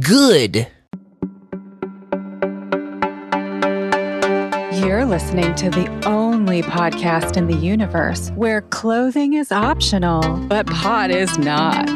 good. 0.00 0.66
You're 4.72 5.04
listening 5.04 5.54
to 5.56 5.70
the 5.70 5.88
only 6.06 6.62
podcast 6.62 7.36
in 7.36 7.46
the 7.46 7.56
universe 7.56 8.30
where 8.30 8.62
clothing 8.62 9.34
is 9.34 9.50
optional, 9.50 10.22
but 10.46 10.66
pot 10.66 11.10
is 11.10 11.36
not. 11.38 11.86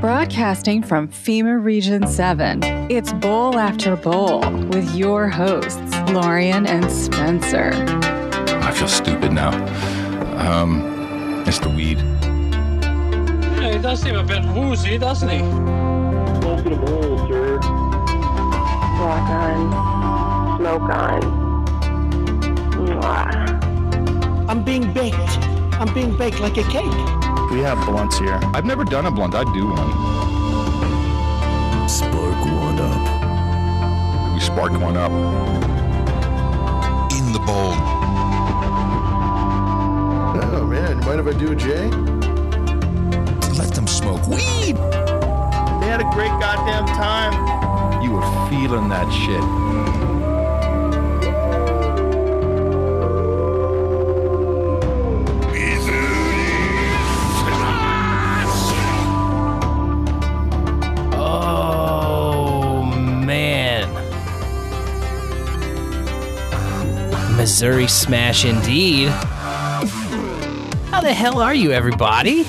Broadcasting 0.00 0.82
from 0.82 1.08
FEMA 1.08 1.62
Region 1.62 2.06
7, 2.06 2.62
it's 2.90 3.12
Bowl 3.14 3.58
After 3.58 3.96
Bowl 3.96 4.40
with 4.68 4.94
your 4.94 5.28
hosts, 5.28 5.92
Lorian 6.10 6.66
and 6.66 6.90
Spencer. 6.90 7.72
I 8.62 8.70
feel 8.70 8.88
stupid 8.88 9.32
now. 9.32 9.50
Um, 10.38 11.44
it's 11.46 11.58
the 11.58 11.70
weed. 11.70 11.98
Yeah, 13.60 13.72
he 13.72 13.78
does 13.78 14.00
seem 14.00 14.14
a 14.14 14.22
bit 14.22 14.44
woozy, 14.54 14.98
doesn't 14.98 15.28
he? 15.28 15.97
Welcome 16.58 16.74
to 16.74 16.86
bowl, 16.90 17.18
sir. 17.28 17.58
Rock 18.98 19.30
on. 19.30 20.58
Smoke 20.58 20.90
on. 20.90 21.20
Mwah. 22.72 24.48
I'm 24.48 24.64
being 24.64 24.92
baked. 24.92 25.38
I'm 25.78 25.94
being 25.94 26.16
baked 26.16 26.40
like 26.40 26.56
a 26.56 26.64
cake. 26.64 26.82
We 27.52 27.60
have 27.60 27.78
blunts 27.86 28.18
here. 28.18 28.40
I've 28.54 28.64
never 28.64 28.84
done 28.84 29.06
a 29.06 29.10
blunt. 29.12 29.36
I'd 29.36 29.46
do 29.54 29.68
one. 29.68 29.92
Spark 31.88 32.44
one 32.44 32.80
up. 32.80 34.34
We 34.34 34.40
sparked 34.40 34.76
one 34.78 34.96
up. 34.96 35.12
In 37.12 37.32
the 37.32 37.38
bowl. 37.38 37.72
Oh 40.42 40.66
man, 40.68 40.98
mind 41.06 41.20
if 41.20 41.26
I 41.28 41.38
do 41.38 41.52
a 41.52 41.54
J? 41.54 41.88
Let 43.56 43.72
them 43.76 43.86
smoke 43.86 44.26
weed. 44.26 44.76
They 45.98 46.04
had 46.04 46.12
a 46.12 46.16
great 46.16 46.30
goddamn 46.38 46.86
time. 46.86 47.32
You 48.00 48.12
were 48.12 48.48
feeling 48.48 48.88
that 48.88 49.10
shit. 49.10 49.42
Oh 61.18 62.84
man. 63.24 63.88
Missouri 67.36 67.88
Smash 67.88 68.44
indeed. 68.44 69.08
How 70.90 71.00
the 71.00 71.12
hell 71.12 71.40
are 71.40 71.54
you, 71.54 71.72
everybody? 71.72 72.46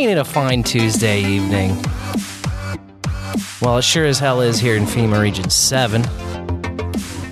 Ain't 0.00 0.12
it 0.12 0.16
a 0.16 0.24
fine 0.24 0.62
Tuesday 0.62 1.22
evening? 1.22 1.76
Well, 3.60 3.76
it 3.76 3.82
sure 3.82 4.06
as 4.06 4.18
hell 4.18 4.40
is 4.40 4.58
here 4.58 4.74
in 4.74 4.84
FEMA 4.84 5.20
Region 5.20 5.50
7. 5.50 6.02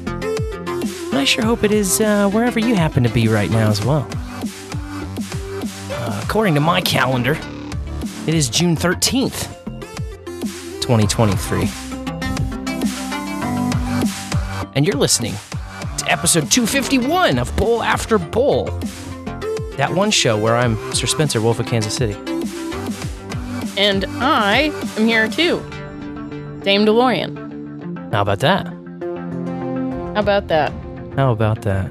And 0.04 1.14
I 1.14 1.24
sure 1.24 1.46
hope 1.46 1.64
it 1.64 1.72
is 1.72 2.02
uh, 2.02 2.28
wherever 2.28 2.60
you 2.60 2.74
happen 2.74 3.02
to 3.04 3.08
be 3.08 3.26
right 3.26 3.50
now 3.50 3.70
as 3.70 3.82
well. 3.82 4.06
Uh, 5.90 6.20
according 6.22 6.52
to 6.56 6.60
my 6.60 6.82
calendar, 6.82 7.38
it 8.26 8.34
is 8.34 8.50
June 8.50 8.76
13th, 8.76 9.48
2023. 10.82 11.70
And 14.74 14.86
you're 14.86 14.94
listening 14.94 15.32
to 15.96 16.12
episode 16.12 16.50
251 16.50 17.38
of 17.38 17.56
Bowl 17.56 17.82
After 17.82 18.18
Bowl. 18.18 18.66
That 19.78 19.90
one 19.94 20.10
show 20.10 20.36
where 20.36 20.54
I'm 20.54 20.76
Sir 20.92 21.06
Spencer, 21.06 21.40
Wolf 21.40 21.60
of 21.60 21.64
Kansas 21.64 21.94
City. 21.96 22.27
And 23.78 24.04
I 24.18 24.72
am 24.96 25.06
here 25.06 25.28
too. 25.28 25.60
Dame 26.64 26.84
DeLorean. 26.84 28.12
How 28.12 28.22
about 28.22 28.40
that? 28.40 28.66
How 30.16 30.20
about 30.20 30.48
that? 30.48 30.72
How 31.14 31.30
about 31.30 31.62
that? 31.62 31.86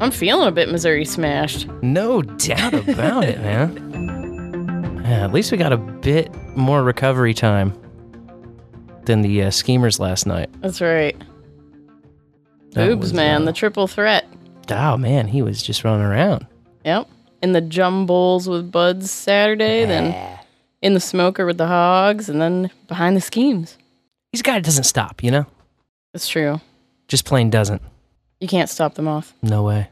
I'm 0.00 0.12
feeling 0.12 0.46
a 0.46 0.52
bit 0.52 0.70
Missouri 0.70 1.04
smashed. 1.04 1.66
No 1.82 2.22
doubt 2.22 2.74
about 2.74 3.24
it, 3.24 3.40
man. 3.40 5.02
Yeah, 5.04 5.24
at 5.24 5.32
least 5.32 5.50
we 5.50 5.58
got 5.58 5.72
a 5.72 5.76
bit 5.76 6.32
more 6.56 6.84
recovery 6.84 7.34
time 7.34 7.74
than 9.06 9.22
the 9.22 9.42
uh, 9.42 9.50
schemers 9.50 9.98
last 9.98 10.26
night. 10.26 10.48
That's 10.60 10.80
right. 10.80 11.16
That 12.70 12.86
Boobs, 12.86 13.00
was, 13.00 13.14
man, 13.14 13.42
uh, 13.42 13.46
the 13.46 13.52
triple 13.52 13.88
threat. 13.88 14.26
Oh 14.70 14.96
man, 14.96 15.26
he 15.26 15.42
was 15.42 15.60
just 15.60 15.82
running 15.82 16.06
around. 16.06 16.46
Yep. 16.84 17.08
In 17.42 17.52
the 17.52 17.60
Jum 17.60 18.06
Bowls 18.06 18.48
with 18.48 18.70
Buds 18.70 19.10
Saturday, 19.10 19.84
then 19.84 20.38
in 20.82 20.94
the 20.94 21.00
smoker 21.00 21.46
with 21.46 21.58
the 21.58 21.66
hogs, 21.66 22.28
and 22.28 22.40
then 22.40 22.70
behind 22.88 23.16
the 23.16 23.20
schemes. 23.20 23.76
He's 24.32 24.40
a 24.40 24.44
guy 24.44 24.54
that 24.54 24.64
doesn't 24.64 24.84
stop, 24.84 25.22
you 25.22 25.30
know? 25.30 25.46
That's 26.12 26.28
true. 26.28 26.60
Just 27.08 27.24
plain 27.24 27.50
doesn't. 27.50 27.82
You 28.40 28.48
can't 28.48 28.70
stop 28.70 28.94
the 28.94 29.02
moth. 29.02 29.34
No 29.42 29.62
way. 29.64 29.88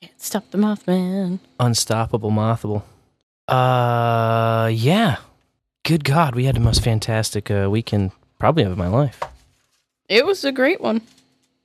Can't 0.00 0.20
stop 0.20 0.50
the 0.50 0.58
moth, 0.58 0.86
man. 0.86 1.40
Unstoppable, 1.58 2.30
mothable. 2.30 2.82
Uh, 3.48 4.68
yeah. 4.72 5.16
Good 5.84 6.04
God, 6.04 6.34
we 6.34 6.44
had 6.44 6.56
the 6.56 6.60
most 6.60 6.84
fantastic 6.84 7.50
uh, 7.50 7.68
weekend 7.70 8.12
probably 8.38 8.62
of 8.62 8.76
my 8.76 8.88
life. 8.88 9.20
It 10.08 10.26
was 10.26 10.44
a 10.44 10.52
great 10.52 10.80
one. 10.80 11.00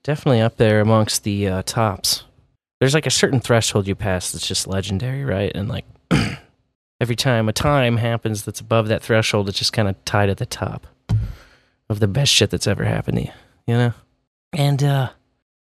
Definitely 0.02 0.40
up 0.40 0.56
there 0.56 0.80
amongst 0.80 1.24
the 1.24 1.48
uh, 1.48 1.62
tops. 1.62 2.24
There's 2.80 2.94
like 2.94 3.06
a 3.06 3.10
certain 3.10 3.40
threshold 3.40 3.86
you 3.86 3.94
pass 3.94 4.32
that's 4.32 4.46
just 4.46 4.66
legendary, 4.66 5.24
right? 5.24 5.52
And 5.54 5.68
like 5.68 5.84
every 7.00 7.16
time 7.16 7.48
a 7.48 7.52
time 7.52 7.96
happens 7.96 8.44
that's 8.44 8.60
above 8.60 8.88
that 8.88 9.02
threshold, 9.02 9.48
it's 9.48 9.58
just 9.58 9.72
kind 9.72 9.88
of 9.88 10.02
tied 10.04 10.28
at 10.28 10.38
the 10.38 10.46
top 10.46 10.86
of 11.88 12.00
the 12.00 12.08
best 12.08 12.32
shit 12.32 12.50
that's 12.50 12.66
ever 12.66 12.84
happened 12.84 13.18
to 13.18 13.24
you, 13.24 13.32
you 13.66 13.74
know? 13.74 13.92
And 14.52 14.82
uh, 14.82 15.10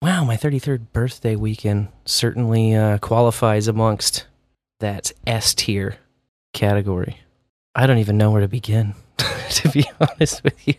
wow, 0.02 0.24
my 0.24 0.36
33rd 0.36 0.92
birthday 0.92 1.36
weekend 1.36 1.88
certainly 2.04 2.74
uh, 2.74 2.98
qualifies 2.98 3.68
amongst 3.68 4.26
that 4.80 5.12
S 5.26 5.54
tier 5.54 5.96
category. 6.52 7.18
I 7.74 7.86
don't 7.86 7.98
even 7.98 8.18
know 8.18 8.30
where 8.30 8.40
to 8.40 8.48
begin, 8.48 8.94
to 9.50 9.68
be 9.70 9.84
honest 10.00 10.42
with 10.42 10.66
you. 10.66 10.74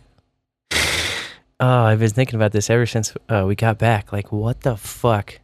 Oh, 1.61 1.83
I've 1.83 1.99
been 1.99 2.09
thinking 2.09 2.35
about 2.35 2.53
this 2.53 2.69
ever 2.69 2.85
since 2.85 3.13
uh, 3.27 3.43
we 3.45 3.55
got 3.55 3.77
back. 3.77 4.13
Like, 4.13 4.31
what 4.31 4.61
the 4.61 4.77
fuck 4.77 5.39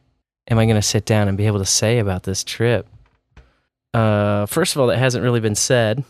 am 0.47 0.59
I 0.59 0.65
going 0.65 0.75
to 0.75 0.81
sit 0.81 1.05
down 1.05 1.27
and 1.27 1.37
be 1.37 1.47
able 1.47 1.59
to 1.59 1.65
say 1.65 1.99
about 1.99 2.23
this 2.23 2.43
trip? 2.43 2.87
Uh, 3.93 4.45
first 4.45 4.75
of 4.75 4.81
all, 4.81 4.87
that 4.87 4.97
hasn't 4.97 5.23
really 5.23 5.39
been 5.39 5.55
said. 5.55 6.03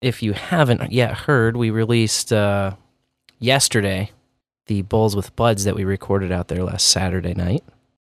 If 0.00 0.22
you 0.22 0.32
haven't 0.32 0.90
yet 0.90 1.14
heard, 1.14 1.56
we 1.56 1.70
released 1.70 2.32
uh, 2.32 2.72
yesterday 3.38 4.10
the 4.66 4.82
Bowls 4.82 5.14
with 5.14 5.34
Buds 5.36 5.64
that 5.64 5.74
we 5.74 5.84
recorded 5.84 6.32
out 6.32 6.48
there 6.48 6.64
last 6.64 6.88
Saturday 6.88 7.34
night 7.34 7.62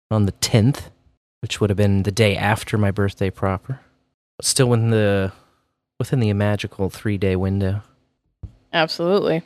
on 0.10 0.26
the 0.26 0.32
10th, 0.34 0.90
which 1.42 1.60
would 1.60 1.70
have 1.70 1.78
been 1.78 2.04
the 2.04 2.12
day 2.12 2.36
after 2.36 2.78
my 2.78 2.92
birthday 2.92 3.30
proper. 3.30 3.80
But 4.38 4.46
still 4.46 4.70
within 4.70 4.92
the 4.92 5.32
within 6.00 6.20
the 6.20 6.34
magical 6.34 6.90
three 6.90 7.18
day 7.18 7.36
window. 7.36 7.84
Absolutely. 8.74 9.44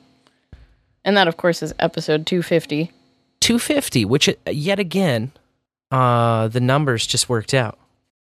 And 1.04 1.18
that, 1.18 1.28
of 1.28 1.38
course, 1.38 1.62
is 1.62 1.74
episode 1.80 2.26
250. 2.26 2.92
250, 3.42 4.06
which 4.06 4.30
yet 4.48 4.80
again, 4.80 5.32
uh, 5.92 6.48
the 6.48 6.60
numbers 6.60 7.06
just 7.08 7.30
worked 7.30 7.54
out. 7.54 7.78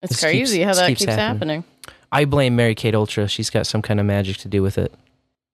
It's 0.02 0.12
This 0.14 0.20
crazy 0.20 0.58
keeps- 0.58 0.66
how 0.66 0.74
that 0.74 0.88
keeps 0.88 1.00
keeps, 1.00 1.12
happening. 1.14 1.62
happening. 1.62 1.64
I 2.10 2.24
blame 2.24 2.56
Mary 2.56 2.74
Kate 2.74 2.94
Ultra. 2.94 3.28
She's 3.28 3.50
got 3.50 3.66
some 3.66 3.80
kind 3.82 3.98
of 4.00 4.06
magic 4.06 4.36
to 4.38 4.48
do 4.48 4.62
with 4.62 4.76
it. 4.78 4.92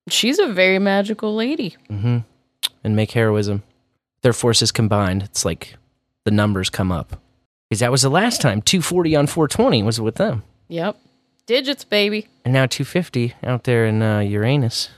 She's 0.08 0.38
a 0.38 0.48
very 0.48 0.78
magical 0.78 1.34
lady. 1.34 1.76
Mm-hmm. 1.90 2.18
And 2.84 2.96
make 2.96 3.10
heroism. 3.12 3.62
Their 4.22 4.32
forces 4.32 4.72
combined, 4.72 5.22
it's 5.22 5.44
like 5.44 5.76
the 6.24 6.30
numbers 6.30 6.70
come 6.70 6.90
up. 6.90 7.20
Because 7.68 7.80
that 7.80 7.90
was 7.92 8.02
the 8.02 8.08
last 8.10 8.40
time 8.40 8.62
240 8.62 9.14
on 9.14 9.26
420 9.26 9.82
was 9.82 10.00
with 10.00 10.14
them. 10.16 10.42
Yep. 10.68 10.98
Digits, 11.46 11.84
baby. 11.84 12.26
And 12.44 12.52
now 12.54 12.66
250 12.66 13.34
out 13.44 13.64
there 13.64 13.86
in 13.86 14.02
uh, 14.02 14.20
Uranus. 14.20 14.88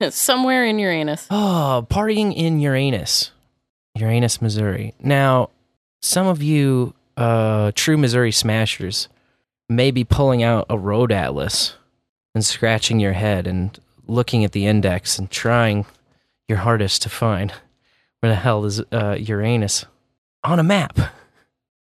Somewhere 0.10 0.64
in 0.64 0.78
Uranus. 0.78 1.26
Oh, 1.30 1.86
partying 1.90 2.34
in 2.34 2.58
Uranus, 2.60 3.30
Uranus, 3.94 4.40
Missouri. 4.42 4.94
Now, 5.00 5.50
some 6.06 6.26
of 6.28 6.42
you 6.42 6.94
uh, 7.16 7.72
true 7.74 7.96
Missouri 7.96 8.30
smashers 8.30 9.08
may 9.68 9.90
be 9.90 10.04
pulling 10.04 10.42
out 10.42 10.66
a 10.70 10.78
road 10.78 11.10
atlas 11.10 11.74
and 12.34 12.44
scratching 12.44 13.00
your 13.00 13.14
head 13.14 13.46
and 13.46 13.78
looking 14.06 14.44
at 14.44 14.52
the 14.52 14.66
index 14.66 15.18
and 15.18 15.30
trying 15.30 15.84
your 16.48 16.58
hardest 16.58 17.02
to 17.02 17.08
find 17.08 17.52
where 18.20 18.30
the 18.30 18.36
hell 18.36 18.64
is 18.64 18.80
uh, 18.92 19.16
Uranus 19.18 19.84
on 20.44 20.60
a 20.60 20.62
map. 20.62 20.98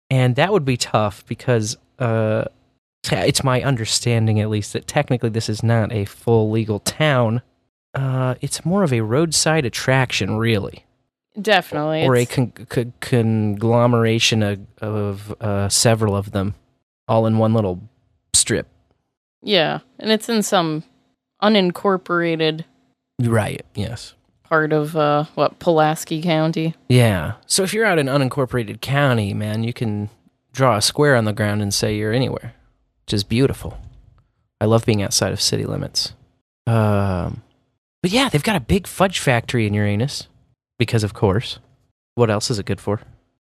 And 0.08 0.36
that 0.36 0.52
would 0.52 0.64
be 0.64 0.76
tough 0.76 1.26
because 1.26 1.76
uh, 1.98 2.44
it's 3.10 3.42
my 3.42 3.62
understanding, 3.62 4.38
at 4.38 4.50
least, 4.50 4.72
that 4.74 4.86
technically 4.86 5.30
this 5.30 5.48
is 5.48 5.62
not 5.62 5.92
a 5.92 6.04
full 6.04 6.50
legal 6.50 6.78
town. 6.78 7.42
Uh, 7.92 8.36
it's 8.40 8.64
more 8.64 8.84
of 8.84 8.92
a 8.92 9.00
roadside 9.00 9.64
attraction, 9.64 10.36
really, 10.36 10.84
Definitely. 11.40 12.04
or 12.04 12.14
a 12.16 12.26
con- 12.26 12.52
con- 12.68 12.92
conglomeration 13.00 14.42
of, 14.42 14.60
of 14.78 15.34
uh, 15.40 15.68
several 15.68 16.14
of 16.14 16.32
them, 16.32 16.54
all 17.08 17.26
in 17.26 17.38
one 17.38 17.54
little 17.54 17.80
strip. 18.34 18.66
yeah. 19.42 19.80
And 19.98 20.10
it's 20.10 20.28
in 20.28 20.42
some 20.42 20.82
unincorporated 21.42 22.64
Right. 23.20 23.64
Yes. 23.74 24.14
part 24.42 24.72
of 24.72 24.96
uh, 24.96 25.24
what 25.34 25.58
Pulaski 25.58 26.20
County. 26.22 26.74
Yeah. 26.88 27.34
So 27.46 27.62
if 27.62 27.72
you're 27.72 27.84
out 27.86 27.98
in 27.98 28.06
unincorporated 28.06 28.80
county, 28.80 29.32
man, 29.32 29.62
you 29.64 29.72
can 29.72 30.10
draw 30.52 30.76
a 30.76 30.82
square 30.82 31.14
on 31.16 31.24
the 31.24 31.32
ground 31.32 31.62
and 31.62 31.72
say 31.72 31.96
you're 31.96 32.12
anywhere, 32.12 32.54
which 33.06 33.14
is 33.14 33.22
beautiful. 33.24 33.78
I 34.60 34.64
love 34.66 34.84
being 34.84 35.02
outside 35.02 35.32
of 35.32 35.40
city 35.40 35.64
limits. 35.64 36.14
Um, 36.66 37.42
but 38.02 38.10
yeah, 38.10 38.28
they've 38.28 38.42
got 38.42 38.56
a 38.56 38.60
big 38.60 38.86
fudge 38.86 39.18
factory 39.20 39.66
in 39.66 39.74
Uranus 39.74 40.26
because, 40.82 41.04
of 41.04 41.14
course. 41.14 41.60
What 42.16 42.28
else 42.28 42.50
is 42.50 42.58
it 42.58 42.66
good 42.66 42.80
for? 42.80 43.00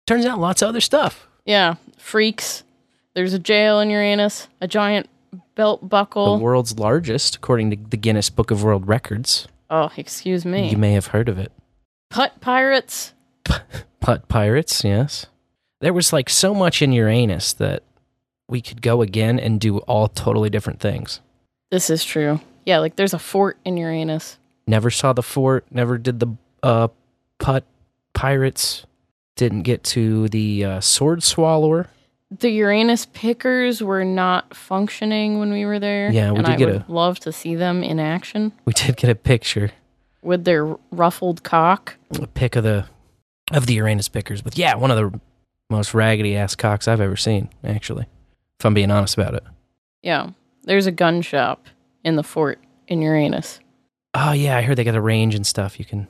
Turns 0.06 0.24
out 0.24 0.38
lots 0.38 0.62
of 0.62 0.68
other 0.68 0.80
stuff. 0.80 1.26
Yeah, 1.44 1.74
freaks. 1.98 2.62
There's 3.14 3.32
a 3.34 3.38
jail 3.40 3.80
in 3.80 3.90
Uranus, 3.90 4.46
a 4.60 4.68
giant 4.68 5.08
belt 5.56 5.88
buckle. 5.88 6.36
The 6.36 6.44
world's 6.44 6.78
largest, 6.78 7.34
according 7.34 7.70
to 7.72 7.76
the 7.76 7.96
Guinness 7.96 8.30
Book 8.30 8.52
of 8.52 8.62
World 8.62 8.86
Records. 8.86 9.48
oh, 9.70 9.90
excuse 9.96 10.44
me. 10.44 10.70
You 10.70 10.76
may 10.76 10.92
have 10.92 11.06
heard 11.08 11.28
of 11.28 11.36
it. 11.36 11.50
Putt 12.10 12.40
pirates. 12.40 13.12
Putt 14.00 14.28
pirates, 14.28 14.84
yes. 14.84 15.26
There 15.80 15.92
was 15.92 16.12
like 16.12 16.30
so 16.30 16.54
much 16.54 16.80
in 16.80 16.92
Uranus 16.92 17.52
that 17.54 17.82
we 18.48 18.60
could 18.60 18.82
go 18.82 19.02
again 19.02 19.40
and 19.40 19.60
do 19.60 19.78
all 19.78 20.06
totally 20.06 20.48
different 20.48 20.78
things. 20.78 21.20
This 21.72 21.90
is 21.90 22.04
true. 22.04 22.38
Yeah, 22.64 22.78
like 22.78 22.94
there's 22.94 23.14
a 23.14 23.18
fort 23.18 23.58
in 23.64 23.76
Uranus. 23.76 24.38
Never 24.68 24.90
saw 24.92 25.12
the 25.12 25.24
fort, 25.24 25.66
never 25.72 25.98
did 25.98 26.20
the 26.20 26.28
uh, 26.62 26.88
putt 27.38 27.64
pirates, 28.14 28.86
didn't 29.36 29.62
get 29.62 29.84
to 29.84 30.28
the 30.28 30.64
uh, 30.64 30.80
sword 30.80 31.22
swallower. 31.22 31.88
The 32.30 32.50
Uranus 32.50 33.06
pickers 33.06 33.82
were 33.82 34.04
not 34.04 34.54
functioning 34.54 35.38
when 35.38 35.52
we 35.52 35.64
were 35.64 35.78
there. 35.78 36.10
Yeah, 36.10 36.32
we 36.32 36.38
and 36.38 36.46
did 36.46 36.52
I 36.54 36.56
get 36.56 36.68
would 36.68 36.88
love 36.88 37.20
to 37.20 37.32
see 37.32 37.54
them 37.54 37.84
in 37.84 38.00
action 38.00 38.52
We 38.64 38.72
did 38.72 38.96
get 38.96 39.10
a 39.10 39.14
picture, 39.14 39.70
with 40.22 40.44
their 40.44 40.76
ruffled 40.90 41.44
cock. 41.44 41.96
a 42.20 42.26
pic 42.26 42.56
of 42.56 42.64
the 42.64 42.86
of 43.52 43.66
the 43.66 43.74
Uranus 43.74 44.08
pickers. 44.08 44.42
But 44.42 44.58
yeah, 44.58 44.74
one 44.74 44.90
of 44.90 44.96
the 44.96 45.20
most 45.70 45.94
raggedy 45.94 46.36
ass 46.36 46.56
cocks 46.56 46.88
I've 46.88 47.00
ever 47.00 47.16
seen, 47.16 47.48
actually. 47.62 48.06
If 48.58 48.66
I'm 48.66 48.74
being 48.74 48.90
honest 48.90 49.16
about 49.16 49.34
it. 49.34 49.44
Yeah, 50.02 50.30
there's 50.64 50.86
a 50.86 50.92
gun 50.92 51.22
shop 51.22 51.66
in 52.02 52.16
the 52.16 52.22
fort 52.24 52.58
in 52.88 53.02
Uranus. 53.02 53.60
Oh 54.14 54.32
yeah, 54.32 54.56
I 54.56 54.62
heard 54.62 54.76
they 54.76 54.84
got 54.84 54.94
a 54.96 55.00
range 55.00 55.34
and 55.34 55.46
stuff. 55.46 55.78
You 55.78 55.84
can 55.84 56.08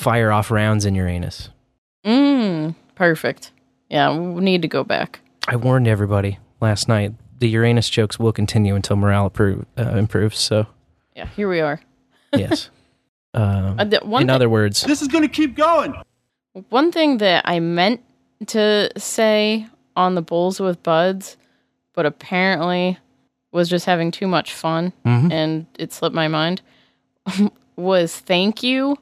fire 0.00 0.32
off 0.32 0.50
rounds 0.50 0.84
in 0.86 0.94
Uranus. 0.94 1.50
Mmm, 2.04 2.74
perfect. 2.94 3.52
Yeah, 3.88 4.16
we 4.16 4.40
need 4.42 4.62
to 4.62 4.68
go 4.68 4.82
back. 4.84 5.20
I 5.48 5.56
warned 5.56 5.86
everybody 5.88 6.38
last 6.60 6.88
night. 6.88 7.12
The 7.38 7.48
Uranus 7.48 7.88
jokes 7.90 8.18
will 8.18 8.32
continue 8.32 8.74
until 8.74 8.96
morale 8.96 9.30
appro- 9.30 9.64
uh, 9.78 9.96
improves. 9.96 10.38
So 10.38 10.66
Yeah, 11.16 11.26
here 11.36 11.48
we 11.48 11.60
are. 11.60 11.80
yes. 12.34 12.70
um, 13.34 13.78
Uh, 13.78 13.84
the- 13.84 14.00
one 14.02 14.22
in 14.22 14.28
thi- 14.28 14.34
other 14.34 14.48
words, 14.48 14.82
This 14.82 15.02
is 15.02 15.08
going 15.08 15.22
to 15.22 15.28
keep 15.34 15.56
going. 15.56 15.94
One 16.68 16.90
thing 16.92 17.18
that 17.18 17.42
I 17.46 17.60
meant 17.60 18.00
to 18.48 18.90
say 18.98 19.66
on 19.96 20.14
the 20.14 20.22
Bowls 20.22 20.60
with 20.60 20.82
Buds, 20.82 21.36
but 21.94 22.06
apparently 22.06 22.98
was 23.52 23.68
just 23.68 23.84
having 23.86 24.10
too 24.10 24.26
much 24.28 24.52
fun 24.54 24.92
Mhm. 25.04 25.32
and 25.32 25.66
it 25.78 25.92
slipped 25.92 26.14
my 26.14 26.28
mind, 26.28 26.62
was 27.76 28.16
thank 28.16 28.62
you 28.62 28.96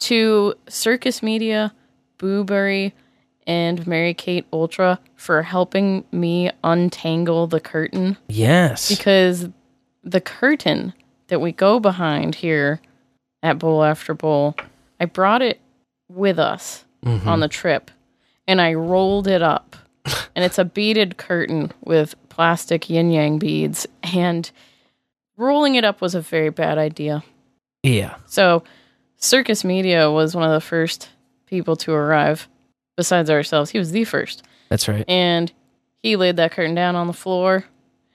to 0.00 0.54
Circus 0.68 1.22
Media, 1.22 1.74
Booberry, 2.18 2.92
and 3.46 3.86
Mary 3.86 4.14
Kate 4.14 4.46
Ultra 4.52 5.00
for 5.16 5.42
helping 5.42 6.04
me 6.12 6.50
untangle 6.62 7.46
the 7.46 7.60
curtain 7.60 8.16
yes. 8.28 8.88
because 8.94 9.48
the 10.04 10.20
curtain 10.20 10.92
that 11.28 11.40
we 11.40 11.52
go 11.52 11.80
behind 11.80 12.36
here 12.36 12.80
at 13.42 13.58
Bowl 13.58 13.82
After 13.82 14.14
Bowl, 14.14 14.54
I 15.00 15.04
brought 15.06 15.42
it 15.42 15.60
with 16.08 16.38
us 16.38 16.84
Mm-hmm. 17.06 17.28
on 17.28 17.38
the 17.38 17.46
trip 17.46 17.92
and 18.48 18.60
I 18.60 18.74
rolled 18.74 19.28
it 19.28 19.40
up. 19.40 19.76
and 20.34 20.44
it's 20.44 20.58
a 20.58 20.64
beaded 20.64 21.16
curtain 21.16 21.70
with 21.84 22.16
plastic 22.28 22.90
yin 22.90 23.12
yang 23.12 23.38
beads. 23.38 23.86
And 24.02 24.50
rolling 25.36 25.76
it 25.76 25.84
up 25.84 26.00
was 26.00 26.16
a 26.16 26.20
very 26.20 26.50
bad 26.50 26.76
idea. 26.76 27.22
yeah. 27.84 28.16
So, 28.26 28.64
Circus 29.18 29.64
Media 29.64 30.10
was 30.10 30.34
one 30.34 30.44
of 30.44 30.52
the 30.52 30.64
first 30.64 31.08
people 31.46 31.76
to 31.76 31.92
arrive, 31.92 32.48
besides 32.96 33.28
ourselves. 33.30 33.70
He 33.70 33.78
was 33.78 33.90
the 33.90 34.04
first. 34.04 34.42
That's 34.68 34.88
right. 34.88 35.04
And 35.08 35.52
he 36.02 36.16
laid 36.16 36.36
that 36.36 36.52
curtain 36.52 36.74
down 36.74 36.94
on 36.96 37.06
the 37.06 37.12
floor 37.12 37.64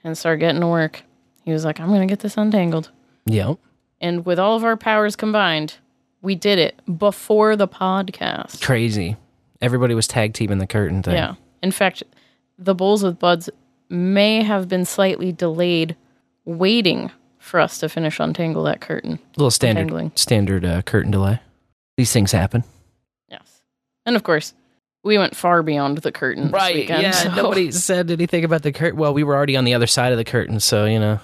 and 0.02 0.16
started 0.16 0.38
getting 0.40 0.60
to 0.62 0.66
work. 0.66 1.02
He 1.44 1.52
was 1.52 1.64
like, 1.64 1.78
I'm 1.78 1.88
going 1.88 2.00
to 2.00 2.06
get 2.06 2.20
this 2.20 2.36
untangled. 2.36 2.90
Yep. 3.26 3.58
And 4.00 4.24
with 4.24 4.38
all 4.38 4.56
of 4.56 4.64
our 4.64 4.76
powers 4.76 5.16
combined, 5.16 5.74
we 6.22 6.34
did 6.34 6.58
it 6.58 6.80
before 6.98 7.54
the 7.54 7.68
podcast. 7.68 8.62
Crazy. 8.62 9.16
Everybody 9.60 9.94
was 9.94 10.06
tag 10.06 10.32
teaming 10.32 10.58
the 10.58 10.66
curtain 10.66 11.02
thing. 11.02 11.14
Yeah. 11.14 11.34
In 11.62 11.70
fact, 11.70 12.02
the 12.58 12.74
Bowls 12.74 13.02
with 13.02 13.18
Buds 13.18 13.50
may 13.90 14.42
have 14.42 14.68
been 14.68 14.84
slightly 14.84 15.32
delayed 15.32 15.96
waiting 16.44 17.10
for 17.44 17.60
us 17.60 17.78
to 17.78 17.88
finish 17.88 18.18
untangle 18.20 18.64
that 18.64 18.80
curtain. 18.80 19.18
little 19.36 19.50
standard 19.50 19.82
Untangling. 19.82 20.12
standard 20.14 20.64
uh, 20.64 20.82
curtain 20.82 21.10
delay. 21.10 21.40
These 21.96 22.12
things 22.12 22.32
happen. 22.32 22.64
Yes. 23.28 23.60
And 24.06 24.16
of 24.16 24.22
course, 24.22 24.54
we 25.04 25.18
went 25.18 25.36
far 25.36 25.62
beyond 25.62 25.98
the 25.98 26.10
curtain 26.12 26.50
this 26.50 26.74
weekend. 26.74 27.02
yeah. 27.02 27.10
so- 27.12 27.34
Nobody 27.34 27.70
said 27.72 28.10
anything 28.10 28.44
about 28.44 28.62
the 28.62 28.72
curtain. 28.72 28.98
Well, 28.98 29.14
we 29.14 29.22
were 29.22 29.34
already 29.36 29.56
on 29.56 29.64
the 29.64 29.74
other 29.74 29.86
side 29.86 30.12
of 30.12 30.18
the 30.18 30.24
curtain, 30.24 30.58
so 30.60 30.86
you 30.86 30.98
know. 30.98 31.20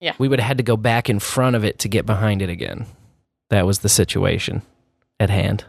Yeah. 0.00 0.12
We 0.18 0.28
would 0.28 0.38
have 0.40 0.46
had 0.48 0.56
to 0.58 0.62
go 0.62 0.76
back 0.76 1.08
in 1.08 1.18
front 1.18 1.56
of 1.56 1.64
it 1.64 1.78
to 1.80 1.88
get 1.88 2.04
behind 2.04 2.42
it 2.42 2.50
again. 2.50 2.84
That 3.48 3.64
was 3.66 3.78
the 3.78 3.88
situation 3.88 4.60
at 5.18 5.30
hand. 5.30 5.64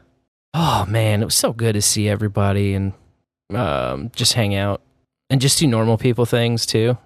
Oh 0.54 0.86
man, 0.88 1.22
it 1.22 1.26
was 1.26 1.36
so 1.36 1.54
good 1.54 1.74
to 1.74 1.82
see 1.82 2.10
everybody 2.10 2.74
and 2.74 2.92
um, 3.54 4.12
just 4.16 4.34
hang 4.34 4.54
out 4.54 4.82
and 5.30 5.40
just 5.40 5.60
do 5.60 5.66
normal 5.68 5.98
people 5.98 6.26
things 6.26 6.66
too. 6.66 6.98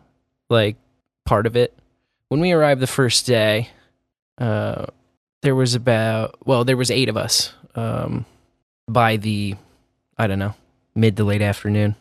Like 0.49 0.77
part 1.25 1.45
of 1.45 1.55
it. 1.55 1.77
When 2.31 2.39
we 2.39 2.53
arrived 2.53 2.79
the 2.79 2.87
first 2.87 3.25
day, 3.25 3.71
uh, 4.37 4.85
there 5.41 5.53
was 5.53 5.75
about 5.75 6.37
well, 6.47 6.63
there 6.63 6.77
was 6.77 6.89
eight 6.89 7.09
of 7.09 7.17
us. 7.17 7.51
Um, 7.75 8.25
by 8.87 9.17
the 9.17 9.55
I 10.17 10.27
don't 10.27 10.39
know 10.39 10.55
mid 10.95 11.17
to 11.17 11.25
late 11.25 11.41
afternoon, 11.41 11.97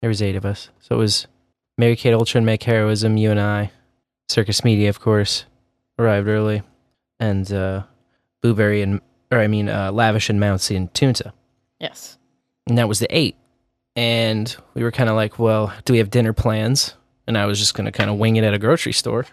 there 0.00 0.08
was 0.08 0.22
eight 0.22 0.36
of 0.36 0.44
us. 0.44 0.68
So 0.78 0.94
it 0.94 0.98
was 0.98 1.26
Mary 1.76 1.96
Kate 1.96 2.14
Ultra 2.14 2.38
and 2.38 2.46
Make 2.46 2.62
Heroism, 2.62 3.16
you 3.16 3.32
and 3.32 3.40
I, 3.40 3.72
Circus 4.28 4.62
Media, 4.62 4.88
of 4.88 5.00
course, 5.00 5.46
arrived 5.98 6.28
early, 6.28 6.62
and 7.18 7.52
uh, 7.52 7.82
Blueberry 8.40 8.82
and 8.82 9.00
or 9.32 9.40
I 9.40 9.48
mean 9.48 9.68
uh, 9.68 9.90
Lavish 9.90 10.30
and 10.30 10.38
Mountsy 10.38 10.76
and 10.76 10.94
Tunta, 10.94 11.32
yes. 11.80 12.18
and 12.68 12.78
that 12.78 12.88
was 12.88 13.00
the 13.00 13.08
eight. 13.10 13.34
And 13.96 14.54
we 14.74 14.84
were 14.84 14.92
kind 14.92 15.10
of 15.10 15.16
like, 15.16 15.40
well, 15.40 15.72
do 15.84 15.92
we 15.92 15.98
have 15.98 16.08
dinner 16.08 16.32
plans? 16.32 16.94
And 17.28 17.38
I 17.38 17.46
was 17.46 17.58
just 17.58 17.74
going 17.74 17.84
to 17.84 17.92
kind 17.92 18.10
of 18.10 18.16
wing 18.16 18.36
it 18.36 18.42
at 18.42 18.54
a 18.54 18.58
grocery 18.58 18.92
store. 18.92 19.26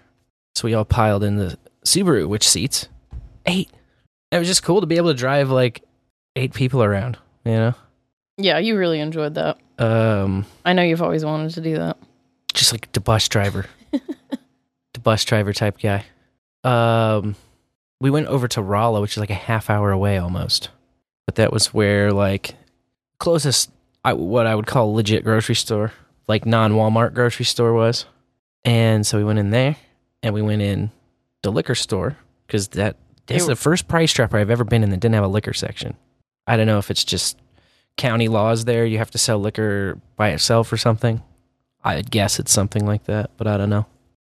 So 0.53 0.65
we 0.65 0.73
all 0.73 0.85
piled 0.85 1.23
in 1.23 1.37
the 1.37 1.57
Subaru, 1.85 2.27
which 2.27 2.47
seats 2.47 2.87
eight. 3.47 3.71
It 4.31 4.37
was 4.37 4.47
just 4.47 4.63
cool 4.63 4.81
to 4.81 4.87
be 4.87 4.97
able 4.97 5.09
to 5.09 5.17
drive 5.17 5.49
like 5.49 5.81
eight 6.35 6.53
people 6.53 6.83
around, 6.83 7.17
you 7.45 7.53
know? 7.53 7.73
Yeah, 8.37 8.57
you 8.57 8.77
really 8.77 8.99
enjoyed 8.99 9.35
that. 9.35 9.57
Um, 9.79 10.45
I 10.65 10.73
know 10.73 10.81
you've 10.83 11.01
always 11.01 11.23
wanted 11.23 11.51
to 11.53 11.61
do 11.61 11.77
that. 11.77 11.97
just 12.53 12.71
like 12.73 12.91
the 12.91 12.99
bus 12.99 13.29
driver, 13.29 13.65
the 13.91 14.99
bus 15.01 15.23
driver 15.23 15.53
type 15.53 15.77
guy. 15.79 16.03
Um, 16.63 17.35
we 18.01 18.09
went 18.09 18.27
over 18.27 18.47
to 18.49 18.61
Rolla, 18.61 18.99
which 18.99 19.13
is 19.13 19.17
like 19.19 19.29
a 19.29 19.35
half 19.35 19.69
hour 19.69 19.91
away 19.91 20.17
almost, 20.17 20.69
but 21.25 21.35
that 21.35 21.53
was 21.53 21.73
where 21.73 22.11
like 22.11 22.55
closest 23.19 23.71
I, 24.03 24.13
what 24.13 24.47
I 24.47 24.55
would 24.55 24.67
call 24.67 24.93
legit 24.93 25.23
grocery 25.23 25.55
store, 25.55 25.93
like 26.27 26.45
non 26.45 26.73
Walmart 26.73 27.13
grocery 27.13 27.45
store 27.45 27.73
was. 27.73 28.05
And 28.63 29.05
so 29.05 29.17
we 29.17 29.23
went 29.23 29.39
in 29.39 29.51
there, 29.51 29.75
and 30.23 30.33
we 30.33 30.41
went 30.41 30.61
in 30.61 30.91
the 31.43 31.51
liquor 31.51 31.75
store 31.75 32.17
because 32.47 32.69
that 32.69 32.97
that's 33.27 33.45
the 33.47 33.55
first 33.55 33.87
Price 33.87 34.13
Chopper 34.13 34.37
I've 34.37 34.49
ever 34.49 34.63
been 34.63 34.83
in 34.83 34.89
that 34.91 34.99
didn't 34.99 35.15
have 35.15 35.23
a 35.23 35.29
liquor 35.29 35.53
section. 35.53 35.95
I 36.47 36.57
don't 36.57 36.67
know 36.67 36.77
if 36.77 36.91
it's 36.91 37.03
just 37.03 37.37
county 37.97 38.27
laws 38.27 38.65
there. 38.65 38.85
You 38.85 38.97
have 38.97 39.11
to 39.11 39.17
sell 39.17 39.39
liquor 39.39 39.99
by 40.15 40.29
itself 40.29 40.71
or 40.71 40.77
something. 40.77 41.23
I'd 41.83 42.11
guess 42.11 42.39
it's 42.39 42.51
something 42.51 42.85
like 42.85 43.05
that, 43.05 43.31
but 43.37 43.47
I 43.47 43.57
don't 43.57 43.69
know. 43.69 43.85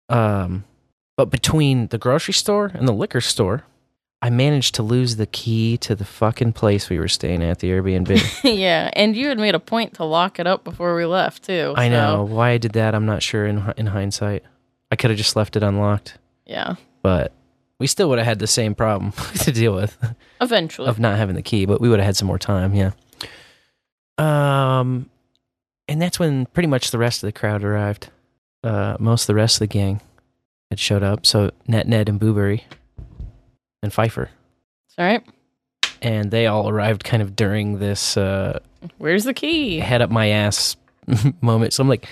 Um, 0.08 0.64
but 1.16 1.30
between 1.30 1.88
the 1.88 1.98
grocery 1.98 2.34
store 2.34 2.70
and 2.74 2.86
the 2.86 2.92
liquor 2.92 3.20
store, 3.20 3.64
I 4.24 4.30
managed 4.30 4.76
to 4.76 4.82
lose 4.82 5.16
the 5.16 5.26
key 5.26 5.76
to 5.78 5.94
the 5.94 6.06
fucking 6.06 6.54
place 6.54 6.88
we 6.88 6.98
were 6.98 7.08
staying 7.08 7.42
at, 7.42 7.58
the 7.58 7.68
Airbnb. 7.68 8.40
yeah, 8.58 8.88
and 8.94 9.14
you 9.14 9.28
had 9.28 9.38
made 9.38 9.54
a 9.54 9.60
point 9.60 9.92
to 9.96 10.04
lock 10.04 10.40
it 10.40 10.46
up 10.46 10.64
before 10.64 10.96
we 10.96 11.04
left 11.04 11.42
too. 11.42 11.74
I 11.76 11.88
so, 11.88 11.92
know 11.92 12.24
why 12.24 12.52
I 12.52 12.56
did 12.56 12.72
that. 12.72 12.94
I'm 12.94 13.04
not 13.04 13.22
sure 13.22 13.44
in 13.46 13.74
in 13.76 13.84
hindsight. 13.84 14.42
I 14.90 14.96
could 14.96 15.10
have 15.10 15.18
just 15.18 15.36
left 15.36 15.56
it 15.56 15.62
unlocked, 15.62 16.16
Yeah, 16.46 16.76
but 17.02 17.32
we 17.78 17.86
still 17.86 18.08
would 18.08 18.16
have 18.18 18.26
had 18.26 18.38
the 18.38 18.46
same 18.46 18.74
problem 18.74 19.12
to 19.40 19.52
deal 19.52 19.74
with 19.74 19.98
eventually. 20.40 20.88
of 20.88 20.98
not 20.98 21.18
having 21.18 21.34
the 21.36 21.42
key. 21.42 21.66
But 21.66 21.82
we 21.82 21.90
would 21.90 21.98
have 21.98 22.06
had 22.06 22.16
some 22.16 22.26
more 22.28 22.38
time. 22.38 22.74
Yeah. 22.74 22.92
Um, 24.16 25.10
and 25.86 26.00
that's 26.00 26.18
when 26.18 26.46
pretty 26.46 26.68
much 26.68 26.92
the 26.92 26.98
rest 26.98 27.22
of 27.22 27.26
the 27.28 27.32
crowd 27.32 27.62
arrived. 27.62 28.08
Uh, 28.62 28.96
most 28.98 29.24
of 29.24 29.26
the 29.26 29.34
rest 29.34 29.56
of 29.56 29.60
the 29.60 29.66
gang 29.66 30.00
had 30.70 30.80
showed 30.80 31.02
up. 31.02 31.26
So 31.26 31.50
Net 31.68 31.86
Ned 31.86 32.08
and 32.08 32.18
Boobery 32.18 32.62
and 33.84 33.92
Pfeiffer. 33.92 34.30
All 34.98 35.04
right. 35.04 35.22
And 36.02 36.30
they 36.30 36.46
all 36.46 36.68
arrived 36.68 37.04
kind 37.04 37.22
of 37.22 37.34
during 37.36 37.78
this 37.78 38.16
uh, 38.16 38.58
Where's 38.98 39.24
the 39.24 39.34
key? 39.34 39.78
head 39.78 40.02
up 40.02 40.10
my 40.10 40.28
ass 40.28 40.76
moment. 41.40 41.72
So 41.72 41.82
I'm 41.82 41.88
like 41.88 42.06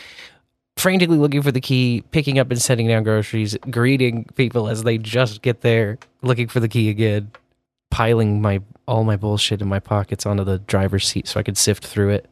frantically 0.76 1.19
looking 1.19 1.43
for 1.43 1.52
the 1.52 1.61
key, 1.61 2.02
picking 2.11 2.38
up 2.38 2.50
and 2.50 2.61
setting 2.61 2.87
down 2.88 3.02
groceries, 3.02 3.57
greeting 3.71 4.25
people 4.37 4.69
as 4.69 4.83
they 4.85 4.99
just 4.99 5.43
get 5.43 5.61
there, 5.61 5.99
looking 6.23 6.49
for 6.49 6.61
the 6.61 6.69
key 6.69 6.88
again, 6.88 7.31
piling 7.91 8.41
my 8.41 8.61
all 8.88 9.05
my 9.05 9.17
bullshit 9.17 9.61
in 9.62 9.69
my 9.69 9.79
pockets 9.79 10.26
onto 10.26 10.43
the 10.45 10.59
driver's 10.61 11.07
seat 11.07 11.29
so 11.29 11.38
I 11.38 11.43
could 11.43 11.57
sift 11.59 11.85
through 11.87 12.11
it. 12.11 12.29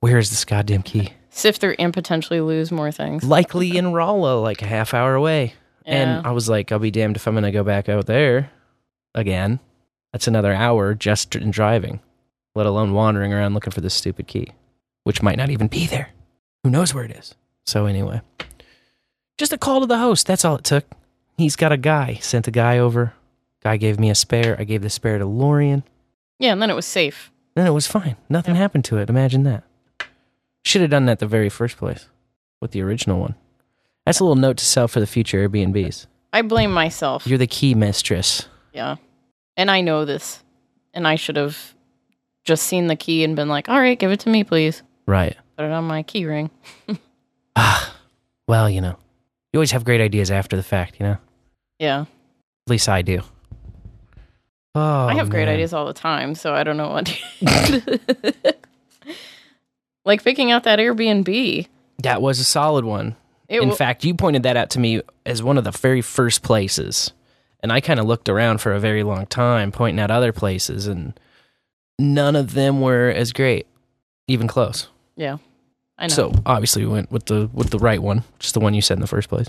Where 0.00 0.18
is 0.18 0.30
this 0.30 0.44
goddamn 0.44 0.82
key? 0.82 1.10
Sift 1.30 1.60
through 1.60 1.74
and 1.78 1.92
potentially 1.92 2.40
lose 2.40 2.70
more 2.70 2.92
things. 2.92 3.24
Likely 3.24 3.76
in 3.76 3.92
Rolla, 3.92 4.38
like 4.40 4.62
a 4.62 4.66
half 4.66 4.94
hour 4.94 5.14
away. 5.14 5.54
Yeah. 5.86 5.92
And 6.18 6.26
I 6.26 6.30
was 6.32 6.48
like, 6.48 6.70
I'll 6.70 6.78
be 6.78 6.90
damned 6.90 7.16
if 7.16 7.26
I'm 7.26 7.34
gonna 7.34 7.50
go 7.50 7.64
back 7.64 7.88
out 7.88 8.06
there 8.06 8.50
again. 9.14 9.60
That's 10.12 10.26
another 10.26 10.52
hour 10.52 10.94
just 10.94 11.34
in 11.34 11.50
driving, 11.50 12.00
let 12.54 12.66
alone 12.66 12.92
wandering 12.92 13.32
around 13.32 13.54
looking 13.54 13.72
for 13.72 13.80
this 13.80 13.94
stupid 13.94 14.26
key, 14.26 14.48
which 15.04 15.22
might 15.22 15.36
not 15.36 15.50
even 15.50 15.68
be 15.68 15.86
there. 15.86 16.10
Who 16.64 16.70
knows 16.70 16.94
where 16.94 17.04
it 17.04 17.10
is? 17.10 17.34
So 17.66 17.86
anyway, 17.86 18.22
just 19.36 19.52
a 19.52 19.58
call 19.58 19.80
to 19.80 19.86
the 19.86 19.98
host. 19.98 20.26
That's 20.26 20.44
all 20.44 20.56
it 20.56 20.64
took. 20.64 20.84
He's 21.36 21.56
got 21.56 21.72
a 21.72 21.76
guy. 21.76 22.14
Sent 22.20 22.48
a 22.48 22.50
guy 22.50 22.78
over. 22.78 23.12
Guy 23.62 23.76
gave 23.76 24.00
me 24.00 24.10
a 24.10 24.14
spare. 24.14 24.56
I 24.58 24.64
gave 24.64 24.82
the 24.82 24.90
spare 24.90 25.18
to 25.18 25.26
Lorian. 25.26 25.84
Yeah, 26.38 26.52
and 26.52 26.62
then 26.62 26.70
it 26.70 26.74
was 26.74 26.86
safe. 26.86 27.30
Then 27.54 27.66
it 27.66 27.72
was 27.72 27.86
fine. 27.86 28.16
Nothing 28.28 28.54
happened 28.54 28.84
to 28.86 28.98
it. 28.98 29.10
Imagine 29.10 29.42
that. 29.44 29.64
Should 30.64 30.80
have 30.80 30.90
done 30.90 31.06
that 31.06 31.18
the 31.18 31.26
very 31.26 31.48
first 31.48 31.76
place 31.76 32.08
with 32.60 32.72
the 32.72 32.82
original 32.82 33.20
one. 33.20 33.34
That's 34.04 34.20
a 34.20 34.24
little 34.24 34.36
note 34.36 34.56
to 34.58 34.64
self 34.64 34.92
for 34.92 35.00
the 35.00 35.06
future 35.06 35.48
Airbnbs. 35.48 36.06
I 36.32 36.42
blame 36.42 36.72
myself. 36.72 37.26
You're 37.26 37.38
the 37.38 37.46
key 37.46 37.74
mistress. 37.74 38.48
Yeah. 38.78 38.94
And 39.56 39.72
I 39.72 39.80
know 39.80 40.04
this. 40.04 40.40
And 40.94 41.04
I 41.06 41.16
should 41.16 41.34
have 41.34 41.74
just 42.44 42.62
seen 42.62 42.86
the 42.86 42.94
key 42.94 43.24
and 43.24 43.34
been 43.34 43.48
like, 43.48 43.68
all 43.68 43.80
right, 43.80 43.98
give 43.98 44.12
it 44.12 44.20
to 44.20 44.30
me, 44.30 44.44
please. 44.44 44.82
Right. 45.04 45.36
Put 45.56 45.64
it 45.66 45.72
on 45.72 45.82
my 45.84 46.02
key 46.04 46.24
ring. 46.24 46.50
Ah, 47.60 47.92
well, 48.46 48.70
you 48.70 48.80
know, 48.80 48.96
you 49.52 49.58
always 49.58 49.72
have 49.72 49.84
great 49.84 50.00
ideas 50.00 50.30
after 50.30 50.54
the 50.54 50.62
fact, 50.62 51.00
you 51.00 51.06
know? 51.06 51.16
Yeah. 51.80 52.02
At 52.02 52.70
least 52.70 52.88
I 52.88 53.02
do. 53.02 53.22
Oh, 54.76 55.06
I 55.08 55.14
have 55.14 55.26
oh, 55.26 55.30
great 55.30 55.48
ideas 55.48 55.72
all 55.72 55.84
the 55.84 55.92
time, 55.92 56.36
so 56.36 56.54
I 56.54 56.62
don't 56.62 56.76
know 56.76 56.90
what. 56.90 57.18
like 60.04 60.22
picking 60.22 60.52
out 60.52 60.62
that 60.64 60.78
Airbnb. 60.78 61.66
That 62.04 62.22
was 62.22 62.38
a 62.38 62.44
solid 62.44 62.84
one. 62.84 63.16
It 63.48 63.60
In 63.60 63.70
wa- 63.70 63.74
fact, 63.74 64.04
you 64.04 64.14
pointed 64.14 64.44
that 64.44 64.56
out 64.56 64.70
to 64.70 64.78
me 64.78 65.02
as 65.26 65.42
one 65.42 65.58
of 65.58 65.64
the 65.64 65.72
very 65.72 66.00
first 66.00 66.44
places. 66.44 67.12
And 67.60 67.72
I 67.72 67.80
kind 67.80 67.98
of 67.98 68.06
looked 68.06 68.28
around 68.28 68.60
for 68.60 68.72
a 68.72 68.80
very 68.80 69.02
long 69.02 69.26
time, 69.26 69.72
pointing 69.72 70.00
out 70.00 70.10
other 70.10 70.32
places, 70.32 70.86
and 70.86 71.18
none 71.98 72.36
of 72.36 72.54
them 72.54 72.80
were 72.80 73.08
as 73.10 73.32
great, 73.32 73.66
even 74.28 74.46
close. 74.46 74.88
Yeah. 75.16 75.38
I 75.98 76.06
know. 76.06 76.14
So 76.14 76.32
obviously 76.46 76.84
we 76.86 76.92
went 76.92 77.10
with 77.10 77.26
the 77.26 77.50
with 77.52 77.70
the 77.70 77.78
right 77.78 78.00
one, 78.00 78.22
just 78.38 78.54
the 78.54 78.60
one 78.60 78.74
you 78.74 78.82
said 78.82 78.96
in 78.96 79.00
the 79.00 79.08
first 79.08 79.28
place, 79.28 79.48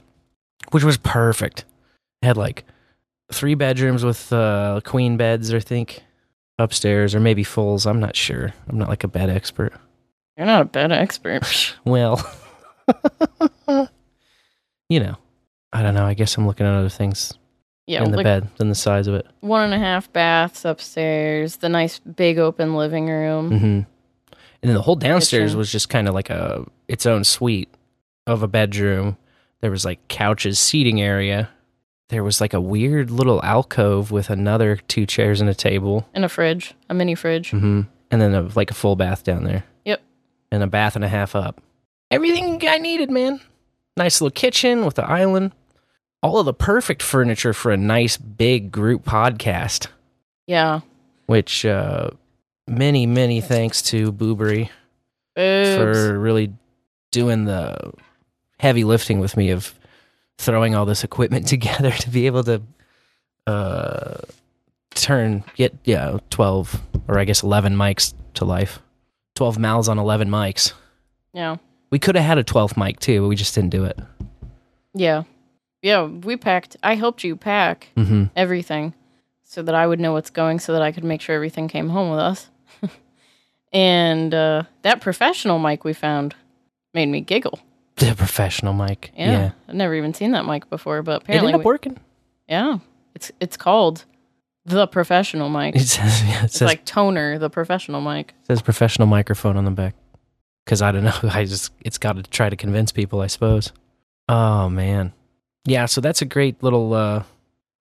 which 0.71 0.83
was 0.83 0.97
perfect. 0.97 1.65
It 2.21 2.25
had 2.25 2.37
like 2.37 2.65
three 3.31 3.53
bedrooms 3.53 4.03
with 4.03 4.33
uh, 4.33 4.81
queen 4.83 5.15
beds, 5.15 5.53
I 5.53 5.59
think, 5.59 6.01
upstairs, 6.57 7.13
or 7.13 7.19
maybe 7.19 7.43
fulls. 7.43 7.85
I'm 7.85 7.99
not 7.99 8.15
sure. 8.15 8.53
I'm 8.67 8.79
not 8.79 8.89
like 8.89 9.03
a 9.03 9.07
bed 9.07 9.29
expert. 9.29 9.73
You're 10.37 10.47
not 10.47 10.61
a 10.61 10.65
bed 10.65 10.91
expert. 10.91 11.75
Well, 11.85 12.19
you 14.89 14.99
know, 14.99 15.17
I 15.71 15.81
don't 15.83 15.93
know. 15.93 16.05
I 16.05 16.13
guess 16.13 16.35
I'm 16.37 16.47
looking 16.47 16.65
at 16.65 16.73
other 16.73 16.89
things 16.89 17.33
yeah. 17.89 18.03
in 18.03 18.11
the 18.11 18.17
like 18.17 18.23
bed 18.23 18.47
than 18.57 18.69
the 18.69 18.75
size 18.75 19.07
of 19.07 19.15
it. 19.15 19.25
One 19.41 19.63
and 19.63 19.73
a 19.73 19.79
half 19.79 20.11
baths 20.13 20.63
upstairs, 20.63 21.57
the 21.57 21.69
nice 21.69 21.99
big 21.99 22.37
open 22.37 22.75
living 22.75 23.07
room. 23.07 23.49
hmm 23.49 23.65
And 24.61 24.69
then 24.69 24.75
the 24.75 24.81
whole 24.81 24.95
downstairs 24.95 25.51
Kitchen. 25.51 25.57
was 25.57 25.71
just 25.71 25.89
kind 25.89 26.07
of 26.07 26.13
like 26.13 26.29
a 26.29 26.65
its 26.87 27.05
own 27.05 27.23
suite 27.23 27.69
of 28.27 28.43
a 28.43 28.47
bedroom. 28.47 29.17
There 29.61 29.71
was 29.71 29.83
like 29.85 30.07
couches, 30.07 30.59
seating 30.59 31.01
area. 31.01 31.49
There 32.09 32.23
was 32.23 32.39
like 32.41 32.53
a 32.53 32.61
weird 32.61 33.11
little 33.11 33.43
alcove 33.43 34.11
with 34.11 34.29
another 34.29 34.77
two 34.87 35.05
chairs 35.05 35.41
and 35.41 35.49
a 35.49 35.53
table. 35.53 36.07
And 36.13 36.23
a 36.25 36.29
fridge, 36.29 36.73
a 36.89 36.93
mini 36.93 37.15
fridge. 37.15 37.51
hmm 37.51 37.81
And 38.11 38.21
then 38.21 38.33
a, 38.35 38.41
like 38.55 38.71
a 38.71 38.75
full 38.75 38.95
bath 38.95 39.23
down 39.23 39.43
there. 39.43 39.63
Yep. 39.85 40.01
And 40.51 40.63
a 40.63 40.67
bath 40.67 40.95
and 40.95 41.03
a 41.05 41.09
half 41.09 41.35
up. 41.35 41.61
Everything 42.11 42.61
I 42.67 42.77
needed, 42.77 43.11
man. 43.11 43.39
Nice 43.97 44.21
little 44.21 44.33
kitchen 44.33 44.85
with 44.85 44.95
the 44.95 45.05
island. 45.05 45.51
All 46.21 46.37
of 46.39 46.45
the 46.45 46.53
perfect 46.53 47.01
furniture 47.01 47.53
for 47.53 47.71
a 47.71 47.77
nice 47.77 48.17
big 48.17 48.71
group 48.71 49.03
podcast. 49.05 49.87
Yeah. 50.47 50.81
Which 51.27 51.65
uh 51.65 52.09
many, 52.67 53.05
many 53.05 53.41
thanks 53.41 53.81
to 53.83 54.11
Boobery 54.11 54.69
Boobs. 55.35 55.75
for 55.75 56.19
really 56.19 56.53
doing 57.11 57.45
the 57.45 57.91
heavy 58.59 58.83
lifting 58.83 59.19
with 59.19 59.37
me 59.37 59.49
of 59.51 59.73
throwing 60.37 60.75
all 60.75 60.85
this 60.85 61.03
equipment 61.03 61.47
together 61.55 61.91
to 61.91 62.09
be 62.09 62.25
able 62.25 62.43
to 62.43 62.61
uh 63.47 64.17
turn 64.95 65.43
get 65.55 65.73
yeah 65.85 66.17
12 66.29 66.81
or 67.07 67.17
i 67.17 67.23
guess 67.23 67.41
11 67.41 67.75
mics 67.75 68.13
to 68.33 68.43
life 68.43 68.79
12 69.35 69.57
mouths 69.57 69.87
on 69.87 69.97
11 69.97 70.29
mics 70.29 70.73
Yeah. 71.33 71.57
we 71.89 71.99
could 71.99 72.15
have 72.15 72.25
had 72.25 72.37
a 72.37 72.43
12th 72.43 72.75
mic 72.77 72.99
too 72.99 73.21
but 73.21 73.27
we 73.27 73.35
just 73.35 73.55
didn't 73.55 73.69
do 73.69 73.85
it 73.85 73.97
Yeah. 74.93 75.23
Yeah. 75.81 76.05
We 76.05 76.37
packed, 76.37 76.77
I 76.83 76.95
helped 76.95 77.23
you 77.23 77.35
pack 77.35 77.89
mm-hmm. 77.95 78.25
everything 78.35 78.93
so 79.43 79.61
that 79.63 79.75
I 79.75 79.87
would 79.87 79.99
know 79.99 80.13
what's 80.13 80.29
going 80.29 80.59
so 80.59 80.73
that 80.73 80.81
I 80.81 80.91
could 80.91 81.03
make 81.03 81.21
sure 81.21 81.35
everything 81.35 81.67
came 81.67 81.89
home 81.89 82.09
with 82.11 82.19
us. 82.19 82.49
and 83.73 84.33
uh, 84.33 84.63
that 84.81 85.01
professional 85.01 85.59
mic 85.59 85.83
we 85.83 85.93
found 85.93 86.35
made 86.93 87.07
me 87.07 87.21
giggle. 87.21 87.59
the 87.97 88.13
professional 88.15 88.73
mic 88.73 89.11
Yeah. 89.15 89.31
yeah, 89.31 89.51
I've 89.67 89.75
never 89.75 89.93
even 89.95 90.13
seen 90.13 90.31
that 90.31 90.45
mic 90.45 90.69
before, 90.69 91.01
but 91.01 91.11
it 91.13 91.21
apparently. 91.23 91.47
ended 91.49 91.61
up 91.61 91.65
we- 91.65 91.65
working 91.65 91.97
yeah. 92.47 92.79
It's 93.15 93.31
it's 93.39 93.57
called 93.57 94.05
the 94.65 94.87
professional 94.87 95.49
mic. 95.49 95.75
it 95.75 95.81
says, 95.87 96.23
yeah, 96.23 96.39
it 96.41 96.45
It's 96.45 96.57
says, 96.57 96.65
like 96.67 96.83
toner, 96.85 97.37
the 97.39 97.49
professional 97.49 98.01
mic. 98.01 98.33
It 98.43 98.47
says 98.47 98.61
professional 98.61 99.07
microphone 99.07 99.55
on 99.57 99.65
the 99.65 99.71
back 99.71 99.95
because 100.65 100.81
i 100.83 100.91
don't 100.91 101.03
know 101.03 101.13
i 101.23 101.43
just 101.45 101.71
it's 101.83 101.97
got 101.97 102.13
to 102.17 102.23
try 102.23 102.49
to 102.49 102.55
convince 102.55 102.91
people 102.91 103.21
i 103.21 103.27
suppose 103.27 103.71
oh 104.27 104.69
man 104.69 105.11
yeah 105.65 105.85
so 105.85 106.01
that's 106.01 106.21
a 106.21 106.25
great 106.25 106.61
little 106.63 106.93
uh 106.93 107.23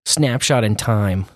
snapshot 0.04 0.64
in 0.64 0.74
time 0.76 1.26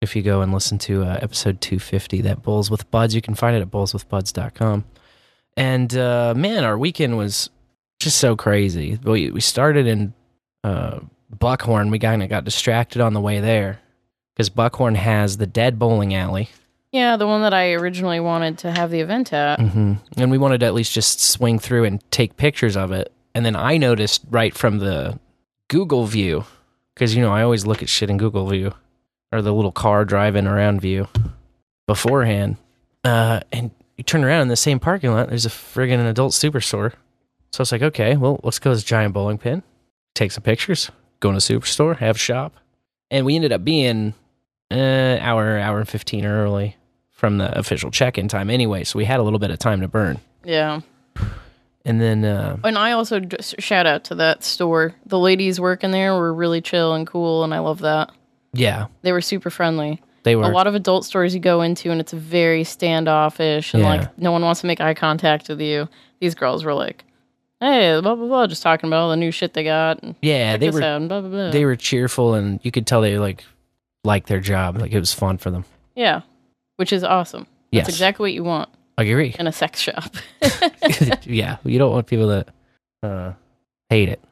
if 0.00 0.16
you 0.16 0.22
go 0.22 0.40
and 0.40 0.52
listen 0.52 0.78
to 0.78 1.04
uh, 1.04 1.18
episode 1.22 1.60
250 1.60 2.22
that 2.22 2.42
bowls 2.42 2.70
with 2.72 2.90
buds. 2.90 3.14
You 3.14 3.22
can 3.22 3.34
find 3.34 3.56
it 3.56 3.60
at 3.62 3.70
bowlswithbuds.com 3.70 4.84
and 5.56 5.96
uh 5.96 6.34
man 6.36 6.64
our 6.64 6.78
weekend 6.78 7.16
was 7.16 7.50
just 8.00 8.18
so 8.18 8.34
crazy. 8.34 8.98
We, 9.02 9.30
we 9.30 9.40
started 9.40 9.86
in 9.86 10.12
uh 10.64 11.00
buckhorn. 11.30 11.90
We 11.90 11.98
kind 11.98 12.22
of 12.22 12.28
got 12.28 12.44
distracted 12.44 13.00
on 13.00 13.12
the 13.14 13.20
way 13.20 13.40
there 13.40 13.80
because 14.34 14.48
buckhorn 14.50 14.94
has 14.96 15.36
the 15.36 15.46
dead 15.46 15.78
bowling 15.78 16.14
alley. 16.14 16.48
Yeah, 16.90 17.16
the 17.16 17.26
one 17.26 17.40
that 17.42 17.54
I 17.54 17.72
originally 17.72 18.20
wanted 18.20 18.58
to 18.58 18.70
have 18.70 18.90
the 18.90 19.00
event 19.00 19.32
at. 19.32 19.58
hmm 19.60 19.94
And 20.16 20.30
we 20.30 20.36
wanted 20.38 20.60
to 20.60 20.66
at 20.66 20.74
least 20.74 20.92
just 20.92 21.20
swing 21.20 21.58
through 21.58 21.84
and 21.84 22.02
take 22.10 22.36
pictures 22.36 22.76
of 22.76 22.92
it. 22.92 23.10
And 23.34 23.46
then 23.46 23.56
I 23.56 23.78
noticed 23.78 24.24
right 24.28 24.54
from 24.54 24.78
the 24.78 25.18
Google 25.72 26.04
view, 26.04 26.44
because, 26.94 27.14
you 27.16 27.22
know, 27.22 27.32
I 27.32 27.42
always 27.42 27.64
look 27.64 27.82
at 27.82 27.88
shit 27.88 28.10
in 28.10 28.18
Google 28.18 28.46
view 28.46 28.74
or 29.32 29.40
the 29.40 29.54
little 29.54 29.72
car 29.72 30.04
driving 30.04 30.46
around 30.46 30.82
view 30.82 31.08
beforehand. 31.86 32.58
Uh, 33.02 33.40
and 33.50 33.70
you 33.96 34.04
turn 34.04 34.22
around 34.22 34.42
in 34.42 34.48
the 34.48 34.56
same 34.56 34.78
parking 34.78 35.12
lot, 35.12 35.30
there's 35.30 35.46
a 35.46 35.48
friggin' 35.48 36.06
adult 36.06 36.34
superstore. 36.34 36.92
So 37.52 37.62
it's 37.62 37.72
like, 37.72 37.80
okay, 37.80 38.18
well, 38.18 38.38
let's 38.44 38.58
go 38.58 38.68
to 38.68 38.76
this 38.76 38.84
giant 38.84 39.14
bowling 39.14 39.38
pin, 39.38 39.62
take 40.14 40.30
some 40.32 40.42
pictures, 40.42 40.90
go 41.20 41.30
in 41.30 41.36
a 41.36 41.38
superstore, 41.38 41.96
have 41.96 42.20
shop. 42.20 42.52
And 43.10 43.24
we 43.24 43.34
ended 43.34 43.52
up 43.52 43.64
being 43.64 44.12
uh, 44.70 45.16
hour, 45.22 45.58
hour 45.58 45.78
and 45.78 45.88
15 45.88 46.26
early 46.26 46.76
from 47.12 47.38
the 47.38 47.58
official 47.58 47.90
check-in 47.90 48.28
time 48.28 48.50
anyway, 48.50 48.84
so 48.84 48.98
we 48.98 49.06
had 49.06 49.20
a 49.20 49.22
little 49.22 49.38
bit 49.38 49.50
of 49.50 49.58
time 49.58 49.80
to 49.80 49.88
burn. 49.88 50.20
Yeah. 50.44 50.82
And 51.84 52.00
then 52.00 52.24
uh, 52.24 52.58
And 52.64 52.78
I 52.78 52.92
also 52.92 53.18
just 53.20 53.60
shout 53.60 53.86
out 53.86 54.04
to 54.04 54.14
that 54.16 54.44
store. 54.44 54.94
The 55.06 55.18
ladies 55.18 55.58
working 55.60 55.90
there 55.90 56.14
were 56.14 56.32
really 56.32 56.60
chill 56.60 56.94
and 56.94 57.06
cool, 57.06 57.42
and 57.44 57.52
I 57.52 57.58
love 57.58 57.80
that. 57.80 58.10
yeah, 58.52 58.86
They 59.02 59.10
were 59.12 59.20
super 59.20 59.50
friendly. 59.50 60.00
they 60.22 60.36
were 60.36 60.44
A 60.44 60.48
lot 60.48 60.66
of 60.68 60.74
adult 60.76 61.04
stores 61.04 61.34
you 61.34 61.40
go 61.40 61.60
into, 61.62 61.90
and 61.90 62.00
it's 62.00 62.12
very 62.12 62.62
standoffish, 62.64 63.74
and 63.74 63.82
Yeah. 63.82 63.88
like 63.88 64.18
no 64.18 64.30
one 64.32 64.42
wants 64.42 64.60
to 64.60 64.66
make 64.68 64.80
eye 64.80 64.94
contact 64.94 65.48
with 65.48 65.60
you. 65.60 65.88
These 66.20 66.36
girls 66.36 66.64
were 66.64 66.74
like, 66.74 67.04
"Hey, 67.60 67.98
blah 68.00 68.14
blah 68.14 68.26
blah," 68.28 68.46
just 68.46 68.62
talking 68.62 68.88
about 68.88 69.00
all 69.02 69.10
the 69.10 69.16
new 69.16 69.32
shit 69.32 69.54
they 69.54 69.64
got. 69.64 70.00
And 70.04 70.14
yeah, 70.22 70.52
check 70.52 70.60
they 70.60 70.66
this 70.66 70.74
were 70.76 70.82
out, 70.82 71.00
and 71.00 71.08
blah 71.08 71.20
blah 71.20 71.30
blah. 71.30 71.50
they 71.50 71.64
were 71.64 71.74
cheerful 71.74 72.34
and 72.34 72.60
you 72.62 72.70
could 72.70 72.86
tell 72.86 73.00
they 73.00 73.18
like 73.18 73.44
liked 74.04 74.28
their 74.28 74.38
job. 74.40 74.78
Like 74.78 74.92
it 74.92 75.00
was 75.00 75.12
fun 75.12 75.38
for 75.38 75.50
them. 75.50 75.64
yeah, 75.96 76.20
which 76.76 76.92
is 76.92 77.02
awesome. 77.02 77.46
That's 77.72 77.88
Yes. 77.88 77.96
exactly 77.96 78.22
what 78.24 78.32
you 78.34 78.44
want 78.44 78.68
agree. 78.98 79.34
in 79.38 79.46
a 79.46 79.52
sex 79.52 79.80
shop. 79.80 80.14
yeah, 81.24 81.56
you 81.64 81.78
don't 81.78 81.92
want 81.92 82.06
people 82.06 82.28
that 82.28 82.48
uh, 83.02 83.32
hate 83.88 84.08
it. 84.08 84.22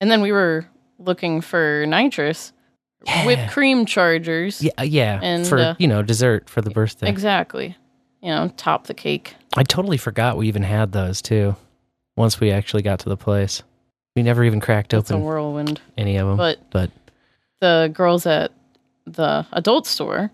And 0.00 0.10
then 0.10 0.20
we 0.20 0.32
were 0.32 0.66
looking 0.98 1.40
for 1.40 1.84
nitrous, 1.86 2.52
whipped 3.24 3.50
cream 3.50 3.86
chargers. 3.86 4.62
Yeah, 4.62 4.72
uh, 4.78 4.82
yeah. 4.82 5.20
And, 5.22 5.46
for 5.46 5.58
uh, 5.58 5.74
you 5.78 5.88
know 5.88 6.02
dessert 6.02 6.48
for 6.48 6.60
the 6.60 6.70
birthday. 6.70 7.08
Exactly. 7.08 7.76
You 8.22 8.30
know, 8.30 8.52
top 8.56 8.86
the 8.86 8.94
cake. 8.94 9.34
I 9.56 9.62
totally 9.62 9.96
forgot 9.96 10.36
we 10.36 10.48
even 10.48 10.62
had 10.62 10.92
those 10.92 11.22
too. 11.22 11.56
Once 12.16 12.40
we 12.40 12.50
actually 12.50 12.82
got 12.82 13.00
to 13.00 13.08
the 13.08 13.16
place, 13.16 13.62
we 14.14 14.22
never 14.22 14.42
even 14.42 14.60
cracked 14.60 14.94
It's 14.94 15.10
a 15.10 15.14
open 15.14 15.24
whirlwind. 15.24 15.80
any 15.96 16.16
of 16.16 16.26
them. 16.26 16.36
But 16.36 16.58
but 16.70 16.90
the 17.60 17.90
girls 17.92 18.26
at 18.26 18.52
the 19.06 19.46
adult 19.52 19.86
store 19.86 20.30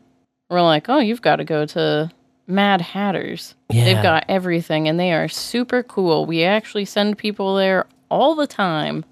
were 0.49 0.63
like, 0.63 0.89
"Oh, 0.89 0.99
you've 0.99 1.23
got 1.23 1.37
to 1.37 1.45
go 1.45 1.67
to 1.67 2.11
Mad 2.53 2.81
Hatters. 2.81 3.55
Yeah. 3.71 3.85
They've 3.85 4.03
got 4.03 4.25
everything, 4.29 4.87
and 4.89 5.01
they 5.01 5.13
are 5.13 5.29
super 5.29 5.83
cool. 5.83 6.27
We 6.27 6.45
actually 6.45 6.85
send 6.85 7.19
people 7.19 7.57
there 7.57 7.87
all 8.11 8.35
the 8.35 8.47
time, 8.47 9.05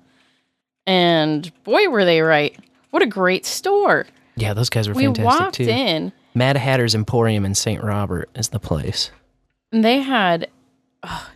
and 0.87 1.51
boy, 1.65 1.89
were 1.89 2.05
they 2.05 2.21
right! 2.21 2.57
What 2.91 3.03
a 3.03 3.07
great 3.07 3.47
store! 3.47 4.07
yeah, 4.37 4.55
those 4.55 4.71
guys 4.71 4.89
were 4.89 4.95
we 4.95 5.05
fantastic 5.05 5.25
walked 5.41 5.55
too. 5.57 5.69
in, 5.69 6.13
Mad 6.35 6.57
Hatter's 6.57 6.95
Emporium 6.95 7.45
in 7.45 7.55
St. 7.55 7.83
Robert 7.83 8.31
is 8.35 8.49
the 8.51 8.61
place. 8.61 9.11
and 9.73 9.85
they 9.85 9.99
had 10.01 10.49
ugh, 11.03 11.27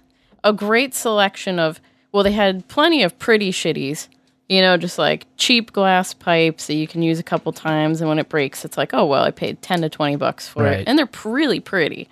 a 0.42 0.52
great 0.52 0.94
selection 0.94 1.58
of. 1.58 1.80
Well, 2.12 2.22
they 2.22 2.32
had 2.32 2.68
plenty 2.68 3.02
of 3.02 3.18
pretty 3.18 3.50
shitties. 3.50 4.06
You 4.48 4.60
know, 4.60 4.76
just 4.76 4.98
like 4.98 5.26
cheap 5.38 5.72
glass 5.72 6.12
pipes 6.12 6.66
that 6.66 6.74
you 6.74 6.86
can 6.86 7.02
use 7.02 7.18
a 7.18 7.22
couple 7.22 7.50
times, 7.52 8.00
and 8.00 8.08
when 8.10 8.18
it 8.18 8.28
breaks, 8.28 8.64
it's 8.64 8.76
like, 8.76 8.92
oh 8.92 9.06
well, 9.06 9.24
I 9.24 9.30
paid 9.30 9.62
ten 9.62 9.80
to 9.80 9.88
twenty 9.88 10.16
bucks 10.16 10.46
for 10.46 10.64
Right. 10.64 10.80
it, 10.80 10.88
and 10.88 10.98
they're 10.98 11.08
really 11.24 11.60
pretty. 11.60 12.08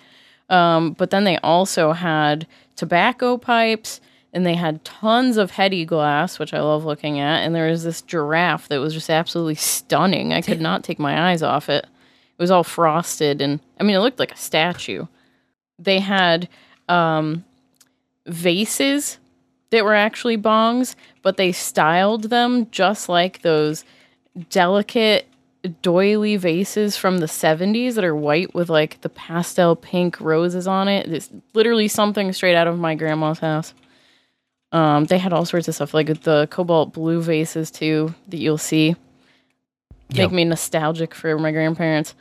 Um, 0.49 0.93
but 0.93 1.09
then 1.11 1.23
they 1.25 1.37
also 1.37 1.91
had 1.93 2.47
tobacco 2.75 3.37
pipes, 3.37 4.01
and 4.33 4.45
they 4.47 4.55
had 4.55 4.83
tons 4.83 5.37
of 5.37 5.51
heady 5.51 5.85
glass, 5.85 6.39
which 6.39 6.55
I 6.55 6.59
love 6.61 6.85
looking 6.85 7.19
at. 7.19 7.41
And 7.43 7.53
there 7.53 7.69
was 7.69 7.83
this 7.83 8.01
giraffe 8.01 8.67
that 8.69 8.79
was 8.79 8.93
just 8.95 9.11
absolutely 9.11 9.55
stunning. 9.55 10.33
I 10.33 10.41
could 10.41 10.59
not 10.59 10.83
take 10.83 10.97
my 10.99 11.29
eyes 11.29 11.43
off 11.43 11.69
it. 11.69 11.85
It 11.85 12.41
was 12.41 12.49
all 12.51 12.63
frosted, 12.63 13.41
and 13.41 13.59
I 13.79 13.83
mean, 13.83 13.95
it 13.95 13.99
looked 13.99 14.17
like 14.19 14.31
a 14.33 14.37
statue. 14.37 15.05
They 15.77 15.99
had 15.99 16.49
um, 16.89 17.45
vases 18.25 19.19
that 19.73 19.83
were 19.83 19.95
actually 19.95 20.37
bongs, 20.37 20.95
but 21.23 21.37
they 21.37 21.51
styled 21.51 22.29
them 22.29 22.69
just 22.69 23.09
like 23.09 23.41
those 23.41 23.83
delicate 24.51 25.27
doily 25.81 26.37
vases 26.37 26.95
from 26.95 27.17
the 27.17 27.25
70s 27.25 27.95
that 27.95 28.03
are 28.03 28.15
white 28.15 28.53
with 28.53 28.69
like 28.69 29.01
the 29.01 29.09
pastel 29.09 29.75
pink 29.75 30.21
roses 30.21 30.67
on 30.67 30.87
it. 30.87 31.11
It's 31.11 31.31
literally 31.55 31.87
something 31.87 32.31
straight 32.33 32.55
out 32.55 32.67
of 32.67 32.77
my 32.77 32.93
grandma's 32.93 33.39
house. 33.39 33.73
Um, 34.71 35.05
they 35.05 35.17
had 35.17 35.33
all 35.33 35.45
sorts 35.45 35.67
of 35.67 35.73
stuff 35.73 35.93
like 35.93 36.21
the 36.21 36.47
cobalt 36.51 36.93
blue 36.93 37.21
vases 37.21 37.71
too 37.71 38.13
that 38.27 38.37
you'll 38.37 38.59
see. 38.59 38.95
Yep. 40.09 40.17
Make 40.17 40.31
me 40.31 40.45
nostalgic 40.45 41.15
for 41.15 41.39
my 41.39 41.51
grandparents. 41.51 42.13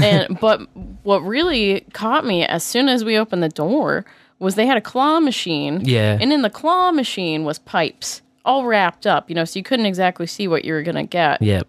and 0.00 0.38
but 0.40 0.60
what 1.02 1.18
really 1.24 1.80
caught 1.94 2.24
me 2.24 2.44
as 2.44 2.62
soon 2.62 2.88
as 2.88 3.04
we 3.04 3.18
opened 3.18 3.42
the 3.42 3.48
door 3.48 4.04
was 4.42 4.56
they 4.56 4.66
had 4.66 4.76
a 4.76 4.82
claw 4.82 5.20
machine. 5.20 5.80
Yeah. 5.84 6.18
And 6.20 6.32
in 6.32 6.42
the 6.42 6.50
claw 6.50 6.92
machine 6.92 7.44
was 7.44 7.58
pipes 7.60 8.22
all 8.44 8.66
wrapped 8.66 9.06
up, 9.06 9.28
you 9.28 9.36
know, 9.36 9.44
so 9.44 9.58
you 9.58 9.62
couldn't 9.62 9.86
exactly 9.86 10.26
see 10.26 10.48
what 10.48 10.64
you 10.64 10.72
were 10.72 10.82
gonna 10.82 11.06
get. 11.06 11.40
Yep. 11.40 11.68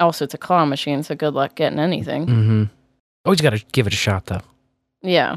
Also, 0.00 0.24
it's 0.24 0.34
a 0.34 0.38
claw 0.38 0.64
machine, 0.64 1.02
so 1.04 1.14
good 1.14 1.34
luck 1.34 1.54
getting 1.54 1.78
anything. 1.78 2.26
Mm-hmm. 2.26 2.64
Always 3.24 3.40
got 3.40 3.50
to 3.50 3.64
give 3.72 3.86
it 3.86 3.92
a 3.92 3.96
shot 3.96 4.26
though. 4.26 4.42
Yeah. 5.02 5.36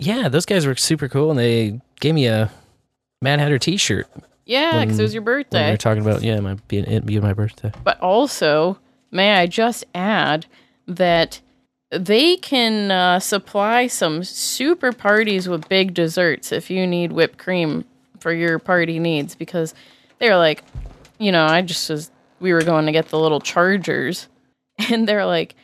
Yeah, 0.00 0.28
those 0.28 0.44
guys 0.44 0.66
were 0.66 0.74
super 0.74 1.08
cool, 1.08 1.30
and 1.30 1.38
they 1.38 1.80
gave 2.00 2.14
me 2.14 2.26
a 2.26 2.50
Mad 3.22 3.38
Hatter 3.38 3.58
T-shirt. 3.58 4.08
Yeah, 4.44 4.84
because 4.84 4.98
it 4.98 5.02
was 5.02 5.14
your 5.14 5.22
birthday. 5.22 5.70
birthday. 5.70 5.76
talking 5.76 6.02
about 6.02 6.22
yeah, 6.22 6.40
my 6.40 6.54
being 6.68 6.84
it 6.84 7.06
being 7.06 7.22
my 7.22 7.32
birthday. 7.32 7.72
But 7.84 8.00
also, 8.00 8.78
may 9.10 9.34
I 9.34 9.46
just 9.46 9.84
add 9.94 10.46
that 10.88 11.40
they 11.90 12.36
can 12.36 12.90
uh, 12.90 13.20
supply 13.20 13.86
some 13.86 14.24
super 14.24 14.92
parties 14.92 15.48
with 15.48 15.68
big 15.68 15.94
desserts 15.94 16.52
if 16.52 16.70
you 16.70 16.86
need 16.86 17.12
whipped 17.12 17.38
cream 17.38 17.84
for 18.18 18.32
your 18.32 18.58
party 18.58 18.98
needs 18.98 19.34
because 19.34 19.74
they're 20.18 20.36
like, 20.36 20.62
you 21.18 21.30
know, 21.30 21.44
I 21.44 21.62
just 21.62 21.88
was, 21.90 22.10
we 22.40 22.52
were 22.52 22.62
going 22.62 22.86
to 22.86 22.92
get 22.92 23.08
the 23.08 23.18
little 23.18 23.40
chargers 23.40 24.28
and 24.90 25.06
they're 25.06 25.26
like, 25.26 25.54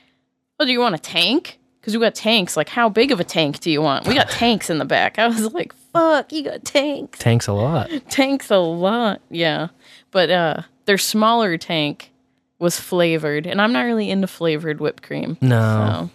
oh, 0.58 0.66
do 0.66 0.72
you 0.72 0.80
want 0.80 0.94
a 0.94 0.98
tank? 0.98 1.58
Because 1.80 1.96
we 1.96 2.00
got 2.00 2.14
tanks. 2.14 2.56
Like, 2.56 2.68
how 2.68 2.90
big 2.90 3.10
of 3.10 3.20
a 3.20 3.24
tank 3.24 3.60
do 3.60 3.70
you 3.70 3.80
want? 3.80 4.06
We 4.06 4.14
got 4.14 4.28
tanks 4.28 4.68
in 4.68 4.76
the 4.76 4.84
back. 4.84 5.18
I 5.18 5.26
was 5.28 5.52
like, 5.54 5.72
fuck, 5.92 6.30
you 6.30 6.44
got 6.44 6.64
tanks. 6.64 7.18
Tanks 7.18 7.46
a 7.46 7.54
lot. 7.54 7.90
Tanks 8.10 8.50
a 8.50 8.58
lot. 8.58 9.22
Yeah. 9.30 9.68
But 10.10 10.30
uh 10.30 10.62
their 10.84 10.98
smaller 10.98 11.56
tank 11.56 12.09
was 12.60 12.78
flavored, 12.78 13.46
and 13.46 13.60
I'm 13.60 13.72
not 13.72 13.82
really 13.82 14.08
into 14.10 14.26
flavored 14.28 14.78
whipped 14.80 15.02
cream. 15.02 15.36
No, 15.40 16.10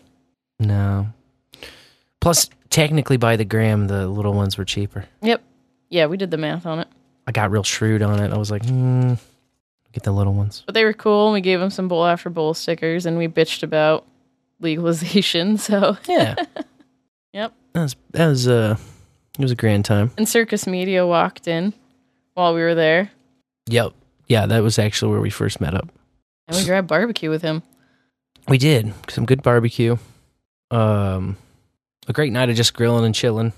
So 0.59 0.65
no. 0.65 1.07
Plus, 2.21 2.49
technically, 2.69 3.17
by 3.17 3.35
the 3.35 3.45
gram, 3.45 3.87
the 3.87 4.07
little 4.07 4.33
ones 4.33 4.57
were 4.57 4.65
cheaper. 4.65 5.05
Yep. 5.21 5.43
Yeah, 5.89 6.05
we 6.07 6.17
did 6.17 6.31
the 6.31 6.37
math 6.37 6.65
on 6.65 6.79
it. 6.79 6.87
I 7.27 7.31
got 7.31 7.51
real 7.51 7.63
shrewd 7.63 8.01
on 8.01 8.19
it. 8.23 8.31
I 8.31 8.37
was 8.37 8.49
like, 8.51 8.65
hmm, 8.65 9.13
get 9.91 10.03
the 10.03 10.11
little 10.11 10.33
ones. 10.33 10.63
But 10.65 10.73
they 10.75 10.83
were 10.85 10.93
cool. 10.93 11.27
and 11.27 11.33
We 11.33 11.41
gave 11.41 11.59
them 11.59 11.69
some 11.69 11.87
bowl 11.87 12.05
after 12.05 12.29
bowl 12.29 12.53
stickers, 12.53 13.05
and 13.05 13.17
we 13.17 13.27
bitched 13.27 13.63
about 13.63 14.05
legalization. 14.59 15.57
So 15.65 15.97
Yeah, 16.07 16.35
yep. 17.33 17.53
that 17.73 17.81
was 17.81 17.95
that 18.11 18.27
was 18.27 18.47
uh, 18.47 18.77
it 19.37 19.41
was 19.41 19.51
a 19.51 19.55
grand 19.55 19.85
time. 19.85 20.11
And 20.17 20.27
Circus 20.29 20.65
Media 20.67 21.05
walked 21.05 21.47
in 21.47 21.73
while 22.33 22.53
we 22.53 22.61
were 22.61 22.75
there, 22.75 23.11
Yep. 23.67 23.93
Yeah, 24.27 24.45
that 24.47 24.63
was 24.63 24.79
actually 24.79 25.11
where 25.11 25.21
we 25.21 25.29
first 25.29 25.61
met 25.61 25.73
up. 25.75 25.89
And 26.47 26.57
we 26.57 26.65
grabbed 26.65 26.87
barbecue 26.87 27.29
with 27.29 27.41
him. 27.41 27.63
We 28.47 28.57
did 28.57 28.93
some 29.09 29.25
good 29.25 29.41
barbecue. 29.41 29.97
Um, 30.71 31.37
a 32.07 32.13
great 32.13 32.31
night 32.31 32.49
of 32.49 32.55
just 32.55 32.73
grilling 32.73 33.05
and 33.05 33.15
chilling, 33.15 33.53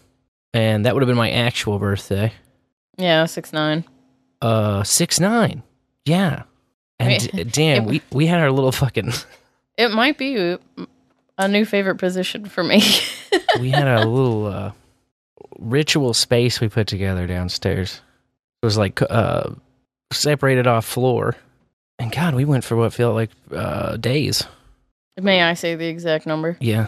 and 0.54 0.86
that 0.86 0.94
would 0.94 1.02
have 1.04 1.08
been 1.08 1.18
my 1.18 1.32
actual 1.32 1.80
birthday. 1.80 2.32
Yeah, 2.98 3.26
six 3.26 3.52
nine. 3.54 3.84
Uh, 4.42 4.84
six 4.84 5.20
nine. 5.20 5.64
Yeah. 6.06 6.44
And 7.00 7.10
Wait, 7.34 7.52
damn, 7.52 7.84
it- 7.86 7.88
we 7.88 8.02
we 8.12 8.26
had 8.28 8.40
our 8.40 8.52
little 8.52 8.72
fucking 8.72 9.12
It 9.78 9.92
might 9.92 10.18
be 10.18 10.58
a 11.38 11.48
new 11.48 11.66
favorite 11.66 11.98
position 11.98 12.46
for 12.46 12.64
me. 12.64 12.82
we 13.60 13.70
had 13.70 13.88
a 13.88 14.08
little 14.08 14.48
uh, 14.48 14.72
ritual 15.60 16.14
space 16.16 16.60
we 16.60 16.68
put 16.68 16.88
together 16.88 17.28
downstairs. 17.28 18.02
It 18.64 18.66
was 18.66 18.78
like 18.78 19.00
uh, 19.08 19.52
separated 20.12 20.66
off 20.66 20.86
floor, 20.86 21.36
and 22.00 22.12
God, 22.12 22.36
we 22.36 22.46
went 22.46 22.64
for 22.64 22.76
what 22.76 22.94
felt 22.94 23.16
like 23.16 23.32
uh, 23.52 23.98
days. 23.98 24.44
May 25.20 25.42
I 25.42 25.54
say 25.56 25.76
the 25.76 25.88
exact 25.88 26.26
number? 26.26 26.58
Yeah, 26.60 26.88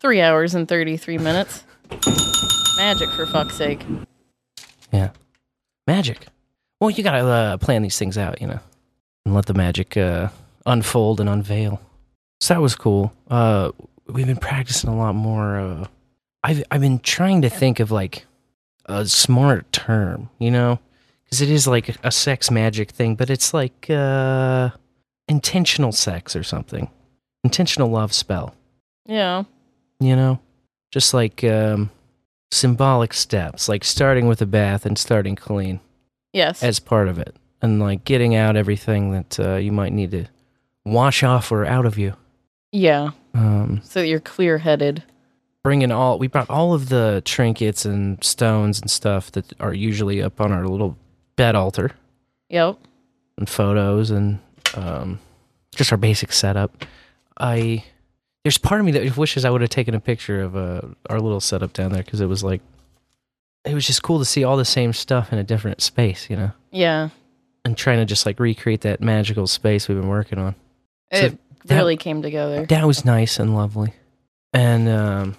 Three 0.00 0.20
hours 0.20 0.54
and 0.56 0.66
33 0.66 1.18
minutes. 1.18 1.62
Magic, 2.76 3.08
for 3.10 3.24
fuck's 3.26 3.54
sake. 3.56 3.84
yeah, 4.92 5.10
magic. 5.86 6.26
Well, 6.80 6.90
you 6.90 7.04
gotta 7.04 7.24
uh, 7.24 7.56
plan 7.58 7.82
these 7.82 7.96
things 7.98 8.18
out, 8.18 8.40
you 8.40 8.48
know, 8.48 8.58
and 9.24 9.34
let 9.34 9.46
the 9.46 9.54
magic 9.54 9.96
uh, 9.96 10.28
unfold 10.66 11.20
and 11.20 11.28
unveil. 11.28 11.80
So 12.40 12.54
that 12.54 12.60
was 12.60 12.74
cool. 12.74 13.12
Uh, 13.30 13.70
we've 14.08 14.26
been 14.26 14.36
practicing 14.36 14.90
a 14.90 14.96
lot 14.96 15.14
more. 15.14 15.56
Uh, 15.60 15.86
I've 16.42 16.64
I've 16.72 16.80
been 16.80 16.98
trying 16.98 17.42
to 17.42 17.48
think 17.48 17.78
of 17.78 17.92
like 17.92 18.24
a 18.86 19.06
smart 19.06 19.70
term, 19.72 20.28
you 20.40 20.50
know, 20.50 20.80
because 21.32 21.40
it 21.40 21.48
is 21.50 21.66
like 21.66 21.96
a 22.04 22.10
sex 22.10 22.50
magic 22.50 22.90
thing, 22.90 23.14
but 23.14 23.30
it's 23.30 23.54
like 23.54 23.86
uh, 23.88 24.68
intentional 25.28 25.90
sex 25.90 26.36
or 26.36 26.42
something, 26.42 26.90
intentional 27.42 27.88
love 27.88 28.12
spell, 28.12 28.54
Yeah. 29.06 29.44
you 29.98 30.14
know, 30.14 30.40
just 30.90 31.14
like 31.14 31.42
um, 31.42 31.88
symbolic 32.50 33.14
steps, 33.14 33.66
like 33.66 33.82
starting 33.82 34.26
with 34.28 34.42
a 34.42 34.46
bath 34.46 34.84
and 34.84 34.98
starting 34.98 35.34
clean 35.34 35.80
Yes. 36.34 36.62
as 36.62 36.78
part 36.80 37.08
of 37.08 37.18
it, 37.18 37.34
and 37.62 37.80
like 37.80 38.04
getting 38.04 38.34
out 38.34 38.54
everything 38.54 39.12
that 39.12 39.40
uh, 39.40 39.54
you 39.54 39.72
might 39.72 39.94
need 39.94 40.10
to 40.10 40.26
wash 40.84 41.22
off 41.22 41.50
or 41.50 41.64
out 41.64 41.86
of 41.86 41.96
you. 41.98 42.12
yeah. 42.72 43.12
Um, 43.32 43.80
So 43.82 44.02
you're 44.02 44.20
clear 44.20 44.58
headed. 44.58 45.02
bringing 45.64 45.90
all 45.92 46.18
we 46.18 46.26
brought 46.26 46.50
all 46.50 46.74
of 46.74 46.90
the 46.90 47.22
trinkets 47.24 47.86
and 47.86 48.22
stones 48.22 48.82
and 48.82 48.90
stuff 48.90 49.32
that 49.32 49.54
are 49.60 49.72
usually 49.72 50.20
up 50.22 50.38
on 50.38 50.52
our 50.52 50.66
little 50.68 50.98
bed 51.42 51.54
altar 51.56 51.90
Yep. 52.50 52.78
and 53.38 53.48
photos 53.48 54.10
and 54.10 54.38
um, 54.76 55.18
just 55.74 55.90
our 55.90 55.98
basic 55.98 56.32
setup. 56.32 56.84
I 57.38 57.84
there's 58.44 58.58
part 58.58 58.80
of 58.80 58.84
me 58.86 58.92
that 58.92 59.16
wishes 59.16 59.44
I 59.44 59.50
would 59.50 59.60
have 59.60 59.70
taken 59.70 59.94
a 59.94 60.00
picture 60.00 60.40
of 60.42 60.54
uh, 60.56 60.82
our 61.10 61.18
little 61.20 61.40
setup 61.40 61.72
down 61.72 61.90
there 61.92 62.02
because 62.04 62.20
it 62.20 62.26
was 62.26 62.44
like 62.44 62.60
it 63.64 63.74
was 63.74 63.86
just 63.86 64.02
cool 64.02 64.18
to 64.20 64.24
see 64.24 64.44
all 64.44 64.56
the 64.56 64.64
same 64.64 64.92
stuff 64.92 65.32
in 65.32 65.38
a 65.38 65.44
different 65.44 65.80
space, 65.80 66.28
you 66.30 66.36
know, 66.36 66.50
Yeah. 66.70 67.08
and 67.64 67.76
trying 67.76 67.98
to 67.98 68.04
just 68.04 68.24
like 68.26 68.38
recreate 68.40 68.80
that 68.82 69.00
magical 69.00 69.46
space 69.46 69.88
we've 69.88 69.98
been 69.98 70.08
working 70.08 70.38
on. 70.38 70.54
So 71.12 71.26
It 71.26 71.38
that- 71.66 71.76
really 71.78 71.96
came 71.96 72.22
together. 72.22 72.66
That 72.66 72.86
was 72.86 73.04
nice 73.04 73.38
and 73.40 73.54
lovely. 73.54 73.94
And 74.52 74.88
um, 74.88 75.36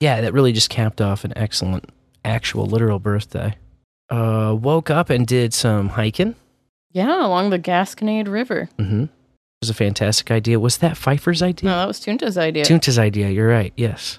yeah, 0.00 0.20
that 0.22 0.32
really 0.34 0.52
just 0.52 0.68
capped 0.70 1.00
off 1.00 1.24
an 1.24 1.32
excellent, 1.36 1.84
actual, 2.24 2.66
literal 2.66 2.98
birthday. 2.98 3.54
Uh, 4.10 4.56
woke 4.60 4.90
up 4.90 5.08
and 5.10 5.26
did 5.26 5.54
some 5.54 5.90
hiking. 5.90 6.34
Yeah, 6.92 7.24
along 7.24 7.50
the 7.50 7.58
Gasconade 7.58 8.28
River. 8.28 8.68
Mm-hmm. 8.78 9.04
It 9.04 9.08
was 9.62 9.70
a 9.70 9.74
fantastic 9.74 10.30
idea. 10.30 10.58
Was 10.58 10.78
that 10.78 10.96
Pfeiffer's 10.96 11.42
idea? 11.42 11.70
No, 11.70 11.76
that 11.76 11.86
was 11.86 12.00
Tunta's 12.00 12.36
idea. 12.36 12.64
Tunta's 12.64 12.98
idea. 12.98 13.28
You're 13.30 13.48
right. 13.48 13.72
Yes. 13.76 14.18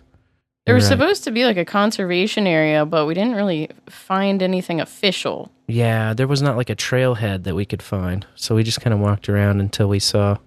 There 0.66 0.76
was 0.76 0.86
right. 0.86 0.92
supposed 0.92 1.24
to 1.24 1.32
be 1.32 1.44
like 1.44 1.58
a 1.58 1.66
conservation 1.66 2.46
area, 2.46 2.86
but 2.86 3.08
we 3.08 3.16
didn't 3.16 3.34
really 3.36 3.70
find 3.90 4.44
anything 4.44 4.80
official. 4.80 5.52
Yeah, 5.68 6.14
there 6.14 6.28
was 6.28 6.42
not 6.42 6.56
like 6.56 6.70
a 6.70 6.76
trailhead 6.76 7.44
that 7.44 7.56
we 7.56 7.66
could 7.66 7.82
find, 7.82 8.26
so 8.36 8.56
we 8.56 8.64
just 8.64 8.80
kind 8.80 8.94
of 8.94 9.00
walked 9.00 9.28
around 9.28 9.60
until 9.60 9.90
we 9.90 10.00
saw 10.00 10.38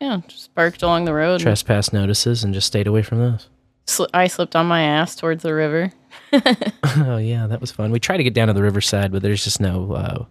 Yeah, 0.00 0.22
just 0.26 0.54
barked 0.54 0.82
along 0.82 1.04
the 1.04 1.12
road. 1.12 1.40
trespass 1.40 1.92
notices 1.92 2.42
and 2.42 2.54
just 2.54 2.66
stayed 2.66 2.86
away 2.86 3.02
from 3.02 3.18
those. 3.18 3.48
Sli- 3.88 4.10
I 4.14 4.26
slipped 4.28 4.54
on 4.54 4.66
my 4.66 4.82
ass 4.82 5.16
towards 5.16 5.42
the 5.42 5.54
river. 5.54 5.92
oh 6.32 7.16
yeah, 7.16 7.46
that 7.46 7.60
was 7.60 7.70
fun. 7.70 7.90
We 7.90 8.00
tried 8.00 8.18
to 8.18 8.24
get 8.24 8.34
down 8.34 8.48
to 8.48 8.54
the 8.54 8.62
riverside, 8.62 9.12
but 9.12 9.22
there's 9.22 9.44
just 9.44 9.60
no 9.60 9.92
uh, 9.92 10.24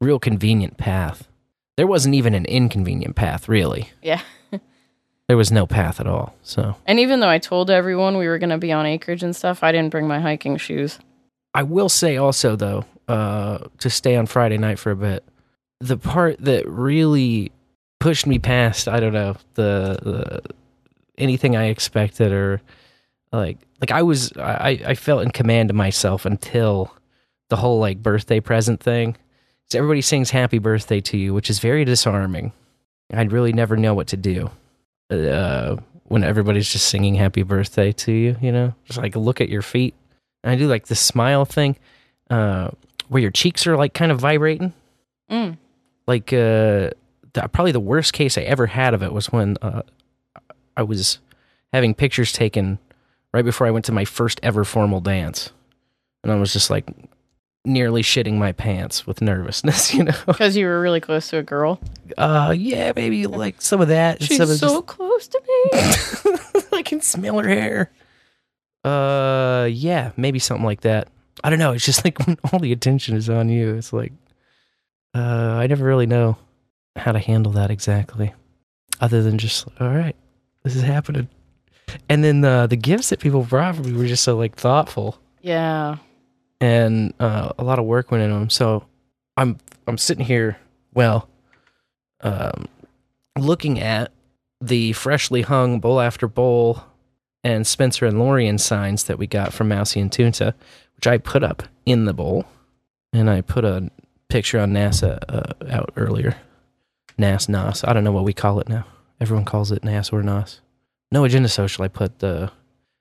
real 0.00 0.18
convenient 0.18 0.76
path. 0.76 1.28
There 1.76 1.86
wasn't 1.86 2.14
even 2.14 2.34
an 2.34 2.46
inconvenient 2.46 3.16
path, 3.16 3.48
really. 3.48 3.90
Yeah. 4.02 4.22
There 5.28 5.36
was 5.36 5.50
no 5.50 5.66
path 5.66 5.98
at 5.98 6.06
all. 6.06 6.36
So 6.42 6.76
And 6.86 7.00
even 7.00 7.18
though 7.18 7.28
I 7.28 7.38
told 7.38 7.68
everyone 7.68 8.16
we 8.16 8.28
were 8.28 8.38
going 8.38 8.50
to 8.50 8.58
be 8.58 8.70
on 8.70 8.86
acreage 8.86 9.24
and 9.24 9.34
stuff, 9.34 9.64
I 9.64 9.72
didn't 9.72 9.90
bring 9.90 10.06
my 10.06 10.20
hiking 10.20 10.56
shoes. 10.56 11.00
I 11.52 11.64
will 11.64 11.88
say 11.88 12.16
also 12.16 12.54
though, 12.54 12.84
uh, 13.08 13.58
to 13.78 13.90
stay 13.90 14.14
on 14.14 14.26
Friday 14.26 14.56
night 14.56 14.78
for 14.78 14.92
a 14.92 14.96
bit, 14.96 15.24
the 15.80 15.96
part 15.96 16.36
that 16.44 16.68
really 16.68 17.50
pushed 17.98 18.26
me 18.26 18.38
past, 18.38 18.86
I 18.86 19.00
don't 19.00 19.12
know, 19.12 19.36
the, 19.54 19.98
the 20.00 20.42
anything 21.18 21.56
I 21.56 21.66
expected 21.66 22.30
or 22.30 22.62
like 23.36 23.58
like 23.80 23.90
I 23.90 24.02
was 24.02 24.32
I, 24.36 24.80
I 24.86 24.94
felt 24.94 25.22
in 25.22 25.30
command 25.30 25.70
of 25.70 25.76
myself 25.76 26.24
until 26.24 26.94
the 27.48 27.56
whole 27.56 27.78
like 27.78 28.02
birthday 28.02 28.40
present 28.40 28.80
thing. 28.80 29.16
So 29.68 29.78
everybody 29.78 30.00
sings 30.00 30.30
happy 30.30 30.58
birthday 30.58 31.00
to 31.02 31.16
you, 31.16 31.34
which 31.34 31.50
is 31.50 31.58
very 31.58 31.84
disarming. 31.84 32.52
I'd 33.12 33.32
really 33.32 33.52
never 33.52 33.76
know 33.76 33.94
what 33.94 34.08
to 34.08 34.16
do. 34.16 34.50
Uh, 35.10 35.76
when 36.04 36.24
everybody's 36.24 36.70
just 36.70 36.86
singing 36.86 37.14
happy 37.14 37.42
birthday 37.42 37.92
to 37.92 38.12
you, 38.12 38.36
you 38.40 38.52
know? 38.52 38.74
Just 38.84 38.98
like 38.98 39.16
look 39.16 39.40
at 39.40 39.48
your 39.48 39.62
feet. 39.62 39.94
And 40.42 40.52
I 40.52 40.56
do 40.56 40.68
like 40.68 40.86
the 40.86 40.94
smile 40.94 41.44
thing, 41.44 41.76
uh, 42.30 42.70
where 43.08 43.22
your 43.22 43.30
cheeks 43.30 43.66
are 43.66 43.76
like 43.76 43.94
kind 43.94 44.12
of 44.12 44.20
vibrating. 44.20 44.72
Mm. 45.30 45.58
Like 46.06 46.32
uh, 46.32 46.90
the, 47.32 47.48
probably 47.52 47.72
the 47.72 47.80
worst 47.80 48.12
case 48.12 48.38
I 48.38 48.42
ever 48.42 48.66
had 48.66 48.94
of 48.94 49.02
it 49.02 49.12
was 49.12 49.32
when 49.32 49.56
uh, 49.62 49.82
I 50.76 50.82
was 50.82 51.18
having 51.72 51.94
pictures 51.94 52.32
taken 52.32 52.78
right 53.36 53.44
before 53.44 53.66
I 53.66 53.70
went 53.70 53.84
to 53.84 53.92
my 53.92 54.06
first 54.06 54.40
ever 54.42 54.64
formal 54.64 55.02
dance, 55.02 55.52
and 56.22 56.32
I 56.32 56.36
was 56.36 56.54
just 56.54 56.70
like 56.70 56.88
nearly 57.66 58.00
shitting 58.00 58.38
my 58.38 58.52
pants 58.52 59.06
with 59.06 59.20
nervousness. 59.20 59.92
You 59.94 60.04
know? 60.04 60.14
Because 60.26 60.56
you 60.56 60.66
were 60.66 60.80
really 60.80 61.00
close 61.00 61.28
to 61.28 61.38
a 61.38 61.42
girl. 61.42 61.78
Uh, 62.16 62.54
yeah, 62.56 62.92
maybe 62.96 63.26
like 63.26 63.60
some 63.60 63.82
of 63.82 63.88
that. 63.88 64.22
She's 64.22 64.38
some 64.38 64.50
of 64.50 64.56
so 64.56 64.80
close 64.80 65.28
to 65.28 65.40
me. 65.46 66.62
I 66.72 66.82
can 66.82 67.02
smell 67.02 67.38
her 67.38 67.48
hair. 67.48 67.90
Uh, 68.82 69.68
yeah, 69.70 70.12
maybe 70.16 70.38
something 70.38 70.64
like 70.64 70.80
that. 70.80 71.08
I 71.44 71.50
don't 71.50 71.58
know. 71.58 71.72
It's 71.72 71.84
just 71.84 72.04
like 72.04 72.18
when 72.26 72.38
all 72.50 72.58
the 72.58 72.72
attention 72.72 73.16
is 73.16 73.28
on 73.28 73.50
you, 73.50 73.74
it's 73.74 73.92
like, 73.92 74.12
uh, 75.14 75.58
I 75.60 75.66
never 75.66 75.84
really 75.84 76.06
know 76.06 76.38
how 76.94 77.12
to 77.12 77.18
handle 77.18 77.52
that 77.52 77.70
exactly, 77.70 78.32
other 78.98 79.22
than 79.22 79.36
just, 79.36 79.66
all 79.78 79.88
right, 79.88 80.16
this 80.62 80.74
is 80.74 80.82
happening. 80.82 81.28
And 82.08 82.22
then 82.22 82.40
the 82.40 82.66
the 82.68 82.76
gifts 82.76 83.10
that 83.10 83.20
people 83.20 83.42
brought 83.42 83.76
for 83.76 83.82
me 83.82 83.92
were 83.92 84.06
just 84.06 84.24
so 84.24 84.36
like 84.36 84.56
thoughtful 84.56 85.18
yeah. 85.40 85.96
and 86.60 87.14
uh, 87.20 87.52
a 87.58 87.64
lot 87.64 87.78
of 87.78 87.84
work 87.84 88.10
went 88.10 88.22
into 88.22 88.34
them. 88.34 88.50
So 88.50 88.84
I'm 89.36 89.58
I'm 89.86 89.98
sitting 89.98 90.24
here, 90.24 90.58
well, 90.94 91.28
um, 92.20 92.66
looking 93.38 93.80
at 93.80 94.10
the 94.60 94.92
freshly 94.94 95.42
hung 95.42 95.78
bowl 95.78 96.00
after 96.00 96.26
bowl 96.26 96.82
and 97.44 97.66
Spencer 97.66 98.06
and 98.06 98.18
Lorian 98.18 98.58
signs 98.58 99.04
that 99.04 99.18
we 99.18 99.28
got 99.28 99.52
from 99.52 99.68
Mousy 99.68 100.00
and 100.00 100.10
Tunta, 100.10 100.54
which 100.96 101.06
I 101.06 101.18
put 101.18 101.44
up 101.44 101.62
in 101.84 102.06
the 102.06 102.14
bowl, 102.14 102.44
and 103.12 103.30
I 103.30 103.42
put 103.42 103.64
a 103.64 103.88
picture 104.28 104.58
on 104.58 104.72
NASA 104.72 105.20
uh, 105.28 105.72
out 105.72 105.92
earlier. 105.96 106.36
NAS 107.18 107.48
NAS. 107.48 107.84
I 107.84 107.92
don't 107.92 108.04
know 108.04 108.12
what 108.12 108.24
we 108.24 108.32
call 108.32 108.60
it 108.60 108.68
now. 108.68 108.84
Everyone 109.20 109.44
calls 109.44 109.72
it 109.72 109.84
NAS 109.84 110.12
or 110.12 110.22
NAS. 110.22 110.60
No 111.12 111.24
agenda 111.24 111.48
social. 111.48 111.84
I 111.84 111.88
put 111.88 112.18
the 112.18 112.50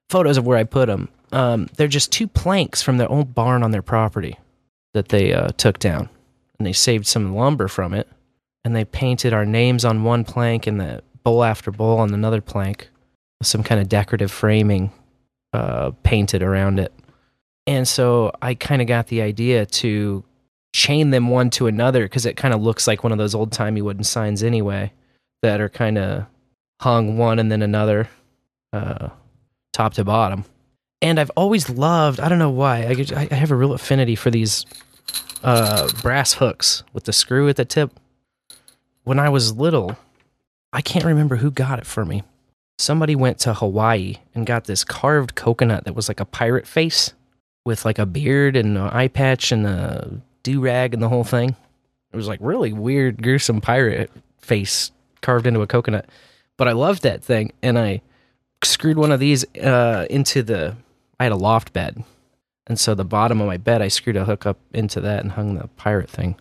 photos 0.09 0.37
of 0.37 0.45
where 0.45 0.57
I 0.57 0.63
put 0.63 0.87
them. 0.87 1.09
Um, 1.31 1.67
they're 1.75 1.87
just 1.87 2.11
two 2.11 2.27
planks 2.27 2.81
from 2.81 2.97
their 2.97 3.09
old 3.09 3.33
barn 3.33 3.63
on 3.63 3.71
their 3.71 3.81
property 3.81 4.37
that 4.93 5.09
they 5.09 5.33
uh, 5.33 5.49
took 5.57 5.79
down, 5.79 6.09
and 6.57 6.65
they 6.65 6.73
saved 6.73 7.07
some 7.07 7.35
lumber 7.35 7.67
from 7.67 7.93
it, 7.93 8.07
and 8.63 8.75
they 8.75 8.85
painted 8.85 9.33
our 9.33 9.45
names 9.45 9.83
on 9.83 10.03
one 10.03 10.23
plank 10.23 10.67
and 10.67 10.79
the 10.79 11.03
bowl 11.23 11.43
after 11.43 11.71
bowl 11.71 11.97
on 11.97 12.13
another 12.13 12.41
plank 12.41 12.89
with 13.39 13.47
some 13.47 13.63
kind 13.63 13.81
of 13.81 13.89
decorative 13.89 14.31
framing 14.31 14.91
uh, 15.53 15.91
painted 16.03 16.43
around 16.43 16.79
it. 16.79 16.93
And 17.67 17.87
so 17.87 18.31
I 18.41 18.53
kind 18.53 18.81
of 18.81 18.87
got 18.87 19.07
the 19.07 19.21
idea 19.21 19.65
to 19.65 20.23
chain 20.73 21.09
them 21.09 21.29
one 21.29 21.49
to 21.49 21.67
another 21.67 22.03
because 22.03 22.25
it 22.25 22.37
kind 22.37 22.53
of 22.53 22.61
looks 22.61 22.85
like 22.85 23.03
one 23.03 23.11
of 23.11 23.17
those 23.17 23.33
old 23.33 23.51
timey 23.51 23.81
wooden 23.81 24.03
signs 24.03 24.43
anyway 24.43 24.91
that 25.41 25.59
are 25.61 25.69
kind 25.69 25.97
of 25.97 26.25
hung 26.79 27.17
one 27.17 27.39
and 27.39 27.51
then 27.51 27.61
another, 27.61 28.09
uh, 28.73 29.09
top 29.73 29.93
to 29.95 30.03
bottom. 30.03 30.45
And 31.01 31.19
I've 31.19 31.31
always 31.35 31.69
loved, 31.69 32.19
I 32.19 32.29
don't 32.29 32.39
know 32.39 32.49
why, 32.49 32.83
I, 32.83 33.27
I 33.31 33.35
have 33.35 33.51
a 33.51 33.55
real 33.55 33.73
affinity 33.73 34.15
for 34.15 34.31
these 34.31 34.65
uh, 35.43 35.89
brass 36.01 36.33
hooks 36.33 36.83
with 36.93 37.03
the 37.03 37.13
screw 37.13 37.47
at 37.49 37.55
the 37.55 37.65
tip. 37.65 37.91
When 39.03 39.19
I 39.19 39.29
was 39.29 39.55
little, 39.55 39.97
I 40.73 40.81
can't 40.81 41.05
remember 41.05 41.35
who 41.35 41.51
got 41.51 41.79
it 41.79 41.85
for 41.85 42.05
me. 42.05 42.23
Somebody 42.77 43.15
went 43.15 43.39
to 43.39 43.53
Hawaii 43.53 44.17
and 44.33 44.45
got 44.45 44.65
this 44.65 44.83
carved 44.83 45.35
coconut 45.35 45.85
that 45.85 45.95
was 45.95 46.07
like 46.07 46.19
a 46.19 46.25
pirate 46.25 46.67
face 46.67 47.13
with 47.65 47.85
like 47.85 47.99
a 47.99 48.05
beard 48.05 48.55
and 48.55 48.77
an 48.77 48.89
eye 48.89 49.07
patch 49.07 49.51
and 49.51 49.65
a 49.65 50.21
do 50.43 50.59
rag 50.59 50.93
and 50.93 51.01
the 51.01 51.09
whole 51.09 51.23
thing. 51.23 51.55
It 52.11 52.15
was 52.15 52.27
like 52.27 52.39
really 52.41 52.73
weird, 52.73 53.21
gruesome 53.21 53.61
pirate 53.61 54.11
face 54.39 54.91
carved 55.21 55.47
into 55.47 55.61
a 55.61 55.67
coconut. 55.67 56.07
But 56.57 56.67
I 56.67 56.71
loved 56.71 57.03
that 57.03 57.23
thing, 57.23 57.51
and 57.61 57.77
I 57.77 58.01
screwed 58.63 58.97
one 58.97 59.11
of 59.11 59.19
these 59.19 59.45
uh, 59.57 60.05
into 60.09 60.43
the. 60.43 60.75
I 61.19 61.23
had 61.23 61.31
a 61.31 61.37
loft 61.37 61.73
bed, 61.73 62.03
and 62.67 62.79
so 62.79 62.95
the 62.95 63.05
bottom 63.05 63.41
of 63.41 63.47
my 63.47 63.57
bed, 63.57 63.81
I 63.81 63.87
screwed 63.87 64.15
a 64.15 64.25
hook 64.25 64.45
up 64.45 64.57
into 64.73 65.01
that 65.01 65.21
and 65.23 65.31
hung 65.33 65.55
the 65.55 65.67
pirate 65.75 66.09
thing 66.09 66.35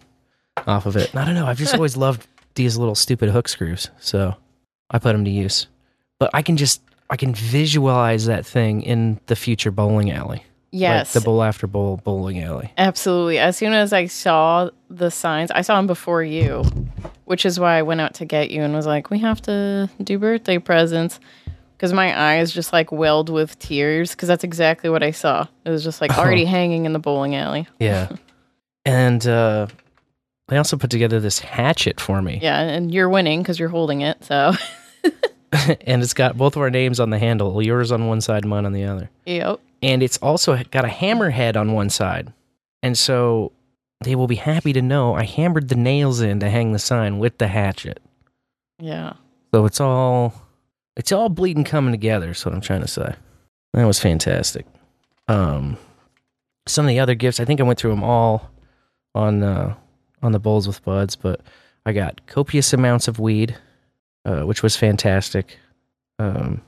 off 0.67 0.87
of 0.87 0.97
it. 0.97 1.11
And 1.11 1.21
I 1.21 1.25
don't 1.25 1.35
know. 1.35 1.47
I've 1.47 1.59
just 1.59 1.75
always 1.77 1.97
loved 1.97 2.27
these 2.55 2.77
little 2.77 2.95
stupid 2.95 3.31
hook 3.31 3.49
screws, 3.49 3.91
so 3.99 4.37
I 4.91 4.99
put 4.99 5.13
them 5.13 5.25
to 5.25 5.31
use. 5.31 5.67
But 6.19 6.31
I 6.33 6.43
can 6.43 6.57
just 6.57 6.83
I 7.11 7.17
can 7.17 7.35
visualize 7.35 8.27
that 8.27 8.47
thing 8.47 8.83
in 8.83 9.21
the 9.27 9.37
future 9.37 9.71
bowling 9.71 10.11
alley. 10.11 10.45
Yes. 10.75 11.15
like 11.15 11.23
the 11.23 11.25
bowl 11.25 11.43
after 11.43 11.67
bowl 11.67 12.01
bowling 12.03 12.43
alley. 12.43 12.73
Absolutely. 12.77 13.39
As 13.39 13.57
soon 13.57 13.73
as 13.73 13.93
I 13.93 14.07
saw 14.07 14.71
the 14.91 15.11
signs, 15.11 15.51
I 15.53 15.63
saw 15.63 15.77
them 15.77 15.87
before 15.87 16.23
you, 16.23 16.65
which 17.25 17.47
is 17.47 17.61
why 17.61 17.79
I 17.79 17.83
went 17.83 18.01
out 18.01 18.15
to 18.15 18.25
get 18.25 18.51
you 18.51 18.63
and 18.63 18.75
was 18.75 18.87
like, 18.87 19.11
we 19.11 19.21
have 19.21 19.41
to 19.43 19.89
do 20.03 20.19
birthday 20.19 20.59
presents. 20.59 21.21
Because 21.77 21.93
my 21.93 22.19
eyes 22.19 22.53
just 22.53 22.73
like 22.73 22.91
welled 22.93 23.29
with 23.29 23.59
tears 23.59 24.13
because 24.13 24.29
that's 24.29 24.45
exactly 24.45 24.89
what 24.91 25.03
I 25.03 25.11
saw. 25.11 25.47
It 25.65 25.71
was 25.71 25.85
just 25.85 26.01
like 26.01 26.11
already 26.19 26.45
hanging 26.45 26.87
in 26.87 26.93
the 26.93 26.99
bowling 26.99 27.35
alley. 27.35 27.69
Yeah. 27.79 28.11
and 28.85 29.27
uh, 29.27 29.67
they 30.49 30.57
also 30.57 30.77
put 30.77 30.91
together 30.91 31.21
this 31.21 31.39
hatchet 31.39 32.01
for 32.01 32.21
me. 32.21 32.39
Yeah, 32.43 32.61
and 32.61 32.93
you're 32.93 33.09
winning 33.09 33.43
because 33.43 33.59
you're 33.59 33.69
holding 33.69 34.03
it. 34.03 34.25
So, 34.25 34.53
and 35.87 36.03
it's 36.03 36.15
got 36.15 36.37
both 36.37 36.57
of 36.57 36.63
our 36.63 36.71
names 36.71 37.01
on 37.01 37.11
the 37.11 37.19
handle, 37.19 37.63
yours 37.63 37.93
on 37.93 38.07
one 38.07 38.21
side, 38.21 38.45
mine 38.45 38.67
on 38.67 38.73
the 38.73 38.85
other. 38.85 39.11
yep. 39.27 39.61
And 39.83 40.03
it's 40.03 40.17
also 40.19 40.57
got 40.71 40.87
a 40.87 40.89
hammerhead 40.89 41.57
on 41.57 41.73
one 41.73 41.91
side. 41.91 42.33
And 42.83 42.97
so 42.97 43.53
they 44.01 44.15
will 44.15 44.27
be 44.27 44.37
happy 44.37 44.73
to 44.73 44.81
know 44.81 45.15
I 45.15 45.25
hammered 45.25 45.69
the 45.69 45.75
nails 45.75 46.23
in 46.23 46.41
to 46.41 46.49
hang 46.49 46.73
the 46.73 46.79
sign 46.79 47.19
with 47.19 47.37
the 47.37 47.49
hatchet. 47.49 48.01
Yeah. 48.79 49.15
So 49.55 49.67
it's 49.67 49.81
all 49.81 50.35
it's 50.97 51.13
all 51.13 51.29
bleeding 51.29 51.65
coming 51.65 51.93
together, 51.93 52.31
is 52.31 52.45
what 52.47 52.55
I'm 52.55 52.61
trying 52.63 52.81
to 52.81 52.89
say. 52.89 53.15
That 53.75 53.85
was 53.85 54.01
fantastic. 54.01 54.67
Um 55.29 55.77
some 56.67 56.87
of 56.87 56.89
the 56.89 57.01
other 57.01 57.15
gifts, 57.15 57.39
I 57.39 57.45
think 57.45 57.61
I 57.61 57.65
went 57.65 57.79
through 57.79 57.91
them 57.91 58.05
all 58.05 58.51
on 59.15 59.43
uh 59.43 59.75
on 60.23 60.33
the 60.33 60.41
bowls 60.41 60.67
with 60.67 60.83
buds, 60.83 61.15
but 61.15 61.43
I 61.85 61.93
got 61.93 62.27
copious 62.27 62.73
amounts 62.73 63.07
of 63.07 63.19
weed, 63.19 63.57
uh, 64.25 64.43
which 64.43 64.63
was 64.63 64.77
fantastic. 64.77 65.59
Um 66.19 66.63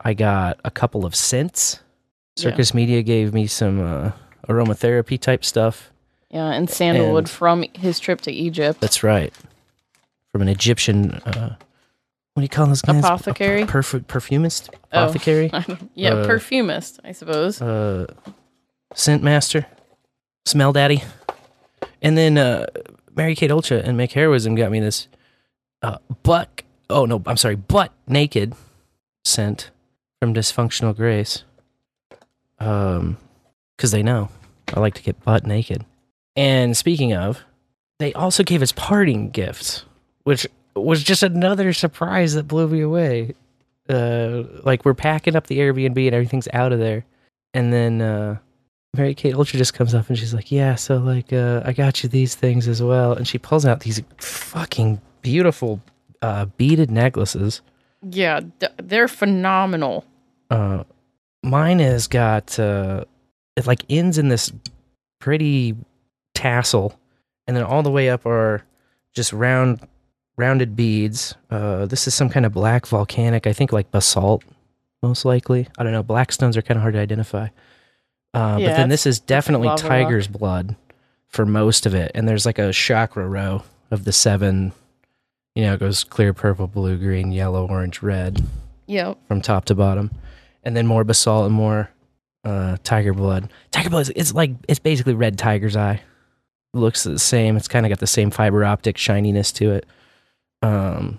I 0.00 0.14
got 0.14 0.60
a 0.64 0.70
couple 0.70 1.04
of 1.04 1.14
scents. 1.16 1.80
Yeah. 2.36 2.44
Circus 2.44 2.72
Media 2.72 3.02
gave 3.02 3.34
me 3.34 3.48
some 3.48 3.80
uh, 3.80 4.12
aromatherapy 4.48 5.18
type 5.20 5.44
stuff. 5.44 5.90
Yeah. 6.30 6.52
And 6.52 6.70
sandalwood 6.70 7.24
And- 7.24 7.30
from 7.30 7.64
his 7.74 7.98
trip 7.98 8.20
to 8.22 8.30
Egypt. 8.32 8.80
That's 8.80 9.02
right. 9.02 9.34
From 10.30 10.42
an 10.42 10.48
Egyptian, 10.48 11.14
uh, 11.14 11.56
what 12.34 12.40
do 12.40 12.42
you 12.42 12.48
call 12.48 12.66
those 12.68 12.82
guys? 12.82 13.02
Apothecary? 13.02 13.62
A 13.62 13.66
perf- 13.66 14.06
perfumist? 14.06 14.70
Oh. 14.92 15.02
Apothecary? 15.08 15.50
yeah. 15.96 16.10
Uh, 16.14 16.26
perfumist, 16.26 17.00
I 17.02 17.10
suppose. 17.10 17.60
uh, 17.60 18.06
scent 18.94 19.24
master? 19.24 19.66
Smell 20.46 20.72
daddy? 20.72 21.02
And 22.02 22.16
then 22.16 22.38
uh, 22.38 22.66
Mary 23.16 23.34
Kate 23.34 23.50
Ultra 23.50 23.78
and 23.78 23.96
Make 23.96 24.12
Heroism 24.12 24.54
got 24.54 24.70
me 24.70 24.78
this 24.78 25.08
uh, 25.82 25.98
butt. 26.22 26.62
Oh 26.90 27.04
no, 27.04 27.22
I'm 27.26 27.36
sorry, 27.36 27.56
butt 27.56 27.92
naked 28.06 28.54
sent 29.24 29.70
from 30.20 30.34
Dysfunctional 30.34 30.96
Grace. 30.96 31.44
Um, 32.58 33.18
because 33.76 33.92
they 33.92 34.02
know 34.02 34.30
I 34.74 34.80
like 34.80 34.94
to 34.94 35.02
get 35.02 35.22
butt 35.24 35.46
naked. 35.46 35.84
And 36.34 36.76
speaking 36.76 37.14
of, 37.14 37.42
they 37.98 38.12
also 38.12 38.42
gave 38.42 38.62
us 38.62 38.72
parting 38.72 39.30
gifts, 39.30 39.84
which 40.24 40.46
was 40.74 41.02
just 41.02 41.22
another 41.22 41.72
surprise 41.72 42.34
that 42.34 42.48
blew 42.48 42.68
me 42.68 42.80
away. 42.80 43.34
Uh, 43.88 44.44
like 44.64 44.84
we're 44.84 44.94
packing 44.94 45.34
up 45.34 45.46
the 45.46 45.58
Airbnb 45.58 46.06
and 46.06 46.14
everything's 46.14 46.48
out 46.52 46.72
of 46.72 46.78
there, 46.78 47.04
and 47.54 47.72
then 47.72 48.02
uh, 48.02 48.36
Mary 48.94 49.14
Kate 49.14 49.34
Ultra 49.34 49.56
just 49.56 49.72
comes 49.72 49.94
up 49.94 50.08
and 50.08 50.18
she's 50.18 50.34
like, 50.34 50.52
"Yeah, 50.52 50.74
so 50.74 50.98
like 50.98 51.32
uh, 51.32 51.62
I 51.64 51.72
got 51.72 52.02
you 52.02 52.08
these 52.08 52.34
things 52.34 52.68
as 52.68 52.82
well," 52.82 53.14
and 53.14 53.26
she 53.26 53.38
pulls 53.38 53.64
out 53.64 53.80
these 53.80 54.02
fucking 54.18 55.00
beautiful 55.22 55.80
uh, 56.22 56.46
beaded 56.56 56.90
necklaces. 56.90 57.60
Yeah, 58.02 58.40
they're 58.76 59.08
phenomenal. 59.08 60.04
Uh, 60.50 60.84
mine 61.42 61.78
has 61.80 62.06
got 62.06 62.58
uh, 62.58 63.04
it 63.56 63.66
like 63.66 63.84
ends 63.90 64.18
in 64.18 64.28
this 64.28 64.52
pretty 65.20 65.74
tassel, 66.34 66.98
and 67.46 67.56
then 67.56 67.64
all 67.64 67.82
the 67.82 67.90
way 67.90 68.08
up 68.08 68.24
are 68.26 68.62
just 69.14 69.32
round 69.32 69.80
rounded 70.36 70.76
beads. 70.76 71.34
Uh, 71.50 71.86
this 71.86 72.06
is 72.06 72.14
some 72.14 72.28
kind 72.28 72.46
of 72.46 72.52
black 72.52 72.86
volcanic, 72.86 73.46
I 73.46 73.52
think 73.52 73.72
like 73.72 73.90
basalt, 73.90 74.44
most 75.02 75.24
likely. 75.24 75.66
I 75.76 75.82
don't 75.82 75.92
know. 75.92 76.02
Black 76.04 76.30
stones 76.32 76.56
are 76.56 76.62
kind 76.62 76.78
of 76.78 76.82
hard 76.82 76.94
to 76.94 77.00
identify. 77.00 77.48
Uh, 78.34 78.58
Yeah, 78.60 78.68
but 78.68 78.76
then 78.76 78.88
this 78.88 79.06
is 79.06 79.18
definitely 79.18 79.66
lava 79.68 79.82
rock. 79.82 79.88
tiger's 79.90 80.28
blood 80.28 80.76
for 81.26 81.44
most 81.44 81.84
of 81.86 81.94
it, 81.94 82.12
and 82.14 82.28
there's 82.28 82.46
like 82.46 82.58
a 82.58 82.72
chakra 82.72 83.26
row 83.26 83.62
of 83.90 84.04
the 84.04 84.12
seven. 84.12 84.72
You 85.58 85.64
know, 85.64 85.74
it 85.74 85.80
goes 85.80 86.04
clear, 86.04 86.32
purple, 86.32 86.68
blue, 86.68 86.96
green, 86.96 87.32
yellow, 87.32 87.66
orange, 87.66 88.00
red 88.00 88.46
Yep. 88.86 89.18
from 89.26 89.40
top 89.40 89.64
to 89.64 89.74
bottom, 89.74 90.12
and 90.62 90.76
then 90.76 90.86
more 90.86 91.02
basalt 91.02 91.46
and 91.46 91.52
more 91.52 91.90
uh, 92.44 92.76
tiger 92.84 93.12
blood. 93.12 93.50
Tiger 93.72 93.90
blood 93.90 94.02
is 94.02 94.10
it's 94.14 94.32
like 94.32 94.52
it's 94.68 94.78
basically 94.78 95.14
red 95.14 95.36
tiger's 95.36 95.74
eye. 95.74 96.00
Looks 96.74 97.02
the 97.02 97.18
same. 97.18 97.56
It's 97.56 97.66
kind 97.66 97.84
of 97.84 97.90
got 97.90 97.98
the 97.98 98.06
same 98.06 98.30
fiber 98.30 98.64
optic 98.64 98.96
shininess 98.96 99.50
to 99.54 99.72
it, 99.72 99.86
um, 100.62 101.18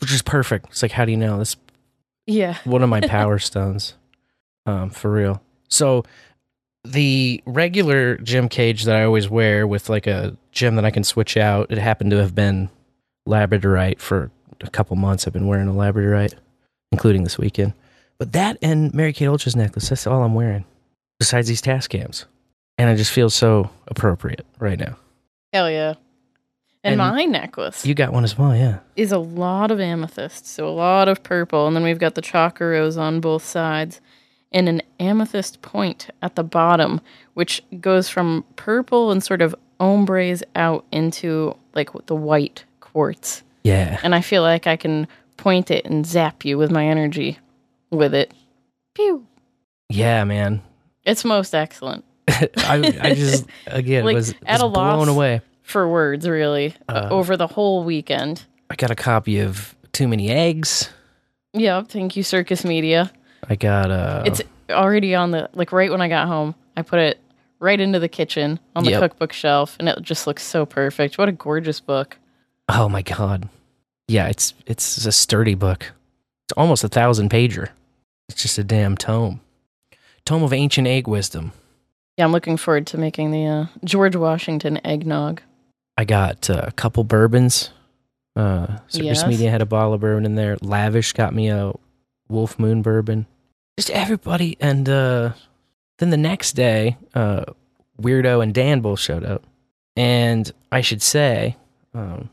which 0.00 0.12
is 0.14 0.22
perfect. 0.22 0.68
It's 0.70 0.80
like 0.80 0.92
how 0.92 1.04
do 1.04 1.10
you 1.10 1.18
know 1.18 1.38
this? 1.38 1.54
Yeah. 2.26 2.56
One 2.64 2.82
of 2.82 2.88
my 2.88 3.00
power 3.06 3.38
stones, 3.38 3.96
um, 4.64 4.88
for 4.88 5.12
real. 5.12 5.42
So 5.68 6.04
the 6.84 7.42
regular 7.44 8.16
gym 8.16 8.48
cage 8.48 8.84
that 8.84 8.96
I 8.96 9.04
always 9.04 9.28
wear 9.28 9.66
with 9.66 9.90
like 9.90 10.06
a 10.06 10.38
gem 10.52 10.76
that 10.76 10.86
I 10.86 10.90
can 10.90 11.04
switch 11.04 11.36
out. 11.36 11.70
It 11.70 11.76
happened 11.76 12.12
to 12.12 12.16
have 12.16 12.34
been 12.34 12.70
labradorite 13.28 13.98
for 14.00 14.30
a 14.60 14.70
couple 14.70 14.96
months. 14.96 15.26
I've 15.26 15.32
been 15.32 15.46
wearing 15.46 15.68
a 15.68 15.72
labradorite, 15.72 16.34
including 16.92 17.24
this 17.24 17.38
weekend. 17.38 17.72
But 18.18 18.32
that 18.32 18.58
and 18.62 18.92
Mary 18.94 19.12
Kate 19.12 19.26
Ultra's 19.26 19.56
necklace, 19.56 19.88
that's 19.88 20.06
all 20.06 20.22
I'm 20.22 20.34
wearing. 20.34 20.64
Besides 21.18 21.48
these 21.48 21.60
task 21.60 21.90
cams. 21.90 22.26
And 22.78 22.90
I 22.90 22.96
just 22.96 23.12
feel 23.12 23.30
so 23.30 23.70
appropriate 23.88 24.44
right 24.58 24.78
now. 24.78 24.96
Hell 25.52 25.70
yeah. 25.70 25.94
And, 26.82 26.98
And 27.00 27.14
my 27.14 27.24
necklace 27.24 27.86
You 27.86 27.94
got 27.94 28.12
one 28.12 28.24
as 28.24 28.36
well, 28.36 28.54
yeah. 28.54 28.80
is 28.94 29.10
a 29.10 29.18
lot 29.18 29.70
of 29.70 29.80
amethyst, 29.80 30.46
so 30.46 30.68
a 30.68 30.70
lot 30.70 31.08
of 31.08 31.22
purple, 31.22 31.66
and 31.66 31.74
then 31.74 31.82
we've 31.82 31.98
got 31.98 32.14
the 32.14 32.20
chakra 32.20 32.68
rose 32.68 32.98
on 32.98 33.20
both 33.20 33.42
sides, 33.42 34.02
and 34.52 34.68
an 34.68 34.82
amethyst 35.00 35.62
point 35.62 36.10
at 36.20 36.34
the 36.36 36.44
bottom, 36.44 37.00
which 37.32 37.62
goes 37.80 38.10
from 38.10 38.44
purple 38.56 39.10
and 39.10 39.24
sort 39.24 39.40
of 39.40 39.54
ombres 39.80 40.42
out 40.54 40.84
into 40.92 41.56
like 41.74 41.90
the 42.06 42.14
white 42.14 42.64
quartz. 42.98 43.42
Yeah. 43.64 43.98
And 44.02 44.14
I 44.14 44.20
feel 44.20 44.42
like 44.42 44.66
I 44.66 44.76
can 44.76 45.06
point 45.36 45.70
it 45.70 45.84
and 45.84 46.06
zap 46.06 46.44
you 46.44 46.56
with 46.56 46.70
my 46.70 46.86
energy 46.86 47.38
with 47.90 48.14
it. 48.14 48.32
Pew. 48.94 49.26
Yeah, 49.90 50.24
man. 50.24 50.62
It's 51.04 51.24
most 51.24 51.54
excellent. 51.54 52.04
I, 52.28 52.96
I 53.02 53.14
just, 53.14 53.46
again, 53.66 54.04
Like, 54.04 54.14
was, 54.14 54.30
at 54.46 54.54
was 54.54 54.62
a 54.62 54.66
loss. 54.66 54.96
blown 54.96 55.08
away. 55.08 55.40
For 55.62 55.88
words, 55.88 56.28
really, 56.28 56.74
Uh, 56.88 57.08
over 57.10 57.36
the 57.36 57.46
whole 57.46 57.84
weekend. 57.84 58.44
I 58.70 58.76
got 58.76 58.90
a 58.90 58.94
copy 58.94 59.40
of 59.40 59.74
Too 59.92 60.06
Many 60.08 60.30
Eggs. 60.30 60.90
Yep, 61.54 61.88
thank 61.88 62.16
you, 62.16 62.22
Circus 62.22 62.64
Media. 62.64 63.10
I 63.48 63.56
got 63.56 63.90
uh 63.90 64.22
It's 64.26 64.40
already 64.70 65.14
on 65.14 65.30
the 65.32 65.48
like 65.54 65.72
right 65.72 65.90
when 65.90 66.00
I 66.00 66.08
got 66.08 66.26
home. 66.28 66.54
I 66.76 66.82
put 66.82 66.98
it 66.98 67.18
right 67.60 67.78
into 67.80 67.98
the 67.98 68.08
kitchen 68.08 68.58
on 68.76 68.84
the 68.84 68.90
Yep. 68.92 69.00
cookbook 69.00 69.32
shelf, 69.32 69.76
and 69.78 69.88
it 69.88 70.00
just 70.02 70.26
looks 70.26 70.42
so 70.42 70.64
perfect. 70.66 71.16
What 71.18 71.28
a 71.28 71.32
gorgeous 71.32 71.80
book! 71.80 72.18
Oh 72.68 72.88
my 72.88 73.02
god. 73.02 73.48
Yeah, 74.08 74.28
it's 74.28 74.54
it's 74.66 75.04
a 75.06 75.12
sturdy 75.12 75.54
book. 75.54 75.92
It's 76.46 76.52
almost 76.56 76.84
a 76.84 76.88
thousand 76.88 77.30
pager. 77.30 77.68
It's 78.28 78.42
just 78.42 78.58
a 78.58 78.64
damn 78.64 78.96
tome. 78.96 79.40
Tome 80.24 80.42
of 80.42 80.52
ancient 80.52 80.86
egg 80.86 81.06
wisdom. 81.06 81.52
Yeah, 82.16 82.24
I'm 82.24 82.32
looking 82.32 82.56
forward 82.56 82.86
to 82.88 82.98
making 82.98 83.32
the 83.32 83.46
uh, 83.46 83.66
George 83.84 84.16
Washington 84.16 84.78
eggnog. 84.86 85.42
I 85.96 86.04
got 86.04 86.48
uh, 86.48 86.64
a 86.66 86.72
couple 86.72 87.04
bourbons. 87.04 87.70
Uh 88.36 88.66
Circus 88.88 89.18
Yes. 89.20 89.26
Media 89.26 89.50
had 89.50 89.62
a 89.62 89.66
bottle 89.66 89.94
of 89.94 90.00
bourbon 90.00 90.24
in 90.26 90.34
there. 90.34 90.56
Lavish 90.60 91.12
got 91.12 91.34
me 91.34 91.48
a 91.50 91.72
Wolf 92.28 92.58
Moon 92.58 92.82
bourbon. 92.82 93.26
Just 93.78 93.90
everybody 93.90 94.56
and 94.60 94.88
uh 94.88 95.32
then 95.98 96.10
the 96.10 96.16
next 96.16 96.52
day, 96.54 96.96
uh 97.14 97.44
Wiirdo 98.00 98.42
and 98.42 98.52
Dan 98.52 98.80
both 98.80 98.98
showed 98.98 99.24
up. 99.24 99.44
And 99.96 100.50
I 100.72 100.80
should 100.80 101.00
say, 101.00 101.56
um, 101.94 102.28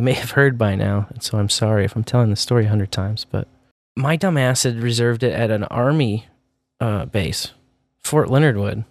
you 0.00 0.04
may 0.04 0.12
have 0.14 0.30
heard 0.30 0.56
by 0.56 0.76
now, 0.76 1.06
and 1.10 1.22
so 1.22 1.36
I'm 1.36 1.50
sorry 1.50 1.84
if 1.84 1.94
I'm 1.94 2.04
telling 2.04 2.30
the 2.30 2.36
story 2.36 2.64
a 2.64 2.70
hundred 2.70 2.90
times, 2.90 3.26
but 3.30 3.46
my 3.94 4.16
dumb 4.16 4.38
ass 4.38 4.62
had 4.62 4.76
reserved 4.82 5.22
it 5.22 5.34
at 5.34 5.50
an 5.50 5.64
army 5.64 6.26
uh, 6.80 7.04
base, 7.04 7.50
Fort 8.02 8.30
Leonard 8.30 8.56
Wood, 8.56 8.84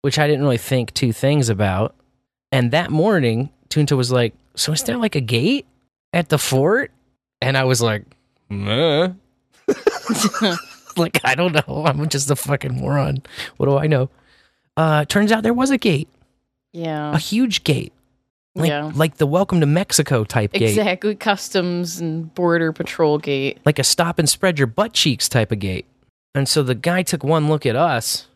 which 0.00 0.18
I 0.18 0.26
didn't 0.26 0.40
really 0.40 0.56
think 0.56 0.94
two 0.94 1.12
things 1.12 1.50
about. 1.50 1.94
And 2.50 2.70
that 2.70 2.90
morning, 2.90 3.50
Tunta 3.68 3.94
was 3.94 4.10
like, 4.10 4.32
"So 4.56 4.72
is 4.72 4.82
there 4.84 4.96
like 4.96 5.14
a 5.14 5.20
gate 5.20 5.66
at 6.14 6.30
the 6.30 6.38
fort?" 6.38 6.92
And 7.42 7.58
I 7.58 7.64
was 7.64 7.82
like, 7.82 8.04
"Nah." 8.48 9.12
like 10.96 11.20
I 11.24 11.34
don't 11.34 11.52
know. 11.52 11.84
I'm 11.84 12.08
just 12.08 12.30
a 12.30 12.36
fucking 12.36 12.74
moron. 12.74 13.22
What 13.58 13.66
do 13.66 13.76
I 13.76 13.86
know? 13.86 14.08
Uh, 14.78 15.04
turns 15.04 15.30
out 15.30 15.42
there 15.42 15.52
was 15.52 15.70
a 15.70 15.76
gate, 15.76 16.08
Yeah, 16.72 17.12
a 17.14 17.18
huge 17.18 17.64
gate, 17.64 17.92
like 18.54 18.68
Yeah. 18.68 18.90
like 18.94 19.16
the 19.16 19.26
Welcome 19.26 19.60
to 19.60 19.66
Mexico 19.66 20.24
type 20.24 20.52
gate, 20.52 20.70
exactly. 20.70 21.14
Customs 21.14 22.00
and 22.00 22.32
Border 22.34 22.72
Patrol 22.72 23.18
gate. 23.18 23.58
like 23.64 23.78
a 23.78 23.84
stop 23.84 24.18
and 24.18 24.28
spread 24.28 24.58
your 24.58 24.66
butt 24.66 24.92
cheeks 24.92 25.28
type 25.28 25.50
of 25.52 25.58
gate. 25.58 25.86
And 26.34 26.48
so 26.48 26.62
the 26.62 26.74
guy 26.74 27.02
took 27.02 27.22
one 27.24 27.48
look 27.48 27.64
at 27.66 27.76
us, 27.76 28.26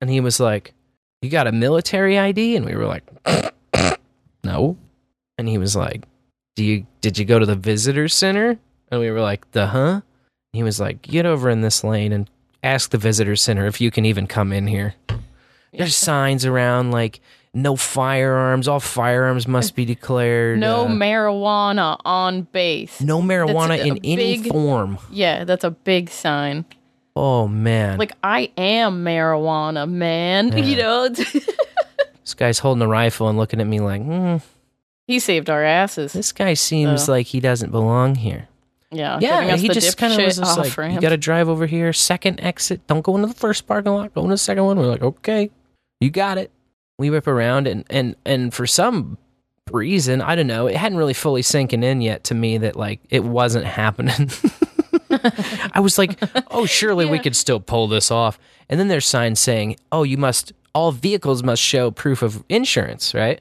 and 0.00 0.10
he 0.10 0.20
was 0.20 0.40
like, 0.40 0.72
"You 1.22 1.30
got 1.30 1.46
a 1.46 1.52
military 1.52 2.18
ID?" 2.18 2.56
And 2.56 2.66
we 2.66 2.74
were 2.74 2.86
like, 2.86 3.04
"No." 4.44 4.76
And 5.38 5.48
he 5.48 5.58
was 5.58 5.74
like, 5.76 6.04
"Do 6.56 6.64
you 6.64 6.86
did 7.00 7.18
you 7.18 7.24
go 7.24 7.38
to 7.38 7.46
the 7.46 7.54
visitor 7.56 8.08
center?" 8.08 8.58
And 8.90 9.00
we 9.00 9.10
were 9.10 9.20
like, 9.20 9.50
"The 9.52 9.68
huh?" 9.68 10.00
And 10.00 10.02
he 10.52 10.62
was 10.62 10.80
like, 10.80 11.02
"Get 11.02 11.26
over 11.26 11.48
in 11.50 11.60
this 11.62 11.82
lane 11.84 12.12
and 12.12 12.28
ask 12.62 12.90
the 12.90 12.98
visitor 12.98 13.36
center 13.36 13.66
if 13.66 13.80
you 13.80 13.90
can 13.90 14.04
even 14.04 14.26
come 14.26 14.52
in 14.52 14.66
here." 14.66 14.94
There's 15.72 15.96
signs 16.10 16.44
around 16.44 16.90
like 16.92 17.20
no 17.54 17.76
firearms. 17.76 18.68
All 18.68 18.80
firearms 18.80 19.46
must 19.48 19.74
be 19.76 19.84
declared. 19.84 20.58
No 20.58 20.84
uh, 20.84 20.88
marijuana 20.88 21.98
on 22.04 22.42
base. 22.42 23.00
no 23.00 23.22
marijuana 23.22 23.78
a 23.78 23.86
in 23.86 23.98
any 24.04 24.38
big- 24.38 24.52
form. 24.52 24.98
Yeah, 25.10 25.44
that's 25.44 25.64
a 25.64 25.70
big 25.70 26.10
sign. 26.10 26.64
Oh 27.16 27.46
man! 27.46 27.96
Like 27.98 28.12
I 28.24 28.50
am 28.56 29.04
marijuana, 29.04 29.88
man. 29.88 30.52
You 30.58 30.76
know, 30.76 31.08
this 31.08 32.34
guy's 32.36 32.58
holding 32.58 32.82
a 32.82 32.88
rifle 32.88 33.28
and 33.28 33.38
looking 33.38 33.60
at 33.60 33.66
me 33.66 33.78
like, 33.80 34.02
hmm, 34.02 34.36
he 35.06 35.18
saved 35.20 35.48
our 35.50 35.62
asses. 35.62 36.12
this 36.12 36.32
guy 36.32 36.54
seems 36.54 37.08
Oh. 37.08 37.12
like 37.12 37.26
he 37.26 37.38
doesn't 37.40 37.70
belong 37.70 38.16
here. 38.16 38.48
Yeah, 38.90 39.18
Yeah, 39.20 39.56
he 39.56 39.68
just 39.68 39.96
kind 39.98 40.12
of 40.12 40.20
was 40.24 40.38
just 40.38 40.56
like, 40.58 40.76
ramp. 40.78 40.94
you 40.94 41.00
got 41.00 41.08
to 41.08 41.16
drive 41.16 41.48
over 41.48 41.66
here, 41.66 41.92
second 41.92 42.40
exit. 42.40 42.86
Don't 42.86 43.02
go 43.02 43.16
into 43.16 43.26
the 43.26 43.34
first 43.34 43.66
parking 43.66 43.90
lot. 43.92 44.14
Go 44.14 44.20
into 44.22 44.34
the 44.34 44.38
second 44.38 44.64
one. 44.64 44.76
We're 44.78 44.86
like, 44.86 45.02
okay, 45.02 45.50
you 46.00 46.10
got 46.10 46.38
it. 46.38 46.52
We 46.98 47.10
whip 47.10 47.26
around 47.26 47.66
and 47.66 47.84
and 47.90 48.16
and 48.24 48.52
for 48.54 48.66
some 48.66 49.18
reason, 49.70 50.20
I 50.20 50.34
don't 50.36 50.46
know, 50.46 50.66
it 50.66 50.76
hadn't 50.76 50.98
really 50.98 51.14
fully 51.14 51.42
sinking 51.42 51.82
in 51.82 52.00
yet 52.00 52.24
to 52.24 52.34
me 52.34 52.58
that 52.58 52.76
like 52.76 53.00
it 53.10 53.24
wasn't 53.24 53.64
happening. 53.64 54.30
I 55.72 55.80
was 55.80 55.98
like, 55.98 56.18
oh, 56.50 56.66
surely 56.66 57.06
we 57.06 57.18
could 57.18 57.36
still 57.36 57.60
pull 57.60 57.88
this 57.88 58.10
off. 58.10 58.38
And 58.68 58.78
then 58.78 58.88
there's 58.88 59.06
signs 59.06 59.40
saying, 59.40 59.76
oh, 59.92 60.02
you 60.02 60.16
must, 60.16 60.52
all 60.74 60.92
vehicles 60.92 61.42
must 61.42 61.62
show 61.62 61.90
proof 61.90 62.22
of 62.22 62.42
insurance, 62.48 63.14
right? 63.14 63.40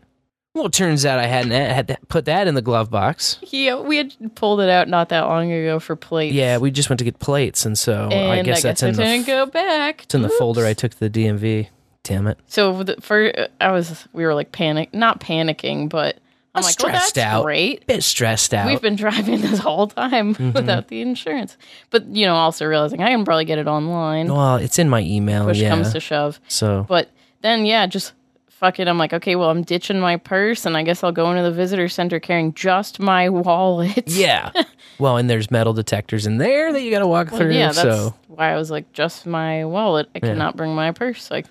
Well, 0.53 0.67
it 0.67 0.73
turns 0.73 1.03
out 1.05 1.17
I 1.17 1.25
hadn't 1.25 1.51
had 1.51 1.87
to 1.87 1.97
put 2.09 2.25
that 2.25 2.47
in 2.47 2.53
the 2.53 2.61
glove 2.61 2.91
box. 2.91 3.39
Yeah, 3.49 3.79
we 3.79 3.97
had 3.97 4.13
pulled 4.35 4.59
it 4.59 4.69
out 4.69 4.87
not 4.87 5.09
that 5.09 5.21
long 5.21 5.51
ago 5.51 5.79
for 5.79 5.95
plates. 5.95 6.35
Yeah, 6.35 6.57
we 6.57 6.69
just 6.69 6.89
went 6.89 6.99
to 6.99 7.05
get 7.05 7.17
plates, 7.17 7.65
and 7.65 7.75
so 7.77 8.09
and 8.11 8.31
I 8.31 8.43
guess 8.43 8.61
that's 8.61 8.83
I 8.83 8.89
in 8.89 8.95
the 8.95 9.03
didn't 9.03 9.25
go 9.25 9.47
back. 9.47 10.03
it's 10.03 10.13
in 10.13 10.21
the 10.21 10.29
folder 10.29 10.63
I 10.63 10.73
took 10.73 10.91
to 10.91 10.99
the 10.99 11.09
DMV. 11.09 11.69
Damn 12.03 12.27
it! 12.27 12.37
So 12.47 12.83
the, 12.83 12.95
for 13.01 13.31
I 13.61 13.71
was 13.71 14.07
we 14.13 14.25
were 14.25 14.33
like 14.33 14.51
panic, 14.51 14.93
not 14.93 15.19
panicking, 15.21 15.87
but 15.89 16.17
I'm 16.55 16.61
like, 16.63 16.75
well, 16.83 16.91
that's 16.91 17.07
stressed 17.09 17.17
out. 17.17 17.43
great. 17.43 17.87
Bit 17.87 18.03
stressed 18.03 18.53
out. 18.53 18.67
We've 18.67 18.81
been 18.81 18.95
driving 18.97 19.41
this 19.41 19.57
whole 19.59 19.87
time 19.87 20.35
Mhm. 20.35 20.53
without 20.53 20.89
the 20.89 21.01
insurance. 21.01 21.57
But, 21.89 22.05
you 22.07 22.25
know, 22.27 22.35
also 22.35 22.65
realizing 22.67 23.01
I 23.01 23.07
can 23.09 23.25
probably 23.25 23.45
get 23.45 23.57
it 23.57 23.65
online. 23.67 24.27
well, 24.31 24.57
it's 24.57 24.77
in 24.77 24.87
my 24.87 25.01
email. 25.01 25.45
push 25.45 25.57
yeah. 25.59 25.69
comes 25.69 25.93
to 25.93 25.99
shove. 25.99 26.39
so 26.47 26.85
But 26.87 27.09
then, 27.41 27.65
yeah, 27.65 27.87
just 27.87 28.13
fuck 28.49 28.79
it. 28.79 28.87
I'm 28.87 28.99
like, 28.99 29.13
okay, 29.13 29.35
well, 29.35 29.49
I'm 29.49 29.63
ditching 29.63 29.99
my 29.99 30.17
purse 30.17 30.65
and 30.67 30.77
I 30.77 30.83
guess 30.83 31.03
I'll 31.03 31.11
go 31.11 31.31
into 31.31 31.41
the 31.41 31.51
visitor 31.51 31.89
center 31.89 32.19
carrying 32.19 32.53
just 32.53 32.99
my 32.99 33.29
wallet. 33.47 34.03
yeah. 34.05 34.51
well, 34.99 35.17
and 35.17 35.27
there's 35.27 35.49
metal 35.49 35.73
detectors 35.73 36.27
in 36.27 36.37
there 36.37 36.71
that 36.71 36.81
you 36.83 36.91
got 36.91 36.99
to 36.99 37.07
walk 37.07 37.31
Well, 37.31 37.39
through. 37.39 37.53
yeah, 37.53 37.67
that's 37.71 37.81
so 37.81 38.13
why 38.27 38.53
I 38.53 38.57
was 38.57 38.69
like, 38.69 38.93
just 38.93 39.25
my 39.25 39.65
wallet. 39.65 40.07
I 40.13 40.19
Yeah. 40.21 40.33
cannot 40.33 40.55
bring 40.55 40.75
my 40.75 40.91
purse. 40.91 41.31
Like, 41.31 41.47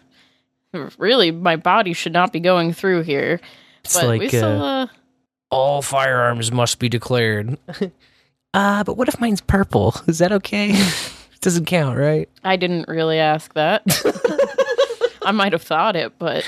really, 0.98 1.30
my 1.30 1.56
body 1.56 1.92
should 1.92 2.12
not 2.12 2.32
be 2.32 2.40
going 2.40 2.72
through 2.72 3.02
here. 3.02 3.40
It's 3.85 3.94
but 3.94 4.04
we 4.11 4.18
like, 4.20 4.28
still, 4.28 4.62
uh, 4.62 4.85
uh, 4.85 4.87
all 5.50 5.82
firearms 5.82 6.52
must 6.52 6.78
be 6.78 6.88
declared. 6.88 7.58
uh, 8.54 8.85
but 8.85 8.96
what 8.96 9.08
if 9.08 9.20
mine's 9.20 9.40
purple? 9.40 9.94
Is 10.06 10.18
that 10.18 10.32
okay? 10.32 10.70
it 10.72 11.12
Doesn't 11.40 11.66
count, 11.66 11.98
right? 11.98 12.28
I 12.44 12.56
didn't 12.56 12.88
really 12.88 13.18
ask 13.18 13.52
that. 13.54 13.82
I 15.24 15.32
might 15.32 15.52
have 15.52 15.62
thought 15.62 15.94
it, 15.96 16.18
but 16.18 16.44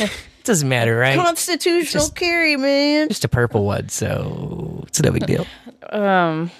it 0.00 0.12
Doesn't 0.44 0.68
matter, 0.68 0.96
right? 0.96 1.16
constitutional 1.18 2.04
Just- 2.04 2.16
carry, 2.16 2.56
man. 2.56 3.08
Just 3.08 3.24
a 3.24 3.28
purple 3.28 3.64
one, 3.64 3.88
so 3.88 4.84
it's 4.86 5.02
no 5.02 5.10
big 5.10 5.26
deal. 5.26 5.46
Um, 5.90 6.50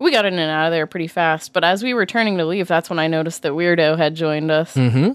we 0.00 0.10
got 0.10 0.24
in 0.24 0.34
and 0.38 0.50
out 0.50 0.66
of 0.66 0.72
there 0.72 0.86
pretty 0.86 1.06
fast. 1.08 1.52
But 1.52 1.64
as 1.64 1.82
we 1.82 1.94
were 1.94 2.06
turning 2.06 2.38
to 2.38 2.44
leave, 2.46 2.68
that's 2.68 2.90
when 2.90 2.98
I 2.98 3.06
noticed 3.06 3.42
that 3.42 3.52
Wiirdo 3.52 3.96
had 3.96 4.14
joined 4.14 4.50
us, 4.50 4.74
Mm-hmm. 4.74 5.12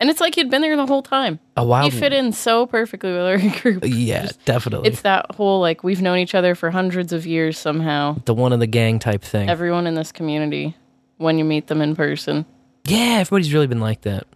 and 0.00 0.10
it's 0.10 0.20
like 0.20 0.34
he'd 0.34 0.50
been 0.50 0.62
there 0.62 0.76
the 0.76 0.86
whole 0.86 1.02
time. 1.02 1.38
A 1.56 1.64
wild. 1.64 1.92
He 1.92 1.98
fit 1.98 2.12
in 2.12 2.32
so 2.32 2.66
perfectly 2.66 3.12
with 3.12 3.22
our 3.22 3.38
group. 3.60 3.84
Yeah, 3.86 4.28
definitely. 4.44 4.88
It's 4.88 5.02
that 5.02 5.34
whole 5.34 5.60
like 5.60 5.82
we've 5.84 6.02
known 6.02 6.18
each 6.18 6.34
other 6.34 6.54
for 6.54 6.70
hundreds 6.70 7.12
of 7.12 7.26
years 7.26 7.58
somehow. 7.58 8.16
the 8.24 8.34
one 8.34 8.52
in 8.52 8.60
the 8.60 8.66
gang 8.66 8.98
type 8.98 9.22
thing. 9.22 9.48
Everyone 9.48 9.86
in 9.86 9.94
this 9.94 10.12
community, 10.12 10.76
when 11.18 11.38
you 11.38 11.44
meet 11.44 11.68
them 11.68 11.80
in 11.80 11.94
person, 11.96 12.44
yeah, 12.84 13.18
everybody's 13.20 13.52
really 13.54 13.66
been 13.68 13.80
like 13.80 14.00
that. 14.02 14.26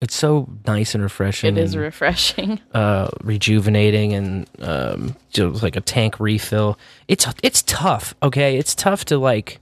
It's 0.00 0.14
so 0.14 0.48
nice 0.66 0.94
and 0.94 1.02
refreshing. 1.02 1.56
it 1.56 1.60
is 1.60 1.74
and, 1.74 1.82
refreshing. 1.82 2.60
uh, 2.72 3.08
rejuvenating 3.22 4.12
and 4.12 4.48
um, 4.60 5.16
just 5.30 5.62
like 5.62 5.74
a 5.74 5.80
tank 5.80 6.20
refill. 6.20 6.78
It's 7.08 7.26
it's 7.42 7.62
tough. 7.62 8.14
Okay, 8.22 8.56
it's 8.56 8.74
tough 8.74 9.04
to 9.06 9.18
like. 9.18 9.60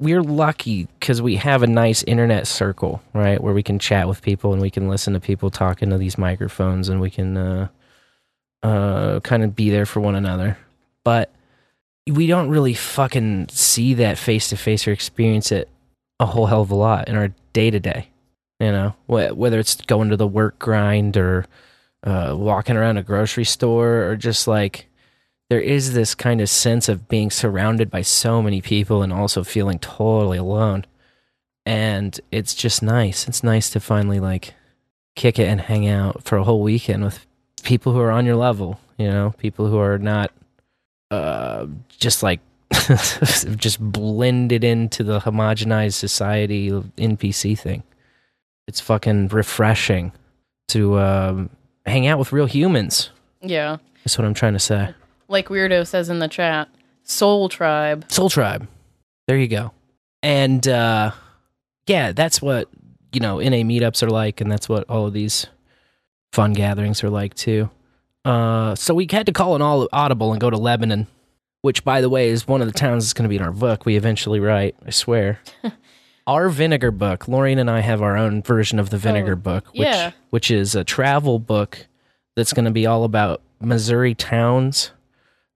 We're 0.00 0.22
lucky 0.22 0.88
because 0.98 1.22
we 1.22 1.36
have 1.36 1.62
a 1.62 1.68
nice 1.68 2.02
internet 2.02 2.48
circle, 2.48 3.00
right, 3.12 3.40
where 3.40 3.54
we 3.54 3.62
can 3.62 3.78
chat 3.78 4.08
with 4.08 4.20
people 4.20 4.52
and 4.52 4.60
we 4.60 4.68
can 4.70 4.88
listen 4.88 5.12
to 5.12 5.20
people 5.20 5.48
talking 5.48 5.90
to 5.90 5.98
these 5.98 6.18
microphones 6.18 6.88
and 6.88 7.00
we 7.00 7.08
can 7.08 7.36
uh, 7.36 7.68
uh, 8.64 9.20
kind 9.20 9.44
of 9.44 9.54
be 9.54 9.70
there 9.70 9.86
for 9.86 10.00
one 10.00 10.16
another. 10.16 10.58
But 11.04 11.32
we 12.04 12.26
don't 12.26 12.48
really 12.48 12.74
fucking 12.74 13.48
see 13.50 13.94
that 13.94 14.18
face 14.18 14.48
to 14.48 14.56
face 14.56 14.88
or 14.88 14.92
experience 14.92 15.52
it 15.52 15.68
a 16.18 16.26
whole 16.26 16.46
hell 16.46 16.62
of 16.62 16.72
a 16.72 16.74
lot 16.74 17.08
in 17.08 17.14
our 17.14 17.32
day 17.52 17.70
to 17.70 17.78
day. 17.78 18.08
You 18.60 18.72
know, 18.72 18.94
Wh- 19.06 19.36
whether 19.36 19.58
it's 19.58 19.74
going 19.74 20.10
to 20.10 20.16
the 20.16 20.26
work 20.26 20.58
grind 20.58 21.16
or 21.16 21.46
uh, 22.04 22.34
walking 22.38 22.76
around 22.76 22.98
a 22.98 23.02
grocery 23.02 23.44
store 23.44 24.04
or 24.04 24.16
just 24.16 24.46
like 24.46 24.86
there 25.48 25.60
is 25.60 25.94
this 25.94 26.14
kind 26.14 26.40
of 26.40 26.48
sense 26.48 26.88
of 26.88 27.08
being 27.08 27.30
surrounded 27.30 27.90
by 27.90 28.02
so 28.02 28.40
many 28.40 28.60
people 28.60 29.02
and 29.02 29.12
also 29.12 29.42
feeling 29.42 29.78
totally 29.78 30.38
alone. 30.38 30.84
And 31.66 32.18
it's 32.30 32.54
just 32.54 32.82
nice. 32.82 33.26
It's 33.26 33.42
nice 33.42 33.68
to 33.70 33.80
finally 33.80 34.20
like 34.20 34.54
kick 35.16 35.38
it 35.38 35.48
and 35.48 35.60
hang 35.60 35.88
out 35.88 36.22
for 36.24 36.38
a 36.38 36.44
whole 36.44 36.62
weekend 36.62 37.04
with 37.04 37.26
people 37.62 37.92
who 37.92 38.00
are 38.00 38.10
on 38.12 38.26
your 38.26 38.36
level, 38.36 38.78
you 38.96 39.08
know, 39.08 39.34
people 39.38 39.68
who 39.68 39.78
are 39.78 39.98
not 39.98 40.32
uh, 41.10 41.66
just 41.88 42.22
like 42.22 42.40
just 43.56 43.80
blended 43.80 44.62
into 44.62 45.02
the 45.02 45.20
homogenized 45.20 45.94
society 45.94 46.70
NPC 46.70 47.58
thing. 47.58 47.82
It's 48.66 48.80
fucking 48.80 49.28
refreshing 49.28 50.12
to 50.68 50.98
um, 50.98 51.50
hang 51.86 52.06
out 52.06 52.18
with 52.18 52.32
real 52.32 52.46
humans. 52.46 53.10
Yeah, 53.42 53.78
That's 54.04 54.18
what 54.18 54.24
I'm 54.26 54.34
trying 54.34 54.52
to 54.52 54.58
say. 54.58 54.94
like 55.28 55.48
Wiirdo 55.48 55.86
says 55.86 56.08
in 56.10 56.18
the 56.18 56.28
chat, 56.28 56.68
Soul 57.02 57.48
Tribe. 57.48 58.04
Soul 58.10 58.28
Tribe. 58.30 58.68
There 59.26 59.38
you 59.38 59.48
go. 59.48 59.72
And 60.22 60.66
uh, 60.68 61.12
yeah, 61.86 62.12
that's 62.12 62.42
what 62.42 62.68
you 63.12 63.20
know 63.20 63.38
NA 63.38 63.62
meetups 63.64 64.02
are 64.02 64.10
like, 64.10 64.40
and 64.40 64.50
that's 64.52 64.68
what 64.68 64.84
all 64.90 65.06
of 65.06 65.12
these 65.14 65.46
fun 66.32 66.52
gatherings 66.52 67.02
are 67.02 67.10
like 67.10 67.34
too. 67.34 67.70
Uh, 68.24 68.74
so 68.74 68.92
we 68.94 69.08
had 69.10 69.24
to 69.26 69.32
call 69.32 69.56
an 69.56 69.62
all 69.62 69.88
audible 69.92 70.32
and 70.32 70.40
go 70.40 70.50
to 70.50 70.58
Lebanon, 70.58 71.06
which, 71.62 71.82
by 71.84 72.02
the 72.02 72.10
way, 72.10 72.28
is 72.28 72.46
one 72.46 72.60
of 72.60 72.66
the 72.66 72.78
towns 72.78 73.04
that's 73.04 73.14
going 73.14 73.22
to 73.24 73.28
be 73.30 73.36
in 73.36 73.42
our 73.42 73.50
book. 73.52 73.86
We 73.86 73.96
eventually 73.96 74.38
write. 74.40 74.76
I 74.86 74.90
swear. 74.90 75.40
our 76.30 76.48
vinegar 76.48 76.90
book. 76.90 77.26
Lorraine 77.28 77.58
and 77.58 77.70
I 77.70 77.80
have 77.80 78.00
our 78.02 78.16
own 78.16 78.42
version 78.42 78.78
of 78.78 78.90
the 78.90 78.98
vinegar 78.98 79.32
Oh, 79.32 79.36
book, 79.36 79.66
which 79.72 79.80
yeah. 79.80 80.12
which 80.30 80.50
is 80.50 80.74
a 80.74 80.84
travel 80.84 81.38
book 81.38 81.86
that's 82.36 82.52
going 82.52 82.64
to 82.64 82.70
be 82.70 82.86
all 82.86 83.04
about 83.04 83.42
Missouri 83.60 84.14
towns 84.14 84.92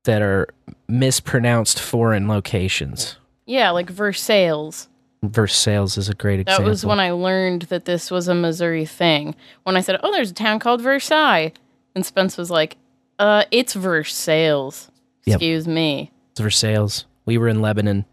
that 0.05 0.21
are 0.21 0.49
mispronounced 0.89 1.81
foreign 1.81 2.29
locations. 2.29 3.17
Yeah, 3.47 3.71
like 3.71 3.89
Versailles. 3.91 4.89
Versailles 5.23 5.97
is 5.97 6.09
a 6.09 6.15
great 6.15 6.41
example. 6.41 6.65
That 6.65 6.71
was 6.71 6.85
when 6.85 7.01
I 7.01 7.11
learned 7.13 7.63
that 7.63 7.85
this 7.87 8.11
was 8.11 8.29
a 8.29 8.35
Missouri 8.35 8.85
thing. 8.85 9.35
When 9.63 9.77
I 9.77 9.81
said, 9.81 9.99
"Oh, 10.03 10.13
there's 10.13 10.31
a 10.31 10.35
town 10.35 10.59
called 10.59 10.81
Versailles," 10.83 11.53
and 11.95 12.05
Spence 12.05 12.37
was 12.37 12.51
like, 12.51 12.77
"Uh, 13.19 13.45
it's 13.51 13.73
Versailles." 13.75 14.91
Yep. 15.25 15.37
Excuse 15.37 15.67
me. 15.67 16.11
It's 16.33 16.41
Versailles. 16.41 17.05
We 17.25 17.39
were 17.39 17.49
in 17.49 17.63
Lebanon. 17.63 18.05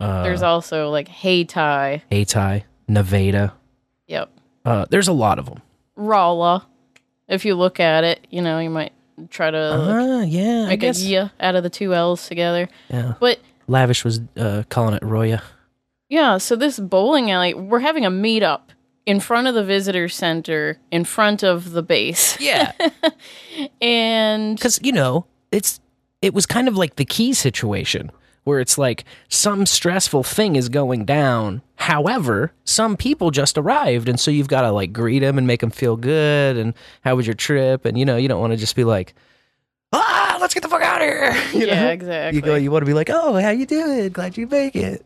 Uh, 0.00 0.22
There's 0.22 0.42
also 0.42 0.88
like 0.90 1.08
Hayti. 1.08 2.02
Hayti, 2.10 2.64
Nevada. 2.88 3.52
Yep. 4.06 4.30
Uh, 4.64 4.86
there's 4.90 5.08
a 5.08 5.12
lot 5.12 5.38
of 5.38 5.46
them. 5.46 5.60
Rolla. 5.96 6.66
If 7.28 7.44
you 7.44 7.54
look 7.54 7.78
at 7.80 8.02
it, 8.04 8.26
you 8.30 8.42
know, 8.42 8.58
you 8.58 8.70
might 8.70 8.92
try 9.28 9.50
to 9.50 9.70
like, 9.70 9.80
Ah, 9.94 10.20
yeah, 10.22 10.62
I 10.64 10.66
make 10.68 10.72
a 10.74 10.86
guess. 10.86 11.02
yeah 11.02 11.28
out 11.38 11.54
of 11.54 11.62
the 11.62 11.70
two 11.70 11.94
L's 11.94 12.26
together. 12.26 12.68
Yeah. 12.88 13.14
But 13.20 13.38
Lavish 13.68 14.04
was 14.04 14.20
uh, 14.36 14.62
calling 14.68 14.94
it 14.94 15.02
Roya. 15.04 15.42
yeah, 16.08 16.38
so 16.38 16.56
this 16.56 16.78
bowling 16.80 17.30
alley, 17.30 17.54
we're 17.54 17.78
having 17.80 18.04
a 18.04 18.10
meetup 18.10 18.62
in 19.06 19.20
front 19.20 19.46
of 19.46 19.54
the 19.54 19.62
visitor 19.64 20.08
center, 20.08 20.78
in 20.90 21.04
front 21.04 21.42
of 21.44 21.70
the 21.72 21.82
base. 21.82 22.40
Yeah. 22.40 22.72
And 23.80 24.56
because 24.56 24.80
you 24.82 24.92
know 24.92 25.26
it's 25.52 25.80
it 26.22 26.34
was 26.34 26.46
kind 26.46 26.68
of 26.68 26.76
like 26.76 26.96
the 26.96 27.04
key 27.04 27.32
situation 27.32 28.10
where 28.50 28.60
it's 28.60 28.76
like 28.76 29.04
some 29.28 29.64
stressful 29.64 30.22
thing 30.22 30.56
is 30.56 30.68
going 30.68 31.04
down 31.04 31.62
however 31.76 32.52
some 32.64 32.96
people 32.96 33.30
just 33.30 33.56
arrived 33.56 34.08
and 34.08 34.20
so 34.20 34.30
you've 34.30 34.48
got 34.48 34.62
to 34.62 34.70
like 34.70 34.92
greet 34.92 35.20
them 35.20 35.38
and 35.38 35.46
make 35.46 35.60
them 35.60 35.70
feel 35.70 35.96
good 35.96 36.56
and 36.56 36.74
how 37.02 37.14
was 37.14 37.26
your 37.26 37.34
trip 37.34 37.84
and 37.84 37.98
you 37.98 38.04
know 38.04 38.16
you 38.16 38.28
don't 38.28 38.40
want 38.40 38.52
to 38.52 38.56
just 38.56 38.76
be 38.76 38.84
like 38.84 39.14
ah 39.92 40.36
let's 40.40 40.52
get 40.52 40.62
the 40.62 40.68
fuck 40.68 40.82
out 40.82 41.00
of 41.00 41.08
here 41.08 41.32
you 41.54 41.66
yeah, 41.66 41.84
know? 41.84 41.90
exactly. 41.90 42.36
you 42.36 42.42
go 42.42 42.54
you 42.54 42.70
want 42.70 42.82
to 42.82 42.86
be 42.86 42.94
like 42.94 43.08
oh 43.10 43.40
how 43.40 43.50
you 43.50 43.64
doing 43.64 44.08
glad 44.10 44.36
you 44.36 44.46
make 44.46 44.76
it 44.76 45.04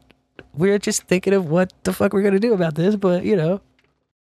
we're 0.54 0.78
just 0.78 1.02
thinking 1.04 1.32
of 1.32 1.48
what 1.48 1.72
the 1.84 1.92
fuck 1.92 2.12
we're 2.12 2.22
gonna 2.22 2.40
do 2.40 2.54
about 2.54 2.74
this 2.74 2.96
but 2.96 3.24
you 3.24 3.36
know 3.36 3.60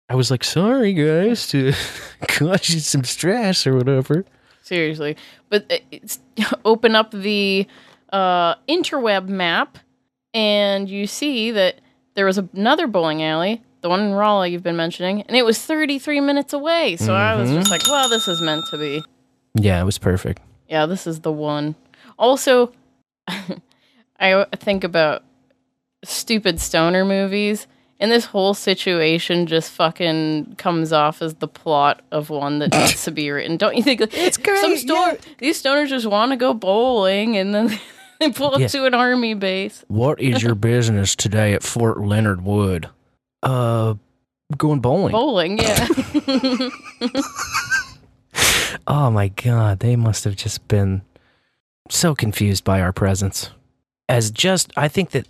i 0.09 0.15
was 0.15 0.31
like 0.31 0.45
sorry 0.45 0.93
guys 0.93 1.49
to 1.49 1.73
cause 2.29 2.69
you 2.69 2.79
some 2.81 3.03
stress 3.03 3.67
or 3.67 3.75
whatever 3.75 4.25
Seriously. 4.67 5.17
But 5.49 5.71
uh, 5.71 5.79
it's, 5.93 6.19
open 6.65 6.97
up 6.97 7.13
the 7.13 7.69
uh, 8.13 8.55
interweb 8.69 9.29
map, 9.29 9.79
and 10.35 10.89
you 10.89 11.07
see 11.07 11.51
that 11.53 11.81
there 12.15 12.27
was 12.27 12.39
another 12.39 12.87
bowling 12.87 13.23
alley, 13.23 13.63
the 13.83 13.89
one 13.89 14.01
in 14.01 14.13
Rolla 14.13 14.47
you've 14.49 14.63
been 14.63 14.77
mentioning, 14.77 15.23
and 15.23 15.37
it 15.37 15.45
was 15.45 15.59
33 15.65 16.21
minutes 16.21 16.53
away. 16.53 16.97
So 16.97 17.15
I 17.15 17.35
was 17.35 17.51
just 17.51 17.71
like, 17.71 17.87
well, 17.87 18.09
this 18.09 18.27
is 18.29 18.41
meant 18.41 18.65
to 18.71 18.79
be. 18.79 19.03
Yeah, 19.55 19.81
it 19.81 19.85
was 19.85 19.99
perfect. 19.99 20.41
Yeah, 20.69 20.87
this 20.87 21.07
is 21.07 21.21
the 21.21 21.33
one. 21.33 21.75
Also, 22.19 22.73
I 24.19 24.47
think 24.57 24.85
about 24.85 25.23
stupid 26.05 26.61
stoner 26.61 27.05
movies, 27.05 27.67
and 27.99 28.11
this 28.11 28.27
whole 28.27 28.55
situation 28.55 29.47
just 29.47 29.71
fucking 29.73 30.57
comes 30.59 30.93
off 30.93 31.23
as 31.23 31.35
the 31.37 31.49
plot 31.49 32.03
of 32.11 32.29
one 32.31 32.59
that 32.59 32.73
needs 32.73 33.05
to 33.05 33.11
be 33.11 33.31
written. 33.31 33.57
Don't 33.57 33.77
you 33.77 33.83
think? 33.83 34.01
It's 34.01 34.37
great, 34.37 34.61
Some 34.61 34.77
sto- 34.77 35.17
These 35.39 35.63
stoners 35.63 35.89
just 35.89 36.07
want 36.07 36.33
to 36.33 36.37
go 36.37 36.53
bowling, 36.55 37.37
and 37.37 37.55
then 37.55 37.79
they 38.21 38.31
pull 38.33 38.55
up 38.55 38.71
to 38.71 38.85
an 38.87 38.95
army 38.95 39.35
base. 39.35 39.85
What 39.89 40.21
is 40.21 40.43
your 40.43 40.55
business 40.57 41.15
today 41.17 41.55
at 41.55 41.63
Fort 41.63 42.01
Leonard 42.01 42.43
Wood? 42.43 42.89
Uh, 43.43 43.95
going 44.57 44.81
bowling. 44.81 45.13
Bowling, 45.13 45.59
yeah. 45.59 45.87
oh 48.87 49.11
my 49.11 49.29
god, 49.29 49.81
they 49.81 49.97
must 49.97 50.25
have 50.25 50.37
just 50.37 50.67
been 50.69 51.03
so 51.91 52.15
confused 52.15 52.65
by 52.65 52.81
our 52.81 52.93
presence. 52.93 53.51
As 54.09 54.31
just, 54.31 54.73
I 54.77 54.89
think 54.89 55.11
that 55.11 55.27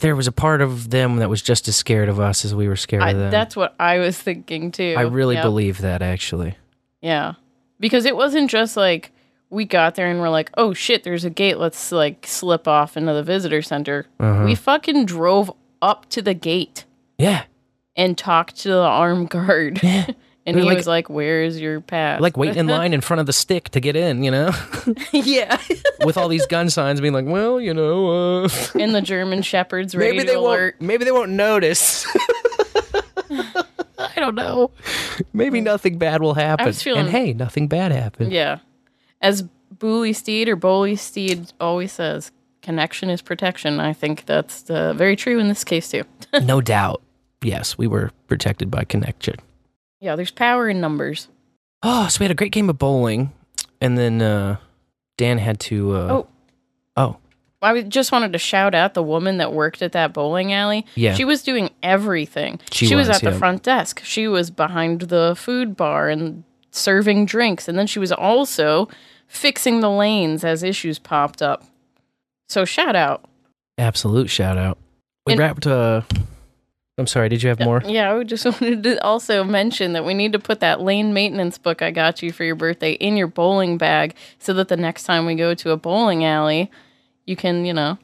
there 0.00 0.14
was 0.14 0.26
a 0.26 0.32
part 0.32 0.60
of 0.60 0.90
them 0.90 1.16
that 1.16 1.28
was 1.30 1.42
just 1.42 1.68
as 1.68 1.76
scared 1.76 2.08
of 2.08 2.20
us 2.20 2.44
as 2.44 2.54
we 2.54 2.68
were 2.68 2.76
scared 2.76 3.02
I, 3.02 3.10
of 3.10 3.18
them. 3.18 3.30
that's 3.30 3.56
what 3.56 3.74
I 3.80 3.98
was 3.98 4.16
thinking 4.16 4.70
too. 4.70 4.94
I 4.96 5.02
really 5.02 5.34
Yep. 5.36 5.44
believe 5.44 5.78
that 5.78 6.02
actually. 6.02 6.56
Yeah. 7.00 7.34
because 7.80 8.04
it 8.04 8.16
wasn't 8.16 8.50
just 8.50 8.76
like 8.76 9.12
we 9.50 9.64
got 9.64 9.94
there 9.94 10.06
and 10.10 10.20
we're 10.20 10.28
like, 10.28 10.50
oh 10.56 10.74
shit, 10.74 11.04
there's 11.04 11.24
a 11.24 11.30
gate. 11.30 11.58
Let's 11.58 11.90
like 11.92 12.26
slip 12.26 12.68
off 12.68 12.96
into 12.96 13.12
the 13.14 13.22
visitor 13.22 13.62
center. 13.62 14.06
Uh-huh. 14.20 14.44
We 14.44 14.54
fucking 14.54 15.06
drove 15.06 15.50
up 15.80 16.08
to 16.10 16.20
the 16.22 16.34
gate 16.34 16.84
Yeah. 17.18 17.44
and 17.96 18.16
talked 18.18 18.56
to 18.62 18.68
the 18.68 18.78
armed 18.82 19.30
guard. 19.30 19.80
and 19.84 20.14
We 20.56 20.62
he 20.62 20.66
like- 20.66 20.76
was 20.76 20.86
like, 20.86 21.08
"Where's 21.10 21.60
your 21.60 21.80
pass?" 21.80 22.20
Like 22.20 22.36
waiting 22.36 22.56
in 22.58 22.66
line 22.78 22.92
in 22.94 23.00
front 23.00 23.20
of 23.20 23.26
the 23.26 23.32
stick 23.32 23.68
to 23.70 23.80
get 23.80 23.96
in, 23.96 24.22
you 24.24 24.30
know, 24.30 24.50
yeah. 25.12 25.58
with 26.04 26.16
all 26.16 26.28
these 26.28 26.46
gun 26.46 26.68
signs 26.70 27.00
being 27.00 27.12
like, 27.14 27.26
well, 27.26 27.60
you 27.60 27.72
know, 27.74 28.44
uh, 28.44 28.48
and 28.78 28.94
the 28.94 29.02
German 29.02 29.42
Shepherds 29.42 29.94
maybe 29.94 30.24
they 30.24 30.34
alert. 30.34 30.76
won't. 30.80 30.86
Maybe 30.88 31.04
they 31.04 31.12
won't 31.12 31.30
notice. 31.32 32.06
I 33.30 34.20
don't 34.20 34.34
know. 34.34 34.70
maybe 35.32 35.60
nothing 35.60 35.98
bad 35.98 36.22
will 36.22 36.34
happen. 36.34 36.66
was 36.66 36.82
feeling- 36.82 37.00
and 37.06 37.10
hey, 37.10 37.32
nothing 37.32 37.68
bad 37.68 37.92
happened. 37.92 38.32
Yeah. 38.32 38.58
As 39.20 39.44
Boolysteed 39.76 40.48
or 40.48 40.56
Bowley 40.56 40.96
Steed 40.96 41.52
always 41.60 41.92
says, 41.92 42.30
connection 42.62 43.10
is 43.10 43.22
protection. 43.22 43.80
I 43.80 43.92
think 43.92 44.26
that's 44.26 44.68
uh, 44.70 44.92
very 44.94 45.16
true 45.16 45.38
in 45.38 45.48
this 45.48 45.64
case, 45.64 45.90
too. 45.90 46.04
no 46.42 46.60
doubt. 46.60 47.02
Yes, 47.42 47.78
we 47.78 47.86
were 47.86 48.10
protected 48.26 48.70
by 48.70 48.84
connection. 48.84 49.36
Yeah, 50.00 50.16
there's 50.16 50.30
power 50.30 50.68
in 50.68 50.80
numbers. 50.80 51.28
Oh, 51.82 52.08
so 52.08 52.20
we 52.20 52.24
had 52.24 52.30
a 52.30 52.34
great 52.34 52.52
game 52.52 52.68
of 52.68 52.78
bowling, 52.78 53.32
and 53.80 53.96
then 53.96 54.20
uh, 54.20 54.56
Dan 55.16 55.38
had 55.38 55.60
to. 55.60 55.92
Uh, 55.92 56.08
Oh. 56.10 56.26
oh, 56.96 57.16
I 57.62 57.82
just 57.82 58.12
wanted 58.12 58.32
to 58.32 58.38
shout 58.38 58.74
out 58.74 58.94
the 58.94 59.02
woman 59.02 59.38
that 59.38 59.52
worked 59.52 59.82
at 59.82 59.92
that 59.92 60.12
bowling 60.12 60.52
alley. 60.52 60.86
Yeah. 60.94 61.14
She 61.14 61.24
was 61.24 61.42
doing 61.42 61.70
everything. 61.82 62.60
She 62.70 62.94
was, 62.94 63.08
was, 63.08 63.16
at 63.16 63.22
the 63.22 63.36
front 63.36 63.62
desk. 63.62 64.00
She 64.04 64.28
was 64.28 64.50
behind 64.50 65.02
the 65.02 65.34
food 65.36 65.76
bar 65.76 66.08
and 66.08 66.44
serving 66.78 67.26
drinks. 67.26 67.68
And 67.68 67.78
then 67.78 67.86
she 67.86 67.98
was 67.98 68.12
also 68.12 68.88
fixing 69.26 69.80
the 69.80 69.90
lanes 69.90 70.44
as 70.44 70.62
issues 70.62 70.98
popped 70.98 71.42
up. 71.42 71.64
So 72.48 72.64
shout 72.64 72.96
out. 72.96 73.24
absolute 73.76 74.30
shout 74.30 74.56
out. 74.58 74.78
We 75.26 75.34
And- 75.34 75.40
wrapped. 75.40 75.66
Uh, 75.66 76.02
I'm 76.96 77.06
sorry. 77.06 77.28
Did 77.28 77.42
you 77.44 77.48
have 77.50 77.60
more? 77.60 77.80
Yeah, 77.86 78.12
I 78.14 78.24
just 78.24 78.44
wanted 78.44 78.82
to 78.84 79.04
also 79.04 79.44
mention 79.44 79.92
that 79.92 80.04
we 80.04 80.14
need 80.14 80.32
to 80.32 80.38
put 80.38 80.60
that 80.60 80.80
lane 80.80 81.12
maintenance 81.14 81.56
book 81.58 81.80
I 81.82 81.90
got 81.92 82.22
you 82.22 82.32
for 82.32 82.42
your 82.44 82.56
birthday 82.56 82.92
in 82.92 83.16
your 83.16 83.28
bowling 83.28 83.78
bag 83.78 84.14
so 84.40 84.52
that 84.54 84.68
the 84.68 84.76
next 84.76 85.04
time 85.04 85.24
we 85.26 85.34
go 85.36 85.54
to 85.54 85.70
a 85.70 85.76
bowling 85.76 86.24
alley, 86.24 86.70
you 87.26 87.36
can, 87.36 87.64
you 87.64 87.72
know, 87.74 87.98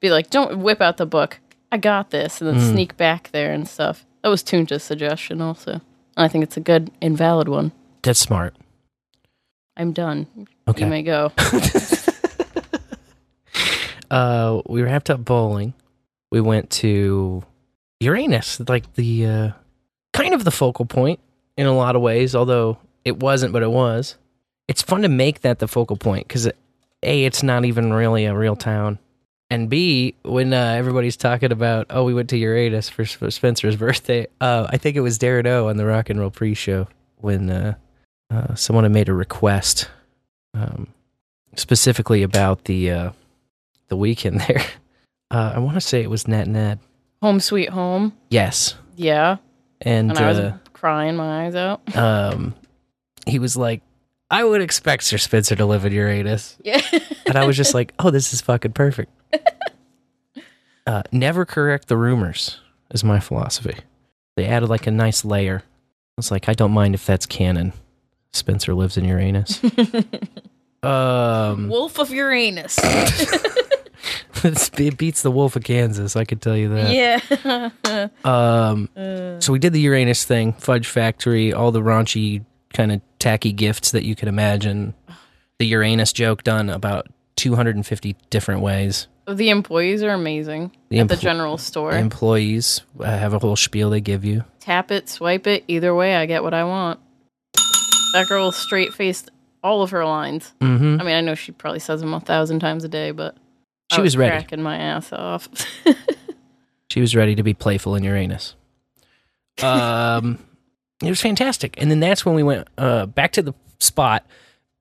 be 0.00 0.10
like, 0.10 0.30
don't 0.30 0.58
whip 0.58 0.80
out 0.80 0.96
the 0.98 1.06
book. 1.06 1.40
I 1.72 1.78
got 1.78 2.10
this. 2.10 2.40
And 2.40 2.48
then 2.50 2.60
Mm. 2.60 2.70
sneak 2.72 2.96
back 2.96 3.30
there 3.32 3.52
and 3.52 3.66
stuff. 3.66 4.04
That 4.22 4.28
was 4.28 4.42
Tunta's 4.44 4.84
suggestion 4.84 5.40
also. 5.40 5.72
And 5.72 5.82
I 6.24 6.28
think 6.28 6.44
it's 6.44 6.56
a 6.56 6.60
good 6.60 6.90
and 7.02 7.16
valid 7.18 7.48
one. 7.48 7.72
That's 8.06 8.20
smart. 8.20 8.54
I'm 9.76 9.92
done. 9.92 10.46
Okay. 10.68 10.84
You 10.84 10.86
may 10.86 11.02
go. 11.02 11.32
uh, 14.12 14.62
we 14.68 14.82
wrapped 14.82 15.10
up 15.10 15.24
bowling. 15.24 15.74
We 16.30 16.40
went 16.40 16.70
to 16.70 17.42
Uranus, 17.98 18.60
like 18.68 18.94
the 18.94 19.26
uh, 19.26 19.50
kind 20.12 20.34
of 20.34 20.44
the 20.44 20.52
focal 20.52 20.86
point 20.86 21.18
in 21.56 21.66
a 21.66 21.74
lot 21.74 21.96
of 21.96 22.02
ways, 22.02 22.36
although 22.36 22.78
it 23.04 23.18
wasn't, 23.18 23.52
but 23.52 23.64
it 23.64 23.72
was. 23.72 24.14
It's 24.68 24.82
fun 24.82 25.02
to 25.02 25.08
make 25.08 25.40
that 25.40 25.58
the 25.58 25.66
focal 25.66 25.96
point 25.96 26.28
because 26.28 26.46
a, 26.46 27.24
it's 27.24 27.42
not 27.42 27.64
even 27.64 27.92
really 27.92 28.24
a 28.24 28.36
real 28.36 28.54
town, 28.54 29.00
and 29.50 29.68
b, 29.68 30.14
when 30.22 30.52
uh, 30.52 30.74
everybody's 30.78 31.16
talking 31.16 31.50
about, 31.50 31.88
oh, 31.90 32.04
we 32.04 32.14
went 32.14 32.30
to 32.30 32.36
Uranus 32.36 32.88
for, 32.88 33.04
Spencer's 33.04 33.74
birthday. 33.74 34.28
Uh, 34.40 34.68
I 34.70 34.76
think 34.76 34.96
it 34.96 35.00
was 35.00 35.18
Darren 35.18 35.46
O 35.46 35.68
on 35.68 35.76
the 35.76 35.86
Rock 35.86 36.08
and 36.08 36.20
Roll 36.20 36.30
pre-show 36.30 36.86
when 37.16 37.50
uh, 38.30 38.54
someone 38.54 38.84
had 38.84 38.92
made 38.92 39.08
a 39.08 39.14
request, 39.14 39.88
um, 40.54 40.88
specifically 41.54 42.22
about 42.22 42.64
the 42.64 42.90
uh, 42.90 43.10
the 43.88 43.96
weekend 43.96 44.40
there. 44.48 44.64
Uh, 45.30 45.52
I 45.56 45.58
want 45.58 45.74
to 45.74 45.80
say 45.80 46.02
it 46.02 46.10
was 46.10 46.26
Net 46.28 46.46
Ned. 46.48 46.78
Home 47.22 47.40
sweet 47.40 47.70
home. 47.70 48.12
Yes, 48.30 48.74
Yeah. 48.96 49.38
and, 49.80 50.10
And 50.10 50.18
I 50.18 50.28
was 50.28 50.38
uh, 50.38 50.58
crying 50.72 51.16
my 51.16 51.46
eyes 51.46 51.54
out. 51.54 51.80
um, 51.96 52.54
he 53.26 53.38
was 53.38 53.56
like, 53.56 53.82
"I 54.30 54.44
would 54.44 54.60
expect 54.60 55.02
Sir 55.04 55.18
Spencer 55.18 55.56
to 55.56 55.66
live 55.66 55.84
in 55.84 55.92
Uranus," 55.92 56.56
Yeah. 56.62 56.80
and 57.26 57.36
I 57.36 57.44
was 57.46 57.56
just 57.56 57.74
like, 57.74 57.92
"Oh, 57.98 58.10
this 58.10 58.32
is 58.32 58.40
fucking 58.40 58.72
perfect." 58.72 59.10
Uh, 60.86 61.02
never 61.10 61.44
correct 61.44 61.88
the 61.88 61.96
rumors 61.96 62.60
is 62.92 63.02
my 63.02 63.18
philosophy. 63.18 63.74
They 64.36 64.46
added 64.46 64.68
like 64.68 64.86
a 64.86 64.92
nice 64.92 65.24
layer. 65.24 65.64
I 65.66 66.12
was 66.16 66.30
like, 66.30 66.48
I 66.48 66.52
don't 66.54 66.70
mind 66.70 66.94
if 66.94 67.04
that's 67.04 67.26
canon. 67.26 67.72
Spencer 68.32 68.74
lives 68.74 68.96
in 68.96 69.04
Uranus. 69.04 69.60
um, 70.82 71.68
Wolf 71.68 71.98
of 71.98 72.10
Uranus. 72.10 72.78
it 74.44 74.96
beats 74.98 75.22
the 75.22 75.30
Wolf 75.30 75.56
of 75.56 75.64
Kansas. 75.64 76.16
I 76.16 76.24
could 76.24 76.40
tell 76.40 76.56
you 76.56 76.68
that. 76.70 77.70
yeah. 77.84 78.10
Um, 78.24 78.88
so 79.40 79.52
we 79.52 79.58
did 79.58 79.72
the 79.72 79.80
Uranus 79.80 80.24
thing, 80.24 80.52
Fudge 80.54 80.86
Factory, 80.86 81.52
all 81.52 81.72
the 81.72 81.80
raunchy 81.80 82.44
kind 82.72 82.92
of 82.92 83.00
tacky 83.18 83.52
gifts 83.52 83.92
that 83.92 84.04
you 84.04 84.14
could 84.14 84.28
imagine. 84.28 84.94
The 85.58 85.66
Uranus 85.66 86.12
joke 86.12 86.44
done 86.44 86.68
about 86.68 87.06
250 87.36 88.16
different 88.30 88.60
ways. 88.60 89.08
The 89.28 89.50
employees 89.50 90.02
are 90.04 90.10
amazing 90.10 90.70
The 90.88 91.00
at 91.00 91.08
the 91.08 91.16
general 91.16 91.58
store. 91.58 91.92
Employees 91.92 92.82
uh, 93.00 93.04
have 93.04 93.34
a 93.34 93.38
whole 93.38 93.56
spiel 93.56 93.90
they 93.90 94.00
give 94.00 94.24
you. 94.24 94.44
Tap 94.60 94.92
it, 94.92 95.08
swipe 95.08 95.46
it. 95.46 95.64
Either 95.66 95.94
way, 95.94 96.14
I 96.14 96.26
get 96.26 96.44
what 96.44 96.54
I 96.54 96.64
want. 96.64 97.00
That 98.16 98.28
girl 98.28 98.50
straight 98.50 98.94
faced 98.94 99.30
all 99.62 99.82
of 99.82 99.90
her 99.90 100.04
lines. 100.04 100.54
Mm-hmm. 100.60 101.00
I 101.00 101.04
mean, 101.04 101.14
I 101.14 101.20
know 101.20 101.34
she 101.34 101.52
probably 101.52 101.80
says 101.80 102.00
them 102.00 102.14
a 102.14 102.20
thousand 102.20 102.60
times 102.60 102.82
a 102.84 102.88
day, 102.88 103.10
but 103.10 103.36
She 103.92 103.98
I 103.98 104.00
was 104.00 104.16
ready. 104.16 104.30
cracking 104.30 104.62
my 104.62 104.76
ass 104.76 105.12
off. 105.12 105.48
She 106.88 107.00
was 107.00 107.14
ready 107.16 107.34
to 107.34 107.42
be 107.42 107.52
playful 107.52 107.94
in 107.96 108.04
Uranus. 108.04 108.54
Um, 109.62 110.38
it 111.02 111.08
was 111.08 111.20
fantastic. 111.20 111.74
And 111.80 111.90
then 111.90 112.00
that's 112.00 112.24
when 112.24 112.34
we 112.34 112.42
went 112.42 112.68
uh, 112.78 113.06
back 113.06 113.32
to 113.32 113.42
the 113.42 113.54
spot. 113.80 114.24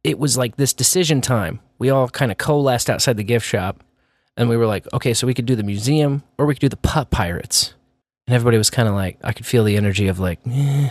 It 0.03 0.19
was 0.19 0.37
like 0.37 0.55
this 0.55 0.71
decision 0.71 1.19
time. 1.19 1.59
We 1.77 1.89
all 1.89 2.07
kind 2.07 2.31
of 2.31 2.37
coalesced 2.37 2.89
outside 2.89 3.17
the 3.17 3.23
gift 3.23 3.45
shop, 3.45 3.83
and 4.37 4.47
we 4.47 4.55
were 4.55 4.67
like, 4.67 4.85
okay, 4.93 5.13
so 5.13 5.27
we 5.27 5.33
could 5.33 5.45
do 5.45 5.55
the 5.55 5.63
museum 5.63 6.23
or 6.37 6.45
we 6.45 6.53
could 6.53 6.61
do 6.61 6.69
the 6.69 6.77
pup 6.77 7.09
pirates. 7.09 7.73
And 8.27 8.35
everybody 8.35 8.57
was 8.57 8.69
kind 8.69 8.87
of 8.87 8.93
like, 8.95 9.17
I 9.23 9.33
could 9.33 9.45
feel 9.45 9.63
the 9.63 9.75
energy 9.75 10.07
of 10.07 10.19
like, 10.19 10.39
eh. 10.49 10.89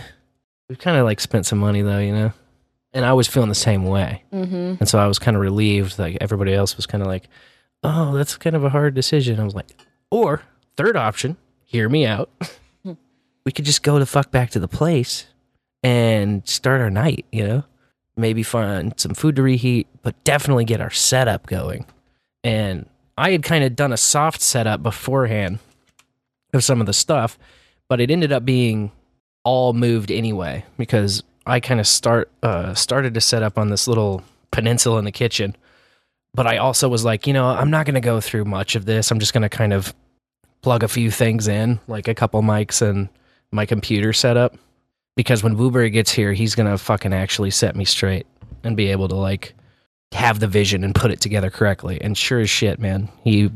We 0.69 0.75
kind 0.75 0.97
of 0.97 1.05
like 1.05 1.19
spent 1.19 1.45
some 1.45 1.59
money 1.59 1.81
though, 1.81 1.99
you 1.99 2.11
know. 2.13 2.33
And 2.93 3.05
I 3.05 3.13
was 3.13 3.27
feeling 3.27 3.49
the 3.49 3.55
same 3.55 3.83
way. 3.85 4.23
hmm 4.31 4.75
And 4.79 4.87
so 4.87 4.99
I 4.99 5.07
was 5.07 5.19
kind 5.19 5.35
of 5.35 5.41
relieved. 5.41 5.99
Like 5.99 6.17
everybody 6.21 6.53
else 6.53 6.77
was 6.77 6.85
kind 6.85 7.01
of 7.01 7.07
like, 7.07 7.27
oh, 7.83 8.15
that's 8.15 8.37
kind 8.37 8.55
of 8.55 8.63
a 8.63 8.69
hard 8.69 8.93
decision. 8.93 9.39
I 9.39 9.43
was 9.43 9.55
like, 9.55 9.75
or 10.09 10.43
third 10.77 10.95
option, 10.95 11.37
hear 11.65 11.89
me 11.89 12.05
out. 12.05 12.29
we 13.45 13.51
could 13.51 13.65
just 13.65 13.83
go 13.83 13.99
the 13.99 14.05
fuck 14.05 14.31
back 14.31 14.49
to 14.51 14.59
the 14.59 14.67
place 14.67 15.27
and 15.83 16.47
start 16.47 16.81
our 16.81 16.89
night, 16.89 17.25
you 17.31 17.45
know? 17.45 17.63
Maybe 18.17 18.43
find 18.43 18.97
some 18.97 19.13
food 19.13 19.35
to 19.35 19.41
reheat, 19.43 19.87
but 20.01 20.21
definitely 20.23 20.63
get 20.63 20.79
our 20.79 20.89
setup 20.89 21.47
going. 21.47 21.85
And 22.45 22.87
I 23.17 23.31
had 23.31 23.43
kind 23.43 23.65
of 23.65 23.75
done 23.75 23.91
a 23.91 23.97
soft 23.97 24.41
setup 24.41 24.81
beforehand 24.81 25.59
of 26.53 26.63
some 26.63 26.79
of 26.79 26.87
the 26.87 26.93
stuff, 26.93 27.37
but 27.89 27.99
it 27.99 28.09
ended 28.09 28.31
up 28.31 28.45
being 28.45 28.93
all 29.45 29.71
moved 29.71 30.11
anyway 30.11 30.65
because 30.75 31.23
I 31.45 31.61
kind 31.61 31.79
of 31.79 31.87
start 31.87 32.29
uh, 32.43 32.73
started 32.73 33.13
to 33.13 33.21
set 33.21 33.43
up 33.43 33.57
on 33.57 33.69
this 33.69 33.87
little 33.87 34.23
peninsula 34.51 34.99
in 34.99 35.05
the 35.05 35.11
kitchen. 35.11 35.55
But 36.33 36.47
I 36.47 36.57
also 36.57 36.89
was 36.89 37.05
like, 37.05 37.27
you 37.27 37.33
know, 37.33 37.47
I'm 37.47 37.69
not 37.69 37.85
going 37.85 37.95
to 37.95 38.01
go 38.01 38.19
through 38.19 38.43
much 38.43 38.75
of 38.75 38.85
this. 38.85 39.09
I'm 39.09 39.19
just 39.19 39.31
going 39.31 39.43
to 39.43 39.49
kind 39.49 39.71
of 39.71 39.95
plug 40.61 40.83
a 40.83 40.89
few 40.89 41.09
things 41.09 41.47
in, 41.47 41.79
like 41.87 42.09
a 42.09 42.15
couple 42.15 42.41
mics 42.41 42.81
and 42.81 43.07
my 43.51 43.65
computer 43.65 44.11
setup. 44.11 44.57
Because 45.15 45.43
when 45.43 45.55
Blueberry 45.55 45.89
gets 45.89 46.11
here, 46.11 46.33
he's 46.33 46.55
going 46.55 46.69
to 46.69 46.77
fucking 46.77 47.13
actually 47.13 47.51
set 47.51 47.73
me 47.73 47.85
straight 47.85 48.27
and 48.65 48.75
be 48.75 48.87
able 48.87 49.07
to 49.07 49.15
like 49.15 49.53
have 50.11 50.39
the 50.39 50.47
vision 50.47 50.83
and 50.83 50.93
put 50.93 51.11
it 51.11 51.21
together 51.21 51.49
correctly. 51.49 52.01
And 52.01 52.17
sure 52.17 52.39
as 52.39 52.49
shit, 52.49 52.79
man, 52.79 53.07
he 53.23 53.49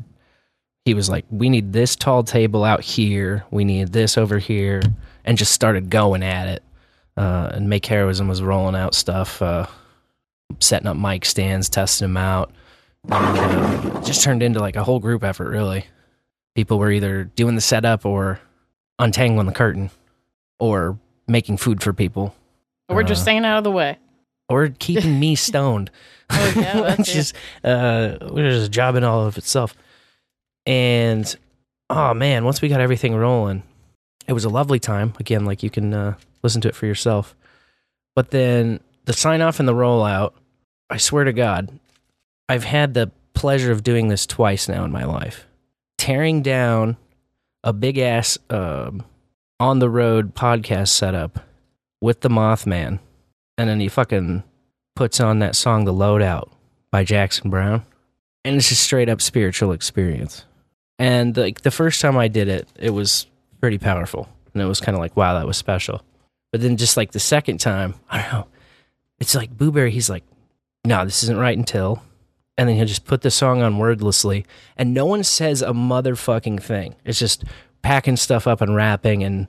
he 0.86 0.94
was 0.94 1.10
like, 1.10 1.26
"We 1.30 1.50
need 1.50 1.74
this 1.74 1.96
tall 1.96 2.24
table 2.24 2.64
out 2.64 2.82
here. 2.82 3.44
We 3.52 3.64
need 3.66 3.90
this 3.94 4.18
over 4.18 4.40
here," 4.40 4.82
and 5.26 5.38
just 5.38 5.52
started 5.52 5.90
going 5.90 6.24
at 6.24 6.48
it. 6.48 6.64
Uh, 7.18 7.50
and 7.54 7.70
Make 7.70 7.86
Heroism 7.86 8.28
was 8.28 8.42
rolling 8.42 8.76
out 8.76 8.96
stuff, 8.96 9.42
uh, 9.42 9.68
setting 10.60 10.88
up 10.88 10.96
mic 10.98 11.26
stands, 11.26 11.68
testing 11.70 12.06
them 12.08 12.18
out. 12.18 12.52
And, 13.10 13.14
uh, 13.38 14.02
just 14.02 14.24
turned 14.24 14.42
into 14.44 14.60
like 14.60 14.76
a 14.76 14.84
whole 14.84 15.00
group 15.00 15.24
effort, 15.24 15.50
really. 15.50 15.86
People 16.56 16.80
were 16.80 16.92
either 16.92 17.26
doing 17.26 17.56
the 17.56 17.62
setup 17.62 18.06
or 18.06 18.40
untangling 19.00 19.48
the 19.48 19.54
curtain 19.54 19.90
or 20.60 20.98
making 21.28 21.56
food 21.58 21.82
for 21.82 21.94
people 21.94 22.36
We're 22.90 23.04
just 23.04 23.22
Uh, 23.22 23.24
staying 23.24 23.46
out 23.46 23.58
of 23.60 23.64
the 23.64 23.72
way. 23.72 23.98
or 24.50 24.68
keeping 24.80 25.20
me 25.20 25.36
stoned. 25.36 25.92
Oh, 26.30 26.54
yeah, 26.56 26.82
that's 26.82 27.16
is 27.16 27.34
uh, 27.64 28.18
which 28.32 28.46
is 28.46 28.66
a 28.66 28.70
job 28.70 28.96
in 28.96 29.04
all 29.04 29.26
of 29.26 29.38
itself. 29.38 29.76
And 30.66 31.36
oh 31.89 32.14
man, 32.14 32.45
once 32.45 32.62
we 32.62 32.70
got 32.70 32.82
everything 32.82 33.16
rolling, 33.16 33.64
it 34.28 34.34
was 34.34 34.45
a 34.45 34.49
lovely 34.49 34.80
time. 34.80 35.14
Again, 35.20 35.45
like 35.45 35.64
you 35.64 35.70
can 35.70 35.93
uh, 35.93 36.16
listen 36.43 36.62
to 36.62 36.68
it 36.68 36.76
for 36.76 36.86
yourself. 36.86 37.36
But 38.16 38.32
then 38.32 38.80
the 39.05 39.14
sign 39.14 39.41
off 39.41 39.60
and 39.60 39.68
the 39.68 39.74
rollout. 39.74 40.34
I 40.89 40.97
swear 40.97 41.24
to 41.24 41.34
God, 41.34 41.70
I've 42.47 42.64
had 42.64 42.93
the 42.93 43.12
pleasure 43.34 43.72
of 43.72 43.84
doing 43.84 44.07
this 44.07 44.26
twice 44.26 44.68
now 44.68 44.84
in 44.84 44.91
my 44.91 45.05
life. 45.05 45.45
Tearing 45.97 46.41
down 46.41 46.97
a 47.64 47.74
big 47.74 47.97
ass 47.97 48.38
um, 48.49 49.03
on 49.60 49.80
the 49.80 49.89
road 49.89 50.36
podcast 50.36 50.89
setup 50.89 51.39
with 52.01 52.22
the 52.22 52.30
Mothman, 52.30 52.99
and 53.57 53.70
then 53.70 53.80
he 53.80 53.88
fucking 53.88 54.43
puts 54.95 55.20
on 55.20 55.39
that 55.39 55.55
song 55.55 55.86
"The 55.86 55.93
Loadout" 55.93 56.49
by 56.91 57.03
Jackson 57.03 57.49
Browne, 57.49 57.86
and 58.43 58.55
it's 58.55 58.72
a 58.72 58.76
straight 58.76 59.10
up 59.10 59.22
spiritual 59.22 59.72
experience. 59.72 60.45
And 61.00 61.36
like 61.36 61.62
the 61.62 61.72
first 61.72 62.02
time 62.02 62.18
I 62.18 62.28
did 62.28 62.50
it, 62.50 62.68
it 62.78 62.89
was 62.91 63.26
pretty 63.62 63.78
powerful, 63.78 64.28
and 64.54 64.62
it 64.62 64.66
was 64.66 64.82
kind 64.82 64.95
of 64.95 65.00
like, 65.00 65.16
wow, 65.16 65.34
that 65.39 65.47
was 65.47 65.58
special. 65.58 66.02
But 66.52 66.62
then 66.62 66.78
just 66.78 66.97
like 66.97 67.12
the 67.12 67.20
second 67.20 67.60
time, 67.60 67.95
I 68.10 68.22
don't 68.22 68.32
know, 68.32 68.47
it's 69.20 69.34
like 69.34 69.58
Boo-Bury. 69.58 69.91
He's 69.91 70.10
like, 70.10 70.24
no, 70.86 71.06
this 71.06 71.24
isn't 71.24 71.38
right 71.38 71.58
until, 71.58 72.04
and 72.58 72.68
then 72.68 72.76
he'll 72.76 72.86
just 72.86 73.06
put 73.06 73.22
the 73.22 73.32
song 73.32 73.62
on 73.62 73.78
wordlessly, 73.78 74.45
and 74.76 74.93
no 74.93 75.06
one 75.06 75.24
says 75.24 75.62
a 75.62 75.70
motherfucking 75.70 76.62
thing. 76.62 76.95
It's 77.06 77.20
just 77.20 77.45
packing 77.82 78.18
stuff 78.18 78.45
up 78.45 78.60
and 78.60 78.76
rapping, 78.76 79.24
and 79.24 79.47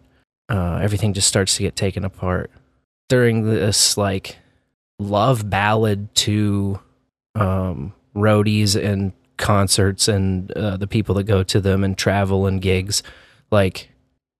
uh, 0.48 0.78
everything 0.80 1.14
just 1.14 1.28
starts 1.28 1.56
to 1.56 1.62
get 1.62 1.74
taken 1.74 2.04
apart 2.04 2.50
during 3.08 3.44
this 3.44 3.96
like 3.96 4.36
love 5.00 5.50
ballad 5.50 6.14
to 6.14 6.78
um, 7.34 7.92
roadies 8.14 8.80
and 8.80 9.12
concerts 9.40 10.06
and 10.06 10.52
uh, 10.52 10.76
the 10.76 10.86
people 10.86 11.16
that 11.16 11.24
go 11.24 11.42
to 11.42 11.60
them 11.60 11.82
and 11.82 11.98
travel 11.98 12.46
and 12.46 12.62
gigs. 12.62 13.02
Like 13.50 13.90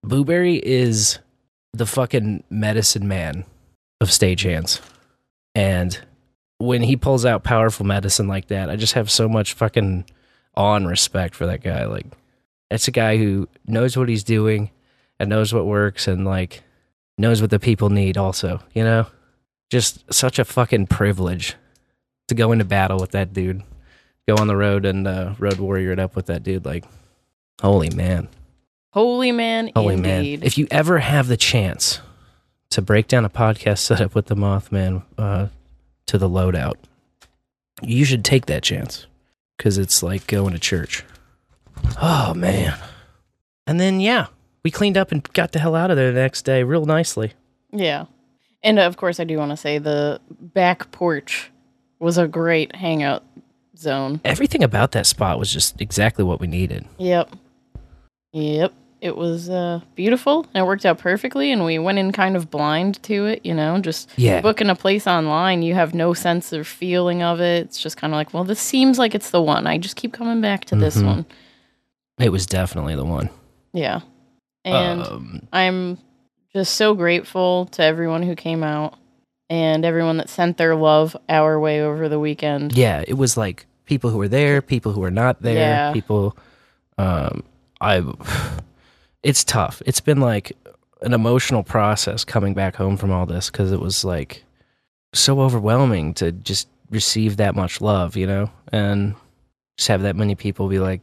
Blueberry 0.05 0.57
is 0.57 1.19
the 1.73 1.87
fucking 1.87 2.45
medicine 2.51 3.09
man 3.09 3.45
of 4.01 4.09
stagehands, 4.09 4.81
and 5.55 5.99
when 6.61 6.83
he 6.83 6.95
pulls 6.95 7.25
out 7.25 7.43
powerful 7.43 7.87
medicine 7.87 8.29
like 8.29 8.49
that, 8.49 8.69
I 8.69 8.77
just 8.77 8.93
have 8.93 9.11
so 9.11 9.29
much 9.29 9.55
fucking 9.55 10.05
awe 10.55 10.77
and 10.77 10.87
respect 10.87 11.35
for 11.35 11.47
that 11.47 11.63
guy. 11.63 11.87
Like, 11.87 12.07
that's 12.69 12.87
a 12.87 12.93
guy 12.93 13.17
who 13.17 13.49
knows 13.67 13.97
what 13.97 14.11
he's 14.11 14.25
doing 14.25 14.71
and 15.19 15.31
knows 15.31 15.55
what 15.55 15.65
works 15.65 16.07
and 16.07 16.25
like 16.25 16.63
knows 17.17 17.41
what 17.41 17.51
the 17.51 17.59
people 17.59 17.89
need. 17.89 18.19
Also, 18.19 18.61
you 18.75 18.85
know, 18.85 19.07
just 19.71 20.13
such 20.13 20.39
a 20.39 20.45
fucking 20.45 20.87
privilege 20.87 21.57
to 22.29 22.35
go 22.35 22.53
into 22.53 22.65
battle 22.65 22.99
with 22.99 23.13
that 23.13 23.33
dude, 23.33 23.63
go 24.35 24.41
on 24.41 24.47
the 24.47 24.57
road 24.57 24.85
and 24.85 25.07
uh, 25.07 25.35
road 25.39 25.59
warrior 25.59 25.93
it 25.93 25.99
up 25.99 26.15
with 26.17 26.27
that 26.27 26.43
dude. 26.43 26.65
Like, 26.65 26.85
holy 27.61 27.91
man, 27.91 28.29
Holy 28.93 29.31
man, 29.33 29.71
holy 29.77 29.95
indeed. 29.95 30.41
man! 30.41 30.47
If 30.47 30.59
you 30.59 30.67
ever 30.71 30.99
have 30.99 31.29
the 31.29 31.37
chance 31.37 32.01
to 32.71 32.83
break 32.83 33.09
down 33.09 33.25
a 33.25 33.31
podcast 33.31 33.79
setup 33.87 34.15
with 34.15 34.27
the 34.27 34.35
Mothman 34.37 35.05
uh, 35.17 35.47
to 36.07 36.19
the 36.19 36.29
loadout, 36.29 36.75
you 37.83 38.05
should 38.05 38.25
take 38.25 38.47
that 38.47 38.63
chance 38.63 39.07
because 39.57 39.79
it's 39.79 40.03
like 40.03 40.27
going 40.27 40.53
to 40.53 40.59
church. 40.59 41.05
Oh 42.03 42.35
man! 42.35 42.77
And 43.67 43.79
then 43.79 44.01
yeah, 44.01 44.27
we 44.65 44.71
cleaned 44.71 44.97
up 44.97 45.13
and 45.13 45.23
got 45.33 45.53
the 45.53 45.59
hell 45.61 45.75
out 45.77 45.91
of 45.91 45.97
there 45.97 46.13
the 46.13 46.21
next 46.21 46.43
day 46.43 46.63
real 46.63 46.85
nicely. 46.85 47.33
Yeah. 47.73 48.07
And 48.63 48.79
of 48.79 48.97
course, 48.97 49.21
I 49.21 49.25
do 49.25 49.39
want 49.39 49.53
to 49.53 49.57
say 49.57 49.79
the 49.79 50.21
back 50.31 50.91
porch 50.91 51.51
was 51.99 52.19
a 52.19 52.27
great 52.29 52.75
hangout 52.75 53.25
zone. 53.81 54.21
Everything 54.25 54.63
about 54.63 54.93
that 54.93 55.07
spot 55.07 55.39
was 55.39 55.53
just 55.53 55.81
exactly 55.81 56.25
what 56.25 56.41
we 56.41 56.47
needed. 56.47 56.85
Yep. 56.99 57.31
Yep. 58.33 58.73
It 59.01 59.17
was 59.17 59.49
uh, 59.49 59.81
beautiful 59.95 60.47
and 60.53 60.63
it 60.63 60.67
worked 60.67 60.85
out 60.85 60.99
perfectly. 60.99 61.51
And 61.51 61.65
we 61.65 61.79
went 61.79 61.99
in 61.99 62.13
kind 62.13 62.37
of 62.37 62.51
blind 62.51 63.03
to 63.05 63.25
it, 63.27 63.45
you 63.47 63.55
know, 63.55 63.79
just 63.81 64.11
Yeah. 64.17 64.43
booking 64.43 64.69
a 64.69 64.75
place 64.75 65.07
online. 65.07 65.63
You 65.63 65.75
have 65.75 65.95
no 65.95 66.13
sense 66.13 66.53
of 66.53 66.67
feeling 66.67 67.23
of 67.23 67.41
it. 67.41 67.65
It's 67.65 67.81
just 67.81 67.97
kind 67.97 68.13
of 68.13 68.17
like, 68.17 68.35
well, 68.35 68.45
this 68.45 68.61
seems 68.61 68.99
like 68.99 69.15
it's 69.15 69.31
the 69.31 69.41
one. 69.41 69.67
I 69.67 69.79
just 69.79 69.97
keep 69.97 70.13
coming 70.13 70.43
back 70.43 70.67
to 70.67 70.77
this 70.77 70.99
Mhm. 70.99 71.07
one. 71.07 71.27
It 72.19 72.31
was 72.31 72.45
definitely 72.45 72.95
the 72.95 73.07
one. 73.07 73.31
Yeah. 73.73 74.01
And 74.67 75.01
Um, 75.01 75.41
I'm 75.51 75.97
just 76.53 76.77
so 76.77 76.93
grateful 76.95 77.67
to 77.73 77.83
everyone 77.83 78.23
who 78.23 78.37
came 78.37 78.63
out 78.63 78.95
and 79.49 79.87
everyone 79.87 80.19
that 80.19 80.29
sent 80.29 80.59
their 80.59 80.77
love 80.77 81.17
our 81.31 81.59
way 81.59 81.81
over 81.81 82.11
the 82.11 82.19
weekend. 82.21 82.77
yeah, 82.77 83.03
it 83.09 83.15
was 83.15 83.39
like 83.39 83.65
people 83.91 84.09
who 84.11 84.19
were 84.19 84.29
there, 84.29 84.63
people 84.63 84.93
who 84.93 85.01
were 85.01 85.11
not 85.11 85.43
there, 85.43 85.57
Yeah. 85.57 85.93
people. 85.93 86.37
Um, 86.97 87.43
I. 87.81 88.03
It's 89.23 89.45
tough. 89.45 89.83
It's 89.85 90.01
been 90.01 90.19
like 90.19 90.53
an 91.03 91.13
emotional 91.13 91.63
process 91.63 92.25
coming 92.25 92.55
back 92.55 92.75
home 92.75 92.97
from 92.97 93.11
all 93.11 93.27
this 93.27 93.51
because 93.51 93.71
it 93.71 93.79
was 93.79 94.03
like 94.03 94.45
so 95.13 95.43
overwhelming 95.43 96.15
to 96.15 96.33
just 96.33 96.69
receive 96.91 97.37
that 97.37 97.55
much 97.55 97.83
love, 97.83 98.17
you 98.17 98.27
know, 98.27 98.51
and 98.73 99.15
just 99.77 99.89
have 99.89 100.01
that 100.05 100.17
many 100.17 100.35
people 100.35 100.69
be 100.69 100.79
like 100.79 101.03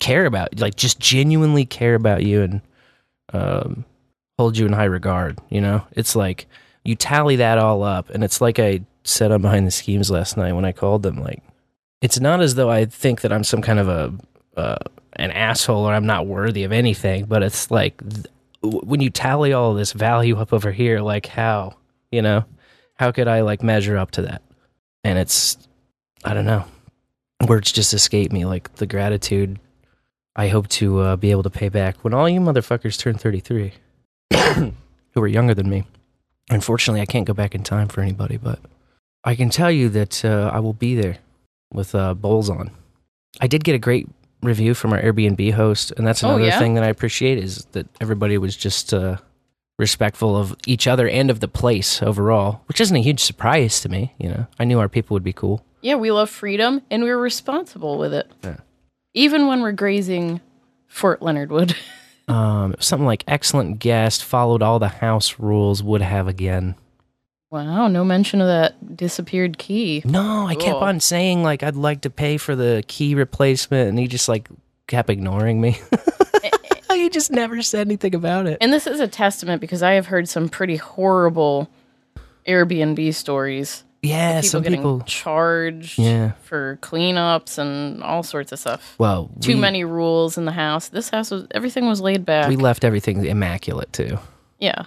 care 0.00 0.24
about, 0.24 0.58
like 0.60 0.76
just 0.76 0.98
genuinely 0.98 1.66
care 1.66 1.94
about 1.94 2.22
you 2.24 2.40
and 2.40 2.62
um, 3.34 3.84
hold 4.38 4.56
you 4.56 4.64
in 4.64 4.72
high 4.72 4.84
regard. 4.84 5.38
You 5.50 5.60
know, 5.60 5.86
it's 5.92 6.16
like 6.16 6.46
you 6.86 6.94
tally 6.94 7.36
that 7.36 7.58
all 7.58 7.82
up, 7.82 8.08
and 8.08 8.24
it's 8.24 8.40
like 8.40 8.58
I 8.58 8.80
said 9.04 9.30
on 9.30 9.42
behind 9.42 9.66
the 9.66 9.70
schemes 9.72 10.10
last 10.10 10.38
night 10.38 10.54
when 10.54 10.64
I 10.64 10.72
called 10.72 11.02
them. 11.02 11.16
Like, 11.22 11.42
it's 12.02 12.20
not 12.20 12.42
as 12.42 12.56
though 12.56 12.68
I 12.68 12.84
think 12.84 13.22
that 13.22 13.32
I'm 13.32 13.44
some 13.44 13.62
kind 13.62 13.78
of 13.78 13.88
a 13.88 14.12
uh, 14.60 14.76
an 15.14 15.30
asshole 15.30 15.88
or 15.88 15.94
I'm 15.94 16.04
not 16.04 16.26
worthy 16.26 16.64
of 16.64 16.72
anything, 16.72 17.24
but 17.24 17.42
it's 17.42 17.70
like 17.70 17.96
th- 18.06 18.26
when 18.62 19.00
you 19.00 19.08
tally 19.08 19.52
all 19.52 19.72
this 19.72 19.92
value 19.92 20.36
up 20.36 20.52
over 20.52 20.72
here, 20.72 21.00
like 21.00 21.26
how 21.26 21.76
you 22.10 22.20
know 22.20 22.44
how 22.96 23.12
could 23.12 23.28
I 23.28 23.40
like 23.40 23.62
measure 23.62 23.96
up 23.96 24.10
to 24.12 24.22
that? 24.22 24.42
And 25.04 25.18
it's 25.18 25.56
I 26.24 26.34
don't 26.34 26.44
know. 26.44 26.64
Words 27.46 27.72
just 27.72 27.94
escape 27.94 28.32
me. 28.32 28.44
Like 28.44 28.74
the 28.74 28.86
gratitude 28.86 29.58
I 30.34 30.48
hope 30.48 30.68
to 30.68 31.00
uh, 31.00 31.16
be 31.16 31.30
able 31.30 31.42
to 31.44 31.50
pay 31.50 31.68
back 31.68 32.02
when 32.02 32.14
all 32.14 32.28
you 32.28 32.40
motherfuckers 32.40 32.98
turn 32.98 33.16
33 33.16 33.72
who 34.34 34.72
are 35.22 35.28
younger 35.28 35.54
than 35.54 35.70
me. 35.70 35.84
Unfortunately, 36.50 37.00
I 37.00 37.06
can't 37.06 37.26
go 37.26 37.34
back 37.34 37.54
in 37.54 37.62
time 37.62 37.88
for 37.88 38.00
anybody, 38.00 38.38
but 38.38 38.58
I 39.24 39.34
can 39.36 39.50
tell 39.50 39.70
you 39.70 39.88
that 39.90 40.24
uh, 40.24 40.50
I 40.52 40.58
will 40.60 40.72
be 40.72 40.94
there 40.94 41.18
with 41.72 41.94
uh, 41.94 42.14
bowls 42.14 42.48
on. 42.50 42.70
I 43.40 43.46
did 43.46 43.64
get 43.64 43.74
a 43.74 43.78
great 43.78 44.08
review 44.42 44.74
from 44.74 44.92
our 44.92 45.00
Airbnb 45.00 45.52
host, 45.52 45.92
and 45.96 46.06
that's 46.06 46.22
Oh, 46.24 46.30
another 46.30 46.44
yeah? 46.46 46.58
thing 46.58 46.74
that 46.74 46.84
I 46.84 46.88
appreciate 46.88 47.38
is 47.38 47.64
that 47.72 47.86
everybody 48.00 48.36
was 48.38 48.56
just 48.56 48.92
uh, 48.92 49.16
respectful 49.78 50.36
of 50.36 50.54
each 50.66 50.86
other 50.86 51.08
and 51.08 51.30
of 51.30 51.40
the 51.40 51.48
place 51.48 52.02
overall, 52.02 52.60
which 52.66 52.80
isn't 52.80 52.96
a 52.96 53.00
huge 53.02 53.20
surprise 53.20 53.80
to 53.80 53.88
me. 53.88 54.12
You 54.18 54.28
know, 54.28 54.46
I 54.58 54.64
knew 54.64 54.78
our 54.78 54.88
people 54.88 55.14
would 55.14 55.24
be 55.24 55.32
cool. 55.32 55.64
Yeah, 55.80 55.94
we 55.96 56.10
love 56.12 56.30
freedom 56.30 56.82
and 56.90 57.02
we're 57.02 57.18
responsible 57.18 57.98
with 57.98 58.12
it. 58.14 58.30
Yeah. 58.44 58.58
Even 59.14 59.46
when 59.48 59.62
we're 59.62 59.72
grazing 59.72 60.40
Fort 60.88 61.22
Leonard 61.22 61.50
Wood. 61.50 61.74
Um, 62.28 62.76
something 62.78 63.04
like 63.04 63.24
excellent 63.26 63.80
guest, 63.80 64.22
followed 64.24 64.62
all 64.62 64.78
the 64.78 64.88
house 64.88 65.40
rules, 65.40 65.82
would 65.82 66.00
have 66.02 66.28
again. 66.28 66.76
Wow, 67.52 67.86
no 67.86 68.02
mention 68.04 68.40
of 68.40 68.46
that 68.48 68.96
disappeared 68.96 69.58
key. 69.58 70.02
No, 70.04 70.46
I 70.48 70.54
kept 70.54 70.72
Cool. 70.72 70.80
on 70.82 70.98
saying 71.00 71.42
like 71.44 71.62
I'd 71.62 71.76
like 71.76 72.00
to 72.00 72.10
pay 72.10 72.36
for 72.38 72.56
the 72.56 72.82
key 72.88 73.14
replacement, 73.14 73.88
and 73.90 73.98
he 73.98 74.08
just 74.08 74.28
like 74.28 74.48
kept 74.88 75.10
ignoring 75.10 75.60
me. 75.60 75.78
he 76.90 77.08
just 77.10 77.30
never 77.30 77.62
said 77.62 77.86
anything 77.86 78.14
about 78.14 78.46
it. 78.46 78.58
And 78.60 78.72
this 78.72 78.86
is 78.86 78.98
a 79.00 79.08
testament 79.08 79.60
because 79.60 79.82
I 79.82 79.92
have 79.92 80.06
heard 80.06 80.28
some 80.28 80.48
pretty 80.48 80.76
horrible 80.76 81.68
Airbnb 82.46 83.14
stories. 83.14 83.84
Yeah, 84.02 84.40
people 84.40 84.50
some 84.50 84.62
getting 84.64 84.78
people. 84.80 85.00
charged 85.02 85.96
Yeah. 85.98 86.32
for 86.42 86.76
cleanups 86.82 87.56
and 87.58 88.02
all 88.02 88.24
sorts 88.24 88.50
of 88.50 88.58
stuff. 88.58 88.96
Well, 88.98 89.30
Too 89.40 89.54
we, 89.54 89.60
many 89.60 89.84
rules 89.84 90.36
in 90.36 90.44
the 90.44 90.50
house. 90.52 90.88
This 90.88 91.08
house 91.10 91.30
was 91.30 91.46
everything 91.52 91.86
was 91.86 92.00
laid 92.00 92.26
back. 92.26 92.48
We 92.48 92.56
left 92.56 92.82
everything 92.84 93.24
immaculate 93.24 93.92
too, 93.92 94.18
yeah. 94.58 94.86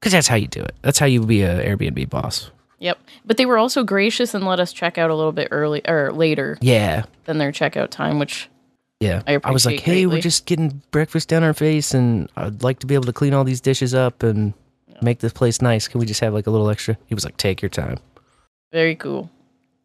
Because 0.00 0.12
that's 0.12 0.26
how 0.28 0.36
you 0.36 0.48
do 0.48 0.62
it. 0.62 0.74
That's 0.82 0.98
how 0.98 1.06
you 1.06 1.24
be 1.24 1.42
a 1.42 1.64
Airbnb 1.64 2.08
boss. 2.10 2.50
Yep. 2.78 2.98
But 3.26 3.36
they 3.36 3.44
were 3.46 3.58
also 3.58 3.84
gracious 3.84 4.32
and 4.32 4.46
let 4.46 4.58
us 4.58 4.72
check 4.72 4.96
out 4.96 5.10
a 5.10 5.14
little 5.14 5.32
bit 5.32 5.48
early 5.50 5.86
or 5.86 6.10
later 6.12 6.56
Yeah, 6.62 7.04
than 7.24 7.36
their 7.38 7.52
checkout 7.52 7.90
time, 7.90 8.18
which 8.18 8.48
yeah. 9.00 9.22
I 9.26 9.50
was 9.50 9.66
like, 9.66 9.80
hey, 9.80 10.02
greatly. 10.02 10.16
we're 10.16 10.22
just 10.22 10.46
getting 10.46 10.82
breakfast 10.90 11.28
down 11.28 11.42
our 11.42 11.52
face, 11.54 11.92
and 11.94 12.30
I'd 12.36 12.62
like 12.62 12.78
to 12.80 12.86
be 12.86 12.94
able 12.94 13.04
to 13.04 13.12
clean 13.12 13.34
all 13.34 13.44
these 13.44 13.60
dishes 13.60 13.94
up 13.94 14.22
and 14.22 14.54
make 15.02 15.18
this 15.20 15.32
place 15.34 15.60
nice. 15.62 15.88
Can 15.88 16.00
we 16.00 16.06
just 16.06 16.20
have 16.20 16.32
like 16.34 16.46
a 16.46 16.50
little 16.50 16.68
extra? 16.70 16.96
He 17.06 17.14
was 17.14 17.24
like, 17.24 17.36
take 17.36 17.60
your 17.62 17.68
time. 17.70 17.98
very 18.72 18.94
cool. 18.96 19.30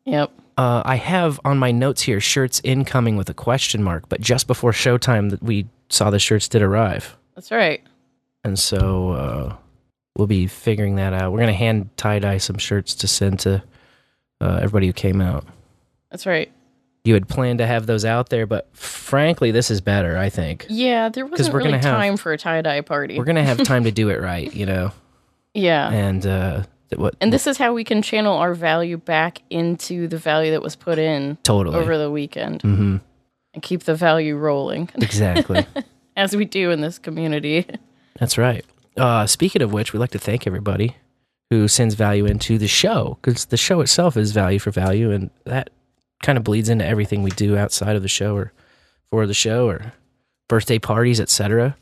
Yep. 0.06 0.32
Uh, 0.58 0.82
I 0.86 0.96
have 0.96 1.40
on 1.44 1.58
my 1.58 1.72
notes 1.72 2.04
here 2.04 2.22
shirts 2.22 2.62
incoming 2.64 3.18
with 3.18 3.30
a 3.30 3.34
question 3.34 3.84
mark, 3.84 4.08
but 4.08 4.22
just 4.22 4.48
before 4.48 4.72
showtime 4.72 5.30
that 5.32 5.44
we 5.44 5.68
saw 5.90 6.10
the 6.10 6.20
shirts 6.20 6.48
did 6.48 6.62
arrive, 6.62 7.18
That's 7.36 7.52
right. 7.52 7.82
and 8.46 8.58
so 8.58 9.10
uh, 9.10 9.56
we'll 10.16 10.28
be 10.28 10.48
figuring 10.48 10.96
that 10.96 11.14
out. 11.14 11.32
We're 11.32 11.40
gonna 11.40 11.54
hand 11.54 11.90
tie 11.98 12.20
dye 12.20 12.38
some 12.38 12.58
shirts 12.58 12.96
to 12.96 13.08
send 13.08 13.40
to 13.42 13.64
uh, 14.42 14.58
everybody 14.62 14.88
who 14.88 14.94
came 14.94 15.22
out. 15.22 15.46
That's 16.12 16.26
right. 16.26 16.52
You 17.04 17.14
had 17.14 17.28
planned 17.30 17.60
to 17.60 17.68
have 17.68 17.86
those 17.86 18.04
out 18.04 18.30
there, 18.30 18.48
but 18.48 18.68
frankly, 18.76 19.52
this 19.52 19.70
is 19.70 19.80
better. 19.82 20.18
I 20.18 20.30
think 20.30 20.66
Yeah, 20.70 21.10
there 21.10 21.26
wasn't 21.26 21.54
we're 21.54 21.60
really 21.60 21.72
gonna 21.72 21.84
have- 21.84 21.96
time 21.98 22.18
for 22.18 22.34
a 22.34 22.38
tie 22.38 22.62
dye 22.62 22.82
party. 22.82 23.18
we're 23.18 23.26
gonna 23.26 23.44
have 23.44 23.62
time 23.64 23.84
to 23.84 23.92
do 24.02 24.10
it 24.10 24.20
right, 24.22 24.52
you 24.54 24.66
know. 24.66 24.92
yeah. 25.54 25.90
And 25.92 26.26
uh, 26.26 26.64
what 26.96 27.16
And 27.22 27.32
this 27.32 27.46
is 27.48 27.58
how 27.58 27.74
we 27.74 27.84
can 27.84 28.02
channel 28.02 28.38
our 28.38 28.54
value 28.56 28.98
back 28.98 29.42
into 29.50 30.08
the 30.08 30.18
value 30.18 30.52
that 30.52 30.62
was 30.64 30.76
put 30.76 30.98
in 30.98 31.38
Totally. 31.44 31.76
over 31.78 31.98
the 31.98 32.10
weekend 32.10 32.62
Mhm. 32.64 33.02
and 33.54 33.64
keep 33.64 33.84
the 33.84 33.96
value 33.96 34.36
rolling. 34.36 34.90
Exactly. 34.96 35.66
As 36.18 36.36
we 36.36 36.46
do 36.46 36.72
in 36.72 36.80
this 36.82 36.98
community. 36.98 37.66
That's 38.20 38.38
right. 38.38 38.66
Uh, 38.98 39.28
speaking 39.28 39.62
of 39.62 39.74
which, 39.74 39.94
we'd 39.94 40.00
like 40.00 40.12
to 40.12 40.20
thank 40.20 40.48
everybody 40.48 40.96
who 41.50 41.68
sends 41.68 41.96
value 41.96 42.26
into 42.26 42.58
the 42.58 42.68
show 42.68 43.18
because 43.22 43.46
the 43.46 43.58
show 43.58 43.82
itself 43.82 44.18
is 44.18 44.32
value 44.32 44.60
for 44.60 44.72
value, 44.72 45.12
and 45.12 45.30
that 45.46 45.70
kind 46.24 46.38
of 46.38 46.44
bleeds 46.44 46.70
into 46.70 46.86
everything 46.86 47.24
we 47.24 47.32
do 47.32 47.58
outside 47.58 47.96
of 47.96 48.02
the 48.02 48.08
show 48.08 48.36
or 48.36 48.54
for 49.10 49.28
the 49.28 49.34
show 49.34 49.68
or 49.68 49.94
birthday 50.48 50.80
parties, 50.80 51.20
etc. 51.20 51.76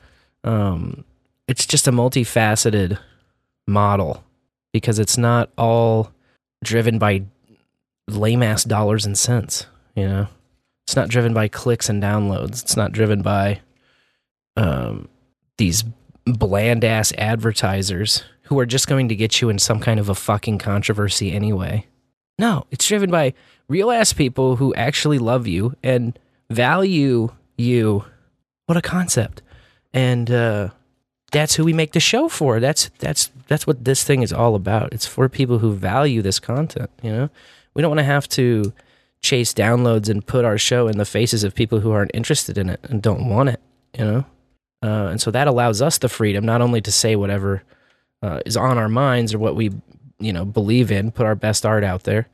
Um, 0.43 1.05
it's 1.47 1.66
just 1.66 1.88
a 1.88 1.91
multifaceted 1.91 2.99
model 3.68 4.24
because 4.72 4.99
it's 4.99 5.18
not 5.18 5.49
all 5.57 6.11
driven 6.64 6.97
by 6.97 7.24
lame 8.07 8.43
ass 8.43 8.64
dollars 8.64 9.05
and 9.05 9.18
cents. 9.18 9.66
You 9.95 10.07
know, 10.07 10.28
it's 10.86 10.95
not 10.95 11.09
driven 11.09 11.34
by 11.34 11.47
clicks 11.47 11.89
and 11.89 12.01
downloads. 12.01 12.64
It's 12.64 12.76
not 12.76 12.91
driven 12.91 13.22
by 13.22 13.61
um, 14.57 15.07
these 15.57 15.84
bland 16.26 16.84
ass 16.84 17.13
advertisers 17.17 18.24
who 18.43 18.59
are 18.59 18.65
just 18.65 18.88
going 18.88 19.09
to 19.09 19.15
get 19.15 19.41
you 19.41 19.49
in 19.49 19.59
some 19.59 19.80
kind 19.80 19.99
of 19.99 20.09
a 20.09 20.15
fucking 20.15 20.57
controversy 20.57 21.32
anyway. 21.32 21.86
No, 22.39 22.65
it's 22.71 22.88
driven 22.88 23.11
by 23.11 23.34
real 23.67 23.91
ass 23.91 24.13
people 24.13 24.57
who 24.57 24.74
actually 24.76 25.19
love 25.19 25.47
you 25.47 25.76
and 25.84 26.17
value 26.49 27.30
you. 27.57 28.05
What 28.65 28.78
a 28.78 28.82
concept. 28.82 29.41
And 29.93 30.30
uh 30.32 30.69
that's 31.34 31.55
who 31.55 31.65
we 31.65 31.74
make 31.74 31.91
the 31.91 31.99
show 31.99 32.30
for. 32.30 32.59
That's 32.59 32.89
that's 32.99 33.32
that's 33.47 33.67
what 33.67 33.84
this 33.84 34.03
thing 34.03 34.21
is 34.21 34.32
all 34.32 34.55
about. 34.55 34.93
It's 34.93 35.05
for 35.05 35.28
people 35.28 35.59
who 35.59 35.74
value 35.74 36.21
this 36.21 36.39
content, 36.39 36.89
you 37.01 37.11
know? 37.11 37.30
We 37.74 37.82
don't 37.82 37.89
want 37.89 37.99
to 37.99 38.05
have 38.05 38.30
to 38.30 38.71
chase 39.19 39.53
downloads 39.53 40.09
and 40.09 40.26
put 40.26 40.45
our 40.45 40.57
show 40.57 40.88
in 40.88 40.97
the 40.97 41.05
faces 41.05 41.43
of 41.43 41.55
people 41.55 41.80
who 41.80 41.91
aren't 41.91 42.11
interested 42.13 42.57
in 42.57 42.69
it 42.69 42.80
and 42.84 43.01
don't 43.01 43.28
want 43.28 43.49
it, 43.49 43.59
you 43.97 44.05
know? 44.05 44.26
Uh, 44.84 45.07
and 45.07 45.21
so 45.21 45.31
that 45.31 45.47
allows 45.47 45.81
us 45.81 45.97
the 45.97 46.09
freedom 46.09 46.45
not 46.45 46.61
only 46.61 46.81
to 46.81 46.91
say 46.91 47.15
whatever 47.15 47.63
uh, 48.21 48.41
is 48.45 48.57
on 48.57 48.77
our 48.77 48.89
minds 48.89 49.34
or 49.34 49.39
what 49.39 49.55
we, 49.55 49.71
you 50.19 50.34
know, 50.34 50.43
believe 50.43 50.91
in, 50.91 51.09
put 51.09 51.25
our 51.25 51.36
best 51.36 51.65
art 51.65 51.86
out 51.86 52.03
there, 52.03 52.27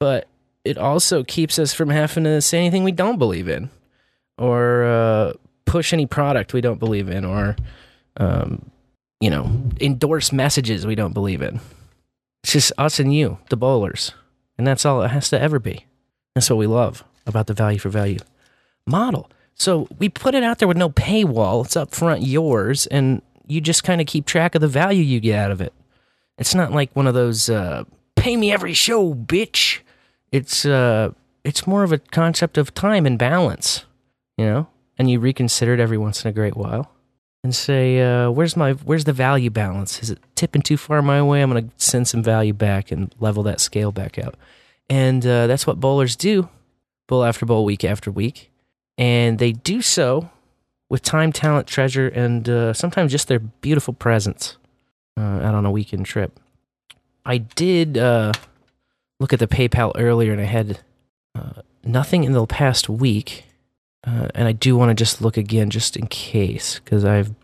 but 0.00 0.26
it 0.64 0.76
also 0.76 1.22
keeps 1.22 1.58
us 1.58 1.72
from 1.72 1.88
having 1.88 2.24
to 2.24 2.42
say 2.42 2.58
anything 2.58 2.82
we 2.82 2.92
don't 2.92 3.18
believe 3.18 3.48
in, 3.48 3.70
or 4.36 4.84
uh, 4.84 5.32
push 5.66 5.92
any 5.92 6.04
product 6.04 6.52
we 6.52 6.60
don't 6.60 6.78
believe 6.78 7.08
in, 7.08 7.24
or 7.24 7.56
um, 8.16 8.70
you 9.20 9.30
know, 9.30 9.50
endorse 9.80 10.32
messages 10.32 10.84
we 10.84 10.96
don't 10.96 11.14
believe 11.14 11.42
in. 11.42 11.60
It's 12.42 12.52
just 12.52 12.72
us 12.76 12.98
and 12.98 13.14
you, 13.14 13.38
the 13.50 13.56
bowlers, 13.56 14.12
and 14.58 14.66
that's 14.66 14.84
all 14.84 15.02
it 15.02 15.08
has 15.08 15.30
to 15.30 15.40
ever 15.40 15.58
be. 15.58 15.86
That's 16.34 16.50
what 16.50 16.56
we 16.56 16.66
love 16.66 17.04
about 17.24 17.46
the 17.46 17.54
value 17.54 17.78
for 17.78 17.88
value 17.88 18.18
model. 18.86 19.30
So 19.58 19.88
we 19.98 20.08
put 20.08 20.34
it 20.34 20.44
out 20.44 20.58
there 20.58 20.68
with 20.68 20.76
no 20.76 20.90
paywall. 20.90 21.64
It's 21.64 21.76
up 21.76 21.94
front 21.94 22.22
yours, 22.22 22.86
and 22.86 23.22
you 23.46 23.60
just 23.60 23.82
kind 23.82 24.00
of 24.00 24.06
keep 24.06 24.24
track 24.24 24.54
of 24.54 24.60
the 24.60 24.68
value 24.68 25.02
you 25.02 25.20
get 25.20 25.38
out 25.38 25.50
of 25.50 25.60
it. 25.60 25.72
It's 26.38 26.54
not 26.54 26.72
like 26.72 26.94
one 26.94 27.08
of 27.08 27.14
those 27.14 27.50
uh, 27.50 27.84
pay 28.14 28.36
me 28.36 28.52
every 28.52 28.72
show, 28.72 29.14
bitch. 29.14 29.80
It's 30.30 30.64
uh, 30.64 31.10
it's 31.42 31.66
more 31.66 31.82
of 31.82 31.90
a 31.90 31.98
concept 31.98 32.56
of 32.56 32.72
time 32.72 33.04
and 33.04 33.18
balance, 33.18 33.84
you 34.36 34.44
know. 34.44 34.68
And 34.96 35.10
you 35.10 35.20
reconsider 35.20 35.74
it 35.74 35.80
every 35.80 35.98
once 35.98 36.24
in 36.24 36.28
a 36.28 36.32
great 36.32 36.56
while, 36.56 36.92
and 37.42 37.52
say, 37.52 38.00
uh, 38.00 38.30
"Where's 38.30 38.56
my 38.56 38.72
where's 38.72 39.04
the 39.04 39.12
value 39.12 39.50
balance? 39.50 40.00
Is 40.00 40.10
it 40.10 40.20
tipping 40.36 40.62
too 40.62 40.76
far 40.76 41.02
my 41.02 41.20
way? 41.20 41.42
I'm 41.42 41.52
to 41.52 41.70
send 41.76 42.06
some 42.06 42.22
value 42.22 42.52
back 42.52 42.92
and 42.92 43.12
level 43.18 43.42
that 43.44 43.58
scale 43.60 43.90
back 43.90 44.18
out." 44.18 44.36
And 44.88 45.26
uh, 45.26 45.48
that's 45.48 45.66
what 45.66 45.80
bowlers 45.80 46.14
do, 46.14 46.48
bowl 47.08 47.24
after 47.24 47.44
bowl, 47.44 47.64
week 47.64 47.84
after 47.84 48.12
week 48.12 48.52
and 48.98 49.38
they 49.38 49.52
do 49.52 49.80
so 49.80 50.28
with 50.90 51.02
time, 51.02 51.32
talent, 51.32 51.66
treasure, 51.66 52.08
and 52.08 52.48
uh, 52.48 52.72
sometimes 52.72 53.12
just 53.12 53.28
their 53.28 53.38
beautiful 53.38 53.94
presence 53.94 54.56
uh, 55.16 55.20
out 55.20 55.54
on 55.54 55.64
a 55.64 55.70
weekend 55.70 56.04
trip. 56.04 56.38
I 57.24 57.38
did 57.38 57.96
uh, 57.96 58.32
look 59.20 59.32
at 59.32 59.38
the 59.38 59.46
PayPal 59.46 59.92
earlier, 59.94 60.32
and 60.32 60.40
I 60.40 60.46
had 60.46 60.80
uh, 61.34 61.62
nothing 61.84 62.24
in 62.24 62.32
the 62.32 62.46
past 62.46 62.88
week, 62.88 63.44
uh, 64.06 64.28
and 64.34 64.48
I 64.48 64.52
do 64.52 64.76
want 64.76 64.90
to 64.90 64.94
just 64.94 65.22
look 65.22 65.36
again 65.36 65.70
just 65.70 65.96
in 65.96 66.06
case 66.06 66.80
because 66.80 67.04
I've 67.04 67.34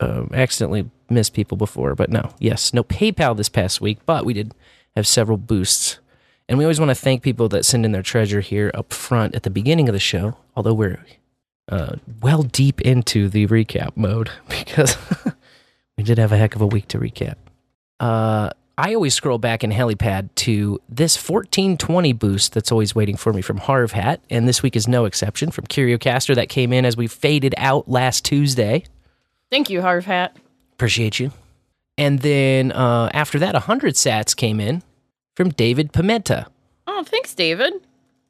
um, 0.00 0.30
accidentally 0.32 0.88
missed 1.10 1.34
people 1.34 1.56
before. 1.56 1.94
But 1.94 2.10
no, 2.10 2.32
yes, 2.38 2.72
no 2.72 2.84
PayPal 2.84 3.36
this 3.36 3.48
past 3.48 3.80
week, 3.80 3.98
but 4.06 4.24
we 4.24 4.32
did 4.32 4.54
have 4.96 5.06
several 5.06 5.36
boosts. 5.36 5.98
And 6.48 6.58
we 6.58 6.64
always 6.64 6.78
want 6.78 6.90
to 6.90 6.94
thank 6.94 7.22
people 7.22 7.48
that 7.50 7.64
send 7.64 7.84
in 7.84 7.92
their 7.92 8.02
treasure 8.02 8.40
here 8.40 8.70
up 8.74 8.92
front 8.92 9.34
at 9.34 9.44
the 9.44 9.50
beginning 9.50 9.88
of 9.88 9.94
the 9.94 10.00
show, 10.00 10.36
although 10.54 10.74
we're 10.74 11.04
uh, 11.68 11.96
well 12.20 12.42
deep 12.42 12.80
into 12.82 13.28
the 13.28 13.46
recap 13.46 13.96
mode 13.96 14.30
because 14.48 14.96
we 15.96 16.04
did 16.04 16.18
have 16.18 16.32
a 16.32 16.36
heck 16.36 16.54
of 16.54 16.60
a 16.60 16.66
week 16.66 16.88
to 16.88 16.98
recap. 16.98 17.36
Uh, 17.98 18.50
I 18.76 18.94
always 18.94 19.14
scroll 19.14 19.38
back 19.38 19.62
in 19.62 19.70
Helipad 19.70 20.30
to 20.36 20.80
this 20.88 21.16
1420 21.16 22.12
boost 22.12 22.52
that's 22.52 22.72
always 22.72 22.94
waiting 22.94 23.16
for 23.16 23.32
me 23.32 23.40
from 23.40 23.58
Harv 23.58 23.92
Hat, 23.92 24.20
and 24.28 24.48
this 24.48 24.62
week 24.62 24.74
is 24.74 24.88
no 24.88 25.04
exception 25.04 25.52
from 25.52 25.66
CurioCaster 25.66 26.34
that 26.34 26.48
came 26.48 26.72
in 26.72 26.84
as 26.84 26.96
we 26.96 27.06
faded 27.06 27.54
out 27.56 27.88
last 27.88 28.24
Tuesday. 28.24 28.84
Thank 29.48 29.70
you, 29.70 29.80
Harv 29.80 30.06
Hat. 30.06 30.36
Appreciate 30.72 31.20
you. 31.20 31.30
And 31.96 32.18
then 32.18 32.72
uh, 32.72 33.10
after 33.14 33.38
that, 33.38 33.54
100 33.54 33.94
sats 33.94 34.34
came 34.34 34.58
in 34.58 34.82
from 35.34 35.50
David 35.50 35.92
Pimenta. 35.92 36.46
Oh, 36.86 37.02
thanks, 37.04 37.34
David. 37.34 37.74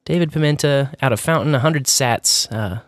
David 0.05 0.32
Pimenta 0.32 0.94
out 1.00 1.12
of 1.12 1.20
Fountain, 1.20 1.52
100 1.52 1.84
sats. 1.84 2.50
Uh, 2.52 2.80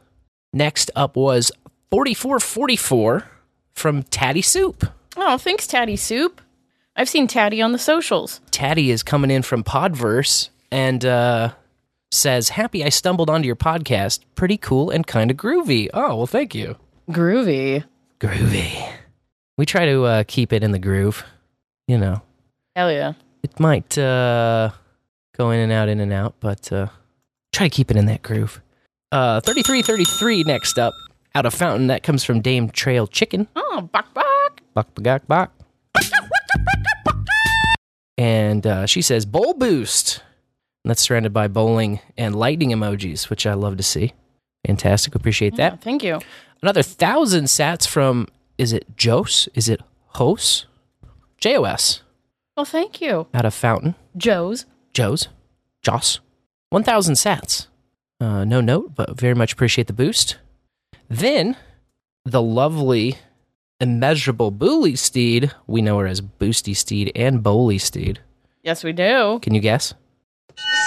next 0.53 0.91
up 0.95 1.17
was 1.17 1.51
4444 1.91 3.25
from 3.73 4.03
Tattie 4.05 4.43
Soup. 4.43 4.85
Oh, 5.17 5.39
thanks, 5.39 5.67
Tattie 5.67 5.97
Soup. 5.97 6.41
I've 6.95 7.09
seen 7.09 7.27
Tattie 7.27 7.63
on 7.63 7.73
the 7.73 7.79
socials. 7.79 8.41
Tattie 8.51 8.91
is 8.91 9.03
coming 9.03 9.31
in 9.31 9.43
from 9.43 9.65
Podverse 9.65 10.49
and 10.71 11.05
uh, 11.05 11.53
says, 12.11 12.51
Happy 12.51 12.85
I 12.85 12.89
stumbled 12.89 13.31
onto 13.31 13.47
your 13.47 13.57
podcast. 13.57 14.21
Pretty 14.35 14.57
cool 14.57 14.91
and 14.91 15.07
kind 15.07 15.31
of 15.31 15.37
groovy. 15.37 15.89
Oh, 15.93 16.17
well, 16.17 16.27
thank 16.27 16.55
you. 16.55 16.77
Groovy. 17.11 17.85
Groovy. 18.21 18.93
We 19.59 19.67
try 19.67 19.87
to 19.87 20.05
uh, 20.05 20.25
keep 20.27 20.53
it 20.53 20.63
in 20.63 20.73
the 20.73 20.79
groove, 20.79 21.25
you 21.87 21.99
know. 21.99 22.23
Hell 22.75 22.93
yeah. 22.93 23.15
It 23.47 23.61
might 23.61 23.97
uh, 23.97 24.71
go 25.37 25.53
in 25.53 25.61
and 25.61 25.71
out, 25.71 25.89
in 25.89 26.01
and 26.01 26.13
out, 26.13 26.35
but 26.41 26.73
uh, 26.73 26.89
try 27.53 27.69
to 27.69 27.71
keep 27.71 27.93
it 27.93 27.97
in 27.97 28.07
that 28.07 28.23
groove. 28.23 28.61
Uh, 29.13 29.39
3333 29.41 30.43
next 30.43 30.81
up. 30.81 30.93
Out 31.33 31.47
of 31.47 31.55
Fountain, 31.55 31.87
that 31.87 32.03
comes 32.03 32.25
from 32.25 32.41
Dame 32.41 32.71
Trail 32.71 33.07
Chicken. 33.07 33.47
Oh, 33.55 33.89
bok 33.93 34.13
bok. 34.15 34.61
Bok 34.75 34.93
bagak 34.97 35.29
bok. 35.29 35.53
And 38.19 38.67
uh, 38.67 38.87
she 38.87 39.01
says, 39.01 39.25
Bowl 39.25 39.55
Boost. 39.55 40.25
And 40.85 40.91
that's 40.91 41.03
surrounded 41.03 41.33
by 41.33 41.47
bowling 41.47 42.01
and 42.19 42.35
lightning 42.35 42.71
emojis, 42.71 43.31
which 43.31 43.47
I 43.47 43.55
love 43.55 43.77
to 43.77 43.85
see. 43.85 44.13
Fantastic. 44.67 45.15
Appreciate 45.15 45.55
that. 45.55 45.75
Yeah, 45.75 45.77
thank 45.77 46.03
you. 46.03 46.19
Another 46.63 46.83
thousand 46.83 47.45
sats 47.45 47.87
from, 47.87 48.27
is 48.59 48.73
it 48.73 48.97
Jos? 48.97 49.49
Is 49.55 49.69
it? 49.69 49.83
JOS. 51.39 52.03
Well, 52.57 52.65
thank 52.65 53.01
you. 53.01 53.27
Out 53.35 53.45
of 53.45 53.53
Fountain. 53.55 53.95
Joe's. 54.17 54.65
Joe's. 54.95 55.29
Joss. 55.83 56.21
1,000 56.71 57.15
sats. 57.15 57.67
Uh, 58.19 58.45
no 58.45 58.61
note, 58.63 58.95
but 58.95 59.19
very 59.21 59.35
much 59.35 59.53
appreciate 59.53 59.87
the 59.89 59.93
boost. 59.93 60.39
Then, 61.09 61.57
the 62.25 62.41
lovely, 62.41 63.19
immeasurable 63.79 64.51
Boolysteed. 64.51 65.53
We 65.67 65.83
know 65.83 65.99
her 65.99 66.07
as 66.07 66.23
Boosty 66.23 66.75
Steed 66.75 67.13
and 67.15 67.43
Bowley 67.43 67.79
Steed. 67.79 68.21
Yes, 68.63 68.83
we 68.83 68.93
do. 68.93 69.39
Can 69.43 69.55
you 69.55 69.61
guess? 69.61 69.93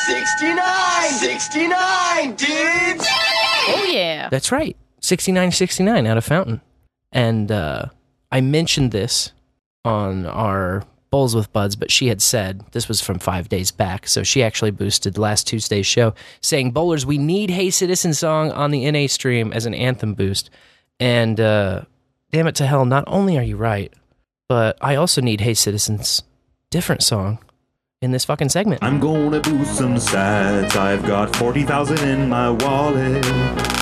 69! 0.07 1.11
69, 1.11 2.29
dudes! 2.35 3.05
Oh, 3.07 3.87
yeah. 3.89 4.27
That's 4.29 4.51
right. 4.51 4.75
6969 5.01 6.07
out 6.07 6.17
of 6.17 6.25
Fountain. 6.25 6.61
And 7.11 7.51
uh, 7.51 7.85
I 8.31 8.41
mentioned 8.41 8.91
this 8.91 9.31
on 9.85 10.25
our 10.25 10.83
Bowls 11.09 11.35
with 11.35 11.51
Buds, 11.51 11.75
but 11.75 11.91
she 11.91 12.07
had 12.07 12.21
said 12.21 12.63
this 12.71 12.87
was 12.87 13.01
from 13.01 13.19
five 13.19 13.49
days 13.49 13.71
back. 13.71 14.07
So 14.07 14.23
she 14.23 14.43
actually 14.43 14.71
boosted 14.71 15.17
last 15.17 15.47
Tuesday's 15.47 15.87
show 15.87 16.13
saying, 16.41 16.71
Bowlers, 16.71 17.05
we 17.05 17.17
need 17.17 17.49
Hey 17.49 17.69
Citizen 17.71 18.13
song 18.13 18.51
on 18.51 18.71
the 18.71 18.89
NA 18.89 19.07
stream 19.07 19.51
as 19.51 19.65
an 19.65 19.73
anthem 19.73 20.13
boost. 20.13 20.49
And 20.99 21.39
uh, 21.39 21.83
damn 22.31 22.47
it 22.47 22.55
to 22.55 22.67
hell, 22.67 22.85
not 22.85 23.05
only 23.07 23.37
are 23.37 23.43
you 23.43 23.57
right, 23.57 23.91
but 24.47 24.77
I 24.81 24.95
also 24.95 25.21
need 25.21 25.41
Hey 25.41 25.55
Citizen's 25.55 26.21
different 26.69 27.01
song 27.01 27.39
in 28.01 28.11
this 28.11 28.25
fucking 28.25 28.49
segment. 28.49 28.83
I'm 28.83 28.99
gonna 28.99 29.39
boost 29.39 29.75
some 29.75 29.95
sats. 29.95 30.75
I've 30.75 31.05
got 31.05 31.35
40,000 31.35 32.07
in 32.07 32.29
my 32.29 32.51
wallet. 32.51 33.25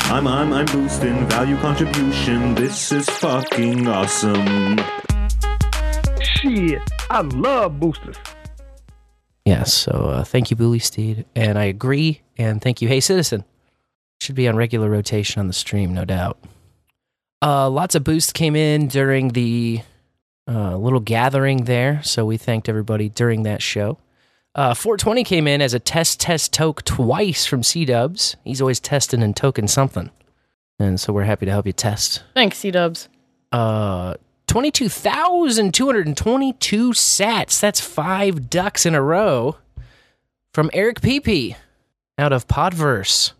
I'm, 0.10 0.26
I'm, 0.26 0.54
I'm 0.54 0.66
boosting 0.68 1.28
value 1.28 1.58
contribution. 1.58 2.56
This 2.56 2.92
is 2.94 3.10
fucking 3.10 3.88
awesome. 3.88 4.78
Shit, 6.42 6.82
I 7.10 7.22
love 7.22 7.80
boosters. 7.80 8.18
Yes, 9.46 9.74
so 9.74 9.92
uh, 9.92 10.24
thank 10.24 10.52
you, 10.52 10.58
Bully 10.58 10.80
Steed. 10.80 11.26
And 11.36 11.58
I 11.58 11.64
agree. 11.64 12.22
And 12.38 12.62
thank 12.62 12.82
you, 12.82 12.88
Hey 12.88 13.00
Citizen. 13.00 13.44
Should 14.20 14.36
be 14.36 14.48
on 14.48 14.56
regular 14.56 14.90
rotation 14.90 15.40
on 15.40 15.48
the 15.48 15.54
stream, 15.54 15.94
no 15.94 16.06
doubt. 16.06 16.38
Uh, 17.42 17.70
lots 17.70 17.96
of 17.96 18.04
boosts 18.04 18.32
came 18.32 18.56
in 18.56 18.88
during 18.88 19.30
the 19.30 19.82
uh, 20.48 20.76
little 20.78 21.00
gathering 21.00 21.64
there. 21.64 22.02
So 22.04 22.26
we 22.26 22.38
thanked 22.38 22.70
everybody 22.70 23.10
during 23.10 23.44
that 23.44 23.62
show. 23.62 23.98
Uh, 24.54 24.74
420 24.74 25.24
came 25.24 25.48
in 25.48 25.62
as 25.62 25.74
a 25.74 25.80
test, 25.80 26.20
test, 26.20 26.52
toke 26.52 26.84
twice 26.84 27.46
from 27.46 27.62
Seedubs. 27.62 28.36
He's 28.44 28.60
always 28.60 28.80
testing 28.80 29.24
and 29.24 29.36
token 29.36 29.68
something. 29.68 30.10
And 30.80 31.00
so 31.00 31.14
we're 31.14 31.24
happy 31.24 31.46
to 31.46 31.52
help 31.52 31.68
you 31.68 31.74
test. 31.74 32.24
Thanks, 32.34 32.60
Seedubs. 32.60 33.08
Uh, 33.52 34.16
22,222 34.58 36.90
sats. 36.92 37.60
That's 37.60 37.80
five 37.80 38.50
ducks 38.50 38.88
in 38.88 38.96
a 38.96 39.02
row 39.04 39.58
from 40.52 40.72
EricPP 40.72 41.56
out 42.18 42.34
of 42.34 42.48
Podverse. 42.48 43.34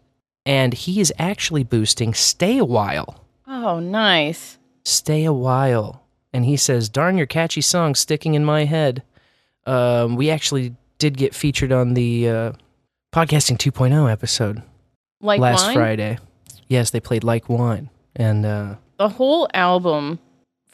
And 0.46 0.76
he 0.76 1.02
is 1.02 1.12
actually 1.18 1.64
boosting 1.64 2.14
Stay 2.14 2.60
a 2.60 2.66
While. 2.66 3.26
Oh, 3.48 3.80
nice. 3.80 4.60
Stay 4.86 5.26
a 5.26 5.34
While. 5.34 6.04
And 6.34 6.46
he 6.46 6.56
says, 6.56 6.88
Darn 6.88 7.18
your 7.18 7.26
catchy 7.26 7.62
song 7.62 7.96
sticking 7.96 8.36
in 8.36 8.46
my 8.46 8.66
head. 8.66 9.02
Um, 9.66 10.18
we 10.18 10.30
actually 10.30 10.76
did 11.00 11.18
get 11.18 11.34
featured 11.34 11.72
on 11.72 11.96
the 11.96 12.30
uh, 12.30 12.52
Podcasting 13.12 13.58
2.0 13.58 14.12
episode 14.12 14.62
Like 15.20 15.40
last 15.40 15.66
wine? 15.66 15.76
Friday. 15.76 16.20
Yes, 16.68 16.92
they 16.92 17.00
played 17.00 17.24
Like 17.24 17.50
Wine. 17.50 17.90
And 18.16 18.46
uh, 18.46 18.76
The 18.98 19.10
whole 19.10 19.48
album 19.56 20.20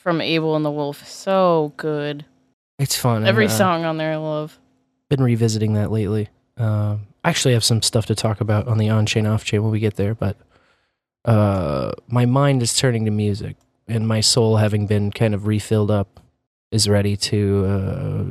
from 0.03 0.19
Abel 0.21 0.55
and 0.55 0.65
the 0.65 0.71
Wolf 0.71 1.07
so 1.07 1.73
good. 1.77 2.25
it's 2.77 2.95
fun. 2.97 3.25
Every 3.25 3.45
And, 3.45 3.53
uh, 3.53 3.57
song 3.57 3.85
on 3.85 3.97
there 3.97 4.13
I 4.13 4.17
love. 4.17 4.59
been 5.09 5.23
revisiting 5.23 5.73
that 5.73 5.91
lately. 5.91 6.27
Um, 6.57 7.07
I 7.23 7.29
actually 7.29 7.53
have 7.53 7.63
some 7.63 7.81
stuff 7.81 8.05
to 8.07 8.15
talk 8.15 8.41
about 8.41 8.67
on 8.67 8.77
the 8.77 8.89
on 8.89 9.05
chain 9.05 9.25
off 9.25 9.45
chain 9.45 9.63
when 9.63 9.71
we 9.71 9.79
get 9.79 9.95
there, 9.95 10.13
but 10.13 10.35
uh, 11.25 11.93
my 12.07 12.25
mind 12.25 12.61
is 12.61 12.75
turning 12.75 13.05
to 13.05 13.11
music, 13.11 13.55
and 13.87 14.07
my 14.07 14.19
soul, 14.21 14.57
having 14.57 14.85
been 14.87 15.09
kind 15.11 15.33
of 15.33 15.47
refilled 15.47 15.89
up, 15.89 16.19
is 16.71 16.89
ready 16.89 17.15
to 17.15 17.65
uh, 17.65 18.23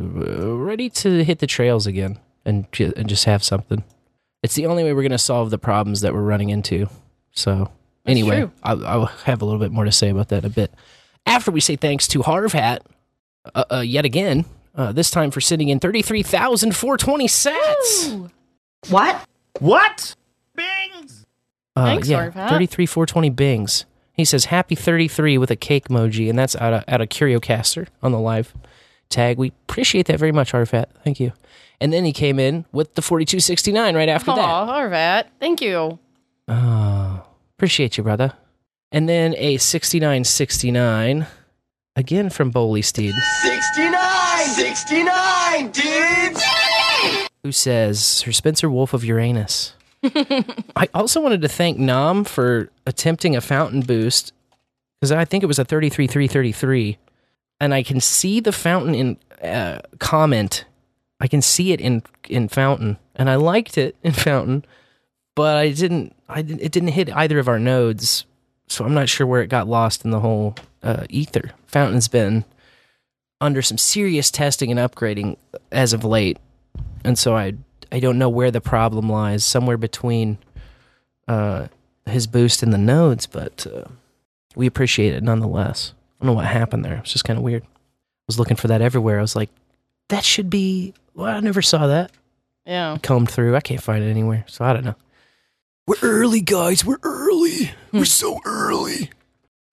ready 0.56 0.90
to 0.90 1.24
hit 1.24 1.38
the 1.38 1.46
trails 1.46 1.86
again 1.86 2.18
and 2.44 2.66
and 2.96 3.08
just 3.08 3.24
have 3.24 3.42
something. 3.42 3.82
It's 4.42 4.54
the 4.54 4.66
only 4.66 4.84
way 4.84 4.92
we're 4.92 5.02
gonna 5.02 5.16
solve 5.18 5.50
the 5.50 5.58
problems 5.58 6.02
that 6.02 6.12
we're 6.12 6.20
running 6.22 6.50
into. 6.50 6.88
So 7.32 7.70
anyway. 8.04 8.50
I'll, 8.62 8.84
I'll 8.86 9.06
have 9.06 9.40
a 9.40 9.44
little 9.46 9.60
bit 9.60 9.72
more 9.72 9.84
to 9.84 9.92
say 9.92 10.10
about 10.10 10.28
that 10.28 10.44
in 10.44 10.50
a 10.50 10.50
bit. 10.50 10.74
After 11.26 11.50
we 11.50 11.60
say 11.60 11.76
thanks 11.76 12.08
to 12.08 12.20
Harvhat, 12.20 12.80
uh, 13.54 13.64
uh, 13.70 13.80
yet 13.80 14.04
again, 14.04 14.44
uh, 14.74 14.92
this 14.92 15.10
time 15.10 15.30
for 15.30 15.40
sitting 15.40 15.68
in 15.68 15.78
33,420 15.80 17.26
sats. 17.26 18.30
What? 18.88 19.26
What? 19.60 20.16
Bings? 20.54 21.26
Uh, 21.76 21.84
Thanks, 21.86 22.08
yeah, 22.08 22.30
Harvhat. 22.30 22.48
33,420 22.50 23.30
bings. 23.30 23.84
He 24.12 24.24
says 24.24 24.46
happy 24.46 24.74
33 24.74 25.38
with 25.38 25.50
a 25.50 25.56
cake 25.56 25.88
emoji, 25.88 26.28
and 26.28 26.38
that's 26.38 26.54
out 26.56 26.72
of, 26.74 26.84
out 26.86 27.00
of 27.00 27.08
CurioCaster 27.08 27.88
on 28.02 28.12
the 28.12 28.18
live 28.18 28.54
tag. 29.08 29.38
We 29.38 29.52
appreciate 29.68 30.06
that 30.06 30.18
very 30.18 30.32
much, 30.32 30.50
Harv 30.52 30.70
Hat. 30.70 30.90
Thank 31.04 31.18
you. 31.20 31.32
And 31.80 31.92
then 31.92 32.04
he 32.04 32.12
came 32.12 32.38
in 32.38 32.64
with 32.72 32.94
the 32.94 33.02
4269 33.02 33.96
right 33.96 34.08
after 34.08 34.26
that. 34.34 34.38
Aw, 34.38 34.66
Harvat. 34.66 35.24
Thank 35.40 35.60
you. 35.60 35.98
Oh, 36.48 37.24
appreciate 37.56 37.96
you, 37.96 38.04
brother. 38.04 38.34
And 38.92 39.08
then 39.08 39.34
a 39.38 39.56
6969, 39.56 41.26
again 41.96 42.30
from 42.30 42.50
Bowley 42.50 42.82
Steed, 42.82 43.14
69! 43.42 44.46
69, 44.48 45.70
dudes! 45.70 46.44
who 47.42 47.52
says, 47.52 48.04
Sir 48.04 48.32
Spencer 48.32 48.70
Wolf 48.70 48.94
of 48.94 49.04
Uranus. 49.04 49.74
I 50.04 50.88
also 50.94 51.20
wanted 51.20 51.42
to 51.42 51.48
thank 51.48 51.78
Nam 51.78 52.24
for 52.24 52.70
attempting 52.86 53.36
a 53.36 53.40
fountain 53.40 53.80
boost 53.80 54.32
because 55.00 55.12
I 55.12 55.24
think 55.24 55.42
it 55.42 55.46
was 55.46 55.58
a 55.58 55.64
33,333. 55.64 56.98
And 57.60 57.74
I 57.74 57.82
can 57.82 58.00
see 58.00 58.40
the 58.40 58.52
fountain 58.52 58.94
in 58.94 59.16
uh, 59.46 59.80
comment. 59.98 60.64
I 61.20 61.28
can 61.28 61.42
see 61.42 61.72
it 61.72 61.80
in 61.80 62.02
in 62.28 62.48
fountain, 62.48 62.98
and 63.14 63.30
I 63.30 63.36
liked 63.36 63.78
it 63.78 63.94
in 64.02 64.12
fountain, 64.12 64.64
but 65.36 65.56
I 65.56 65.70
didn't. 65.70 66.16
I 66.28 66.42
didn't, 66.42 66.62
it 66.62 66.72
didn't 66.72 66.88
hit 66.88 67.14
either 67.14 67.38
of 67.38 67.46
our 67.46 67.60
nodes, 67.60 68.24
so 68.72 68.84
I'm 68.84 68.94
not 68.94 69.08
sure 69.08 69.26
where 69.26 69.42
it 69.42 69.48
got 69.48 69.68
lost 69.68 70.04
in 70.04 70.10
the 70.10 70.20
whole 70.20 70.56
uh, 70.82 71.04
ether. 71.08 71.50
Fountain's 71.66 72.08
been 72.08 72.44
under 73.40 73.62
some 73.62 73.78
serious 73.78 74.30
testing 74.30 74.70
and 74.70 74.80
upgrading 74.80 75.36
as 75.70 75.92
of 75.92 76.04
late, 76.04 76.38
and 77.04 77.18
so 77.18 77.36
I 77.36 77.54
I 77.90 78.00
don't 78.00 78.18
know 78.18 78.28
where 78.28 78.50
the 78.50 78.60
problem 78.60 79.08
lies. 79.08 79.44
Somewhere 79.44 79.76
between 79.76 80.38
uh, 81.28 81.68
his 82.06 82.26
boost 82.26 82.62
and 82.62 82.72
the 82.72 82.78
nodes, 82.78 83.26
but 83.26 83.66
uh, 83.66 83.84
we 84.56 84.66
appreciate 84.66 85.14
it 85.14 85.22
nonetheless. 85.22 85.92
I 86.20 86.24
don't 86.24 86.34
know 86.34 86.36
what 86.36 86.46
happened 86.46 86.84
there. 86.84 86.98
It's 86.98 87.12
just 87.12 87.24
kind 87.24 87.38
of 87.38 87.42
weird. 87.42 87.62
I 87.64 87.66
was 88.26 88.38
looking 88.38 88.56
for 88.56 88.68
that 88.68 88.80
everywhere. 88.82 89.18
I 89.18 89.22
was 89.22 89.36
like, 89.36 89.50
that 90.08 90.24
should 90.24 90.48
be. 90.48 90.94
Well, 91.14 91.26
I 91.34 91.40
never 91.40 91.62
saw 91.62 91.88
that. 91.88 92.12
Yeah. 92.64 92.96
Combed 93.02 93.30
through. 93.30 93.56
I 93.56 93.60
can't 93.60 93.82
find 93.82 94.04
it 94.04 94.10
anywhere. 94.10 94.44
So 94.46 94.64
I 94.64 94.72
don't 94.72 94.84
know. 94.84 94.94
We're 95.86 95.96
early, 96.02 96.40
guys. 96.40 96.84
We're 96.84 96.98
early. 97.02 97.72
We're 97.92 98.04
so 98.04 98.40
early. 98.44 99.10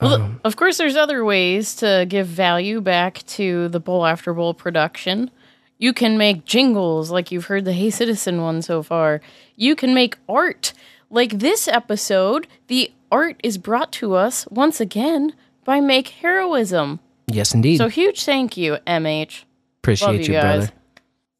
Well, 0.01 0.13
Um, 0.15 0.41
of 0.43 0.55
course, 0.55 0.77
there's 0.77 0.95
other 0.95 1.23
ways 1.23 1.75
to 1.77 2.05
give 2.09 2.25
value 2.27 2.81
back 2.81 3.23
to 3.27 3.67
the 3.69 3.79
Bowl 3.79 4.05
After 4.05 4.33
Bowl 4.33 4.53
production. 4.53 5.29
You 5.77 5.93
can 5.93 6.17
make 6.17 6.45
jingles, 6.45 7.11
like 7.11 7.31
you've 7.31 7.45
heard 7.45 7.63
the 7.65 7.73
Hey 7.73 7.89
Citizen 7.89 8.41
one 8.41 8.61
so 8.61 8.81
far. 8.81 9.21
You 9.55 9.75
can 9.75 9.93
make 9.93 10.17
art. 10.27 10.73
Like 11.09 11.39
this 11.39 11.67
episode, 11.67 12.47
the 12.67 12.91
art 13.11 13.39
is 13.43 13.57
brought 13.57 13.91
to 13.93 14.15
us 14.15 14.47
once 14.49 14.79
again 14.81 15.33
by 15.63 15.79
Make 15.79 16.07
Heroism. 16.09 16.99
yes, 17.27 17.53
indeed. 17.53 17.77
So 17.77 17.87
huge 17.87 18.23
thank 18.23 18.57
you, 18.57 18.77
MH. 18.87 19.43
appreciate 19.81 20.07
love 20.07 20.15
you, 20.15 20.21
you 20.21 20.31
guys. 20.33 20.57
brother. 20.67 20.73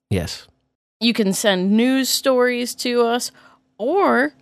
Yes. 0.10 0.48
You 1.00 1.14
can 1.14 1.34
send 1.34 1.72
news 1.72 2.10
stories 2.10 2.76
to 2.76 3.02
us, 3.06 3.32
or 3.78 4.34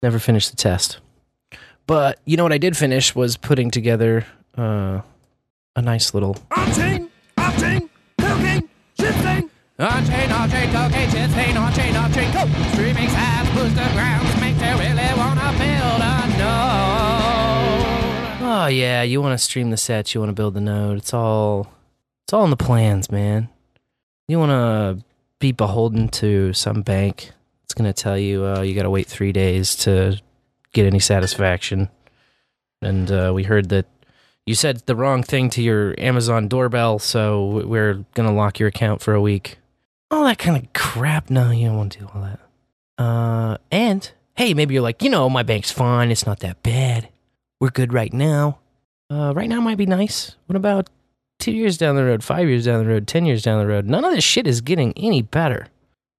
Never 0.05 0.19
finished 0.19 0.51
the 0.51 0.57
test. 0.59 0.99
But 1.87 2.19
you 2.27 2.37
know 2.37 2.43
what 2.43 2.53
I 2.53 2.59
did 2.59 2.77
finish 2.77 3.15
was 3.15 3.39
putting 3.39 3.71
together 3.71 4.27
uh, 4.55 5.01
a 5.75 5.81
nice 5.81 6.13
little 6.13 6.37
On-chain, 6.55 7.09
off-chain, 7.39 7.89
cocaine, 8.19 8.69
shit-stain. 9.01 9.49
On-chain, 9.79 10.29
cocaine, 10.29 10.69
shit-stain, 11.09 11.57
on-chain, 11.57 11.95
go. 12.35 12.47
Streaming 12.75 13.09
sites, 13.09 13.49
booster 13.55 13.89
grounds, 13.95 14.39
make 14.43 14.57
you 14.57 14.77
really 14.77 15.09
wanna 15.17 15.55
build 15.57 16.03
a 16.03 16.29
node. 16.37 18.43
Oh 18.43 18.67
yeah, 18.67 19.01
you 19.01 19.23
want 19.23 19.33
to 19.33 19.39
stream 19.43 19.71
the 19.71 19.79
sets, 19.79 20.15
you 20.15 20.21
want 20.21 20.29
to 20.29 20.35
build 20.35 20.53
the 20.53 20.61
node. 20.61 20.99
It's 20.99 21.15
all 21.15 21.73
it's 22.27 22.35
all 22.35 22.45
in 22.45 22.51
the 22.51 22.59
plans, 22.59 23.11
man. 23.11 23.49
You 24.29 24.39
want 24.39 24.51
to 24.51 25.03
be 25.39 25.53
beholden 25.53 26.11
to 26.11 26.53
some 26.53 26.83
bank 26.83 27.33
that's 27.65 27.75
going 27.75 27.93
to 27.93 28.03
tell 28.03 28.19
you 28.19 28.45
uh, 28.45 28.61
you 28.61 28.75
got 28.75 28.83
to 28.83 28.91
wait 28.91 29.07
3 29.07 29.33
days 29.33 29.75
to 29.77 30.21
get 30.73 30.87
any 30.87 31.01
satisfaction. 31.01 31.89
And 32.83 33.11
uh, 33.11 33.33
we 33.35 33.45
heard 33.45 33.71
that 33.71 33.87
you 34.47 34.55
said 34.55 34.83
the 34.85 34.95
wrong 34.95 35.23
thing 35.23 35.49
to 35.51 35.63
your 35.63 35.95
Amazon 35.97 36.49
doorbell, 36.49 36.99
so 36.99 37.65
we're 37.67 38.05
going 38.15 38.29
to 38.29 38.35
lock 38.35 38.59
your 38.59 38.69
account 38.69 39.01
for 39.01 39.15
a 39.15 39.21
week. 39.21 39.59
All 40.11 40.25
that 40.25 40.39
kind 40.39 40.63
of 40.63 40.71
crap. 40.75 41.31
No, 41.31 41.51
you 41.51 41.69
don't 41.69 41.79
want 41.79 41.93
to 41.93 42.01
do 42.01 42.11
all 42.15 42.21
that. 42.21 42.41
Uh, 43.03 43.57
and 43.71 44.13
hey, 44.35 44.53
maybe 44.53 44.75
you're 44.75 44.83
like, 44.83 45.03
you 45.03 45.09
know, 45.09 45.31
my 45.31 45.43
bank's 45.43 45.73
fine. 45.73 46.11
It's 46.11 46.27
not 46.27 46.41
that 46.41 46.63
bad. 46.63 47.09
We're 47.59 47.71
good 47.71 47.95
right 47.95 48.13
now. 48.13 48.59
Uh, 49.11 49.33
right 49.35 49.49
now 49.49 49.61
might 49.61 49.79
be 49.79 49.87
nice. 49.87 50.37
What 50.47 50.57
about 50.57 50.91
two 51.39 51.53
years 51.53 51.79
down 51.79 51.97
the 51.97 52.05
road, 52.05 52.23
five 52.23 52.49
years 52.49 52.67
down 52.67 52.85
the 52.85 52.91
road, 52.91 53.07
ten 53.07 53.25
years 53.25 53.43
down 53.43 53.59
the 53.61 53.67
road? 53.67 53.87
None 53.87 54.05
of 54.05 54.13
this 54.13 54.25
shit 54.25 54.47
is 54.47 54.61
getting 54.61 54.93
any 54.97 55.23
better. 55.23 55.69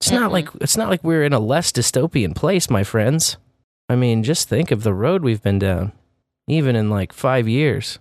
It's 0.02 0.12
not 0.12 0.32
like 0.32 0.50
it's 0.62 0.78
not 0.78 0.90
like 0.90 1.04
we're 1.04 1.24
in 1.24 1.34
a 1.34 1.40
less 1.40 1.72
dystopian 1.72 2.36
place, 2.36 2.70
my 2.70 2.84
friends. 2.84 3.38
I 3.90 3.96
mean, 3.96 4.24
just 4.24 4.50
think 4.50 4.72
of 4.72 4.84
the 4.84 4.94
road 4.94 5.24
we've 5.24 5.42
been 5.42 5.60
down, 5.60 5.94
even 6.48 6.76
in 6.76 6.90
like 6.90 7.14
five 7.14 7.48
years. 7.48 8.00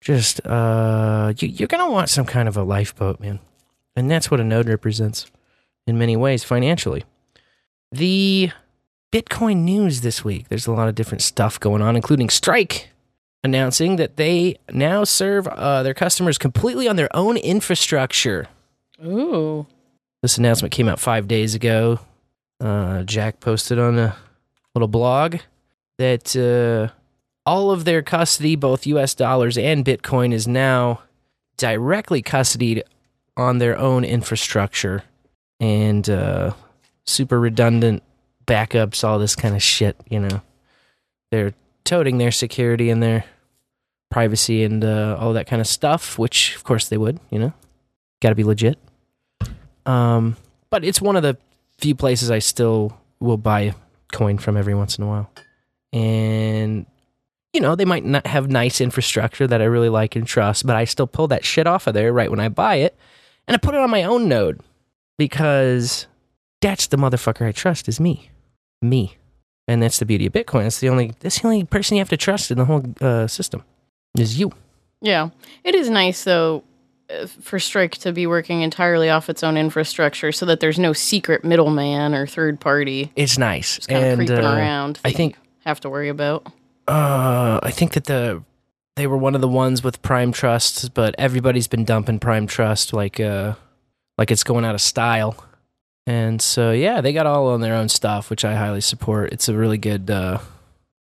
Just 0.00 0.44
uh, 0.46 1.32
you, 1.38 1.48
you're 1.48 1.68
gonna 1.68 1.90
want 1.90 2.08
some 2.08 2.26
kind 2.26 2.48
of 2.48 2.56
a 2.56 2.62
lifeboat, 2.62 3.20
man, 3.20 3.38
and 3.94 4.10
that's 4.10 4.30
what 4.30 4.40
a 4.40 4.44
node 4.44 4.68
represents 4.68 5.26
in 5.86 5.98
many 5.98 6.16
ways 6.16 6.44
financially. 6.44 7.04
The 7.92 8.50
Bitcoin 9.12 9.58
news 9.58 10.00
this 10.00 10.24
week. 10.24 10.48
There's 10.48 10.66
a 10.66 10.72
lot 10.72 10.88
of 10.88 10.94
different 10.94 11.22
stuff 11.22 11.58
going 11.60 11.80
on, 11.80 11.96
including 11.96 12.28
Strike 12.28 12.90
announcing 13.44 13.96
that 13.96 14.16
they 14.16 14.56
now 14.72 15.04
serve 15.04 15.46
uh, 15.46 15.82
their 15.82 15.94
customers 15.94 16.36
completely 16.36 16.88
on 16.88 16.96
their 16.96 17.14
own 17.16 17.36
infrastructure. 17.36 18.48
Ooh. 19.04 19.66
This 20.22 20.38
announcement 20.38 20.72
came 20.72 20.88
out 20.88 20.98
five 20.98 21.28
days 21.28 21.54
ago. 21.54 22.00
Uh, 22.60 23.02
Jack 23.02 23.40
posted 23.40 23.78
on 23.78 23.98
a 23.98 24.16
little 24.74 24.88
blog 24.88 25.36
that 25.98 26.36
uh, 26.36 26.92
all 27.44 27.70
of 27.70 27.84
their 27.84 28.02
custody, 28.02 28.56
both 28.56 28.86
US 28.86 29.14
dollars 29.14 29.56
and 29.56 29.84
Bitcoin, 29.84 30.32
is 30.32 30.48
now 30.48 31.02
directly 31.56 32.22
custodied 32.22 32.82
on 33.36 33.58
their 33.58 33.78
own 33.78 34.04
infrastructure 34.04 35.04
and 35.60 36.08
uh, 36.08 36.52
super 37.06 37.38
redundant 37.38 38.02
backups, 38.46 39.04
all 39.04 39.18
this 39.18 39.36
kind 39.36 39.54
of 39.54 39.62
shit, 39.62 39.96
you 40.08 40.20
know. 40.20 40.42
They're 41.30 41.54
toting 41.84 42.18
their 42.18 42.30
security 42.30 42.90
and 42.90 43.02
their 43.02 43.24
privacy 44.10 44.64
and 44.64 44.84
uh, 44.84 45.16
all 45.18 45.32
that 45.32 45.46
kind 45.46 45.60
of 45.60 45.66
stuff, 45.66 46.18
which 46.18 46.54
of 46.56 46.64
course 46.64 46.88
they 46.88 46.96
would, 46.96 47.20
you 47.30 47.38
know. 47.38 47.52
Got 48.22 48.30
to 48.30 48.34
be 48.34 48.44
legit. 48.44 48.78
Um, 49.86 50.36
but 50.70 50.84
it's 50.84 51.00
one 51.00 51.16
of 51.16 51.22
the 51.22 51.36
few 51.78 51.94
places 51.94 52.30
I 52.30 52.40
still 52.40 52.98
will 53.20 53.36
buy 53.36 53.74
coin 54.12 54.38
from 54.38 54.56
every 54.56 54.74
once 54.74 54.98
in 54.98 55.04
a 55.04 55.06
while. 55.06 55.30
And 55.92 56.86
you 57.52 57.60
know, 57.60 57.74
they 57.74 57.86
might 57.86 58.04
not 58.04 58.26
have 58.26 58.50
nice 58.50 58.82
infrastructure 58.82 59.46
that 59.46 59.62
I 59.62 59.64
really 59.64 59.88
like 59.88 60.14
and 60.14 60.26
trust, 60.26 60.66
but 60.66 60.76
I 60.76 60.84
still 60.84 61.06
pull 61.06 61.28
that 61.28 61.42
shit 61.42 61.66
off 61.66 61.86
of 61.86 61.94
there 61.94 62.12
right 62.12 62.30
when 62.30 62.40
I 62.40 62.50
buy 62.50 62.76
it 62.76 62.94
and 63.48 63.54
I 63.54 63.58
put 63.58 63.74
it 63.74 63.80
on 63.80 63.88
my 63.88 64.02
own 64.02 64.28
node 64.28 64.60
because 65.16 66.06
that's 66.60 66.88
the 66.88 66.98
motherfucker 66.98 67.46
I 67.46 67.52
trust 67.52 67.88
is 67.88 67.98
me. 67.98 68.30
Me. 68.82 69.16
And 69.66 69.82
that's 69.82 69.98
the 69.98 70.04
beauty 70.04 70.26
of 70.26 70.34
Bitcoin. 70.34 70.64
That's 70.64 70.80
the 70.80 70.90
only 70.90 71.14
that's 71.20 71.40
the 71.40 71.46
only 71.46 71.64
person 71.64 71.96
you 71.96 72.00
have 72.00 72.10
to 72.10 72.16
trust 72.16 72.50
in 72.50 72.58
the 72.58 72.66
whole 72.66 72.84
uh, 73.00 73.26
system 73.26 73.64
is 74.18 74.38
you. 74.38 74.52
Yeah. 75.00 75.30
It 75.64 75.74
is 75.74 75.90
nice, 75.90 76.24
though, 76.24 76.62
for 77.40 77.58
Strike 77.58 77.96
to 77.98 78.12
be 78.12 78.26
working 78.26 78.62
entirely 78.62 79.08
off 79.10 79.28
its 79.30 79.44
own 79.44 79.56
infrastructure 79.56 80.32
so 80.32 80.46
that 80.46 80.60
there's 80.60 80.78
no 80.78 80.92
secret 80.92 81.44
middleman 81.44 82.14
or 82.14 82.26
third 82.26 82.60
party 82.60 83.12
It's 83.16 83.38
nice. 83.38 83.76
just 83.76 83.88
kind 83.88 84.04
of 84.04 84.18
and 84.18 84.18
creeping 84.28 84.44
uh, 84.44 84.54
around. 84.54 84.98
I 85.04 85.12
think 85.12 85.36
have 85.64 85.80
to 85.80 85.90
worry 85.90 86.08
about. 86.08 86.46
Uh, 86.88 87.58
I 87.62 87.70
think 87.70 87.92
that 87.92 88.04
the 88.04 88.42
they 88.96 89.06
were 89.06 89.16
one 89.16 89.34
of 89.34 89.40
the 89.40 89.48
ones 89.48 89.84
with 89.84 90.00
Prime 90.02 90.32
Trust, 90.32 90.94
but 90.94 91.14
everybody's 91.18 91.68
been 91.68 91.84
dumping 91.84 92.18
Prime 92.18 92.46
Trust 92.46 92.92
like 92.92 93.20
uh 93.20 93.54
like 94.18 94.30
it's 94.30 94.44
going 94.44 94.64
out 94.64 94.74
of 94.74 94.80
style. 94.80 95.44
And 96.06 96.40
so 96.40 96.70
yeah, 96.70 97.00
they 97.00 97.12
got 97.12 97.26
all 97.26 97.48
on 97.48 97.60
their 97.60 97.74
own 97.74 97.88
stuff, 97.88 98.30
which 98.30 98.44
I 98.44 98.54
highly 98.54 98.80
support. 98.80 99.32
It's 99.32 99.48
a 99.48 99.54
really 99.56 99.78
good 99.78 100.10
uh 100.10 100.38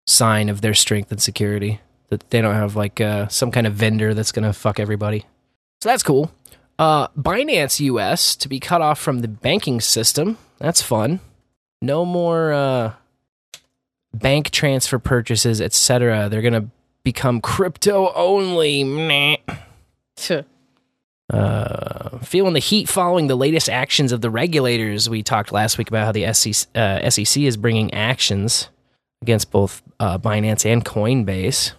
sign 0.07 0.49
of 0.49 0.61
their 0.61 0.75
strength 0.75 1.11
and 1.13 1.21
security 1.21 1.81
that 2.09 2.29
they 2.31 2.41
don't 2.41 2.55
have 2.55 2.77
like 2.77 3.01
uh 3.01 3.29
some 3.29 3.51
kind 3.51 3.67
of 3.67 3.75
vendor 3.75 4.15
that's 4.15 4.33
going 4.33 4.45
to 4.45 4.53
fuck 4.53 4.79
everybody. 4.81 5.25
So 5.81 5.89
that's 5.89 6.03
cool. 6.03 6.31
Uh 6.79 7.09
Binance 7.09 7.81
US 7.81 8.37
to 8.37 8.49
be 8.49 8.61
cut 8.61 8.81
off 8.81 8.99
from 8.99 9.21
the 9.21 9.29
banking 9.29 9.81
system. 9.81 10.39
That's 10.59 10.83
fun. 10.83 11.21
No 11.81 12.05
more 12.05 12.53
uh 12.53 12.93
bank 14.19 14.51
transfer 14.51 14.99
purchases, 14.99 15.61
etc. 15.61 16.29
They're 16.29 16.43
going 16.43 16.55
to 16.55 16.69
become 17.05 17.41
crypto 17.41 18.13
only. 18.15 18.85
Meh. 18.85 19.37
Uh, 21.33 22.19
feeling 22.19 22.53
the 22.53 22.61
heat 22.61 22.89
following 22.89 23.27
the 23.27 23.37
latest 23.37 23.69
actions 23.69 24.13
of 24.13 24.21
the 24.21 24.31
regulators. 24.31 25.11
We 25.11 25.23
talked 25.23 25.53
last 25.53 25.77
week 25.77 25.89
about 25.89 26.05
how 26.05 26.13
the 26.13 26.33
SEC, 26.33 26.69
uh, 26.75 27.11
SEC 27.11 27.43
is 27.43 27.57
bringing 27.57 27.93
actions 27.93 28.69
against 29.23 29.51
both 29.51 29.83
uh, 29.99 30.19
Binance 30.19 30.65
and 30.65 30.85
Coinbase. 30.85 31.73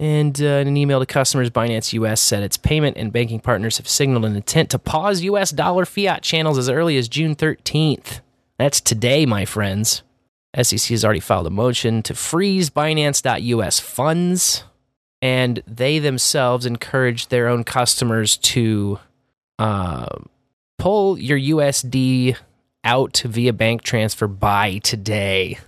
And 0.00 0.40
uh, 0.40 0.46
in 0.46 0.66
an 0.66 0.76
email 0.78 0.98
to 0.98 1.04
customers, 1.04 1.50
Binance 1.50 1.92
US 1.92 2.22
said 2.22 2.42
its 2.42 2.56
payment 2.56 2.96
and 2.96 3.12
banking 3.12 3.38
partners 3.38 3.76
have 3.76 3.86
signaled 3.86 4.24
an 4.24 4.34
intent 4.34 4.70
to 4.70 4.78
pause 4.78 5.20
US 5.20 5.50
dollar 5.50 5.84
fiat 5.84 6.22
channels 6.22 6.56
as 6.56 6.70
early 6.70 6.96
as 6.96 7.06
June 7.06 7.36
13th. 7.36 8.20
That's 8.58 8.80
today, 8.80 9.26
my 9.26 9.44
friends. 9.44 10.02
SEC 10.60 10.88
has 10.88 11.04
already 11.04 11.20
filed 11.20 11.46
a 11.46 11.50
motion 11.50 12.02
to 12.04 12.14
freeze 12.14 12.70
Binance.us 12.70 13.78
funds, 13.78 14.64
and 15.20 15.62
they 15.66 15.98
themselves 15.98 16.64
encourage 16.64 17.28
their 17.28 17.46
own 17.46 17.62
customers 17.62 18.38
to 18.38 18.98
uh, 19.58 20.06
pull 20.78 21.18
your 21.18 21.38
USD 21.38 22.36
out 22.84 23.22
via 23.26 23.52
bank 23.52 23.82
transfer 23.82 24.26
by 24.26 24.78
today. 24.78 25.58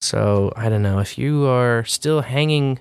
So 0.00 0.52
I 0.54 0.68
don't 0.68 0.82
know 0.82 1.00
if 1.00 1.18
you 1.18 1.46
are 1.46 1.84
still 1.84 2.20
hanging 2.22 2.78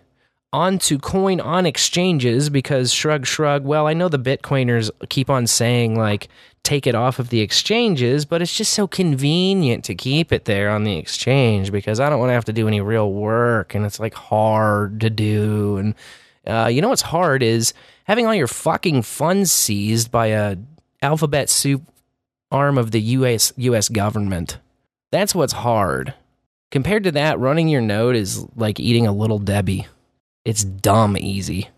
onto 0.54 0.98
coin 1.00 1.40
on 1.40 1.66
exchanges 1.66 2.50
because 2.50 2.92
shrug 2.92 3.26
shrug. 3.26 3.64
Well 3.64 3.88
i 3.88 3.94
know 3.94 4.10
the 4.10 4.20
bitcoiners 4.20 4.90
keep 5.10 5.30
on 5.30 5.48
saying 5.48 5.98
like 5.98 6.28
take 6.64 6.86
it 6.86 6.94
off 6.94 7.18
of 7.20 7.30
the 7.30 7.40
exchanges 7.40 8.26
but 8.26 8.42
it's 8.42 8.56
just 8.56 8.74
so 8.74 8.88
convenient 8.88 9.84
to 9.86 9.96
keep 9.96 10.32
it 10.32 10.46
there 10.46 10.70
on 10.70 10.84
the 10.84 10.98
exchange 10.98 11.72
because 11.72 12.00
i 12.00 12.10
don't 12.10 12.20
want 12.20 12.30
to 12.30 12.34
have 12.34 12.46
to 12.46 12.54
do 12.54 12.68
any 12.68 12.82
real 12.82 13.12
work 13.12 13.74
and 13.74 13.86
it's 13.86 14.00
like 14.00 14.14
hard 14.14 15.00
to 15.02 15.10
do. 15.10 15.78
And 15.78 15.96
uh, 16.46 16.68
you 16.68 16.82
know 16.82 16.90
what's 16.90 17.02
hard 17.02 17.44
is 17.44 17.74
having 18.06 18.26
all 18.26 18.36
your 18.36 18.48
fucking 18.48 19.04
funds 19.04 19.52
seized 19.52 20.12
by 20.12 20.28
a 20.28 20.58
alphabet 21.02 21.50
soup 21.50 21.84
arm 22.52 22.78
of 22.78 22.92
the 22.92 23.02
us 23.02 23.54
us 23.58 23.90
government. 23.90 24.58
That's 25.12 25.36
what's 25.36 25.54
hard. 25.54 26.14
Compared 26.72 27.04
to 27.04 27.12
that 27.12 27.40
running 27.40 27.68
your 27.68 27.82
node 27.82 28.16
is 28.16 28.46
like 28.56 28.80
eating 28.80 29.06
a 29.06 29.12
little 29.12 29.40
debbie 29.40 29.88
it's 30.46 30.64
dumb 30.64 31.18
easy. 31.18 31.70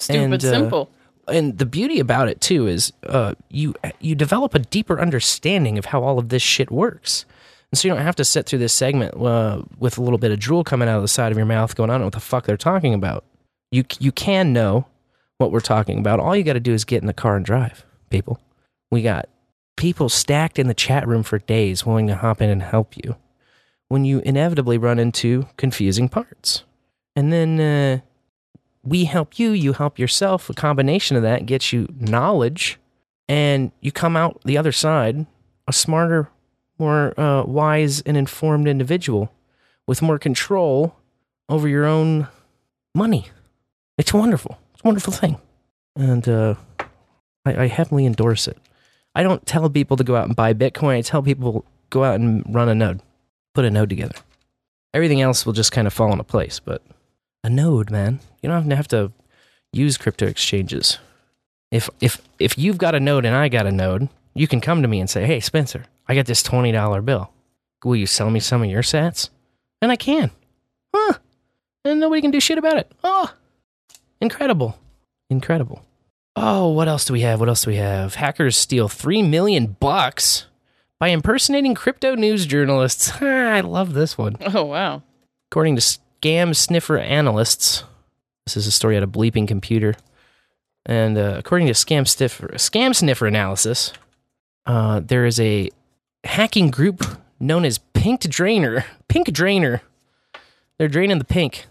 Stupid 0.00 0.22
And, 0.22 0.34
uh, 0.34 0.38
simple. 0.38 0.90
And 1.26 1.58
the 1.58 1.66
beauty 1.66 2.00
about 2.00 2.28
it 2.28 2.40
too 2.40 2.66
is 2.66 2.92
uh, 3.06 3.34
you 3.50 3.74
you 4.00 4.14
develop 4.14 4.54
a 4.54 4.58
deeper 4.58 5.00
understanding 5.00 5.78
of 5.78 5.86
how 5.86 6.02
all 6.02 6.18
of 6.18 6.30
this 6.30 6.42
shit 6.42 6.70
works. 6.70 7.26
And 7.70 7.78
so 7.78 7.86
you 7.86 7.94
don't 7.94 8.02
have 8.02 8.16
to 8.16 8.24
sit 8.24 8.46
through 8.46 8.60
this 8.60 8.72
segment 8.72 9.14
uh, 9.14 9.62
with 9.78 9.98
a 9.98 10.02
little 10.02 10.18
bit 10.18 10.30
of 10.30 10.38
drool 10.38 10.64
coming 10.64 10.88
out 10.88 10.96
of 10.96 11.02
the 11.02 11.08
side 11.08 11.30
of 11.32 11.36
your 11.36 11.46
mouth 11.46 11.76
going, 11.76 11.90
I 11.90 11.94
don't 11.94 12.00
know 12.00 12.06
what 12.06 12.14
the 12.14 12.20
fuck 12.20 12.46
they're 12.46 12.56
talking 12.56 12.94
about. 12.94 13.24
You 13.70 13.84
you 13.98 14.12
can 14.12 14.52
know 14.52 14.86
what 15.36 15.52
we're 15.52 15.60
talking 15.60 15.98
about. 15.98 16.18
All 16.20 16.34
you 16.34 16.44
got 16.44 16.54
to 16.54 16.60
do 16.60 16.72
is 16.72 16.84
get 16.84 17.02
in 17.02 17.06
the 17.06 17.12
car 17.12 17.36
and 17.36 17.44
drive, 17.44 17.84
people. 18.10 18.40
We 18.90 19.02
got 19.02 19.28
people 19.76 20.08
stacked 20.08 20.58
in 20.58 20.66
the 20.66 20.74
chat 20.74 21.06
room 21.06 21.22
for 21.22 21.38
days 21.38 21.84
willing 21.84 22.06
to 22.08 22.16
hop 22.16 22.40
in 22.40 22.50
and 22.50 22.62
help 22.62 22.96
you 22.96 23.16
when 23.88 24.04
you 24.04 24.20
inevitably 24.20 24.78
run 24.78 24.98
into 24.98 25.46
confusing 25.56 26.08
parts. 26.08 26.64
And 27.14 27.32
then 27.32 27.60
uh, 27.60 28.00
we 28.82 29.04
help 29.04 29.38
you, 29.38 29.50
you 29.50 29.72
help 29.72 29.98
yourself. 29.98 30.48
A 30.48 30.54
combination 30.54 31.16
of 31.16 31.22
that 31.22 31.46
gets 31.46 31.72
you 31.72 31.88
knowledge, 31.98 32.78
and 33.28 33.72
you 33.80 33.92
come 33.92 34.16
out 34.16 34.40
the 34.44 34.56
other 34.58 34.72
side 34.72 35.26
a 35.66 35.72
smarter, 35.72 36.30
more 36.78 37.18
uh, 37.20 37.44
wise, 37.44 38.00
and 38.00 38.16
informed 38.16 38.66
individual 38.66 39.30
with 39.86 40.00
more 40.00 40.18
control 40.18 40.96
over 41.48 41.68
your 41.68 41.84
own 41.84 42.26
money. 42.94 43.26
It's 43.98 44.14
wonderful. 44.14 44.58
It's 44.72 44.82
a 44.82 44.88
wonderful 44.88 45.12
thing. 45.12 45.38
And 45.94 46.26
uh, 46.28 46.54
I, 47.44 47.64
I 47.64 47.66
heavily 47.66 48.06
endorse 48.06 48.48
it. 48.48 48.56
I 49.14 49.22
don't 49.22 49.44
tell 49.46 49.68
people 49.68 49.96
to 49.96 50.04
go 50.04 50.16
out 50.16 50.26
and 50.26 50.36
buy 50.36 50.54
Bitcoin. 50.54 50.96
I 50.96 51.02
tell 51.02 51.22
people 51.22 51.64
go 51.90 52.04
out 52.04 52.20
and 52.20 52.44
run 52.48 52.68
a 52.68 52.74
node, 52.74 53.02
put 53.54 53.64
a 53.64 53.70
node 53.70 53.90
together. 53.90 54.14
Everything 54.94 55.20
else 55.20 55.44
will 55.44 55.52
just 55.52 55.72
kind 55.72 55.86
of 55.86 55.92
fall 55.92 56.12
into 56.12 56.24
place. 56.24 56.60
But 56.60 56.82
a 57.44 57.50
node, 57.50 57.90
man, 57.90 58.20
you 58.42 58.48
don't 58.48 58.70
have 58.70 58.88
to 58.88 59.12
use 59.72 59.96
crypto 59.96 60.26
exchanges. 60.26 60.98
If 61.70 61.90
if 62.00 62.20
if 62.38 62.56
you've 62.56 62.78
got 62.78 62.94
a 62.94 63.00
node 63.00 63.24
and 63.24 63.34
I 63.34 63.48
got 63.48 63.66
a 63.66 63.72
node, 63.72 64.08
you 64.34 64.48
can 64.48 64.60
come 64.60 64.82
to 64.82 64.88
me 64.88 65.00
and 65.00 65.10
say, 65.10 65.26
"Hey, 65.26 65.40
Spencer, 65.40 65.84
I 66.06 66.14
got 66.14 66.26
this 66.26 66.42
twenty 66.42 66.72
dollar 66.72 67.02
bill. 67.02 67.30
Will 67.84 67.96
you 67.96 68.06
sell 68.06 68.30
me 68.30 68.40
some 68.40 68.62
of 68.62 68.70
your 68.70 68.82
sats?" 68.82 69.28
And 69.82 69.92
I 69.92 69.96
can. 69.96 70.30
Huh? 70.94 71.14
And 71.84 72.00
nobody 72.00 72.22
can 72.22 72.30
do 72.30 72.40
shit 72.40 72.58
about 72.58 72.78
it. 72.78 72.90
Oh, 73.04 73.32
incredible, 74.20 74.78
incredible. 75.30 75.84
Oh, 76.36 76.68
what 76.68 76.88
else 76.88 77.04
do 77.04 77.12
we 77.12 77.20
have? 77.22 77.40
What 77.40 77.48
else 77.48 77.64
do 77.64 77.70
we 77.70 77.76
have? 77.76 78.14
Hackers 78.14 78.56
steal 78.56 78.88
three 78.88 79.22
million 79.22 79.76
bucks 79.78 80.46
by 80.98 81.08
impersonating 81.08 81.74
crypto 81.74 82.14
news 82.14 82.46
journalists. 82.46 83.10
I 83.22 83.60
love 83.60 83.92
this 83.92 84.16
one. 84.16 84.36
Oh 84.40 84.64
wow! 84.64 85.02
According 85.50 85.76
to 85.76 85.82
scam 85.82 86.56
sniffer 86.56 86.98
analysts, 86.98 87.84
this 88.54 88.64
is 88.64 88.66
a 88.66 88.72
story 88.72 88.96
out 88.96 89.02
of 89.02 89.10
Bleeping 89.10 89.46
Computer. 89.46 89.94
And 90.86 91.18
uh, 91.18 91.34
according 91.36 91.66
to 91.66 91.74
Scam 91.74 92.08
Sniffer, 92.08 92.48
Scam 92.54 92.94
Sniffer 92.94 93.26
analysis, 93.26 93.92
uh, 94.64 95.00
there 95.00 95.26
is 95.26 95.38
a 95.38 95.68
hacking 96.24 96.70
group 96.70 97.04
known 97.38 97.66
as 97.66 97.78
Pink 97.92 98.22
Drainer. 98.22 98.84
Pink 99.08 99.30
Drainer. 99.32 99.82
They're 100.78 100.88
draining 100.88 101.18
the 101.18 101.24
pink. 101.24 101.66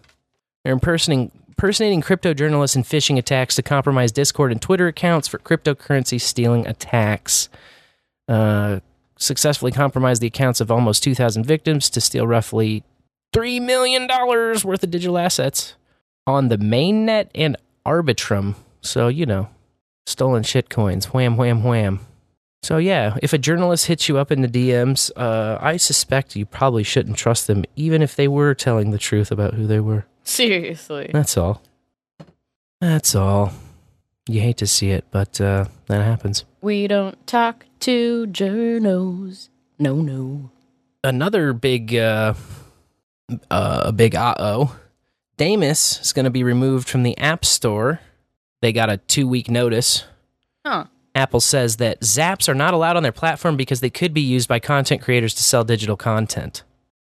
They're 0.64 0.74
impersonating, 0.74 1.32
impersonating 1.48 2.02
crypto 2.02 2.34
journalists 2.34 2.76
and 2.76 2.86
phishing 2.86 3.18
attacks 3.18 3.56
to 3.56 3.64
compromise 3.64 4.12
Discord 4.12 4.52
and 4.52 4.62
Twitter 4.62 4.88
accounts 4.88 5.28
for 5.28 5.40
cryptocurrency 5.40 6.20
stealing 6.20 6.68
attacks. 6.68 7.50
Uh, 8.28 8.82
successfully 9.18 9.72
compromised 9.72 10.22
the 10.22 10.28
accounts 10.28 10.62
of 10.62 10.70
almost 10.70 11.02
2,000 11.02 11.44
victims 11.44 11.90
to 11.90 12.02
steal 12.02 12.28
roughly 12.28 12.84
$3 13.34 13.62
million 13.62 14.08
worth 14.08 14.84
of 14.84 14.92
digital 14.92 15.18
assets 15.18 15.76
on 16.28 16.50
the 16.50 16.58
mainnet 16.58 17.30
and 17.34 17.58
Arbitrum. 17.86 18.56
So, 18.82 19.08
you 19.08 19.26
know, 19.26 19.50
stolen 20.06 20.44
shit 20.44 20.70
coins. 20.70 21.06
Wham, 21.14 21.38
wham, 21.38 21.64
wham. 21.64 22.02
So, 22.62 22.78
yeah, 22.78 23.18
if 23.24 23.34
a 23.34 23.38
journalist 23.38 23.86
hits 23.86 24.10
you 24.10 24.18
up 24.18 24.32
in 24.32 24.42
the 24.42 24.48
DMs, 24.48 25.10
uh, 25.16 25.58
I 25.62 25.78
suspect 25.78 26.36
you 26.36 26.46
probably 26.46 26.84
shouldn't 26.84 27.18
trust 27.18 27.48
them, 27.48 27.64
even 27.76 28.02
if 28.02 28.16
they 28.16 28.28
were 28.28 28.54
telling 28.54 28.92
the 28.92 28.98
truth 28.98 29.32
about 29.32 29.54
who 29.54 29.66
they 29.66 29.80
were. 29.80 30.06
Seriously. 30.24 31.10
That's 31.14 31.38
all. 31.38 31.62
That's 32.82 33.16
all. 33.16 33.54
You 34.28 34.42
hate 34.42 34.58
to 34.58 34.68
see 34.68 34.90
it, 34.90 35.06
but 35.12 35.40
uh, 35.40 35.66
that 35.86 36.04
happens. 36.04 36.44
We 36.60 36.88
don't 36.88 37.26
talk 37.26 37.66
to 37.82 38.28
journos. 38.28 39.50
No, 39.80 39.96
no. 39.96 40.52
Another 41.04 41.54
big, 41.54 41.96
uh, 41.96 42.34
uh, 43.50 43.84
a 43.86 43.92
big 43.94 44.16
uh 44.16 44.36
oh. 44.38 44.78
Damus 45.38 46.02
is 46.02 46.14
going 46.14 46.26
to 46.26 46.32
be 46.32 46.44
removed 46.44 46.90
from 46.90 47.04
the 47.04 47.18
App 47.18 47.46
Store. 47.46 48.00
They 48.62 48.74
got 48.74 48.90
a 48.90 48.98
two 48.98 49.28
week 49.28 49.50
notice. 49.50 50.04
Huh. 50.66 50.86
Apple 51.16 51.40
says 51.40 51.78
that 51.78 52.02
zaps 52.02 52.48
are 52.50 52.54
not 52.56 52.74
allowed 52.74 52.96
on 52.98 53.04
their 53.04 53.12
platform 53.12 53.58
because 53.58 53.80
they 53.80 53.90
could 53.90 54.14
be 54.14 54.22
used 54.22 54.48
by 54.48 54.60
content 54.60 55.02
creators 55.02 55.34
to 55.36 55.44
sell 55.44 55.64
digital 55.64 55.96
content. 55.98 56.64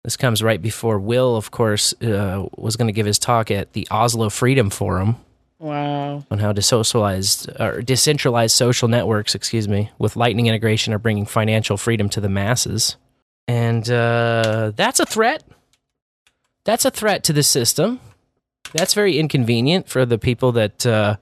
This 0.05 0.17
comes 0.17 0.43
right 0.43 0.63
before 0.63 1.01
Will, 1.01 1.37
of 1.37 1.51
course, 1.51 1.93
uh, 2.01 2.47
was 2.57 2.77
going 2.77 2.87
to 2.87 2.93
give 2.93 3.07
his 3.07 3.19
talk 3.19 3.51
at 3.51 3.73
the 3.73 3.89
Oslo 3.91 4.29
Freedom 4.31 4.71
Forum 4.71 5.17
Wow. 5.59 6.25
on 6.31 6.39
how 6.39 6.53
desocialized 6.53 7.59
or 7.59 7.83
decentralized 7.83 8.55
social 8.55 8.87
networks, 8.87 9.35
excuse 9.35 9.67
me, 9.67 9.91
with 9.99 10.15
Lightning 10.15 10.47
integration 10.47 10.93
are 10.93 11.01
bringing 11.01 11.27
financial 11.27 11.77
freedom 11.77 12.09
to 12.11 12.21
the 12.21 12.29
masses. 12.29 12.97
And 13.49 13.89
uh, 13.91 14.71
that's 14.77 15.01
a 15.01 15.07
threat. 15.07 15.43
That's 16.63 16.85
a 16.85 16.91
threat 16.93 17.25
to 17.25 17.33
the 17.33 17.43
system. 17.43 17.99
That's 18.77 18.95
very 18.95 19.19
inconvenient 19.19 19.89
for 19.89 20.05
the 20.05 20.19
people 20.19 20.53
that 20.53 20.85
uh, 20.87 21.17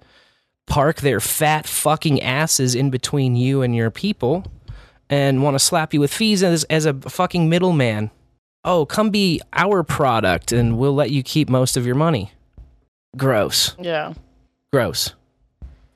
park 0.66 1.00
their 1.00 1.20
fat 1.20 1.66
fucking 1.66 2.22
asses 2.22 2.74
in 2.74 2.90
between 2.90 3.36
you 3.36 3.62
and 3.62 3.74
your 3.74 3.90
people 3.90 4.44
and 5.09 5.42
want 5.42 5.55
to 5.55 5.59
slap 5.59 5.94
you 5.94 6.00
with 6.00 6.12
fees 6.12 6.42
as, 6.42 6.64
as 6.64 6.86
a 6.86 6.94
fucking 6.94 7.48
middleman. 7.48 8.11
Oh, 8.64 8.86
come 8.86 9.11
be 9.11 9.40
our 9.52 9.82
product 9.82 10.52
and 10.52 10.78
we'll 10.78 10.94
let 10.94 11.11
you 11.11 11.22
keep 11.22 11.48
most 11.48 11.76
of 11.76 11.86
your 11.86 11.94
money. 11.94 12.32
Gross. 13.16 13.76
Yeah. 13.78 14.14
Gross. 14.72 15.12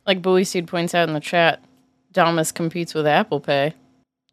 Like 0.06 0.22
Boolysteed 0.22 0.66
points 0.66 0.94
out 0.94 1.08
in 1.08 1.14
the 1.14 1.20
chat, 1.20 1.62
Damus 2.12 2.52
competes 2.52 2.94
with 2.94 3.06
Apple 3.06 3.40
Pay. 3.40 3.74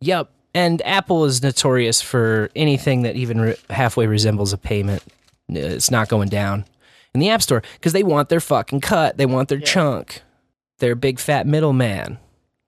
Yep. 0.02 0.30
And 0.54 0.82
Apple 0.86 1.26
is 1.26 1.42
notorious 1.42 2.02
for 2.02 2.50
anything 2.56 3.02
that 3.02 3.16
even 3.16 3.42
re- 3.42 3.56
halfway 3.70 4.08
resembles 4.08 4.54
a 4.54 4.58
payment. 4.58 5.04
It's 5.50 5.92
not 5.92 6.08
going 6.08 6.30
down 6.30 6.66
in 7.16 7.20
the 7.20 7.30
App 7.30 7.42
Store 7.42 7.64
because 7.74 7.94
they 7.94 8.04
want 8.04 8.30
their 8.30 8.40
fucking 8.40 8.82
cut. 8.82 9.18
They 9.18 9.26
want 9.26 9.50
their 9.50 9.60
chunk. 9.60 10.22
They're 10.78 10.92
a 10.92 10.96
big 10.98 11.18
fat 11.20 11.48
middleman. 11.48 12.20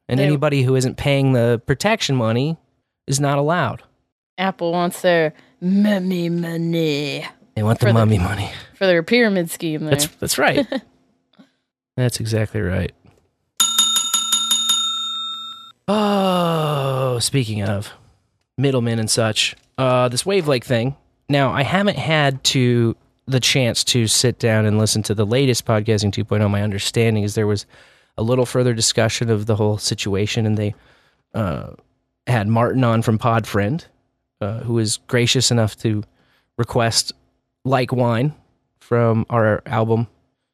And 0.10 0.20
They- 0.20 0.24
anybody 0.26 0.64
who 0.64 0.76
isn't 0.76 0.96
paying 0.98 1.34
the 1.34 1.62
protection 1.68 2.16
money 2.16 2.58
is 3.06 3.20
not 3.20 3.38
allowed. 3.38 3.84
Apple 4.38 4.72
wants 4.72 5.02
their 5.02 5.34
mummy 5.60 6.30
money 6.30 7.26
They 7.56 7.64
want 7.64 7.80
the- 7.80 7.92
mummy 7.94 8.18
money. 8.18 8.50
for 8.76 8.86
their 8.88 9.04
pyramid 9.04 9.52
scheme 9.52 9.82
there. 9.82 9.92
That's 9.92 10.08
that's 10.08 10.38
right. 10.38 10.66
that's 11.98 12.20
exactly 12.20 12.62
right. 12.62 12.94
Oh, 15.90 17.18
speaking 17.20 17.62
of 17.64 17.94
middlemen 18.58 19.00
and 19.00 19.10
such, 19.10 19.56
uh, 19.78 20.08
this 20.10 20.24
Wavelake 20.24 20.64
thing. 20.64 20.96
Now, 21.30 21.52
I 21.52 21.64
haven't 21.64 21.98
had 21.98 22.44
to 22.46 22.96
the 23.28 23.40
chance 23.40 23.84
to 23.84 24.08
sit 24.08 24.40
down 24.40 24.66
and 24.66 24.78
listen 24.78 25.04
to 25.04 25.14
the 25.14 25.26
latest 25.26 25.66
podcasting 25.66 26.12
2.0. 26.12 26.50
My 26.50 26.62
understanding 26.64 27.24
is 27.24 27.36
there 27.36 27.48
was 27.48 27.66
a 28.18 28.24
little 28.24 28.46
further 28.46 28.74
discussion 28.74 29.30
of 29.30 29.46
the 29.46 29.56
whole 29.56 29.78
situation, 29.78 30.46
and 30.46 30.58
they 30.58 30.74
uh, 31.34 31.72
had 32.26 32.48
Martin 32.48 32.84
on 32.84 33.02
from 33.02 33.20
Podfriend, 33.20 33.86
uh, 34.42 34.60
who 34.60 34.74
was 34.74 34.98
gracious 35.08 35.52
enough 35.52 35.78
to 35.80 36.04
request 36.58 37.12
like 37.66 37.92
wine 37.92 38.34
from 38.80 39.26
our 39.30 39.62
album 39.66 40.08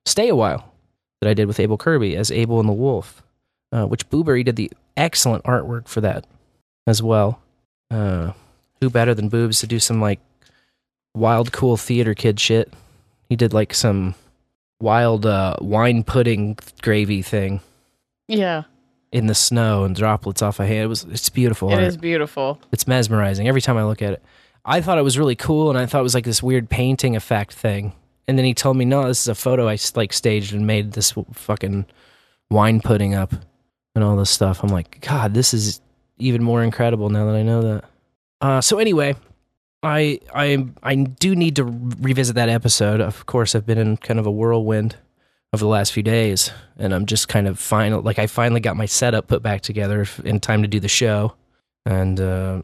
Stay 0.05 0.29
a 0.29 0.35
While 0.35 0.73
that 1.21 1.29
I 1.29 1.33
did 1.33 1.47
with 1.47 1.59
Abel 1.59 1.77
Kirby 1.77 2.15
as 2.15 2.31
Abel 2.31 2.59
and 2.59 2.67
the 2.67 2.73
Wolf, 2.73 3.23
uh, 3.71 3.85
which 3.85 4.09
Boo-Bury 4.09 4.43
did 4.43 4.55
the 4.55 4.71
excellent 4.97 5.43
artwork 5.45 5.87
for 5.87 6.01
that 6.01 6.25
as 6.85 7.01
well. 7.01 7.39
Uh, 7.89 8.33
who 8.81 8.89
better 8.89 9.13
than 9.13 9.29
Boobs 9.29 9.59
to 9.59 9.67
do 9.67 9.79
some 9.79 10.01
like 10.01 10.19
wild, 11.15 11.51
cool 11.51 11.77
theater 11.77 12.13
kid 12.13 12.39
shit? 12.39 12.73
He 13.29 13.35
did 13.35 13.53
like 13.53 13.73
some 13.73 14.15
wild 14.79 15.25
uh, 15.25 15.55
wine 15.61 16.03
pudding 16.03 16.57
gravy 16.81 17.21
thing 17.21 17.61
yeah, 18.27 18.63
in 19.11 19.27
the 19.27 19.35
snow 19.35 19.83
and 19.83 19.95
droplets 19.95 20.41
off 20.41 20.59
a 20.59 20.65
hand. 20.65 20.83
It 20.83 20.87
was 20.87 21.03
it's 21.05 21.29
beautiful. 21.29 21.69
it 21.71 21.75
art. 21.75 21.83
is 21.83 21.97
beautiful. 21.97 22.59
It's 22.71 22.87
mesmerizing 22.87 23.47
every 23.47 23.61
time 23.61 23.77
I 23.77 23.85
look 23.85 24.01
at 24.01 24.13
it. 24.13 24.23
I 24.65 24.81
thought 24.81 24.97
it 24.97 25.03
was 25.03 25.17
really 25.17 25.35
cool, 25.35 25.69
and 25.69 25.77
I 25.77 25.85
thought 25.85 25.99
it 25.99 26.03
was 26.03 26.15
like 26.15 26.25
this 26.25 26.43
weird 26.43 26.69
painting 26.69 27.15
effect 27.15 27.53
thing. 27.53 27.93
And 28.27 28.37
then 28.37 28.45
he 28.45 28.53
told 28.53 28.77
me, 28.77 28.85
"No, 28.85 29.07
this 29.07 29.21
is 29.21 29.27
a 29.27 29.35
photo 29.35 29.67
I 29.67 29.77
like 29.95 30.13
staged 30.13 30.53
and 30.53 30.65
made 30.67 30.93
this 30.93 31.13
fucking 31.33 31.85
wine 32.49 32.79
pudding 32.79 33.13
up 33.13 33.33
and 33.95 34.03
all 34.03 34.15
this 34.15 34.29
stuff." 34.29 34.63
I'm 34.63 34.69
like, 34.69 35.01
God, 35.01 35.33
this 35.33 35.53
is 35.53 35.81
even 36.17 36.43
more 36.43 36.63
incredible 36.63 37.09
now 37.09 37.25
that 37.25 37.35
I 37.35 37.43
know 37.43 37.61
that. 37.61 37.83
Uh, 38.39 38.61
so 38.61 38.79
anyway, 38.79 39.15
I 39.83 40.19
I 40.33 40.65
I 40.81 40.95
do 40.95 41.35
need 41.35 41.57
to 41.57 41.65
revisit 41.65 42.35
that 42.35 42.49
episode. 42.49 43.01
Of 43.01 43.25
course, 43.25 43.53
I've 43.53 43.65
been 43.65 43.77
in 43.77 43.97
kind 43.97 44.19
of 44.19 44.25
a 44.25 44.31
whirlwind 44.31 44.95
over 45.53 45.59
the 45.63 45.69
last 45.69 45.91
few 45.91 46.01
days, 46.03 46.51
and 46.77 46.93
I'm 46.93 47.05
just 47.05 47.27
kind 47.27 47.47
of 47.47 47.59
final. 47.59 48.01
Like 48.01 48.17
I 48.17 48.27
finally 48.27 48.61
got 48.61 48.77
my 48.77 48.85
setup 48.85 49.27
put 49.27 49.43
back 49.43 49.61
together 49.61 50.07
in 50.23 50.39
time 50.39 50.61
to 50.61 50.67
do 50.67 50.79
the 50.79 50.87
show, 50.87 51.35
and 51.85 52.19
uh, 52.19 52.61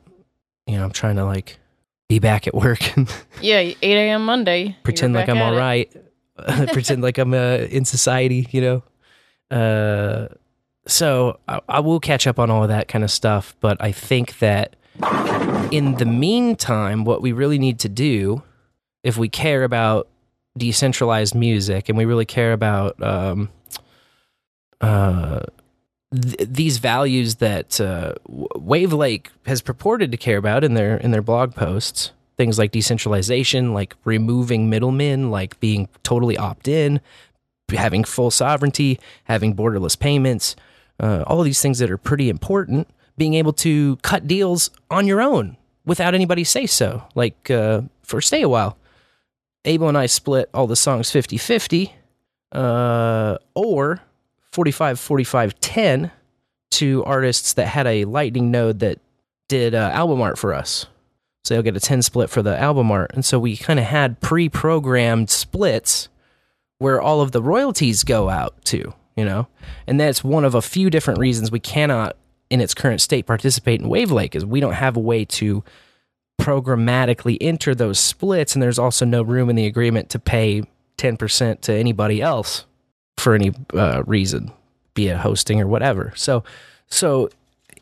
you 0.66 0.78
know 0.78 0.84
I'm 0.86 0.92
trying 0.92 1.18
to 1.18 1.26
like 1.26 1.60
be 2.08 2.20
back 2.20 2.48
at 2.48 2.56
work 2.56 2.98
and 2.98 3.08
Yeah, 3.42 3.58
8 3.60 3.78
a.m. 3.84 4.26
Monday. 4.26 4.76
pretend 4.84 5.14
like 5.14 5.30
I'm 5.30 5.42
all 5.42 5.56
right, 5.56 5.92
pretend 6.72 7.04
like 7.04 7.18
I'm 7.18 7.34
uh, 7.34 7.68
in 7.70 7.86
society, 7.86 8.48
you 8.52 8.62
know. 8.62 9.56
Uh, 9.56 10.28
so 10.88 11.40
I, 11.48 11.60
I 11.68 11.80
will 11.82 12.00
catch 12.00 12.26
up 12.28 12.40
on 12.40 12.50
all 12.50 12.64
of 12.64 12.70
that 12.70 12.88
kind 12.88 13.04
of 13.04 13.12
stuff, 13.12 13.56
but 13.60 13.78
I 13.80 13.92
think 13.92 14.40
that 14.40 14.76
in 15.72 15.96
the 15.96 16.06
meantime, 16.06 17.06
what 17.06 17.22
we 17.22 17.32
really 17.32 17.60
need 17.60 17.80
to 17.80 17.90
do, 17.90 18.44
if 19.04 19.18
we 19.18 19.30
care 19.30 19.64
about 19.64 20.08
decentralized 20.58 21.36
music 21.36 21.90
and 21.90 21.98
we 21.98 22.06
really 22.06 22.26
care 22.26 22.54
about 22.54 23.02
um, 23.02 23.50
uh, 24.82 25.42
th- 26.14 26.50
these 26.50 26.78
values 26.78 27.36
that 27.36 27.80
uh, 27.80 28.14
W- 28.28 28.48
Wavelake 28.56 29.28
has 29.46 29.62
purported 29.62 30.12
to 30.12 30.18
care 30.18 30.38
about 30.38 30.64
in 30.64 30.74
their 30.74 30.98
in 30.98 31.12
their 31.12 31.22
blog 31.22 31.56
posts, 31.56 32.12
Things 32.38 32.58
like 32.58 32.72
decentralization, 32.72 33.74
like 33.74 33.96
removing 34.06 34.70
middlemen, 34.70 35.30
like 35.30 35.60
being 35.60 35.90
totally 36.04 36.38
opt 36.38 36.70
in, 36.70 37.02
having 37.70 38.06
full 38.06 38.32
sovereignty, 38.32 38.98
having 39.26 39.54
borderless 39.54 40.00
payments, 40.00 40.56
uh, 41.02 41.26
all 41.28 41.44
these 41.44 41.62
things 41.62 41.80
that 41.80 41.92
are 41.92 41.98
pretty 41.98 42.30
important. 42.30 42.88
Being 43.18 43.34
able 43.34 43.52
to 43.54 43.98
cut 43.98 44.26
deals 44.26 44.70
on 44.90 45.06
your 45.06 45.20
own 45.20 45.58
without 45.86 46.14
anybody 46.14 46.44
say 46.44 46.66
so. 46.66 47.04
Like 47.16 47.50
uh, 47.50 47.82
for 48.04 48.22
Stay 48.22 48.42
a 48.42 48.50
While, 48.50 48.78
Abel 49.66 49.90
and 49.90 49.98
I 49.98 50.06
split 50.06 50.50
all 50.54 50.68
the 50.68 50.76
songs 50.76 51.12
50 51.12 51.38
50 51.38 51.94
uh, 52.52 53.38
or 53.56 54.02
45 54.52 55.00
45 55.00 55.60
10 55.60 56.12
to 56.72 57.04
artists 57.04 57.54
that 57.54 57.68
had 57.68 57.88
a 57.88 58.06
lightning 58.06 58.52
node 58.52 58.80
that 58.80 59.00
did 59.48 59.74
uh, 59.76 59.92
album 59.94 60.22
art 60.22 60.38
for 60.38 60.54
us. 60.54 60.86
So 61.44 61.54
they'll 61.54 61.64
get 61.64 61.76
a 61.76 61.80
10 61.80 62.02
split 62.02 62.30
for 62.30 62.42
the 62.42 62.58
album 62.60 62.92
art. 62.92 63.12
And 63.14 63.26
so 63.26 63.40
we 63.40 63.58
kind 63.58 63.80
of 63.80 63.86
had 63.86 64.20
pre 64.20 64.50
programmed 64.50 65.30
splits 65.30 66.10
where 66.78 67.02
all 67.02 67.22
of 67.22 67.32
the 67.32 67.42
royalties 67.42 68.04
go 68.04 68.30
out 68.30 68.54
to, 68.66 68.94
you 69.16 69.26
know? 69.26 69.48
And 69.88 70.00
that's 70.00 70.24
one 70.24 70.46
of 70.46 70.56
a 70.56 70.62
few 70.62 70.90
different 70.90 71.20
reasons 71.20 71.52
we 71.52 71.60
cannot, 71.60 72.16
in 72.50 72.62
its 72.62 72.74
current 72.74 73.02
state, 73.02 73.26
participate 73.26 73.82
in 73.82 73.88
Wavelake, 73.88 74.36
is 74.36 74.46
we 74.46 74.60
don't 74.60 74.74
have 74.74 74.98
a 74.98 75.02
way 75.02 75.26
to 75.26 75.64
programmatically 76.40 77.38
enter 77.42 77.76
those 77.76 78.00
splits. 78.00 78.56
And 78.56 78.64
there's 78.64 78.80
also 78.80 79.06
no 79.06 79.22
room 79.22 79.50
in 79.50 79.56
the 79.56 79.66
agreement 79.66 80.10
to 80.12 80.20
pay 80.20 80.64
10% 80.98 81.62
to 81.62 81.74
anybody 81.74 82.22
else 82.22 82.66
for 83.18 83.36
any 83.36 83.54
uh, 83.74 84.04
reason, 84.06 84.52
be 84.94 85.10
it 85.10 85.18
hosting 85.18 85.62
or 85.62 85.68
whatever. 85.68 86.14
So, 86.16 86.44
so 86.88 87.30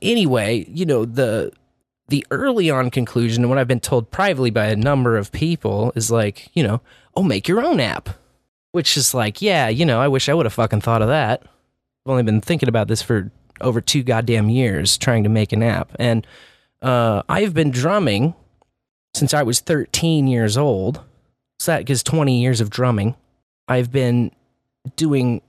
anyway, 0.01 0.65
you 0.70 0.86
know, 0.86 1.05
the 1.05 1.51
the 2.09 2.26
early 2.32 2.70
on 2.70 2.89
conclusion 2.89 3.43
and 3.43 3.49
what 3.49 3.59
I've 3.59 3.68
been 3.68 3.82
told 3.82 4.11
privately 4.11 4.49
by 4.49 4.68
a 4.68 4.78
number 4.78 5.18
of 5.18 5.30
people 5.34 5.91
is 5.93 6.09
like, 6.09 6.49
you 6.53 6.63
know, 6.63 6.80
oh, 7.15 7.24
make 7.24 7.49
your 7.49 7.61
own 7.61 7.82
app. 7.82 8.09
Which 8.72 8.95
is 8.95 9.13
like, 9.13 9.41
yeah, 9.41 9.68
you 9.70 9.86
know, 9.86 9.99
I 9.99 10.07
wish 10.07 10.30
I 10.30 10.34
would 10.34 10.45
have 10.45 10.53
fucking 10.53 10.82
thought 10.82 11.01
of 11.01 11.07
that. 11.07 11.41
I've 11.41 12.11
only 12.11 12.24
been 12.24 12.41
thinking 12.41 12.70
about 12.70 12.88
this 12.88 13.01
for 13.01 13.32
over 13.61 13.81
two 13.81 14.03
goddamn 14.03 14.49
years 14.49 14.97
trying 14.97 15.23
to 15.23 15.29
make 15.29 15.51
an 15.51 15.63
app. 15.63 15.91
And 15.99 16.25
uh, 16.81 17.23
I've 17.27 17.53
been 17.53 17.71
drumming 17.71 18.35
since 19.13 19.33
I 19.33 19.43
was 19.43 19.59
13 19.59 20.27
years 20.27 20.57
old. 20.57 21.01
So 21.59 21.71
that 21.71 21.85
gives 21.85 22.03
20 22.03 22.39
years 22.39 22.61
of 22.61 22.69
drumming. 22.69 23.15
I've 23.67 23.91
been 23.91 24.31
doing 24.95 25.41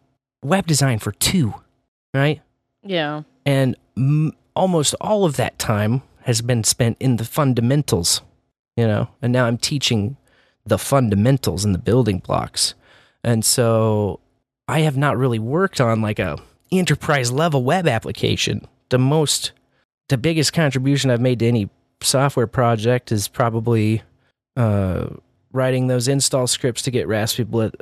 web 0.42 0.66
design 0.66 0.98
for 0.98 1.12
two, 1.12 1.54
right? 2.14 2.40
Yeah. 2.82 3.22
And 3.44 3.76
m- 3.96 4.32
almost 4.56 4.94
all 5.00 5.24
of 5.24 5.36
that 5.36 5.59
time 5.59 6.02
has 6.22 6.40
been 6.42 6.64
spent 6.64 6.96
in 7.00 7.16
the 7.16 7.24
fundamentals, 7.24 8.22
you 8.76 8.86
know, 8.86 9.09
and 9.22 9.32
now 9.32 9.46
I'm 9.46 9.59
teaching 9.59 10.16
the 10.66 10.78
fundamentals 10.78 11.64
and 11.64 11.74
the 11.74 11.78
building 11.78 12.18
blocks. 12.18 12.74
And 13.24 13.44
so 13.44 14.20
I 14.66 14.80
have 14.80 14.96
not 14.96 15.16
really 15.16 15.38
worked 15.38 15.80
on 15.80 16.02
like 16.02 16.18
a 16.18 16.38
enterprise 16.71 17.33
level 17.33 17.62
web 17.62 17.87
application. 17.87 18.66
The 18.91 18.99
most, 18.99 19.53
the 20.09 20.19
biggest 20.19 20.53
contribution 20.53 21.11
I've 21.11 21.21
made 21.21 21.39
to 21.41 21.47
any 21.47 21.71
software 22.03 22.47
project 22.47 23.12
is 23.12 23.29
probably 23.29 24.03
uh, 24.57 25.09
writing 25.53 25.87
those 25.87 26.09
install 26.09 26.47
scripts 26.47 26.83
to 26.83 26.91
get 26.91 27.09
Raspberry 27.09 27.45
Blitz, 27.45 27.77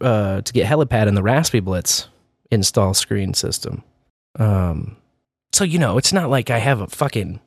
uh, 0.00 0.40
to 0.40 0.52
get 0.52 0.66
Helipad 0.66 1.06
in 1.06 1.14
the 1.14 1.22
Raspberry 1.22 1.60
Blitz 1.60 2.08
install 2.50 2.94
screen 2.94 3.34
system. 3.34 3.82
Um, 4.38 4.96
so 5.52 5.64
you 5.64 5.78
know, 5.78 5.98
it's 5.98 6.12
not 6.12 6.30
like 6.30 6.50
I 6.50 6.58
have 6.58 6.80
a 6.80 6.86
fucking 6.86 7.40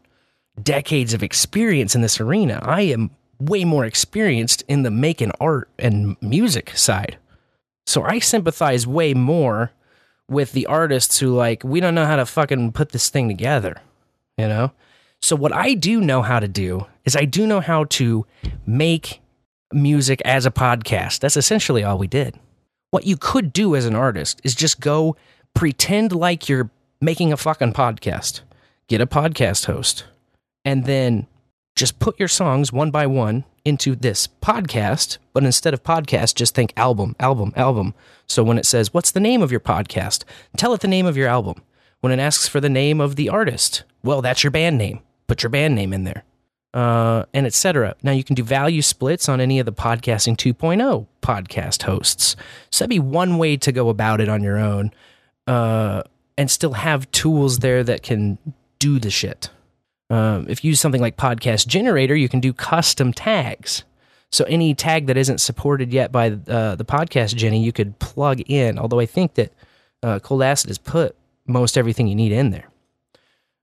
decades 0.61 1.13
of 1.13 1.23
experience 1.23 1.95
in 1.95 2.01
this 2.01 2.19
arena. 2.19 2.59
I 2.61 2.81
am 2.81 3.11
way 3.39 3.65
more 3.65 3.85
experienced 3.85 4.63
in 4.67 4.83
the 4.83 4.91
making 4.91 5.31
art 5.39 5.69
and 5.77 6.15
music 6.21 6.71
side. 6.77 7.17
So 7.85 8.03
I 8.03 8.19
sympathize 8.19 8.87
way 8.87 9.13
more 9.13 9.71
with 10.29 10.51
the 10.53 10.65
artists 10.65 11.19
who 11.19 11.33
like 11.35 11.63
we 11.63 11.79
don't 11.79 11.95
know 11.95 12.05
how 12.05 12.15
to 12.15 12.25
fucking 12.25 12.71
put 12.71 12.89
this 12.89 13.09
thing 13.09 13.27
together, 13.27 13.81
you 14.37 14.47
know? 14.47 14.71
So 15.21 15.35
what 15.35 15.53
I 15.53 15.73
do 15.73 16.01
know 16.01 16.21
how 16.21 16.39
to 16.39 16.47
do 16.47 16.85
is 17.03 17.15
I 17.15 17.25
do 17.25 17.47
know 17.47 17.59
how 17.59 17.85
to 17.85 18.25
make 18.65 19.21
music 19.73 20.21
as 20.25 20.45
a 20.45 20.51
podcast. 20.51 21.19
That's 21.19 21.37
essentially 21.37 21.83
all 21.83 21.97
we 21.97 22.07
did. 22.07 22.39
What 22.91 23.05
you 23.05 23.17
could 23.17 23.51
do 23.51 23.75
as 23.75 23.85
an 23.85 23.95
artist 23.95 24.39
is 24.43 24.55
just 24.55 24.79
go 24.79 25.15
pretend 25.53 26.11
like 26.11 26.47
you're 26.47 26.69
making 27.01 27.33
a 27.33 27.37
fucking 27.37 27.73
podcast. 27.73 28.41
Get 28.87 29.01
a 29.01 29.07
podcast 29.07 29.65
host 29.65 30.05
and 30.63 30.85
then 30.85 31.27
just 31.75 31.99
put 31.99 32.17
your 32.17 32.27
songs 32.29 32.71
one 32.71 32.89
by 32.89 33.05
one 33.05 33.43
into 33.65 33.95
this 33.95 34.27
podcast, 34.27 35.17
but 35.33 35.43
instead 35.43 35.73
of 35.73 35.83
podcast, 35.83 36.35
just 36.35 36.55
think 36.55 36.71
album, 36.77 37.15
album, 37.19 37.51
album. 37.55 37.93
So 38.27 38.43
when 38.43 38.57
it 38.57 38.65
says, 38.65 38.93
What's 38.93 39.11
the 39.11 39.19
name 39.19 39.41
of 39.41 39.51
your 39.51 39.59
podcast? 39.59 40.23
Tell 40.55 40.73
it 40.73 40.81
the 40.81 40.87
name 40.87 41.05
of 41.05 41.17
your 41.17 41.27
album. 41.27 41.61
When 41.99 42.13
it 42.13 42.19
asks 42.19 42.47
for 42.47 42.61
the 42.61 42.69
name 42.69 43.01
of 43.01 43.15
the 43.15 43.29
artist, 43.29 43.83
well, 44.03 44.21
that's 44.21 44.43
your 44.43 44.51
band 44.51 44.77
name. 44.77 45.01
Put 45.27 45.43
your 45.43 45.49
band 45.49 45.75
name 45.75 45.91
in 45.91 46.03
there. 46.03 46.23
Uh, 46.73 47.25
and 47.33 47.45
etc. 47.45 47.95
Now 48.03 48.11
you 48.11 48.23
can 48.23 48.35
do 48.35 48.43
value 48.43 48.81
splits 48.81 49.27
on 49.27 49.39
any 49.41 49.59
of 49.59 49.65
the 49.65 49.73
podcasting 49.73 50.35
2.0 50.35 51.07
podcast 51.21 51.83
hosts. 51.83 52.35
So 52.69 52.83
that'd 52.83 52.89
be 52.89 52.99
one 52.99 53.37
way 53.37 53.57
to 53.57 53.71
go 53.71 53.89
about 53.89 54.19
it 54.19 54.27
on 54.27 54.43
your 54.43 54.57
own, 54.57 54.91
uh, 55.47 56.03
and 56.37 56.51
still 56.51 56.73
have 56.73 57.09
tools 57.11 57.59
there 57.59 57.81
that 57.85 58.03
can 58.03 58.37
do 58.77 58.99
the 58.99 59.09
shit. 59.09 59.49
Um, 60.09 60.45
if 60.47 60.63
you 60.63 60.69
use 60.69 60.79
something 60.79 61.01
like 61.01 61.17
Podcast 61.17 61.67
Generator, 61.67 62.15
you 62.15 62.29
can 62.29 62.39
do 62.39 62.53
custom 62.53 63.11
tags. 63.11 63.83
So 64.31 64.45
any 64.45 64.73
tag 64.73 65.07
that 65.07 65.17
isn't 65.17 65.39
supported 65.39 65.93
yet 65.93 66.11
by 66.11 66.31
uh, 66.47 66.75
the 66.75 66.85
Podcast 66.85 67.35
Jenny, 67.35 67.63
you 67.63 67.71
could 67.71 67.97
plug 67.99 68.41
in. 68.41 68.77
Although 68.77 68.99
I 68.99 69.05
think 69.05 69.35
that 69.35 69.53
uh, 70.03 70.19
Cold 70.19 70.43
Acid 70.43 70.69
has 70.69 70.77
put 70.77 71.15
most 71.47 71.77
everything 71.77 72.07
you 72.07 72.15
need 72.15 72.31
in 72.31 72.49
there. 72.51 72.67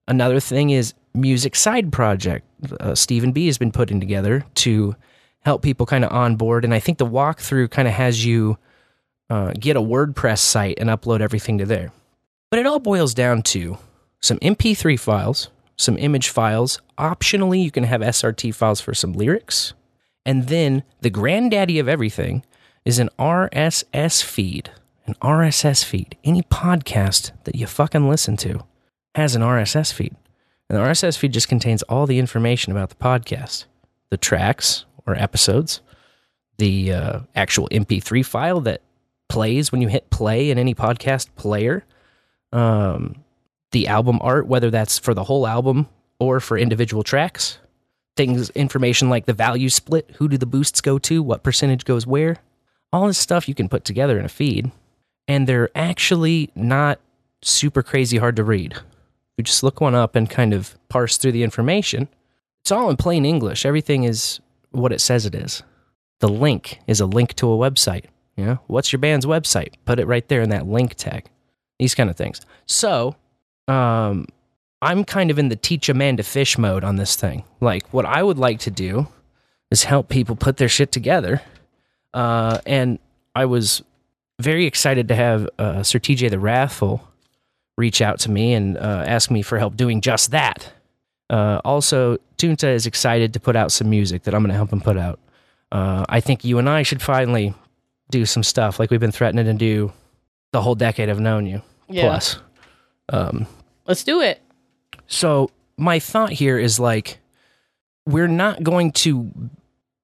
Another 0.09 0.40
thing 0.40 0.70
is 0.70 0.95
music 1.14 1.55
side 1.55 1.93
project. 1.93 2.47
Uh, 2.80 2.95
Stephen 2.95 3.32
B 3.32 3.47
has 3.47 3.59
been 3.59 3.72
putting 3.72 4.01
together 4.01 4.45
to 4.57 4.97
help 5.40 5.62
people 5.62 5.86
kind 5.86 6.05
of 6.05 6.12
onboard, 6.12 6.64
and 6.64 6.74
I 6.74 6.80
think 6.80 6.99
the 6.99 7.07
walkthrough 7.07 7.70
kind 7.70 7.88
of 7.88 7.95
has 7.95 8.24
you 8.24 8.57
uh, 9.30 9.53
get 9.59 9.76
a 9.76 9.80
WordPress 9.80 10.38
site 10.38 10.78
and 10.78 10.90
upload 10.90 11.20
everything 11.20 11.59
to 11.59 11.64
there. 11.64 11.93
But 12.51 12.59
it 12.61 12.66
all 12.66 12.80
boils 12.80 13.14
down 13.14 13.43
to 13.45 13.78
some 14.20 14.38
MP3 14.38 14.99
files, 14.99 15.49
some 15.83 15.99
image 15.99 16.28
files. 16.28 16.80
Optionally, 16.99 17.62
you 17.62 17.70
can 17.70 17.85
have 17.85 18.01
SRT 18.01 18.55
files 18.55 18.80
for 18.80 18.95
some 18.95 19.12
lyrics. 19.12 19.74
And 20.24 20.49
then 20.49 20.85
the 21.01 21.11
granddaddy 21.11 21.79
of 21.79 21.88
everything 21.88 22.45
is 22.84 22.99
an 22.99 23.11
RSS 23.18 24.22
feed. 24.22 24.71
An 25.07 25.14
RSS 25.21 25.84
feed. 25.84 26.17
Any 26.22 26.42
podcast 26.42 27.33
that 27.45 27.57
you 27.57 27.67
fucking 27.67 28.09
listen 28.09 28.37
to 28.38 28.64
has 29.14 29.34
an 29.34 29.42
RSS 29.42 29.92
feed. 29.92 30.14
And 30.68 30.79
the 30.79 30.83
RSS 30.83 31.18
feed 31.18 31.33
just 31.33 31.49
contains 31.49 31.83
all 31.84 32.07
the 32.07 32.18
information 32.18 32.72
about 32.72 32.91
the 32.91 32.96
podcast 32.96 33.67
the 34.11 34.18
tracks 34.18 34.84
or 35.07 35.14
episodes, 35.14 35.80
the 36.59 36.92
uh, 36.92 37.21
actual 37.34 37.67
MP3 37.71 38.25
file 38.25 38.61
that 38.61 38.83
plays 39.30 39.72
when 39.72 39.80
you 39.80 39.88
hit 39.88 40.11
play 40.11 40.50
in 40.50 40.59
any 40.59 40.75
podcast 40.75 41.29
player, 41.34 41.83
um, 42.53 43.17
the 43.72 43.88
album 43.88 44.18
art, 44.22 44.46
whether 44.46 44.70
that's 44.70 44.99
for 44.99 45.14
the 45.14 45.24
whole 45.24 45.46
album 45.46 45.88
or 46.18 46.40
for 46.40 46.57
individual 46.57 47.03
tracks. 47.03 47.58
Things, 48.16 48.50
information 48.50 49.08
like 49.08 49.26
the 49.26 49.32
value 49.32 49.70
split, 49.70 50.11
who 50.16 50.28
do 50.28 50.36
the 50.36 50.46
boosts 50.46 50.80
go 50.80 50.99
to, 51.00 51.22
what 51.22 51.42
percentage 51.42 51.84
goes 51.84 52.07
where. 52.07 52.36
All 52.92 53.07
this 53.07 53.18
stuff 53.18 53.49
you 53.49 53.54
can 53.54 53.68
put 53.68 53.84
together 53.84 54.18
in 54.18 54.24
a 54.24 54.28
feed. 54.28 54.70
And 55.26 55.46
they're 55.46 55.70
actually 55.74 56.50
not 56.54 57.00
super 57.40 57.82
crazy 57.82 58.18
hard 58.18 58.36
to 58.36 58.44
read. 58.44 58.76
You 59.36 59.44
just 59.44 59.62
look 59.62 59.80
one 59.80 59.94
up 59.94 60.14
and 60.14 60.28
kind 60.28 60.53
of 60.53 60.78
parse 60.88 61.16
through 61.16 61.32
the 61.32 61.42
information. 61.42 62.08
It's 62.61 62.70
all 62.70 62.90
in 62.90 62.96
plain 62.96 63.24
English. 63.24 63.64
Everything 63.64 64.04
is 64.04 64.40
what 64.70 64.92
it 64.92 65.00
says 65.00 65.26
it 65.26 65.34
is. 65.34 65.62
The 66.20 66.28
link 66.28 66.78
is 66.86 67.00
a 67.00 67.07
link 67.07 67.34
to 67.34 67.50
a 67.50 67.57
website. 67.57 68.04
You 68.36 68.44
know, 68.44 68.58
what's 68.66 68.92
your 68.92 69.00
band's 69.00 69.26
website? 69.26 69.74
Put 69.84 69.99
it 69.99 70.07
right 70.07 70.26
there 70.28 70.42
in 70.42 70.50
that 70.50 70.66
link 70.66 70.94
tag. 70.94 71.26
These 71.78 71.94
kind 71.94 72.08
of 72.08 72.16
things. 72.16 72.40
So, 72.66 73.16
um, 73.68 74.26
I'm 74.80 75.05
kind 75.05 75.30
of 75.30 75.39
in 75.39 75.49
the 75.49 75.57
teach 75.57 75.89
a 75.89 75.95
man 75.95 76.17
to 76.17 76.22
fish 76.22 76.59
mode 76.59 76.84
on 76.84 76.97
this 76.97 77.17
thing. 77.17 77.45
Like, 77.61 77.89
what 77.93 78.05
I 78.05 78.22
would 78.22 78.39
like 78.39 78.61
to 78.61 78.71
do 78.71 79.07
is 79.71 79.84
help 79.84 80.09
people 80.09 80.37
put 80.37 80.57
their 80.57 80.68
shit 80.68 80.93
together. 80.93 81.41
Uh, 82.13 82.59
and 82.67 82.99
I 83.34 83.47
was 83.47 83.83
very 84.41 84.67
excited 84.67 85.09
to 85.09 85.14
have 85.14 85.49
uh, 85.59 85.83
Sir 85.83 85.99
TJ 85.99 86.30
the 86.30 86.39
Wrathful 86.39 87.09
reach 87.79 88.03
out 88.03 88.18
to 88.21 88.30
me 88.30 88.53
and 88.53 88.76
uh, 88.76 89.05
ask 89.07 89.30
me 89.30 89.43
for 89.43 89.59
help 89.59 89.76
doing 89.76 90.01
just 90.01 90.30
that. 90.33 90.72
Uh, 91.30 91.61
also, 91.64 92.18
Tunta 92.37 92.68
is 92.68 92.87
excited 92.87 93.33
to 93.33 93.41
put 93.41 93.57
out 93.57 93.72
some 93.72 93.89
music 93.89 94.25
that 94.25 94.34
I'm 94.34 94.43
going 94.43 94.51
to 94.51 94.57
help 94.57 94.72
him 94.72 94.80
put 94.80 94.99
out. 94.99 95.18
Uh, 95.71 96.05
I 96.09 96.21
think 96.21 96.45
you 96.45 96.59
and 96.59 96.68
I 96.68 96.83
should 96.83 97.01
finally 97.01 97.55
do 98.11 98.26
some 98.26 98.43
stuff 98.43 98.79
like 98.79 98.91
we've 98.91 99.01
been 99.01 99.13
threatening 99.13 99.47
to 99.47 99.55
do 99.55 99.93
the 100.53 100.61
whole 100.61 100.75
decade 100.75 101.09
I've 101.09 101.21
known 101.21 101.47
you. 101.47 101.63
Yeah. 101.89 102.03
Plus, 102.03 102.39
um, 103.13 103.47
Let's 103.87 104.05
do 104.05 104.21
it. 104.21 104.41
so 105.07 105.51
my 105.76 105.99
thought 105.99 106.33
here 106.33 106.59
is 106.59 106.79
like, 106.80 107.18
we're 108.07 108.29
not 108.29 108.63
going 108.63 108.93
to 108.93 109.30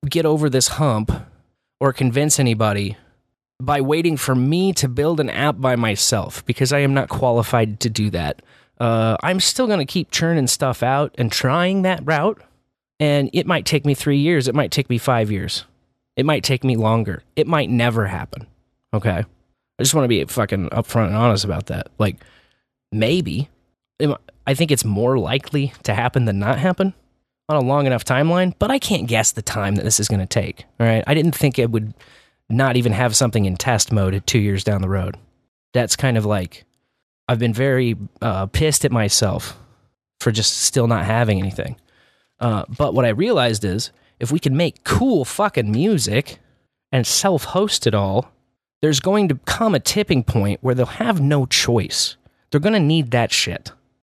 get 0.09 0.25
over 0.27 0.49
this 0.49 0.69
hump 0.69 1.13
or 1.81 1.93
convince 1.93 2.39
anybody 2.39 2.97
by 3.61 3.81
waiting 3.81 4.17
for 4.17 4.35
me 4.35 4.73
to 4.75 4.89
build 4.89 5.19
an 5.21 5.31
app 5.31 5.61
by 5.61 5.75
myself 5.77 6.45
because 6.47 6.73
I 6.73 6.79
am 6.81 6.95
not 6.95 7.09
qualified 7.09 7.81
to 7.81 7.91
do 7.91 8.11
that. 8.11 8.43
Uh, 8.79 9.17
I'm 9.23 9.41
still 9.41 9.67
going 9.67 9.81
to 9.81 9.85
keep 9.85 10.11
churning 10.11 10.47
stuff 10.47 10.83
out 10.83 11.15
and 11.19 11.33
trying 11.33 11.83
that 11.83 12.01
route. 12.05 12.41
And 13.01 13.31
it 13.33 13.47
might 13.47 13.65
take 13.65 13.85
me 13.85 13.95
three 13.95 14.19
years. 14.19 14.49
It 14.49 14.55
might 14.55 14.71
take 14.71 14.89
me 14.89 14.99
five 14.99 15.31
years. 15.31 15.65
It 16.17 16.27
might 16.27 16.43
take 16.45 16.65
me 16.65 16.77
longer. 16.77 17.23
It 17.37 17.47
might 17.47 17.71
never 17.71 18.07
happen. 18.07 18.47
Okay. 18.93 19.25
I 19.79 19.83
just 19.83 19.95
want 19.95 20.05
to 20.05 20.09
be 20.09 20.25
fucking 20.25 20.71
upfront 20.71 21.09
and 21.09 21.17
honest 21.17 21.45
about 21.45 21.67
that. 21.67 21.89
Like, 21.99 22.17
maybe. 22.93 23.49
I 24.47 24.55
think 24.55 24.71
it's 24.71 24.85
more 24.85 25.19
likely 25.19 25.73
to 25.83 25.95
happen 25.95 26.25
than 26.25 26.39
not 26.39 26.59
happen 26.59 26.95
on 27.49 27.57
a 27.57 27.67
long 27.67 27.87
enough 27.87 28.05
timeline, 28.05 28.55
but 28.59 28.71
I 28.71 28.79
can't 28.79 29.09
guess 29.09 29.33
the 29.33 29.43
time 29.43 29.77
that 29.77 29.85
this 29.85 29.99
is 29.99 30.09
going 30.09 30.21
to 30.21 30.27
take. 30.27 30.65
All 30.79 30.87
right. 30.87 31.03
I 31.07 31.15
didn't 31.15 31.35
think 31.35 31.59
it 31.59 31.71
would 31.71 31.95
not 32.49 32.77
even 32.77 32.93
have 32.93 33.17
something 33.17 33.45
in 33.45 33.57
test 33.57 33.93
mode 33.93 34.23
two 34.27 34.39
years 34.39 34.65
down 34.65 34.83
the 34.83 34.89
road. 34.89 35.17
That's 35.75 35.97
kind 35.97 36.17
of 36.17 36.25
like, 36.25 36.65
I've 37.29 37.39
been 37.39 37.53
very 37.53 37.97
uh, 38.23 38.47
pissed 38.47 38.85
at 38.85 38.93
myself 38.93 39.59
for 40.21 40.31
just 40.31 40.59
still 40.59 40.87
not 40.87 41.05
having 41.05 41.39
anything. 41.39 41.77
Uh, 42.41 42.65
but 42.77 42.95
what 42.95 43.05
I 43.05 43.11
realized 43.11 43.65
is 43.65 43.91
if 44.21 44.33
we 44.33 44.39
can 44.39 44.57
make 44.57 44.85
cool 44.85 45.25
fucking 45.25 45.71
music 45.71 46.39
and 46.93 47.07
self 47.07 47.45
host 47.45 47.87
it 47.87 47.95
all, 47.95 48.33
there's 48.81 49.01
going 49.01 49.29
to 49.29 49.37
come 49.45 49.75
a 49.75 49.81
tipping 49.81 50.23
point 50.23 50.61
where 50.63 50.75
they'll 50.75 50.87
have 50.87 51.21
no 51.21 51.47
choice. 51.47 52.17
They're 52.51 52.61
going 52.61 52.73
to 52.75 52.81
need 52.81 53.11
that 53.11 53.33
shit. 53.33 53.73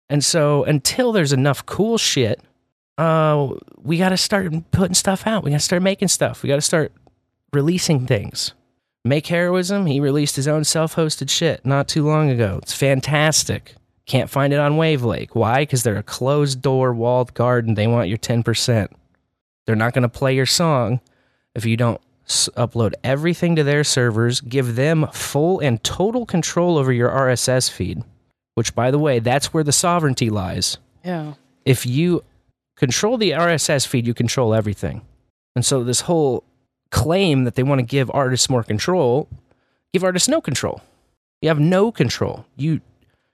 And 0.10 0.24
so 0.24 0.64
until 0.64 1.12
there's 1.12 1.34
enough 1.34 1.66
cool 1.66 1.98
shit, 1.98 2.42
uh, 2.98 3.50
we 3.82 3.98
got 3.98 4.10
to 4.10 4.18
start 4.18 4.54
putting 4.72 4.94
stuff 4.94 5.26
out. 5.26 5.44
We 5.44 5.52
got 5.52 5.58
to 5.58 5.64
start 5.64 5.82
making 5.82 6.10
stuff. 6.10 6.44
We 6.44 6.50
got 6.50 6.56
to 6.56 6.62
start 6.62 6.92
releasing 7.54 8.06
things. 8.06 8.54
Make 9.04 9.28
Heroism, 9.28 9.88
he 9.88 10.00
released 10.00 10.36
his 10.36 10.48
own 10.48 10.64
self 10.64 10.96
hosted 10.96 11.30
shit 11.30 11.66
not 11.66 11.88
too 11.88 12.06
long 12.06 12.30
ago. 12.30 12.60
It's 12.62 12.74
fantastic. 12.74 13.76
Can't 14.06 14.30
find 14.30 14.54
it 14.54 14.60
on 14.60 14.74
Wavelake. 14.74 15.30
Why? 15.34 15.62
Because 15.62 15.84
they're 15.84 15.98
a 15.98 16.04
closed 16.04 16.62
door, 16.62 16.94
walled 16.94 17.34
garden. 17.34 17.74
They 17.74 17.88
want 17.88 18.10
your 18.10 18.18
10%. 18.18 18.90
They're 19.66 19.76
not 19.76 19.94
going 19.94 20.04
to 20.04 20.10
play 20.10 20.36
your 20.36 20.46
song 20.46 21.00
if 21.56 21.66
you 21.66 21.78
don't 21.78 22.02
s- 22.28 22.50
upload 22.56 22.94
everything 23.04 23.56
to 23.56 23.64
their 23.64 23.84
servers, 23.84 24.42
give 24.42 24.76
them 24.76 25.08
full 25.12 25.60
and 25.60 25.84
total 25.84 26.26
control 26.26 26.78
over 26.78 26.92
your 26.92 27.10
RSS 27.10 27.70
feed, 27.70 28.04
which, 28.56 28.76
by 28.76 28.92
the 28.92 29.00
way, 29.00 29.20
that's 29.20 29.54
where 29.54 29.64
the 29.64 29.72
sovereignty 29.72 30.30
lies. 30.30 30.78
Yeah. 31.04 31.34
If 31.66 31.86
you 31.86 32.24
control 32.76 33.18
the 33.18 33.32
RSS 33.32 33.88
feed, 33.88 34.08
you 34.08 34.14
control 34.14 34.54
everything. 34.54 35.02
And 35.56 35.66
so, 35.66 35.84
this 35.84 36.02
whole 36.02 36.44
claim 36.92 37.46
that 37.46 37.56
they 37.56 37.64
want 37.64 37.80
to 37.80 37.86
give 37.86 38.12
artists 38.14 38.50
more 38.50 38.64
control, 38.64 39.28
give 39.94 40.04
artists 40.04 40.28
no 40.28 40.42
control. 40.42 40.82
You 41.42 41.50
have 41.50 41.60
no 41.60 41.92
control. 41.92 42.46
You 42.56 42.82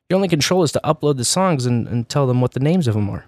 your 0.10 0.16
only 0.16 0.30
control 0.30 0.64
is 0.64 0.72
to 0.72 0.82
upload 0.84 1.18
the 1.18 1.26
songs 1.26 1.66
and, 1.66 1.88
and 1.88 2.08
tell 2.08 2.28
them 2.28 2.40
what 2.40 2.54
the 2.54 2.62
names 2.62 2.88
of 2.88 2.94
them 2.94 3.10
are. 3.10 3.26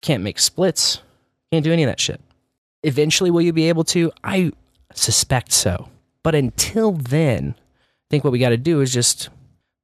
Can't 0.00 0.22
make 0.22 0.38
splits. 0.38 1.02
Can't 1.50 1.64
do 1.64 1.72
any 1.72 1.82
of 1.82 1.88
that 1.88 1.98
shit. 1.98 2.20
Eventually, 2.84 3.30
will 3.30 3.42
you 3.42 3.52
be 3.52 3.68
able 3.68 3.84
to? 3.84 4.12
I 4.22 4.52
suspect 4.94 5.52
so. 5.52 5.88
But 6.22 6.34
until 6.34 6.92
then, 6.92 7.56
I 7.58 8.06
think 8.10 8.24
what 8.24 8.32
we 8.32 8.38
got 8.38 8.50
to 8.50 8.56
do 8.56 8.80
is 8.80 8.92
just 8.92 9.28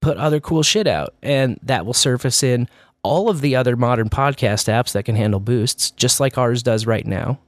put 0.06 0.18
other 0.18 0.38
cool 0.38 0.62
shit 0.62 0.86
out, 0.86 1.14
and 1.20 1.58
that 1.64 1.84
will 1.84 1.92
surface 1.92 2.44
in 2.44 2.68
all 3.02 3.28
of 3.28 3.40
the 3.40 3.56
other 3.56 3.74
modern 3.74 4.08
podcast 4.08 4.72
apps 4.72 4.92
that 4.92 5.04
can 5.04 5.16
handle 5.16 5.40
boosts, 5.40 5.90
just 5.90 6.20
like 6.20 6.38
ours 6.38 6.62
does 6.62 6.86
right 6.86 7.04
now. 7.04 7.40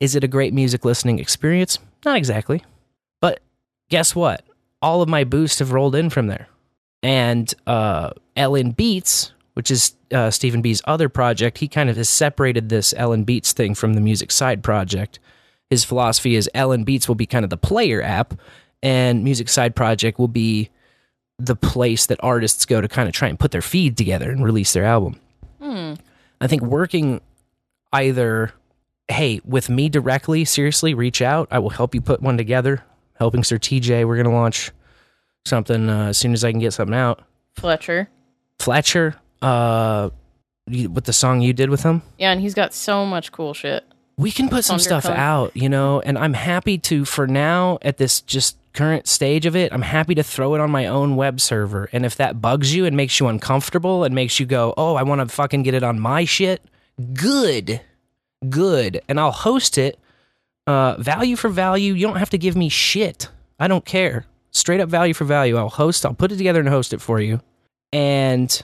Is 0.00 0.16
it 0.16 0.24
a 0.24 0.28
great 0.28 0.54
music 0.54 0.86
listening 0.86 1.18
experience? 1.18 1.78
Not 2.06 2.16
exactly. 2.16 2.64
But 3.20 3.40
guess 3.90 4.14
what? 4.14 4.42
All 4.80 5.02
of 5.02 5.10
my 5.10 5.24
boosts 5.24 5.58
have 5.58 5.72
rolled 5.72 5.94
in 5.94 6.08
from 6.08 6.28
there. 6.28 6.48
And 7.02 7.52
uh, 7.66 8.12
LN 8.34 8.74
Beats, 8.74 9.32
which 9.52 9.70
is 9.70 9.94
uh, 10.10 10.30
Stephen 10.30 10.62
B's 10.62 10.80
other 10.86 11.10
project, 11.10 11.58
he 11.58 11.68
kind 11.68 11.90
of 11.90 11.98
has 11.98 12.08
separated 12.08 12.70
this 12.70 12.94
LN 12.94 13.26
Beats 13.26 13.52
thing 13.52 13.74
from 13.74 13.92
the 13.92 14.00
music 14.00 14.30
side 14.30 14.62
project. 14.62 15.18
His 15.68 15.84
philosophy 15.84 16.34
is 16.34 16.48
LN 16.54 16.86
Beats 16.86 17.08
will 17.08 17.14
be 17.14 17.26
kind 17.26 17.44
of 17.44 17.50
the 17.50 17.58
player 17.58 18.00
app, 18.00 18.32
and 18.82 19.22
Music 19.22 19.50
Side 19.50 19.76
Project 19.76 20.18
will 20.18 20.28
be 20.28 20.70
the 21.38 21.56
place 21.56 22.06
that 22.06 22.18
artists 22.22 22.64
go 22.64 22.80
to 22.80 22.88
kind 22.88 23.08
of 23.08 23.14
try 23.14 23.28
and 23.28 23.38
put 23.38 23.50
their 23.50 23.62
feed 23.62 23.96
together 23.96 24.30
and 24.30 24.44
release 24.44 24.72
their 24.72 24.84
album. 24.84 25.20
Hmm. 25.60 25.94
I 26.40 26.46
think 26.46 26.62
working 26.62 27.20
either, 27.92 28.52
hey, 29.08 29.40
with 29.44 29.68
me 29.68 29.88
directly, 29.88 30.44
seriously, 30.44 30.94
reach 30.94 31.20
out. 31.22 31.48
I 31.50 31.58
will 31.58 31.70
help 31.70 31.94
you 31.94 32.00
put 32.00 32.20
one 32.22 32.36
together. 32.36 32.84
Helping 33.14 33.44
Sir 33.44 33.56
TJ, 33.58 34.06
we're 34.06 34.16
going 34.16 34.26
to 34.26 34.32
launch 34.32 34.70
something 35.44 35.88
uh, 35.88 36.08
as 36.08 36.18
soon 36.18 36.32
as 36.32 36.44
I 36.44 36.50
can 36.50 36.60
get 36.60 36.72
something 36.72 36.94
out. 36.94 37.22
Fletcher. 37.54 38.08
Fletcher, 38.58 39.14
uh, 39.42 40.10
with 40.66 41.04
the 41.04 41.12
song 41.12 41.40
you 41.40 41.52
did 41.52 41.70
with 41.70 41.82
him, 41.82 42.02
Yeah, 42.18 42.32
and 42.32 42.40
he's 42.40 42.54
got 42.54 42.74
so 42.74 43.06
much 43.06 43.30
cool 43.32 43.54
shit. 43.54 43.84
we 44.18 44.30
can 44.30 44.48
put 44.48 44.64
some 44.64 44.78
stuff 44.78 45.04
out, 45.06 45.54
you 45.56 45.68
know, 45.68 46.00
and 46.00 46.18
I'm 46.18 46.32
happy 46.34 46.78
to, 46.78 47.04
for 47.04 47.26
now, 47.26 47.78
at 47.82 47.98
this 47.98 48.20
just 48.22 48.56
current 48.76 49.08
stage 49.08 49.46
of 49.46 49.56
it, 49.56 49.72
I'm 49.72 49.82
happy 49.82 50.14
to 50.14 50.22
throw 50.22 50.54
it 50.54 50.60
on 50.60 50.70
my 50.70 50.86
own 50.86 51.16
web 51.16 51.40
server. 51.40 51.88
And 51.92 52.04
if 52.04 52.16
that 52.16 52.40
bugs 52.40 52.74
you 52.74 52.84
and 52.84 52.96
makes 52.96 53.18
you 53.18 53.26
uncomfortable 53.26 54.04
and 54.04 54.14
makes 54.14 54.38
you 54.38 54.46
go, 54.46 54.74
oh, 54.76 54.94
I 54.94 55.02
want 55.02 55.20
to 55.20 55.34
fucking 55.34 55.62
get 55.62 55.74
it 55.74 55.82
on 55.82 55.98
my 55.98 56.24
shit, 56.24 56.62
good, 57.14 57.80
good. 58.48 59.00
And 59.08 59.18
I'll 59.18 59.32
host 59.32 59.78
it, 59.78 59.98
uh, 60.66 60.96
value 60.98 61.36
for 61.36 61.48
value. 61.48 61.94
You 61.94 62.06
don't 62.06 62.18
have 62.18 62.30
to 62.30 62.38
give 62.38 62.56
me 62.56 62.68
shit. 62.68 63.28
I 63.58 63.68
don't 63.68 63.84
care. 63.84 64.26
Straight 64.50 64.80
up 64.80 64.88
value 64.88 65.14
for 65.14 65.24
value. 65.24 65.56
I'll 65.56 65.68
host, 65.68 66.04
I'll 66.04 66.14
put 66.14 66.32
it 66.32 66.36
together 66.36 66.60
and 66.60 66.68
host 66.68 66.92
it 66.92 67.00
for 67.00 67.20
you. 67.20 67.40
And 67.92 68.62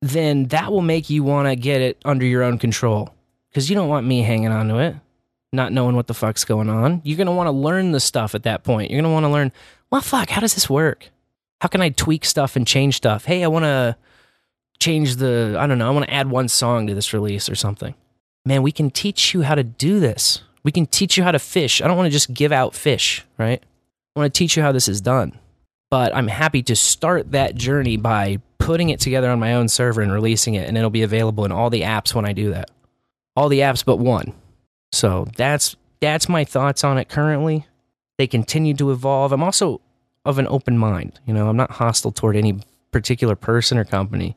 then 0.00 0.46
that 0.46 0.72
will 0.72 0.82
make 0.82 1.08
you 1.08 1.22
want 1.22 1.48
to 1.48 1.56
get 1.56 1.80
it 1.80 2.00
under 2.04 2.26
your 2.26 2.42
own 2.42 2.58
control 2.58 3.14
because 3.48 3.70
you 3.70 3.76
don't 3.76 3.88
want 3.88 4.06
me 4.06 4.22
hanging 4.22 4.48
on 4.48 4.68
to 4.68 4.78
it, 4.78 4.96
not 5.52 5.72
knowing 5.72 5.94
what 5.94 6.06
the 6.06 6.14
fuck's 6.14 6.44
going 6.44 6.70
on. 6.70 7.02
You're 7.04 7.16
going 7.16 7.26
to 7.26 7.32
want 7.32 7.46
to 7.46 7.52
learn 7.52 7.92
the 7.92 8.00
stuff 8.00 8.34
at 8.34 8.44
that 8.44 8.64
point. 8.64 8.90
You're 8.90 9.02
going 9.02 9.10
to 9.10 9.14
want 9.14 9.24
to 9.24 9.30
learn, 9.30 9.52
well, 9.90 10.00
fuck, 10.00 10.30
how 10.30 10.40
does 10.40 10.54
this 10.54 10.70
work? 10.70 11.10
How 11.60 11.68
can 11.68 11.80
I 11.80 11.90
tweak 11.90 12.24
stuff 12.24 12.56
and 12.56 12.66
change 12.66 12.96
stuff? 12.96 13.26
Hey, 13.26 13.44
I 13.44 13.48
want 13.48 13.64
to 13.64 13.96
change 14.80 15.16
the, 15.16 15.56
I 15.58 15.66
don't 15.66 15.78
know, 15.78 15.86
I 15.86 15.90
want 15.90 16.06
to 16.06 16.12
add 16.12 16.30
one 16.30 16.48
song 16.48 16.86
to 16.86 16.94
this 16.94 17.12
release 17.12 17.48
or 17.48 17.54
something. 17.54 17.94
Man, 18.44 18.62
we 18.62 18.72
can 18.72 18.90
teach 18.90 19.34
you 19.34 19.42
how 19.42 19.54
to 19.54 19.62
do 19.62 20.00
this. 20.00 20.42
We 20.64 20.72
can 20.72 20.86
teach 20.86 21.16
you 21.16 21.22
how 21.22 21.32
to 21.32 21.38
fish. 21.38 21.80
I 21.80 21.86
don't 21.86 21.96
want 21.96 22.06
to 22.06 22.12
just 22.12 22.32
give 22.32 22.50
out 22.50 22.74
fish, 22.74 23.24
right? 23.38 23.62
I 24.16 24.20
want 24.20 24.32
to 24.32 24.38
teach 24.38 24.56
you 24.56 24.62
how 24.62 24.72
this 24.72 24.88
is 24.88 25.00
done. 25.00 25.38
But 25.90 26.16
I'm 26.16 26.28
happy 26.28 26.62
to 26.64 26.74
start 26.74 27.32
that 27.32 27.54
journey 27.54 27.96
by 27.96 28.38
putting 28.58 28.88
it 28.88 29.00
together 29.00 29.30
on 29.30 29.38
my 29.38 29.54
own 29.54 29.68
server 29.68 30.00
and 30.00 30.12
releasing 30.12 30.54
it, 30.54 30.66
and 30.66 30.78
it'll 30.78 30.90
be 30.90 31.02
available 31.02 31.44
in 31.44 31.52
all 31.52 31.68
the 31.68 31.82
apps 31.82 32.14
when 32.14 32.24
I 32.24 32.32
do 32.32 32.50
that. 32.52 32.70
All 33.36 33.48
the 33.48 33.60
apps 33.60 33.84
but 33.84 33.98
one. 33.98 34.32
So 34.92 35.26
that's 35.36 35.74
that's 36.00 36.28
my 36.28 36.44
thoughts 36.44 36.84
on 36.84 36.98
it 36.98 37.08
currently. 37.08 37.66
They 38.18 38.26
continue 38.26 38.74
to 38.74 38.92
evolve. 38.92 39.32
I'm 39.32 39.42
also 39.42 39.80
of 40.24 40.38
an 40.38 40.46
open 40.48 40.78
mind. 40.78 41.18
You 41.26 41.34
know, 41.34 41.48
I'm 41.48 41.56
not 41.56 41.72
hostile 41.72 42.12
toward 42.12 42.36
any 42.36 42.60
particular 42.90 43.34
person 43.34 43.78
or 43.78 43.84
company. 43.84 44.36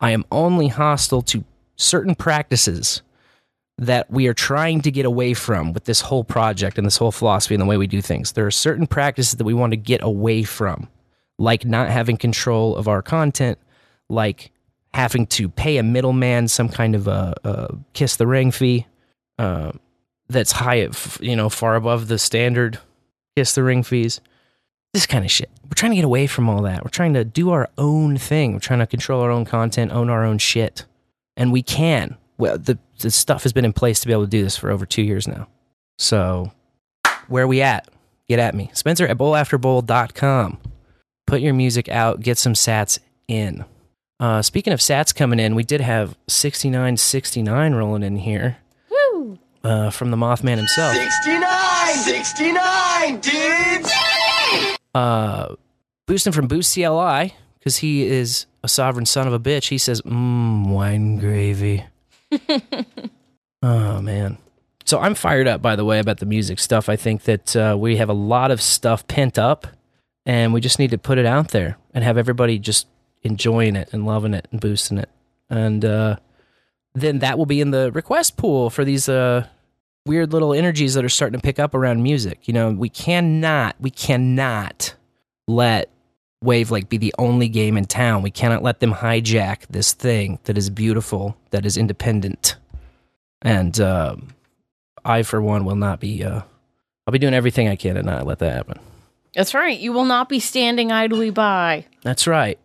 I 0.00 0.10
am 0.10 0.24
only 0.32 0.68
hostile 0.68 1.22
to 1.22 1.44
certain 1.76 2.14
practices 2.14 3.02
that 3.78 4.10
we 4.10 4.26
are 4.26 4.34
trying 4.34 4.80
to 4.82 4.90
get 4.90 5.04
away 5.04 5.34
from 5.34 5.72
with 5.72 5.84
this 5.84 6.00
whole 6.00 6.24
project 6.24 6.78
and 6.78 6.86
this 6.86 6.96
whole 6.96 7.12
philosophy 7.12 7.54
and 7.54 7.62
the 7.62 7.66
way 7.66 7.76
we 7.76 7.86
do 7.86 8.02
things. 8.02 8.32
There 8.32 8.46
are 8.46 8.50
certain 8.50 8.86
practices 8.86 9.34
that 9.34 9.44
we 9.44 9.54
want 9.54 9.72
to 9.72 9.76
get 9.76 10.02
away 10.02 10.42
from, 10.42 10.88
like 11.38 11.64
not 11.64 11.88
having 11.88 12.16
control 12.16 12.76
of 12.76 12.88
our 12.88 13.02
content, 13.02 13.58
like 14.08 14.50
having 14.94 15.26
to 15.26 15.48
pay 15.48 15.78
a 15.78 15.82
middleman 15.82 16.48
some 16.48 16.68
kind 16.68 16.94
of 16.94 17.08
a, 17.08 17.34
a 17.44 17.74
kiss 17.92 18.16
the 18.16 18.26
ring 18.26 18.50
fee 18.50 18.86
uh, 19.38 19.72
that's 20.32 20.52
high, 20.52 20.88
you 21.20 21.36
know, 21.36 21.48
far 21.48 21.76
above 21.76 22.08
the 22.08 22.18
standard 22.18 22.78
kiss 23.36 23.54
the 23.54 23.62
ring 23.62 23.82
fees. 23.82 24.20
This 24.92 25.06
kind 25.06 25.24
of 25.24 25.30
shit. 25.30 25.50
We're 25.64 25.74
trying 25.74 25.92
to 25.92 25.96
get 25.96 26.04
away 26.04 26.26
from 26.26 26.48
all 26.50 26.62
that. 26.62 26.84
We're 26.84 26.90
trying 26.90 27.14
to 27.14 27.24
do 27.24 27.50
our 27.50 27.70
own 27.78 28.18
thing. 28.18 28.52
We're 28.52 28.58
trying 28.58 28.80
to 28.80 28.86
control 28.86 29.22
our 29.22 29.30
own 29.30 29.44
content, 29.44 29.90
own 29.90 30.10
our 30.10 30.24
own 30.24 30.38
shit, 30.38 30.84
and 31.36 31.50
we 31.50 31.62
can. 31.62 32.16
Well, 32.36 32.58
the 32.58 32.78
the 32.98 33.10
stuff 33.10 33.42
has 33.42 33.52
been 33.52 33.64
in 33.64 33.72
place 33.72 34.00
to 34.00 34.06
be 34.06 34.12
able 34.12 34.24
to 34.24 34.30
do 34.30 34.42
this 34.42 34.56
for 34.56 34.70
over 34.70 34.84
two 34.84 35.02
years 35.02 35.26
now. 35.26 35.48
So, 35.98 36.52
where 37.28 37.48
we 37.48 37.62
at? 37.62 37.88
Get 38.28 38.38
at 38.38 38.54
me. 38.54 38.70
Spencer 38.74 39.06
at 39.06 39.18
bowlafterbowl.com. 39.18 40.58
Put 41.26 41.40
your 41.40 41.54
music 41.54 41.88
out, 41.88 42.20
get 42.20 42.38
some 42.38 42.54
sats 42.54 42.98
in. 43.28 43.64
Uh, 44.20 44.42
speaking 44.42 44.72
of 44.72 44.80
sats 44.80 45.14
coming 45.14 45.40
in, 45.40 45.54
we 45.54 45.64
did 45.64 45.80
have 45.80 46.16
6969 46.28 47.74
rolling 47.74 48.02
in 48.02 48.16
here! 48.18 48.58
Uh, 49.64 49.90
from 49.90 50.10
the 50.10 50.16
Mothman 50.16 50.56
himself. 50.56 50.94
69! 50.94 51.94
69, 51.94 53.20
dudes! 53.20 53.92
Uh, 54.94 55.54
boosting 56.06 56.32
from 56.32 56.46
Boost 56.46 56.74
CLI, 56.74 57.34
because 57.58 57.78
he 57.78 58.06
is 58.06 58.46
a 58.62 58.68
sovereign 58.68 59.06
son 59.06 59.26
of 59.26 59.32
a 59.32 59.40
bitch. 59.40 59.68
He 59.68 59.78
says, 59.78 60.02
mmm, 60.02 60.68
wine 60.68 61.16
gravy. 61.18 61.84
oh, 63.62 64.00
man. 64.00 64.38
So 64.84 64.98
I'm 64.98 65.14
fired 65.14 65.46
up, 65.46 65.62
by 65.62 65.76
the 65.76 65.84
way, 65.84 65.98
about 65.98 66.18
the 66.18 66.26
music 66.26 66.58
stuff. 66.58 66.88
I 66.88 66.96
think 66.96 67.22
that 67.22 67.56
uh, 67.56 67.76
we 67.78 67.96
have 67.96 68.08
a 68.08 68.14
lot 68.14 68.50
of 68.50 68.60
stuff 68.60 69.06
pent 69.06 69.38
up, 69.38 69.66
and 70.26 70.52
we 70.52 70.60
just 70.60 70.78
need 70.78 70.90
to 70.90 70.98
put 70.98 71.18
it 71.18 71.26
out 71.26 71.48
there 71.48 71.78
and 71.94 72.04
have 72.04 72.18
everybody 72.18 72.58
just 72.58 72.86
enjoying 73.22 73.76
it 73.76 73.88
and 73.92 74.04
loving 74.04 74.34
it 74.34 74.48
and 74.50 74.60
boosting 74.60 74.98
it. 74.98 75.08
And 75.48 75.84
uh, 75.84 76.16
then 76.94 77.20
that 77.20 77.38
will 77.38 77.46
be 77.46 77.60
in 77.60 77.70
the 77.70 77.90
request 77.92 78.36
pool 78.36 78.70
for 78.70 78.84
these 78.84 79.08
uh, 79.08 79.46
weird 80.06 80.32
little 80.32 80.52
energies 80.52 80.94
that 80.94 81.04
are 81.04 81.08
starting 81.08 81.38
to 81.38 81.42
pick 81.42 81.58
up 81.58 81.74
around 81.74 82.02
music. 82.02 82.46
You 82.46 82.54
know, 82.54 82.70
we 82.70 82.88
cannot, 82.88 83.76
we 83.80 83.90
cannot 83.90 84.94
let 85.48 85.88
Wavelake 86.44 86.88
be 86.88 86.98
the 86.98 87.14
only 87.18 87.48
game 87.48 87.76
in 87.76 87.84
town. 87.84 88.22
We 88.22 88.30
cannot 88.30 88.62
let 88.62 88.80
them 88.80 88.92
hijack 88.92 89.66
this 89.70 89.92
thing 89.92 90.38
that 90.44 90.58
is 90.58 90.70
beautiful, 90.70 91.36
that 91.50 91.64
is 91.64 91.76
independent. 91.76 92.56
And 93.40 93.80
um, 93.80 94.28
I, 95.04 95.22
for 95.22 95.40
one, 95.40 95.64
will 95.64 95.76
not 95.76 96.00
be. 96.00 96.22
Uh, 96.24 96.42
I'll 97.06 97.12
be 97.12 97.18
doing 97.18 97.34
everything 97.34 97.68
I 97.68 97.76
can 97.76 97.96
to 97.96 98.02
not 98.02 98.26
let 98.26 98.38
that 98.40 98.54
happen. 98.54 98.78
That's 99.34 99.54
right. 99.54 99.78
You 99.78 99.92
will 99.92 100.04
not 100.04 100.28
be 100.28 100.40
standing 100.40 100.92
idly 100.92 101.30
by. 101.30 101.86
That's 102.02 102.26
right. 102.26 102.58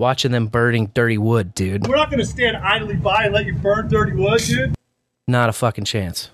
Watching 0.00 0.32
them 0.32 0.46
burning 0.46 0.86
dirty 0.94 1.18
wood, 1.18 1.54
dude. 1.54 1.86
We're 1.86 1.96
not 1.96 2.08
going 2.08 2.20
to 2.20 2.26
stand 2.26 2.56
idly 2.56 2.96
by 2.96 3.24
and 3.24 3.34
let 3.34 3.44
you 3.44 3.52
burn 3.52 3.86
dirty 3.88 4.12
wood, 4.12 4.40
dude. 4.40 4.74
Not 5.28 5.50
a 5.50 5.52
fucking 5.52 5.84
chance. 5.84 6.30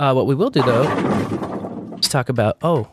Uh, 0.00 0.14
what 0.14 0.26
we 0.26 0.34
will 0.34 0.48
do 0.48 0.62
though 0.62 1.98
is 2.00 2.08
talk 2.08 2.30
about 2.30 2.56
oh 2.62 2.88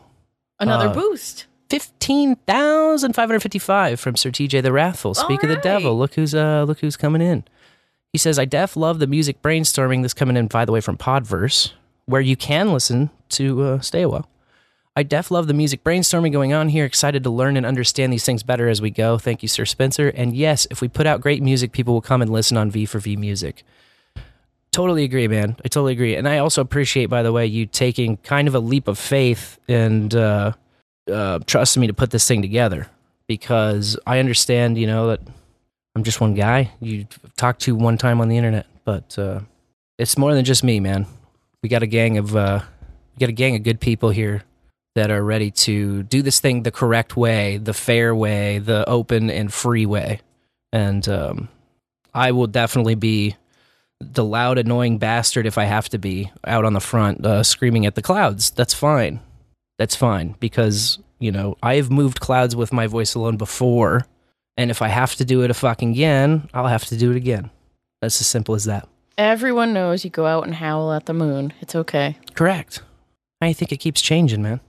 Another 0.60 0.88
uh, 0.88 0.92
boost. 0.92 1.46
fifteen 1.70 2.36
thousand 2.46 3.14
five 3.14 3.30
hundred 3.30 3.40
fifty-five 3.40 3.98
from 3.98 4.14
Sir 4.14 4.28
TJ 4.28 4.62
the 4.62 4.72
Wrathful. 4.72 5.14
Speak 5.14 5.42
of 5.42 5.48
the 5.48 5.56
devil, 5.56 5.96
look 5.96 6.12
who's 6.14 6.34
uh 6.34 6.64
look 6.64 6.80
who's 6.80 6.98
coming 6.98 7.22
in. 7.22 7.42
He 8.12 8.18
says, 8.18 8.38
"I 8.38 8.44
def 8.44 8.76
love 8.76 8.98
the 8.98 9.06
music 9.06 9.40
brainstorming 9.40 10.02
that's 10.02 10.12
coming 10.12 10.36
in 10.36 10.48
by 10.48 10.66
the 10.66 10.72
way 10.72 10.82
from 10.82 10.98
Podverse, 10.98 11.72
where 12.04 12.20
you 12.20 12.36
can 12.36 12.74
listen 12.74 13.08
to 13.30 13.62
uh, 13.62 13.80
stay 13.80 14.02
a 14.02 14.08
while." 14.10 14.28
I 14.96 15.04
def 15.04 15.30
love 15.30 15.46
the 15.46 15.54
music 15.54 15.84
brainstorming 15.84 16.32
going 16.32 16.52
on 16.52 16.68
here. 16.68 16.84
Excited 16.84 17.22
to 17.22 17.30
learn 17.30 17.56
and 17.56 17.64
understand 17.64 18.12
these 18.12 18.24
things 18.24 18.42
better 18.42 18.68
as 18.68 18.82
we 18.82 18.90
go. 18.90 19.18
Thank 19.18 19.42
you, 19.42 19.48
Sir 19.48 19.64
Spencer. 19.64 20.08
And 20.08 20.34
yes, 20.34 20.66
if 20.70 20.80
we 20.80 20.88
put 20.88 21.06
out 21.06 21.20
great 21.20 21.42
music, 21.42 21.72
people 21.72 21.94
will 21.94 22.00
come 22.00 22.20
and 22.20 22.30
listen 22.30 22.56
on 22.56 22.70
V 22.70 22.86
for 22.86 22.98
V 22.98 23.16
Music. 23.16 23.62
Totally 24.72 25.04
agree, 25.04 25.28
man. 25.28 25.56
I 25.64 25.68
totally 25.68 25.92
agree. 25.92 26.16
And 26.16 26.28
I 26.28 26.38
also 26.38 26.60
appreciate, 26.60 27.06
by 27.06 27.22
the 27.22 27.32
way, 27.32 27.46
you 27.46 27.66
taking 27.66 28.16
kind 28.18 28.48
of 28.48 28.54
a 28.54 28.60
leap 28.60 28.88
of 28.88 28.98
faith 28.98 29.58
and 29.68 30.14
uh, 30.14 30.52
uh, 31.10 31.38
trusting 31.46 31.80
me 31.80 31.86
to 31.86 31.94
put 31.94 32.10
this 32.10 32.26
thing 32.26 32.42
together 32.42 32.88
because 33.26 33.98
I 34.06 34.18
understand, 34.18 34.76
you 34.76 34.86
know, 34.86 35.08
that 35.08 35.20
I'm 35.94 36.02
just 36.04 36.20
one 36.20 36.34
guy 36.34 36.72
you 36.80 37.06
talked 37.36 37.62
to 37.62 37.74
one 37.74 37.98
time 37.98 38.20
on 38.20 38.28
the 38.28 38.36
internet, 38.36 38.66
but 38.84 39.18
uh, 39.18 39.40
it's 39.98 40.18
more 40.18 40.34
than 40.34 40.44
just 40.44 40.62
me, 40.62 40.80
man. 40.80 41.06
We 41.62 41.68
got 41.68 41.82
a 41.82 41.86
gang 41.86 42.18
of 42.18 42.34
uh, 42.34 42.60
we 43.14 43.20
got 43.20 43.28
a 43.28 43.32
gang 43.32 43.56
of 43.56 43.62
good 43.62 43.80
people 43.80 44.10
here 44.10 44.44
that 44.94 45.10
are 45.10 45.22
ready 45.22 45.50
to 45.50 46.02
do 46.02 46.22
this 46.22 46.40
thing 46.40 46.62
the 46.62 46.70
correct 46.70 47.16
way, 47.16 47.58
the 47.58 47.74
fair 47.74 48.14
way, 48.14 48.58
the 48.58 48.88
open 48.88 49.30
and 49.30 49.52
free 49.52 49.86
way. 49.86 50.20
And 50.72 51.08
um, 51.08 51.48
I 52.12 52.32
will 52.32 52.46
definitely 52.46 52.96
be 52.96 53.36
the 54.00 54.24
loud, 54.24 54.58
annoying 54.58 54.98
bastard 54.98 55.46
if 55.46 55.58
I 55.58 55.64
have 55.64 55.88
to 55.90 55.98
be 55.98 56.32
out 56.46 56.64
on 56.64 56.72
the 56.72 56.80
front 56.80 57.24
uh, 57.24 57.42
screaming 57.42 57.86
at 57.86 57.94
the 57.94 58.02
clouds. 58.02 58.50
That's 58.50 58.74
fine. 58.74 59.20
That's 59.78 59.96
fine 59.96 60.34
because, 60.40 60.98
you 61.18 61.30
know, 61.32 61.56
I've 61.62 61.90
moved 61.90 62.20
clouds 62.20 62.56
with 62.56 62.72
my 62.72 62.86
voice 62.86 63.14
alone 63.14 63.36
before. 63.36 64.06
And 64.56 64.70
if 64.70 64.82
I 64.82 64.88
have 64.88 65.14
to 65.16 65.24
do 65.24 65.42
it 65.42 65.50
a 65.50 65.54
fucking 65.54 65.92
again, 65.92 66.48
I'll 66.52 66.66
have 66.66 66.84
to 66.86 66.96
do 66.96 67.10
it 67.10 67.16
again. 67.16 67.50
That's 68.00 68.20
as 68.20 68.26
simple 68.26 68.54
as 68.54 68.64
that. 68.64 68.88
Everyone 69.16 69.72
knows 69.72 70.04
you 70.04 70.10
go 70.10 70.26
out 70.26 70.44
and 70.44 70.54
howl 70.54 70.92
at 70.92 71.06
the 71.06 71.12
moon. 71.14 71.52
It's 71.60 71.74
okay. 71.74 72.16
Correct. 72.34 72.82
I 73.40 73.52
think 73.52 73.72
it 73.72 73.78
keeps 73.78 74.00
changing, 74.00 74.42
man. 74.42 74.60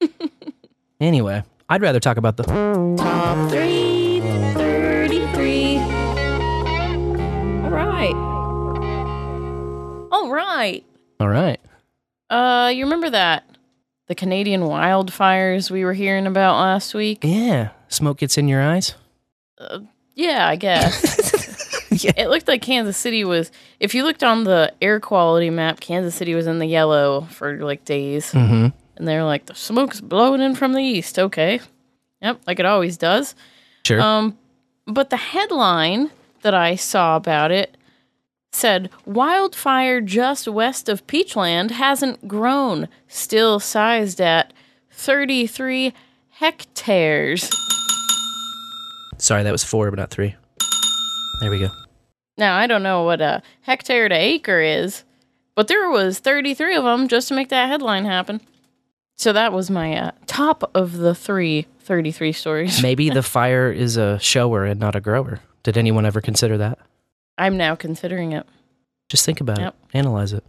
anyway, 1.00 1.42
I'd 1.68 1.82
rather 1.82 2.00
talk 2.00 2.16
about 2.16 2.36
the 2.36 2.44
Top 2.44 3.50
three, 3.50 4.20
33. 4.54 5.78
All 7.64 7.70
right. 7.70 8.14
All 10.12 10.30
right. 10.30 10.84
All 11.20 11.28
right. 11.28 11.60
Uh, 12.30 12.70
you 12.74 12.84
remember 12.84 13.10
that? 13.10 13.44
The 14.06 14.14
Canadian 14.14 14.62
wildfires 14.62 15.70
we 15.70 15.84
were 15.84 15.92
hearing 15.92 16.26
about 16.26 16.58
last 16.60 16.94
week? 16.94 17.20
Yeah. 17.22 17.70
Smoke 17.88 18.18
gets 18.18 18.38
in 18.38 18.48
your 18.48 18.62
eyes. 18.62 18.94
Uh, 19.58 19.80
yeah, 20.14 20.48
I 20.48 20.56
guess. 20.56 21.26
It 21.90 22.28
looked 22.28 22.46
like 22.46 22.62
Kansas 22.62 22.96
City 22.96 23.24
was, 23.24 23.50
if 23.80 23.92
you 23.94 24.04
looked 24.04 24.22
on 24.22 24.44
the 24.44 24.72
air 24.80 25.00
quality 25.00 25.50
map, 25.50 25.80
Kansas 25.80 26.14
City 26.14 26.34
was 26.34 26.46
in 26.46 26.58
the 26.58 26.66
yellow 26.66 27.22
for 27.22 27.56
like 27.58 27.84
days. 27.84 28.30
Mm-hmm. 28.30 28.68
And 28.98 29.06
they're 29.06 29.24
like, 29.24 29.46
the 29.46 29.54
smoke's 29.54 30.00
blowing 30.00 30.40
in 30.42 30.54
from 30.56 30.72
the 30.72 30.82
east. 30.82 31.18
Okay. 31.18 31.60
Yep, 32.20 32.40
like 32.46 32.58
it 32.58 32.66
always 32.66 32.96
does. 32.96 33.34
Sure. 33.86 34.00
Um, 34.00 34.36
but 34.86 35.10
the 35.10 35.16
headline 35.16 36.10
that 36.42 36.52
I 36.52 36.74
saw 36.74 37.16
about 37.16 37.50
it 37.52 37.76
said 38.52 38.90
wildfire 39.06 40.00
just 40.00 40.48
west 40.48 40.88
of 40.88 41.06
Peachland 41.06 41.70
hasn't 41.70 42.26
grown, 42.26 42.88
still 43.06 43.60
sized 43.60 44.20
at 44.20 44.52
33 44.90 45.92
hectares. 46.30 47.50
Sorry, 49.18 49.42
that 49.42 49.52
was 49.52 49.64
four, 49.64 49.90
but 49.90 49.98
not 49.98 50.10
three. 50.10 50.34
There 51.40 51.50
we 51.50 51.60
go. 51.60 51.68
Now, 52.36 52.56
I 52.56 52.66
don't 52.66 52.82
know 52.82 53.04
what 53.04 53.20
a 53.20 53.42
hectare 53.62 54.08
to 54.08 54.14
acre 54.14 54.60
is, 54.60 55.04
but 55.54 55.68
there 55.68 55.88
was 55.90 56.18
33 56.18 56.76
of 56.76 56.84
them 56.84 57.08
just 57.08 57.28
to 57.28 57.34
make 57.34 57.48
that 57.48 57.68
headline 57.68 58.04
happen. 58.04 58.40
So 59.18 59.32
that 59.32 59.52
was 59.52 59.68
my 59.68 59.96
uh, 59.96 60.10
top 60.26 60.70
of 60.74 60.96
the 60.96 61.14
three 61.14 61.66
33 61.80 62.32
stories. 62.32 62.82
Maybe 62.82 63.10
the 63.10 63.22
fire 63.22 63.70
is 63.70 63.96
a 63.96 64.18
shower 64.20 64.64
and 64.64 64.78
not 64.78 64.94
a 64.94 65.00
grower. 65.00 65.40
Did 65.64 65.76
anyone 65.76 66.06
ever 66.06 66.20
consider 66.20 66.56
that? 66.58 66.78
I'm 67.36 67.56
now 67.56 67.74
considering 67.74 68.32
it. 68.32 68.46
Just 69.08 69.24
think 69.26 69.40
about 69.40 69.58
Yep. 69.58 69.74
it. 69.92 69.96
Analyze 69.98 70.32
it. 70.32 70.44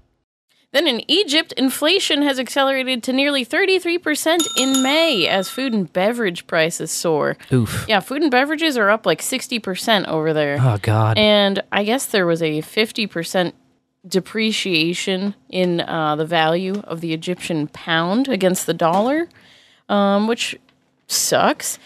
Then 0.72 0.86
in 0.86 1.02
Egypt, 1.10 1.52
inflation 1.58 2.22
has 2.22 2.40
accelerated 2.40 3.02
to 3.04 3.14
nearly 3.14 3.44
33% 3.44 4.46
in 4.56 4.84
May 4.84 5.28
as 5.28 5.50
food 5.50 5.74
and 5.74 5.92
beverage 5.92 6.46
prices 6.46 6.92
soar. 6.92 7.38
Oof. 7.52 7.86
Yeah, 7.88 8.02
food 8.02 8.22
and 8.22 8.30
beverages 8.30 8.78
are 8.78 8.92
up 8.92 9.04
like 9.04 9.22
60% 9.22 10.08
over 10.08 10.32
there. 10.32 10.58
Oh, 10.62 10.78
God. 10.80 11.18
And 11.18 11.64
I 11.72 11.84
guess 11.86 12.06
there 12.06 12.28
was 12.28 12.44
a 12.44 12.62
50% 12.62 13.54
depreciation 14.08 15.36
in 15.50 15.82
uh, 15.82 16.16
the 16.16 16.26
value 16.26 16.82
of 16.86 17.02
the 17.02 17.14
Egyptian 17.14 17.68
pound 17.68 18.28
against 18.28 18.66
the 18.66 18.74
dollar, 18.74 19.28
um, 19.88 20.28
which 20.28 20.58
sucks. 21.08 21.80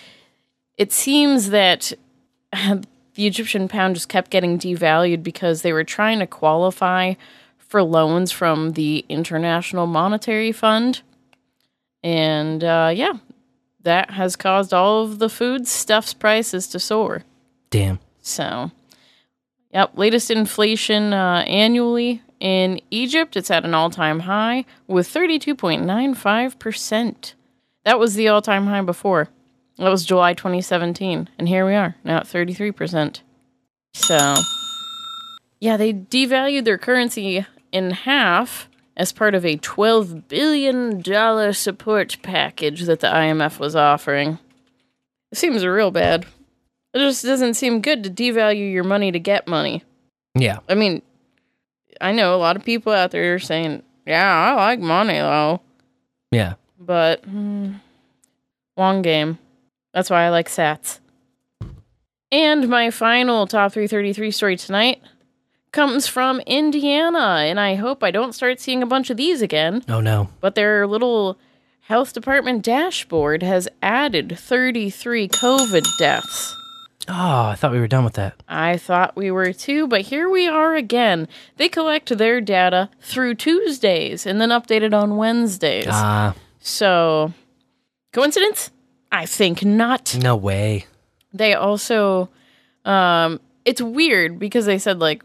It 0.78 0.92
seems 0.92 1.50
that 1.50 1.94
the 2.52 3.28
Egyptian 3.28 3.68
pound 3.68 3.96
just 3.96 4.10
kept 4.10 4.32
getting 4.32 4.58
devalued 4.58 5.24
because 5.24 5.62
they 5.62 5.74
were 5.74 5.84
trying 5.84 6.20
to 6.20 6.28
qualify 6.28 7.14
for 7.58 7.82
loans 7.82 8.32
from 8.32 8.74
the 8.74 9.06
International 9.10 9.88
Monetary 9.88 10.52
Fund. 10.52 11.02
And 12.04 12.64
uh, 12.64 12.92
yeah, 12.94 13.14
that 13.82 14.12
has 14.12 14.36
caused 14.36 14.74
all 14.74 15.04
of 15.04 15.20
the 15.20 15.30
food 15.30 15.68
stuff's 15.68 16.14
prices 16.14 16.68
to 16.68 16.80
soar. 16.80 17.24
Damn. 17.70 18.00
So, 18.22 18.72
yep, 19.74 19.92
latest 19.96 20.32
inflation 20.32 21.14
uh, 21.14 21.44
annually 21.48 22.22
in 22.40 22.80
Egypt, 22.92 23.36
it's 23.38 23.50
at 23.50 23.66
an 23.66 23.74
all 23.74 23.90
time 23.90 24.20
high 24.22 24.66
with 24.88 25.08
32.95%. 25.08 27.34
That 27.86 28.00
was 28.00 28.14
the 28.16 28.28
all 28.28 28.42
time 28.42 28.68
high 28.68 28.82
before. 28.82 29.30
That 29.78 29.90
was 29.90 30.04
July 30.06 30.34
2017. 30.34 31.30
And 31.40 31.48
here 31.48 31.66
we 31.66 31.74
are, 31.74 31.96
now 32.04 32.18
at 32.18 32.26
33%. 32.26 33.22
So, 33.94 34.36
yeah, 35.60 35.78
they 35.78 35.94
devalued 35.94 36.66
their 36.66 36.78
currency 36.78 37.46
in 37.72 37.92
half 37.92 38.68
as 38.96 39.14
part 39.14 39.34
of 39.34 39.44
a 39.46 39.58
$12 39.58 40.28
billion 40.28 41.54
support 41.54 42.18
package 42.22 42.84
that 42.84 43.00
the 43.00 43.08
IMF 43.08 43.58
was 43.58 43.76
offering. 43.76 44.38
It 45.32 45.38
seems 45.38 45.66
real 45.66 45.92
bad. 45.92 46.26
It 46.94 47.00
just 47.00 47.24
doesn't 47.24 47.56
seem 47.56 47.82
good 47.82 48.04
to 48.04 48.10
devalue 48.10 48.72
your 48.72 48.84
money 48.84 49.12
to 49.12 49.20
get 49.20 49.48
money. 49.48 49.84
Yeah. 50.36 50.60
I 50.70 50.76
mean, 50.76 51.02
I 52.00 52.12
know 52.12 52.36
a 52.36 52.38
lot 52.38 52.56
of 52.56 52.64
people 52.64 52.94
out 52.94 53.12
there 53.12 53.36
are 53.36 53.40
saying, 53.40 53.84
yeah, 54.06 54.32
I 54.32 54.54
like 54.54 54.80
money 54.80 55.14
though. 55.14 55.62
Yeah. 56.32 56.54
But, 56.80 57.24
hmm, 57.26 57.74
long 58.78 59.02
game. 59.02 59.40
That's 59.94 60.10
why 60.10 60.24
I 60.24 60.30
like 60.30 60.50
sats. 60.50 61.00
And 62.32 62.68
my 62.68 62.90
final 62.90 63.46
top 63.46 63.74
333 63.74 64.32
story 64.32 64.58
tonight 64.58 65.02
comes 65.72 66.08
from 66.08 66.40
Indiana, 66.42 67.44
and 67.46 67.60
I 67.60 67.76
hope 67.76 68.04
I 68.04 68.12
don't 68.12 68.34
start 68.34 68.60
seeing 68.60 68.82
a 68.82 68.88
bunch 68.88 69.10
of 69.10 69.18
these 69.18 69.42
again. 69.42 69.84
Oh, 69.88 70.02
no. 70.02 70.30
But 70.40 70.56
their 70.56 70.88
little 70.88 71.38
health 71.82 72.14
department 72.14 72.64
dashboard 72.64 73.44
has 73.44 73.68
added 73.82 74.38
33 74.38 75.28
COVID 75.28 75.86
deaths. 76.00 76.56
Oh, 77.10 77.14
I 77.48 77.56
thought 77.56 77.72
we 77.74 77.80
were 77.80 77.88
done 77.88 78.06
with 78.06 78.14
that. 78.14 78.42
I 78.48 78.78
thought 78.78 79.16
we 79.18 79.30
were 79.30 79.52
too, 79.52 79.88
but 79.88 80.02
here 80.02 80.30
we 80.30 80.48
are 80.48 80.76
again. 80.76 81.28
They 81.58 81.68
collect 81.68 82.18
their 82.18 82.40
data 82.40 82.90
through 83.02 83.36
Tuesdays 83.36 84.26
and 84.26 84.40
then 84.40 84.50
update 84.50 84.82
it 84.84 84.94
on 84.94 85.18
Wednesdays. 85.18 85.88
Ah, 85.90 86.34
So, 86.60 87.34
coincidence? 88.14 88.72
I 89.12 89.26
think 89.26 89.64
not. 89.66 90.16
no 90.22 90.36
way. 90.36 90.86
They 91.34 91.54
also, 91.56 92.30
um, 92.86 93.40
it's 93.66 93.82
weird 93.82 94.40
because 94.40 94.66
they 94.66 94.78
said 94.80 95.00
like 95.00 95.24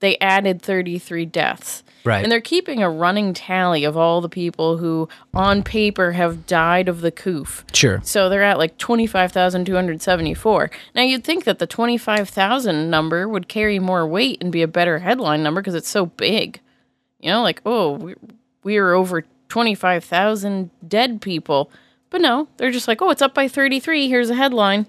they 0.00 0.18
added 0.18 0.60
33 0.60 1.26
deaths. 1.26 1.82
Right. 2.04 2.22
And 2.22 2.32
they're 2.32 2.40
keeping 2.40 2.82
a 2.82 2.90
running 2.90 3.34
tally 3.34 3.84
of 3.84 3.96
all 3.96 4.20
the 4.20 4.28
people 4.28 4.78
who, 4.78 5.08
on 5.34 5.62
paper, 5.62 6.12
have 6.12 6.46
died 6.46 6.88
of 6.88 7.02
the 7.02 7.10
coof. 7.10 7.64
Sure. 7.74 8.00
So 8.02 8.28
they're 8.28 8.42
at 8.42 8.58
like 8.58 8.78
25,274. 8.78 10.70
Now 10.94 11.02
you'd 11.02 11.24
think 11.24 11.44
that 11.44 11.58
the 11.58 11.66
25,000 11.66 12.90
number 12.90 13.28
would 13.28 13.48
carry 13.48 13.78
more 13.78 14.06
weight 14.06 14.42
and 14.42 14.50
be 14.50 14.62
a 14.62 14.68
better 14.68 15.00
headline 15.00 15.42
number 15.42 15.60
because 15.60 15.74
it's 15.74 15.88
so 15.90 16.06
big. 16.06 16.60
You 17.20 17.30
know, 17.30 17.42
like, 17.42 17.60
oh, 17.66 17.92
we, 17.92 18.14
we 18.64 18.78
are 18.78 18.94
over 18.94 19.24
25,000 19.48 20.70
dead 20.88 21.20
people. 21.20 21.70
But 22.08 22.22
no, 22.22 22.48
they're 22.56 22.70
just 22.70 22.88
like, 22.88 23.02
oh, 23.02 23.10
it's 23.10 23.22
up 23.22 23.34
by 23.34 23.46
33. 23.46 24.08
Here's 24.08 24.30
a 24.30 24.34
headline. 24.34 24.86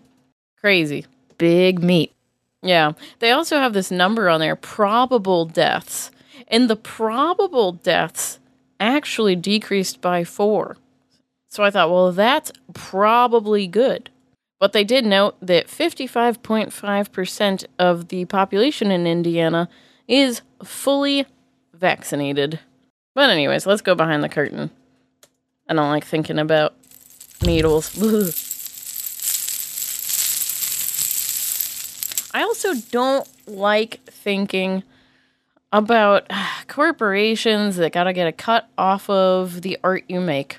Crazy. 0.60 1.06
Big 1.38 1.84
meat. 1.84 2.14
Yeah. 2.62 2.94
They 3.20 3.32
also 3.32 3.58
have 3.58 3.74
this 3.74 3.92
number 3.92 4.30
on 4.30 4.40
there 4.40 4.56
probable 4.56 5.46
deaths. 5.46 6.12
And 6.48 6.70
the 6.70 6.76
probable 6.76 7.72
deaths 7.72 8.40
actually 8.80 9.36
decreased 9.36 10.02
by 10.02 10.24
four. 10.24 10.78
So 11.50 11.64
I 11.64 11.72
thought, 11.72 11.92
well, 11.92 12.12
that's 12.12 12.52
probably 12.74 13.68
good. 13.68 14.10
But 14.60 14.74
they 14.74 14.84
did 14.84 15.06
note 15.06 15.36
that 15.42 15.68
55.5% 15.68 17.66
of 17.80 18.08
the 18.10 18.26
population 18.26 18.92
in 18.92 19.08
Indiana 19.08 19.70
is 20.08 20.42
fully 20.64 21.26
vaccinated. 21.74 22.60
But, 23.16 23.30
anyways, 23.30 23.66
let's 23.66 23.82
go 23.82 23.96
behind 23.96 24.24
the 24.24 24.30
curtain. 24.30 24.70
I 25.68 25.74
don't 25.74 25.90
like 25.90 26.06
thinking 26.06 26.38
about 26.40 26.76
needles. 27.44 27.98
I 32.34 32.44
also 32.44 32.74
don't 32.92 33.28
like 33.48 34.00
thinking 34.06 34.84
about 35.72 36.30
corporations 36.68 37.78
that 37.78 37.92
gotta 37.94 38.14
get 38.14 38.28
a 38.28 38.32
cut 38.32 38.68
off 38.78 39.10
of 39.10 39.62
the 39.62 39.78
art 39.84 40.04
you 40.08 40.20
make. 40.22 40.58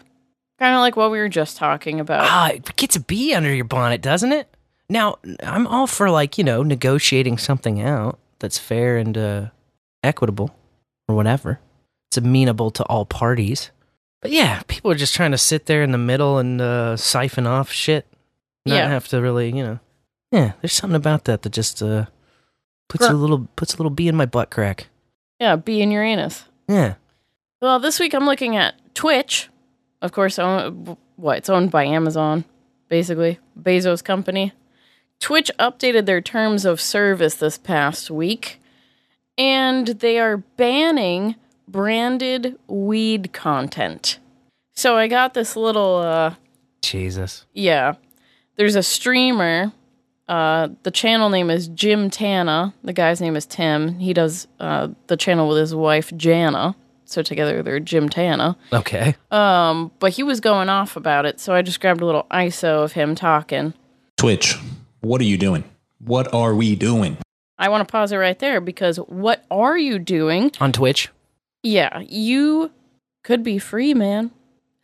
Kind 0.59 0.74
of 0.74 0.81
like 0.81 0.97
what 0.97 1.11
we 1.11 1.19
were 1.19 1.28
just 1.28 1.57
talking 1.57 1.99
about. 2.01 2.24
Ah, 2.28 2.51
it 2.51 2.77
gets 2.77 2.94
a 2.97 3.01
bee 3.01 3.35
under 3.35 3.53
your 3.53 3.65
bonnet, 3.65 4.01
doesn't 4.01 4.32
it? 4.32 4.49
Now, 4.89 5.16
I'm 5.43 5.66
all 5.66 5.86
for 5.86 6.11
like 6.11 6.39
you 6.39 6.44
know 6.44 6.62
negotiating 6.62 7.39
something 7.39 7.81
out 7.81 8.19
that's 8.39 8.59
fair 8.59 8.97
and 8.97 9.16
uh, 9.16 9.47
equitable, 10.05 10.55
or 11.09 11.15
whatever. 11.15 11.59
It's 12.11 12.19
amenable 12.19 12.70
to 12.73 12.85
all 12.85 13.07
parties. 13.07 13.70
But 14.20 14.31
yeah, 14.31 14.62
people 14.69 14.90
are 14.90 14.94
just 14.97 15.15
trying 15.15 15.31
to 15.32 15.39
sit 15.39 15.66
there 15.66 15.82
in 15.82 15.90
the 15.93 15.99
middle 15.99 16.39
and 16.39 16.61
uh, 16.61 16.97
siphon 16.97 17.47
off 17.47 17.73
shit. 17.73 18.07
Not 18.66 18.74
Yeah. 18.77 18.89
have 18.89 19.09
to 19.09 19.20
really, 19.20 19.49
you 19.49 19.65
know. 19.65 19.78
Yeah, 20.32 20.52
there's 20.60 20.72
something 20.72 20.96
about 20.96 21.24
that 21.26 21.42
that 21.42 21.52
just 21.52 21.82
uh, 21.82 22.06
puts 22.88 23.06
a 23.06 23.12
little 23.12 23.48
puts 23.54 23.74
a 23.74 23.76
little 23.76 23.90
bee 23.90 24.09
in 24.09 24.16
my 24.16 24.26
butt 24.26 24.50
crack. 24.50 24.88
Yeah, 25.38 25.56
be 25.56 25.82
in 25.82 25.90
Uranus. 25.90 26.44
Yeah. 26.68 26.94
Well, 27.60 27.78
this 27.78 28.00
week 28.00 28.14
I'm 28.14 28.26
looking 28.26 28.56
at 28.56 28.74
Twitch. 28.94 29.48
Of 30.00 30.10
course, 30.12 30.38
own, 30.38 30.96
what? 31.16 31.38
It's 31.38 31.48
owned 31.50 31.70
by 31.70 31.84
Amazon, 31.84 32.44
basically. 32.88 33.38
Bezos 33.60 34.02
company. 34.02 34.52
Twitch 35.20 35.50
updated 35.59 36.06
their 36.06 36.20
terms 36.20 36.64
of 36.64 36.80
service 36.80 37.36
this 37.36 37.56
past 37.59 38.10
week, 38.10 38.60
and 39.38 39.86
they 39.86 40.18
are 40.18 40.38
banning 40.38 41.36
branded 41.68 42.59
weed 42.66 43.32
content. 43.32 44.18
So 44.74 44.96
I 44.96 45.06
got 45.09 45.34
this 45.34 45.54
little 45.56 45.96
uh 45.98 46.34
Jesus. 46.82 47.44
yeah. 47.52 47.94
There's 48.56 48.76
a 48.76 48.82
streamer. 48.82 49.72
Uh, 50.28 50.69
the 50.82 50.90
channel 50.90 51.28
name 51.28 51.51
is 51.51 51.69
Jim 51.69 52.09
Tana. 52.09 52.74
The 52.85 52.93
guy's 52.93 53.20
name 53.20 53.36
is 53.36 53.44
Tim. 53.47 53.99
He 53.99 54.12
does 54.12 54.47
uh, 54.61 54.89
the 55.09 55.16
channel 55.16 55.49
with 55.49 55.59
his 55.59 55.74
wife 55.74 56.12
Jana. 56.16 56.74
So 57.05 57.23
together 57.23 57.62
they're 57.62 57.81
Jim 57.81 58.09
Tana. 58.09 58.57
Okay. 58.73 59.15
Um, 59.31 59.90
but 59.99 60.12
he 60.12 60.23
was 60.23 60.40
going 60.40 60.69
off 60.69 60.97
about 60.97 61.27
it, 61.27 61.40
so 61.40 61.53
I 61.53 61.61
just 61.61 61.81
grabbed 61.81 62.01
a 62.01 62.07
little 62.07 62.27
ISO 62.31 62.85
of 62.85 62.93
him 62.93 63.15
talking. 63.15 63.74
Twitch, 64.16 64.57
what 65.01 65.20
are 65.20 65.24
you 65.24 65.36
doing? 65.36 65.65
What 65.99 66.32
are 66.32 66.55
we 66.55 66.74
doing? 66.74 67.19
I 67.59 67.69
want 67.69 67.86
to 67.86 67.93
pause 67.93 68.12
it 68.12 68.16
right 68.16 68.39
there 68.39 68.61
because 68.61 68.97
what 68.97 69.44
are 69.51 69.77
you 69.77 69.99
doing? 69.99 70.53
On 70.61 70.73
Twitch. 70.73 71.11
Yeah, 71.62 72.01
you 72.09 72.70
could 73.23 73.43
be 73.43 73.59
free, 73.59 73.94
man. 73.94 74.31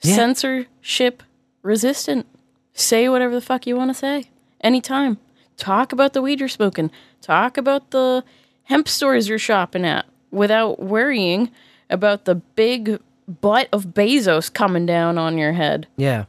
Yeah. 0.02 0.14
Censorship 0.14 1.22
resistant. 1.62 2.26
Say 2.72 3.08
whatever 3.08 3.34
the 3.34 3.40
fuck 3.40 3.66
you 3.66 3.74
want 3.74 3.90
to 3.90 3.94
say. 3.94 4.30
Anytime. 4.60 5.18
Talk 5.58 5.92
about 5.92 6.14
the 6.14 6.22
weed 6.22 6.40
you're 6.40 6.48
smoking. 6.48 6.90
Talk 7.20 7.58
about 7.58 7.90
the 7.90 8.24
hemp 8.64 8.88
stores 8.88 9.28
you're 9.28 9.38
shopping 9.38 9.84
at 9.84 10.06
without 10.30 10.80
worrying 10.80 11.50
about 11.90 12.24
the 12.24 12.36
big 12.36 13.00
butt 13.26 13.68
of 13.72 13.88
Bezos 13.88 14.52
coming 14.52 14.86
down 14.86 15.18
on 15.18 15.36
your 15.36 15.52
head. 15.52 15.86
Yeah. 15.96 16.24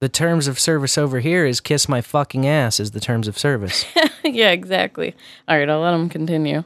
The 0.00 0.08
terms 0.08 0.48
of 0.48 0.58
service 0.58 0.98
over 0.98 1.20
here 1.20 1.46
is 1.46 1.60
kiss 1.60 1.88
my 1.88 2.00
fucking 2.00 2.46
ass 2.46 2.80
is 2.80 2.90
the 2.90 3.00
terms 3.00 3.28
of 3.28 3.38
service. 3.38 3.84
yeah, 4.24 4.50
exactly. 4.50 5.14
All 5.46 5.56
right, 5.56 5.70
I'll 5.70 5.80
let 5.80 5.94
him 5.94 6.08
continue. 6.08 6.64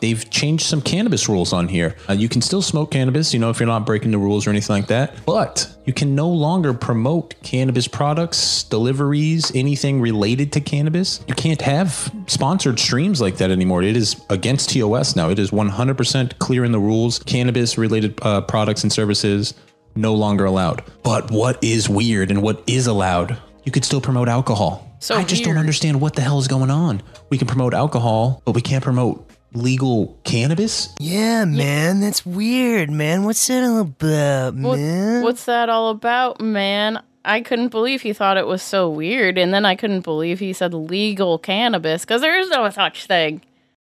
They've 0.00 0.28
changed 0.30 0.64
some 0.64 0.80
cannabis 0.80 1.28
rules 1.28 1.52
on 1.52 1.68
here. 1.68 1.96
Uh, 2.08 2.12
you 2.14 2.28
can 2.28 2.40
still 2.40 2.62
smoke 2.62 2.90
cannabis, 2.90 3.32
you 3.32 3.40
know, 3.40 3.50
if 3.50 3.60
you're 3.60 3.66
not 3.66 3.86
breaking 3.86 4.10
the 4.10 4.18
rules 4.18 4.46
or 4.46 4.50
anything 4.50 4.74
like 4.74 4.86
that, 4.88 5.14
but 5.26 5.76
you 5.84 5.92
can 5.92 6.14
no 6.14 6.28
longer 6.28 6.74
promote 6.74 7.34
cannabis 7.42 7.88
products, 7.88 8.62
deliveries, 8.64 9.54
anything 9.54 10.00
related 10.00 10.52
to 10.52 10.60
cannabis. 10.60 11.24
You 11.26 11.34
can't 11.34 11.62
have 11.62 12.12
sponsored 12.26 12.78
streams 12.78 13.20
like 13.20 13.38
that 13.38 13.50
anymore. 13.50 13.82
It 13.82 13.96
is 13.96 14.22
against 14.30 14.70
TOS 14.70 15.16
now. 15.16 15.30
It 15.30 15.38
is 15.38 15.50
100% 15.50 16.38
clear 16.38 16.64
in 16.64 16.72
the 16.72 16.78
rules. 16.78 17.18
Cannabis 17.20 17.78
related 17.78 18.18
uh, 18.22 18.42
products 18.42 18.82
and 18.82 18.92
services 18.92 19.54
no 19.96 20.14
longer 20.14 20.44
allowed. 20.44 20.82
But 21.02 21.30
what 21.30 21.62
is 21.62 21.88
weird 21.88 22.30
and 22.30 22.42
what 22.42 22.62
is 22.66 22.86
allowed? 22.86 23.38
You 23.64 23.72
could 23.72 23.84
still 23.84 24.00
promote 24.00 24.28
alcohol. 24.28 24.84
So 25.00 25.14
I 25.14 25.24
just 25.24 25.44
don't 25.44 25.58
understand 25.58 26.00
what 26.00 26.14
the 26.14 26.22
hell 26.22 26.38
is 26.38 26.48
going 26.48 26.70
on. 26.70 27.02
We 27.30 27.38
can 27.38 27.46
promote 27.46 27.72
alcohol, 27.72 28.42
but 28.44 28.52
we 28.52 28.60
can't 28.60 28.82
promote 28.82 29.27
legal 29.52 30.18
cannabis? 30.24 30.94
Yeah, 31.00 31.44
man, 31.44 32.00
that's 32.00 32.24
weird, 32.26 32.90
man. 32.90 33.24
What's 33.24 33.46
that 33.46 33.64
all 33.64 33.78
about, 33.80 34.54
What, 34.54 34.78
what's 35.22 35.44
that 35.46 35.68
all 35.68 35.90
about, 35.90 36.40
man? 36.40 37.02
I 37.24 37.40
couldn't 37.42 37.68
believe 37.68 38.02
he 38.02 38.12
thought 38.12 38.36
it 38.38 38.46
was 38.46 38.62
so 38.62 38.88
weird, 38.88 39.36
and 39.38 39.52
then 39.52 39.64
I 39.64 39.74
couldn't 39.74 40.00
believe 40.00 40.38
he 40.38 40.52
said 40.52 40.72
legal 40.72 41.38
cannabis 41.38 42.02
because 42.04 42.20
there 42.22 42.38
is 42.38 42.48
no 42.48 42.68
such 42.70 43.04
thing. 43.06 43.42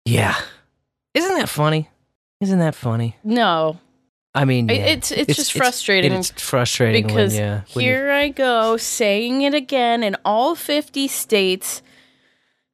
Yeah. 0.05 0.37
Isn't 1.15 1.37
that 1.39 1.49
funny? 1.49 1.89
Isn't 2.41 2.59
that 2.59 2.75
funny? 2.75 3.17
No, 3.25 3.79
I 4.35 4.45
mean, 4.45 4.69
yeah. 4.69 4.75
it's- 4.75 5.11
it's 5.13 5.35
just 5.37 5.53
frustrating 5.53 6.13
It's 6.13 6.31
frustrating 6.41 7.07
because 7.07 7.33
when, 7.35 7.41
yeah, 7.43 7.61
when 7.73 7.85
you- 7.85 7.91
here 7.93 8.11
I 8.11 8.29
go 8.29 8.77
saying 8.77 9.43
it 9.43 9.55
again 9.55 10.03
in 10.03 10.17
all 10.25 10.55
50 10.55 11.07
states. 11.09 11.83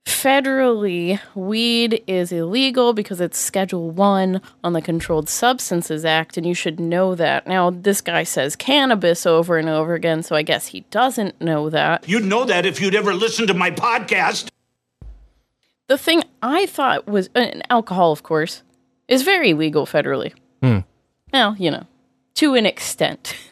Federally, 0.07 1.21
weed 1.35 2.03
is 2.07 2.33
illegal 2.33 2.93
because 2.93 3.21
it's 3.21 3.39
Schedule 3.39 3.91
1 3.91 4.41
on 4.65 4.73
the 4.73 4.83
Controlled 4.83 5.29
Substances 5.29 6.05
Act, 6.05 6.37
and 6.37 6.47
you 6.47 6.55
should 6.55 6.81
know 6.81 7.15
that. 7.15 7.47
Now, 7.47 7.71
this 7.71 8.01
guy 8.01 8.23
says 8.23 8.57
cannabis 8.57 9.27
over 9.27 9.59
and 9.59 9.69
over 9.69 9.95
again, 9.95 10.23
so 10.23 10.35
I 10.35 10.43
guess 10.43 10.69
he 10.69 10.81
doesn't 10.91 11.41
know 11.41 11.71
that. 11.71 12.09
You'd 12.09 12.25
know 12.25 12.45
that 12.45 12.67
if 12.67 12.81
you'd 12.81 12.95
ever 12.95 13.15
listened 13.15 13.49
to 13.49 13.55
my 13.55 13.71
podcast. 13.71 14.49
The 15.89 15.99
thing 15.99 16.23
I 16.43 16.67
thought 16.67 17.07
was 17.07 17.29
uh, 17.35 17.41
and 17.41 17.63
alcohol, 17.69 18.13
of 18.13 18.23
course, 18.23 18.63
is 19.09 19.23
very 19.23 19.55
legal 19.55 19.87
federally. 19.87 20.33
Hmm. 20.63 20.79
Well, 21.33 21.57
you 21.59 21.71
know, 21.71 21.87
to 22.35 22.55
an 22.55 22.65
extent. 22.65 23.37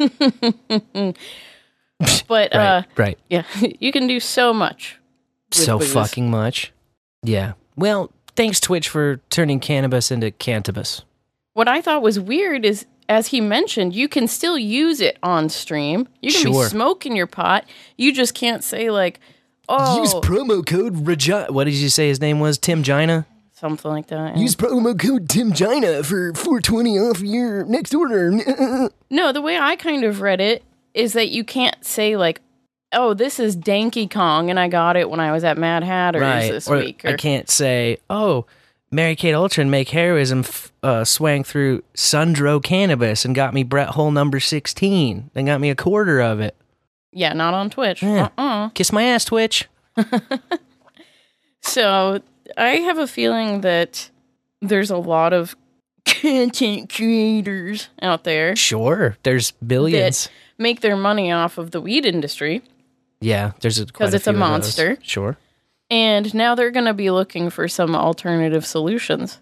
but 2.28 2.54
uh, 2.54 2.82
right. 2.96 3.18
yeah, 3.28 3.42
you 3.80 3.92
can 3.92 4.06
do 4.06 4.20
so 4.20 4.54
much. 4.54 4.98
So 5.50 5.78
fucking 5.78 6.30
much. 6.30 6.72
Yeah. 7.22 7.52
Well, 7.76 8.10
thanks 8.36 8.60
Twitch 8.60 8.88
for 8.88 9.16
turning 9.30 9.60
cannabis 9.60 10.10
into 10.10 10.30
cannabis. 10.30 11.02
What 11.54 11.68
I 11.68 11.80
thought 11.80 12.02
was 12.02 12.20
weird 12.20 12.64
is, 12.64 12.86
as 13.08 13.28
he 13.28 13.40
mentioned, 13.40 13.94
you 13.94 14.08
can 14.08 14.28
still 14.28 14.58
use 14.58 15.00
it 15.00 15.18
on 15.22 15.48
stream. 15.48 16.06
You 16.20 16.30
can 16.32 16.42
Sure. 16.52 16.64
be 16.64 16.68
smoking 16.68 17.16
your 17.16 17.26
pot. 17.26 17.64
You 17.96 18.12
just 18.12 18.34
can't 18.34 18.62
say 18.62 18.90
like, 18.90 19.18
oh, 19.68 20.00
Use 20.00 20.14
promo 20.14 20.64
code 20.64 21.06
Regina. 21.06 21.46
What 21.50 21.64
did 21.64 21.74
you 21.74 21.88
say 21.88 22.08
his 22.08 22.20
name 22.20 22.38
was? 22.40 22.58
Tim 22.58 22.82
Gina? 22.82 23.26
something 23.54 23.90
like 23.90 24.06
that. 24.06 24.36
yeah. 24.36 24.40
Use 24.40 24.54
promo 24.54 24.96
code 24.96 25.28
Tim 25.28 25.52
Gina 25.52 26.04
for 26.04 26.32
420 26.34 26.96
off 27.00 27.20
your 27.20 27.64
next 27.64 27.92
order. 27.92 28.30
No, 29.10 29.32
the 29.32 29.40
way 29.42 29.56
I 29.58 29.74
kind 29.74 30.04
of 30.04 30.20
read 30.20 30.40
it 30.40 30.62
is 30.94 31.14
that 31.14 31.30
you 31.30 31.42
can't 31.42 31.82
say 31.84 32.16
like, 32.16 32.40
oh, 32.93 33.15
this 33.15 33.39
is 33.39 33.56
Danky 33.56 34.10
Kong, 34.10 34.51
and 34.51 34.59
I 34.59 34.69
got 34.69 34.97
it 34.97 35.09
when 35.10 35.20
I 35.20 35.32
was 35.32 35.44
at 35.44 35.59
Mad 35.59 35.82
Hatter's 35.85 36.20
right. 36.23 36.51
this 36.51 36.69
or 36.69 36.77
week. 36.78 37.05
I 37.05 37.15
can't 37.15 37.48
say, 37.51 37.98
oh, 38.09 38.47
Mary 38.90 39.15
Kate 39.16 39.35
Ultra 39.35 39.62
and 39.62 39.70
make 39.70 39.90
heroism 39.90 40.40
f- 40.40 40.73
uh, 40.82 41.05
swang 41.05 41.44
through 41.44 41.82
Sundro 41.94 42.62
cannabis 42.62 43.24
and 43.24 43.35
got 43.35 43.52
me 43.52 43.62
Brett 43.62 43.90
Hole 43.90 44.10
number 44.10 44.40
16. 44.40 45.31
and 45.35 45.47
got 45.47 45.60
me 45.60 45.69
a 45.70 45.74
quarter 45.74 46.20
of 46.20 46.40
it. 46.40 46.55
Yeah, 47.12 47.32
not 47.35 47.52
on 47.55 47.69
Twitch. 47.70 48.02
Yeah. 48.02 48.28
Uh-uh. 48.39 48.69
Kiss 48.70 48.93
my 48.93 49.02
ass, 49.05 49.24
Twitch. 49.24 49.69
So 51.60 52.23
I 52.56 52.69
have 52.77 52.98
a 52.98 53.06
feeling 53.06 53.60
that 53.62 54.10
there's 54.62 54.90
a 54.90 54.97
lot 54.97 55.32
of 55.32 55.56
content 56.05 56.93
creators 56.94 57.89
out 58.01 58.24
there 58.24 58.56
Sure. 58.56 59.16
There's 59.23 59.51
billions. 59.51 60.24
that 60.24 60.31
make 60.56 60.81
their 60.81 60.97
money 60.97 61.31
off 61.31 61.59
of 61.59 61.73
the 61.73 61.81
weed 61.81 62.06
industry. 62.06 62.62
Yeah, 63.20 63.52
there's 63.60 63.78
a 63.78 63.86
quite 63.86 64.06
'Cause 64.06 64.14
it's 64.14 64.26
a 64.26 64.30
of 64.30 64.36
monster. 64.36 64.98
Sure. 65.02 65.36
And 65.90 66.32
now 66.34 66.54
they're 66.54 66.70
going 66.70 66.86
to 66.86 66.94
be 66.94 67.10
looking 67.10 67.50
for 67.50 67.66
some 67.66 67.94
alternative 67.96 68.64
solutions. 68.66 69.38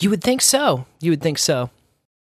You 0.00 0.10
would 0.10 0.22
think 0.22 0.40
so. 0.42 0.86
You 1.00 1.10
would 1.12 1.22
think 1.22 1.38
so. 1.38 1.70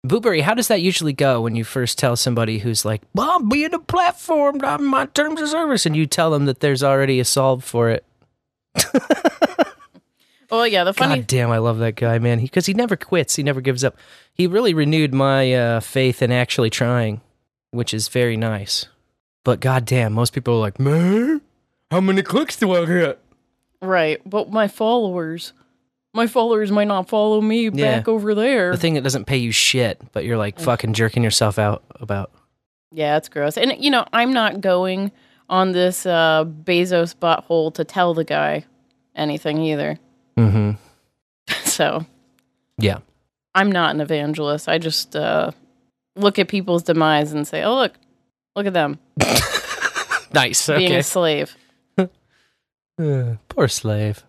Boo-Bury, 0.04 0.42
how 0.42 0.54
does 0.54 0.68
that 0.68 0.82
usually 0.82 1.14
go 1.14 1.42
when 1.42 1.56
you 1.56 1.64
first 1.64 1.98
tell 1.98 2.16
somebody 2.16 2.60
who's 2.60 2.86
like, 2.86 3.02
well, 3.14 3.32
I'm 3.32 3.50
being 3.50 3.74
a 3.74 3.80
platform, 3.80 4.60
I'm 4.64 4.86
my 4.86 5.06
terms 5.08 5.42
of 5.42 5.50
service, 5.50 5.86
and 5.86 5.96
you 5.96 6.06
tell 6.06 6.32
them 6.32 6.46
that 6.46 6.60
there's 6.60 6.84
already 6.84 7.20
a 7.20 7.26
solve 7.26 7.64
for 7.64 7.90
it? 7.90 8.06
Well, 10.50 10.66
yeah, 10.66 10.86
the 10.86 10.94
funny 10.94 11.16
God 11.18 11.28
damn, 11.28 11.52
I 11.52 11.58
love 11.58 11.80
that 11.80 11.98
guy, 11.98 12.20
man. 12.20 12.40
Because 12.40 12.66
he, 12.68 12.74
never 12.74 12.96
quits. 12.96 13.36
He 13.36 13.44
never 13.44 13.60
gives 13.60 13.84
up. 13.84 13.98
He 14.34 14.48
really 14.48 14.74
renewed 14.74 15.14
my 15.14 15.54
uh, 15.54 15.80
faith 15.82 16.22
in 16.22 16.32
actually 16.32 16.70
trying, 16.70 17.20
which 17.72 17.94
is 17.94 18.08
very 18.08 18.38
nice. 18.38 18.88
But 19.48 19.62
god 19.62 19.86
damn, 19.86 20.12
most 20.12 20.34
people 20.34 20.56
are 20.56 20.60
like, 20.60 20.78
man, 20.78 21.40
how 21.90 22.02
many 22.02 22.22
clicks 22.22 22.58
do 22.58 22.74
I 22.76 22.84
get? 22.86 23.18
right, 23.82 24.20
but 24.30 24.52
my 24.52 24.68
followers, 24.68 25.54
my 26.14 26.28
followers 26.28 26.70
might 26.70 26.90
not 26.90 27.08
follow 27.08 27.40
me 27.40 27.70
Yeah. 27.70 28.00
back 28.00 28.10
over 28.10 28.36
there. 28.36 28.72
The 28.72 28.78
thing 28.78 28.96
that 28.96 29.04
doesn't 29.06 29.24
pay 29.24 29.38
you 29.38 29.54
shit, 29.54 30.02
but 30.12 30.26
you're 30.26 30.36
like 30.36 30.60
fucking 30.60 30.92
jerking 30.96 31.24
yourself 31.24 31.58
out 31.58 31.82
about. 32.02 32.32
Yeah, 32.92 33.16
it's 33.16 33.30
gross. 33.30 33.58
And 33.58 33.74
you 33.82 33.90
know, 33.90 34.04
I'm 34.12 34.34
not 34.34 34.60
going 34.60 35.14
on 35.50 35.72
this 35.72 36.06
uh 36.06 36.44
Bezos 36.44 37.16
butthole 37.16 37.74
to 37.76 37.86
tell 37.86 38.14
the 38.14 38.26
guy 38.26 38.66
anything 39.16 39.60
either. 39.62 39.98
Mm-hmm. 40.36 40.72
So 41.64 42.06
Yeah. 42.78 42.98
I'm 43.56 43.72
not 43.72 43.96
an 43.96 44.02
evangelist. 44.02 44.68
I 44.68 44.78
just 44.78 45.16
uh 45.16 45.52
look 46.18 46.38
at 46.38 46.50
people's 46.50 46.84
demise 46.84 47.32
and 47.32 47.48
say, 47.48 47.64
Oh 47.64 47.76
look, 47.76 47.94
look 48.58 48.66
at 48.66 48.74
them 48.74 49.00
Nice. 50.34 50.68
being 50.68 50.86
Okay. 50.92 50.98
a 50.98 51.04
slave. 51.04 51.56
Uh, 53.00 53.36
poor 53.48 53.68
slave. 53.68 54.24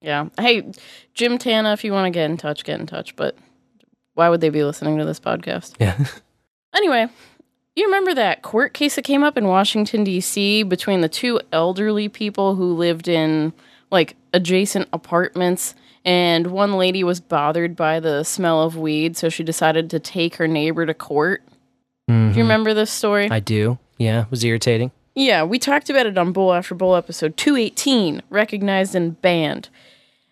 Yeah. 0.00 0.28
Hey, 0.38 0.70
Jim 1.12 1.38
Tana, 1.38 1.72
if 1.72 1.82
you 1.82 1.92
want 1.92 2.06
to 2.06 2.10
get 2.16 2.30
in 2.30 2.36
touch, 2.36 2.62
get 2.62 2.78
in 2.78 2.86
touch. 2.86 3.16
But 3.16 3.36
why 4.14 4.28
would 4.28 4.40
they 4.40 4.48
be 4.48 4.62
listening 4.62 4.96
to 4.98 5.04
this 5.04 5.20
podcast? 5.20 5.74
Yeah. 5.80 5.98
Anyway, 6.74 7.06
you 7.76 7.84
remember 7.84 8.14
that 8.14 8.40
court 8.40 8.72
case 8.72 8.94
that 8.94 9.02
came 9.04 9.22
up 9.22 9.36
in 9.36 9.46
Washington, 9.46 10.04
D.C. 10.04 10.62
between 10.62 11.02
the 11.02 11.08
two 11.08 11.38
elderly 11.52 12.08
people 12.08 12.54
who 12.54 12.72
lived 12.72 13.08
in 13.08 13.52
like 13.90 14.16
adjacent 14.32 14.88
apartments? 14.92 15.74
And 16.04 16.46
one 16.46 16.72
lady 16.78 17.04
was 17.04 17.20
bothered 17.20 17.76
by 17.76 18.00
the 18.00 18.22
smell 18.24 18.62
of 18.62 18.76
weed, 18.78 19.18
so 19.18 19.28
she 19.28 19.42
decided 19.44 19.90
to 19.90 19.98
take 20.00 20.36
her 20.36 20.48
neighbor 20.48 20.86
to 20.86 20.94
court. 20.94 21.42
Do 22.08 22.14
Mhm. 22.14 22.36
you 22.36 22.42
remember 22.42 22.74
this 22.74 22.90
story? 22.90 23.28
I 23.30 23.40
do. 23.40 23.78
Yeah, 23.98 24.22
it 24.22 24.30
was 24.30 24.42
irritating. 24.44 24.90
Yeah, 25.14 25.44
we 25.44 25.58
talked 25.58 25.90
about 25.90 26.06
it 26.06 26.16
on 26.18 26.32
Bowl 26.32 26.52
After 26.52 26.74
Bowl 26.74 26.96
episode 26.96 27.36
218, 27.36 28.22
recognized 28.30 28.94
and 28.94 29.20
banned. 29.20 29.68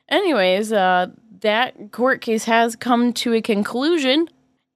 Anyways, 0.09 0.73
uh, 0.73 1.09
that 1.41 1.93
court 1.93 2.21
case 2.21 2.45
has 2.45 2.77
come 2.77 3.13
to 3.15 3.35
a 3.35 3.41
conclusion, 3.43 4.29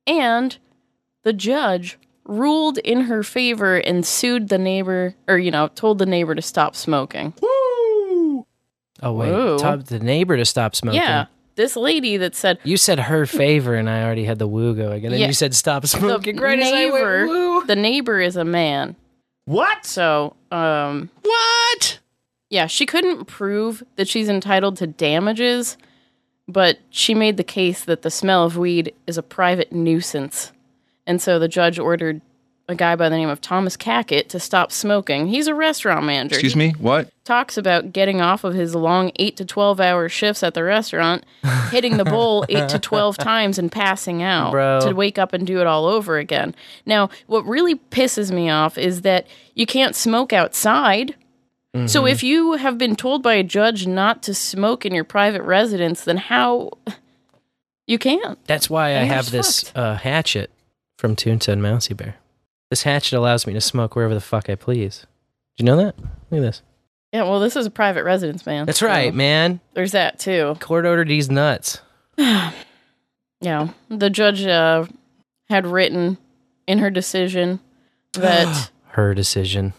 and 0.06 0.56
the 1.24 1.32
judge 1.32 1.98
ruled 2.26 2.78
in 2.78 3.02
her 3.02 3.22
favor 3.22 3.76
and 3.76 4.06
sued 4.06 4.48
the 4.48 4.58
neighbor, 4.58 5.14
or, 5.26 5.36
you 5.38 5.50
know, 5.50 5.68
told 5.68 5.98
the 5.98 6.06
neighbor 6.06 6.34
to 6.34 6.42
stop 6.42 6.76
smoking. 6.76 7.32
Oh 9.02 9.12
wait, 9.12 9.32
Whoa. 9.32 9.58
told 9.58 9.86
the 9.86 9.98
neighbor 9.98 10.36
to 10.36 10.44
stop 10.44 10.74
smoking. 10.76 11.00
Yeah, 11.02 11.26
this 11.56 11.76
lady 11.76 12.16
that 12.18 12.34
said, 12.34 12.58
You 12.64 12.76
said 12.76 12.98
her 12.98 13.26
favor, 13.26 13.74
and 13.74 13.88
I 13.88 14.02
already 14.04 14.24
had 14.24 14.38
the 14.38 14.46
woo 14.48 14.74
going, 14.74 15.04
and 15.04 15.12
then 15.14 15.20
Yeah. 15.20 15.26
you 15.28 15.32
said 15.32 15.54
stop 15.54 15.86
smoking. 15.86 16.36
the 16.36 16.42
right 16.42 16.58
as 16.58 16.72
I 16.72 16.84
went, 16.86 16.94
neighbor, 16.94 17.26
woo. 17.26 17.64
the 17.66 17.76
neighbor 17.76 18.20
is 18.20 18.36
a 18.36 18.44
man. 18.44 18.96
What? 19.46 19.84
So, 19.84 20.36
um, 20.50 21.10
What? 21.22 21.98
yeah, 22.50 22.66
she 22.66 22.86
couldn't 22.86 23.26
prove 23.26 23.82
that 23.96 24.08
she's 24.08 24.28
entitled 24.28 24.76
to 24.78 24.86
damages, 24.86 25.76
but 26.48 26.78
she 26.90 27.14
made 27.14 27.36
the 27.36 27.44
case 27.44 27.84
that 27.84 28.02
the 28.02 28.10
smell 28.10 28.44
of 28.44 28.56
weed 28.56 28.92
is 29.06 29.16
a 29.18 29.22
private 29.22 29.72
nuisance. 29.72 30.52
And 31.06 31.20
so 31.20 31.38
the 31.38 31.48
judge 31.48 31.78
ordered 31.78 32.20
a 32.66 32.74
guy 32.74 32.96
by 32.96 33.08
the 33.10 33.16
name 33.16 33.28
of 33.28 33.40
Thomas 33.42 33.76
Cackett 33.76 34.28
to 34.30 34.40
stop 34.40 34.72
smoking. 34.72 35.26
He's 35.26 35.46
a 35.48 35.54
restaurant 35.54 36.06
manager. 36.06 36.36
Excuse 36.36 36.54
He 36.54 36.58
me? 36.58 36.70
What? 36.78 37.10
Talks 37.24 37.58
about 37.58 37.92
getting 37.92 38.20
off 38.22 38.42
of 38.42 38.54
his 38.54 38.74
long 38.74 39.12
8 39.16 39.36
to 39.36 39.44
12 39.44 39.80
hour 39.80 40.08
shifts 40.08 40.42
at 40.42 40.54
the 40.54 40.64
restaurant, 40.64 41.24
hitting 41.70 41.98
the 41.98 42.04
bowl 42.04 42.46
8 42.48 42.68
to 42.70 42.78
12 42.78 43.18
times 43.18 43.58
and 43.58 43.70
passing 43.70 44.22
out 44.22 44.52
Bro. 44.52 44.80
to 44.80 44.94
wake 44.94 45.18
up 45.18 45.32
and 45.34 45.46
do 45.46 45.60
it 45.60 45.66
all 45.66 45.86
over 45.86 46.16
again. 46.18 46.54
Now, 46.86 47.10
what 47.26 47.44
really 47.46 47.74
pisses 47.76 48.30
me 48.30 48.48
off 48.48 48.78
is 48.78 49.02
that 49.02 49.26
you 49.54 49.66
can't 49.66 49.94
smoke 49.94 50.32
outside. 50.32 51.14
So 51.86 52.02
Mm-hmm. 52.02 52.06
if 52.06 52.22
you 52.22 52.52
have 52.52 52.78
been 52.78 52.94
told 52.94 53.22
by 53.22 53.34
a 53.34 53.42
judge 53.42 53.84
not 53.86 54.22
to 54.22 54.32
smoke 54.34 54.86
in 54.86 54.94
your 54.94 55.02
private 55.02 55.42
residence, 55.42 56.04
then 56.04 56.18
how 56.18 56.70
you 57.86 57.98
can't? 57.98 58.38
That's 58.46 58.70
why 58.70 58.90
I 58.90 59.02
have 59.02 59.24
it's 59.24 59.30
this 59.30 59.72
uh, 59.74 59.96
hatchet 59.96 60.50
from 60.96 61.16
Toonta 61.16 61.48
and 61.48 61.60
Mousy 61.60 61.92
Bear. 61.92 62.14
This 62.70 62.82
hatchet 62.82 63.16
allows 63.16 63.46
me 63.46 63.52
to 63.52 63.60
smoke 63.60 63.94
wherever 63.94 64.14
the 64.14 64.20
fuck 64.20 64.48
I 64.50 64.54
please. 64.54 65.06
Did 65.56 65.62
you 65.62 65.66
know 65.66 65.76
that? 65.76 65.96
Look 65.98 66.38
at 66.38 66.40
this. 66.40 66.62
Yeah, 67.12 67.22
well, 67.22 67.38
this 67.38 67.54
is 67.54 67.66
a 67.66 67.70
private 67.70 68.02
residence, 68.04 68.44
man. 68.44 68.66
That's 68.66 68.78
So 68.80 68.86
right, 68.88 69.14
man. 69.14 69.60
There's 69.74 69.92
that 69.92 70.18
too. 70.18 70.56
Court 70.60 70.84
ordered 70.86 71.08
these 71.08 71.30
nuts. 71.30 71.80
Yeah, 73.40 73.68
the 73.90 74.08
judge 74.08 74.46
uh, 74.46 74.86
had 75.50 75.66
written 75.66 76.16
in 76.66 76.78
her 76.78 76.88
decision 76.88 77.60
that 78.14 78.70
Her 78.88 79.12
decision. 79.14 79.74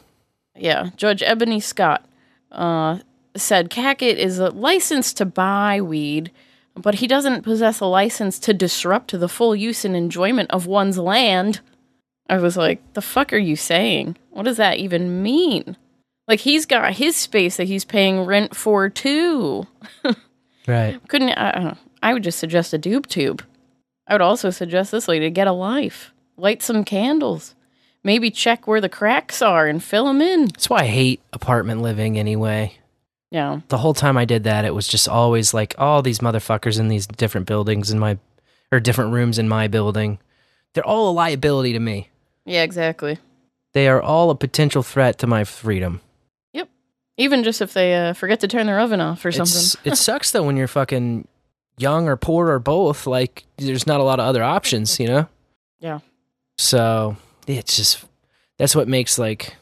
yeah, 0.55 0.89
Judge 0.95 1.23
Ebony 1.23 1.59
Scott 1.59 2.05
uh, 2.51 2.99
said 3.35 3.69
Cackett 3.71 4.17
is 4.17 4.37
a 4.37 4.49
licensed 4.49 5.17
to 5.17 5.25
buy 5.25 5.81
weed, 5.81 6.31
but 6.75 6.95
he 6.95 7.07
doesn't 7.07 7.41
possess 7.41 7.79
a 7.79 7.85
license 7.85 8.37
to 8.39 8.53
disrupt 8.53 9.17
the 9.19 9.29
full 9.29 9.55
use 9.55 9.83
and 9.83 9.95
enjoyment 9.95 10.51
of 10.51 10.67
one's 10.67 10.99
land. 10.99 11.61
I 12.29 12.37
was 12.37 12.57
like, 12.57 12.93
the 12.93 13.01
fuck 13.01 13.33
are 13.33 13.37
you 13.37 13.55
saying? 13.55 14.17
What 14.31 14.43
does 14.43 14.57
that 14.57 14.77
even 14.77 15.21
mean? 15.21 15.77
Like 16.27 16.39
he's 16.39 16.65
got 16.65 16.93
his 16.93 17.15
space 17.15 17.57
that 17.57 17.67
he's 17.67 17.85
paying 17.85 18.21
rent 18.25 18.55
for 18.55 18.89
too. 18.89 19.67
Right. 20.67 20.99
Couldn't 21.07 21.29
I, 21.29 21.49
I 21.49 21.51
don't 21.51 21.63
know. 21.63 21.77
I 22.01 22.13
would 22.13 22.23
just 22.23 22.39
suggest 22.39 22.73
a 22.73 22.79
doob 22.79 23.07
tube. 23.07 23.43
I 24.07 24.13
would 24.13 24.21
also 24.21 24.49
suggest 24.49 24.91
this 24.91 25.07
lady 25.07 25.25
to 25.25 25.31
get 25.31 25.47
a 25.47 25.51
life, 25.51 26.13
light 26.37 26.61
some 26.61 26.83
candles, 26.83 27.55
maybe 28.03 28.29
check 28.29 28.67
where 28.67 28.81
the 28.81 28.89
cracks 28.89 29.41
are 29.41 29.67
and 29.67 29.83
fill 29.83 30.05
them 30.05 30.21
in. 30.21 30.45
That's 30.45 30.69
why 30.69 30.81
I 30.81 30.85
hate 30.85 31.21
apartment 31.33 31.81
living 31.81 32.19
anyway. 32.19 32.77
Yeah. 33.31 33.61
The 33.69 33.79
whole 33.79 33.95
time 33.95 34.17
I 34.17 34.25
did 34.25 34.43
that, 34.43 34.65
it 34.65 34.75
was 34.75 34.87
just 34.87 35.09
always 35.09 35.53
like 35.53 35.73
all 35.77 36.01
these 36.01 36.19
motherfuckers 36.19 36.79
in 36.79 36.87
these 36.87 37.07
different 37.07 37.47
buildings 37.47 37.89
in 37.89 37.97
my, 37.97 38.19
or 38.71 38.79
different 38.79 39.13
rooms 39.13 39.39
in 39.39 39.49
my 39.49 39.67
building. 39.67 40.19
They're 40.73 40.85
all 40.85 41.09
a 41.09 41.13
liability 41.13 41.73
to 41.73 41.79
me. 41.79 42.09
Yeah, 42.45 42.63
exactly. 42.63 43.17
They 43.73 43.87
are 43.87 44.01
all 44.01 44.29
a 44.29 44.35
potential 44.35 44.83
threat 44.83 45.17
to 45.19 45.27
my 45.27 45.43
freedom. 45.43 46.01
Yep. 46.53 46.69
Even 47.17 47.43
just 47.43 47.61
if 47.61 47.73
they 47.73 47.95
uh, 47.95 48.13
forget 48.13 48.39
to 48.41 48.47
turn 48.47 48.67
their 48.67 48.79
oven 48.79 49.01
off 49.01 49.25
or 49.25 49.31
something. 49.31 49.79
it 49.83 49.95
sucks 49.97 50.31
though 50.31 50.43
when 50.43 50.55
you're 50.55 50.67
fucking 50.67 51.27
young 51.77 52.07
or 52.07 52.15
poor 52.15 52.49
or 52.49 52.59
both. 52.59 53.05
Like, 53.05 53.43
there's 53.57 53.87
not 53.87 53.99
a 53.99 54.03
lot 54.03 54.19
of 54.19 54.25
other 54.25 54.43
options, 54.43 54.99
you 54.99 55.07
know? 55.07 55.27
yeah. 55.79 55.99
So 56.57 57.17
it's 57.47 57.75
just 57.75 58.05
that's 58.57 58.75
what 58.75 58.87
makes 58.87 59.19
like 59.19 59.55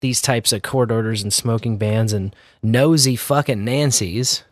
these 0.00 0.22
types 0.22 0.52
of 0.54 0.62
court 0.62 0.90
orders 0.90 1.22
and 1.22 1.32
smoking 1.32 1.76
bans 1.76 2.14
and 2.14 2.34
nosy 2.62 3.14
fucking 3.14 3.62
Nancy's 3.62 4.42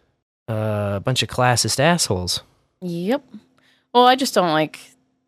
uh, 0.48 0.94
a 0.96 1.00
bunch 1.00 1.22
of 1.22 1.30
classist 1.30 1.80
assholes. 1.80 2.42
Yep. 2.82 3.24
Well, 3.94 4.06
I 4.06 4.16
just 4.16 4.34
don't 4.34 4.52
like 4.52 4.80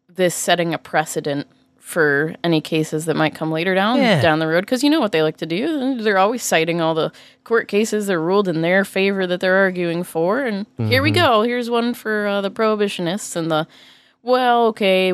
this 0.08 0.34
setting 0.34 0.74
a 0.74 0.78
precedent 0.78 1.46
for 1.90 2.34
any 2.44 2.60
cases 2.60 3.04
that 3.06 3.16
might 3.16 3.34
come 3.34 3.50
later 3.50 3.74
down 3.74 3.98
Yeah. 3.98 4.22
down 4.22 4.38
the 4.38 4.46
road 4.46 4.60
because 4.62 4.82
you 4.84 4.90
know 4.90 5.00
what 5.00 5.10
they 5.12 5.22
like 5.22 5.36
to 5.38 5.46
do 5.46 6.00
they're 6.02 6.18
always 6.18 6.42
citing 6.42 6.80
all 6.80 6.94
the 6.94 7.10
court 7.44 7.66
cases 7.68 8.06
that 8.06 8.18
ruled 8.18 8.46
in 8.48 8.60
their 8.62 8.84
favor 8.84 9.26
that 9.26 9.40
they're 9.40 9.56
arguing 9.56 10.04
for 10.04 10.42
and 10.44 10.66
here 10.78 11.02
we 11.02 11.10
Mhm. 11.10 11.14
go 11.16 11.42
here's 11.42 11.68
one 11.68 11.92
for 11.94 12.26
uh, 12.26 12.40
the 12.40 12.50
prohibitionists 12.50 13.34
and 13.36 13.50
the 13.50 13.66
well 14.22 14.66
okay 14.68 15.12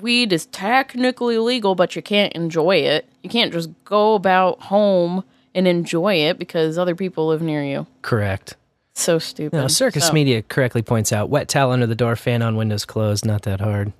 weed 0.00 0.32
is 0.32 0.46
technically 0.46 1.36
legal, 1.36 1.74
but 1.74 1.94
you 1.94 2.00
can't 2.00 2.32
enjoy 2.32 2.76
it. 2.76 3.04
You 3.22 3.28
can't 3.28 3.52
just 3.52 3.68
go 3.84 4.14
about 4.14 4.58
home 4.62 5.24
and 5.54 5.68
enjoy 5.68 6.14
it 6.14 6.38
because 6.38 6.78
other 6.78 6.94
people 6.94 7.26
live 7.26 7.42
near 7.42 7.62
you. 7.62 7.86
Correct. 8.00 8.56
So 8.94 9.18
stupid. 9.18 9.56
No, 9.56 9.66
Circus 9.68 10.06
So- 10.06 10.12
Media 10.14 10.40
correctly 10.42 10.80
points 10.80 11.12
out 11.12 11.28
wet 11.28 11.48
towel 11.48 11.70
under 11.72 11.86
the 11.86 11.94
door, 11.94 12.16
fan 12.16 12.40
on, 12.40 12.56
windows 12.56 12.86
closed. 12.86 13.26
Not 13.26 13.42
that 13.42 13.60
hard. 13.60 13.92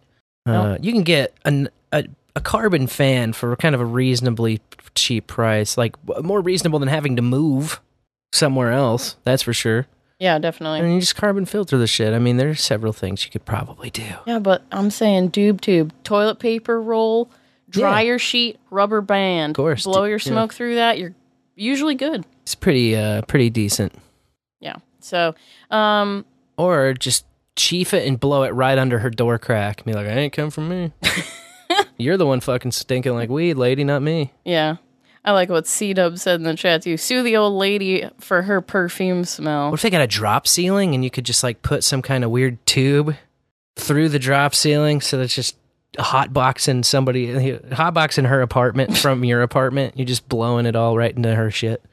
Uh, 0.46 0.52
No. 0.52 0.78
You 0.80 0.92
can 0.92 1.02
get 1.02 1.34
an, 1.44 1.68
a 1.92 2.04
a 2.36 2.40
carbon 2.40 2.86
fan 2.86 3.32
for 3.32 3.54
kind 3.56 3.74
of 3.74 3.80
a 3.80 3.84
reasonably 3.84 4.60
cheap 4.94 5.26
price, 5.26 5.76
like 5.76 5.94
more 6.22 6.40
reasonable 6.40 6.78
than 6.78 6.88
having 6.88 7.16
to 7.16 7.22
move 7.22 7.80
somewhere 8.32 8.70
else. 8.72 9.16
That's 9.24 9.42
for 9.42 9.52
sure. 9.52 9.86
Yeah, 10.18 10.38
definitely. 10.38 10.80
And 10.80 10.94
you 10.94 11.00
just 11.00 11.16
carbon 11.16 11.46
filter 11.46 11.78
the 11.78 11.86
shit. 11.86 12.12
I 12.12 12.18
mean, 12.18 12.36
there's 12.36 12.62
several 12.62 12.92
things 12.92 13.24
you 13.24 13.30
could 13.30 13.44
probably 13.46 13.90
do. 13.90 14.04
Yeah, 14.26 14.38
but 14.38 14.62
I'm 14.70 14.90
saying 14.90 15.30
doob 15.30 15.60
tube, 15.60 15.92
toilet 16.04 16.38
paper 16.38 16.80
roll, 16.80 17.30
dryer 17.70 18.18
sheet, 18.18 18.60
rubber 18.70 19.00
band. 19.00 19.52
Of 19.52 19.56
course, 19.56 19.84
Blow 19.84 20.04
your 20.04 20.18
yeah. 20.18 20.24
smoke 20.24 20.52
through 20.52 20.74
that. 20.74 20.98
You're 20.98 21.14
usually 21.56 21.94
good. 21.94 22.24
It's 22.42 22.54
pretty, 22.54 22.94
uh, 22.94 23.22
pretty 23.22 23.48
decent. 23.48 23.94
Yeah. 24.60 24.76
So, 25.00 25.34
um, 25.70 26.26
Or 26.58 26.92
just 26.92 27.24
chief 27.56 27.94
it 27.94 28.06
and 28.06 28.20
blow 28.20 28.42
it 28.42 28.50
right 28.50 28.76
under 28.76 28.98
her 28.98 29.10
door 29.10 29.38
crack. 29.38 29.84
Be 29.84 29.94
like, 29.94 30.06
I 30.06 30.10
ain't 30.10 30.32
come 30.34 30.50
from 30.50 30.68
me. 30.68 30.92
You're 32.00 32.16
the 32.16 32.26
one 32.26 32.40
fucking 32.40 32.72
stinking 32.72 33.14
like 33.14 33.28
weed, 33.30 33.54
lady, 33.54 33.84
not 33.84 34.02
me. 34.02 34.32
yeah. 34.44 34.76
I 35.22 35.32
like 35.32 35.50
what 35.50 35.66
C 35.66 35.92
Dub 35.92 36.16
said 36.18 36.36
in 36.40 36.44
the 36.44 36.54
chat 36.56 36.80
too. 36.80 36.96
Sue 36.96 37.22
the 37.22 37.36
old 37.36 37.52
lady 37.52 38.08
for 38.20 38.40
her 38.40 38.62
perfume 38.62 39.24
smell. 39.26 39.66
What 39.70 39.74
if 39.78 39.82
they 39.82 39.90
got 39.90 40.00
a 40.00 40.06
drop 40.06 40.46
ceiling 40.48 40.94
and 40.94 41.04
you 41.04 41.10
could 41.10 41.26
just 41.26 41.42
like 41.42 41.60
put 41.60 41.84
some 41.84 42.00
kind 42.00 42.24
of 42.24 42.30
weird 42.30 42.64
tube 42.64 43.14
through 43.76 44.08
the 44.08 44.18
drop 44.18 44.54
ceiling 44.54 45.02
so 45.02 45.18
that's 45.18 45.34
just 45.34 45.56
hotboxing 45.98 46.86
somebody, 46.86 47.26
hotboxing 47.28 48.28
her 48.28 48.40
apartment 48.40 48.96
from 48.96 49.22
your 49.26 49.42
apartment. 49.42 49.98
You're 49.98 50.06
just 50.06 50.26
blowing 50.26 50.64
it 50.64 50.74
all 50.74 50.96
right 50.96 51.14
into 51.14 51.34
her 51.34 51.50
shit. 51.50 51.84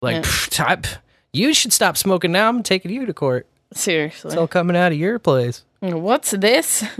Like, 0.00 0.16
Yeah. 0.16 0.22
pff, 0.22 0.48
type, 0.50 0.86
you 1.32 1.54
should 1.54 1.72
stop 1.72 1.96
smoking 1.96 2.30
now. 2.30 2.48
I'm 2.48 2.62
taking 2.62 2.92
you 2.92 3.06
to 3.06 3.12
court. 3.14 3.48
Seriously. 3.72 4.28
It's 4.28 4.36
all 4.36 4.46
coming 4.46 4.76
out 4.76 4.92
of 4.92 4.98
your 4.98 5.18
place. 5.18 5.64
What's 5.80 6.30
this? 6.30 6.84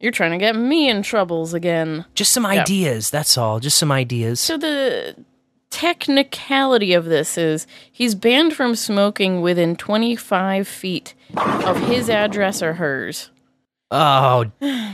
You're 0.00 0.12
trying 0.12 0.30
to 0.30 0.38
get 0.38 0.54
me 0.54 0.88
in 0.88 1.02
troubles 1.02 1.54
again. 1.54 2.04
Just 2.14 2.32
some 2.32 2.44
Yeah. 2.44 2.60
ideas. 2.62 3.10
That's 3.10 3.36
all. 3.36 3.58
Just 3.60 3.78
some 3.78 3.90
ideas. 3.90 4.38
So 4.40 4.56
the 4.56 5.16
technicality 5.70 6.92
of 6.94 7.04
this 7.06 7.36
is 7.36 7.66
he's 7.90 8.14
banned 8.14 8.54
from 8.54 8.74
smoking 8.74 9.40
within 9.40 9.76
25 9.76 10.66
feet 10.68 11.14
of 11.36 11.78
his 11.88 12.08
address 12.08 12.62
or 12.62 12.74
hers. 12.74 13.30
Oh, 13.90 14.46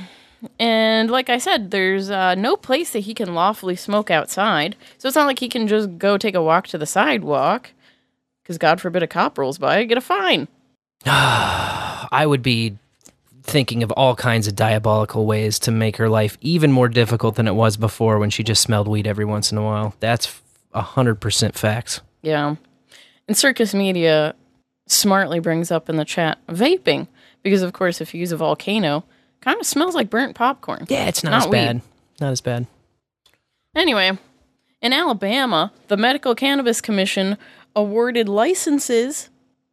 And 0.58 1.10
like 1.10 1.30
I 1.30 1.38
said, 1.38 1.70
there's 1.70 2.10
uh, 2.10 2.34
no 2.34 2.54
place 2.54 2.90
that 2.92 3.00
he 3.00 3.14
can 3.14 3.34
lawfully 3.34 3.76
smoke 3.76 4.10
outside. 4.10 4.76
So 4.98 5.08
it's 5.08 5.16
not 5.16 5.26
like 5.26 5.38
he 5.38 5.48
can 5.48 5.66
just 5.66 5.96
go 5.96 6.18
take 6.18 6.34
a 6.34 6.42
walk 6.42 6.66
to 6.68 6.76
the 6.78 6.84
sidewalk. 6.86 7.70
Because 8.42 8.58
God 8.58 8.78
forbid 8.78 9.02
a 9.02 9.06
cop 9.06 9.38
rolls 9.38 9.56
by, 9.56 9.84
get 9.84 9.96
a 9.96 10.02
fine. 10.02 10.48
I 11.06 12.24
would 12.26 12.42
be 12.42 12.76
thinking 13.44 13.82
of 13.82 13.92
all 13.92 14.16
kinds 14.16 14.48
of 14.48 14.56
diabolical 14.56 15.26
ways 15.26 15.58
to 15.60 15.70
make 15.70 15.98
her 15.98 16.08
life 16.08 16.36
even 16.40 16.72
more 16.72 16.88
difficult 16.88 17.36
than 17.36 17.46
it 17.46 17.54
was 17.54 17.76
before 17.76 18.18
when 18.18 18.30
she 18.30 18.42
just 18.42 18.62
smelled 18.62 18.88
weed 18.88 19.06
every 19.06 19.24
once 19.24 19.52
in 19.52 19.58
a 19.58 19.62
while. 19.62 19.94
That's 20.00 20.40
a 20.72 20.80
hundred 20.80 21.20
percent 21.20 21.54
facts. 21.56 22.00
Yeah. 22.22 22.56
And 23.28 23.36
Circus 23.36 23.74
Media 23.74 24.34
smartly 24.86 25.38
brings 25.38 25.70
up 25.70 25.88
in 25.88 25.96
the 25.96 26.04
chat 26.04 26.38
vaping. 26.48 27.06
Because, 27.42 27.60
of 27.60 27.74
course, 27.74 28.00
if 28.00 28.14
you 28.14 28.20
use 28.20 28.32
a 28.32 28.38
volcano, 28.38 29.04
kind 29.42 29.60
of 29.60 29.66
smells 29.66 29.94
like 29.94 30.08
burnt 30.08 30.34
popcorn. 30.34 30.86
Yeah, 30.88 31.06
it's 31.06 31.22
not, 31.22 31.34
as 31.34 31.46
weed. 31.46 31.52
bad. 31.52 31.82
Not 32.18 32.32
as 32.32 32.40
bad. 32.40 32.66
Anyway, 33.76 34.16
in 34.80 34.92
Alabama, 34.94 35.70
the 35.88 35.98
Medical 35.98 36.34
Cannabis 36.34 36.80
Commission 36.80 37.36
awarded 37.76 38.30
licenses. 38.30 39.28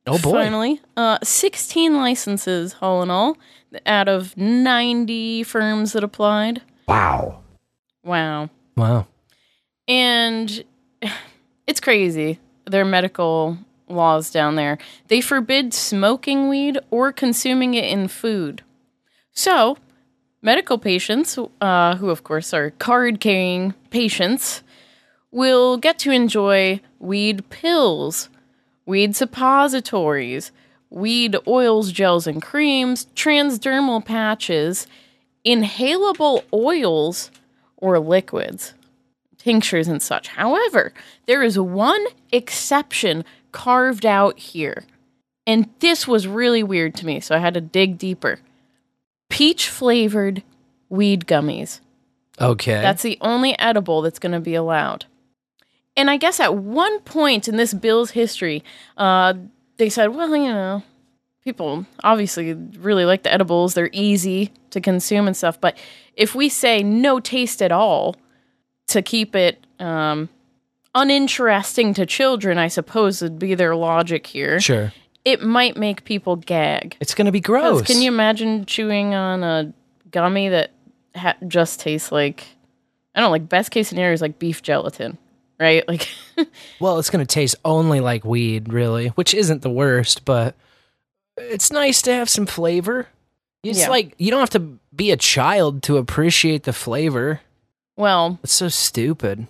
Oh, 0.07 0.17
boy. 0.17 0.31
Finally, 0.31 0.81
uh, 0.97 1.19
16 1.23 1.95
licenses, 1.95 2.75
all 2.81 3.03
in 3.03 3.09
all, 3.09 3.37
out 3.85 4.07
of 4.07 4.35
90 4.35 5.43
firms 5.43 5.93
that 5.93 6.03
applied. 6.03 6.61
Wow. 6.87 7.43
Wow. 8.03 8.49
Wow. 8.75 9.07
And 9.87 10.63
it's 11.67 11.79
crazy. 11.79 12.39
Their 12.65 12.85
medical 12.85 13.57
laws 13.87 14.31
down 14.31 14.55
there. 14.55 14.77
They 15.07 15.21
forbid 15.21 15.73
smoking 15.73 16.49
weed 16.49 16.79
or 16.89 17.11
consuming 17.11 17.73
it 17.73 17.85
in 17.85 18.07
food. 18.07 18.63
So, 19.33 19.77
medical 20.41 20.77
patients, 20.77 21.37
uh, 21.59 21.95
who 21.97 22.09
of 22.09 22.23
course 22.23 22.53
are 22.53 22.71
card 22.71 23.19
carrying 23.19 23.73
patients, 23.89 24.63
will 25.31 25.77
get 25.77 25.99
to 25.99 26.11
enjoy 26.11 26.81
weed 26.99 27.49
pills, 27.49 28.29
weed 28.85 29.15
suppositories, 29.15 30.51
weed 30.89 31.35
oils, 31.47 31.91
gels, 31.91 32.27
and 32.27 32.41
creams, 32.41 33.07
transdermal 33.15 34.03
patches, 34.03 34.87
inhalable 35.45 36.43
oils, 36.53 37.31
or 37.77 37.99
liquids 37.99 38.73
tinctures 39.41 39.87
and 39.87 40.01
such. 40.01 40.27
However, 40.27 40.93
there 41.25 41.41
is 41.41 41.57
one 41.57 42.05
exception 42.31 43.25
carved 43.51 44.05
out 44.05 44.37
here. 44.37 44.83
And 45.47 45.67
this 45.79 46.07
was 46.07 46.27
really 46.27 46.61
weird 46.61 46.93
to 46.95 47.05
me, 47.05 47.19
so 47.19 47.35
I 47.35 47.39
had 47.39 47.55
to 47.55 47.61
dig 47.61 47.97
deeper. 47.97 48.39
Peach 49.29 49.67
flavored 49.67 50.43
weed 50.89 51.25
gummies. 51.25 51.79
Okay. 52.39 52.81
That's 52.81 53.01
the 53.01 53.17
only 53.21 53.57
edible 53.57 54.01
that's 54.01 54.19
going 54.19 54.33
to 54.33 54.39
be 54.39 54.55
allowed. 54.55 55.05
And 55.95 56.09
I 56.09 56.17
guess 56.17 56.39
at 56.39 56.55
one 56.55 56.99
point 57.01 57.47
in 57.47 57.57
this 57.57 57.73
bill's 57.73 58.11
history, 58.11 58.63
uh, 58.97 59.33
they 59.77 59.89
said, 59.89 60.15
well, 60.15 60.35
you 60.35 60.47
know, 60.47 60.83
people 61.43 61.85
obviously 62.03 62.53
really 62.53 63.05
like 63.05 63.23
the 63.23 63.33
edibles. 63.33 63.73
They're 63.73 63.89
easy 63.91 64.51
to 64.69 64.79
consume 64.79 65.27
and 65.27 65.35
stuff. 65.35 65.59
But 65.59 65.77
if 66.15 66.33
we 66.35 66.49
say 66.49 66.83
no 66.83 67.19
taste 67.19 67.61
at 67.61 67.71
all 67.71 68.15
to 68.87 69.01
keep 69.01 69.35
it 69.35 69.65
um, 69.79 70.29
uninteresting 70.95 71.93
to 71.95 72.05
children, 72.05 72.57
I 72.57 72.67
suppose 72.67 73.21
would 73.21 73.39
be 73.39 73.55
their 73.55 73.75
logic 73.75 74.27
here. 74.27 74.59
Sure. 74.59 74.93
It 75.23 75.41
might 75.43 75.77
make 75.77 76.03
people 76.03 76.35
gag. 76.35 76.97
It's 76.99 77.13
going 77.13 77.25
to 77.25 77.31
be 77.31 77.41
gross. 77.41 77.83
Can 77.83 78.01
you 78.01 78.07
imagine 78.07 78.65
chewing 78.65 79.13
on 79.13 79.43
a 79.43 79.73
gummy 80.09 80.49
that 80.49 80.71
ha- 81.15 81.35
just 81.47 81.79
tastes 81.79 82.11
like 82.11 82.47
I 83.13 83.19
don't 83.19 83.27
know, 83.27 83.31
like 83.31 83.49
best 83.49 83.71
case 83.71 83.89
scenario 83.89 84.13
is 84.13 84.21
like 84.21 84.39
beef 84.39 84.61
gelatin, 84.61 85.17
right? 85.61 85.87
Like 85.87 86.09
Well, 86.79 86.99
it's 86.99 87.09
going 87.09 87.25
to 87.25 87.31
taste 87.33 87.55
only 87.63 87.99
like 88.01 88.25
weed, 88.25 88.73
really, 88.73 89.09
which 89.09 89.33
isn't 89.33 89.61
the 89.61 89.69
worst, 89.69 90.25
but 90.25 90.55
it's 91.37 91.71
nice 91.71 92.01
to 92.03 92.13
have 92.13 92.29
some 92.29 92.45
flavor. 92.45 93.07
It's 93.63 93.79
Yeah. 93.79 93.89
like 93.89 94.15
you 94.17 94.31
don't 94.31 94.39
have 94.39 94.49
to 94.61 94.79
be 94.95 95.11
a 95.11 95.17
child 95.17 95.83
to 95.83 95.97
appreciate 95.97 96.63
the 96.63 96.73
flavor. 96.73 97.41
well, 97.95 98.39
It's 98.43 98.53
so 98.53 98.67
stupid. 98.69 99.47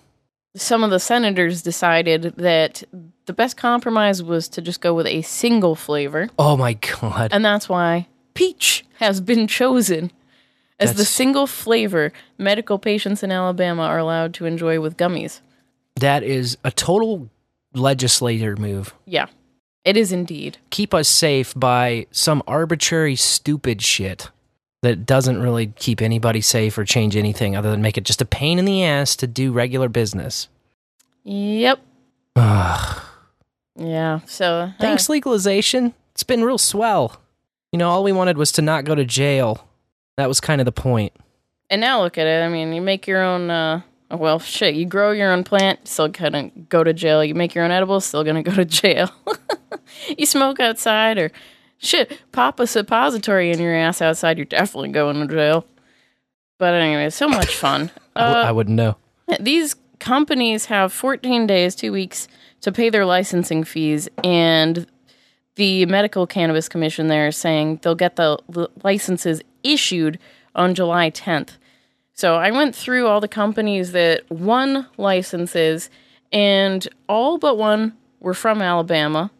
some 0.54 0.84
of 0.84 0.90
the 0.90 1.00
senators 1.00 1.62
decided 1.62 2.34
that 2.36 2.82
the 3.24 3.32
best 3.32 3.56
compromise 3.56 4.22
was 4.22 4.48
to 4.48 4.60
just 4.60 4.80
go 4.82 4.92
with 4.92 5.06
a 5.06 5.22
single 5.22 5.74
flavor, 5.74 6.28
Oh 6.38 6.56
my 6.58 6.74
god. 6.74 7.30
and 7.32 7.42
that's 7.44 7.68
why 7.68 8.06
peach 8.34 8.84
has 8.98 9.20
been 9.22 9.46
chosen 9.46 10.10
as 10.78 10.94
the 10.94 11.04
single 11.04 11.46
flavor 11.46 12.12
medical 12.38 12.78
patients 12.78 13.22
in 13.22 13.30
Alabama 13.32 13.82
are 13.82 13.98
allowed 13.98 14.34
to 14.34 14.44
enjoy 14.46 14.80
with 14.80 14.96
gummies. 14.96 15.40
That 15.96 16.22
is 16.22 16.56
a 16.64 16.70
total 16.70 17.30
legislator 17.74 18.56
move. 18.56 18.94
Yeah. 19.04 19.26
It 19.84 19.96
is 19.96 20.12
indeed. 20.12 20.58
Keep 20.70 20.94
us 20.94 21.08
safe 21.08 21.52
by 21.56 22.06
some 22.12 22.42
arbitrary 22.46 23.16
stupid 23.16 23.82
shit 23.82 24.30
that 24.82 25.06
doesn't 25.06 25.40
really 25.40 25.68
keep 25.76 26.00
anybody 26.00 26.40
safe 26.40 26.76
or 26.76 26.84
change 26.84 27.16
anything 27.16 27.56
other 27.56 27.70
than 27.70 27.82
make 27.82 27.96
it 27.98 28.04
just 28.04 28.22
a 28.22 28.24
pain 28.24 28.58
in 28.58 28.64
the 28.64 28.84
ass 28.84 29.16
to 29.16 29.26
do 29.26 29.52
regular 29.52 29.88
business. 29.88 30.48
Yep. 31.24 31.80
Ugh. 32.36 33.02
Yeah. 33.76 34.20
So 34.26 34.54
uh, 34.54 34.72
Thanks, 34.80 35.08
legalization. 35.08 35.94
It's 36.12 36.22
been 36.24 36.44
real 36.44 36.58
swell. 36.58 37.20
You 37.72 37.78
know, 37.78 37.88
all 37.88 38.04
we 38.04 38.12
wanted 38.12 38.36
was 38.36 38.52
to 38.52 38.62
not 38.62 38.84
go 38.84 38.94
to 38.94 39.04
jail. 39.04 39.66
That 40.16 40.28
was 40.28 40.40
kind 40.40 40.60
of 40.60 40.64
the 40.64 40.72
point. 40.72 41.12
And 41.70 41.80
now 41.80 42.02
look 42.02 42.18
at 42.18 42.26
it. 42.26 42.44
I 42.44 42.48
mean, 42.48 42.72
you 42.72 42.82
make 42.82 43.06
your 43.06 43.22
own. 43.22 43.50
Uh, 43.50 43.80
well, 44.12 44.38
shit. 44.38 44.74
You 44.74 44.86
grow 44.86 45.12
your 45.12 45.32
own 45.32 45.44
plant, 45.44 45.88
still 45.88 46.08
gonna 46.08 46.50
go 46.68 46.84
to 46.84 46.92
jail. 46.92 47.24
You 47.24 47.34
make 47.34 47.54
your 47.54 47.64
own 47.64 47.70
edibles, 47.70 48.04
still 48.04 48.24
gonna 48.24 48.42
go 48.44 48.54
to 48.54 48.64
jail. 48.64 49.10
you 50.18 50.26
smoke 50.26 50.60
outside, 50.60 51.18
or 51.18 51.30
shit, 51.78 52.20
pop 52.32 52.60
a 52.60 52.66
suppository 52.66 53.50
in 53.50 53.58
your 53.58 53.74
ass 53.74 54.00
outside. 54.00 54.38
You're 54.38 54.44
definitely 54.44 54.90
going 54.90 55.26
to 55.26 55.32
jail. 55.34 55.66
But 56.58 56.74
anyway, 56.74 57.10
so 57.10 57.28
much 57.28 57.54
fun. 57.54 57.90
Uh, 58.14 58.44
I 58.46 58.52
wouldn't 58.52 58.76
know. 58.76 58.98
these 59.40 59.74
companies 59.98 60.66
have 60.66 60.92
14 60.92 61.46
days, 61.46 61.74
two 61.74 61.92
weeks 61.92 62.28
to 62.60 62.70
pay 62.70 62.90
their 62.90 63.06
licensing 63.06 63.64
fees, 63.64 64.06
and 64.22 64.86
the 65.54 65.86
Medical 65.86 66.26
Cannabis 66.26 66.68
Commission 66.68 67.06
there 67.08 67.28
is 67.28 67.38
saying 67.38 67.80
they'll 67.82 67.94
get 67.94 68.16
the 68.16 68.36
l- 68.54 68.68
licenses 68.84 69.40
issued 69.62 70.18
on 70.54 70.74
July 70.74 71.10
10th. 71.10 71.56
So 72.22 72.36
I 72.36 72.52
went 72.52 72.76
through 72.76 73.08
all 73.08 73.20
the 73.20 73.26
companies 73.26 73.90
that 73.90 74.30
won 74.30 74.86
licenses, 74.96 75.90
and 76.32 76.86
all 77.08 77.36
but 77.36 77.58
one 77.58 77.94
were 78.20 78.32
from 78.32 78.62
Alabama. 78.62 79.32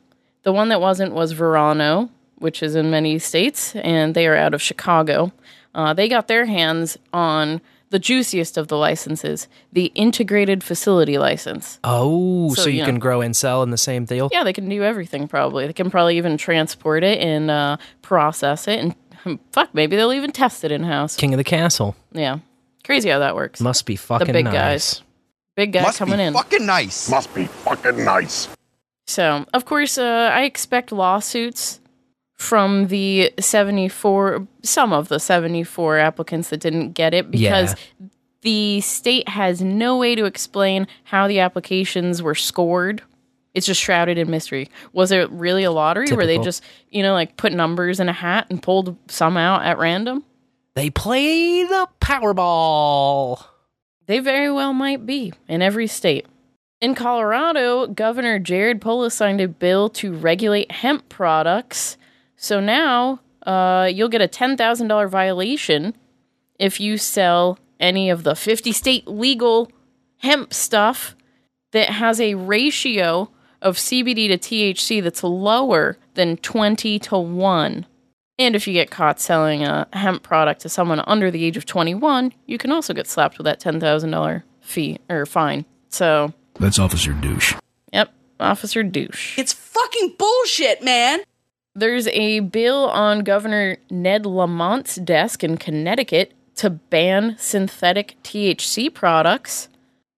The 0.42 0.52
one 0.52 0.68
that 0.70 0.80
wasn't 0.80 1.12
was 1.12 1.30
Verano, 1.30 2.10
which 2.38 2.60
is 2.60 2.74
in 2.74 2.90
many 2.90 3.20
states, 3.20 3.76
and 3.76 4.16
they 4.16 4.26
are 4.26 4.34
out 4.34 4.52
of 4.52 4.60
Chicago. 4.60 5.30
Uh, 5.72 5.94
they 5.94 6.08
got 6.08 6.26
their 6.26 6.46
hands 6.46 6.98
on 7.12 7.60
the 7.90 8.00
juiciest 8.00 8.58
of 8.58 8.66
the 8.66 8.76
licenses, 8.76 9.46
the 9.72 9.92
integrated 9.94 10.64
facility 10.64 11.18
license. 11.18 11.78
Oh, 11.84 12.52
so, 12.54 12.62
So, 12.62 12.68
you 12.68 12.78
yeah. 12.78 12.86
can 12.86 12.98
grow 12.98 13.20
and 13.20 13.36
sell 13.36 13.62
in 13.62 13.70
the 13.70 13.78
same 13.78 14.06
deal? 14.06 14.28
Yeah, 14.32 14.42
they 14.42 14.52
can 14.52 14.68
do 14.68 14.82
everything 14.82 15.28
probably. 15.28 15.68
They 15.68 15.72
can 15.72 15.88
probably 15.88 16.16
even 16.16 16.36
transport 16.36 17.04
it 17.04 17.20
and 17.20 17.48
uh, 17.48 17.76
process 18.00 18.66
it, 18.66 18.80
and 19.24 19.38
fuck, 19.52 19.72
maybe 19.72 19.94
they'll 19.94 20.12
even 20.12 20.32
test 20.32 20.64
it 20.64 20.72
in 20.72 20.82
house. 20.82 21.14
King 21.14 21.32
of 21.32 21.38
the 21.38 21.44
castle. 21.44 21.94
Yeah, 22.10 22.38
crazy 22.84 23.08
how 23.08 23.18
that 23.20 23.34
works. 23.34 23.60
Must 23.60 23.86
be 23.86 23.96
fucking 23.96 24.26
the 24.26 24.32
big 24.32 24.44
nice. 24.46 24.54
guys, 24.54 25.02
big 25.56 25.72
guy 25.72 25.82
Must 25.82 25.98
coming 25.98 26.18
be 26.18 26.24
in. 26.24 26.34
fucking 26.34 26.66
nice. 26.66 27.10
Must 27.10 27.34
be 27.34 27.46
fucking 27.46 28.04
nice. 28.04 28.48
So, 29.06 29.44
of 29.52 29.64
course, 29.64 29.98
uh, 29.98 30.30
I 30.32 30.42
expect 30.44 30.92
lawsuits 30.92 31.80
from 32.36 32.88
the 32.88 33.32
74, 33.38 34.46
some 34.62 34.92
of 34.92 35.08
the 35.08 35.20
74 35.20 35.98
applicants 35.98 36.50
that 36.50 36.60
didn't 36.60 36.92
get 36.92 37.14
it 37.14 37.30
because 37.30 37.74
the 38.42 38.80
state 38.80 39.28
has 39.28 39.62
no 39.62 39.96
way 39.96 40.14
to 40.14 40.24
explain 40.24 40.86
how 41.04 41.28
the 41.28 41.38
applications 41.40 42.22
were 42.22 42.34
scored. 42.34 43.02
It's 43.54 43.66
just 43.66 43.80
shrouded 43.80 44.18
in 44.18 44.30
mystery. 44.30 44.70
Was 44.92 45.12
it 45.12 45.30
really 45.30 45.62
a 45.62 45.70
lottery 45.70 46.10
where 46.12 46.26
they 46.26 46.38
just, 46.38 46.64
you 46.90 47.02
know, 47.02 47.12
like 47.12 47.36
put 47.36 47.52
numbers 47.52 48.00
in 48.00 48.08
a 48.08 48.12
hat 48.12 48.46
and 48.50 48.62
pulled 48.62 48.96
some 49.08 49.36
out 49.36 49.62
at 49.64 49.78
random? 49.78 50.24
They 50.74 50.88
play 50.88 51.64
the 51.64 51.88
Powerball. 52.00 53.44
They 54.06 54.20
very 54.20 54.50
well 54.50 54.72
might 54.72 55.04
be 55.04 55.32
in 55.46 55.60
every 55.60 55.86
state. 55.86 56.26
In 56.80 56.94
Colorado, 56.94 57.86
Governor 57.86 58.38
Jared 58.38 58.80
Polis 58.80 59.14
signed 59.14 59.40
a 59.40 59.48
bill 59.48 59.88
to 59.90 60.12
regulate 60.12 60.72
hemp 60.72 61.08
products. 61.08 61.96
So 62.36 62.58
now 62.58 63.20
uh, 63.46 63.88
you'll 63.92 64.08
get 64.08 64.22
a 64.22 64.28
$10,000 64.28 65.08
violation 65.08 65.94
if 66.58 66.80
you 66.80 66.96
sell 66.98 67.58
any 67.78 68.10
of 68.10 68.24
the 68.24 68.34
50 68.34 68.72
state 68.72 69.06
legal 69.06 69.70
hemp 70.18 70.54
stuff 70.54 71.14
that 71.72 71.90
has 71.90 72.20
a 72.20 72.34
ratio 72.34 73.30
of 73.60 73.76
CBD 73.76 74.28
to 74.28 74.38
THC 74.38 75.02
that's 75.02 75.22
lower 75.22 75.98
than 76.14 76.36
20 76.38 76.98
to 76.98 77.18
1. 77.18 77.86
And 78.42 78.56
if 78.56 78.66
you 78.66 78.72
get 78.72 78.90
caught 78.90 79.20
selling 79.20 79.62
a 79.64 79.86
hemp 79.92 80.24
product 80.24 80.62
to 80.62 80.68
someone 80.68 81.00
under 81.06 81.30
the 81.30 81.44
age 81.44 81.56
of 81.56 81.64
21, 81.64 82.32
you 82.46 82.58
can 82.58 82.72
also 82.72 82.92
get 82.92 83.06
slapped 83.06 83.38
with 83.38 83.44
that 83.44 83.60
$10,000 83.60 84.42
fee 84.60 84.98
or 85.08 85.26
fine. 85.26 85.64
So, 85.90 86.32
That's 86.58 86.78
Officer 86.78 87.12
Douche. 87.12 87.54
yep, 87.92 88.12
Officer 88.40 88.82
Douche. 88.82 89.38
It's 89.38 89.52
fucking 89.52 90.16
bullshit, 90.18 90.82
man. 90.82 91.20
There's 91.76 92.08
a 92.08 92.40
bill 92.40 92.88
on 92.90 93.20
Governor 93.20 93.76
Ned 93.90 94.24
Lamont's 94.24 94.96
desk 94.96 95.44
in 95.44 95.56
Connecticut 95.56 96.32
to 96.56 96.68
ban 96.70 97.36
synthetic 97.38 98.16
THC 98.24 98.92
products. 98.92 99.68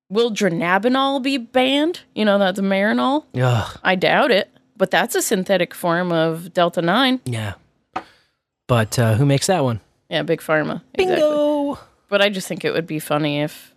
Will 0.08 0.30
dronabinol 0.30 1.22
be 1.22 1.36
banned? 1.36 2.00
You 2.14 2.24
know, 2.24 2.38
that's 2.38 2.58
Marinol. 2.60 3.24
Ugh. 3.38 3.78
I 3.84 3.94
doubt 3.96 4.30
it, 4.30 4.50
but 4.78 4.90
that's 4.90 5.14
a 5.14 5.20
synthetic 5.22 5.74
form 5.74 6.10
of 6.10 6.52
Delta 6.54 6.80
9. 6.80 7.20
Yeah. 7.26 7.54
But 8.66 8.98
uh, 8.98 9.14
who 9.14 9.26
makes 9.26 9.46
that 9.48 9.62
one? 9.62 9.80
Yeah, 10.08 10.22
big 10.22 10.40
pharma. 10.40 10.82
Bingo. 10.96 11.78
But 12.08 12.22
I 12.22 12.28
just 12.28 12.46
think 12.46 12.64
it 12.64 12.72
would 12.72 12.86
be 12.86 12.98
funny 12.98 13.40
if 13.40 13.74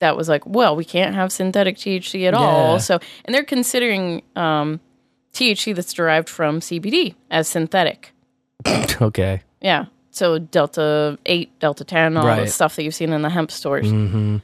that 0.00 0.16
was 0.16 0.28
like, 0.28 0.46
well, 0.46 0.76
we 0.76 0.84
can't 0.84 1.14
have 1.14 1.32
synthetic 1.32 1.76
THC 1.76 2.26
at 2.26 2.34
all. 2.34 2.78
So, 2.80 2.98
and 3.24 3.34
they're 3.34 3.44
considering 3.44 4.22
um, 4.36 4.80
THC 5.32 5.74
that's 5.74 5.92
derived 5.92 6.28
from 6.28 6.60
CBD 6.60 7.14
as 7.30 7.48
synthetic. 7.48 8.12
okay. 9.02 9.42
Yeah. 9.60 9.86
So 10.10 10.38
Delta 10.38 11.18
8, 11.26 11.58
Delta 11.60 11.84
10, 11.84 12.16
all 12.16 12.24
the 12.36 12.46
stuff 12.46 12.76
that 12.76 12.82
you've 12.82 12.94
seen 12.94 13.12
in 13.12 13.22
the 13.22 13.30
hemp 13.30 13.50
stores. 13.50 13.86
Mm-hmm. 13.86 14.38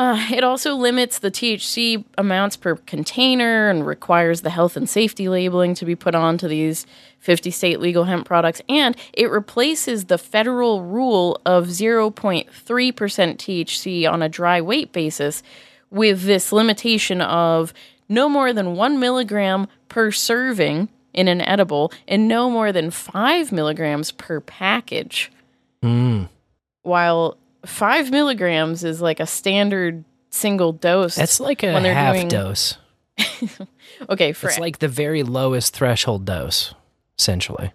Uh, 0.00 0.16
it 0.32 0.42
also 0.42 0.76
limits 0.76 1.18
the 1.18 1.30
THC 1.30 2.02
amounts 2.16 2.56
per 2.56 2.76
container 2.76 3.68
and 3.68 3.86
requires 3.86 4.40
the 4.40 4.48
health 4.48 4.74
and 4.74 4.88
safety 4.88 5.28
labeling 5.28 5.74
to 5.74 5.84
be 5.84 5.94
put 5.94 6.14
onto 6.14 6.48
these 6.48 6.86
50 7.18 7.50
state 7.50 7.80
legal 7.80 8.04
hemp 8.04 8.26
products. 8.26 8.62
And 8.66 8.96
it 9.12 9.30
replaces 9.30 10.06
the 10.06 10.16
federal 10.16 10.82
rule 10.84 11.38
of 11.44 11.66
0.3% 11.66 12.46
THC 12.48 14.10
on 14.10 14.22
a 14.22 14.28
dry 14.30 14.58
weight 14.62 14.90
basis 14.92 15.42
with 15.90 16.22
this 16.22 16.50
limitation 16.50 17.20
of 17.20 17.74
no 18.08 18.26
more 18.26 18.54
than 18.54 18.76
one 18.76 18.98
milligram 19.00 19.68
per 19.90 20.10
serving 20.10 20.88
in 21.12 21.28
an 21.28 21.42
edible 21.42 21.92
and 22.08 22.26
no 22.26 22.48
more 22.48 22.72
than 22.72 22.90
five 22.90 23.52
milligrams 23.52 24.12
per 24.12 24.40
package 24.40 25.30
Mm. 25.82 26.28
while 26.84 27.36
five 27.64 28.10
milligrams 28.10 28.84
is 28.84 29.00
like 29.00 29.20
a 29.20 29.26
standard 29.26 30.04
single 30.30 30.72
dose. 30.72 31.14
That's 31.16 31.40
like 31.40 31.62
a 31.62 31.72
when 31.72 31.82
they're 31.82 31.94
half 31.94 32.14
doing- 32.14 32.28
dose. 32.28 32.76
Okay, 34.08 34.32
for 34.32 34.48
It's 34.48 34.58
like 34.58 34.78
the 34.78 34.88
very 34.88 35.22
lowest 35.22 35.74
threshold 35.74 36.24
dose, 36.24 36.74
essentially. 37.18 37.70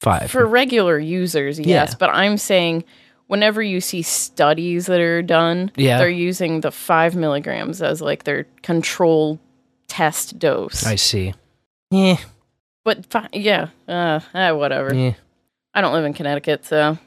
Five. 0.00 0.30
for 0.30 0.44
regular 0.46 0.98
users, 0.98 1.58
yes. 1.58 1.90
Yeah. 1.90 1.94
But 1.98 2.10
I'm 2.10 2.36
saying 2.36 2.84
whenever 3.26 3.60
you 3.62 3.80
see 3.80 4.02
studies 4.02 4.86
that 4.86 5.00
are 5.00 5.22
done, 5.22 5.70
Yeah. 5.76 5.98
they're 5.98 6.08
using 6.08 6.60
the 6.62 6.70
five 6.72 7.14
milligrams 7.16 7.80
as 7.82 8.00
like 8.00 8.24
their 8.24 8.44
control 8.62 9.38
test 9.88 10.38
dose. 10.38 10.84
I 10.86 10.94
see. 10.96 11.34
Yeah. 11.90 12.16
But 12.84 13.06
fi- 13.06 13.28
yeah, 13.32 13.68
uh, 13.88 14.20
eh, 14.34 14.50
whatever. 14.52 14.94
Yeah. 14.94 15.14
I 15.74 15.80
don't 15.80 15.92
live 15.92 16.04
in 16.04 16.14
Connecticut, 16.14 16.64
so 16.64 16.98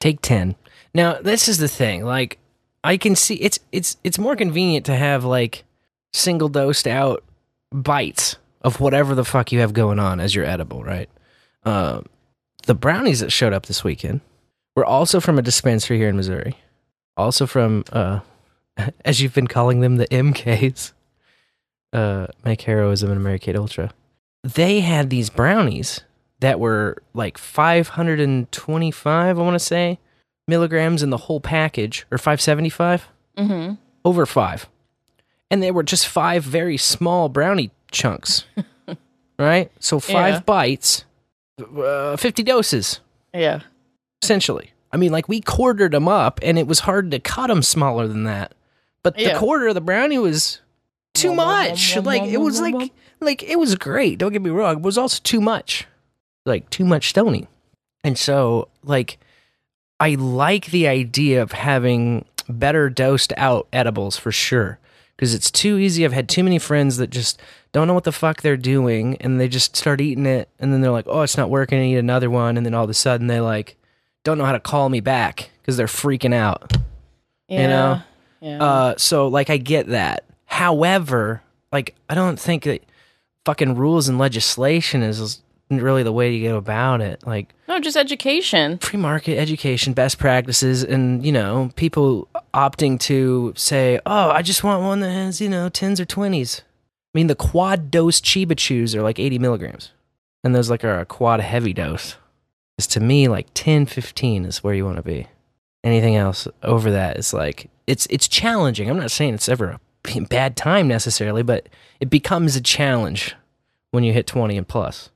Take 0.00 0.20
10. 0.22 0.56
Now, 0.94 1.20
this 1.20 1.48
is 1.48 1.58
the 1.58 1.68
thing. 1.68 2.04
Like, 2.04 2.38
I 2.82 2.96
can 2.96 3.14
see 3.14 3.34
it's 3.34 3.58
it's 3.72 3.96
it's 4.02 4.18
more 4.18 4.36
convenient 4.36 4.86
to 4.86 4.96
have 4.96 5.24
like 5.24 5.64
single 6.12 6.48
dosed 6.48 6.86
out 6.86 7.22
bites 7.72 8.36
of 8.62 8.80
whatever 8.80 9.14
the 9.14 9.24
fuck 9.24 9.52
you 9.52 9.60
have 9.60 9.72
going 9.72 9.98
on 9.98 10.20
as 10.20 10.34
your 10.34 10.44
edible, 10.44 10.82
right? 10.82 11.08
Uh, 11.64 12.00
the 12.66 12.74
brownies 12.74 13.20
that 13.20 13.30
showed 13.30 13.52
up 13.52 13.66
this 13.66 13.84
weekend 13.84 14.20
were 14.74 14.84
also 14.84 15.20
from 15.20 15.38
a 15.38 15.42
dispensary 15.42 15.98
here 15.98 16.08
in 16.08 16.16
Missouri. 16.16 16.56
Also 17.16 17.46
from 17.46 17.84
uh 17.92 18.20
as 19.04 19.20
you've 19.20 19.34
been 19.34 19.46
calling 19.46 19.80
them 19.80 19.96
the 19.96 20.08
MKs. 20.08 20.92
Uh 21.92 22.26
Make 22.44 22.62
Heroism 22.62 23.10
and 23.10 23.40
Kate 23.40 23.56
Ultra. 23.56 23.92
They 24.42 24.80
had 24.80 25.10
these 25.10 25.28
brownies 25.28 26.00
that 26.40 26.58
were 26.58 27.02
like 27.12 27.36
525, 27.36 29.38
I 29.38 29.42
want 29.42 29.54
to 29.54 29.58
say, 29.58 29.98
milligrams 30.50 31.02
in 31.02 31.08
the 31.08 31.16
whole 31.16 31.40
package, 31.40 32.04
or 32.10 32.18
575, 32.18 33.08
hmm 33.38 33.72
over 34.04 34.26
five. 34.26 34.66
And 35.50 35.62
they 35.62 35.70
were 35.70 35.82
just 35.82 36.06
five 36.06 36.42
very 36.44 36.76
small 36.76 37.28
brownie 37.28 37.70
chunks, 37.90 38.44
right? 39.38 39.70
So 39.80 39.98
five 40.00 40.34
Yeah. 40.34 40.40
bites, 40.40 41.04
uh, 41.60 42.16
50 42.16 42.42
doses, 42.42 43.00
yeah. 43.34 43.60
essentially. 44.22 44.72
I 44.92 44.96
mean, 44.96 45.12
like 45.12 45.28
we 45.28 45.40
quartered 45.40 45.92
them 45.92 46.08
up, 46.08 46.40
and 46.42 46.58
it 46.58 46.66
was 46.66 46.80
hard 46.80 47.10
to 47.12 47.18
cut 47.20 47.46
them 47.48 47.62
smaller 47.62 48.06
than 48.08 48.24
that. 48.24 48.52
But 49.02 49.16
the 49.16 49.34
quarter 49.38 49.68
of 49.68 49.74
the 49.74 49.80
brownie 49.80 50.18
was 50.18 50.60
too 51.14 51.34
much. 51.34 51.96
Like 51.96 52.22
it 52.24 52.38
was 52.38 52.60
like 52.60 52.90
like 53.20 53.42
it 53.42 53.58
was 53.58 53.74
great. 53.76 54.18
Don't 54.18 54.32
get 54.32 54.42
me 54.42 54.50
wrong. 54.50 54.76
It 54.78 54.82
was 54.82 54.98
also 54.98 55.20
too 55.22 55.40
much. 55.40 55.86
Like 56.46 56.68
too 56.70 56.84
much 56.84 57.08
stony. 57.10 57.48
And 58.02 58.16
so 58.18 58.68
like 58.82 59.18
I 60.00 60.14
like 60.14 60.66
the 60.66 60.88
idea 60.88 61.42
of 61.42 61.52
having 61.52 62.24
better 62.48 62.88
dosed 62.88 63.32
out 63.36 63.68
edibles 63.72 64.16
for 64.16 64.32
sure. 64.32 64.78
Because 65.14 65.34
it's 65.34 65.50
too 65.50 65.76
easy. 65.76 66.04
I've 66.04 66.14
had 66.14 66.30
too 66.30 66.42
many 66.42 66.58
friends 66.58 66.96
that 66.96 67.10
just 67.10 67.38
don't 67.72 67.86
know 67.86 67.92
what 67.92 68.04
the 68.04 68.12
fuck 68.12 68.40
they're 68.40 68.56
doing 68.56 69.16
and 69.18 69.38
they 69.38 69.48
just 69.48 69.76
start 69.76 70.00
eating 70.00 70.24
it 70.24 70.48
and 70.58 70.72
then 70.72 70.80
they're 70.80 70.90
like, 70.90 71.06
oh, 71.06 71.20
it's 71.20 71.36
not 71.36 71.50
working. 71.50 71.78
I 71.78 71.82
need 71.82 71.98
another 71.98 72.30
one. 72.30 72.56
And 72.56 72.64
then 72.64 72.72
all 72.72 72.84
of 72.84 72.90
a 72.90 72.94
sudden 72.94 73.26
they 73.26 73.40
like 73.40 73.76
don't 74.24 74.38
know 74.38 74.46
how 74.46 74.52
to 74.52 74.60
call 74.60 74.88
me 74.88 75.00
back 75.00 75.50
because 75.60 75.76
they're 75.76 75.86
freaking 75.86 76.34
out. 76.34 76.72
Yeah. 77.48 77.62
You 77.62 77.68
know? 77.68 78.02
Yeah. 78.40 78.64
Uh, 78.64 78.94
so 78.96 79.28
like 79.28 79.50
I 79.50 79.58
get 79.58 79.88
that. 79.88 80.24
However, 80.46 81.42
like 81.70 81.94
I 82.08 82.14
don't 82.14 82.40
think 82.40 82.64
that 82.64 82.82
fucking 83.44 83.74
rules 83.74 84.08
and 84.08 84.18
legislation 84.18 85.02
is 85.02 85.42
really 85.78 86.02
the 86.02 86.12
way 86.12 86.32
to 86.32 86.48
go 86.48 86.56
about 86.56 87.00
it. 87.00 87.26
Like 87.26 87.54
no, 87.68 87.78
just 87.78 87.96
education. 87.96 88.78
free 88.78 88.98
market 88.98 89.38
education, 89.38 89.92
best 89.92 90.18
practices, 90.18 90.82
and 90.82 91.24
you 91.24 91.32
know 91.32 91.70
people 91.76 92.28
opting 92.52 92.98
to 93.00 93.52
say, 93.56 94.00
"Oh, 94.04 94.30
I 94.30 94.42
just 94.42 94.64
want 94.64 94.82
one 94.82 95.00
that 95.00 95.10
has 95.10 95.40
you 95.40 95.48
know 95.48 95.68
tens 95.68 96.00
or 96.00 96.06
20s. 96.06 96.60
I 96.60 97.18
mean, 97.18 97.26
the 97.26 97.34
quad 97.34 97.90
dose 97.90 98.20
Chiba 98.20 98.56
Chews 98.56 98.94
are 98.94 99.02
like 99.02 99.18
eighty 99.18 99.38
milligrams, 99.38 99.92
and 100.42 100.54
those 100.54 100.70
like 100.70 100.84
are 100.84 101.00
a 101.00 101.06
quad 101.06 101.40
heavy 101.40 101.72
dose. 101.72 102.16
Is 102.78 102.86
to 102.88 103.00
me 103.00 103.28
like 103.28 103.48
10, 103.52 103.84
15 103.84 104.46
is 104.46 104.64
where 104.64 104.72
you 104.72 104.86
want 104.86 104.96
to 104.96 105.02
be. 105.02 105.26
Anything 105.84 106.16
else 106.16 106.48
over 106.62 106.90
that 106.90 107.18
is 107.18 107.34
like 107.34 107.68
it's 107.86 108.06
it's 108.08 108.26
challenging. 108.26 108.88
I'm 108.88 108.96
not 108.96 109.10
saying 109.10 109.34
it's 109.34 109.50
ever 109.50 109.78
a 110.16 110.20
bad 110.22 110.56
time 110.56 110.88
necessarily, 110.88 111.42
but 111.42 111.68
it 112.00 112.08
becomes 112.08 112.56
a 112.56 112.60
challenge 112.60 113.34
when 113.90 114.02
you 114.04 114.12
hit 114.12 114.26
20 114.26 114.56
and 114.56 114.66
plus. 114.66 115.10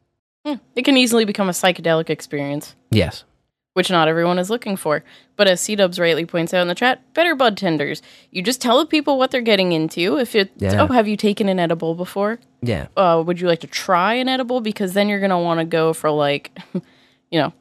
Hmm, 0.44 0.54
It 0.76 0.84
can 0.84 0.96
easily 0.96 1.24
become 1.24 1.48
a 1.48 1.52
psychedelic 1.52 2.10
experience, 2.10 2.74
Yes. 2.90 3.24
which 3.72 3.90
not 3.90 4.08
everyone 4.08 4.38
is 4.38 4.50
looking 4.50 4.76
for. 4.76 5.02
But 5.36 5.48
as 5.48 5.60
C 5.60 5.74
Dubs 5.74 5.98
rightly 5.98 6.26
points 6.26 6.52
out 6.52 6.62
in 6.62 6.68
the 6.68 6.74
chat, 6.74 7.00
better 7.14 7.34
bud 7.34 7.56
tenders. 7.56 8.02
You 8.30 8.42
just 8.42 8.60
tell 8.60 8.78
the 8.78 8.86
people 8.86 9.18
what 9.18 9.30
they're 9.30 9.40
getting 9.40 9.72
into. 9.72 10.18
If 10.18 10.34
it's, 10.34 10.50
Yeah. 10.58 10.82
oh, 10.82 10.92
have 10.92 11.08
you 11.08 11.16
taken 11.16 11.48
an 11.48 11.58
edible 11.58 11.94
before? 11.94 12.38
Yeah. 12.62 12.86
uh, 12.96 13.22
would 13.26 13.40
you 13.40 13.46
like 13.48 13.60
to 13.60 13.66
try 13.66 14.14
an 14.14 14.28
edible? 14.28 14.60
Because 14.60 14.92
then 14.92 15.08
you're 15.08 15.18
going 15.20 15.30
to 15.30 15.38
want 15.38 15.60
to 15.60 15.64
go 15.64 15.92
for 15.92 16.10
like, 16.10 16.56
you 17.30 17.40
know, 17.40 17.52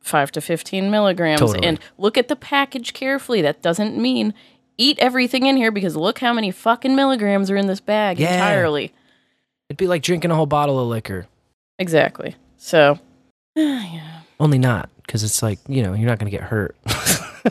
five 0.00 0.32
to 0.32 0.40
15 0.40 0.90
milligrams 0.90 1.40
Totally. 1.40 1.66
and 1.66 1.78
look 1.98 2.16
at 2.16 2.28
the 2.28 2.36
package 2.36 2.94
carefully. 2.94 3.42
That 3.42 3.60
doesn't 3.60 3.98
mean 3.98 4.32
eat 4.78 4.98
everything 4.98 5.44
in 5.44 5.58
here 5.58 5.70
because 5.70 5.94
look 5.94 6.20
how 6.20 6.32
many 6.32 6.50
fucking 6.50 6.96
milligrams 6.96 7.50
are 7.50 7.56
in 7.56 7.66
this 7.66 7.80
bag 7.80 8.18
Yeah. 8.18 8.32
entirely. 8.32 8.92
It'd 9.68 9.76
be 9.76 9.86
like 9.86 10.02
drinking 10.02 10.30
a 10.30 10.34
whole 10.34 10.46
bottle 10.46 10.80
of 10.80 10.88
liquor. 10.88 11.26
Exactly. 11.80 12.36
So, 12.58 12.98
yeah. 13.56 14.20
Only 14.38 14.58
not 14.58 14.88
because 15.04 15.24
it's 15.24 15.42
like, 15.42 15.58
you 15.66 15.82
know, 15.82 15.92
you're 15.94 16.06
not 16.08 16.18
going 16.18 16.30
to 16.30 16.36
get 16.36 16.46
hurt. 16.46 16.76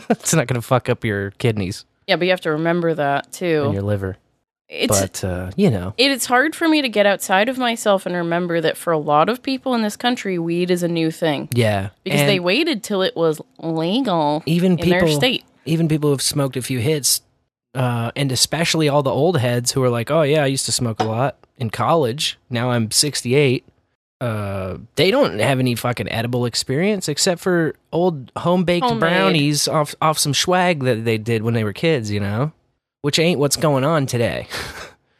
it's 0.08 0.32
not 0.34 0.46
going 0.46 0.60
to 0.60 0.66
fuck 0.66 0.88
up 0.88 1.04
your 1.04 1.32
kidneys 1.32 1.84
Yeah, 2.06 2.16
but 2.16 2.24
you 2.24 2.30
have 2.30 2.40
to 2.42 2.52
remember 2.52 2.94
that 2.94 3.26
and 3.26 3.32
too. 3.34 3.70
your 3.72 3.82
liver. 3.82 4.16
It's 4.68 5.00
but, 5.00 5.24
uh, 5.24 5.50
you 5.56 5.68
know, 5.68 5.94
it, 5.98 6.12
it's 6.12 6.26
hard 6.26 6.54
for 6.54 6.68
me 6.68 6.80
to 6.80 6.88
get 6.88 7.04
outside 7.04 7.48
of 7.48 7.58
myself 7.58 8.06
and 8.06 8.14
remember 8.14 8.60
that 8.60 8.76
for 8.76 8.92
a 8.92 8.98
lot 8.98 9.28
of 9.28 9.42
people 9.42 9.74
in 9.74 9.82
this 9.82 9.96
country, 9.96 10.38
weed 10.38 10.70
is 10.70 10.84
a 10.84 10.88
new 10.88 11.10
thing. 11.10 11.48
yeah. 11.52 11.90
Because 12.04 12.20
And 12.20 12.28
they 12.28 12.38
waited 12.38 12.84
till 12.84 13.02
it 13.02 13.16
was 13.16 13.40
legal 13.58 14.44
even 14.46 14.72
in 14.72 14.78
people, 14.78 15.08
their 15.08 15.08
state. 15.08 15.44
even 15.64 15.88
people 15.88 16.10
who've 16.10 16.22
smoked 16.22 16.56
a 16.56 16.62
few 16.62 16.78
hits, 16.78 17.20
uh, 17.74 18.12
and 18.14 18.30
especially 18.30 18.88
all 18.88 19.02
the 19.02 19.10
old 19.10 19.38
heads 19.38 19.72
who 19.72 19.82
are 19.82 19.90
like, 19.90 20.08
oh, 20.08 20.22
yeah, 20.22 20.44
I 20.44 20.46
used 20.46 20.66
to 20.66 20.72
smoke 20.72 21.00
a 21.00 21.04
lot 21.04 21.36
in 21.58 21.70
college. 21.70 22.38
Now 22.48 22.70
I'm 22.70 22.92
68. 22.92 23.64
Uh, 24.20 24.76
they 24.96 25.10
don't 25.10 25.38
have 25.38 25.58
any 25.58 25.74
fucking 25.74 26.10
edible 26.10 26.44
experience 26.44 27.08
except 27.08 27.40
for 27.40 27.74
old 27.90 28.30
home 28.36 28.64
baked 28.64 28.98
brownies 28.98 29.66
off 29.66 29.94
off 30.02 30.18
some 30.18 30.34
swag 30.34 30.84
that 30.84 31.04
they 31.06 31.16
did 31.16 31.42
when 31.42 31.54
they 31.54 31.64
were 31.64 31.72
kids, 31.72 32.10
you 32.10 32.20
know, 32.20 32.52
which 33.00 33.18
ain't 33.18 33.40
what's 33.40 33.56
going 33.56 33.84
on 33.84 34.06
today. 34.06 34.46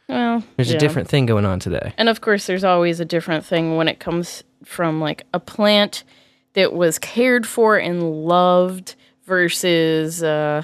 Well, 0.09 0.43
There's 0.57 0.71
yeah. 0.71 0.75
a 0.75 0.79
different 0.79 1.07
thing 1.07 1.25
going 1.25 1.45
on 1.45 1.59
today. 1.61 1.93
And 1.97 2.09
of 2.09 2.19
course, 2.19 2.45
there's 2.45 2.65
always 2.65 2.99
a 2.99 3.05
different 3.05 3.45
thing 3.45 3.77
when 3.77 3.87
it 3.87 4.01
comes 4.01 4.43
from 4.65 4.99
like 4.99 5.25
a 5.33 5.39
plant 5.39 6.03
that 6.51 6.73
was 6.73 6.99
cared 6.99 7.47
for 7.47 7.77
and 7.77 8.25
loved 8.25 8.95
versus 9.25 10.21
uh, 10.21 10.63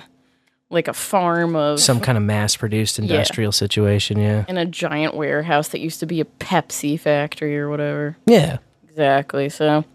like 0.69 0.87
a 0.87 0.93
farm 0.93 1.55
of 1.55 1.79
Some 1.79 1.99
kind 2.01 2.17
of 2.17 2.23
mass 2.23 2.55
produced 2.57 2.99
industrial 2.99 3.51
situation, 3.51 4.19
yeah. 4.19 4.43
in 4.47 4.57
a 4.57 4.65
giant 4.65 5.15
warehouse 5.15 5.69
that 5.69 5.79
used 5.79 5.99
to 6.01 6.05
be 6.05 6.19
a 6.19 6.25
Pepsi 6.25 6.99
factory 6.99 7.57
or 7.57 7.69
whatever. 7.69 8.17
Yeah. 8.25 8.57
Exactly. 8.89 9.49
So, 9.49 9.85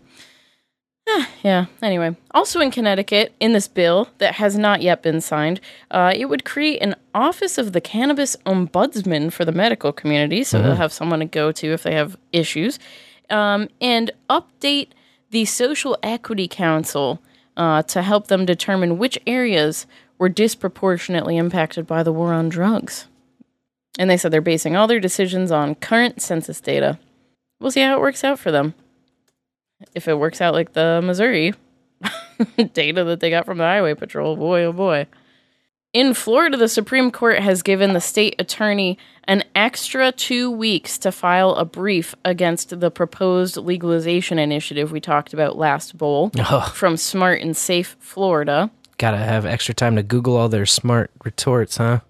Ah, 1.08 1.28
yeah. 1.42 1.66
Anyway, 1.82 2.16
also 2.30 2.60
in 2.60 2.70
Connecticut, 2.70 3.34
in 3.40 3.52
this 3.52 3.66
bill 3.68 4.08
that 4.18 4.34
has 4.36 4.56
not 4.56 4.80
yet 4.82 5.02
been 5.02 5.20
signed, 5.20 5.60
uh, 5.90 6.12
it 6.16 6.26
would 6.26 6.44
create 6.44 6.78
an 6.80 6.94
Office 7.14 7.58
of 7.58 7.72
the 7.72 7.80
Cannabis 7.80 8.36
Ombudsman 8.46 9.32
for 9.32 9.44
the 9.44 9.52
medical 9.52 9.92
community, 9.92 10.44
so 10.44 10.62
they'll 10.62 10.74
Mhm. 10.74 10.76
have 10.78 10.92
someone 10.92 11.18
to 11.18 11.24
go 11.26 11.50
to 11.52 11.72
if 11.72 11.82
they 11.82 11.94
have 11.94 12.16
issues, 12.32 12.78
um, 13.30 13.68
and 13.80 14.10
update 14.30 14.88
the 15.30 15.44
Social 15.44 15.98
Equity 16.02 16.46
Council 16.48 17.20
uh, 17.56 17.82
to 17.82 18.00
help 18.00 18.28
them 18.28 18.46
determine 18.46 18.96
which 18.96 19.18
areas 19.26 19.86
were 20.22 20.28
disproportionately 20.28 21.36
impacted 21.36 21.84
by 21.84 22.04
the 22.04 22.12
war 22.12 22.32
on 22.32 22.48
drugs. 22.48 23.08
And 23.98 24.08
they 24.08 24.16
said 24.16 24.30
they're 24.30 24.40
basing 24.40 24.76
all 24.76 24.86
their 24.86 25.00
decisions 25.00 25.50
on 25.50 25.74
current 25.74 26.22
census 26.22 26.60
data. 26.60 27.00
We'll 27.58 27.72
see 27.72 27.80
how 27.80 27.94
it 27.96 28.00
works 28.00 28.22
out 28.22 28.38
for 28.38 28.52
them. 28.52 28.74
If 29.96 30.06
it 30.06 30.14
works 30.14 30.40
out 30.40 30.54
like 30.54 30.74
the 30.74 31.00
Missouri 31.02 31.54
data 32.72 33.02
that 33.02 33.18
they 33.18 33.30
got 33.30 33.46
from 33.46 33.58
the 33.58 33.64
Highway 33.64 33.94
Patrol, 33.94 34.36
boy, 34.36 34.62
oh 34.62 34.72
boy. 34.72 35.08
In 35.92 36.14
Florida, 36.14 36.56
the 36.56 36.68
Supreme 36.68 37.10
Court 37.10 37.40
has 37.40 37.60
given 37.62 37.92
the 37.92 38.00
state 38.00 38.36
attorney 38.38 38.98
an 39.24 39.42
extra 39.56 40.12
two 40.12 40.52
weeks 40.52 40.98
to 40.98 41.10
file 41.10 41.56
a 41.56 41.64
brief 41.64 42.14
against 42.24 42.78
the 42.78 42.92
proposed 42.92 43.56
legalization 43.56 44.38
initiative 44.38 44.92
we 44.92 45.00
talked 45.00 45.34
about 45.34 45.58
last 45.58 45.98
bowl 45.98 46.30
from 46.74 46.96
Smart 46.96 47.40
and 47.40 47.56
Safe 47.56 47.96
Florida. 47.98 48.70
Gotta 49.02 49.16
have 49.16 49.44
extra 49.44 49.74
time 49.74 49.96
to 49.96 50.04
Google 50.04 50.36
all 50.36 50.48
their 50.48 50.64
smart 50.64 51.10
retorts, 51.24 51.78
huh? 51.78 52.02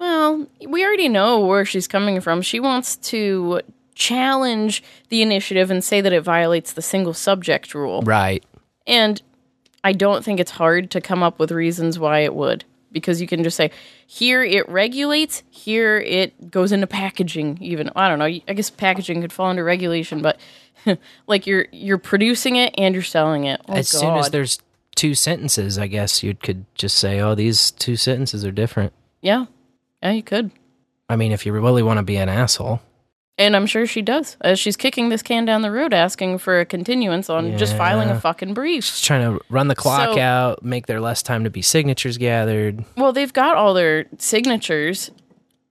Well, 0.00 0.48
we 0.66 0.84
already 0.84 1.08
know 1.08 1.38
where 1.38 1.64
she's 1.64 1.86
coming 1.86 2.20
from. 2.20 2.42
She 2.42 2.58
wants 2.58 2.96
to 2.96 3.60
challenge 3.94 4.82
the 5.08 5.22
initiative 5.22 5.70
and 5.70 5.84
say 5.84 6.00
that 6.00 6.12
it 6.12 6.22
violates 6.24 6.72
the 6.72 6.82
single 6.82 7.14
subject 7.14 7.76
rule. 7.76 8.02
Right. 8.02 8.42
And 8.88 9.22
I 9.84 9.92
don't 9.92 10.24
think 10.24 10.40
it's 10.40 10.50
hard 10.50 10.90
to 10.90 11.00
come 11.00 11.22
up 11.22 11.38
with 11.38 11.52
reasons 11.52 11.96
why 11.96 12.24
it 12.24 12.34
would. 12.34 12.64
Because 12.90 13.20
you 13.20 13.28
can 13.28 13.44
just 13.44 13.56
say, 13.56 13.70
here 14.04 14.42
it 14.42 14.68
regulates, 14.68 15.44
here 15.48 16.00
it 16.00 16.50
goes 16.50 16.72
into 16.72 16.88
packaging, 16.88 17.56
even. 17.60 17.88
I 17.94 18.08
don't 18.08 18.18
know. 18.18 18.24
I 18.24 18.52
guess 18.52 18.68
packaging 18.68 19.20
could 19.20 19.32
fall 19.32 19.46
under 19.46 19.62
regulation, 19.62 20.22
but 20.22 20.40
like 21.28 21.46
you're 21.46 21.66
you're 21.70 21.98
producing 21.98 22.56
it 22.56 22.74
and 22.76 22.96
you're 22.96 23.04
selling 23.04 23.44
it. 23.44 23.60
Oh, 23.68 23.74
as 23.74 23.88
soon 23.88 24.16
as 24.16 24.30
there's 24.30 24.58
two 25.00 25.14
sentences, 25.14 25.78
I 25.78 25.86
guess 25.86 26.22
you 26.22 26.34
could 26.34 26.66
just 26.74 26.98
say, 26.98 27.20
"Oh, 27.20 27.34
these 27.34 27.70
two 27.70 27.96
sentences 27.96 28.44
are 28.44 28.52
different." 28.52 28.92
Yeah. 29.22 29.46
Yeah, 30.02 30.10
you 30.12 30.22
could. 30.22 30.50
I 31.08 31.16
mean, 31.16 31.32
if 31.32 31.46
you 31.46 31.52
really 31.52 31.82
want 31.82 31.96
to 31.98 32.02
be 32.02 32.16
an 32.16 32.28
asshole, 32.28 32.80
And 33.38 33.56
I'm 33.56 33.64
sure 33.64 33.86
she 33.86 34.02
does, 34.02 34.36
as 34.42 34.60
she's 34.60 34.76
kicking 34.76 35.08
this 35.08 35.22
can 35.22 35.46
down 35.46 35.62
the 35.62 35.70
road, 35.70 35.94
asking 35.94 36.36
for 36.38 36.60
a 36.60 36.66
continuance 36.66 37.30
on 37.30 37.56
just 37.56 37.74
filing 37.74 38.10
a 38.10 38.20
fucking 38.20 38.52
brief. 38.52 38.84
She's 38.84 39.00
trying 39.00 39.22
to 39.32 39.42
run 39.48 39.68
the 39.68 39.74
clock 39.74 40.14
So- 40.16 40.20
out, 40.20 40.62
make 40.62 40.86
there 40.86 41.00
less 41.00 41.22
time 41.22 41.44
to 41.44 41.50
be 41.50 41.62
signatures 41.62 42.18
gathered. 42.18 42.84
Well, 42.98 43.14
they've 43.14 43.32
got 43.32 43.56
all 43.56 43.72
their 43.72 44.04
signatures, 44.18 45.10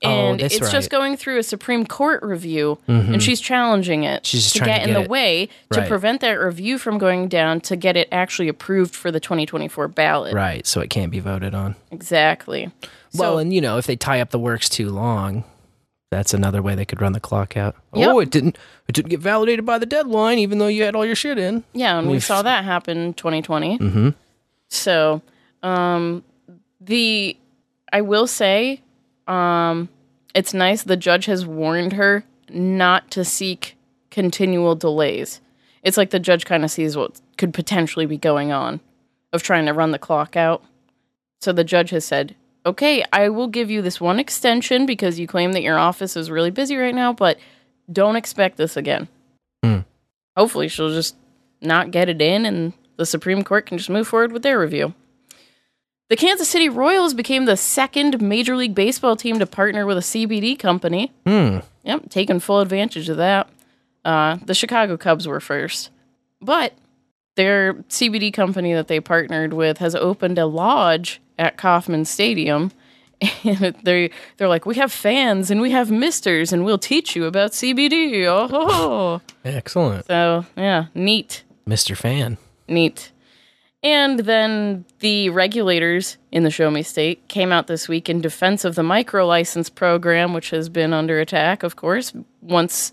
and 0.01 0.39
that's 0.39 0.55
it's 0.55 0.71
just 0.71 0.89
going 0.89 1.17
through 1.17 1.37
a 1.39 1.43
Supreme 1.43 1.85
Court 1.85 2.23
review, 2.23 2.77
Mhm. 2.87 3.13
and 3.15 3.23
she's 3.23 3.41
challenging 3.41 4.03
it 4.05 4.25
She's 4.25 4.51
to 4.53 4.59
get, 4.59 4.65
to 4.65 4.81
in 4.83 4.87
get 4.89 4.93
the 4.93 5.01
it- 5.03 5.09
way 5.09 5.49
to 5.73 5.81
prevent 5.87 6.21
that 6.21 6.33
review 6.39 6.77
from 6.77 6.97
going 6.97 7.27
down 7.27 7.59
to 7.61 7.75
get 7.75 7.97
it 7.97 8.07
actually 8.11 8.47
approved 8.47 8.95
for 8.95 9.11
the 9.11 9.19
2024 9.19 9.87
ballot. 9.89 10.33
Right, 10.33 10.65
so 10.65 10.79
it 10.81 10.89
can't 10.89 11.11
be 11.11 11.19
voted 11.19 11.53
on. 11.53 11.75
Exactly. 11.91 12.71
well, 13.13 13.37
and 13.39 13.53
you 13.53 13.59
know, 13.61 13.77
if 13.77 13.87
they 13.87 13.95
tie 13.95 14.21
up 14.21 14.29
the 14.29 14.39
works 14.39 14.69
too 14.69 14.89
long, 14.89 15.43
that's 16.11 16.33
another 16.33 16.61
way 16.61 16.73
they 16.75 16.85
could 16.85 17.01
run 17.01 17.13
the 17.13 17.19
clock 17.19 17.57
out. 17.57 17.75
Yep. 17.93 18.07
Oh, 18.09 18.19
it 18.19 18.29
didn't 18.31 18.57
it 18.87 18.93
didn't 18.95 19.09
get 19.09 19.19
validated 19.19 19.65
by 19.65 19.77
the 19.77 19.85
deadline 19.85 20.39
even 20.39 20.57
though 20.59 20.67
you 20.67 20.83
had 20.83 20.95
all 20.95 21.05
your 21.05 21.15
shit 21.15 21.37
in. 21.37 21.63
Yeah, 21.73 21.97
and 21.99 22.07
we 22.07 22.13
We've- 22.13 22.21
saw 22.21 22.41
that 22.41 22.63
happen 22.63 22.97
in 22.97 23.13
2020. 23.13 23.77
Mhm. 23.77 24.13
So, 24.69 25.21
um, 25.61 26.23
the 26.81 27.35
I 27.91 28.01
will 28.01 28.27
say, 28.27 28.81
um, 29.29 29.89
it's 30.33 30.53
nice 30.53 30.83
the 30.83 30.97
judge 30.97 31.25
has 31.25 31.45
warned 31.45 31.93
her 31.93 32.23
not 32.49 33.09
to 33.11 33.23
seek 33.23 33.77
continual 34.09 34.75
delays. 34.75 35.39
It's 35.83 35.97
like 35.97 36.09
the 36.09 36.19
judge 36.19 36.45
kind 36.45 36.63
of 36.63 36.71
sees 36.71 36.97
what 36.97 37.21
could 37.37 37.53
potentially 37.53 38.05
be 38.05 38.17
going 38.17 38.51
on 38.51 38.81
of 39.31 39.43
trying 39.43 39.65
to 39.67 39.73
run 39.73 39.91
the 39.91 39.99
clock 39.99 40.35
out. 40.35 40.63
So 41.41 41.53
the 41.53 41.63
judge 41.63 41.91
has 41.91 42.03
said, 42.03 42.35
"Okay, 42.65 43.03
I 43.13 43.29
will 43.29 43.47
give 43.47 43.69
you 43.69 43.81
this 43.81 44.01
one 44.01 44.19
extension 44.19 44.85
because 44.85 45.19
you 45.19 45.27
claim 45.27 45.53
that 45.53 45.63
your 45.63 45.77
office 45.77 46.17
is 46.17 46.31
really 46.31 46.51
busy 46.51 46.75
right 46.75 46.95
now, 46.95 47.13
but 47.13 47.37
don't 47.91 48.17
expect 48.17 48.57
this 48.57 48.75
again." 48.75 49.07
Hmm. 49.63 49.79
Hopefully, 50.35 50.67
she'll 50.67 50.89
just 50.89 51.15
not 51.61 51.91
get 51.91 52.09
it 52.09 52.21
in 52.21 52.45
and 52.45 52.73
the 52.97 53.05
Supreme 53.05 53.43
Court 53.43 53.65
can 53.65 53.77
just 53.77 53.89
move 53.89 54.07
forward 54.07 54.31
with 54.31 54.43
their 54.43 54.59
review. 54.59 54.93
The 56.09 56.15
Kansas 56.17 56.49
City 56.49 56.69
Royals 56.69 57.13
became 57.13 57.45
the 57.45 57.55
second 57.55 58.19
Major 58.21 58.55
League 58.55 58.73
Baseball 58.75 59.15
team 59.15 59.37
to 59.39 59.45
partner 59.45 59.85
with 59.85 59.97
a 59.97 60.01
CBD 60.01 60.57
company. 60.57 61.11
Hmm. 61.25 61.59
Yep, 61.83 62.09
taking 62.09 62.39
full 62.39 62.59
advantage 62.59 63.09
of 63.09 63.17
that. 63.17 63.47
Uh, 64.03 64.37
the 64.43 64.55
Chicago 64.55 64.97
Cubs 64.97 65.27
were 65.27 65.39
first. 65.39 65.91
But 66.41 66.73
their 67.35 67.75
CBD 67.89 68.33
company 68.33 68.73
that 68.73 68.87
they 68.87 68.99
partnered 68.99 69.53
with 69.53 69.77
has 69.77 69.93
opened 69.93 70.37
a 70.39 70.45
lodge 70.45 71.21
at 71.37 71.57
Kauffman 71.57 72.05
Stadium. 72.05 72.71
And 73.43 73.75
they 73.83 74.11
they're 74.37 74.47
like, 74.47 74.65
we 74.65 74.75
have 74.75 74.93
fans 74.93 75.51
and 75.51 75.59
we 75.59 75.71
have 75.71 75.91
misters 75.91 76.53
and 76.53 76.63
we'll 76.63 76.77
teach 76.77 77.17
you 77.17 77.25
about 77.25 77.51
CBD. 77.51 78.25
Oh, 78.25 79.19
Excellent. 79.43 80.05
so 80.07 80.45
yeah, 80.55 80.85
neat. 80.95 81.43
Mr. 81.67 81.97
Fan. 81.97 82.37
Neat. 82.69 83.11
And 83.81 84.19
then 84.19 84.83
the 84.99 85.29
regulators 85.29 86.17
in 86.31 86.43
the 86.43 86.51
Show 86.51 86.69
Me 86.69 86.83
State 86.83 87.27
came 87.29 87.51
out 87.51 87.67
this 87.67 87.87
week 87.87 88.09
in 88.09 88.19
defense 88.19 88.65
of 88.65 88.75
the 88.75 88.83
micro 88.83 89.25
license 89.25 89.69
program, 89.69 90.33
which 90.33 90.49
has 90.49 90.67
been 90.67 90.91
under 90.91 91.19
attack, 91.19 91.63
of 91.63 91.77
course, 91.77 92.13
once 92.41 92.91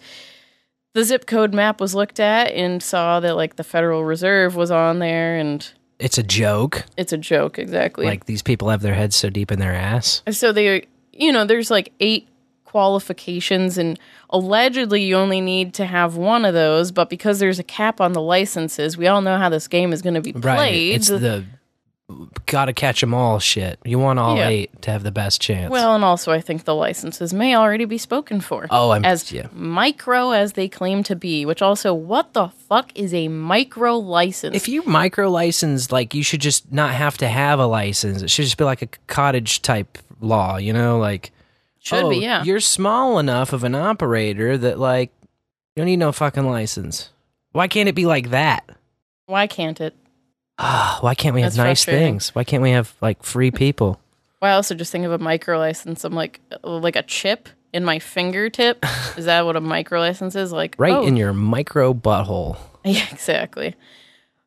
the 0.95 1.05
zip 1.05 1.27
code 1.27 1.53
map 1.53 1.81
was 1.81 1.95
looked 1.95 2.21
at 2.21 2.53
and 2.53 2.83
saw 2.83 3.21
that 3.21 3.35
like 3.35 3.57
the 3.57 3.65
Federal 3.65 4.05
Reserve 4.05 4.55
was 4.55 4.71
on 4.71 5.01
there 5.01 5.37
and 5.37 5.73
it's 5.99 6.19
a 6.19 6.23
joke. 6.23 6.85
It's 6.97 7.13
a 7.13 7.19
joke, 7.19 7.59
exactly. 7.59 8.07
Like 8.07 8.27
these 8.27 8.43
people 8.43 8.69
have 8.69 8.83
their 8.83 8.95
heads 8.95 9.17
so 9.17 9.29
deep 9.29 9.51
in 9.51 9.59
their 9.59 9.75
ass. 9.75 10.23
So 10.31 10.53
they, 10.53 10.87
you 11.13 11.33
know, 11.33 11.45
there's 11.45 11.71
like 11.71 11.93
eight 12.01 12.29
qualifications, 12.77 13.78
and 13.78 13.98
allegedly 14.28 15.03
you 15.03 15.16
only 15.16 15.40
need 15.40 15.73
to 15.74 15.86
have 15.86 16.16
one 16.16 16.44
of 16.44 16.53
those. 16.53 16.93
But 16.93 17.09
because 17.09 17.39
there's 17.39 17.59
a 17.59 17.62
cap 17.65 18.03
on 18.03 18.12
the 18.12 18.20
licenses, 18.20 18.98
we 18.98 19.07
all 19.07 19.23
know 19.23 19.39
how 19.39 19.48
this 19.48 19.66
game 19.66 19.94
is 19.94 20.03
going 20.03 20.12
to 20.15 20.20
be 20.20 20.32
played. 20.32 20.44
Right. 20.44 20.74
It's 20.74 21.09
the 21.09 21.44
gotta 22.44 22.73
catch 22.73 23.01
them 23.01 23.15
all 23.15 23.39
shit. 23.40 23.81
You 23.85 23.98
want 23.98 24.19
all 24.20 24.36
Yeah. 24.36 24.48
eight 24.48 24.82
to 24.82 24.90
have 24.93 25.03
the 25.03 25.11
best 25.11 25.40
chance. 25.40 25.70
well, 25.73 25.94
and 25.97 26.05
also 26.05 26.31
I 26.31 26.40
think 26.40 26.62
the 26.65 26.74
licenses 26.74 27.35
may 27.35 27.57
already 27.57 27.85
be 27.86 27.98
spoken 27.98 28.40
for. 28.40 28.66
Oh, 28.70 28.90
I'm- 28.90 29.05
as 29.05 29.32
yeah. 29.32 29.47
micro 29.53 30.31
as 30.31 30.53
they 30.53 30.69
claim 30.69 31.03
to 31.05 31.16
be. 31.16 31.44
Which 31.47 31.62
also, 31.62 31.93
what 31.94 32.32
the 32.35 32.48
fuck 32.69 32.90
is 32.94 33.12
a 33.15 33.27
micro 33.28 33.97
license? 33.98 34.55
if 34.55 34.69
you 34.69 34.82
micro 34.86 35.28
license, 35.31 35.90
like 35.90 36.15
you 36.15 36.23
should 36.23 36.40
just 36.43 36.70
not 36.70 36.93
have 36.93 37.16
to 37.19 37.27
have 37.28 37.59
a 37.59 37.66
license. 37.66 38.23
It 38.23 38.31
should 38.31 38.44
just 38.44 38.59
be 38.59 38.65
like 38.65 38.82
a 38.82 38.89
cottage 39.09 39.62
type 39.62 39.98
law, 40.20 40.59
you 40.59 40.73
know, 40.73 40.98
like 40.98 41.32
Should 41.87 42.03
oh, 42.03 42.11
be, 42.11 42.17
yeah. 42.17 42.43
You're 42.43 42.59
small 42.59 43.21
enough 43.21 43.53
of 43.53 43.63
an 43.63 43.77
operator 43.77 44.59
that 44.59 44.77
like 44.77 45.13
you 45.23 45.83
don't 45.83 45.87
need 45.87 45.99
no 45.99 46.11
fucking 46.11 46.45
license. 46.45 47.11
Why 47.53 47.69
can't 47.69 47.89
it 47.89 47.95
be 47.95 48.07
like 48.07 48.31
that? 48.31 48.69
Why 49.27 49.47
can't 49.47 49.81
it? 49.81 49.95
Ah, 50.59 50.99
why 51.01 51.15
can't 51.15 51.33
we 51.33 51.43
have 51.43 51.53
That's 51.55 51.65
nice 51.65 51.85
things? 51.85 52.35
Why 52.35 52.43
can't 52.43 52.61
we 52.61 52.73
have 52.73 52.93
like 53.01 53.23
free 53.23 53.53
people? 53.53 54.01
Well, 54.43 54.51
I 54.51 54.55
also 54.57 54.75
just 54.75 54.91
think 54.91 55.05
of 55.05 55.13
a 55.13 55.19
micro 55.19 55.59
license. 55.59 56.03
I'm 56.03 56.13
like, 56.13 56.41
like 56.65 56.97
a 56.97 57.05
chip 57.05 57.49
in 57.73 57.85
my 57.85 58.01
fingertip. 58.01 58.85
is 59.17 59.27
that 59.27 59.47
what 59.47 59.55
a 59.55 59.61
micro 59.61 60.01
license 60.01 60.35
is? 60.35 60.51
Like, 60.51 60.75
Right 60.79 60.93
oh, 60.93 61.07
in 61.07 61.17
your 61.17 61.33
micro 61.33 61.95
butthole. 61.95 62.59
Yeah, 62.85 63.07
exactly. 63.11 63.75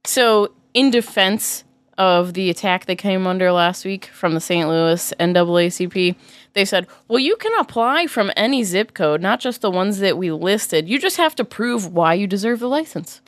So, 0.06 0.53
in 0.74 0.91
defense 0.91 1.66
of 1.98 2.34
the 2.34 2.49
attack 2.49 2.86
they 2.86 2.95
came 2.95 3.28
under 3.28 3.52
last 3.52 3.84
week 3.84 4.06
from 4.06 4.34
the 4.34 4.40
St. 4.40 4.68
Louis 4.68 5.14
NAACP, 5.20 6.16
they 6.53 6.65
said, 6.65 6.88
well, 7.07 7.19
you 7.19 7.35
can 7.38 7.53
apply 7.59 8.07
from 8.07 8.31
any 8.35 8.63
zip 8.63 8.93
code, 8.93 9.21
not 9.21 9.39
just 9.39 9.61
the 9.61 9.71
ones 9.71 9.99
that 9.99 10.17
we 10.17 10.31
listed. 10.31 10.89
You 10.89 10.99
just 10.99 11.17
have 11.17 11.35
to 11.35 11.45
prove 11.45 11.93
why 11.93 12.13
you 12.15 12.27
deserve 12.27 12.59
the 12.59 12.67
license. 12.67 13.21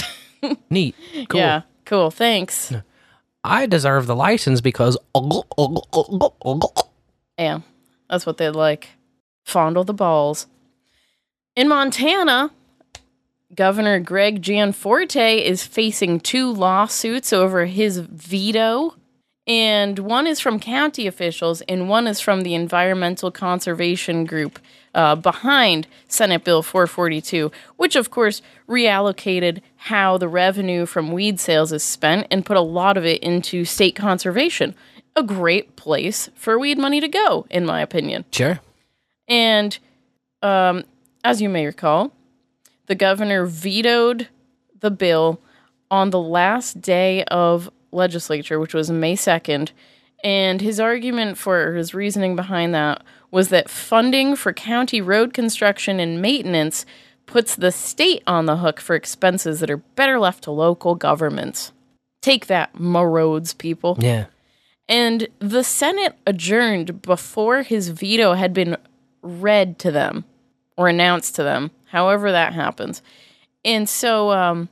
Neat. 0.70 0.94
Cool. 1.28 1.40
Yeah, 1.40 1.62
cool. 1.84 2.10
Thanks. 2.10 2.72
I 3.42 3.66
deserve 3.66 4.06
the 4.06 4.16
license 4.16 4.60
because 4.60 4.96
Yeah, 7.38 7.60
that's 8.08 8.26
what 8.26 8.38
they'd 8.38 8.50
like. 8.50 8.90
Fondle 9.44 9.84
the 9.84 9.92
balls. 9.94 10.46
In 11.54 11.68
Montana, 11.68 12.50
Governor 13.54 14.00
Greg 14.00 14.42
Gianforte 14.42 15.44
is 15.44 15.64
facing 15.64 16.18
two 16.20 16.50
lawsuits 16.50 17.32
over 17.32 17.66
his 17.66 17.98
veto. 17.98 18.94
And 19.46 19.98
one 19.98 20.26
is 20.26 20.40
from 20.40 20.58
county 20.58 21.06
officials, 21.06 21.60
and 21.62 21.88
one 21.88 22.06
is 22.06 22.18
from 22.18 22.42
the 22.42 22.54
environmental 22.54 23.30
conservation 23.30 24.24
group 24.24 24.58
uh, 24.94 25.16
behind 25.16 25.86
Senate 26.08 26.44
Bill 26.44 26.62
442, 26.62 27.52
which 27.76 27.94
of 27.94 28.10
course 28.10 28.40
reallocated 28.66 29.60
how 29.76 30.16
the 30.16 30.28
revenue 30.28 30.86
from 30.86 31.12
weed 31.12 31.38
sales 31.40 31.72
is 31.72 31.82
spent 31.82 32.26
and 32.30 32.46
put 32.46 32.56
a 32.56 32.62
lot 32.62 32.96
of 32.96 33.04
it 33.04 33.22
into 33.22 33.64
state 33.64 33.94
conservation. 33.96 34.74
A 35.16 35.22
great 35.22 35.76
place 35.76 36.30
for 36.34 36.58
weed 36.58 36.78
money 36.78 37.00
to 37.00 37.08
go, 37.08 37.46
in 37.50 37.66
my 37.66 37.82
opinion. 37.82 38.24
Sure. 38.32 38.60
And 39.28 39.78
um, 40.42 40.84
as 41.22 41.42
you 41.42 41.48
may 41.48 41.66
recall, 41.66 42.12
the 42.86 42.94
governor 42.94 43.46
vetoed 43.46 44.28
the 44.80 44.90
bill 44.90 45.40
on 45.90 46.10
the 46.10 46.20
last 46.20 46.80
day 46.80 47.24
of 47.24 47.70
legislature, 47.94 48.58
which 48.58 48.74
was 48.74 48.90
May 48.90 49.16
2nd. 49.16 49.70
And 50.22 50.60
his 50.60 50.80
argument 50.80 51.38
for 51.38 51.74
his 51.74 51.94
reasoning 51.94 52.34
behind 52.34 52.74
that 52.74 53.02
was 53.30 53.48
that 53.48 53.68
funding 53.68 54.36
for 54.36 54.52
county 54.52 55.00
road 55.00 55.34
construction 55.34 56.00
and 56.00 56.22
maintenance 56.22 56.86
puts 57.26 57.56
the 57.56 57.72
state 57.72 58.22
on 58.26 58.46
the 58.46 58.58
hook 58.58 58.80
for 58.80 58.94
expenses 58.94 59.60
that 59.60 59.70
are 59.70 59.78
better 59.78 60.18
left 60.18 60.44
to 60.44 60.50
local 60.50 60.94
governments. 60.94 61.72
Take 62.22 62.46
that, 62.46 62.78
my 62.78 63.40
people. 63.58 63.98
Yeah. 64.00 64.26
And 64.88 65.28
the 65.38 65.64
Senate 65.64 66.14
adjourned 66.26 67.02
before 67.02 67.62
his 67.62 67.88
veto 67.88 68.34
had 68.34 68.52
been 68.52 68.76
read 69.22 69.78
to 69.80 69.90
them 69.90 70.24
or 70.76 70.88
announced 70.88 71.34
to 71.36 71.42
them, 71.42 71.70
however 71.86 72.30
that 72.32 72.52
happens. 72.52 73.02
And 73.64 73.88
so 73.88 74.30
um, 74.32 74.68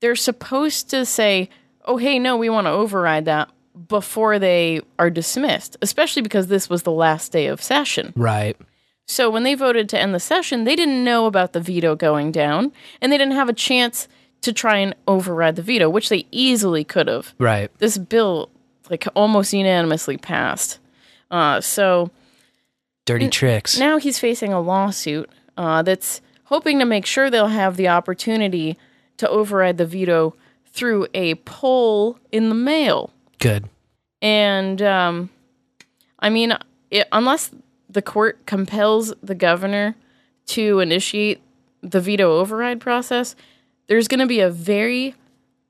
they're 0.00 0.16
supposed 0.16 0.90
to 0.90 1.04
say, 1.04 1.48
oh, 1.86 1.96
hey, 1.96 2.18
no, 2.18 2.36
we 2.36 2.48
want 2.48 2.66
to 2.66 2.70
override 2.70 3.24
that 3.26 3.48
before 3.88 4.38
they 4.38 4.80
are 4.98 5.10
dismissed, 5.10 5.76
especially 5.82 6.22
because 6.22 6.46
this 6.46 6.68
was 6.70 6.82
the 6.82 6.90
last 6.92 7.32
day 7.32 7.46
of 7.46 7.62
session. 7.62 8.12
Right. 8.16 8.56
So 9.06 9.30
when 9.30 9.44
they 9.44 9.54
voted 9.54 9.88
to 9.90 9.98
end 10.00 10.14
the 10.14 10.20
session, 10.20 10.64
they 10.64 10.74
didn't 10.74 11.04
know 11.04 11.26
about 11.26 11.52
the 11.52 11.60
veto 11.60 11.94
going 11.94 12.32
down, 12.32 12.72
and 13.00 13.12
they 13.12 13.18
didn't 13.18 13.34
have 13.34 13.48
a 13.48 13.52
chance 13.52 14.08
to 14.42 14.52
try 14.52 14.78
and 14.78 14.94
override 15.06 15.56
the 15.56 15.62
veto, 15.62 15.88
which 15.88 16.08
they 16.08 16.26
easily 16.30 16.84
could 16.84 17.06
have 17.08 17.34
Right. 17.38 17.70
this 17.78 17.98
bill 17.98 18.50
like 18.90 19.06
almost 19.14 19.52
unanimously 19.52 20.16
passed. 20.16 20.78
Uh, 21.30 21.60
so 21.60 22.10
Dirty 23.04 23.28
tricks. 23.28 23.78
now 23.78 23.98
he's 23.98 24.18
facing 24.18 24.52
a 24.52 24.60
lawsuit 24.60 25.28
uh, 25.56 25.82
that's 25.82 26.20
hoping 26.44 26.78
to 26.78 26.84
make 26.84 27.04
sure 27.06 27.28
they'll 27.30 27.48
have 27.48 27.76
the 27.76 27.88
opportunity 27.88 28.76
to 29.16 29.28
override 29.28 29.78
the 29.78 29.86
veto 29.86 30.34
through 30.76 31.06
a 31.14 31.34
poll 31.36 32.18
in 32.30 32.48
the 32.50 32.54
mail. 32.54 33.10
Good. 33.38 33.68
And 34.22 34.80
um, 34.82 35.30
I 36.20 36.28
mean, 36.30 36.54
it, 36.90 37.08
unless 37.12 37.50
the 37.88 38.02
court 38.02 38.44
compels 38.46 39.12
the 39.22 39.34
governor 39.34 39.94
to 40.48 40.80
initiate 40.80 41.40
the 41.82 42.00
veto 42.00 42.38
override 42.38 42.80
process, 42.80 43.34
there's 43.88 44.06
going 44.08 44.20
to 44.20 44.26
be 44.26 44.40
a 44.40 44.50
very 44.50 45.14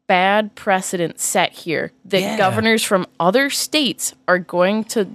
bad 0.06 0.54
precedent 0.54 1.18
set 1.18 1.52
here 1.52 1.92
that 2.04 2.20
Yeah. 2.20 2.36
governors 2.38 2.82
from 2.84 3.06
other 3.18 3.50
states 3.50 4.14
are 4.28 4.38
going 4.38 4.84
to, 4.84 5.08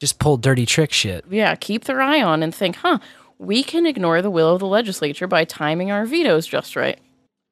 Just 0.00 0.18
pull 0.18 0.36
dirty 0.36 0.66
trick 0.66 0.92
shit. 0.92 1.24
yeah, 1.30 1.54
keep 1.54 1.84
their 1.84 2.00
eye 2.00 2.20
on 2.22 2.42
and 2.42 2.54
think, 2.54 2.76
huh, 2.76 2.98
we 3.38 3.62
can 3.62 3.86
ignore 3.86 4.20
the 4.20 4.30
will 4.30 4.52
of 4.54 4.60
the 4.60 4.66
legislature 4.66 5.26
by 5.28 5.44
timing 5.44 5.90
our 5.90 6.04
vetoes 6.06 6.46
just 6.46 6.74
right. 6.76 6.98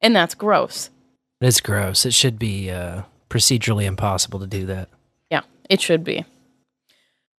And 0.01 0.15
that's 0.15 0.35
gross. 0.35 0.89
It's 1.41 1.59
gross. 1.59 2.05
It 2.05 2.13
should 2.13 2.37
be 2.37 2.69
uh, 2.69 3.01
procedurally 3.29 3.85
impossible 3.85 4.39
to 4.39 4.47
do 4.47 4.65
that. 4.67 4.89
Yeah, 5.31 5.41
it 5.69 5.81
should 5.81 6.03
be. 6.03 6.23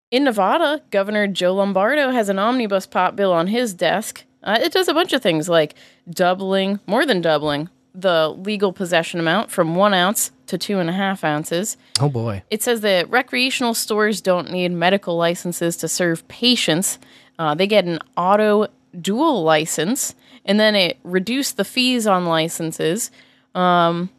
In 0.10 0.24
Nevada, 0.26 0.82
Governor 0.90 1.28
Joe 1.28 1.54
Lombardo 1.54 2.10
has 2.10 2.28
an 2.28 2.40
omnibus 2.40 2.86
pot 2.86 3.16
bill 3.16 3.32
on 3.32 3.48
his 3.48 3.74
desk. 3.74 4.26
Uh, 4.44 4.58
it 4.60 4.74
does 4.74 4.88
a 4.88 4.94
bunch 4.94 5.14
of 5.14 5.22
things 5.22 5.48
like 5.48 5.76
doubling, 6.10 6.80
more 6.88 7.06
than 7.06 7.22
doubling, 7.22 7.70
the 7.94 8.30
legal 8.30 8.74
possession 8.74 9.20
amount 9.20 9.52
from 9.52 9.76
one 9.76 9.94
ounce 9.94 10.32
to 10.48 10.58
two 10.58 10.80
and 10.80 10.90
a 10.90 10.94
half 10.94 11.24
ounces. 11.24 11.78
Oh 12.00 12.10
boy. 12.10 12.44
It 12.50 12.64
says 12.64 12.82
that 12.82 13.10
recreational 13.10 13.74
stores 13.74 14.20
don't 14.20 14.52
need 14.52 14.72
medical 14.72 15.16
licenses 15.16 15.78
to 15.78 15.88
serve 15.88 16.28
patients. 16.28 17.00
Uh, 17.40 17.56
they 17.56 17.68
get 17.68 17.86
an 17.86 18.00
auto 18.18 18.68
dual 19.00 19.44
license, 19.44 20.16
and 20.44 20.60
then 20.60 20.76
it 20.76 20.98
reduced 21.04 21.56
the 21.56 21.64
fees 21.64 22.08
on 22.08 22.26
licenses. 22.26 23.12
Um, 23.56 24.10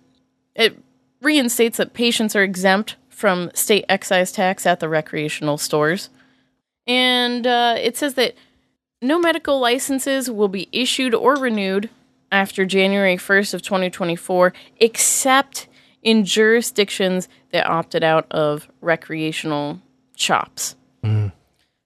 it 0.55 0.79
reinstates 1.21 1.79
that 1.79 1.95
patients 1.95 2.37
are 2.37 2.43
exempt 2.43 2.97
from 3.09 3.51
state 3.55 3.85
excise 3.89 4.33
tax 4.33 4.67
at 4.67 4.81
the 4.81 4.89
recreational 4.89 5.57
stores. 5.57 6.11
And 6.87 7.47
uh, 7.47 7.77
it 7.79 7.97
says 7.97 8.15
that 8.15 8.35
no 9.01 9.19
medical 9.19 9.61
licenses 9.61 10.31
will 10.31 10.49
be 10.49 10.69
issued 10.73 11.15
or 11.15 11.37
renewed 11.37 11.89
after 12.31 12.65
January 12.65 13.17
1st 13.17 13.55
of 13.55 13.63
2024, 13.63 14.53
except 14.79 15.69
in 16.03 16.25
jurisdictions 16.25 17.29
that 17.53 17.67
opted 17.67 18.03
out 18.03 18.27
of 18.31 18.69
recreational 18.81 19.81
shops. 20.17 20.75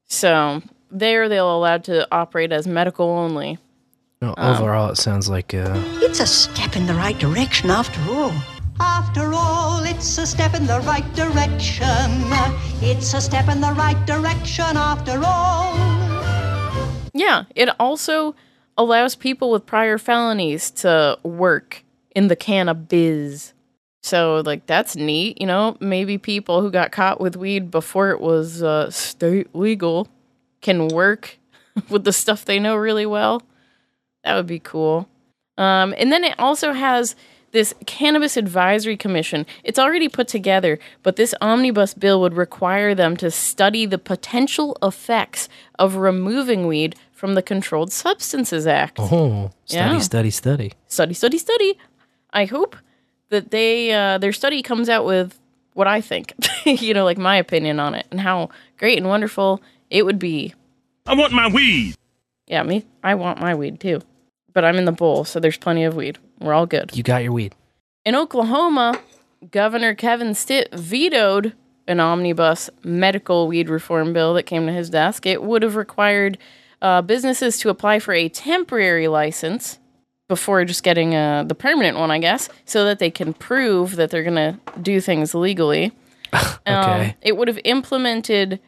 So 0.07 0.63
there 0.91 1.29
they'll 1.29 1.55
allowed 1.55 1.85
to 1.85 2.07
operate 2.13 2.53
as 2.53 2.67
medical 2.67 3.09
only. 3.09 3.59
No, 4.27 4.35
Um, 4.39 4.57
overall, 4.57 4.91
it 4.91 4.97
sounds 4.97 5.29
like 5.29 5.55
uh, 5.55 5.81
It's 6.03 6.19
a 6.19 6.27
step 6.27 6.75
in 6.75 6.85
the 6.89 6.95
right 6.95 7.17
direction 7.17 7.71
after 7.71 8.01
all. 8.11 8.33
After 8.81 9.33
all, 9.33 9.85
it's 9.85 10.19
a 10.19 10.27
step 10.27 10.53
in 10.55 10.67
the 10.67 10.81
right 10.81 11.07
direction. 11.15 12.11
It's 12.83 13.15
a 13.15 13.21
step 13.21 13.49
in 13.49 13.61
the 13.61 13.73
right 13.73 14.05
direction 14.05 14.77
after 14.77 15.23
all. 15.25 15.77
Yeah, 17.15 17.45
it 17.55 17.69
also 17.79 18.35
allows 18.77 19.15
people 19.15 19.53
with 19.53 19.65
prior 19.65 19.97
felonies 19.97 20.73
to 20.83 21.21
work 21.23 21.85
in 22.11 22.27
the 22.27 22.35
cannabis. 22.35 23.55
So, 24.03 24.43
like, 24.45 24.67
that's 24.67 24.97
neat. 24.97 25.41
You 25.41 25.47
know, 25.47 25.77
maybe 25.79 26.19
people 26.19 26.63
who 26.63 26.73
got 26.73 26.91
caught 26.91 27.21
with 27.21 27.37
weed 27.37 27.71
before 27.71 28.11
it 28.11 28.21
was 28.21 28.61
uh, 28.61 28.91
state 28.91 29.55
legal 29.55 30.09
can 30.63 30.89
work 30.89 31.39
with 31.89 32.03
the 32.03 32.13
stuff 32.13 32.45
they 32.45 32.59
know 32.59 32.75
really 32.75 33.07
well. 33.07 33.41
That 34.27 34.35
would 34.35 34.49
be 34.49 34.59
cool. 34.59 35.09
Um, 35.57 35.95
and 35.97 36.11
then 36.13 36.25
it 36.25 36.35
also 36.37 36.73
has 36.73 37.15
this 37.53 37.73
Cannabis 37.87 38.37
Advisory 38.37 38.97
Commission, 38.97 39.47
it's 39.63 39.79
already 39.79 40.09
put 40.09 40.27
together, 40.27 40.79
but 41.05 41.15
this 41.15 41.33
omnibus 41.41 41.95
bill 41.95 42.21
would 42.21 42.35
require 42.35 42.93
them 42.93 43.17
to 43.19 43.31
study 43.31 43.87
the 43.87 43.99
potential 43.99 44.77
effects 44.83 45.49
of 45.79 45.95
removing 45.95 46.67
weed 46.67 46.97
from 47.13 47.35
the 47.35 47.41
Controlled 47.43 47.93
Substances 47.93 48.67
Act. 48.67 48.99
Oh, 49.01 49.53
study, 49.65 49.95
Yeah. 49.95 49.99
study, 50.01 50.31
study. 50.31 50.73
Study, 50.89 51.15
study, 51.15 51.39
study. 51.39 51.79
I 52.33 52.45
hope 52.47 52.77
that 53.31 53.53
they 53.53 53.93
uh, 53.93 54.19
their 54.19 54.33
study 54.33 54.61
comes 54.61 54.89
out 54.89 55.07
with 55.07 55.39
what 55.75 55.87
I 55.87 56.01
think, 56.01 56.35
you 56.67 56.93
know, 56.95 57.05
like 57.05 57.17
my 57.17 57.37
opinion 57.37 57.79
on 57.79 57.95
it 57.95 58.07
and 58.11 58.21
how 58.21 58.51
great 58.77 58.99
and 58.99 59.07
wonderful 59.09 59.63
it 59.89 60.05
would 60.05 60.19
be. 60.19 60.53
I 61.07 61.15
want 61.15 61.33
my 61.33 61.47
weed. 61.47 61.95
Yeah, 62.49 62.65
me, 62.65 62.85
I 63.03 63.15
want 63.15 63.41
my 63.41 63.55
weed 63.55 63.81
too, 63.81 64.01
but 64.57 64.65
I'm 64.65 64.77
in 64.77 64.87
the 64.87 64.93
bowl, 64.93 65.25
so 65.25 65.39
there's 65.39 65.59
plenty 65.59 65.85
of 65.85 65.97
weed. 65.97 66.17
We're 66.41 66.55
all 66.55 66.65
good. 66.65 66.97
You 66.97 67.03
got 67.03 67.23
your 67.23 67.33
weed. 67.33 67.55
In 68.07 68.15
Oklahoma, 68.15 68.99
Governor 69.51 69.95
Kevin 69.95 70.33
Stitt 70.33 70.73
vetoed 70.73 71.53
an 71.87 72.01
omnibus 72.01 72.71
medical 72.83 73.49
weed 73.49 73.69
reform 73.69 74.15
bill 74.15 74.33
that 74.33 74.45
came 74.45 74.65
to 74.65 74.73
his 74.73 74.89
desk. 74.89 75.27
It 75.27 75.43
would 75.43 75.63
have 75.63 75.77
required 75.77 76.39
uh, 76.81 77.03
businesses 77.03 77.59
to 77.59 77.69
apply 77.69 77.99
for 77.99 78.15
a 78.15 78.31
temporary 78.31 79.09
license 79.09 79.79
before 80.27 80.65
just 80.65 80.83
getting 80.83 81.15
uh, 81.15 81.45
the 81.45 81.55
permanent 81.55 81.99
one, 81.99 82.11
I 82.11 82.19
guess, 82.19 82.49
so 82.65 82.87
that 82.87 82.99
they 82.99 83.11
can 83.11 83.35
prove 83.35 83.97
that 83.97 84.11
they're 84.11 84.23
going 84.23 84.37
to 84.37 84.59
do 84.81 85.03
things 85.03 85.35
legally. 85.35 85.93
Um, 86.67 87.13
it 87.23 87.37
would 87.37 87.47
have 87.47 87.61
implemented 87.63 88.59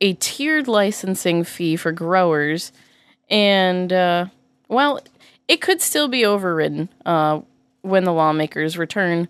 a 0.00 0.12
tiered 0.14 0.68
licensing 0.68 1.42
fee 1.42 1.74
for 1.74 1.90
growers, 1.90 2.70
and 3.28 3.92
uh, 3.92 4.26
well, 4.68 5.00
it 5.48 5.60
could 5.62 5.80
still 5.80 6.08
be 6.08 6.24
overridden 6.24 6.90
uh, 7.04 7.40
when 7.82 8.04
the 8.04 8.12
lawmakers 8.12 8.78
return 8.78 9.28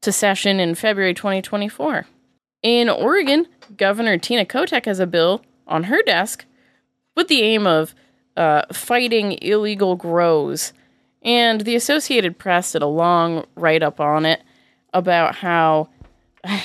to 0.00 0.10
session 0.10 0.58
in 0.58 0.74
February 0.74 1.14
2024. 1.14 2.06
In 2.62 2.88
Oregon, 2.88 3.46
Governor 3.76 4.18
Tina 4.18 4.44
Kotek 4.44 4.86
has 4.86 4.98
a 4.98 5.06
bill 5.06 5.42
on 5.66 5.84
her 5.84 6.02
desk 6.02 6.46
with 7.14 7.28
the 7.28 7.42
aim 7.42 7.66
of 7.66 7.94
uh, 8.36 8.62
fighting 8.72 9.38
illegal 9.42 9.94
grows. 9.96 10.72
And 11.22 11.62
the 11.62 11.76
Associated 11.76 12.38
Press 12.38 12.72
did 12.72 12.82
a 12.82 12.86
long 12.86 13.46
write 13.54 13.82
up 13.82 14.00
on 14.00 14.24
it 14.24 14.42
about 14.94 15.36
how 15.36 15.88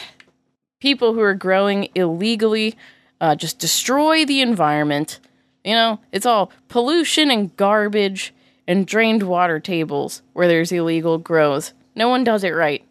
people 0.80 1.14
who 1.14 1.22
are 1.22 1.34
growing 1.34 1.90
illegally 1.94 2.76
uh, 3.20 3.36
just 3.36 3.60
destroy 3.60 4.26
the 4.26 4.42
environment. 4.42 5.20
You 5.64 5.74
know, 5.74 6.00
it's 6.12 6.26
all 6.26 6.52
pollution 6.70 7.30
and 7.30 7.56
garbage 7.58 8.34
and 8.68 8.86
drained 8.86 9.24
water 9.24 9.60
tables 9.60 10.22
where 10.34 10.48
there's 10.48 10.72
illegal 10.72 11.18
grows. 11.18 11.74
No 11.96 12.10
one 12.10 12.24
does 12.24 12.44
it 12.44 12.52
right. 12.52 12.84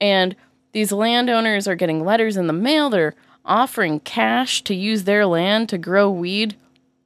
And 0.00 0.34
these 0.72 0.92
landowners 0.92 1.68
are 1.68 1.74
getting 1.74 2.04
letters 2.04 2.36
in 2.36 2.46
the 2.46 2.52
mail. 2.52 2.90
They're 2.90 3.14
offering 3.44 4.00
cash 4.00 4.62
to 4.62 4.74
use 4.74 5.04
their 5.04 5.26
land 5.26 5.68
to 5.68 5.78
grow 5.78 6.10
weed 6.10 6.56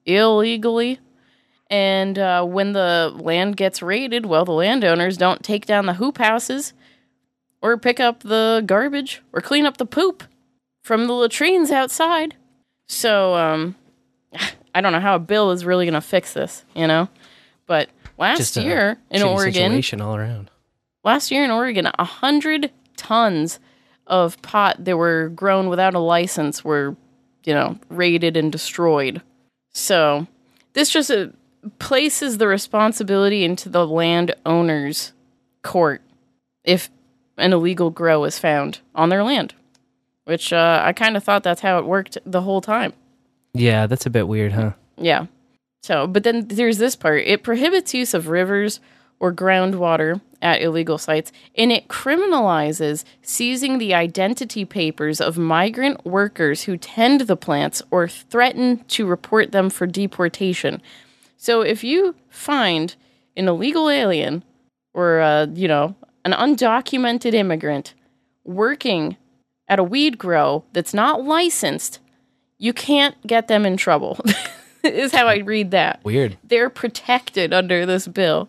illegally. 0.07 1.01
And 1.71 2.19
uh, 2.19 2.45
when 2.45 2.73
the 2.73 3.13
land 3.15 3.57
gets 3.57 3.83
raided, 3.83 4.27
well, 4.27 4.45
the 4.45 4.53
landowners 4.53 5.17
don't 5.17 5.43
take 5.43 5.67
down 5.67 5.87
the 5.87 5.95
hoop 5.95 6.19
houses 6.19 6.73
or 7.63 7.77
pick 7.79 7.99
up 7.99 8.21
the 8.21 8.63
garbage 8.65 9.23
or 9.33 9.41
clean 9.41 9.65
up 9.67 9.79
the 9.79 9.87
poop 9.87 10.25
from 10.83 11.07
the 11.07 11.15
latrines 11.15 11.71
outside. 11.71 12.37
So, 12.87 13.35
um, 13.35 13.75
I 14.75 14.81
don't 14.81 14.93
know 14.93 15.01
how 15.01 15.15
a 15.15 15.21
bill 15.21 15.51
is 15.53 15.65
really 15.65 15.87
going 15.87 15.95
to 15.95 16.01
fix 16.01 16.35
this, 16.35 16.65
you 16.75 16.87
know? 16.87 17.09
But 17.67 17.89
last 18.19 18.39
Just 18.39 18.57
year 18.57 18.99
in 19.11 19.23
Oregon, 19.23 19.53
situation 19.53 20.01
all 20.01 20.17
around. 20.17 20.51
last 21.03 21.31
year 21.31 21.45
in 21.45 21.51
Oregon, 21.51 21.89
a 21.99 22.05
hundred 22.05 22.71
tons 22.97 23.59
of 24.07 24.41
pot 24.43 24.85
that 24.85 24.97
were 24.97 25.29
grown 25.31 25.69
without 25.69 25.95
a 25.95 25.99
license 25.99 26.65
were, 26.65 26.97
you 27.45 27.55
know, 27.55 27.79
raided 27.89 28.37
and 28.37 28.53
destroyed. 28.53 29.23
So 29.73 30.27
this 30.75 30.91
just 30.91 31.11
uh, 31.11 31.29
places 31.79 32.39
the 32.39 32.47
responsibility 32.47 33.45
into 33.45 33.69
the 33.69 33.87
landowner's 33.87 35.13
court 35.63 36.03
if 36.65 36.91
an 37.37 37.53
illegal 37.53 37.91
grow 37.91 38.25
is 38.25 38.39
found 38.39 38.81
on 38.95 39.09
their 39.09 39.25
land. 39.25 39.55
Which 40.25 40.53
uh, 40.53 40.81
I 40.83 40.93
kind 40.95 41.17
of 41.17 41.25
thought 41.25 41.43
that's 41.43 41.61
how 41.61 41.79
it 41.79 41.85
worked 41.85 42.17
the 42.25 42.43
whole 42.43 42.61
time. 42.63 42.95
Yeah, 43.53 43.87
that's 43.87 44.07
a 44.07 44.11
bit 44.11 44.27
weird, 44.27 44.53
huh? 44.53 44.73
Yeah. 44.97 45.27
So, 45.85 46.07
but 46.07 46.23
then 46.23 46.49
there's 46.49 46.79
this 46.79 46.97
part. 46.97 47.25
It 47.27 47.43
prohibits 47.43 47.93
use 47.93 48.15
of 48.15 48.29
rivers 48.29 48.81
or 49.21 49.35
groundwater 49.35 50.23
at 50.41 50.63
illegal 50.63 50.97
sites, 50.97 51.31
and 51.59 51.71
it 51.71 51.89
criminalizes 51.89 53.05
seizing 53.21 53.77
the 53.77 53.93
identity 53.93 54.65
papers 54.65 55.21
of 55.21 55.37
migrant 55.37 56.07
workers 56.07 56.63
who 56.63 56.79
tend 56.79 57.21
the 57.21 57.37
plants 57.37 57.83
or 57.91 58.09
threaten 58.09 58.83
to 58.85 59.05
report 59.05 59.53
them 59.53 59.69
for 59.69 59.87
deportation. 59.87 60.81
So, 61.37 61.61
if 61.61 61.85
you 61.85 62.15
find 62.31 62.97
an 63.37 63.47
illegal 63.47 63.91
alien 63.91 64.43
or, 64.95 65.21
uh, 65.21 65.49
you 65.53 65.69
know, 65.69 65.97
an 66.25 66.33
undocumented 66.33 67.35
immigrant 67.35 67.93
working 68.43 69.19
at 69.69 69.79
a 69.79 69.85
weed 69.85 70.17
grow 70.17 70.65
that's 70.73 70.95
not 70.95 71.25
licensed, 71.25 71.99
you 72.57 72.73
can't 72.73 73.15
get 73.27 73.49
them 73.49 73.67
in 73.67 73.77
trouble. 73.77 74.19
is 74.95 75.13
how 75.13 75.27
I 75.27 75.39
read 75.39 75.71
that. 75.73 76.01
Weird. 76.05 76.37
They're 76.45 76.71
protected 76.71 77.53
under 77.53 77.87
this 77.87 78.07
bill. 78.07 78.49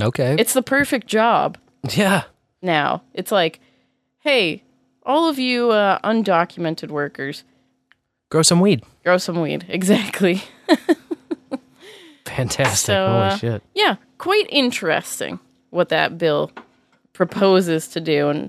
Okay. 0.00 0.36
It's 0.38 0.52
the 0.54 0.62
perfect 0.62 1.06
job. 1.06 1.58
Yeah. 1.90 2.24
Now, 2.62 3.02
it's 3.14 3.32
like, 3.32 3.60
hey, 4.20 4.62
all 5.04 5.28
of 5.28 5.38
you 5.38 5.70
uh, 5.70 5.98
undocumented 6.04 6.90
workers, 6.90 7.44
Grow 8.30 8.42
some 8.42 8.60
weed. 8.60 8.82
grow 9.04 9.18
some 9.18 9.40
weed. 9.40 9.66
Exactly. 9.68 10.42
Fantastic. 12.24 12.86
So, 12.86 13.06
Holy 13.06 13.18
uh, 13.26 13.36
shit. 13.36 13.62
Yeah, 13.74 13.96
quite 14.18 14.46
interesting 14.48 15.38
what 15.70 15.90
that 15.90 16.16
bill 16.18 16.50
proposes 17.12 17.88
to 17.88 18.00
do. 18.00 18.28
And 18.28 18.48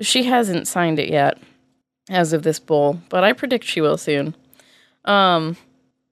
she 0.00 0.24
hasn't 0.24 0.68
signed 0.68 0.98
it 1.00 1.08
yet 1.08 1.38
as 2.10 2.32
of 2.32 2.42
this 2.44 2.60
bull, 2.60 3.00
but 3.08 3.24
I 3.24 3.32
predict 3.32 3.64
she 3.64 3.80
will 3.80 3.96
soon. 3.98 4.36
Um, 5.04 5.56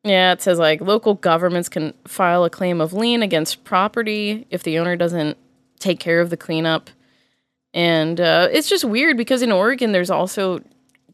yeah, 0.06 0.32
it 0.32 0.40
says 0.40 0.58
like 0.58 0.80
local 0.80 1.14
governments 1.14 1.68
can 1.68 1.92
file 2.06 2.44
a 2.44 2.50
claim 2.50 2.80
of 2.80 2.92
lien 2.92 3.22
against 3.22 3.64
property 3.64 4.46
if 4.50 4.62
the 4.62 4.78
owner 4.78 4.94
doesn't 4.94 5.36
take 5.80 5.98
care 5.98 6.20
of 6.20 6.30
the 6.30 6.36
cleanup. 6.36 6.90
And 7.74 8.20
uh, 8.20 8.48
it's 8.52 8.68
just 8.68 8.84
weird 8.84 9.16
because 9.16 9.42
in 9.42 9.50
Oregon, 9.50 9.90
there's 9.90 10.10
also 10.10 10.62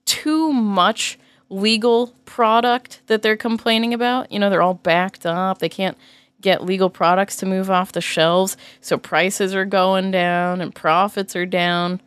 too 0.05 0.53
much 0.53 1.19
legal 1.49 2.09
product 2.27 3.01
that 3.07 3.23
they're 3.23 3.37
complaining 3.37 3.95
about. 3.95 4.31
You 4.31 4.39
know, 4.39 4.51
they're 4.51 4.63
all 4.63 4.75
backed 4.75 5.25
up. 5.25 5.59
They 5.59 5.71
can't 5.71 5.97
get 6.43 6.63
legal 6.63 6.91
products 6.91 7.37
to 7.37 7.47
move 7.47 7.71
off 7.71 7.93
the 7.93 8.01
shelves. 8.03 8.59
So 8.83 8.99
prices 8.99 9.55
are 9.55 9.65
going 9.65 10.11
down 10.11 10.61
and 10.61 10.75
profits 10.75 11.35
are 11.35 11.47
down. 11.47 12.01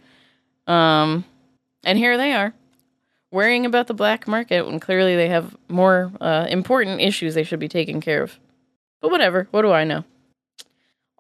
Um, 0.68 1.26
and 1.84 1.98
here 1.98 2.16
they 2.16 2.34
are 2.34 2.53
worrying 3.36 3.66
about 3.66 3.88
the 3.88 3.94
black 3.94 4.28
market 4.30 4.66
when 4.66 4.80
clearly 4.80 5.16
they 5.16 5.28
have 5.28 5.56
more 5.68 6.10
uh, 6.22 6.48
important 6.49 7.02
issues 7.02 7.36
they 7.36 7.44
should 7.44 7.60
be 7.60 7.68
taking 7.68 7.99
care 7.99 8.24
of. 8.24 8.40
But 9.02 9.12
whatever, 9.12 9.49
what 9.52 9.64
do 9.64 9.72
I 9.72 9.84
know? 9.84 10.06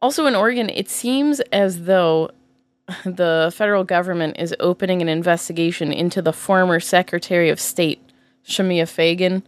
Also 0.01 0.25
in 0.25 0.33
Oregon, 0.33 0.69
it 0.69 0.89
seems 0.89 1.41
as 1.51 1.83
though 1.83 2.31
the 3.05 3.53
federal 3.53 3.83
government 3.83 4.37
is 4.39 4.55
opening 4.61 5.01
an 5.01 5.09
investigation 5.09 5.91
into 5.91 6.21
the 6.21 6.31
former 6.31 6.79
Secretary 6.79 7.49
of 7.49 7.59
State, 7.59 8.01
Shemia 8.47 8.87
Fagan, 8.87 9.43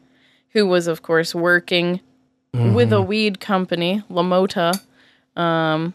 who 0.50 0.68
was, 0.68 0.88
of 0.88 1.02
course, 1.02 1.34
working 1.34 2.02
with 2.54 2.92
a 2.92 3.02
weed 3.02 3.40
company, 3.40 4.04
La 4.10 4.24
Mota, 4.24 4.74
um, 5.36 5.94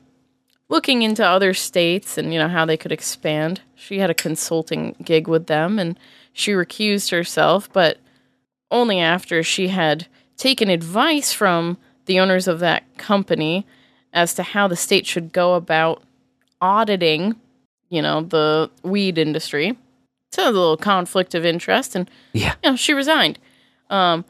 looking 0.69 1.03
into 1.03 1.27
other 1.27 1.53
states 1.53 2.17
and 2.17 2.33
you 2.33 2.39
know 2.39 2.49
how 2.49 2.65
they 2.65 2.77
could 2.77 2.93
expand. 2.93 3.61
She 3.75 3.99
had 3.99 4.11
a 4.11 4.15
consulting 4.15 4.95
gig 5.03 5.29
with 5.29 5.47
them, 5.47 5.79
and 5.79 5.99
she 6.33 6.53
recused 6.53 7.11
herself, 7.11 7.73
but 7.73 7.99
only 8.71 9.01
after 9.01 9.43
she 9.43 9.69
had 9.69 10.07
taken 10.37 10.69
advice 10.69 11.33
from 11.33 11.77
the 12.07 12.19
owners 12.19 12.49
of 12.49 12.59
that 12.61 12.83
company 12.99 13.67
as 14.13 14.35
to 14.35 14.43
how 14.43 14.67
the 14.67 14.77
state 14.77 15.07
should 15.07 15.33
go 15.33 15.55
about 15.55 16.03
auditing, 16.61 17.37
you 17.89 18.03
know, 18.03 18.23
the 18.23 18.71
weed 18.83 19.19
industry. 19.19 19.77
So 20.33 20.45
a 20.45 20.51
little 20.51 20.77
conflict 20.79 21.35
of 21.35 21.45
interest, 21.45 21.95
and 21.95 22.11
yeah, 22.33 22.55
you 22.65 22.71
know, 22.71 22.77
she 22.77 22.95
resigned. 22.95 23.39
Um, 23.91 24.25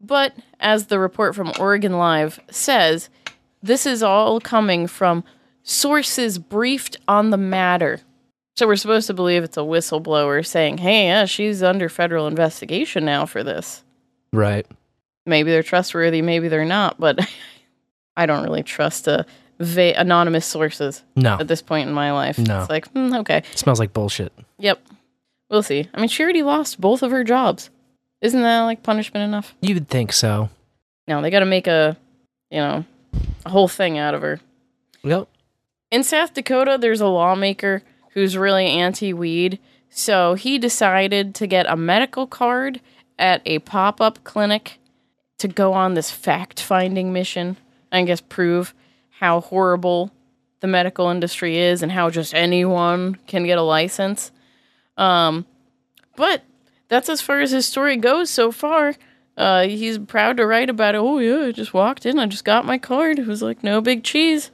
but 0.00 0.34
as 0.60 0.86
the 0.86 1.00
report 1.00 1.34
from 1.34 1.52
Oregon 1.58 1.98
Live 1.98 2.38
says, 2.50 3.08
this 3.62 3.84
is 3.86 4.02
all 4.02 4.40
coming 4.40 4.86
from 4.86 5.24
sources 5.64 6.38
briefed 6.38 6.96
on 7.08 7.30
the 7.30 7.36
matter. 7.36 8.00
So 8.56 8.66
we're 8.66 8.76
supposed 8.76 9.06
to 9.06 9.14
believe 9.14 9.44
it's 9.44 9.56
a 9.56 9.60
whistleblower 9.60 10.44
saying, 10.46 10.78
"Hey, 10.78 11.06
yeah, 11.06 11.24
she's 11.24 11.62
under 11.62 11.88
federal 11.88 12.26
investigation 12.26 13.04
now 13.04 13.24
for 13.26 13.42
this." 13.42 13.82
Right. 14.32 14.66
Maybe 15.24 15.50
they're 15.50 15.62
trustworthy, 15.62 16.20
maybe 16.22 16.48
they're 16.48 16.64
not, 16.64 16.98
but 17.00 17.18
I 18.16 18.26
don't 18.26 18.42
really 18.42 18.62
trust 18.62 19.06
a 19.08 19.24
va- 19.58 19.94
anonymous 19.98 20.44
sources. 20.46 21.02
No. 21.16 21.36
At 21.38 21.48
this 21.48 21.62
point 21.62 21.88
in 21.88 21.94
my 21.94 22.12
life, 22.12 22.38
No. 22.38 22.60
It's 22.60 22.70
like 22.70 22.88
hmm, 22.88 23.14
okay, 23.16 23.38
It 23.52 23.58
smells 23.58 23.78
like 23.78 23.92
bullshit. 23.92 24.32
yep, 24.58 24.80
we'll 25.48 25.62
see. 25.62 25.88
I 25.94 26.00
mean, 26.00 26.08
she 26.08 26.22
already 26.22 26.42
lost 26.42 26.80
both 26.80 27.02
of 27.02 27.10
her 27.10 27.24
jobs. 27.24 27.70
Isn't 28.20 28.42
that 28.42 28.60
like 28.62 28.82
punishment 28.82 29.24
enough? 29.24 29.54
You 29.60 29.74
would 29.74 29.88
think 29.88 30.12
so. 30.12 30.50
No, 31.08 31.20
they 31.22 31.30
got 31.30 31.40
to 31.40 31.46
make 31.46 31.66
a, 31.66 31.96
you 32.50 32.58
know, 32.58 32.84
a 33.44 33.50
whole 33.50 33.66
thing 33.68 33.98
out 33.98 34.14
of 34.14 34.22
her. 34.22 34.40
Yep. 35.02 35.26
In 35.90 36.04
South 36.04 36.32
Dakota, 36.34 36.78
there's 36.80 37.00
a 37.00 37.06
lawmaker 37.08 37.82
who's 38.12 38.36
really 38.36 38.66
anti 38.66 39.12
weed. 39.12 39.58
So 39.90 40.34
he 40.34 40.58
decided 40.58 41.34
to 41.36 41.46
get 41.46 41.66
a 41.66 41.76
medical 41.76 42.26
card 42.26 42.80
at 43.18 43.42
a 43.44 43.58
pop 43.60 44.00
up 44.00 44.24
clinic 44.24 44.78
to 45.38 45.48
go 45.48 45.72
on 45.72 45.94
this 45.94 46.10
fact 46.10 46.60
finding 46.60 47.12
mission. 47.12 47.56
I 47.90 48.02
guess 48.04 48.20
prove 48.20 48.74
how 49.10 49.40
horrible 49.40 50.10
the 50.60 50.66
medical 50.66 51.10
industry 51.10 51.58
is 51.58 51.82
and 51.82 51.92
how 51.92 52.08
just 52.08 52.34
anyone 52.34 53.16
can 53.26 53.44
get 53.44 53.58
a 53.58 53.62
license. 53.62 54.32
Um, 54.96 55.44
but 56.16 56.42
that's 56.88 57.08
as 57.08 57.20
far 57.20 57.40
as 57.40 57.50
his 57.50 57.66
story 57.66 57.96
goes 57.96 58.30
so 58.30 58.52
far. 58.52 58.94
Uh, 59.36 59.62
he's 59.62 59.98
proud 59.98 60.36
to 60.36 60.46
write 60.46 60.70
about 60.70 60.94
it. 60.94 60.98
Oh 60.98 61.18
yeah, 61.18 61.46
I 61.46 61.52
just 61.52 61.74
walked 61.74 62.06
in. 62.06 62.18
I 62.18 62.26
just 62.26 62.44
got 62.44 62.66
my 62.66 62.78
card. 62.78 63.18
It 63.18 63.26
was 63.26 63.42
like 63.42 63.62
no 63.62 63.80
big 63.80 64.04
cheese, 64.04 64.50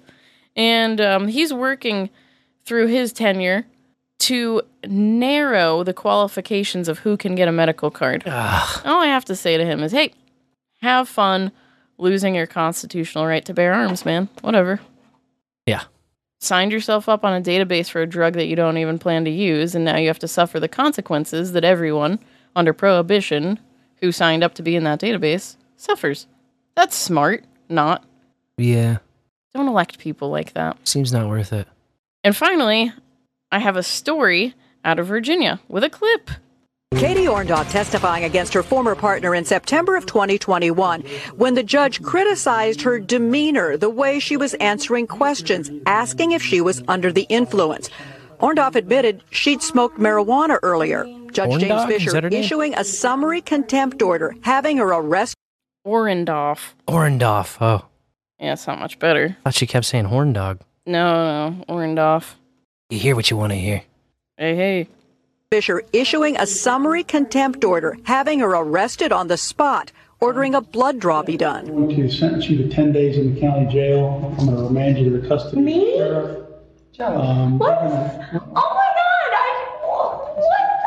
and 0.56 1.01
um, 1.01 1.28
he's 1.28 1.52
working 1.52 2.10
through 2.69 2.86
his 2.86 3.15
tenure 3.15 3.65
to 4.19 4.61
narrow 4.86 5.82
the 5.82 5.95
qualifications 5.95 6.86
of 6.86 6.99
who 6.99 7.16
can 7.16 7.35
get 7.35 7.49
a 7.49 7.53
medical 7.53 7.90
card. 7.90 8.23
All 8.27 9.01
I 9.01 9.07
have 9.07 9.24
to 9.24 9.35
say 9.35 9.57
to 9.57 9.65
him 9.65 9.82
is, 9.82 9.90
hey, 9.93 10.12
have 10.82 11.09
fun 11.09 11.51
losing 11.97 12.35
your 12.35 12.47
constitutional 12.47 13.27
right 13.27 13.45
to 13.47 13.55
bear 13.55 13.73
arms, 13.73 14.05
man. 14.05 14.28
Whatever. 14.43 14.81
Yeah. 15.65 15.85
Signed 16.40 16.70
yourself 16.70 17.09
up 17.09 17.24
on 17.24 17.32
a 17.32 17.40
database 17.40 17.89
for 17.89 18.03
a 18.03 18.07
drug 18.07 18.35
that 18.35 18.47
you 18.47 18.55
don't 18.55 18.77
even 18.77 18.99
plan 18.99 19.24
to 19.24 19.31
use, 19.31 19.74
and 19.74 19.85
now 19.85 19.97
you 19.97 20.09
have 20.09 20.19
to 20.19 20.28
suffer 20.28 20.61
the 20.61 20.69
consequences 20.69 21.53
that 21.53 21.65
everyone 21.65 22.19
under 22.55 22.74
prohibition 22.74 23.59
who 23.97 24.12
signed 24.12 24.45
up 24.45 24.55
to 24.55 24.62
be 24.62 24.77
in 24.77 24.85
that 24.85 25.01
database 25.01 25.57
suffers. 25.77 26.27
That's 26.77 26.95
smart, 26.95 27.45
not. 27.69 28.05
Yeah. 28.59 28.99
Don't 29.55 29.69
elect 29.69 29.99
people 29.99 30.28
like 30.28 30.53
that. 30.53 30.77
Seems 30.86 31.12
not 31.12 31.28
worth 31.28 31.53
it. 31.53 31.66
And 32.29 32.37
finally, 32.37 32.93
I 33.51 33.59
have 33.59 33.77
a 33.77 33.83
story 33.83 34.53
out 34.85 34.99
of 34.99 35.07
Virginia 35.07 35.61
with 35.67 35.83
a 35.83 35.89
clip. 35.89 36.31
Katie 36.95 37.25
Orndorff 37.25 37.71
testifying 37.71 38.23
against 38.23 38.53
her 38.53 38.63
former 38.63 38.95
partner 38.95 39.35
in 39.35 39.47
September 39.47 39.97
of 39.97 40.05
2021 40.05 41.01
when 41.37 41.55
the 41.55 41.63
judge 41.63 42.03
criticized 42.03 42.83
her 42.83 42.99
demeanor, 42.99 43.79
the 43.79 43.89
way 43.89 44.19
she 44.19 44.37
was 44.37 44.53
answering 44.61 45.07
questions, 45.07 45.71
asking 45.87 46.33
if 46.33 46.43
she 46.43 46.61
was 46.61 46.83
under 46.87 47.11
the 47.11 47.23
influence. 47.31 47.89
Orndorff 48.41 48.75
admitted 48.75 49.25
she'd 49.31 49.63
smoked 49.63 49.99
marijuana 49.99 50.59
earlier. 50.63 51.07
Judge 51.33 51.53
James 51.53 51.63
Orndorff? 51.73 51.91
Is 51.93 51.97
Fisher 51.97 52.11
that 52.11 52.25
her 52.25 52.29
name? 52.29 52.43
issuing 52.45 52.75
a 52.75 52.85
summary 52.85 53.41
contempt 53.41 54.03
order, 54.03 54.35
having 54.43 54.77
her 54.77 54.89
arrested. 54.93 55.35
Orendorff. 55.87 56.75
Orendorff. 56.87 57.57
Oh, 57.63 57.87
Yeah, 58.39 58.53
it's 58.53 58.67
not 58.67 58.79
much 58.81 58.99
better. 58.99 59.39
thought 59.45 59.55
she 59.55 59.67
kept 59.67 59.87
saying 59.87 60.05
horn 60.05 60.35
dog. 60.35 60.61
No, 60.89 61.51
no, 61.51 61.65
Orendorff. 61.69 62.35
You 62.89 62.98
hear 62.98 63.15
what 63.15 63.31
you 63.31 63.36
want 63.36 63.52
to 63.52 63.59
hear. 63.59 63.82
Hey, 64.39 64.56
hey. 64.56 64.89
Fisher 65.51 65.82
issuing 65.93 66.36
a 66.39 66.47
summary 66.47 67.05
contempt 67.05 67.62
order, 67.62 67.98
having 68.05 68.40
her 68.40 68.48
arrested 68.55 69.12
on 69.12 69.28
the 69.28 69.36
spot, 69.36 69.93
ordering 70.20 70.55
a 70.55 70.62
blood 70.62 70.98
draw 70.98 71.23
be 71.23 71.36
done. 71.36 71.66
I'm 71.69 71.89
going 71.89 71.97
to 72.09 72.10
sentence 72.10 72.48
you 72.48 72.56
to 72.66 72.69
10 72.74 72.93
days 72.93 73.19
in 73.19 73.35
the 73.35 73.40
county 73.40 73.70
jail. 73.70 74.35
I'm 74.39 74.47
going 74.47 74.56
to 74.56 74.62
remand 74.65 74.98
you 74.98 75.10
to 75.10 75.19
the 75.20 75.28
custody 75.28 75.60
Me? 75.60 76.01
of 76.01 76.09
the 76.09 76.47
sheriff. 76.97 77.20
Um, 77.20 77.59
What? 77.59 77.78
Oh 77.82 77.82
my 77.82 78.40
God! 78.55 79.32
I 79.35 79.66
what? 79.85 80.39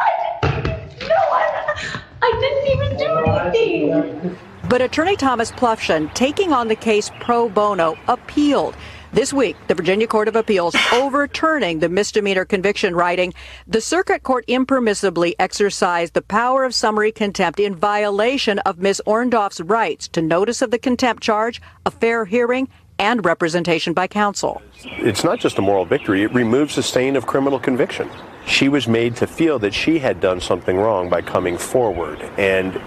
I 0.01 0.61
didn't. 0.63 1.07
No, 1.07 1.15
I, 1.15 2.01
I 2.23 2.31
didn't 2.41 2.67
even 2.73 2.97
do 2.97 3.89
anything. 4.09 4.37
But 4.67 4.81
attorney 4.81 5.15
Thomas 5.15 5.51
Plofchan, 5.51 6.11
taking 6.15 6.53
on 6.53 6.69
the 6.69 6.75
case 6.75 7.11
pro 7.19 7.49
bono, 7.49 7.97
appealed. 8.07 8.75
This 9.13 9.33
week, 9.33 9.57
the 9.67 9.75
Virginia 9.75 10.07
Court 10.07 10.29
of 10.29 10.37
Appeals 10.37 10.73
overturning 10.93 11.79
the 11.79 11.89
misdemeanor 11.89 12.45
conviction, 12.45 12.95
writing, 12.95 13.33
the 13.67 13.81
circuit 13.81 14.23
court 14.23 14.47
impermissibly 14.47 15.33
exercised 15.37 16.13
the 16.13 16.21
power 16.21 16.63
of 16.63 16.73
summary 16.73 17.11
contempt 17.11 17.59
in 17.59 17.75
violation 17.75 18.59
of 18.59 18.79
Ms. 18.79 19.01
Orndorff's 19.05 19.59
rights 19.59 20.07
to 20.09 20.21
notice 20.21 20.61
of 20.61 20.71
the 20.71 20.79
contempt 20.79 21.21
charge, 21.21 21.61
a 21.85 21.91
fair 21.91 22.23
hearing, 22.23 22.69
and 22.99 23.25
representation 23.25 23.91
by 23.91 24.07
counsel. 24.07 24.61
It's 24.85 25.25
not 25.25 25.41
just 25.41 25.57
a 25.57 25.61
moral 25.61 25.83
victory, 25.83 26.23
it 26.23 26.33
removes 26.33 26.75
the 26.75 26.83
stain 26.83 27.17
of 27.17 27.27
criminal 27.27 27.59
conviction. 27.59 28.09
She 28.47 28.69
was 28.69 28.87
made 28.87 29.17
to 29.17 29.27
feel 29.27 29.59
that 29.59 29.73
she 29.73 29.99
had 29.99 30.21
done 30.21 30.39
something 30.39 30.77
wrong 30.77 31.09
by 31.09 31.21
coming 31.21 31.57
forward, 31.57 32.21
and 32.37 32.79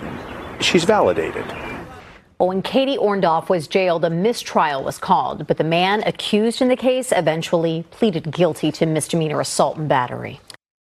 she's 0.59 0.85
validated. 0.85 1.45
Well, 2.39 2.49
when 2.49 2.63
Katie 2.63 2.97
Orndorff 2.97 3.49
was 3.49 3.69
jailed, 3.69 4.05
a 4.05 4.11
mistrial 4.11 4.83
was 4.83 4.99
called, 4.99 5.47
but 5.47 5.57
the 5.57 5.65
man 5.65 6.03
accused 6.05 6.61
in 6.61 6.69
the 6.69 6.77
case 6.77 7.13
eventually 7.13 7.85
pleaded 7.91 8.33
guilty 8.33 8.73
to 8.73 8.87
misdemeanor 8.87 9.41
assault 9.41 9.77
and 9.77 9.89
battery. 9.89 10.41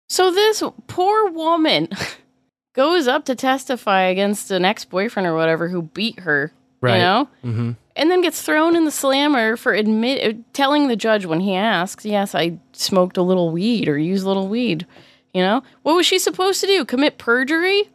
So 0.09 0.31
this 0.31 0.63
poor 0.87 1.31
woman 1.31 1.89
goes 2.75 3.07
up 3.07 3.25
to 3.27 3.35
testify 3.35 4.03
against 4.03 4.51
an 4.51 4.65
ex-boyfriend 4.65 5.27
or 5.27 5.35
whatever 5.35 5.69
who 5.69 5.83
beat 5.83 6.21
her, 6.21 6.53
Right. 6.81 6.95
you 6.97 7.03
know? 7.03 7.29
Mm-hmm. 7.45 7.71
And 7.97 8.11
then 8.11 8.21
gets 8.23 8.43
thrown 8.43 8.77
in 8.77 8.85
the 8.85 8.91
slammer 8.91 9.57
for 9.57 9.73
admit 9.73 10.23
uh, 10.35 10.39
telling 10.53 10.89
the 10.89 10.97
judge 10.97 11.25
when 11.25 11.41
he 11.41 11.55
asks, 11.55 12.05
"Yes, 12.05 12.35
I 12.35 12.59
smoked 12.73 13.17
a 13.17 13.23
little 13.23 13.51
weed 13.51 13.89
or 13.89 13.97
used 13.97 14.25
a 14.25 14.29
little 14.29 14.49
weed." 14.49 14.87
You 15.33 15.41
know? 15.41 15.63
What 15.83 15.97
was 15.97 16.05
she 16.05 16.19
supposed 16.19 16.61
to 16.61 16.67
do? 16.67 16.85
Commit 16.85 17.17
perjury? 17.17 17.89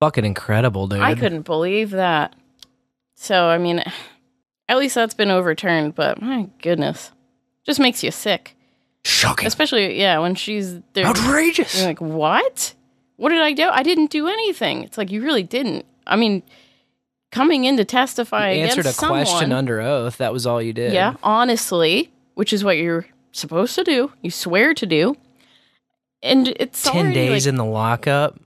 Fucking 0.00 0.26
incredible, 0.26 0.86
dude. 0.88 1.00
I 1.00 1.14
couldn't 1.14 1.42
believe 1.46 1.90
that. 1.92 2.34
So, 3.16 3.46
I 3.46 3.58
mean, 3.58 3.82
at 4.68 4.78
least 4.78 4.94
that's 4.94 5.14
been 5.14 5.30
overturned, 5.30 5.94
but 5.94 6.22
my 6.22 6.48
goodness. 6.62 7.10
Just 7.64 7.80
makes 7.80 8.04
you 8.04 8.10
sick. 8.10 8.54
Shocking. 9.04 9.46
Especially, 9.46 9.98
yeah, 9.98 10.18
when 10.18 10.34
she's 10.34 10.78
there. 10.92 11.06
Outrageous. 11.06 11.76
You're 11.76 11.86
like, 11.86 12.00
what? 12.00 12.74
What 13.16 13.30
did 13.30 13.40
I 13.40 13.52
do? 13.52 13.68
I 13.68 13.82
didn't 13.82 14.10
do 14.10 14.28
anything. 14.28 14.84
It's 14.84 14.98
like, 14.98 15.10
you 15.10 15.22
really 15.22 15.42
didn't. 15.42 15.86
I 16.06 16.16
mean, 16.16 16.42
coming 17.32 17.64
in 17.64 17.76
to 17.78 17.84
testify 17.84 18.52
You 18.52 18.64
answered 18.64 18.86
a 18.86 18.92
someone, 18.92 19.24
question 19.24 19.52
under 19.52 19.80
oath. 19.80 20.18
That 20.18 20.32
was 20.32 20.46
all 20.46 20.60
you 20.60 20.72
did. 20.72 20.92
Yeah, 20.92 21.14
honestly, 21.22 22.12
which 22.34 22.52
is 22.52 22.62
what 22.62 22.76
you're 22.76 23.06
supposed 23.32 23.74
to 23.76 23.84
do. 23.84 24.12
You 24.22 24.30
swear 24.30 24.74
to 24.74 24.86
do. 24.86 25.16
And 26.22 26.48
it's 26.60 26.82
10 26.82 26.94
already, 26.94 27.14
days 27.14 27.46
like, 27.46 27.50
in 27.50 27.56
the 27.56 27.64
lockup 27.64 28.38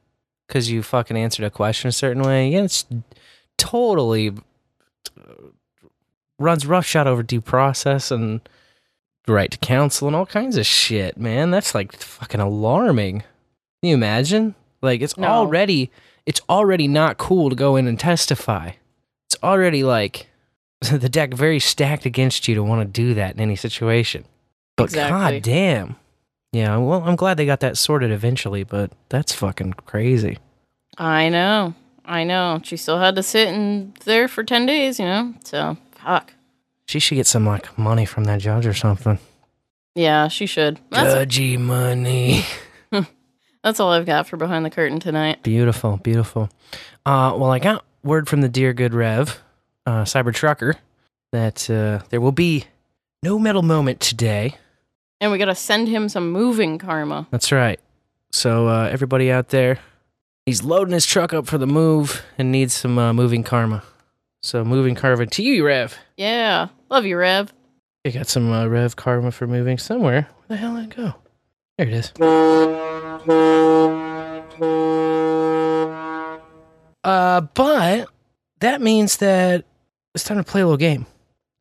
because 0.47 0.71
you 0.71 0.83
fucking 0.83 1.17
answered 1.17 1.45
a 1.45 1.51
question 1.51 1.89
a 1.89 1.93
certain 1.93 2.23
way. 2.23 2.51
Yeah, 2.51 2.63
it's 2.63 2.85
totally 3.57 4.33
runs 6.41 6.67
roughshod 6.67 7.07
over 7.07 7.23
due 7.23 7.41
process 7.41 8.11
and 8.11 8.41
right 9.29 9.51
to 9.51 9.59
counsel 9.59 10.09
and 10.09 10.17
all 10.17 10.27
kinds 10.27 10.57
of 10.57 10.67
shit, 10.67 11.17
man. 11.17 11.51
That's 11.53 11.75
like 11.75 11.93
fucking 11.97 12.41
alarming. 12.41 13.21
Can 13.21 13.89
you 13.91 13.95
imagine? 13.95 14.55
Like 14.83 15.01
it's 15.03 15.17
No. 15.17 15.29
already 15.29 15.91
it's 16.27 16.41
already 16.49 16.89
not 16.89 17.19
cool 17.19 17.51
to 17.51 17.57
go 17.57 17.77
in 17.77 17.87
and 17.87 17.99
testify. 17.99 18.73
It's 19.29 19.37
already 19.43 19.85
like 19.85 20.29
the 20.81 21.09
deck 21.09 21.35
very 21.35 21.61
stacked 21.61 22.07
against 22.07 22.49
you 22.49 22.55
to 22.57 22.63
want 22.65 22.81
to 22.83 22.87
do 23.03 23.15
that 23.15 23.35
in 23.35 23.41
any 23.41 23.57
situation. 23.57 24.25
But 24.77 24.85
Exactly. 24.85 25.19
god 25.41 25.43
damn. 25.43 25.97
Yeah, 26.53 26.79
well, 26.79 27.03
I'm 27.05 27.15
glad 27.15 27.37
they 27.37 27.47
got 27.47 27.61
that 27.61 27.79
sorted 27.79 28.11
eventually, 28.11 28.65
but 28.65 28.91
that's 29.09 29.33
fucking 29.33 29.75
crazy. 29.75 30.39
I 30.99 31.29
know. 31.29 31.75
I 32.05 32.25
know. 32.25 32.61
She 32.65 32.77
still 32.77 32.99
had 32.99 33.15
to 33.17 33.23
sit 33.23 33.49
in 33.49 33.95
there 34.05 34.27
for 34.27 34.43
10 34.43 34.67
days, 34.67 34.99
you 34.99 35.05
know? 35.05 35.35
So, 35.45 35.77
fuck. 36.05 36.35
She 36.87 36.99
should 36.99 37.15
get 37.15 37.27
some 37.27 37.47
like 37.47 37.79
money 37.79 38.05
from 38.05 38.25
that 38.25 38.41
judge 38.41 38.67
or 38.67 38.75
something. 38.75 39.19
Yeah, 39.95 40.29
she 40.29 40.47
should. 40.47 40.79
That's, 40.91 41.35
Judgy 41.35 41.59
money. 41.59 42.45
that's 43.63 43.81
all 43.81 43.91
I've 43.91 44.07
got 44.07 44.27
for 44.27 44.37
Behind 44.37 44.65
the 44.65 44.71
Curtain 44.71 45.01
tonight. 45.01 45.43
Beautiful, 45.43 45.97
beautiful. 45.99 46.49
Uh, 47.05 47.35
well, 47.37 47.51
I 47.51 47.59
got 47.59 47.85
word 48.03 48.29
from 48.29 48.41
the 48.41 48.49
dear 48.49 48.73
good 48.73 48.95
Rev, 48.95 49.41
uh, 49.87 50.05
Cyber 50.05 50.35
Trucker, 50.35 50.77
that 51.33 51.69
uh, 51.69 52.05
there 52.11 52.21
will 52.21 52.33
be 52.33 52.65
no 53.23 53.39
metal 53.39 53.63
moment 53.63 54.01
today. 54.01 54.57
And 55.21 55.31
we 55.31 55.39
gotta 55.39 55.55
send 55.55 55.89
him 55.89 56.09
some 56.09 56.31
moving 56.31 56.79
karma. 56.79 57.27
That's 57.31 57.53
right. 57.53 57.79
So 58.33 58.69
uh, 58.69 58.89
everybody 58.91 59.31
out 59.31 59.49
there, 59.49 59.79
he's 60.47 60.63
loading 60.63 60.95
his 60.95 61.05
truck 61.05 61.33
up 61.33 61.47
for 61.47 61.59
the 61.59 61.67
move 61.67 62.23
and 62.39 62.51
needs 62.51 62.73
some 62.73 62.99
uh, 62.99 63.13
moving 63.13 63.43
karma. 63.43 63.83
So 64.43 64.65
moving 64.65 64.95
karma 64.95 65.27
to 65.27 65.43
you, 65.43 65.67
Rev. 65.67 65.97
Yeah. 66.17 66.69
Love 66.91 67.05
you, 67.05 67.17
Rev. 67.19 67.53
You 68.05 68.13
got 68.13 68.27
some 68.29 68.51
uh, 68.51 68.67
Rev 68.67 68.97
karma 68.97 69.31
for 69.31 69.47
moving 69.47 69.77
somewhere. 69.77 70.29
Where 70.47 70.49
the 70.49 70.57
hell 70.57 70.75
did 70.77 70.85
it 70.85 70.97
go? 70.97 71.15
There 71.77 71.87
it 71.87 71.93
is. 71.93 72.13
Uh, 77.05 77.41
but 77.55 78.09
that 78.61 78.81
means 78.81 79.19
that 79.19 79.65
it's 80.15 80.25
time 80.25 80.39
to 80.39 80.45
play 80.45 80.63
a 80.63 80.65
little 80.65 80.77
game. 80.79 81.07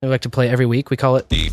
We 0.02 0.08
like 0.08 0.22
to 0.22 0.30
play 0.30 0.48
every 0.50 0.66
week. 0.66 0.90
We 0.90 0.96
call 0.98 1.18
it 1.18 1.28
The 1.28 1.50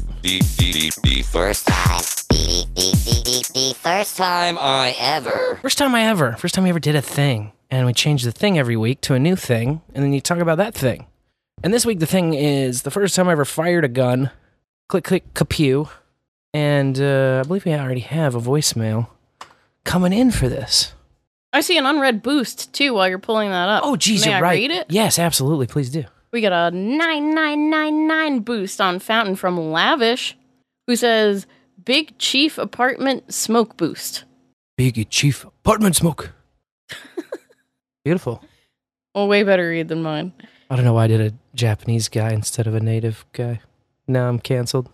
first 1.32 1.66
time. 1.66 2.02
The, 2.28 2.66
the, 2.74 2.92
the, 2.92 3.22
the, 3.24 3.52
the 3.54 3.74
first 3.74 4.16
time 4.16 4.56
I 4.60 4.94
ever. 4.98 5.58
First 5.62 5.78
time 5.78 5.94
I 5.96 6.02
ever. 6.02 6.36
First 6.36 6.54
time 6.54 6.62
we 6.64 6.70
ever 6.70 6.78
did 6.78 6.94
a 6.94 7.02
thing. 7.02 7.52
And 7.68 7.86
we 7.86 7.92
change 7.92 8.22
the 8.22 8.30
thing 8.30 8.56
every 8.58 8.76
week 8.76 9.00
to 9.02 9.14
a 9.14 9.18
new 9.18 9.34
thing. 9.34 9.82
And 9.92 10.04
then 10.04 10.12
you 10.12 10.20
talk 10.20 10.38
about 10.38 10.58
that 10.58 10.72
thing. 10.74 11.06
And 11.62 11.72
this 11.72 11.86
week, 11.86 11.98
the 12.00 12.06
thing 12.06 12.34
is 12.34 12.82
the 12.82 12.90
first 12.90 13.14
time 13.14 13.28
I 13.28 13.32
ever 13.32 13.44
fired 13.44 13.84
a 13.84 13.88
gun. 13.88 14.30
Click, 14.88 15.04
click, 15.04 15.34
kapew. 15.34 15.88
And 16.54 17.00
uh, 17.00 17.42
I 17.44 17.46
believe 17.46 17.64
we 17.64 17.74
already 17.74 18.00
have 18.00 18.34
a 18.34 18.40
voicemail 18.40 19.08
coming 19.84 20.12
in 20.12 20.30
for 20.30 20.48
this. 20.48 20.92
I 21.52 21.60
see 21.60 21.78
an 21.78 21.86
unread 21.86 22.22
boost 22.22 22.72
too 22.72 22.94
while 22.94 23.08
you're 23.08 23.18
pulling 23.18 23.50
that 23.50 23.68
up. 23.68 23.82
Oh, 23.84 23.96
geez, 23.96 24.24
May 24.24 24.30
you're 24.32 24.38
I 24.38 24.42
right. 24.42 24.58
read 24.58 24.70
it? 24.70 24.86
Yes, 24.90 25.18
absolutely. 25.18 25.66
Please 25.66 25.90
do. 25.90 26.04
We 26.32 26.40
got 26.40 26.52
a 26.52 26.76
9999 26.76 28.40
boost 28.40 28.80
on 28.80 28.98
Fountain 28.98 29.36
from 29.36 29.58
Lavish, 29.72 30.36
who 30.86 30.96
says, 30.96 31.46
Big 31.82 32.18
Chief 32.18 32.58
Apartment 32.58 33.32
Smoke 33.32 33.76
Boost. 33.76 34.24
Big 34.76 35.08
Chief 35.08 35.44
Apartment 35.44 35.96
Smoke. 35.96 36.32
Beautiful. 38.04 38.42
Well, 39.14 39.28
way 39.28 39.42
better 39.42 39.68
read 39.70 39.88
than 39.88 40.02
mine. 40.02 40.32
I 40.70 40.76
don't 40.76 40.84
know 40.84 40.94
why 40.94 41.04
I 41.04 41.08
did 41.08 41.20
a 41.20 41.32
Japanese 41.54 42.08
guy 42.08 42.32
instead 42.32 42.66
of 42.66 42.74
a 42.74 42.80
native 42.80 43.24
guy. 43.32 43.60
Now 44.08 44.28
I'm 44.28 44.38
canceled. 44.38 44.88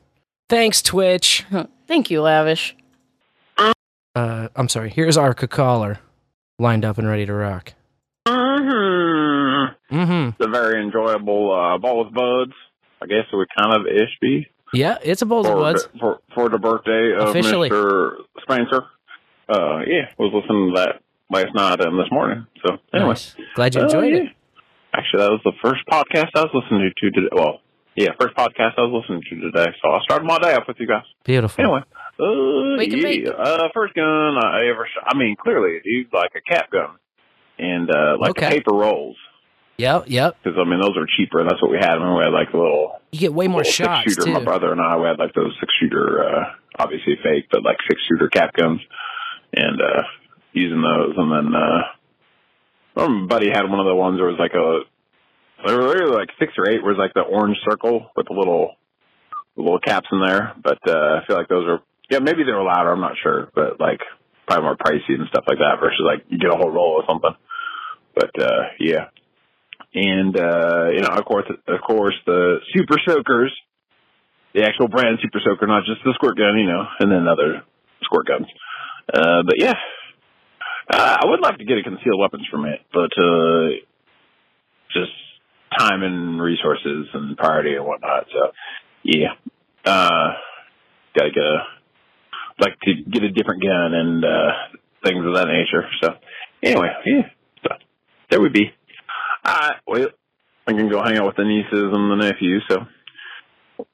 Thanks, 0.48 0.82
Twitch. 0.82 1.44
Thank 1.88 2.10
you, 2.10 2.20
Lavish. 2.22 2.76
Uh, 4.14 4.48
I'm 4.54 4.68
sorry. 4.68 4.90
Here's 4.90 5.16
our 5.16 5.32
caller 5.34 5.98
lined 6.58 6.84
up 6.84 6.98
and 6.98 7.08
ready 7.08 7.24
to 7.24 7.32
rock. 7.32 7.72
Mm-hmm. 8.28 9.96
Mm-hmm. 9.96 10.28
It's 10.28 10.46
a 10.46 10.48
very 10.50 10.82
enjoyable 10.82 11.50
uh, 11.52 11.74
of 11.76 12.12
Buds. 12.12 12.52
I 13.00 13.06
guess 13.06 13.24
it 13.32 13.36
would 13.36 13.48
kind 13.58 13.74
of 13.74 13.86
ish 13.86 14.10
be. 14.20 14.46
Yeah, 14.74 14.98
it's 15.02 15.22
a 15.22 15.26
Bowls 15.26 15.46
of 15.46 15.52
for, 15.54 15.58
Buds. 15.60 15.88
For, 15.98 16.20
for 16.34 16.48
the 16.48 16.58
birthday 16.58 17.12
of 17.18 17.30
Officially. 17.30 17.70
Mr. 17.70 18.16
Spencer. 18.42 18.84
Uh, 19.48 19.80
yeah, 19.86 20.08
was 20.18 20.32
listening 20.34 20.72
to 20.74 20.80
that 20.80 21.02
last 21.30 21.54
night 21.54 21.80
and 21.84 21.98
this 21.98 22.10
morning. 22.10 22.46
So, 22.64 22.76
anyway. 22.94 23.08
Nice. 23.10 23.34
Glad 23.54 23.74
you 23.74 23.80
Uh, 23.80 23.84
enjoyed 23.84 24.12
yeah. 24.14 24.20
it. 24.20 24.28
Actually, 24.94 25.22
that 25.24 25.30
was 25.30 25.40
the 25.44 25.52
first 25.62 25.80
podcast 25.90 26.30
I 26.34 26.42
was 26.42 26.50
listening 26.52 26.90
to 26.94 27.10
today. 27.10 27.28
Well, 27.32 27.60
yeah, 27.96 28.10
first 28.20 28.34
podcast 28.36 28.76
I 28.76 28.82
was 28.82 29.02
listening 29.02 29.22
to 29.28 29.50
today. 29.50 29.72
So 29.82 29.90
I 29.90 30.00
started 30.02 30.24
my 30.26 30.38
day 30.38 30.54
off 30.54 30.64
with 30.68 30.76
you 30.80 30.86
guys. 30.86 31.04
Beautiful. 31.24 31.64
Anyway, 31.64 31.80
uh, 32.20 32.76
Wake 32.78 33.24
yeah, 33.24 33.30
uh, 33.32 33.68
first 33.74 33.94
gun 33.94 34.36
I 34.36 34.68
ever 34.68 34.86
shot. 34.92 35.04
I 35.08 35.16
mean, 35.16 35.36
clearly 35.36 35.76
it 35.76 35.82
used 35.84 36.12
like 36.12 36.32
a 36.36 36.40
cap 36.40 36.70
gun 36.70 36.96
and 37.58 37.90
uh, 37.90 38.16
like 38.20 38.30
Okay. 38.32 38.48
paper 38.48 38.72
rolls. 38.72 39.16
Yep, 39.78 40.04
yep. 40.08 40.36
Because 40.42 40.58
I 40.60 40.68
mean, 40.68 40.80
those 40.80 40.96
are 40.96 41.06
cheaper. 41.16 41.40
And 41.40 41.48
that's 41.48 41.60
what 41.62 41.70
we 41.70 41.78
had. 41.78 41.96
I 41.96 41.98
mean, 41.98 42.16
we 42.16 42.22
had 42.22 42.32
like 42.32 42.52
a 42.52 42.56
little 42.56 43.00
You 43.10 43.18
get 43.20 43.32
way 43.34 43.48
more 43.48 43.60
little 43.60 43.72
shots 43.72 44.04
six 44.04 44.14
shooter. 44.24 44.30
My 44.30 44.44
brother 44.44 44.70
and 44.72 44.80
I 44.80 44.96
we 44.98 45.06
had 45.08 45.18
like 45.18 45.32
those 45.34 45.56
six 45.58 45.72
shooter, 45.80 46.22
uh, 46.22 46.44
obviously 46.78 47.16
fake, 47.22 47.46
but 47.50 47.62
like 47.64 47.78
six 47.88 48.00
shooter 48.08 48.28
cap 48.28 48.52
guns, 48.54 48.80
and 49.54 49.80
uh, 49.80 50.02
using 50.52 50.82
those. 50.82 51.14
And 51.16 51.32
then 51.32 51.54
uh, 51.54 51.82
my 52.96 53.26
buddy 53.26 53.48
had 53.48 53.68
one 53.68 53.80
of 53.80 53.86
the 53.86 53.94
ones 53.94 54.20
where 54.20 54.28
it 54.28 54.38
was 54.38 54.40
like 54.40 54.54
a 54.54 54.84
they 55.66 55.74
were 55.74 56.08
like 56.08 56.28
six 56.38 56.52
or 56.58 56.68
eight, 56.68 56.82
where 56.82 56.92
it 56.92 56.98
was 56.98 57.02
like 57.02 57.14
the 57.14 57.22
orange 57.22 57.56
circle 57.68 58.10
with 58.16 58.26
the 58.26 58.34
little 58.34 58.74
little 59.56 59.78
caps 59.78 60.08
in 60.10 60.20
there. 60.20 60.54
But 60.62 60.78
uh, 60.86 61.20
I 61.20 61.26
feel 61.26 61.36
like 61.36 61.48
those 61.48 61.66
are 61.68 61.80
yeah 62.10 62.18
maybe 62.18 62.44
they 62.44 62.52
were 62.52 62.64
louder. 62.64 62.92
I'm 62.92 63.00
not 63.00 63.16
sure, 63.22 63.50
but 63.54 63.80
like 63.80 64.00
probably 64.46 64.64
more 64.64 64.76
pricey 64.76 65.14
and 65.14 65.28
stuff 65.28 65.44
like 65.46 65.58
that 65.58 65.78
versus 65.80 66.02
like 66.04 66.24
you 66.28 66.38
get 66.38 66.52
a 66.52 66.56
whole 66.56 66.70
roll 66.70 67.00
or 67.00 67.04
something. 67.08 67.34
But 68.14 68.42
uh, 68.42 68.62
yeah, 68.80 69.08
and 69.94 70.36
uh, 70.36 70.90
you 70.92 71.00
know, 71.00 71.14
of 71.14 71.24
course, 71.24 71.46
of 71.48 71.80
course, 71.86 72.14
the 72.26 72.58
Super 72.74 72.96
Soakers, 73.06 73.52
the 74.54 74.64
actual 74.64 74.88
brand 74.88 75.18
Super 75.22 75.40
Soaker, 75.44 75.66
not 75.66 75.84
just 75.84 76.02
the 76.04 76.12
squirt 76.14 76.36
gun, 76.36 76.58
you 76.58 76.66
know, 76.66 76.84
and 76.98 77.10
then 77.10 77.28
other 77.28 77.62
squirt 78.02 78.26
guns. 78.26 78.46
Uh, 79.12 79.42
but 79.46 79.56
yeah, 79.58 79.74
uh, 80.90 81.16
I 81.20 81.26
would 81.26 81.40
like 81.40 81.58
to 81.58 81.64
get 81.64 81.78
a 81.78 81.82
concealed 81.82 82.18
weapons 82.18 82.46
permit, 82.50 82.80
but 82.92 83.10
uh, 83.22 83.68
just 84.92 85.12
time 85.78 86.02
and 86.02 86.40
resources 86.40 87.08
and 87.14 87.36
priority 87.36 87.74
and 87.74 87.84
whatnot. 87.84 88.26
So 88.32 88.52
yeah, 89.02 89.34
uh, 89.84 90.32
gotta 91.16 91.30
get 91.30 91.44
a 91.44 91.58
like 92.58 92.78
to 92.80 92.94
get 93.10 93.22
a 93.22 93.30
different 93.30 93.62
gun 93.62 93.94
and 93.94 94.24
uh, 94.24 94.50
things 95.04 95.24
of 95.26 95.34
that 95.34 95.48
nature. 95.48 95.88
So 96.02 96.14
anyway, 96.62 96.88
yeah, 97.06 97.22
so 97.62 97.70
there 98.30 98.40
we 98.40 98.48
be. 98.48 98.70
Alright, 99.46 99.76
well, 99.86 100.08
I 100.66 100.72
can 100.72 100.88
go 100.88 101.02
hang 101.02 101.18
out 101.18 101.26
with 101.26 101.36
the 101.36 101.44
nieces 101.44 101.90
and 101.92 102.10
the 102.10 102.16
nephews, 102.16 102.64
so 102.70 102.86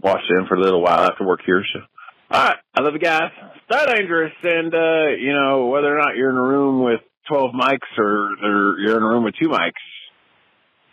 watch 0.02 0.20
them 0.28 0.47
for 0.47 0.56
a 0.56 0.60
little 0.60 0.82
while 0.82 1.10
after 1.10 1.24
work 1.24 1.40
here. 1.47 1.62
So, 1.73 1.81
alright, 2.30 2.56
I 2.74 2.80
love 2.80 2.92
you 2.94 3.00
guys. 3.00 3.30
Stay 3.70 3.86
dangerous, 3.86 4.32
and 4.42 4.74
uh, 4.74 5.09
you 5.18 5.32
know 5.32 5.66
whether 5.66 5.94
or 5.94 5.98
not 5.98 6.16
you're 6.16 6.30
in 6.30 6.36
a 6.36 6.42
room 6.42 6.82
with 6.82 7.00
twelve 7.28 7.52
mics 7.52 7.98
or, 7.98 8.32
or 8.42 8.78
you're 8.78 8.96
in 8.96 9.02
a 9.02 9.06
room 9.09 9.24
with 9.24 9.34
two 9.40 9.48
mics, 9.48 9.72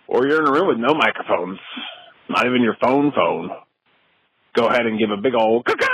or 0.08 0.28
you're 0.28 0.42
in 0.42 0.48
a 0.48 0.52
room 0.52 0.68
with 0.68 0.78
no 0.78 0.94
microphones, 0.94 1.60
not 2.30 2.46
even 2.46 2.62
your 2.62 2.76
phone 2.82 3.12
phone. 3.16 3.50
Go 4.56 4.68
ahead 4.68 4.86
and 4.86 4.98
give 5.00 5.10
a 5.12 5.18
big 5.18 5.34
old 5.36 5.66
Caca. 5.66 5.88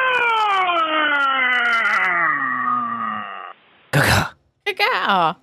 caca 3.92 4.34
caca. 4.66 5.36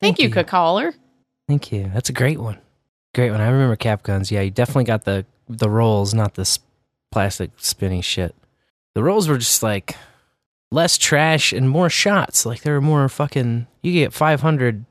Thank, 0.00 0.18
you, 0.18 0.30
cacaller. 0.30 0.94
Thank 1.46 1.72
you. 1.72 1.90
That's 1.92 2.08
a 2.08 2.12
great 2.12 2.40
one. 2.40 2.58
Great 3.14 3.30
one. 3.30 3.40
I 3.40 3.48
remember 3.48 3.76
cap 3.76 4.02
guns. 4.02 4.30
Yeah, 4.30 4.40
you 4.40 4.50
definitely 4.50 4.84
got 4.84 5.04
the 5.04 5.26
the 5.48 5.68
rolls, 5.68 6.14
not 6.14 6.34
this 6.34 6.60
plastic 7.10 7.50
spinny 7.56 8.00
shit. 8.00 8.34
The 8.94 9.02
rolls 9.02 9.28
were 9.28 9.38
just 9.38 9.62
like 9.62 9.96
less 10.70 10.98
trash 10.98 11.52
and 11.52 11.68
more 11.68 11.88
shots. 11.90 12.44
Like 12.46 12.62
there 12.62 12.74
were 12.74 12.80
more 12.80 13.08
fucking. 13.08 13.66
You 13.82 13.92
get 13.92 14.12
five 14.12 14.40
hundred 14.40 14.84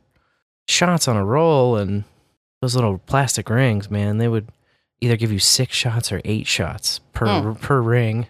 shots 0.67 1.07
on 1.07 1.15
a 1.17 1.25
roll, 1.25 1.75
and 1.77 2.03
those 2.61 2.75
little 2.75 2.97
plastic 2.99 3.49
rings, 3.49 3.89
man, 3.91 4.17
they 4.17 4.27
would 4.27 4.47
either 5.01 5.15
give 5.17 5.31
you 5.31 5.39
six 5.39 5.75
shots 5.75 6.11
or 6.11 6.21
eight 6.25 6.47
shots 6.47 6.99
per 7.13 7.25
Hmm. 7.41 7.53
per 7.53 7.81
ring. 7.81 8.27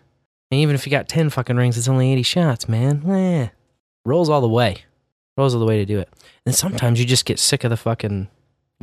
And 0.52 0.60
even 0.62 0.74
if 0.76 0.86
you 0.86 0.90
got 0.91 1.08
ten 1.08 1.30
fucking 1.30 1.56
rings, 1.58 1.78
it's 1.78 1.88
only 1.88 2.12
eighty 2.12 2.24
shots, 2.24 2.68
man. 2.68 3.04
Eh. 3.10 3.50
Rolls 4.06 4.30
all 4.30 4.41
the 4.41 4.48
way. 4.50 4.84
Rolls 5.38 5.54
all 5.54 5.60
the 5.60 5.66
way 5.66 5.78
to 5.78 5.86
do 5.86 6.00
it. 6.00 6.10
And 6.46 6.56
sometimes 6.56 7.00
you 7.00 7.06
just 7.06 7.26
get 7.26 7.38
sick 7.40 7.64
of 7.64 7.70
the 7.70 7.78
fucking 7.78 8.28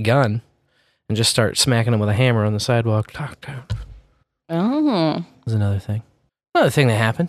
gun 0.03 0.43
and 1.09 1.17
just 1.17 1.31
start 1.31 1.59
smacking 1.59 1.91
them 1.91 2.01
with 2.01 2.09
a 2.09 2.15
hammer 2.15 2.45
on 2.45 2.53
the 2.53 2.61
sidewalk. 2.61 3.13
Oh. 4.49 5.25
Was 5.45 5.55
another 5.55 5.79
thing. 5.79 6.03
Another 6.57 6.71
thing 6.71 6.89
that 6.89 6.97
happened. 6.97 7.29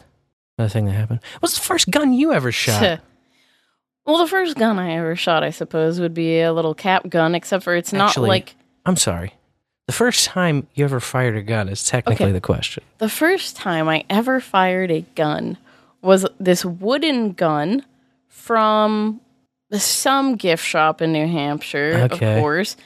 Another 0.58 0.72
thing 0.72 0.86
that 0.86 0.94
happened. 0.94 1.20
What's 1.41 1.56
the 1.56 1.62
first 1.66 1.91
gun 1.91 2.14
you 2.14 2.32
ever 2.32 2.52
shot? 2.64 3.02
well, 4.06 4.20
the 4.20 4.28
first 4.28 4.56
gun 4.56 4.80
I 4.80 4.94
ever 4.94 5.16
shot, 5.18 5.44
I 5.44 5.49
suppose, 5.49 5.99
would 5.99 6.14
be 6.14 6.40
a 6.40 6.54
little 6.54 6.74
cap 6.74 7.10
gun, 7.10 7.36
except 7.36 7.64
for 7.66 7.76
it's 7.76 7.91
not 7.91 8.10
Actually, 8.12 8.30
like 8.30 8.56
I'm 8.86 8.95
sorry. 8.95 9.34
The 9.88 9.94
first 9.94 10.26
time 10.26 10.68
you 10.76 10.86
ever 10.86 10.99
fired 11.02 11.36
a 11.36 11.41
gun 11.41 11.68
is 11.70 11.84
technically 11.86 12.28
Okay. 12.28 12.32
the 12.34 12.41
question. 12.41 12.84
the 12.99 13.10
first 13.10 13.56
time 13.58 13.90
I 13.90 14.06
ever 14.10 14.40
fired 14.40 14.91
a 14.91 15.02
gun 15.16 15.58
was 16.02 16.26
this 16.40 16.64
wooden 16.64 17.34
gun 17.34 17.84
from 18.28 19.20
the 19.70 19.80
some 19.80 20.38
gift 20.38 20.64
shop 20.66 21.02
in 21.02 21.12
New 21.12 21.28
Hampshire, 21.28 22.08
Okay. 22.12 22.36
of 22.38 22.41
course. 22.41 22.78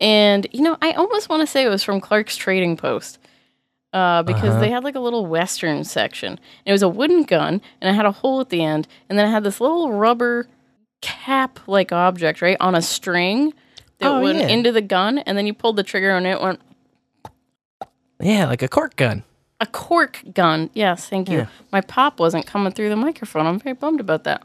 And 0.00 0.46
you 0.52 0.62
know, 0.62 0.78
I 0.80 0.92
almost 0.92 1.28
want 1.28 1.40
to 1.42 1.46
say 1.46 1.62
it 1.64 1.68
was 1.68 1.82
from 1.84 2.00
Clark's 2.00 2.36
Trading 2.36 2.78
Post. 2.78 3.18
Uh, 3.92 4.22
because 4.22 4.50
Uh-huh. 4.50 4.60
they 4.60 4.70
had 4.70 4.84
like 4.84 4.94
a 4.94 5.00
little 5.00 5.26
western 5.26 5.82
section. 5.84 6.38
It 6.64 6.70
was 6.72 6.82
a 6.82 6.88
wooden 6.88 7.24
gun 7.24 7.60
and 7.80 7.90
it 7.90 7.94
had 7.94 8.06
a 8.06 8.12
hole 8.12 8.40
at 8.40 8.48
the 8.50 8.62
end, 8.62 8.86
and 9.08 9.18
then 9.18 9.26
it 9.26 9.30
had 9.32 9.42
this 9.44 9.60
little 9.60 9.92
rubber 9.92 10.46
cap 11.02 11.58
like 11.66 11.90
object, 11.92 12.40
right, 12.42 12.56
on 12.60 12.74
a 12.76 12.82
string 12.82 13.52
that 13.98 14.10
Oh, 14.10 14.20
went 14.20 14.38
yeah. 14.38 14.46
into 14.48 14.70
the 14.70 14.80
gun, 14.80 15.18
and 15.18 15.36
then 15.36 15.46
you 15.46 15.52
pulled 15.54 15.76
the 15.76 15.82
trigger 15.82 16.10
and 16.10 16.26
it 16.26 16.40
went 16.40 16.60
Yeah, 18.20 18.46
like 18.46 18.62
a 18.62 18.68
cork 18.68 18.96
gun. 18.96 19.24
a 19.60 19.66
cork 19.66 20.22
gun. 20.32 20.70
Yes, 20.72 21.08
thank 21.08 21.28
you. 21.28 21.38
Yeah. 21.38 21.46
My 21.72 21.80
pop 21.80 22.20
wasn't 22.20 22.46
coming 22.46 22.72
through 22.72 22.90
the 22.90 22.96
microphone. 22.96 23.46
I'm 23.46 23.58
very 23.58 23.74
bummed 23.74 24.00
about 24.00 24.24
that. 24.24 24.42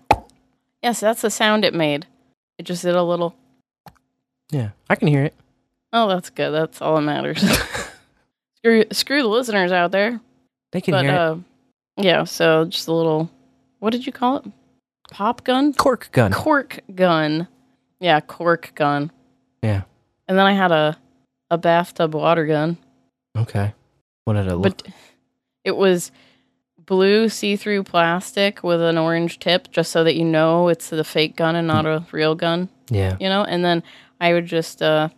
Yes, 0.82 1.00
that's 1.02 1.22
the 1.22 1.30
sound 1.30 1.64
it 1.66 1.74
made. 1.74 2.06
It 2.58 2.64
just 2.64 2.84
did 2.84 2.96
a 2.96 3.04
little. 3.04 3.36
Yeah, 4.52 4.70
I 4.90 4.96
can 4.96 5.08
hear 5.08 5.24
it. 5.24 5.34
Oh, 5.94 6.08
that's 6.08 6.30
good. 6.30 6.52
That's 6.52 6.82
all 6.82 6.96
that 6.96 7.02
matters. 7.02 7.44
screw, 8.66 8.84
screw 8.92 9.22
the 9.22 9.28
listeners 9.28 9.72
out 9.72 9.92
there. 9.92 10.20
They 10.72 10.82
can 10.82 10.94
but 10.94 11.06
hear 11.06 11.14
it. 11.14 11.18
uh, 11.18 11.36
yeah, 11.98 12.24
so 12.24 12.66
just 12.66 12.88
a 12.88 12.94
little. 12.94 13.30
What 13.80 13.92
did 13.92 14.06
you 14.06 14.12
call 14.12 14.38
it? 14.38 14.46
Pop 15.12 15.44
gun? 15.44 15.74
Cork 15.74 16.10
gun. 16.12 16.32
Cork 16.32 16.80
gun. 16.94 17.48
Yeah, 18.00 18.20
cork 18.22 18.72
gun. 18.74 19.12
Yeah. 19.62 19.84
And 20.28 20.38
then 20.38 20.46
I 20.46 20.54
had 20.54 20.72
a 20.72 20.98
a 21.52 21.58
bathtub 21.58 22.16
water 22.16 22.46
gun. 22.46 22.78
Okay. 23.38 23.74
What 24.24 24.34
did 24.34 24.48
it 24.48 24.56
look? 24.56 24.64
But 24.64 24.88
it 25.64 25.76
was 25.76 26.12
blue 26.84 27.30
see-through 27.30 27.84
plastic 27.84 28.64
with 28.64 28.82
an 28.82 28.98
orange 28.98 29.40
tip, 29.40 29.72
just 29.72 29.92
so 29.92 30.04
that 30.04 30.16
you 30.16 30.26
know 30.26 30.70
it's 30.70 30.90
the 30.90 31.04
fake 31.04 31.36
gun 31.36 31.56
and 31.56 31.68
not 31.68 31.86
a 31.86 32.06
real 32.12 32.34
gun. 32.34 32.70
Yeah. 32.90 33.16
You 33.20 33.30
know, 33.30 33.44
and 33.44 33.64
then 33.64 33.84
I 34.20 34.34
would 34.34 34.48
just 34.48 34.82
uh 34.82 35.10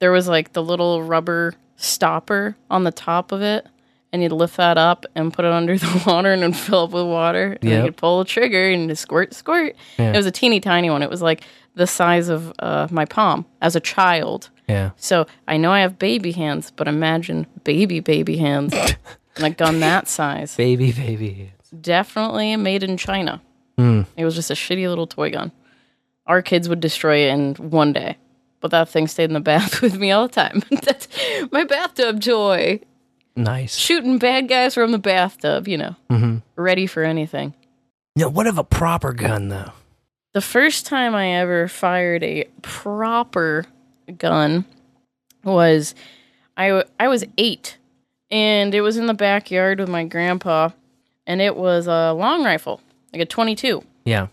there 0.00 0.10
was 0.10 0.26
like 0.26 0.54
the 0.54 0.62
little 0.62 1.02
rubber 1.02 1.54
stopper 1.78 2.56
on 2.70 2.84
the 2.84 2.90
top 2.92 3.32
of 3.32 3.40
it, 3.40 3.66
and 4.12 4.22
you'd 4.22 4.32
lift 4.32 4.56
that 4.58 4.76
up 4.76 5.06
and 5.14 5.32
put 5.32 5.44
it 5.44 5.52
under 5.52 5.78
the 5.78 6.02
water 6.06 6.32
and 6.32 6.42
then 6.42 6.52
fill 6.52 6.84
up 6.84 6.90
with 6.90 7.06
water. 7.06 7.56
And 7.60 7.70
Yep. 7.70 7.84
you'd 7.84 7.96
pull 7.96 8.18
the 8.18 8.24
trigger 8.26 8.68
and 8.70 8.88
just 8.90 9.02
squirt, 9.02 9.32
squirt. 9.34 9.74
Yeah. 9.98 10.12
It 10.12 10.16
was 10.16 10.26
a 10.26 10.30
teeny 10.30 10.60
tiny 10.60 10.90
one. 10.90 11.02
It 11.02 11.08
was 11.10 11.22
like 11.22 11.44
the 11.74 11.86
size 11.86 12.28
of 12.28 12.52
uh, 12.58 12.88
my 12.90 13.04
palm 13.04 13.46
as 13.62 13.76
a 13.76 13.80
child. 13.80 14.50
Yeah. 14.68 14.90
So 14.96 15.26
I 15.46 15.56
know 15.56 15.70
I 15.72 15.80
have 15.80 15.98
baby 15.98 16.32
hands, 16.32 16.72
but 16.74 16.88
imagine 16.88 17.46
baby, 17.64 18.00
baby 18.00 18.36
hands 18.36 18.74
and 19.36 19.44
a 19.46 19.50
gun 19.50 19.80
that 19.80 20.08
size. 20.08 20.56
Baby, 20.56 20.92
baby. 20.92 21.30
hands. 21.32 21.52
Definitely 21.80 22.56
made 22.56 22.82
in 22.82 22.96
China. 22.96 23.40
Hmm. 23.78 24.02
It 24.16 24.24
was 24.24 24.34
just 24.34 24.50
a 24.50 24.54
shitty 24.54 24.88
little 24.88 25.06
toy 25.06 25.30
gun. 25.30 25.52
Our 26.26 26.42
kids 26.42 26.68
would 26.68 26.80
destroy 26.80 27.26
it 27.26 27.30
in 27.30 27.54
one 27.54 27.92
day, 27.92 28.16
but 28.60 28.70
that 28.70 28.88
thing 28.88 29.06
stayed 29.06 29.24
in 29.30 29.34
the 29.34 29.40
bath 29.40 29.80
with 29.82 29.98
me 29.98 30.10
all 30.10 30.26
the 30.28 30.34
time. 30.34 30.62
That's 30.82 31.08
my 31.52 31.64
bathtub 31.64 32.20
toy. 32.20 32.80
Nice. 33.36 33.76
Shooting 33.76 34.18
bad 34.18 34.48
guys 34.48 34.74
from 34.74 34.90
the 34.92 34.98
bathtub, 34.98 35.68
you 35.68 35.78
know, 35.78 35.94
Mm-hmm. 36.10 36.38
ready 36.56 36.86
for 36.86 37.04
anything. 37.04 37.54
Now, 38.16 38.28
what 38.28 38.46
of 38.48 38.58
a 38.58 38.64
proper 38.64 39.12
gun 39.12 39.48
though? 39.48 39.70
The 40.34 40.40
first 40.40 40.86
time 40.86 41.14
I 41.14 41.28
ever 41.34 41.68
fired 41.68 42.22
a 42.24 42.44
proper 42.62 43.64
gun 44.18 44.64
was 45.44 45.94
I 46.56 46.68
w- 46.68 46.84
I 46.98 47.08
was 47.08 47.24
8 47.38 47.76
and 48.30 48.74
it 48.74 48.80
was 48.80 48.96
in 48.96 49.06
the 49.06 49.14
backyard 49.14 49.78
with 49.80 49.88
my 49.88 50.04
grandpa 50.04 50.70
and 51.26 51.40
it 51.40 51.56
was 51.56 51.86
a 51.86 52.12
long 52.12 52.44
rifle, 52.44 52.80
like 53.12 53.22
a 53.22 53.26
22. 53.26 53.82
Yeah. 54.04 54.26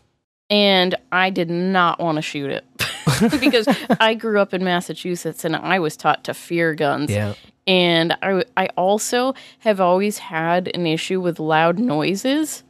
And 0.50 0.96
I 1.12 1.30
did 1.30 1.50
not 1.50 2.00
want 2.00 2.18
to 2.18 2.22
shoot 2.22 2.50
it 2.52 2.66
because 3.40 3.68
I 4.00 4.14
grew 4.14 4.40
up 4.40 4.54
in 4.54 4.64
Massachusetts 4.64 5.46
and 5.46 5.56
I 5.56 5.80
was 5.80 5.98
taught 5.98 6.24
to 6.26 6.34
fear 6.34 6.74
guns. 6.74 7.12
Yeah. 7.12 7.34
And 7.68 8.16
I, 8.22 8.44
I 8.56 8.68
also 8.78 9.34
have 9.60 9.82
always 9.82 10.20
had 10.20 10.70
an 10.74 10.86
issue 10.86 11.20
with 11.20 11.40
loud 11.40 11.80
noises. 11.80 12.64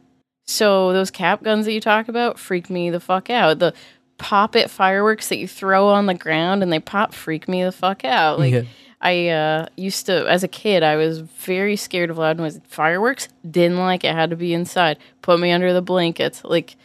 So 0.46 0.92
those 0.92 1.10
cap 1.10 1.42
guns 1.42 1.66
that 1.66 1.72
you 1.72 1.80
talk 1.80 2.08
about 2.08 2.38
freak 2.38 2.70
me 2.70 2.90
the 2.90 3.00
fuck 3.00 3.30
out. 3.30 3.58
The 3.58 3.74
pop 4.18 4.56
it 4.56 4.70
fireworks 4.70 5.28
that 5.28 5.36
you 5.38 5.46
throw 5.48 5.88
on 5.88 6.06
the 6.06 6.14
ground 6.14 6.62
and 6.62 6.72
they 6.72 6.80
pop 6.80 7.12
freak 7.12 7.48
me 7.48 7.62
the 7.64 7.72
fuck 7.72 8.04
out. 8.04 8.38
Like 8.38 8.52
Yeah. 8.52 8.62
I 9.00 9.28
uh, 9.28 9.66
used 9.76 10.06
to, 10.06 10.26
as 10.28 10.42
a 10.42 10.48
kid, 10.48 10.82
I 10.82 10.96
was 10.96 11.20
very 11.20 11.76
scared 11.76 12.10
of 12.10 12.18
loud 12.18 12.38
noise. 12.38 12.58
Fireworks, 12.66 13.28
didn't 13.48 13.78
like 13.78 14.04
it, 14.04 14.14
had 14.14 14.30
to 14.30 14.36
be 14.36 14.54
inside. 14.54 14.98
Put 15.20 15.38
me 15.38 15.52
under 15.52 15.72
the 15.72 15.82
blankets. 15.82 16.42
Like, 16.44 16.76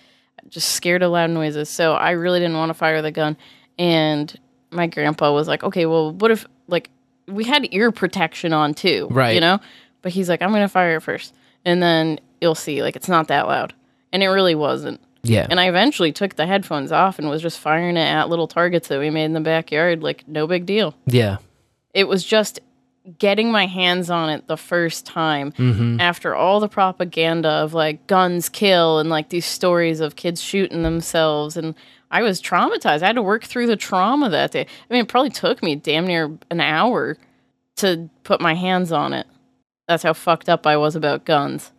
just 0.51 0.69
scared 0.69 1.01
of 1.01 1.11
loud 1.11 1.31
noises. 1.31 1.69
So 1.69 1.93
I 1.93 2.11
really 2.11 2.39
didn't 2.39 2.57
want 2.57 2.69
to 2.69 2.75
fire 2.75 3.01
the 3.01 3.11
gun. 3.11 3.35
And 3.79 4.37
my 4.69 4.85
grandpa 4.85 5.33
was 5.33 5.47
like, 5.47 5.63
okay, 5.63 5.87
well, 5.87 6.11
what 6.11 6.29
if, 6.29 6.45
like, 6.67 6.89
we 7.27 7.45
had 7.45 7.67
ear 7.71 7.91
protection 7.91 8.53
on 8.53 8.73
too, 8.73 9.07
Right. 9.09 9.33
You 9.33 9.41
know? 9.41 9.59
But 10.01 10.11
he's 10.11 10.29
like, 10.29 10.41
I'm 10.41 10.49
going 10.49 10.61
to 10.61 10.67
fire 10.67 10.97
it 10.97 11.01
first. 11.01 11.33
And 11.63 11.81
then 11.81 12.19
you'll 12.41 12.55
see, 12.55 12.83
like, 12.83 12.95
it's 12.95 13.07
not 13.07 13.27
that 13.29 13.47
loud. 13.47 13.73
And 14.11 14.21
it 14.21 14.27
really 14.27 14.55
wasn't. 14.55 14.99
Yeah. 15.23 15.45
And 15.49 15.59
I 15.59 15.69
eventually 15.69 16.11
took 16.11 16.35
the 16.35 16.47
headphones 16.47 16.91
off 16.91 17.19
and 17.19 17.29
was 17.29 17.41
just 17.41 17.59
firing 17.59 17.97
it 17.97 18.01
at 18.01 18.29
little 18.29 18.47
targets 18.47 18.87
that 18.87 18.99
we 18.99 19.09
made 19.09 19.25
in 19.25 19.33
the 19.33 19.39
backyard. 19.39 20.01
Like, 20.01 20.27
no 20.27 20.47
big 20.47 20.65
deal. 20.65 20.95
Yeah. 21.05 21.37
It 21.93 22.07
was 22.07 22.23
just 22.23 22.59
getting 23.17 23.51
my 23.51 23.65
hands 23.65 24.09
on 24.09 24.29
it 24.29 24.47
the 24.47 24.57
first 24.57 25.05
time 25.05 25.51
Mhm. 25.53 25.99
after 25.99 26.35
all 26.35 26.59
the 26.59 26.67
propaganda 26.69 27.49
of 27.49 27.73
like 27.73 28.05
guns 28.07 28.47
kill 28.49 28.99
and 28.99 29.09
like 29.09 29.29
these 29.29 29.45
stories 29.45 29.99
of 29.99 30.15
kids 30.15 30.41
shooting 30.41 30.83
themselves. 30.83 31.57
And 31.57 31.73
I 32.11 32.21
was 32.21 32.41
traumatized. 32.41 33.01
I 33.01 33.07
had 33.07 33.15
to 33.15 33.21
work 33.23 33.43
through 33.43 33.67
the 33.67 33.75
trauma 33.75 34.29
that 34.29 34.51
day. 34.51 34.61
I 34.89 34.93
mean, 34.93 35.01
it 35.03 35.07
probably 35.07 35.31
took 35.31 35.63
me 35.63 35.75
damn 35.75 36.05
near 36.05 36.31
an 36.51 36.61
hour 36.61 37.17
to 37.77 38.09
put 38.23 38.39
my 38.41 38.53
hands 38.53 38.91
on 38.91 39.13
it. 39.13 39.25
That's 39.87 40.03
how 40.03 40.13
fucked 40.13 40.47
up 40.49 40.67
I 40.67 40.77
was 40.77 40.95
about 40.95 41.25
guns. 41.25 41.71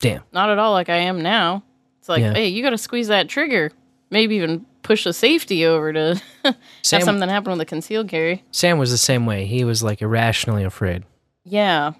Damn. 0.00 0.22
Not 0.32 0.48
at 0.50 0.58
all 0.60 0.72
like 0.72 0.88
I 0.88 0.96
am 0.98 1.20
now. 1.20 1.64
It's 1.98 2.08
like, 2.08 2.20
Yeah. 2.20 2.34
hey, 2.34 2.48
you 2.48 2.62
got 2.62 2.70
to 2.70 2.78
squeeze 2.78 3.08
that 3.08 3.28
trigger. 3.28 3.72
Maybe 4.10 4.36
even 4.36 4.64
push 4.88 5.04
the 5.04 5.12
safety 5.12 5.66
over 5.66 5.92
to 5.92 6.16
Sam- 6.82 7.00
have 7.00 7.02
something 7.04 7.28
happen 7.28 7.50
with 7.50 7.58
the 7.58 7.66
concealed 7.66 8.08
carry. 8.08 8.42
Sam 8.50 8.78
was 8.78 8.90
the 8.90 8.96
same 8.96 9.26
way. 9.26 9.44
He 9.44 9.62
was 9.62 9.82
like 9.82 10.00
irrationally 10.00 10.64
afraid. 10.64 11.04
Yeah. 11.44 11.92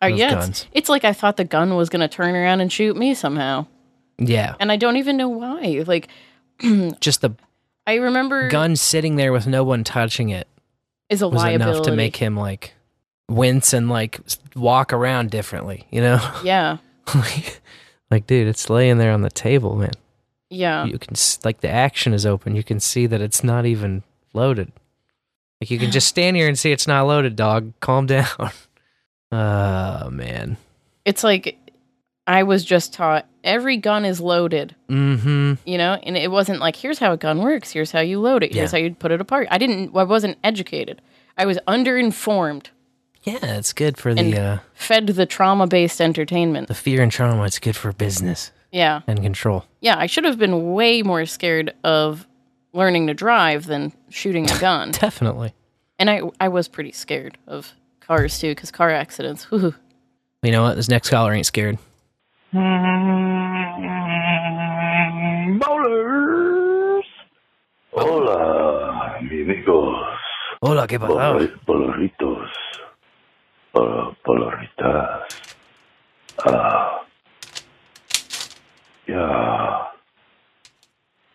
Those 0.00 0.18
yeah, 0.18 0.30
guns. 0.30 0.48
it's, 0.48 0.66
it's 0.72 0.88
like 0.88 1.04
I 1.04 1.12
thought 1.12 1.36
the 1.36 1.44
gun 1.44 1.76
was 1.76 1.90
going 1.90 2.00
to 2.00 2.08
turn 2.08 2.34
around 2.34 2.62
and 2.62 2.72
shoot 2.72 2.96
me 2.96 3.12
somehow. 3.14 3.66
Yeah. 4.18 4.54
And 4.58 4.72
I 4.72 4.76
don't 4.76 4.96
even 4.96 5.18
know 5.18 5.28
why. 5.28 5.84
Like, 5.86 6.08
Just 7.00 7.20
the 7.20 7.32
I 7.86 7.96
remember 7.96 8.48
gun 8.48 8.76
sitting 8.76 9.16
there 9.16 9.32
with 9.32 9.46
no 9.46 9.62
one 9.62 9.84
touching 9.84 10.30
it 10.30 10.48
is 11.10 11.20
a 11.20 11.28
was 11.28 11.42
liability. 11.42 11.70
enough 11.70 11.84
to 11.84 11.92
make 11.94 12.16
him 12.16 12.34
like 12.34 12.72
wince 13.28 13.74
and 13.74 13.90
like 13.90 14.20
walk 14.56 14.94
around 14.94 15.30
differently, 15.30 15.86
you 15.90 16.00
know? 16.00 16.18
Yeah. 16.44 16.78
like, 18.10 18.26
dude, 18.26 18.48
it's 18.48 18.70
laying 18.70 18.96
there 18.96 19.12
on 19.12 19.20
the 19.20 19.30
table, 19.30 19.76
man. 19.76 19.92
Yeah. 20.52 20.84
You 20.84 20.98
can 20.98 21.14
like 21.44 21.60
the 21.60 21.68
action 21.70 22.12
is 22.12 22.24
open. 22.26 22.54
You 22.56 22.62
can 22.62 22.78
see 22.80 23.06
that 23.06 23.20
it's 23.20 23.42
not 23.42 23.66
even 23.66 24.02
loaded. 24.32 24.70
Like 25.60 25.70
you 25.70 25.78
can 25.78 25.90
just 25.90 26.08
stand 26.08 26.36
here 26.36 26.48
and 26.48 26.58
see 26.58 26.72
it's 26.72 26.86
not 26.86 27.06
loaded, 27.06 27.36
dog. 27.36 27.72
Calm 27.80 28.06
down. 28.14 28.50
Oh 29.30 30.10
man. 30.10 30.56
It's 31.04 31.24
like 31.24 31.58
I 32.26 32.42
was 32.44 32.64
just 32.64 32.92
taught 32.92 33.26
every 33.42 33.76
gun 33.76 34.04
is 34.04 34.20
loaded, 34.20 34.76
Mm-hmm. 34.88 35.54
you 35.64 35.78
know? 35.78 35.94
And 35.94 36.16
it 36.16 36.30
wasn't 36.30 36.60
like, 36.60 36.76
here's 36.76 36.98
how 36.98 37.12
a 37.12 37.16
gun 37.16 37.38
works. 37.42 37.72
Here's 37.72 37.90
how 37.90 38.00
you 38.00 38.20
load 38.20 38.42
it. 38.44 38.54
Here's 38.54 38.72
Yeah. 38.72 38.78
how 38.78 38.84
you 38.84 38.94
put 38.94 39.10
it 39.10 39.20
apart. 39.20 39.48
I 39.50 39.58
didn't, 39.58 39.96
I 39.96 40.04
wasn't 40.04 40.38
educated. 40.44 41.00
I 41.36 41.46
was 41.46 41.58
underinformed, 41.66 42.66
Yeah, 43.22 43.38
it's 43.58 43.72
good 43.72 43.96
for 43.96 44.14
the 44.14 44.36
uh 44.38 44.58
fed 44.74 45.06
the 45.08 45.26
trauma 45.26 45.66
based 45.66 46.00
entertainment. 46.00 46.68
the 46.68 46.74
fear 46.74 47.02
and 47.02 47.10
trauma. 47.10 47.44
It's 47.44 47.58
good 47.58 47.74
for 47.76 47.92
business 47.92 48.52
Yeah. 48.72 49.02
and 49.06 49.22
control. 49.22 49.64
Yeah, 49.80 49.96
I 49.98 50.06
should 50.06 50.24
have 50.24 50.38
been 50.38 50.72
way 50.72 51.02
more 51.02 51.24
scared 51.26 51.72
of 51.84 52.26
learning 52.72 53.06
to 53.08 53.14
drive 53.14 53.66
than 53.66 53.92
shooting 54.08 54.50
a 54.50 54.58
gun. 54.58 54.90
Definitely. 54.92 55.52
and 55.98 56.08
I 56.10 56.22
I 56.40 56.48
was 56.48 56.66
pretty 56.68 56.92
scared 56.92 57.36
of 57.46 57.72
cars 58.00 58.38
too, 58.40 58.50
because 58.52 58.70
car 58.70 58.90
accidents. 58.90 59.44
Whew. 59.50 59.74
You 60.42 60.50
know 60.52 60.62
what? 60.62 60.74
This 60.76 60.88
next 60.88 61.10
caller 61.10 61.32
ain't 61.32 61.46
scared. 61.46 61.78
Bowlers. 65.72 67.04
Hola, 67.92 69.18
mi 69.22 69.42
amigos. 69.42 70.18
Hola, 70.60 70.86
¿qué 70.86 70.98
pasó? 70.98 71.14
Bolor- 71.14 71.60
Boloritos. 71.66 72.50
Bol- 73.72 74.16
Boloritas. 74.24 75.22
Uh, 76.46 77.01
yeah. 79.06 79.84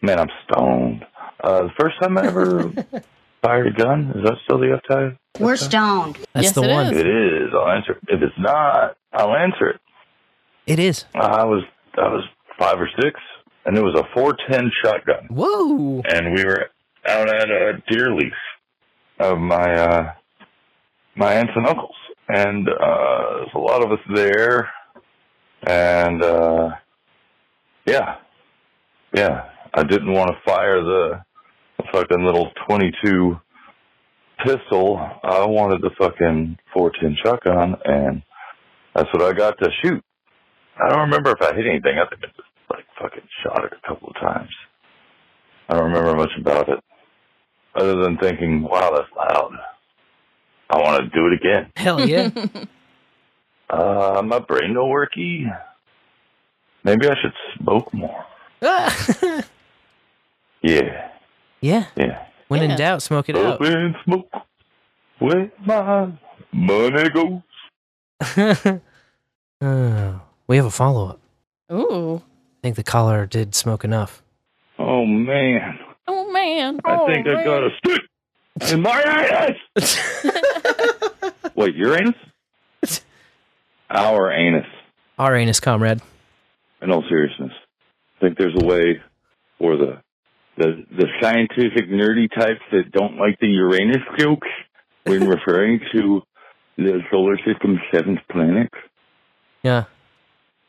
Man, 0.02 0.19
I'm 0.19 0.30
stoned. 0.49 1.06
Uh, 1.44 1.64
the 1.64 1.72
first 1.80 1.95
time 2.02 2.18
I 2.18 2.27
ever 2.27 2.72
fired 3.41 3.68
a 3.68 3.72
gun, 3.72 4.11
is 4.15 4.23
that 4.23 4.35
still 4.44 4.60
the 4.60 4.80
uptime? 4.80 5.18
We're 5.39 5.56
stoned. 5.56 6.18
That's 6.34 6.52
the 6.52 6.61
one. 6.61 6.94
It 6.95 7.07
is. 7.07 7.49
I'll 7.53 7.69
answer. 7.69 7.94
it. 7.94 7.99
If 8.07 8.22
it's 8.22 8.38
not, 8.39 8.98
I'll 9.14 9.35
answer 9.35 9.69
it. 9.69 9.80
It 10.65 10.80
is. 10.80 11.06
I 11.15 11.45
was 11.45 11.64
I 11.98 12.07
was 12.10 12.23
five 12.60 12.80
or 12.80 12.89
six, 13.02 13.19
and 13.65 13.77
it 13.77 13.81
was 13.84 13.95
a 13.95 14.03
four 14.14 14.35
ten 14.49 14.72
shotgun. 14.84 15.27
Whoa! 15.30 16.02
And 16.11 16.34
we 16.35 16.44
were 16.44 16.69
out 17.07 17.30
at 17.30 17.49
a 17.49 17.81
deer 17.89 18.14
leaf 18.14 18.34
of 19.19 19.38
my 19.38 19.73
uh 19.73 20.11
my 21.15 21.34
aunts 21.34 21.53
and 21.56 21.65
uncles, 21.68 21.95
and 22.27 22.68
uh 22.68 23.35
there's 23.38 23.49
a 23.56 23.60
lot 23.60 23.84
of 23.84 23.91
us 23.91 23.99
there, 24.14 24.69
and 25.64 26.22
uh 26.23 26.69
yeah, 27.88 28.15
yeah. 29.14 29.49
I 29.73 29.84
didn't 29.84 30.11
want 30.11 30.30
to 30.31 30.38
fire 30.45 30.81
the 30.81 31.22
fucking 31.91 32.23
little 32.23 32.51
twenty 32.68 32.91
two 33.03 33.39
pistol. 34.45 34.97
I 34.97 35.45
wanted 35.45 35.81
the 35.81 35.91
fucking 35.97 36.57
four 36.73 36.91
ten 36.99 37.15
shotgun, 37.23 37.76
and 37.85 38.22
that's 38.95 39.11
what 39.14 39.23
I 39.23 39.34
got 39.34 39.57
to 39.59 39.69
shoot. 39.84 40.03
I 40.84 40.89
don't 40.89 41.09
remember 41.09 41.31
if 41.31 41.41
I 41.41 41.55
hit 41.55 41.65
anything. 41.65 41.97
I 41.97 42.07
think 42.09 42.23
I 42.23 42.27
just 42.27 42.49
like 42.69 42.85
fucking 42.99 43.27
shot 43.43 43.64
it 43.65 43.73
a 43.73 43.88
couple 43.88 44.09
of 44.09 44.15
times. 44.15 44.49
I 45.69 45.76
don't 45.76 45.91
remember 45.91 46.15
much 46.15 46.31
about 46.39 46.69
it, 46.69 46.80
other 47.76 47.95
than 48.03 48.18
thinking, 48.18 48.64
"Wow, 48.64 48.91
that's 48.91 49.11
loud. 49.15 49.51
I 50.69 50.77
want 50.77 51.03
to 51.03 51.09
do 51.09 51.27
it 51.27 51.34
again." 51.34 51.72
Hell 51.76 52.07
yeah. 52.07 52.30
Uh, 53.69 54.22
my 54.26 54.39
brain 54.39 54.73
no 54.73 54.85
worky. 54.85 55.43
Maybe 56.88 57.07
I 57.09 57.15
should 57.22 57.34
smoke 57.59 57.93
more. 57.93 58.26
Yeah, 60.64 61.11
yeah. 61.61 61.85
yeah. 61.95 62.26
When 62.47 62.64
in 62.64 62.72
Yeah. 62.72 62.76
doubt, 62.77 63.01
smoke 63.03 63.30
it 63.30 63.35
out. 63.38 63.45
Up 63.53 63.61
and 63.61 63.95
smoke 64.03 64.27
where 65.19 65.51
my 65.64 66.09
money 66.51 67.09
goes. 67.09 67.41
oh, 69.61 70.22
we 70.47 70.57
have 70.57 70.65
a 70.65 70.72
follow 70.72 71.09
up. 71.09 71.19
Ooh. 71.72 72.18
I 72.18 72.22
think 72.64 72.76
the 72.76 72.84
caller 72.84 73.27
did 73.27 73.53
smoke 73.53 73.84
enough. 73.84 74.23
Oh 74.80 75.05
man, 75.05 75.77
Oh 76.07 76.31
man. 76.31 76.80
I 76.84 76.95
Oh, 76.95 77.05
think 77.05 77.27
I 77.27 77.34
man. 77.35 77.45
got 77.45 77.64
a 77.64 77.69
stick 77.77 78.01
in 78.73 78.81
my 78.81 79.55
anus. 79.77 79.99
Wait, 81.55 81.76
your 81.76 81.95
anus? 81.97 83.01
our 83.91 84.31
anus. 84.31 84.65
Our 85.19 85.35
anus 85.35 85.59
comrade. 85.59 86.01
In 86.82 86.91
all 86.91 87.04
seriousness, 87.10 87.52
I 88.18 88.20
think 88.26 88.38
there's 88.38 88.56
a 88.60 88.66
way 88.66 89.02
for 89.58 89.78
the 89.78 90.02
the 90.58 90.86
the 90.95 91.08
scientific 91.22 91.90
nerdy 91.90 92.30
types 92.34 92.62
that 92.72 92.91
don't 92.91 93.18
like 93.18 93.40
the 93.40 93.48
Uranus 93.48 94.04
jokes 94.18 94.48
when 95.06 95.28
referring 95.28 95.80
to 95.94 96.22
the 96.78 97.02
solar 97.12 97.38
system's 97.45 97.80
seventh 97.91 98.20
planet. 98.32 98.70
Yeah. 99.64 99.86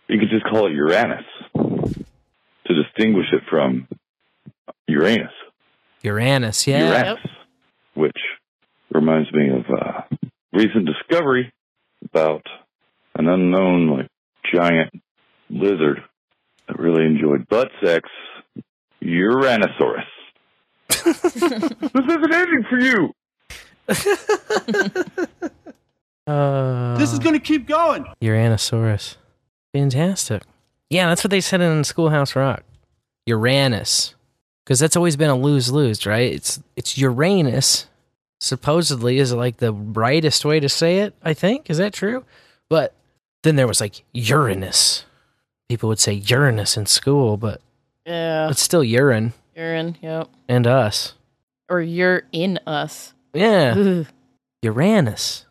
You 0.08 0.18
could 0.18 0.30
just 0.30 0.44
call 0.44 0.66
it 0.66 0.72
Uranus 0.72 1.24
to 1.54 2.82
distinguish 2.82 3.26
it 3.32 3.42
from 3.50 3.86
Uranus. 4.86 5.32
Uranus, 6.02 6.66
yeah. 6.66 6.88
Uranus, 6.88 7.26
which 7.94 8.16
reminds 8.90 9.30
me 9.32 9.50
of 9.50 9.64
uh, 9.70 10.00
recent 10.52 10.86
discovery 10.86 11.52
about 12.04 12.46
an 13.16 13.28
unknown 13.28 13.88
like 13.90 14.08
giant 14.54 14.90
lizard 15.50 16.02
I 16.68 16.72
really 16.72 17.04
enjoyed 17.06 17.48
butt 17.48 17.70
sex, 17.82 18.08
Uranosaurus. 19.02 20.04
this 20.88 21.06
isn't 21.34 22.34
ending 22.34 22.64
for 22.68 22.78
you. 22.78 23.14
Uh, 26.26 26.94
This 26.98 27.10
is 27.14 27.18
going 27.18 27.32
to 27.32 27.40
keep 27.40 27.66
going. 27.66 28.04
Uranosaurus. 28.20 29.16
Fantastic. 29.72 30.42
Yeah, 30.90 31.08
that's 31.08 31.24
what 31.24 31.30
they 31.30 31.40
said 31.40 31.62
in 31.62 31.84
Schoolhouse 31.84 32.36
Rock. 32.36 32.64
Uranus. 33.24 34.14
Because 34.62 34.78
that's 34.78 34.94
always 34.94 35.16
been 35.16 35.30
a 35.30 35.34
lose 35.34 35.72
lose, 35.72 36.04
right? 36.04 36.30
It's 36.30 36.60
it's 36.76 36.98
Uranus. 36.98 37.86
Supposedly 38.40 39.16
is 39.18 39.32
like 39.32 39.56
the 39.56 39.72
brightest 39.72 40.44
way 40.44 40.60
to 40.60 40.68
say 40.68 40.98
it, 40.98 41.14
I 41.22 41.32
think. 41.32 41.70
Is 41.70 41.78
that 41.78 41.94
true? 41.94 42.24
But 42.68 42.92
then 43.42 43.56
there 43.56 43.66
was 43.66 43.80
like 43.80 44.04
Uranus. 44.12 45.06
People 45.68 45.88
would 45.88 45.98
say 46.00 46.14
Uranus 46.14 46.76
in 46.76 46.86
school, 46.86 47.36
but 47.36 47.60
Yeah. 48.06 48.48
it's 48.50 48.62
still 48.62 48.82
urine 48.84 49.32
Urine, 49.56 49.96
yep. 50.00 50.28
and 50.48 50.66
us. 50.66 51.14
Or 51.68 51.80
you're 51.80 52.22
in 52.32 52.58
us. 52.66 53.12
Yeah. 53.34 53.74
Ugh. 53.76 54.06
Uranus. 54.62 55.44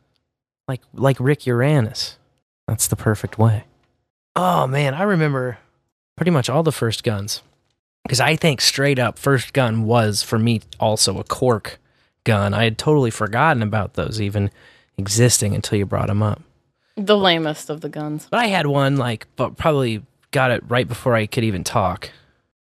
Like 0.68 0.82
like 0.94 1.18
Rick 1.20 1.46
Uranus. 1.46 2.18
That's 2.68 2.88
the 2.88 2.96
perfect 2.96 3.38
way. 3.38 3.66
Oh 4.36 4.68
man, 4.68 4.94
I 4.94 5.04
remember 5.04 5.60
pretty 6.16 6.32
much 6.32 6.50
all 6.50 6.64
the 6.64 6.72
first 6.72 7.04
guns. 7.04 7.42
Cuz 8.10 8.20
I 8.20 8.36
think 8.36 8.60
straight 8.62 9.00
up 9.00 9.20
first 9.20 9.54
gun 9.54 9.84
was 9.84 10.24
for 10.24 10.40
me 10.40 10.62
also 10.80 11.20
a 11.20 11.24
cork 11.24 11.80
gun. 12.24 12.54
I 12.54 12.64
had 12.64 12.78
totally 12.78 13.12
forgotten 13.12 13.62
about 13.62 13.94
those 13.94 14.20
even 14.20 14.50
existing 14.98 15.54
until 15.54 15.78
you 15.78 15.86
brought 15.86 16.08
them 16.08 16.24
up. 16.24 16.42
The 16.98 17.16
lamest 17.18 17.70
of 17.70 17.82
the 17.82 17.90
guns. 17.90 18.28
But 18.30 18.40
I 18.40 18.48
had 18.48 18.66
one 18.68 18.98
like 18.98 19.28
but 19.36 19.56
probably 19.56 20.04
got 20.32 20.52
it 20.52 20.64
right 20.68 20.88
before 20.88 21.16
I 21.16 21.28
could 21.28 21.44
even 21.44 21.64
talk. 21.64 22.10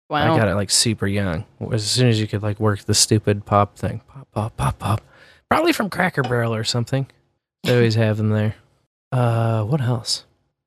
Wow. 0.08 0.34
I 0.34 0.38
got 0.38 0.48
it 0.48 0.54
like 0.54 0.70
super 0.70 1.06
young. 1.06 1.44
As 1.72 1.88
soon 1.88 2.08
as 2.08 2.20
you 2.20 2.26
could 2.26 2.42
like 2.42 2.58
work 2.58 2.80
the 2.84 2.94
stupid 2.94 3.44
pop 3.44 3.76
thing. 3.76 4.00
Pop, 4.08 4.28
pop, 4.32 4.56
pop, 4.56 4.78
pop. 4.78 5.00
Probably 5.48 5.72
from 5.72 5.90
Cracker 5.90 6.22
Barrel 6.22 6.54
or 6.54 6.64
something. 6.64 7.06
They 7.64 7.74
always 7.74 7.96
have 7.96 8.16
them 8.16 8.30
there. 8.30 8.54
Uh, 9.12 9.64
what 9.64 9.80
else? 9.80 10.24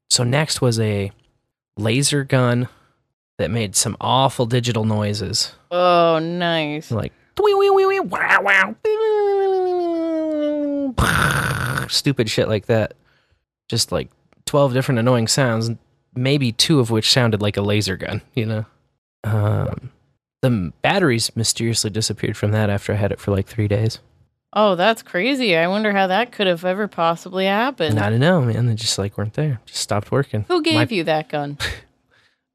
So 0.09 0.23
next 0.23 0.61
was 0.61 0.79
a 0.79 1.11
laser 1.77 2.23
gun 2.23 2.67
that 3.37 3.49
made 3.49 3.75
some 3.75 3.97
awful 3.99 4.45
digital 4.45 4.83
noises. 4.83 5.53
Oh, 5.71 6.19
nice. 6.19 6.91
Like 6.91 7.13
wee 7.41 7.53
wee 7.55 7.69
wee 7.71 7.85
wee 7.85 7.99
wow 7.99 8.41
wow 8.41 8.75
stupid 11.89 12.29
shit 12.29 12.47
like 12.47 12.65
that. 12.67 12.93
Just 13.69 13.91
like 13.91 14.09
12 14.45 14.73
different 14.73 14.99
annoying 14.99 15.27
sounds, 15.27 15.71
maybe 16.15 16.51
two 16.51 16.79
of 16.79 16.91
which 16.91 17.11
sounded 17.11 17.41
like 17.41 17.57
a 17.57 17.61
laser 17.61 17.97
gun, 17.97 18.21
you 18.33 18.45
know? 18.45 18.65
Um, 19.23 19.91
the 20.41 20.73
batteries 20.81 21.33
mysteriously 21.35 21.89
disappeared 21.89 22.35
from 22.37 22.51
that 22.51 22.69
after 22.69 22.91
I 22.93 22.97
had 22.97 23.11
it 23.11 23.19
for 23.19 23.31
like 23.31 23.47
three 23.47 23.67
days. 23.67 23.99
Oh, 24.55 24.75
that's 24.75 25.01
crazy. 25.01 25.55
I 25.55 25.67
wonder 25.67 25.91
how 25.93 26.07
that 26.07 26.31
could 26.31 26.45
have 26.45 26.63
ever 26.63 26.87
possibly 26.87 27.45
happened. 27.45 27.99
I 27.99 28.09
don't 28.11 28.19
know, 28.19 28.41
man. 28.41 28.67
They 28.67 28.75
just 28.75 28.97
like 28.99 29.17
weren't 29.17 29.33
there. 29.33 29.59
Just 29.65 29.81
stopped 29.81 30.11
working. 30.11 30.45
Who 30.47 30.61
gave 30.61 30.73
My- 30.91 30.95
you 30.95 31.03
that 31.05 31.29
gun? 31.29 31.57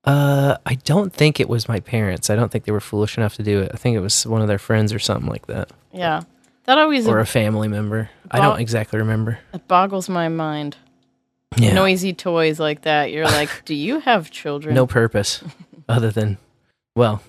Uh, 0.05 0.57
I 0.65 0.77
don't 0.77 1.13
think 1.13 1.39
it 1.39 1.49
was 1.51 1.69
my 1.69 1.81
parents. 1.81 2.31
I 2.31 2.37
don't 2.37 2.51
think 2.51 2.65
they 2.65 2.73
were 2.73 2.81
foolish 2.81 3.19
enough 3.19 3.35
to 3.35 3.43
do 3.43 3.61
it. 3.61 3.73
I 3.75 3.77
think 3.77 3.95
it 3.97 4.01
was 4.01 4.27
one 4.27 4.41
of 4.41 4.49
their 4.49 4.59
friends 4.59 4.95
or 4.95 4.99
something 4.99 5.29
like 5.29 5.47
that, 5.49 5.71
Yeah. 5.93 6.23
That 6.65 6.79
always 6.79 7.07
or 7.07 7.19
a 7.19 7.27
family 7.27 7.67
member. 7.69 8.09
I 8.31 8.41
don't 8.41 8.61
exactly 8.61 8.99
remember. 9.01 9.39
it 9.53 9.67
boggles 9.69 10.09
my 10.09 10.29
mind. 10.29 10.77
Yeah. 11.57 11.73
Noisy 11.73 12.13
toys 12.13 12.61
like 12.61 12.83
that. 12.83 13.11
You're 13.11 13.25
like, 13.25 13.51
do 13.65 13.75
you 13.75 14.01
have 14.01 14.31
children? 14.31 14.75
No 14.75 14.87
purpose 14.87 15.43
other 15.89 16.11
than, 16.11 16.39
well, 16.95 17.23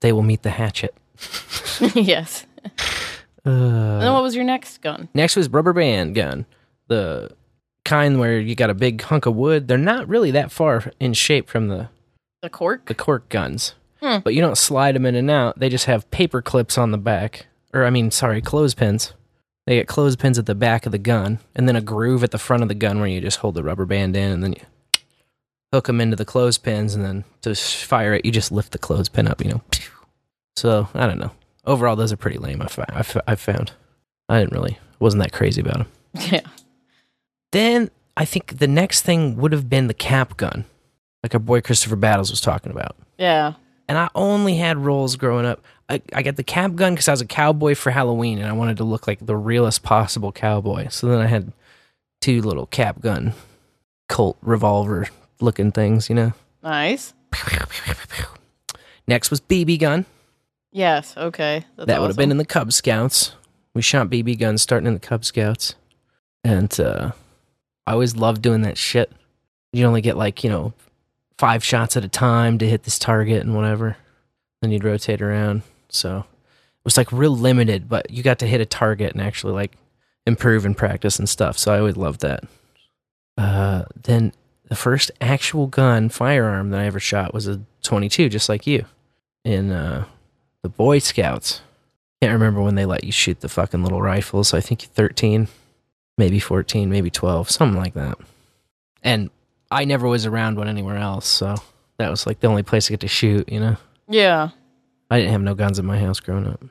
they 0.00 0.12
will 0.12 0.22
meet 0.22 0.42
the 0.42 0.50
hatchet. 0.50 0.94
yes. 1.94 2.44
Uh, 3.44 3.50
and 3.50 4.02
then 4.02 4.12
what 4.12 4.22
was 4.22 4.34
your 4.34 4.44
next 4.44 4.78
gun? 4.82 5.08
Next 5.14 5.36
was 5.36 5.48
rubber 5.48 5.72
band 5.72 6.14
gun, 6.14 6.46
the 6.88 7.30
kind 7.84 8.18
where 8.18 8.38
you 8.40 8.54
got 8.54 8.70
a 8.70 8.74
big 8.74 9.00
hunk 9.02 9.24
of 9.26 9.36
wood. 9.36 9.68
They're 9.68 9.78
not 9.78 10.08
really 10.08 10.32
that 10.32 10.50
far 10.50 10.90
in 10.98 11.14
shape 11.14 11.48
from 11.48 11.68
the 11.68 11.88
The 12.42 12.50
cork? 12.50 12.86
the 12.86 12.94
cork 12.94 13.28
guns, 13.28 13.74
Hmm. 14.02 14.18
but 14.24 14.34
you 14.34 14.40
don't 14.40 14.58
slide 14.58 14.96
them 14.96 15.06
in 15.06 15.14
and 15.14 15.30
out. 15.30 15.58
They 15.60 15.68
just 15.68 15.84
have 15.86 16.10
paper 16.10 16.42
clips 16.42 16.76
on 16.76 16.90
the 16.90 16.98
back, 16.98 17.46
or 17.72 17.84
I 17.84 17.90
mean, 17.90 18.10
sorry, 18.10 18.42
clothespins. 18.42 19.12
They 19.66 19.76
get 19.76 19.88
clothespins 19.88 20.38
at 20.38 20.46
the 20.46 20.54
back 20.54 20.86
of 20.86 20.92
the 20.92 20.98
gun, 20.98 21.40
and 21.54 21.66
then 21.68 21.74
a 21.76 21.80
groove 21.80 22.22
at 22.22 22.30
the 22.30 22.38
front 22.38 22.62
of 22.62 22.68
the 22.68 22.74
gun 22.74 22.98
where 23.00 23.08
you 23.08 23.20
just 23.20 23.38
hold 23.38 23.54
the 23.56 23.64
rubber 23.64 23.84
band 23.84 24.16
in, 24.16 24.30
and 24.30 24.42
then 24.44 24.52
you 24.52 24.60
hook 25.72 25.86
them 25.88 26.00
into 26.00 26.14
the 26.16 26.24
clothespins, 26.24 26.94
and 26.94 27.04
then 27.04 27.24
to 27.42 27.54
fire 27.54 28.14
it, 28.14 28.24
you 28.24 28.30
just 28.30 28.52
lift 28.52 28.72
the 28.72 28.78
clothespin 28.78 29.26
up. 29.26 29.44
You 29.44 29.50
know. 29.52 29.62
So 30.56 30.88
I 30.94 31.06
don't 31.06 31.18
know. 31.18 31.32
Overall, 31.64 31.96
those 31.96 32.12
are 32.12 32.16
pretty 32.16 32.38
lame. 32.38 32.62
I 32.62 32.66
fi- 32.68 32.84
I 32.88 32.98
f- 33.00 33.16
I 33.26 33.34
found. 33.34 33.72
I 34.28 34.38
didn't 34.40 34.52
really 34.54 34.78
wasn't 35.00 35.22
that 35.24 35.32
crazy 35.32 35.60
about 35.60 35.74
them. 35.78 35.86
Yeah. 36.32 36.40
Then 37.52 37.90
I 38.16 38.24
think 38.24 38.58
the 38.58 38.66
next 38.68 39.02
thing 39.02 39.36
would 39.36 39.52
have 39.52 39.68
been 39.68 39.86
the 39.88 39.94
cap 39.94 40.36
gun, 40.36 40.64
like 41.22 41.34
our 41.34 41.40
boy 41.40 41.60
Christopher 41.60 41.96
Battles 41.96 42.30
was 42.30 42.40
talking 42.40 42.72
about. 42.72 42.96
Yeah. 43.18 43.54
And 43.88 43.98
I 43.98 44.08
only 44.14 44.56
had 44.56 44.78
rolls 44.78 45.16
growing 45.16 45.46
up. 45.46 45.62
I, 45.88 46.02
I 46.12 46.22
got 46.22 46.36
the 46.36 46.42
cap 46.42 46.74
gun 46.74 46.94
because 46.94 47.08
I 47.08 47.12
was 47.12 47.20
a 47.20 47.26
cowboy 47.26 47.74
for 47.74 47.90
Halloween 47.90 48.38
and 48.38 48.48
I 48.48 48.52
wanted 48.52 48.78
to 48.78 48.84
look 48.84 49.06
like 49.06 49.24
the 49.24 49.36
realest 49.36 49.82
possible 49.82 50.32
cowboy. 50.32 50.88
So 50.88 51.06
then 51.06 51.20
I 51.20 51.26
had 51.26 51.52
two 52.20 52.42
little 52.42 52.66
cap 52.66 53.00
gun 53.00 53.34
Colt 54.08 54.36
revolver 54.42 55.08
looking 55.40 55.72
things, 55.72 56.08
you 56.08 56.14
know. 56.14 56.32
Nice. 56.62 57.12
Next 59.08 59.30
was 59.30 59.40
BB 59.40 59.80
gun. 59.80 60.04
Yes. 60.72 61.16
Okay. 61.16 61.64
That's 61.76 61.86
that 61.86 62.00
would 62.00 62.08
have 62.08 62.16
been 62.16 62.30
in 62.30 62.38
the 62.38 62.44
Cub 62.44 62.72
Scouts. 62.72 63.34
We 63.74 63.82
shot 63.82 64.08
BB 64.08 64.38
guns 64.38 64.62
starting 64.62 64.86
in 64.86 64.94
the 64.94 65.00
Cub 65.00 65.24
Scouts. 65.24 65.74
And 66.44 66.78
uh, 66.80 67.12
I 67.86 67.92
always 67.92 68.16
loved 68.16 68.42
doing 68.42 68.62
that 68.62 68.78
shit. 68.78 69.10
You 69.72 69.84
only 69.86 70.00
get 70.00 70.16
like, 70.16 70.42
you 70.44 70.50
know, 70.50 70.72
five 71.38 71.64
shots 71.64 71.96
at 71.96 72.04
a 72.04 72.08
time 72.08 72.58
to 72.58 72.68
hit 72.68 72.84
this 72.84 72.98
target 72.98 73.42
and 73.42 73.54
whatever. 73.54 73.96
Then 74.62 74.70
you'd 74.70 74.84
rotate 74.84 75.22
around. 75.22 75.62
So 75.96 76.18
it 76.18 76.84
was 76.84 76.96
like 76.96 77.12
real 77.12 77.36
limited, 77.36 77.88
but 77.88 78.10
you 78.10 78.22
got 78.22 78.38
to 78.40 78.46
hit 78.46 78.60
a 78.60 78.66
target 78.66 79.12
and 79.12 79.22
actually 79.22 79.52
like 79.52 79.76
improve 80.26 80.64
and 80.64 80.76
practice 80.76 81.18
and 81.18 81.28
stuff. 81.28 81.58
So 81.58 81.72
I 81.72 81.78
always 81.78 81.96
loved 81.96 82.20
that. 82.20 82.44
Uh, 83.38 83.84
then 84.02 84.32
the 84.68 84.76
first 84.76 85.10
actual 85.20 85.66
gun 85.66 86.08
firearm 86.08 86.70
that 86.70 86.80
I 86.80 86.86
ever 86.86 87.00
shot 87.00 87.32
was 87.32 87.46
a 87.46 87.60
22, 87.82 88.28
just 88.28 88.48
like 88.48 88.66
you, 88.66 88.84
in 89.44 89.70
uh, 89.70 90.04
the 90.62 90.68
Boy 90.68 90.98
Scouts. 90.98 91.60
Can't 92.20 92.32
remember 92.32 92.62
when 92.62 92.74
they 92.74 92.86
let 92.86 93.04
you 93.04 93.12
shoot 93.12 93.40
the 93.40 93.48
fucking 93.48 93.82
little 93.82 94.00
rifles. 94.00 94.54
I 94.54 94.60
think 94.60 94.80
13, 94.80 95.48
maybe 96.18 96.40
14, 96.40 96.90
maybe 96.90 97.10
12, 97.10 97.50
something 97.50 97.78
like 97.78 97.94
that. 97.94 98.18
And 99.02 99.30
I 99.70 99.84
never 99.84 100.08
was 100.08 100.26
around 100.26 100.56
one 100.56 100.68
anywhere 100.68 100.96
else, 100.96 101.26
so 101.26 101.56
that 101.98 102.10
was 102.10 102.26
like 102.26 102.40
the 102.40 102.48
only 102.48 102.62
place 102.62 102.88
I 102.88 102.94
get 102.94 103.00
to 103.00 103.08
shoot, 103.08 103.48
you 103.50 103.60
know? 103.60 103.76
Yeah. 104.08 104.50
I 105.10 105.18
didn't 105.18 105.32
have 105.32 105.42
no 105.42 105.54
guns 105.54 105.78
in 105.78 105.86
my 105.86 105.98
house 105.98 106.20
growing 106.20 106.46
up. 106.46 106.62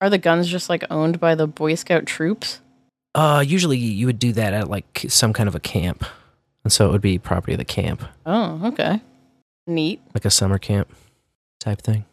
Are 0.00 0.10
the 0.10 0.18
guns 0.18 0.48
just 0.48 0.68
like 0.68 0.84
owned 0.90 1.20
by 1.20 1.34
the 1.34 1.46
Boy 1.46 1.74
Scout 1.74 2.06
troops? 2.06 2.60
Uh, 3.14 3.44
usually 3.46 3.78
you 3.78 4.06
would 4.06 4.18
do 4.18 4.32
that 4.32 4.52
at 4.54 4.68
like 4.68 5.04
some 5.08 5.32
kind 5.32 5.48
of 5.48 5.54
a 5.54 5.60
camp. 5.60 6.04
And 6.64 6.72
so 6.72 6.88
it 6.88 6.92
would 6.92 7.00
be 7.02 7.18
property 7.18 7.52
of 7.52 7.58
the 7.58 7.64
camp, 7.64 8.02
Oh, 8.24 8.60
okay. 8.68 9.00
Neat. 9.66 10.00
like 10.14 10.24
a 10.24 10.30
summer 10.30 10.58
camp 10.58 10.88
type 11.60 11.80
thing. 11.80 12.04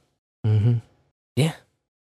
Mm-hmm. 0.45 0.75
Yeah. 1.35 1.53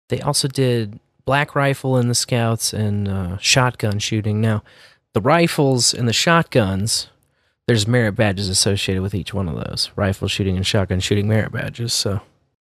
They 0.10 0.22
also 0.22 0.48
did 0.48 1.00
black 1.26 1.56
rifle 1.56 1.98
in 1.98 2.08
the 2.08 2.16
scouts 2.16 2.74
and 2.74 3.08
uh, 3.08 3.38
shotgun 3.38 4.00
shooting. 4.00 4.40
Now, 4.42 4.64
the 5.14 5.20
rifles 5.22 5.94
and 5.94 6.08
the 6.08 6.14
shotguns, 6.14 7.08
there's 7.68 7.86
merit 7.88 8.14
badges 8.14 8.48
associated 8.50 9.02
with 9.02 9.14
each 9.14 9.34
one 9.34 9.50
of 9.50 9.56
those. 9.56 9.92
Rifle 9.98 10.28
shooting 10.30 10.56
and 10.56 10.66
shotgun 10.66 11.02
shooting 11.02 11.28
merit 11.28 11.52
badges. 11.52 11.92
So 11.94 12.22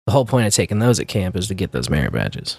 the 0.06 0.12
whole 0.12 0.24
point 0.24 0.46
of 0.46 0.52
taking 0.54 0.78
those 0.78 1.00
at 1.00 1.08
camp 1.08 1.36
is 1.36 1.48
to 1.48 1.54
get 1.54 1.72
those 1.72 1.88
merit 1.90 2.12
badges. 2.12 2.58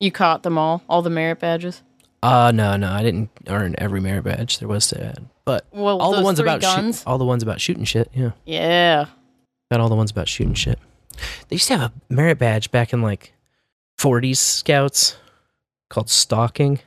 You 0.00 0.10
caught 0.12 0.42
them 0.42 0.58
all, 0.58 0.82
all 0.88 1.02
the 1.02 1.10
merit 1.10 1.40
badges. 1.40 1.82
Uh 2.22 2.50
no, 2.54 2.76
no, 2.76 2.90
I 2.90 3.02
didn't 3.02 3.30
earn 3.48 3.74
every 3.78 4.00
merit 4.00 4.24
badge 4.24 4.58
there 4.58 4.68
was 4.68 4.88
to 4.88 5.04
add. 5.04 5.24
But 5.44 5.66
Well, 5.72 6.00
all 6.00 6.14
the 6.16 6.22
ones 6.22 6.38
about 6.40 6.62
shoot- 6.62 6.66
guns? 6.76 7.02
all 7.06 7.16
the 7.18 7.24
ones 7.24 7.42
about 7.42 7.60
shooting 7.60 7.84
shit, 7.84 8.10
yeah. 8.14 8.32
Yeah. 8.44 9.06
Got 9.70 9.80
all 9.80 9.88
the 9.88 9.94
ones 9.94 10.10
about 10.10 10.28
shooting 10.28 10.54
shit. 10.54 10.78
They 11.48 11.54
used 11.56 11.68
to 11.68 11.76
have 11.78 11.92
a 11.92 12.12
merit 12.12 12.38
badge 12.38 12.70
back 12.70 12.92
in 12.92 13.02
like 13.02 13.32
40s 14.00 14.36
scouts 14.38 15.16
called 15.90 16.08
stalking. 16.10 16.80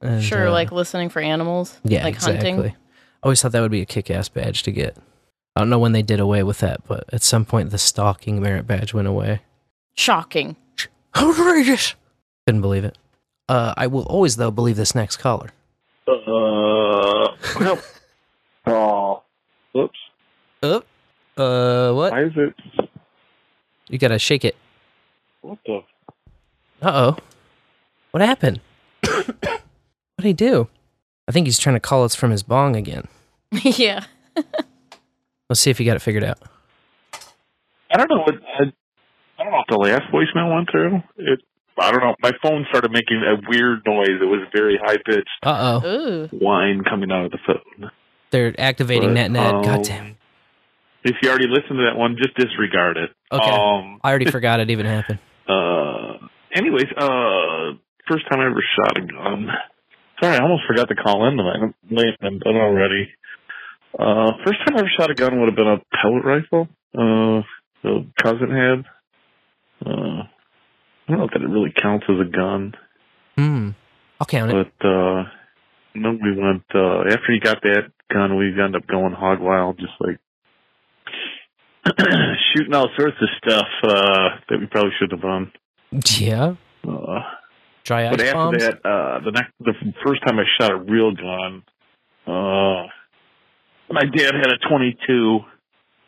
And, 0.00 0.22
sure, 0.22 0.48
uh, 0.48 0.52
like 0.52 0.70
listening 0.72 1.08
for 1.08 1.20
animals. 1.20 1.78
yeah, 1.84 2.04
Like 2.04 2.14
exactly. 2.14 2.50
hunting. 2.50 2.70
I 2.72 2.76
always 3.22 3.40
thought 3.40 3.52
that 3.52 3.60
would 3.62 3.70
be 3.70 3.80
a 3.80 3.86
kick-ass 3.86 4.28
badge 4.28 4.62
to 4.64 4.70
get. 4.72 4.96
I 5.56 5.60
don't 5.60 5.70
know 5.70 5.78
when 5.78 5.92
they 5.92 6.02
did 6.02 6.18
away 6.18 6.42
with 6.42 6.58
that, 6.58 6.86
but 6.88 7.04
at 7.12 7.22
some 7.22 7.44
point 7.44 7.70
the 7.70 7.78
stalking 7.78 8.40
merit 8.40 8.66
badge 8.66 8.92
went 8.92 9.06
away. 9.06 9.40
Shocking. 9.94 10.56
Outrageous. 11.16 11.94
Couldn't 12.46 12.60
believe 12.60 12.84
it. 12.84 12.98
Uh, 13.48 13.72
I 13.76 13.86
will 13.86 14.04
always 14.06 14.36
though 14.36 14.50
believe 14.50 14.76
this 14.76 14.94
next 14.94 15.18
caller. 15.18 15.50
Uh, 16.08 17.28
well, 17.58 17.78
oh, 18.66 19.22
whoops. 19.72 19.98
Uh, 20.62 20.80
uh, 21.36 21.92
what? 21.92 22.12
Why 22.12 22.24
is 22.24 22.32
it? 22.36 22.54
You 23.88 23.98
gotta 23.98 24.18
shake 24.18 24.44
it. 24.44 24.56
What 25.42 25.58
the? 25.66 25.82
Uh 26.82 27.12
oh. 27.12 27.16
What 28.10 28.22
happened? 28.22 28.60
What'd 29.04 29.60
he 30.18 30.32
do? 30.32 30.68
I 31.28 31.32
think 31.32 31.46
he's 31.46 31.58
trying 31.58 31.76
to 31.76 31.80
call 31.80 32.04
us 32.04 32.14
from 32.14 32.30
his 32.30 32.42
bong 32.42 32.76
again. 32.76 33.06
yeah. 33.52 34.04
Let's 35.48 35.60
see 35.60 35.70
if 35.70 35.78
you 35.78 35.86
got 35.86 35.96
it 35.96 36.00
figured 36.02 36.24
out. 36.24 36.38
I 37.90 37.96
don't 37.96 38.08
know 38.10 38.18
what. 38.22 38.34
I, 38.34 38.62
I 39.38 39.44
don't 39.44 39.52
know 39.52 39.60
if 39.60 39.66
the 39.68 39.76
last 39.76 40.02
voicemail 40.12 40.54
went 40.54 40.70
through. 40.70 41.02
It. 41.18 41.40
I 41.78 41.90
don't 41.90 42.00
know. 42.00 42.14
My 42.22 42.32
phone 42.42 42.64
started 42.70 42.92
making 42.92 43.22
a 43.26 43.48
weird 43.48 43.82
noise. 43.86 44.20
It 44.22 44.24
was 44.26 44.46
very 44.54 44.78
high 44.82 44.96
pitched 45.04 45.28
Uh 45.42 45.80
oh. 45.82 45.86
Ooh. 45.88 46.28
whine 46.28 46.82
coming 46.88 47.10
out 47.10 47.26
of 47.26 47.32
the 47.32 47.38
phone. 47.46 47.90
They're 48.30 48.54
activating 48.58 49.10
But, 49.10 49.14
net 49.14 49.30
net. 49.32 49.54
um, 49.54 49.62
God 49.62 49.84
damn. 49.84 50.16
If 51.04 51.16
you 51.22 51.28
already 51.28 51.46
listened 51.48 51.76
to 51.78 51.90
that 51.90 51.98
one, 51.98 52.16
just 52.16 52.34
disregard 52.36 52.96
it. 52.96 53.10
Okay. 53.30 53.50
Um, 53.50 54.00
I 54.02 54.08
already 54.10 54.30
forgot 54.30 54.60
it 54.60 54.70
even 54.70 54.86
happened. 54.86 55.18
Uh, 55.46 56.14
anyways, 56.54 56.86
uh, 56.96 57.76
first 58.08 58.24
time 58.30 58.40
I 58.40 58.46
ever 58.46 58.62
shot 58.76 58.96
a 58.96 59.00
gun. 59.02 59.48
Sorry, 60.22 60.36
I 60.36 60.40
almost 60.42 60.62
forgot 60.66 60.88
to 60.88 60.94
call 60.94 61.28
in 61.28 61.36
tonight. 61.36 61.58
I'm 61.60 61.74
late. 61.90 62.14
I'm 62.22 62.38
done 62.38 62.56
already. 62.56 63.08
Uh, 63.98 64.32
first 64.44 64.58
time 64.66 64.76
I 64.76 64.80
ever 64.80 64.90
shot 64.98 65.10
a 65.10 65.14
gun 65.14 65.38
would 65.40 65.46
have 65.48 65.56
been 65.56 65.68
a 65.68 65.80
pellet 66.02 66.24
rifle. 66.24 66.68
Uh, 66.96 67.42
the 67.82 68.06
cousin 68.22 68.50
had. 68.50 68.84
Uh, 69.86 70.22
I 71.06 71.08
don't 71.08 71.18
know 71.18 71.24
if 71.24 71.30
that 71.32 71.40
really 71.46 71.72
counts 71.80 72.06
as 72.08 72.16
a 72.20 72.30
gun, 72.30 72.74
Hmm. 73.36 73.70
I'll 74.20 74.26
count 74.26 74.52
it. 74.52 74.72
but, 74.80 74.88
uh, 74.88 75.24
then 75.94 76.18
we 76.22 76.40
went, 76.40 76.62
uh, 76.74 77.00
after 77.02 77.32
he 77.32 77.40
got 77.40 77.60
that 77.62 77.90
gun, 78.12 78.36
we 78.38 78.46
ended 78.48 78.76
up 78.76 78.86
going 78.86 79.12
hog 79.12 79.40
wild, 79.40 79.78
just 79.78 79.92
like, 80.00 80.18
shooting 82.54 82.74
all 82.74 82.88
sorts 82.96 83.16
of 83.20 83.28
stuff, 83.44 83.66
uh, 83.82 84.28
that 84.48 84.58
we 84.60 84.66
probably 84.66 84.92
shouldn't 84.98 85.20
have 85.20 85.28
done. 85.30 85.52
Yeah. 86.18 86.54
Uh, 86.88 87.20
Dry 87.84 88.08
but 88.10 88.20
after 88.20 88.32
bombs. 88.32 88.58
that, 88.64 88.74
uh, 88.86 89.20
the 89.24 89.30
next, 89.32 89.52
the 89.60 89.74
first 90.04 90.22
time 90.26 90.38
I 90.38 90.44
shot 90.58 90.70
a 90.72 90.76
real 90.76 91.12
gun, 91.12 91.62
uh, 92.26 92.86
my 93.90 94.04
dad 94.04 94.34
had 94.34 94.50
a 94.50 94.58
22. 94.68 95.40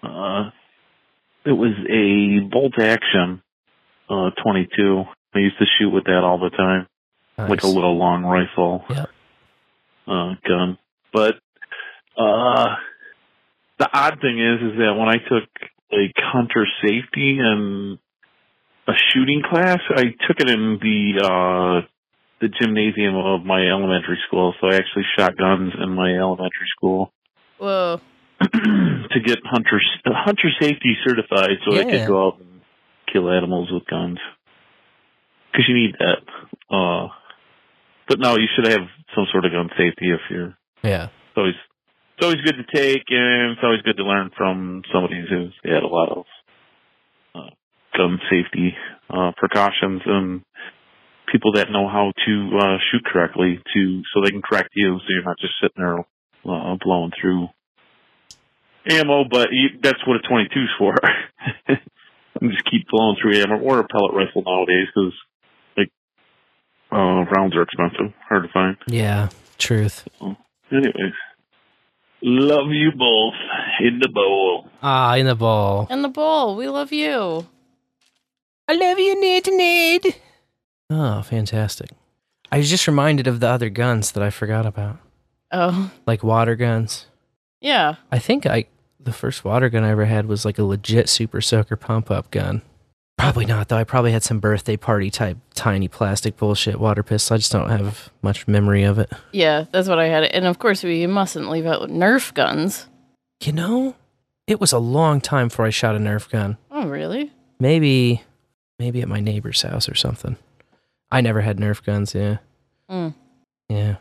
Uh, 0.03 0.51
it 1.45 1.53
was 1.53 1.73
a 1.89 2.41
bolt 2.51 2.75
action, 2.81 3.43
uh, 4.09 4.31
22. 4.43 5.05
I 5.35 5.39
used 5.39 5.59
to 5.59 5.67
shoot 5.79 5.91
with 5.91 6.05
that 6.05 6.23
all 6.25 6.39
the 6.39 6.51
time, 6.51 6.87
like 7.39 7.63
a 7.63 7.67
little 7.67 7.97
long 7.99 8.25
rifle, 8.25 8.85
Yep. 8.89 9.11
uh, 10.09 10.35
gun. 10.47 10.79
But, 11.13 11.39
uh, 12.17 12.77
the 13.79 13.89
odd 13.93 14.21
thing 14.21 14.39
is, 14.39 14.73
is 14.73 14.79
that 14.79 14.95
when 14.97 15.09
I 15.09 15.19
took 15.19 15.49
like 15.93 16.15
hunter 16.17 16.67
safety 16.83 17.39
and 17.39 17.99
a 18.89 18.95
shooting 19.13 19.43
class, 19.43 19.81
I 19.91 20.05
took 20.27 20.41
it 20.41 20.49
in 20.49 20.79
the, 20.81 21.21
uh, 21.23 21.87
the 22.41 22.49
gymnasium 22.49 23.15
of 23.17 23.45
my 23.45 23.61
elementary 23.69 24.19
school. 24.27 24.55
So 24.61 24.69
I 24.69 24.77
actually 24.77 25.05
shot 25.19 25.37
guns 25.37 25.73
in 25.79 25.91
my 25.91 26.13
elementary 26.15 26.69
school 26.77 27.13
Whoa. 27.59 28.01
to 28.41 29.21
get 29.25 29.39
hunter 29.45 29.81
hunter 30.05 30.49
safety 30.61 30.97
certified, 31.07 31.57
so 31.65 31.73
I 31.75 31.79
Yeah. 31.81 31.91
could 31.91 32.07
go 32.07 32.27
out 32.27 32.39
and 32.41 32.61
kill 33.13 33.31
animals 33.31 33.71
with 33.73 33.87
guns. 33.87 34.19
Because 35.53 35.69
you 35.69 35.75
need 35.75 35.95
that. 35.99 36.21
Uh, 36.71 37.09
but 38.09 38.21
no, 38.21 38.37
you 38.37 38.47
should 38.55 38.71
have 38.71 38.87
some 39.15 39.27
sort 39.33 39.47
of 39.47 39.53
gun 39.53 39.71
safety 39.79 40.11
if 40.11 40.21
you're. 40.31 40.57
Yeah. 40.83 41.05
It's 41.07 41.37
always 41.37 41.55
it's 42.17 42.25
always 42.25 42.41
good 42.43 42.57
to 42.57 42.77
take, 42.77 43.05
and 43.09 43.53
it's 43.53 43.61
always 43.63 43.83
good 43.83 43.97
to 43.97 44.05
learn 44.05 44.31
from 44.37 44.83
somebody 44.93 45.25
who's 45.29 45.55
had 45.65 45.83
a 45.83 45.87
lot 45.87 46.11
of 46.11 46.25
uh, 47.35 47.51
gun 47.97 48.19
safety 48.31 48.75
uh, 49.11 49.33
precautions 49.37 50.03
and 50.05 50.43
people 51.33 51.53
that 51.53 51.71
know 51.71 51.89
how 51.89 52.13
to 52.25 52.59
uh, 52.59 52.77
shoot 52.91 53.05
correctly, 53.05 53.61
to 53.75 54.03
so 54.13 54.23
they 54.23 54.31
can 54.31 54.43
correct 54.43 54.71
you, 54.75 54.99
so 54.99 55.05
you're 55.09 55.25
not 55.25 55.39
just 55.39 55.55
sitting 55.61 55.77
there 55.83 56.05
uh, 56.49 56.77
blowing 56.83 57.13
through 57.21 57.49
ammo. 58.89 59.25
But 59.31 59.49
you, 59.53 59.79
that's 59.83 60.05
what 60.07 60.17
a 60.17 60.29
22 60.29 60.61
is 60.61 60.69
for. 60.79 60.95
and 61.69 62.51
just 62.51 62.65
keep 62.71 62.87
blowing 62.91 63.17
through 63.21 63.37
ammo 63.41 63.59
or 63.61 63.81
a 63.81 63.85
pellet 63.89 64.15
rifle 64.15 64.43
nowadays 64.45 64.87
because 64.95 65.13
like 65.77 65.91
uh, 66.93 67.25
rounds 67.37 67.55
are 67.57 67.63
expensive, 67.63 68.15
hard 68.29 68.45
to 68.45 68.49
find. 68.53 68.77
Yeah. 68.87 69.29
Truth. 69.59 70.07
Anyways, 70.71 71.15
love 72.23 72.69
you 72.71 72.91
both 72.93 73.35
in 73.81 74.01
the 74.01 74.09
bowl. 74.09 74.69
Ah, 74.83 75.15
in 75.17 75.27
the 75.27 75.35
bowl. 75.35 75.87
In 75.91 76.03
the 76.03 76.09
bowl, 76.09 76.57
We 76.57 76.69
love 76.69 76.93
you. 76.93 77.47
I 78.69 78.75
love 78.75 78.99
you, 78.99 79.21
Ned 79.21 79.47
Ned. 79.49 80.03
Oh, 80.91 81.23
fantastic. 81.23 81.91
I 82.51 82.59
was 82.59 82.69
just 82.69 82.87
reminded 82.87 83.27
of 83.27 83.41
the 83.41 83.49
other 83.49 83.71
guns 83.71 84.13
that 84.13 84.23
I 84.23 84.31
forgot 84.31 84.67
about. 84.67 84.99
Oh. 85.53 85.91
Like 86.07 86.23
water 86.23 86.57
guns. 86.57 87.07
Yeah. 87.61 87.97
I 88.13 88.19
think 88.19 88.47
I 88.47 88.67
the 89.01 89.13
first 89.13 89.45
water 89.45 89.69
gun 89.69 89.85
I 89.85 89.91
ever 89.91 90.05
had 90.05 90.27
was 90.27 90.45
like 90.45 90.59
a 90.59 90.65
legit 90.65 91.09
super 91.09 91.41
soaker 91.41 91.77
pump 91.77 92.11
up 92.11 92.31
gun. 92.31 92.63
Probably 93.19 93.47
not 93.47 93.69
though. 93.69 93.77
I 93.79 93.85
probably 93.85 94.13
had 94.13 94.23
some 94.23 94.41
birthday 94.41 94.77
party 94.77 95.11
type 95.11 95.39
tiny 95.55 95.89
plastic 95.89 96.37
bullshit 96.37 96.79
water 96.79 97.03
pistol. 97.03 97.35
I 97.35 97.39
just 97.39 97.53
don't 97.53 97.71
have 97.71 98.11
much 98.23 98.47
memory 98.47 98.83
of 98.83 98.99
it. 98.99 99.11
Yeah, 99.33 99.65
that's 99.73 99.89
what 99.89 99.99
I 99.99 100.07
had. 100.09 100.25
And 100.25 100.45
of 100.47 100.59
course, 100.59 100.83
we 100.83 101.07
mustn't 101.07 101.49
leave 101.49 101.65
out 101.67 101.89
Nerf 101.89 102.35
guns. 102.35 102.87
You 103.43 103.53
know, 103.53 103.95
it 104.47 104.61
was 104.61 104.73
a 104.73 104.79
long 104.79 105.21
time 105.21 105.49
before 105.49 105.65
I 105.67 105.71
shot 105.71 105.97
a 105.97 105.99
Nerf 105.99 106.29
gun. 106.31 106.59
Oh, 106.71 106.89
really? 106.89 107.33
Maybe, 107.59 108.23
maybe 108.79 109.01
at 109.01 109.09
my 109.09 109.21
neighbor's 109.21 109.63
house 109.63 109.89
or 109.89 109.95
something. 109.95 110.37
I 111.11 111.21
never 111.23 111.41
had 111.41 111.57
Nerf 111.59 111.83
guns. 111.85 112.15
Yeah, 112.15 112.39
Mm. 112.91 113.15
yeah. 113.69 113.97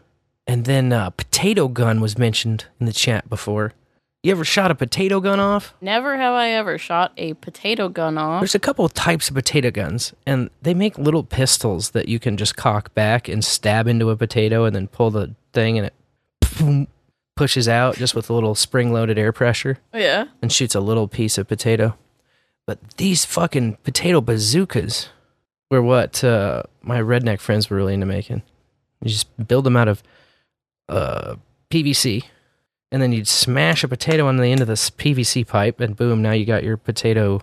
And 0.48 0.66
then 0.66 0.94
uh, 0.94 1.10
potato 1.12 1.68
gun 1.68 2.02
was 2.02 2.18
mentioned 2.18 2.66
in 2.80 2.86
the 2.86 2.94
chat 2.94 3.30
before. 3.30 3.74
You 4.24 4.32
ever 4.32 4.44
shot 4.44 4.72
a 4.72 4.76
potato 4.76 5.20
gun 5.20 5.40
off? 5.40 5.76
Never 5.82 6.18
have 6.18 6.34
I 6.34 6.50
ever 6.50 6.78
shot 6.80 7.14
a 7.16 7.34
potato 7.36 7.90
gun 7.90 8.18
off. 8.18 8.42
There's 8.42 8.56
a 8.56 8.60
couple 8.60 8.84
of 8.86 8.94
types 8.94 9.30
of 9.30 9.36
potato 9.36 9.70
guns, 9.70 10.14
and 10.26 10.50
they 10.64 10.74
make 10.74 10.98
little 10.98 11.24
pistols 11.24 11.92
that 11.92 12.08
you 12.10 12.20
can 12.20 12.36
just 12.36 12.56
cock 12.56 12.94
back 12.96 13.28
and 13.28 13.46
stab 13.46 13.88
into 13.88 14.10
a 14.10 14.18
potato, 14.18 14.66
and 14.66 14.76
then 14.76 14.88
pull 14.88 15.12
the 15.12 15.36
thing, 15.54 15.78
and 15.78 15.88
it 15.88 15.94
boom, 16.58 16.88
pushes 17.36 17.68
out 17.68 17.98
just 17.98 18.16
with 18.16 18.30
a 18.30 18.34
little 18.34 18.56
spring-loaded 18.56 19.20
air 19.20 19.32
pressure 19.32 19.78
Yeah. 19.94 20.26
and 20.42 20.52
shoots 20.52 20.74
a 20.74 20.80
little 20.80 21.08
piece 21.08 21.38
of 21.38 21.48
potato. 21.48 21.96
But 22.66 22.98
these 22.98 23.26
fucking 23.26 23.78
potato 23.84 24.22
bazookas 24.22 25.10
were 25.70 25.84
what 25.84 26.24
uh, 26.24 26.64
my 26.82 27.00
redneck 27.00 27.40
friends 27.42 27.70
were 27.70 27.78
really 27.78 27.94
into 27.94 28.08
making. 28.08 28.42
You 29.04 29.10
just 29.12 29.48
build 29.48 29.66
them 29.66 29.78
out 29.78 29.88
of 29.88 30.02
uh, 30.90 31.36
PVC, 31.70 32.24
and 32.92 33.02
then 33.02 33.12
you'd 33.12 33.28
smash 33.28 33.84
a 33.84 33.88
potato 33.88 34.28
on 34.28 34.38
the 34.38 34.48
end 34.48 34.62
of 34.62 34.68
this 34.68 34.90
PVC 34.90 35.46
pipe, 35.48 35.80
and 35.80 35.96
boom, 35.96 36.22
now 36.22 36.32
you 36.32 36.46
got 36.46 36.64
your 36.64 36.78
potato 36.78 37.42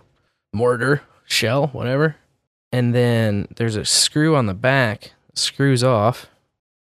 mortar, 0.53 1.01
shell, 1.25 1.67
whatever. 1.67 2.15
And 2.71 2.93
then 2.95 3.47
there's 3.55 3.75
a 3.75 3.85
screw 3.85 4.35
on 4.35 4.47
the 4.47 4.53
back, 4.53 5.11
screws 5.33 5.83
off, 5.83 6.27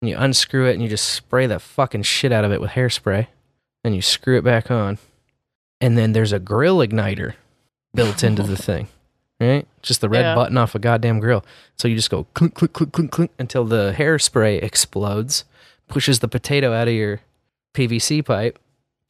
and 0.00 0.08
you 0.08 0.16
unscrew 0.16 0.66
it, 0.68 0.74
and 0.74 0.82
you 0.82 0.88
just 0.88 1.08
spray 1.08 1.46
the 1.46 1.58
fucking 1.58 2.02
shit 2.04 2.32
out 2.32 2.44
of 2.44 2.52
it 2.52 2.60
with 2.60 2.70
hairspray, 2.72 3.26
and 3.82 3.94
you 3.94 4.02
screw 4.02 4.38
it 4.38 4.44
back 4.44 4.70
on. 4.70 4.98
And 5.80 5.96
then 5.98 6.12
there's 6.12 6.32
a 6.32 6.38
grill 6.38 6.78
igniter 6.78 7.34
built 7.94 8.22
into 8.22 8.42
the 8.42 8.56
thing, 8.62 8.86
right? 9.40 9.66
Just 9.82 10.00
the 10.00 10.08
red 10.08 10.20
Yeah. 10.20 10.34
button 10.34 10.58
off 10.58 10.74
a 10.74 10.78
goddamn 10.78 11.18
grill. 11.18 11.44
So 11.76 11.88
you 11.88 11.96
just 11.96 12.10
go 12.10 12.24
clink, 12.34 12.54
clink, 12.54 12.72
clink, 12.72 12.92
clink, 12.92 13.10
clink 13.10 13.30
until 13.38 13.64
the 13.64 13.94
hairspray 13.96 14.62
explodes, 14.62 15.44
pushes 15.90 16.20
the 16.20 16.28
potato 16.28 16.72
out 16.72 16.88
of 16.88 16.94
your 16.94 17.20
PVC 17.74 18.24
pipe, 18.24 18.58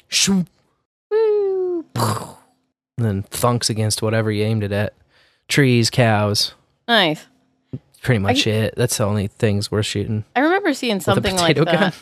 shoo, 0.09 0.47
and 1.11 1.85
then 2.97 3.23
thunks 3.25 3.71
against 3.71 4.03
whatever 4.03 4.31
you 4.31 4.45
aimed 4.45 4.65
it 4.65 4.73
at 4.73 4.95
trees, 5.49 5.91
cows. 5.91 6.55
Nice. 6.89 7.27
Pretty 8.03 8.19
much 8.19 8.47
I- 8.47 8.51
it. 8.51 8.75
That's 8.77 8.97
the 8.97 9.05
only 9.05 9.27
things 9.29 9.71
we're 9.71 9.83
shooting. 9.83 10.25
I 10.35 10.41
remember 10.41 10.75
seeing 10.75 11.01
something 11.01 11.37
like 11.37 11.57
that 11.57 11.65
gun? 11.67 11.93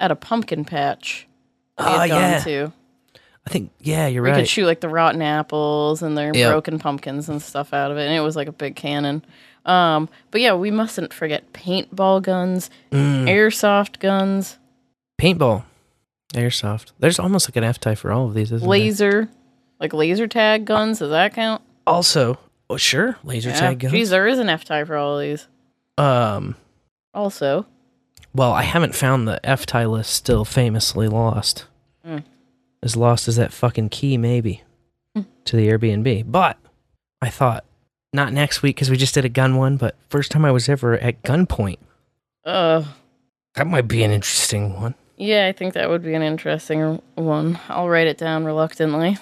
at 0.00 0.10
a 0.10 0.16
pumpkin 0.16 0.64
patch. 0.64 1.26
Oh, 1.78 2.02
yeah. 2.04 2.40
To. 2.40 2.72
I 3.46 3.50
think 3.50 3.70
yeah, 3.80 4.08
you're 4.08 4.24
We 4.24 4.30
right. 4.30 4.38
could 4.38 4.48
shoot 4.48 4.66
like 4.66 4.80
the 4.80 4.88
rotten 4.88 5.22
apples 5.22 6.02
and 6.02 6.18
their 6.18 6.32
Yep. 6.34 6.50
broken 6.50 6.78
pumpkins 6.80 7.28
and 7.28 7.40
stuff 7.40 7.72
out 7.72 7.92
of 7.92 7.96
it, 7.96 8.06
and 8.06 8.14
it 8.14 8.20
was 8.20 8.34
like 8.34 8.48
a 8.48 8.52
big 8.52 8.74
cannon. 8.74 9.24
Um, 9.66 10.08
but 10.30 10.40
yeah, 10.40 10.54
we 10.54 10.70
mustn't 10.70 11.12
forget 11.12 11.52
paintball 11.52 12.22
guns, 12.22 12.70
Mm. 12.92 13.24
airsoft 13.28 13.98
guns, 13.98 14.58
Paintball, 15.20 15.64
airsoft. 16.34 16.92
There's 16.98 17.18
almost 17.18 17.48
like 17.48 17.56
an 17.56 17.64
F 17.64 17.80
type 17.80 17.98
for 17.98 18.12
all 18.12 18.26
of 18.26 18.34
these, 18.34 18.52
isn't 18.52 18.60
there? 18.60 18.68
laser, 18.68 19.28
like 19.80 19.92
laser 19.92 20.26
tag 20.28 20.64
guns. 20.66 20.98
Does 21.00 21.10
that 21.10 21.34
count? 21.34 21.62
Also, 21.86 22.38
oh 22.70 22.76
sure, 22.76 23.16
laser 23.24 23.50
Yeah. 23.50 23.60
tag 23.60 23.78
guns. 23.80 23.92
Geez, 23.92 24.10
there 24.10 24.26
is 24.26 24.38
an 24.38 24.48
F 24.48 24.64
type 24.64 24.86
for 24.86 24.96
all 24.96 25.18
of 25.18 25.22
these. 25.22 25.46
Um, 25.98 26.54
Also, 27.14 27.66
well, 28.34 28.52
I 28.52 28.62
haven't 28.62 28.94
found 28.94 29.26
the 29.26 29.40
F 29.44 29.64
tie 29.66 29.86
list 29.86 30.12
still 30.12 30.44
famously 30.44 31.08
lost. 31.08 31.64
Mm. 32.06 32.22
As 32.82 32.94
lost 32.94 33.26
as 33.26 33.36
that 33.36 33.52
fucking 33.52 33.88
key, 33.88 34.16
maybe, 34.18 34.62
to 35.44 35.56
the 35.56 35.66
Airbnb. 35.68 36.30
But 36.30 36.58
I 37.22 37.30
thought 37.30 37.64
not 38.16 38.32
next 38.32 38.62
week 38.62 38.74
because 38.74 38.90
we 38.90 38.96
just 38.96 39.14
did 39.14 39.24
a 39.24 39.28
gun 39.28 39.56
one, 39.56 39.76
but 39.76 39.94
first 40.08 40.32
time 40.32 40.44
I 40.44 40.50
was 40.50 40.68
ever 40.68 40.98
at 40.98 41.22
gunpoint. 41.22 41.78
uh, 42.44 42.82
That 43.54 43.68
might 43.68 43.86
be 43.86 44.02
an 44.02 44.10
interesting 44.10 44.74
one. 44.74 44.94
yeah, 45.16 45.46
I 45.46 45.52
think 45.52 45.74
that 45.74 45.88
would 45.88 46.02
be 46.02 46.14
an 46.14 46.22
interesting 46.22 47.00
one. 47.14 47.58
I'll 47.68 47.88
write 47.88 48.08
it 48.08 48.18
down 48.18 48.44
reluctantly. 48.44 49.18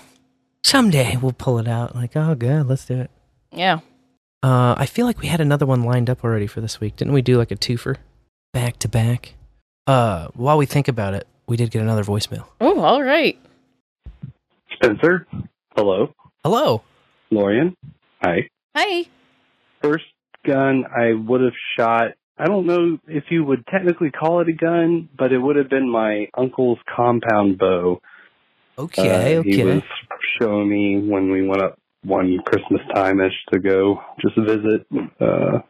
Someday 0.62 1.16
we'll 1.20 1.32
pull 1.32 1.58
it 1.58 1.68
out. 1.68 1.94
Like, 1.94 2.16
oh, 2.16 2.34
good, 2.34 2.66
let's 2.66 2.86
do 2.86 2.98
it. 3.00 3.10
Yeah. 3.52 3.80
Uh, 4.42 4.74
I 4.78 4.86
feel 4.86 5.04
like 5.06 5.20
we 5.20 5.26
had 5.28 5.40
another 5.40 5.66
one 5.66 5.82
lined 5.84 6.08
up 6.10 6.24
already 6.24 6.46
for 6.46 6.60
this 6.62 6.80
week. 6.80 6.96
Didn't 6.96 7.12
we 7.14 7.22
do 7.22 7.36
like 7.36 7.50
a 7.50 7.56
twofer 7.56 7.96
back 8.52 8.78
to 8.78 8.88
back? 8.88 9.34
Uh, 9.86 10.28
while 10.34 10.56
we 10.56 10.64
think 10.66 10.88
about 10.88 11.12
it, 11.14 11.26
we 11.46 11.56
did 11.56 11.70
get 11.70 11.82
another 11.82 12.02
voicemail. 12.04 12.46
Oh, 12.60 12.80
all 12.80 13.02
right. 13.02 13.38
Spencer, 14.72 15.26
hello. 15.76 16.12
Hello. 16.42 16.82
Lorian, 17.30 17.76
hi. 18.22 18.48
Hi. 18.74 19.04
First 19.82 20.04
gun 20.46 20.84
I 20.86 21.12
would 21.14 21.40
have 21.40 21.52
shot, 21.78 22.12
I 22.38 22.46
don't 22.46 22.66
know 22.66 22.98
if 23.06 23.24
you 23.30 23.44
would 23.44 23.64
technically 23.66 24.10
call 24.10 24.40
it 24.40 24.48
a 24.48 24.52
gun, 24.52 25.08
but 25.16 25.32
it 25.32 25.38
would 25.38 25.56
have 25.56 25.68
been 25.70 25.88
my 25.88 26.28
uncle's 26.36 26.78
compound 26.94 27.58
bow. 27.58 28.00
Okay, 28.78 29.36
Uh, 29.38 29.42
He 29.42 29.54
okay. 29.56 29.64
was 29.64 29.82
showing 30.40 30.68
me 30.68 31.08
when 31.08 31.30
we 31.30 31.46
went 31.46 31.62
up 31.62 31.78
one 32.02 32.38
Christmas 32.44 32.80
time 32.94 33.20
ish 33.20 33.32
to 33.52 33.60
go 33.60 34.02
just 34.20 34.36
visit, 34.36 34.86
uh, 35.20 35.60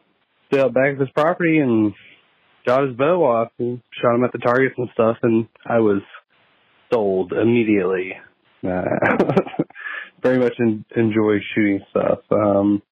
stay 0.51 0.61
out 0.61 0.73
back 0.73 0.95
of 0.95 1.01
his 1.01 1.11
property 1.11 1.59
and 1.59 1.93
shot 2.67 2.85
his 2.87 2.97
bow 2.97 3.23
off 3.25 3.53
and 3.59 3.83
shot 4.01 4.15
him 4.15 4.25
at 4.25 4.33
the 4.33 4.39
targets 4.39 4.75
and 4.79 4.89
stuff. 4.95 5.19
And 5.23 5.47
I 5.67 5.81
was 5.81 6.01
sold 6.93 7.33
immediately. 7.35 8.15
Uh, 8.67 8.85
very 10.23 10.39
much 10.39 10.55
en- 10.59 10.87
enjoy 10.97 11.37
shooting 11.55 11.81
stuff. 11.91 12.21
Um, 12.31 12.83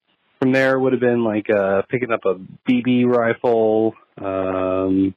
from 0.42 0.50
there, 0.50 0.76
would 0.76 0.92
have 0.92 1.00
been 1.00 1.22
like 1.22 1.48
uh, 1.48 1.82
picking 1.88 2.10
up 2.10 2.24
a 2.24 2.34
BB 2.68 3.06
rifle. 3.06 3.94
Um, 4.20 5.14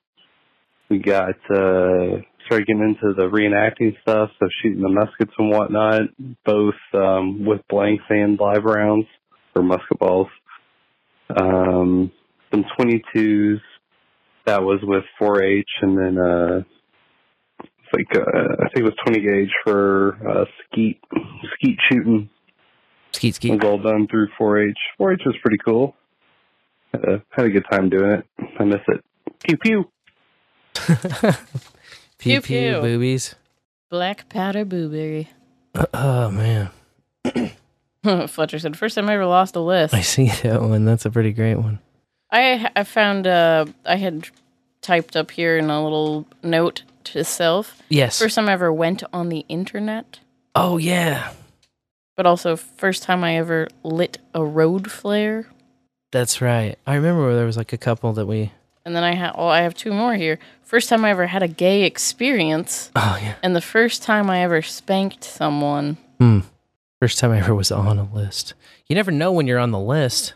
we 0.88 1.00
got 1.00 1.36
uh, 1.50 2.22
started 2.46 2.68
getting 2.68 2.96
into 2.96 3.16
the 3.16 3.28
reenacting 3.28 4.00
stuff, 4.04 4.30
so 4.40 4.48
shooting 4.62 4.84
the 4.84 4.90
muskets 4.90 5.32
and 5.40 5.50
whatnot, 5.50 6.02
both 6.46 6.76
um, 6.94 7.44
with 7.44 7.62
blanks 7.68 8.04
and 8.10 8.40
live 8.40 8.66
rounds 8.66 9.08
or 9.56 9.64
musket 9.64 9.98
balls. 9.98 10.28
Um, 11.36 12.12
some 12.52 12.64
22s. 12.80 13.62
That 14.46 14.62
was 14.62 14.80
with 14.84 15.06
4-H, 15.20 15.66
and 15.82 15.98
then 15.98 16.18
uh, 16.20 16.62
it's 17.62 17.94
like 17.94 18.16
uh, 18.16 18.54
I 18.64 18.70
think 18.70 18.78
it 18.78 18.84
was 18.84 18.94
20 19.08 19.22
gauge 19.22 19.52
for 19.64 20.20
uh, 20.30 20.46
skeet 20.70 21.02
skeet 21.56 21.80
shooting. 21.90 22.30
Skeet 23.16 23.36
skeet. 23.36 23.52
was 23.52 23.62
all 23.64 23.78
done 23.78 24.08
through 24.08 24.28
4-H. 24.40 24.78
4-H 25.00 25.22
was 25.26 25.36
pretty 25.42 25.58
cool. 25.66 25.96
Had 26.94 27.04
a, 27.04 27.22
had 27.32 27.46
a 27.46 27.50
good 27.50 27.66
time 27.72 27.90
doing 27.90 28.12
it. 28.12 28.26
I 28.60 28.64
miss 28.64 28.82
it. 28.88 29.04
Pew 29.44 29.58
pew. 29.58 29.90
Pew 32.18 32.40
Pew, 32.40 32.42
pew, 32.42 32.72
pew. 32.74 32.82
boobies. 32.82 33.36
Black 33.90 34.30
powder 34.30 34.66
blueberry. 34.66 35.30
Oh 35.94 36.32
man, 36.32 36.70
Fletcher 38.28 38.60
said, 38.60 38.78
first 38.78 38.96
time 38.96 39.10
I 39.10 39.14
ever 39.16 39.26
lost 39.26 39.56
a 39.56 39.60
list. 39.60 39.94
I 39.94 40.02
see 40.02 40.28
that 40.44 40.62
one. 40.62 40.86
That's 40.86 41.06
a 41.06 41.12
pretty 41.12 41.34
great 41.34 41.56
one. 41.56 41.80
I 42.32 42.70
I 42.76 42.84
found 42.86 43.28
uh 43.28 43.66
I 43.86 43.98
had 43.98 44.30
typed 44.82 45.16
up 45.16 45.32
here 45.32 45.58
in 45.58 45.70
a 45.70 45.84
little 45.84 46.26
note 46.44 46.84
to 47.06 47.24
self. 47.26 47.82
Yes. 47.90 48.20
First 48.20 48.36
time 48.36 48.48
I 48.50 48.54
ever 48.54 48.72
went 48.72 49.04
on 49.14 49.30
the 49.30 49.46
internet, 49.50 50.20
Oh 50.56 50.78
yeah, 50.78 51.32
but 52.16 52.26
also 52.26 52.56
first 52.56 53.04
time 53.04 53.24
I 53.24 53.38
ever 53.38 53.68
lit 53.84 54.18
a 54.34 54.44
road 54.44 54.92
flare. 54.92 55.48
that's 56.12 56.42
right. 56.42 56.78
I 56.88 56.96
remember 56.96 57.36
there 57.36 57.46
was 57.46 57.58
like 57.58 57.74
a 57.74 57.78
couple 57.78 58.14
that 58.14 58.26
we. 58.26 58.52
And 58.86 58.96
then 58.96 59.04
I 59.04 59.16
have 59.16 59.34
oh 59.38 59.48
I 59.48 59.62
have 59.62 59.74
two 59.74 59.92
more 59.94 60.16
here. 60.16 60.38
First 60.62 60.90
time 60.90 61.04
I 61.04 61.10
ever 61.10 61.28
had 61.28 61.44
a 61.44 61.48
gay 61.48 61.84
experience. 61.84 62.92
Oh 62.96 63.18
yeah. 63.22 63.36
And 63.44 63.56
the 63.56 63.62
first 63.62 64.04
time 64.04 64.30
I 64.30 64.40
ever 64.44 64.62
spanked 64.62 65.24
someone. 65.24 65.98
Hmm. 66.20 66.40
First 67.02 67.18
time 67.20 67.32
I 67.32 67.40
ever 67.40 67.54
was 67.54 67.72
on 67.72 67.98
a 68.00 68.04
list. 68.14 68.54
You 68.88 68.96
never 68.96 69.12
know 69.12 69.32
when 69.32 69.48
you're 69.48 69.60
on 69.60 69.72
the 69.72 69.80
list. 69.80 70.34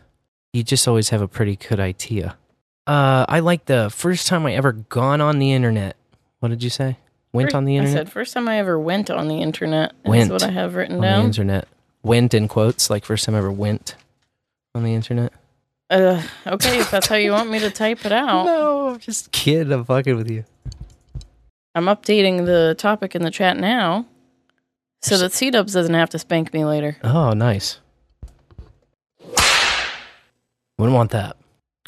You 0.52 0.64
just 0.64 0.88
always 0.88 1.10
have 1.10 1.22
a 1.22 1.28
pretty 1.28 1.56
good 1.56 1.80
idea. 1.80 2.36
Uh, 2.88 3.26
I 3.30 3.40
like 3.40 3.66
the 3.66 3.90
first 3.92 4.28
time 4.28 4.46
I 4.48 4.54
ever 4.56 4.72
gone 4.74 5.22
on 5.22 5.38
the 5.40 5.54
internet. 5.54 5.96
What 6.40 6.50
did 6.50 6.64
you 6.64 6.72
say? 6.72 6.98
Went 7.32 7.52
Fir- 7.52 7.58
on 7.58 7.66
the 7.66 7.76
internet. 7.78 7.96
I 7.96 8.00
said 8.00 8.12
first 8.12 8.34
time 8.34 8.48
I 8.48 8.58
ever 8.58 8.80
went 8.80 9.10
on 9.10 9.28
the 9.28 9.42
internet. 9.42 9.94
That's 10.04 10.10
Went 10.10 10.32
what 10.32 10.44
I 10.44 10.50
have 10.52 10.76
written 10.76 10.96
on 10.96 11.02
the 11.02 11.08
down. 11.08 11.26
internet. 11.26 11.68
Went 12.02 12.34
in 12.34 12.48
quotes, 12.48 12.90
like 12.90 13.06
first 13.06 13.26
time 13.26 13.36
I 13.36 13.40
ever 13.40 13.52
went 13.52 13.96
on 14.74 14.84
the 14.84 14.94
internet. 14.96 15.32
Uh, 15.92 16.22
okay, 16.48 16.80
if 16.80 16.90
that's 16.92 17.08
how 17.08 17.16
you 17.16 17.32
want 17.32 17.50
me 17.50 17.60
to 17.60 17.70
type 17.70 18.06
it 18.06 18.12
out. 18.12 18.46
No, 18.60 18.90
I'm 18.90 19.00
just 19.00 19.32
kidding. 19.32 19.72
I'm 19.74 19.86
fucking 19.86 20.16
with 20.16 20.30
you. 20.30 20.46
I'm 21.76 21.86
updating 21.86 22.46
the 22.46 22.76
topic 22.78 23.16
in 23.16 23.22
the 23.24 23.32
chat 23.32 23.58
now 23.58 24.06
so 25.02 25.18
that 25.18 25.32
Seedubs 25.32 25.74
doesn't 25.74 25.94
have 25.94 26.10
to 26.12 26.20
spank 26.20 26.54
me 26.54 26.66
later. 26.66 26.98
Oh, 27.04 27.34
nice. 27.34 27.80
Wouldn't 30.78 30.96
want 30.96 31.12
that. 31.12 31.36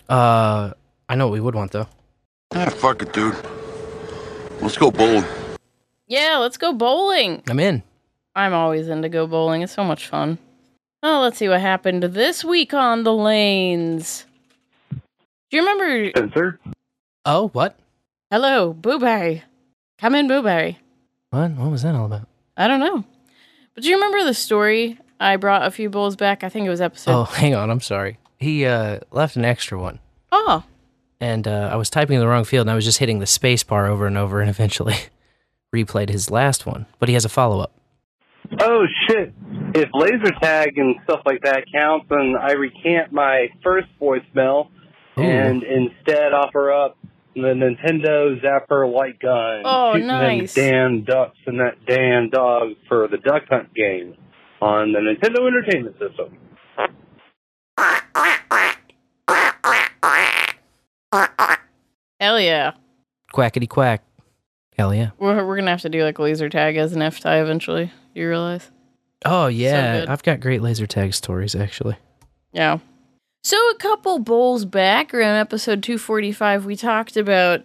Uh, 0.09 0.73
I 1.09 1.15
know 1.15 1.27
what 1.27 1.33
we 1.33 1.39
would 1.39 1.55
want 1.55 1.71
though. 1.71 1.87
Ah, 2.53 2.69
fuck 2.69 3.01
it, 3.01 3.13
dude. 3.13 3.35
Let's 4.61 4.77
go 4.77 4.91
bowling. 4.91 5.25
Yeah, 6.07 6.37
let's 6.39 6.57
go 6.57 6.73
bowling. 6.73 7.41
I'm 7.49 7.59
in. 7.59 7.83
I'm 8.35 8.53
always 8.53 8.87
into 8.87 9.09
go 9.09 9.27
bowling. 9.27 9.61
It's 9.61 9.73
so 9.73 9.83
much 9.83 10.07
fun. 10.07 10.37
Oh, 11.03 11.19
let's 11.21 11.37
see 11.37 11.49
what 11.49 11.61
happened 11.61 12.03
this 12.03 12.43
week 12.43 12.73
on 12.73 13.03
the 13.03 13.13
lanes. 13.13 14.25
Do 14.91 14.97
you 15.57 15.59
remember? 15.61 16.09
Spencer? 16.11 16.59
Oh, 17.25 17.47
what? 17.49 17.77
Hello, 18.29 18.71
Boo-Bury. 18.73 19.43
Come 19.97 20.15
in, 20.15 20.27
Boo-Bury. 20.27 20.77
What? 21.31 21.51
What 21.51 21.71
was 21.71 21.81
that 21.83 21.95
all 21.95 22.05
about? 22.05 22.27
I 22.55 22.67
don't 22.67 22.79
know. 22.79 23.03
But 23.73 23.83
do 23.83 23.89
you 23.89 23.95
remember 23.95 24.23
the 24.23 24.33
story 24.33 24.97
I 25.19 25.37
brought 25.37 25.65
a 25.65 25.71
few 25.71 25.89
bowls 25.89 26.15
back? 26.15 26.43
I 26.43 26.49
think 26.49 26.65
it 26.67 26.69
was 26.69 26.81
episode. 26.81 27.11
Oh, 27.13 27.23
hang 27.25 27.55
on. 27.55 27.69
I'm 27.69 27.81
sorry. 27.81 28.17
He 28.37 28.65
uh 28.65 28.99
left 29.11 29.35
an 29.35 29.45
extra 29.45 29.79
one, 29.79 29.99
Oh, 30.31 30.63
and 31.21 31.47
uh, 31.47 31.69
I 31.71 31.77
was 31.77 31.89
typing 31.89 32.15
in 32.15 32.19
the 32.19 32.27
wrong 32.27 32.43
field, 32.43 32.63
and 32.63 32.71
I 32.71 32.75
was 32.75 32.83
just 32.83 32.97
hitting 32.97 33.19
the 33.19 33.27
space 33.27 33.63
bar 33.63 33.87
over 33.87 34.07
and 34.07 34.17
over, 34.17 34.41
and 34.41 34.49
eventually 34.49 34.95
replayed 35.75 36.09
his 36.09 36.29
last 36.29 36.65
one. 36.65 36.87
But 36.99 37.07
he 37.07 37.13
has 37.13 37.23
a 37.23 37.29
follow 37.29 37.61
up. 37.61 37.71
Oh 38.59 38.85
shit! 39.07 39.33
If 39.73 39.89
laser 39.93 40.33
tag 40.41 40.77
and 40.77 40.95
stuff 41.05 41.21
like 41.25 41.43
that 41.43 41.63
counts, 41.71 42.07
then 42.09 42.33
I 42.41 42.53
recant 42.53 43.13
my 43.13 43.47
first 43.63 43.87
voicemail 44.01 44.69
Ooh. 45.17 45.21
and 45.21 45.63
instead 45.63 46.33
offer 46.33 46.73
up 46.73 46.97
the 47.35 47.53
Nintendo 47.53 48.43
Zapper 48.43 48.91
light 48.91 49.19
gun. 49.19 49.61
Oh, 49.63 49.93
shooting 49.93 50.07
them 50.07 50.37
nice. 50.39 50.53
damn 50.53 51.03
ducks 51.03 51.37
and 51.45 51.59
that 51.59 51.75
damn 51.87 52.29
dog 52.29 52.71
for 52.89 53.07
the 53.07 53.17
Duck 53.17 53.43
Hunt 53.49 53.73
game 53.73 54.15
on 54.61 54.91
the 54.91 54.99
Nintendo 54.99 55.47
Entertainment 55.47 55.95
System. 55.97 56.37
hell 62.21 62.39
yeah. 62.39 62.71
Quackity 63.33 63.67
quack. 63.67 64.03
Hell 64.77 64.93
yeah. 64.95 65.09
We're, 65.19 65.45
we're 65.45 65.55
going 65.55 65.65
to 65.65 65.71
have 65.71 65.81
to 65.81 65.89
do 65.89 66.03
like 66.03 66.17
laser 66.19 66.47
tag 66.49 66.77
as 66.77 66.93
an 66.93 67.01
F 67.01 67.19
tie 67.19 67.41
eventually. 67.41 67.91
You 68.15 68.27
realize? 68.29 68.69
Oh 69.25 69.47
yeah, 69.47 69.99
good. 70.01 70.09
I've 70.09 70.23
got 70.23 70.39
great 70.39 70.61
laser 70.61 70.87
tag 70.87 71.13
stories 71.13 71.55
actually. 71.55 71.97
Yeah. 72.53 72.79
So 73.43 73.57
a 73.71 73.75
couple 73.75 74.19
bowls 74.19 74.65
back, 74.65 75.13
around 75.13 75.37
episode 75.37 75.81
245, 75.83 76.65
we 76.65 76.75
talked 76.75 77.17
about 77.17 77.63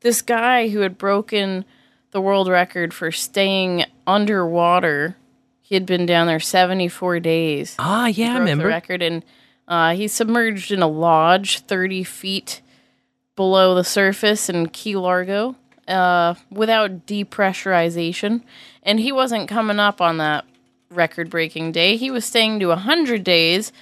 this 0.00 0.22
guy 0.22 0.68
who 0.68 0.80
had 0.80 0.96
broken 0.98 1.64
the 2.12 2.20
world 2.20 2.48
record 2.48 2.94
for 2.94 3.10
staying 3.12 3.84
underwater. 4.06 5.16
He 5.60 5.74
had 5.74 5.84
been 5.84 6.06
down 6.06 6.26
there 6.28 6.40
74 6.40 7.20
days. 7.20 7.74
Ah, 7.78 8.06
He 8.06 8.22
yeah, 8.22 8.34
I 8.36 8.38
remember. 8.38 8.64
the 8.64 8.68
record, 8.68 9.02
and 9.02 9.22
Uh, 9.66 9.94
he's 9.94 10.12
submerged 10.14 10.70
in 10.72 10.80
a 10.80 10.88
lodge 10.88 11.58
30 11.60 12.04
feet 12.04 12.62
below 13.38 13.72
the 13.72 13.84
surface 13.84 14.48
in 14.48 14.68
Key 14.68 14.96
Largo 14.96 15.54
uh, 15.86 16.34
without 16.50 17.06
depressurization. 17.06 18.42
And 18.82 18.98
he 18.98 19.12
wasn't 19.12 19.48
coming 19.48 19.78
up 19.78 20.00
on 20.00 20.16
that 20.16 20.44
record 20.90 21.30
breaking 21.30 21.70
day. 21.70 21.96
He 21.96 22.10
was 22.10 22.24
staying 22.24 22.58
to 22.58 22.66
100 22.66 23.22
days 23.22 23.72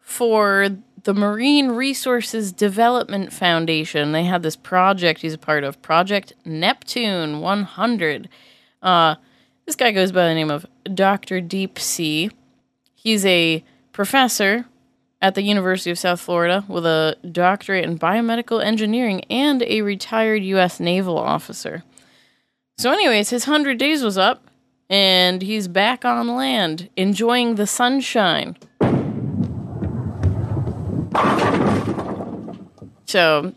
for 0.00 0.70
the 1.04 1.14
Marine 1.14 1.68
Resources 1.68 2.50
Development 2.50 3.32
Foundation. 3.32 4.10
They 4.10 4.24
had 4.24 4.42
this 4.42 4.56
project 4.56 5.20
he's 5.20 5.34
a 5.34 5.38
part 5.38 5.62
of, 5.62 5.80
Project 5.80 6.32
Neptune 6.44 7.38
100. 7.38 8.28
Uh, 8.82 9.14
this 9.64 9.76
guy 9.76 9.92
goes 9.92 10.10
by 10.10 10.26
the 10.26 10.34
name 10.34 10.50
of 10.50 10.66
Dr. 10.92 11.40
Deep 11.40 11.78
Sea. 11.78 12.32
He's 12.96 13.24
a 13.24 13.62
professor 13.92 14.66
at 15.24 15.34
the 15.34 15.42
University 15.42 15.90
of 15.90 15.98
South 15.98 16.20
Florida 16.20 16.66
with 16.68 16.84
a 16.84 17.16
doctorate 17.32 17.82
in 17.82 17.98
biomedical 17.98 18.62
engineering 18.62 19.24
and 19.30 19.62
a 19.62 19.80
retired 19.80 20.42
U.S. 20.42 20.78
naval 20.78 21.16
officer. 21.16 21.82
So, 22.76 22.90
anyways, 22.90 23.30
his 23.30 23.46
100 23.46 23.78
days 23.78 24.02
was 24.02 24.18
up, 24.18 24.46
and 24.90 25.40
he's 25.40 25.66
back 25.66 26.04
on 26.04 26.28
land, 26.36 26.90
enjoying 26.94 27.54
the 27.54 27.66
sunshine. 27.66 28.58
So, 33.06 33.54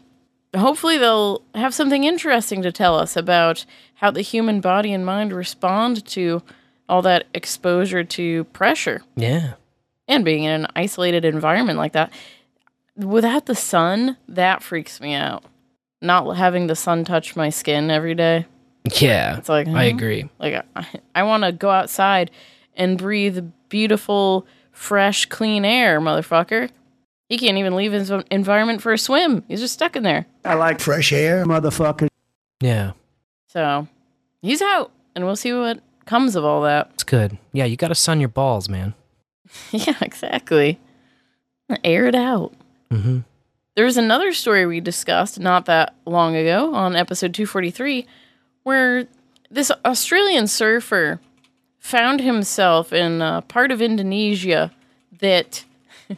hopefully, 0.55 0.97
they'll 0.97 1.41
have 1.53 1.73
something 1.73 2.05
interesting 2.05 2.61
to 2.61 2.71
tell 2.71 2.97
us 2.97 3.17
about 3.17 3.65
how 3.95 4.09
the 4.09 4.21
human 4.21 4.61
body 4.61 4.93
and 4.93 5.05
mind 5.05 5.33
respond 5.33 6.05
to 6.05 6.43
all 6.87 7.01
that 7.01 7.25
exposure 7.33 8.05
to 8.05 8.45
pressure 8.45 9.01
Yeah. 9.17 9.55
And 10.07 10.23
being 10.25 10.43
in 10.43 10.51
an 10.51 10.67
isolated 10.75 11.25
environment 11.25 11.77
like 11.77 11.93
that. 11.93 12.11
Without 12.95 13.45
the 13.45 13.55
sun, 13.55 14.17
that 14.27 14.63
freaks 14.63 14.99
me 14.99 15.13
out. 15.13 15.43
Not 16.01 16.31
having 16.37 16.67
the 16.67 16.75
sun 16.75 17.05
touch 17.05 17.35
my 17.35 17.49
skin 17.49 17.89
every 17.91 18.15
day. 18.15 18.45
Yeah. 18.99 19.37
It's 19.37 19.49
like 19.49 19.67
I 19.67 19.85
agree. 19.85 20.29
Like 20.39 20.65
I, 20.75 20.85
I 21.15 21.23
want 21.23 21.43
to 21.43 21.51
go 21.51 21.69
outside 21.69 22.31
and 22.75 22.97
breathe 22.97 23.51
beautiful, 23.69 24.47
fresh, 24.71 25.25
clean 25.25 25.65
air, 25.65 25.99
motherfucker. 25.99 26.69
He 27.29 27.37
can't 27.37 27.57
even 27.57 27.75
leave 27.75 27.91
his 27.91 28.09
environment 28.31 28.81
for 28.81 28.93
a 28.93 28.97
swim. 28.97 29.43
He's 29.47 29.59
just 29.59 29.73
stuck 29.73 29.95
in 29.95 30.03
there. 30.03 30.25
I 30.45 30.53
like 30.53 30.79
fresh 30.79 31.11
air, 31.11 31.45
motherfucker. 31.45 32.07
Yeah. 32.61 32.93
So 33.47 33.87
he's 34.41 34.61
out, 34.61 34.91
and 35.13 35.25
we'll 35.25 35.35
see 35.35 35.51
what 35.51 35.81
comes 36.05 36.35
of 36.37 36.45
all 36.45 36.61
that. 36.61 36.91
It's 36.93 37.03
good. 37.03 37.37
Yeah, 37.51 37.65
you 37.65 37.75
got 37.75 37.89
to 37.89 37.95
sun 37.95 38.21
your 38.21 38.29
balls, 38.29 38.69
man. 38.69 38.93
yeah, 39.71 39.97
exactly. 40.01 40.79
Air 41.83 42.07
it 42.07 42.15
out. 42.15 42.53
Mm-hmm. 42.91 43.19
There 43.75 43.85
was 43.85 43.97
another 43.97 44.33
story 44.33 44.65
we 44.65 44.79
discussed 44.79 45.39
not 45.39 45.65
that 45.65 45.93
long 46.05 46.35
ago 46.35 46.73
on 46.73 46.95
episode 46.95 47.33
243 47.33 48.07
where 48.63 49.07
this 49.51 49.71
Australian 49.85 50.47
surfer 50.47 51.19
found 51.79 52.21
himself 52.21 52.91
in 52.91 53.21
a 53.21 53.43
part 53.47 53.71
of 53.71 53.81
Indonesia 53.81 54.71
that 55.19 55.63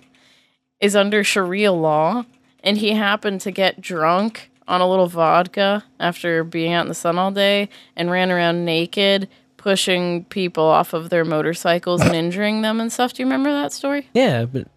is 0.80 0.96
under 0.96 1.24
Sharia 1.24 1.72
law 1.74 2.26
and 2.64 2.78
he 2.78 2.94
happened 2.94 3.42
to 3.42 3.52
get 3.52 3.82
drunk 3.82 4.50
on 4.68 4.82
a 4.82 4.90
little 4.90 5.08
vodka 5.08 5.84
after 6.00 6.44
being 6.44 6.74
out 6.74 6.84
in 6.84 6.90
the 6.90 6.94
sun 6.94 7.18
all 7.18 7.32
day 7.32 7.70
and 7.96 8.12
ran 8.12 8.32
around 8.32 8.66
naked 8.66 9.28
pushing 9.60 10.24
people 10.26 10.64
off 10.64 10.94
of 10.94 11.10
their 11.10 11.26
motorcycles 11.26 12.02
and 12.02 12.16
injuring 12.16 12.62
them 12.64 12.80
and 12.80 12.92
stuff. 12.92 13.14
Do 13.14 13.22
you 13.22 13.28
remember 13.28 13.52
that 13.52 13.72
story? 13.74 14.08
Yeah, 14.14 14.46
but 14.46 14.68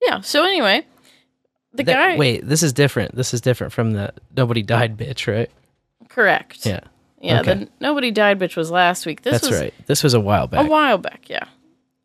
Yeah. 0.00 0.20
So 0.20 0.44
anyway, 0.44 0.86
the 1.74 1.82
that- 1.82 1.92
guy 1.92 2.16
Wait, 2.16 2.46
this 2.46 2.62
is 2.62 2.72
different. 2.72 3.14
This 3.16 3.34
is 3.34 3.40
different 3.40 3.72
from 3.72 3.92
the 3.92 4.12
nobody 4.36 4.62
died 4.62 4.96
bitch, 4.96 5.30
right? 5.30 5.50
correct. 6.08 6.64
Yeah. 6.64 6.80
Yeah, 7.20 7.40
Okay. 7.40 7.54
the 7.54 7.68
nobody 7.80 8.10
died 8.12 8.38
bitch 8.38 8.56
was 8.56 8.70
last 8.70 9.04
week. 9.06 9.22
This 9.22 9.32
That's 9.32 9.50
was 9.50 9.60
right. 9.60 9.74
This 9.86 10.02
was 10.04 10.14
a 10.14 10.20
while 10.20 10.46
back. 10.46 10.64
a 10.64 10.68
while 10.68 10.98
back, 10.98 11.28
yeah. 11.28 11.44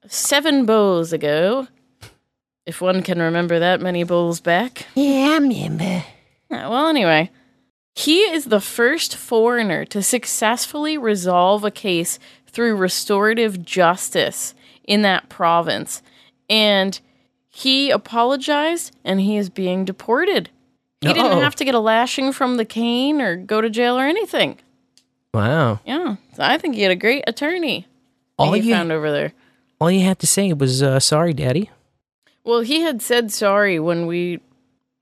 Seven 0.08 0.66
bowls 0.66 1.14
ago. 1.14 1.68
If 2.66 2.80
one 2.82 3.04
can 3.04 3.20
remember 3.22 3.60
that 3.60 3.82
many 3.82 4.04
bowls 4.04 4.40
back. 4.40 4.86
Yeah, 4.96 5.32
I 5.32 5.38
remember. 5.38 6.04
Yeah, 6.50 6.68
well, 6.70 6.88
anyway, 6.88 7.30
he 7.96 8.20
is 8.22 8.46
the 8.46 8.62
first 8.62 9.16
foreigner 9.16 9.86
to 9.86 10.02
successfully 10.02 10.98
resolve 10.98 11.64
a 11.64 11.72
case 11.72 12.20
through 12.48 12.76
restorative 12.76 13.64
justice 13.64 14.54
in 14.84 15.02
that 15.04 15.30
province. 15.30 16.02
And 16.50 17.00
he 17.50 17.90
apologized 17.92 18.96
and 19.04 19.20
he 19.22 19.38
is 19.38 19.50
being 19.50 19.86
deported. 19.86 20.50
He 21.02 21.08
Oh. 21.10 21.14
didn't 21.14 21.42
have 21.42 21.56
to 21.56 21.66
get 21.66 21.76
a 21.76 21.80
lashing 21.80 22.32
from 22.32 22.58
the 22.58 22.66
cane 22.66 23.22
or 23.22 23.36
go 23.36 23.62
to 23.62 23.70
jail 23.70 23.98
or 23.98 24.04
anything. 24.06 24.58
Wow. 25.34 25.80
Yeah. 25.86 26.16
So 26.36 26.44
I 26.44 26.58
think 26.58 26.76
he 26.76 26.82
had 26.82 26.92
a 26.92 26.96
great 26.96 27.24
attorney 27.28 27.88
All 28.38 28.54
he 28.54 28.62
you- 28.62 28.74
found 28.74 28.92
over 28.92 29.12
there. 29.12 29.34
All 29.80 29.90
you 29.90 30.02
had 30.06 30.20
to 30.20 30.28
say 30.28 30.54
was 30.54 30.84
uh, 30.84 31.00
sorry, 31.00 31.34
daddy. 31.34 31.70
Well, 32.44 32.62
he 32.62 32.82
had 32.82 33.02
said 33.02 33.32
sorry 33.32 33.80
when 33.80 34.06
we 34.08 34.40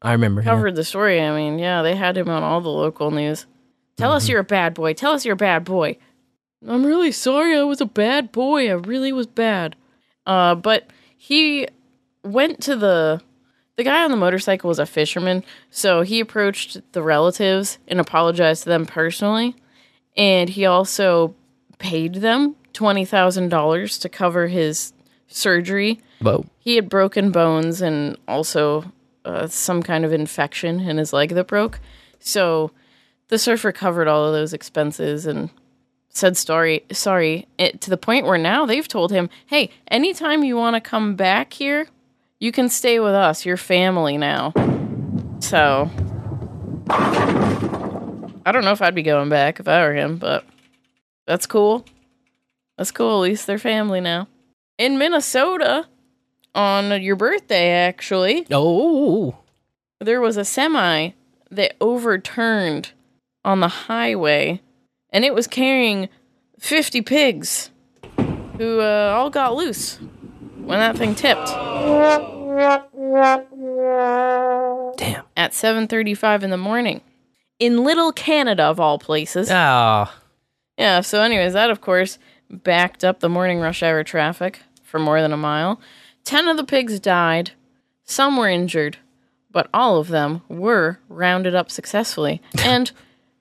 I 0.01 0.13
remember. 0.13 0.41
yeah. 0.41 0.45
covered 0.45 0.75
the 0.75 0.83
story. 0.83 1.21
I 1.21 1.35
mean, 1.35 1.59
yeah, 1.59 1.81
they 1.81 1.95
had 1.95 2.17
him 2.17 2.29
on 2.29 2.43
all 2.43 2.61
the 2.61 2.69
local 2.69 3.11
news. 3.11 3.45
Tell 3.97 4.09
Mm-hmm. 4.11 4.15
us 4.17 4.29
you're 4.29 4.39
a 4.39 4.43
bad 4.45 4.73
boy. 4.73 4.93
Tell 4.93 5.11
us 5.13 5.25
you're 5.25 5.33
a 5.33 5.37
bad 5.37 5.65
boy. 5.65 5.97
I'm 6.67 6.85
really 6.85 7.11
sorry. 7.11 7.57
I 7.57 7.63
was 7.63 7.81
a 7.81 7.85
bad 7.85 8.31
boy. 8.31 8.69
I 8.69 8.73
really 8.73 9.11
was 9.13 9.27
bad. 9.27 9.75
Uh, 10.25 10.55
but 10.55 10.89
he 11.17 11.67
went 12.23 12.61
to 12.63 12.75
the 12.75 13.21
the 13.77 13.83
guy 13.85 14.03
on 14.03 14.11
the 14.11 14.17
motorcycle 14.17 14.67
was 14.67 14.77
a 14.79 14.85
fisherman, 14.85 15.41
so 15.69 16.01
he 16.01 16.19
approached 16.19 16.81
the 16.91 17.01
relatives 17.01 17.77
and 17.87 17.97
apologized 17.99 18.63
to 18.63 18.69
them 18.69 18.85
personally, 18.85 19.55
and 20.17 20.49
he 20.49 20.65
also 20.65 21.33
paid 21.77 22.15
them 22.15 22.55
twenty 22.73 23.05
thousand 23.05 23.47
dollars 23.49 23.97
to 23.99 24.09
cover 24.09 24.47
his 24.47 24.91
surgery. 25.27 26.01
Whoa. 26.21 26.45
He 26.59 26.75
had 26.75 26.89
broken 26.89 27.31
bones 27.31 27.81
and 27.81 28.17
also 28.27 28.91
uh, 29.29 29.47
some 29.47 29.83
kind 29.83 30.03
of 30.05 30.11
infection 30.11 30.79
in 30.79 30.97
his 30.97 31.13
leg 31.13 31.29
that 31.29 31.47
broke. 31.47 31.79
So 32.19 32.71
the 33.29 33.37
surfer 33.37 33.71
covered 33.71 34.07
all 34.07 34.25
of 34.25 34.33
those 34.33 34.53
expenses 34.53 35.25
and 35.25 35.49
said 36.09 36.35
sorry 36.35 36.83
sorry 36.91 37.47
it, 37.57 37.79
to 37.81 37.89
the 37.89 37.97
point 37.97 38.25
where 38.25 38.37
now 38.37 38.65
they've 38.65 38.87
told 38.87 39.11
him 39.11 39.29
hey 39.45 39.69
anytime 39.89 40.43
you 40.43 40.57
want 40.57 40.75
to 40.75 40.81
come 40.81 41.15
back 41.15 41.53
here 41.53 41.87
you 42.39 42.51
can 42.51 42.67
stay 42.67 42.99
with 42.99 43.13
us 43.13 43.45
you're 43.45 43.57
family 43.57 44.17
now. 44.17 44.51
So 45.39 45.89
i 46.89 48.51
don't 48.51 48.65
know 48.65 48.71
if 48.71 48.81
i'd 48.81 48.95
be 48.95 49.03
going 49.03 49.29
back 49.29 49.59
if 49.59 49.67
i 49.67 49.85
were 49.85 49.93
him 49.93 50.17
but 50.17 50.43
that's 51.27 51.45
cool. 51.45 51.85
That's 52.77 52.91
cool 52.91 53.23
at 53.23 53.29
least 53.29 53.45
they're 53.45 53.59
family 53.59 54.01
now. 54.01 54.27
In 54.77 54.97
minnesota 54.97 55.85
on 56.55 57.01
your 57.01 57.15
birthday 57.15 57.69
actually 57.71 58.45
Oh. 58.51 59.37
there 59.99 60.19
was 60.21 60.37
a 60.37 60.45
semi 60.45 61.11
that 61.51 61.75
overturned 61.81 62.91
on 63.45 63.59
the 63.59 63.67
highway 63.67 64.61
and 65.11 65.23
it 65.25 65.33
was 65.33 65.47
carrying 65.47 66.09
50 66.59 67.01
pigs 67.01 67.71
who 68.57 68.79
uh, 68.81 69.13
all 69.15 69.29
got 69.29 69.55
loose 69.55 69.97
when 70.57 70.79
that 70.79 70.97
thing 70.97 71.15
tipped 71.15 71.47
Damn. 74.97 75.23
at 75.37 75.51
7:35 75.53 76.43
in 76.43 76.49
the 76.49 76.57
morning 76.57 77.01
in 77.59 77.83
little 77.83 78.11
canada 78.11 78.63
of 78.63 78.79
all 78.79 78.99
places 78.99 79.49
Ah. 79.51 80.13
yeah 80.77 81.01
so 81.01 81.21
anyways 81.21 81.53
that 81.53 81.69
of 81.69 81.81
course 81.81 82.17
backed 82.49 83.03
up 83.03 83.19
the 83.19 83.29
morning 83.29 83.59
rush 83.59 83.81
hour 83.83 84.03
traffic 84.03 84.59
for 84.83 84.99
more 84.99 85.21
than 85.21 85.31
a 85.31 85.37
mile 85.37 85.79
10 86.29 86.47
of 86.47 86.57
the 86.57 86.63
pigs 86.63 86.99
died 86.99 87.51
some 88.03 88.37
were 88.37 88.47
injured 88.49 88.97
but 89.51 89.67
all 89.73 89.97
of 89.97 90.09
them 90.09 90.41
were 90.47 90.99
rounded 91.09 91.55
up 91.55 91.71
successfully 91.71 92.39
and 92.63 92.91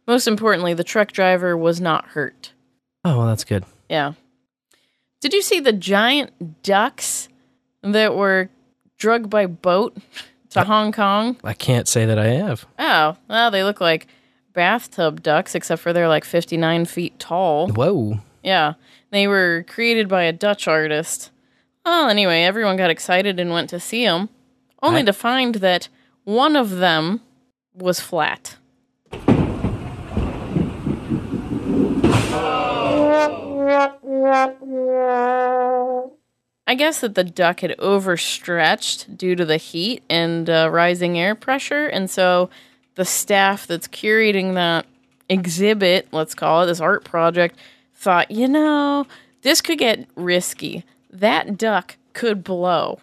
most 0.07 0.27
importantly 0.27 0.73
the 0.75 0.85
truck 0.85 1.13
driver 1.13 1.57
was 1.57 1.81
not 1.81 2.07
hurt 2.07 2.53
Oh, 3.05 3.19
well, 3.19 3.27
that's 3.27 3.45
good. 3.45 3.65
yeah 3.91 4.13
did 5.21 5.33
you 5.35 5.43
see 5.43 5.61
the 5.61 5.73
giant 5.73 6.63
ducks 6.63 7.29
that 7.83 8.17
were 8.17 8.49
drugged 8.97 9.29
by 9.31 9.45
boat 9.47 9.97
to 10.51 10.65
hong 10.65 10.91
kong 10.93 11.37
I 11.45 11.53
can't 11.53 11.87
say 11.87 12.07
that 12.07 12.19
I 12.19 12.29
have. 12.29 12.65
oh 12.79 13.17
well 13.29 13.51
they 13.51 13.65
look 13.65 13.81
like 13.83 14.07
bathtub 14.55 15.23
ducks 15.23 15.55
except 15.55 15.83
for 15.83 15.93
they're 15.93 16.09
like 16.09 16.25
59 16.25 16.87
feet 16.87 17.19
tall 17.19 17.69
Whoa. 17.69 18.21
Yeah, 18.43 18.75
they 19.11 19.27
were 19.29 19.65
created 19.69 20.09
by 20.09 20.23
a 20.23 20.33
Dutch 20.33 20.67
artist. 20.69 21.31
Well, 21.85 22.09
anyway, 22.09 22.43
everyone 22.43 22.77
got 22.77 22.91
excited 22.91 23.41
and 23.41 23.51
went 23.51 23.71
to 23.71 23.81
see 23.81 24.05
them, 24.05 24.29
only 24.83 25.01
I- 25.01 25.05
to 25.05 25.13
find 25.13 25.57
that 25.57 25.89
one 26.25 26.57
of 26.57 26.71
them 26.71 27.21
was 27.75 28.01
flat. 28.01 28.57
I 36.67 36.75
guess 36.77 37.01
that 37.01 37.15
the 37.15 37.25
duck 37.25 37.61
had 37.61 37.75
overstretched 37.79 39.17
due 39.17 39.35
to 39.35 39.45
the 39.45 39.57
heat 39.57 40.03
and 40.11 40.51
uh, 40.51 40.69
rising 40.71 41.19
air 41.19 41.35
pressure. 41.35 41.87
And 41.87 42.11
so 42.11 42.51
the 42.97 43.05
staff 43.07 43.67
that's 43.67 43.89
curating 43.89 44.55
that 44.55 44.85
exhibit, 45.31 46.09
let's 46.13 46.35
call 46.35 46.63
it 46.63 46.67
this 46.67 46.81
art 46.81 47.05
project, 47.05 47.57
thought, 47.95 48.31
you 48.31 48.49
know, 48.49 49.07
this 49.43 49.63
could 49.63 49.79
get 49.79 50.07
risky. 50.15 50.85
That 51.21 51.57
duck 51.57 51.97
could 52.13 52.45
blow. 52.45 53.01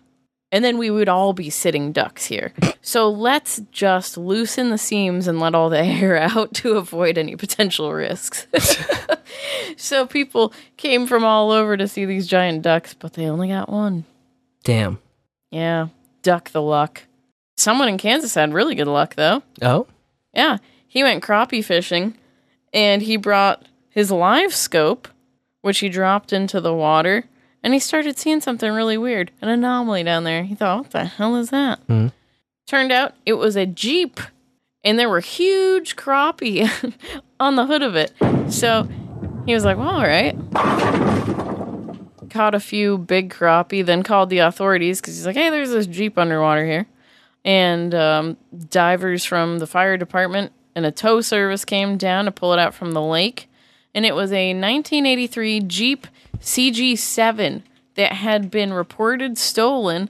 And 0.52 0.64
then 0.64 0.78
we 0.78 0.90
would 0.90 1.10
all 1.10 1.34
be 1.34 1.50
sitting 1.50 1.92
ducks 1.92 2.26
here. 2.26 2.54
So 2.88 3.10
let's 3.10 3.60
just 3.72 4.16
loosen 4.16 4.70
the 4.70 4.78
seams 4.78 5.28
and 5.28 5.40
let 5.40 5.56
all 5.56 5.72
the 5.72 5.80
air 5.84 6.18
out 6.18 6.54
to 6.54 6.74
avoid 6.78 7.18
any 7.18 7.36
potential 7.36 7.92
risks. 7.92 8.46
so 9.76 10.06
people 10.06 10.54
came 10.78 11.08
from 11.08 11.24
all 11.24 11.50
over 11.50 11.76
to 11.76 11.88
see 11.88 12.06
these 12.06 12.28
giant 12.28 12.62
ducks, 12.62 12.94
but 12.94 13.14
they 13.14 13.26
only 13.26 13.48
got 13.48 13.70
one. 13.70 14.04
Damn. 14.64 15.00
Yeah, 15.50 15.88
duck 16.22 16.52
the 16.52 16.62
luck. 16.62 17.02
Someone 17.58 17.88
in 17.88 17.98
Kansas 17.98 18.36
had 18.36 18.54
really 18.54 18.76
good 18.76 18.86
luck, 18.86 19.16
though. 19.16 19.42
Oh? 19.64 19.88
Yeah, 20.32 20.60
he 20.88 21.02
went 21.02 21.24
crappie 21.24 21.66
fishing 21.66 22.16
and 22.72 23.02
he 23.02 23.18
brought 23.18 23.66
his 23.90 24.12
LiveScope, 24.12 25.08
which 25.62 25.80
he 25.80 25.90
dropped 25.90 26.32
into 26.32 26.62
the 26.62 26.74
water, 26.74 27.24
and 27.66 27.74
he 27.74 27.80
started 27.80 28.16
seeing 28.20 28.42
something 28.42 28.72
really 28.72 28.96
weird 28.96 29.32
an 29.42 29.50
anomaly 29.50 30.04
down 30.04 30.24
there. 30.24 30.44
He 30.44 30.54
thought, 30.54 30.78
what 30.78 30.92
the 30.92 31.06
hell 31.06 31.36
is 31.36 31.50
that? 31.50 31.80
Hmm. 31.88 32.08
Turned 32.68 32.92
out 32.92 33.16
it 33.26 33.34
was 33.34 33.56
a 33.56 33.66
Jeep, 33.66 34.20
and 34.84 35.00
there 35.00 35.10
were 35.10 35.20
huge 35.20 35.96
crappie 35.96 36.70
on 37.40 37.56
the 37.56 37.66
hood 37.66 37.82
of 37.82 37.96
it. 37.96 38.14
So 38.50 38.88
he 39.48 39.56
was 39.56 39.66
like, 39.66 39.78
well, 39.78 39.90
all 39.90 40.04
right. 40.04 40.38
Caught 42.30 42.54
a 42.54 42.60
few 42.60 43.00
big 43.00 43.34
crappie, 43.34 43.84
then 43.84 44.04
called 44.04 44.30
the 44.30 44.40
authorities 44.40 45.02
because 45.02 45.16
he's 45.16 45.26
like, 45.26 45.36
hey, 45.36 45.50
there's 45.50 45.72
this 45.72 45.88
Jeep 45.88 46.20
underwater 46.20 46.66
here. 46.66 46.86
And 47.44 47.96
um, 47.96 48.38
divers 48.70 49.26
from 49.26 49.58
the 49.58 49.66
fire 49.66 49.98
department 49.98 50.52
and 50.76 50.86
a 50.86 50.92
tow 50.92 51.20
service 51.20 51.66
came 51.66 51.98
down 51.98 52.26
to 52.26 52.32
pull 52.32 52.54
it 52.54 52.60
out 52.60 52.76
from 52.76 52.92
the 52.92 53.02
lake. 53.02 53.50
And 53.96 54.06
it 54.06 54.14
was 54.14 54.32
a 54.32 54.50
1983 54.50 55.62
Jeep 55.62 56.08
CJ7 56.40 57.64
that 57.96 58.12
had 58.12 58.52
been 58.52 58.74
reported 58.74 59.38
stolen 59.38 60.10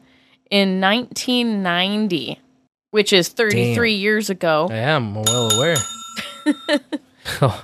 in 0.49 0.81
1990, 0.81 2.41
which 2.89 3.13
is 3.13 3.29
33 3.29 3.91
Damn. 3.91 4.01
years 4.01 4.29
ago. 4.31 4.67
I 4.71 4.77
am 4.77 5.13
well 5.13 5.51
aware. 5.53 5.75
oh, 7.41 7.63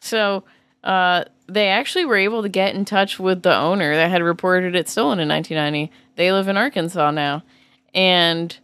So 0.00 0.42
uh, 0.82 1.24
they 1.46 1.68
actually 1.68 2.06
were 2.06 2.16
able 2.16 2.42
to 2.42 2.48
get 2.48 2.74
in 2.74 2.86
touch 2.86 3.18
with 3.18 3.42
the 3.42 3.54
owner 3.54 3.94
that 3.94 4.10
had 4.10 4.22
reported 4.22 4.74
it 4.74 4.88
stolen 4.88 5.20
in 5.20 5.28
1990. 5.28 5.92
They 6.16 6.32
live 6.32 6.48
in 6.48 6.56
Arkansas 6.56 7.10
now, 7.10 7.42
and 7.92 8.56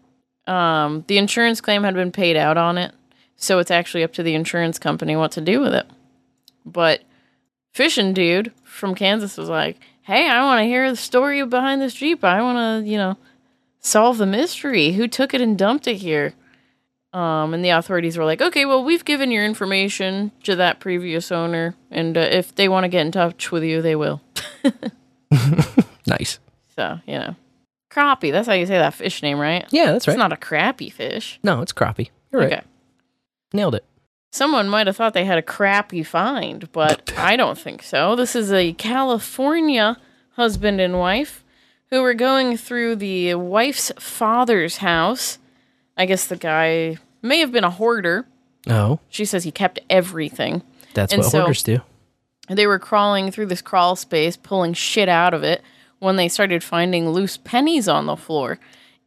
um, 0.46 1.04
the 1.06 1.18
insurance 1.18 1.60
claim 1.60 1.82
had 1.82 1.94
been 1.94 2.12
paid 2.12 2.36
out 2.36 2.56
on 2.56 2.78
it. 2.78 2.94
So 3.36 3.58
it's 3.58 3.70
actually 3.70 4.04
up 4.04 4.12
to 4.14 4.22
the 4.22 4.34
insurance 4.34 4.78
company 4.78 5.16
what 5.16 5.32
to 5.32 5.42
do 5.42 5.60
with 5.60 5.74
it. 5.74 5.86
But 6.64 7.02
fishing 7.72 8.14
dude 8.14 8.52
from 8.64 8.94
Kansas 8.94 9.36
was 9.36 9.48
like, 9.48 9.78
"Hey, 10.02 10.28
I 10.28 10.42
want 10.44 10.60
to 10.60 10.64
hear 10.64 10.88
the 10.90 10.96
story 10.96 11.44
behind 11.44 11.80
this 11.80 11.94
Jeep. 11.94 12.24
I 12.24 12.42
want 12.42 12.84
to, 12.84 12.90
you 12.90 12.96
know, 12.96 13.16
solve 13.80 14.18
the 14.18 14.26
mystery. 14.26 14.92
Who 14.92 15.08
took 15.08 15.34
it 15.34 15.40
and 15.40 15.58
dumped 15.58 15.86
it 15.86 15.96
here?" 15.96 16.34
Um, 17.12 17.54
and 17.54 17.64
the 17.64 17.70
authorities 17.70 18.18
were 18.18 18.24
like, 18.24 18.42
"Okay, 18.42 18.64
well, 18.64 18.82
we've 18.82 19.04
given 19.04 19.30
your 19.30 19.44
information 19.44 20.32
to 20.42 20.56
that 20.56 20.80
previous 20.80 21.30
owner, 21.30 21.76
and 21.90 22.16
uh, 22.16 22.20
if 22.20 22.54
they 22.54 22.68
want 22.68 22.84
to 22.84 22.88
get 22.88 23.06
in 23.06 23.12
touch 23.12 23.52
with 23.52 23.62
you, 23.62 23.82
they 23.82 23.94
will." 23.94 24.20
nice. 26.06 26.38
So 26.74 26.98
you 27.06 27.18
know, 27.18 27.36
crappie. 27.90 28.32
That's 28.32 28.48
how 28.48 28.54
you 28.54 28.66
say 28.66 28.78
that 28.78 28.94
fish 28.94 29.22
name, 29.22 29.38
right? 29.38 29.64
Yeah, 29.70 29.92
that's 29.92 30.08
right. 30.08 30.14
It's 30.14 30.18
not 30.18 30.32
a 30.32 30.36
crappy 30.36 30.90
fish. 30.90 31.38
No, 31.44 31.60
it's 31.62 31.72
crappie. 31.72 32.10
You're 32.32 32.42
right. 32.42 32.52
Okay. 32.52 32.62
Nailed 33.52 33.76
it. 33.76 33.84
Someone 34.34 34.68
might 34.68 34.88
have 34.88 34.96
thought 34.96 35.14
they 35.14 35.24
had 35.26 35.38
a 35.38 35.42
crappy 35.42 36.02
find, 36.02 36.70
but 36.72 37.12
I 37.16 37.36
don't 37.36 37.56
think 37.56 37.84
so. 37.84 38.16
This 38.16 38.34
is 38.34 38.52
a 38.52 38.72
California 38.72 39.96
husband 40.32 40.80
and 40.80 40.98
wife 40.98 41.44
who 41.90 42.02
were 42.02 42.14
going 42.14 42.56
through 42.56 42.96
the 42.96 43.36
wife's 43.36 43.92
father's 43.96 44.78
house. 44.78 45.38
I 45.96 46.06
guess 46.06 46.26
the 46.26 46.34
guy 46.34 46.96
may 47.22 47.38
have 47.38 47.52
been 47.52 47.62
a 47.62 47.70
hoarder. 47.70 48.26
Oh, 48.68 48.98
She 49.08 49.24
says 49.24 49.44
he 49.44 49.52
kept 49.52 49.78
everything. 49.88 50.62
that's 50.94 51.12
And 51.12 51.22
what 51.22 51.30
so- 51.30 51.38
hoarders 51.42 51.62
do. 51.62 51.78
They 52.48 52.66
were 52.66 52.80
crawling 52.80 53.30
through 53.30 53.46
this 53.46 53.62
crawl 53.62 53.94
space, 53.94 54.36
pulling 54.36 54.72
shit 54.74 55.08
out 55.08 55.32
of 55.32 55.44
it 55.44 55.62
when 56.00 56.16
they 56.16 56.28
started 56.28 56.64
finding 56.64 57.08
loose 57.10 57.36
pennies 57.36 57.86
on 57.86 58.06
the 58.06 58.16
floor. 58.16 58.58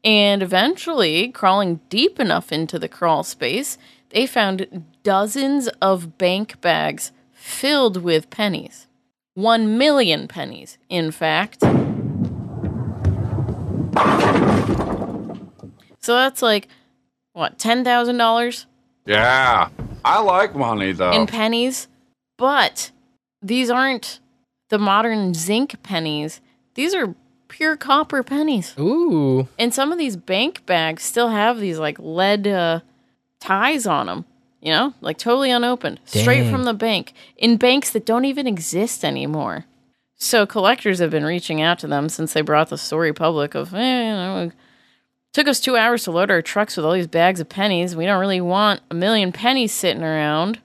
And 0.05 0.41
eventually, 0.41 1.33
crawling 1.33 1.81
deep 1.89 2.17
enough 2.17 2.53
into 2.53 2.79
the 2.79 2.87
crawl 2.87 3.23
space, 3.23 3.77
they 4.11 4.25
found 4.25 4.85
dozens 5.07 5.69
of 5.81 6.17
bank 6.17 6.59
bags 6.59 7.13
filled 7.31 7.95
with 7.95 8.29
pennies. 8.29 8.87
One 9.35 9.77
million 9.77 10.27
pennies, 10.27 10.77
in 10.89 11.11
fact. 11.11 11.61
So 16.01 16.13
that's 16.13 16.41
like, 16.41 16.67
what, 17.31 17.57
$10,000? 17.57 18.65
Yeah, 19.05 19.69
I 20.03 20.19
like 20.19 20.53
money 20.53 20.91
though. 20.91 21.11
in 21.11 21.25
pennies, 21.25 21.87
but 22.37 22.91
these 23.41 23.69
aren't 23.69 24.19
the 24.67 24.77
modern 24.77 25.33
zinc 25.33 25.81
pennies. 25.83 26.41
These 26.73 26.93
are 26.93 27.15
pure 27.47 27.77
copper 27.77 28.23
pennies. 28.23 28.75
Ooh. 28.77 29.47
And 29.57 29.73
some 29.73 29.93
of 29.93 29.97
these 29.97 30.17
bank 30.17 30.65
bags 30.65 31.03
still 31.03 31.29
have 31.29 31.61
these 31.61 31.79
like 31.79 31.97
lead 31.97 32.45
uh, 32.45 32.81
ties 33.39 33.87
on 33.87 34.07
them, 34.07 34.25
you 34.61 34.71
know, 34.71 34.93
like 35.01 35.17
totally 35.17 35.51
unopened, 35.51 35.99
straight 36.05 36.49
from 36.49 36.63
the 36.63 36.73
bank 36.73 37.13
in 37.37 37.57
banks 37.57 37.91
that 37.91 38.05
don't 38.05 38.25
even 38.25 38.47
exist 38.47 39.05
anymore. 39.05 39.65
So 40.15 40.45
collectors 40.47 40.99
have 40.99 41.11
been 41.11 41.25
reaching 41.25 41.61
out 41.61 41.77
to 41.79 41.87
them 41.87 42.09
since 42.09 42.33
they 42.33 42.41
brought 42.41 42.69
the 42.69 42.77
story 42.77 43.13
public 43.13 43.53
of, 43.53 43.73
eh, 43.73 43.77
you 44.09 44.11
know, 44.11 44.51
took 45.31 45.47
us 45.47 45.59
two 45.59 45.77
hours 45.77 46.03
to 46.05 46.11
load 46.11 46.31
our 46.31 46.41
trucks 46.41 46.75
with 46.75 46.85
all 46.85 46.93
these 46.93 47.05
bags 47.07 47.39
of 47.39 47.49
pennies. 47.49 47.95
We 47.95 48.05
don't 48.05 48.19
really 48.19 48.41
want 48.41 48.81
a 48.89 48.95
million 48.95 49.31
pennies 49.31 49.71
sitting 49.73 50.01
around, 50.03 50.59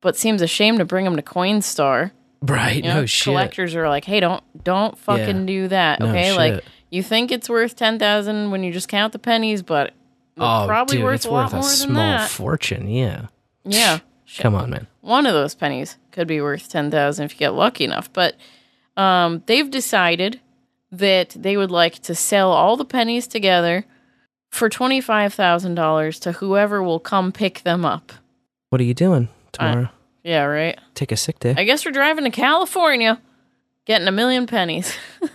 but 0.00 0.16
seems 0.16 0.42
a 0.42 0.48
shame 0.48 0.78
to 0.78 0.84
bring 0.84 1.04
them 1.04 1.14
to 1.14 1.22
Coinstar. 1.22 2.10
Right. 2.42 2.76
You 2.76 2.82
know, 2.82 2.94
no 3.02 3.06
shit. 3.06 3.24
collectors 3.30 3.74
are 3.76 3.88
like, 3.88 4.04
hey, 4.06 4.18
don't 4.20 4.42
don't 4.64 4.98
fucking 4.98 5.40
Yeah. 5.42 5.46
do 5.46 5.68
that. 5.68 6.00
No 6.00 6.08
Okay, 6.10 6.32
like 6.36 6.64
you 6.90 7.02
think 7.02 7.30
it's 7.30 7.48
worth 7.48 7.76
ten 7.76 7.98
thousand 7.98 8.50
when 8.50 8.64
you 8.64 8.72
just 8.72 8.88
count 8.88 9.12
the 9.12 9.18
pennies, 9.20 9.62
but 9.62 9.94
oh, 10.38 10.64
probably 10.66 10.96
dude, 10.96 11.04
worth 11.04 11.14
it's 11.16 11.24
a 11.26 11.30
lot 11.30 11.44
worth 11.44 11.52
a 11.52 11.56
more 11.56 11.62
than 11.64 11.70
small 11.76 11.94
that. 12.18 12.30
fortune. 12.30 12.88
Yeah. 12.88 13.26
yeah, 13.64 14.00
Come 14.38 14.54
on, 14.54 14.70
man. 14.70 14.86
one 15.00 15.26
of 15.26 15.34
those 15.34 15.54
pennies 15.54 15.96
could 16.12 16.26
be 16.28 16.40
worth 16.40 16.68
ten 16.68 16.90
thousand 16.90 17.26
if 17.26 17.32
you 17.32 17.38
get 17.38 17.54
lucky 17.54 17.84
enough. 17.84 18.12
But 18.12 18.36
um, 18.96 19.42
they've 19.46 19.70
decided 19.70 20.40
that 20.92 21.30
they 21.30 21.56
would 21.56 21.70
like 21.70 21.94
to 22.02 22.14
sell 22.14 22.52
all 22.52 22.76
the 22.76 22.84
pennies 22.84 23.26
together 23.26 23.84
for 24.50 24.68
twenty 24.68 25.00
five 25.00 25.34
thousand 25.34 25.74
dollars 25.74 26.18
to 26.20 26.32
whoever 26.32 26.82
will 26.82 27.00
come 27.00 27.32
pick 27.32 27.62
them 27.62 27.84
up. 27.84 28.12
What 28.70 28.80
are 28.80 28.84
you 28.84 28.94
doing 28.94 29.28
tomorrow? 29.52 29.88
Yeah, 30.22 30.44
right. 30.44 30.78
Take 30.94 31.12
a 31.12 31.16
sick 31.16 31.38
day. 31.38 31.54
I 31.56 31.64
guess 31.64 31.84
we're 31.84 31.92
driving 31.92 32.24
to 32.24 32.30
California, 32.30 33.20
getting 33.84 34.08
a 34.08 34.12
million 34.12 34.46
pennies. 34.46 34.94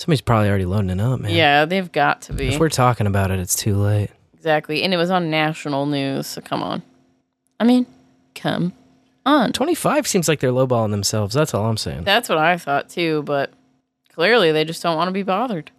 Somebody's 0.00 0.20
probably 0.20 0.48
already 0.48 0.64
loading 0.66 0.90
it 0.90 1.00
up, 1.00 1.20
man. 1.20 1.32
Yeah, 1.32 1.64
they've 1.64 1.90
got 1.90 2.22
to 2.22 2.32
be. 2.32 2.48
If 2.48 2.60
we're 2.60 2.68
talking 2.68 3.06
about 3.06 3.30
it, 3.30 3.38
it's 3.38 3.56
too 3.56 3.76
late. 3.76 4.10
Exactly. 4.46 4.84
And 4.84 4.94
it 4.94 4.96
was 4.96 5.10
on 5.10 5.28
national 5.28 5.86
news, 5.86 6.28
so 6.28 6.40
come 6.40 6.62
on. 6.62 6.82
I 7.58 7.64
mean, 7.64 7.84
come 8.36 8.74
on. 9.26 9.52
25 9.52 10.06
seems 10.06 10.28
like 10.28 10.38
they're 10.38 10.52
lowballing 10.52 10.92
themselves. 10.92 11.34
That's 11.34 11.52
all 11.52 11.66
I'm 11.66 11.76
saying. 11.76 12.04
That's 12.04 12.28
what 12.28 12.38
I 12.38 12.56
thought 12.56 12.88
too, 12.88 13.24
but 13.24 13.52
clearly 14.12 14.52
they 14.52 14.64
just 14.64 14.84
don't 14.84 14.96
want 14.96 15.08
to 15.08 15.12
be 15.12 15.24
bothered. 15.24 15.72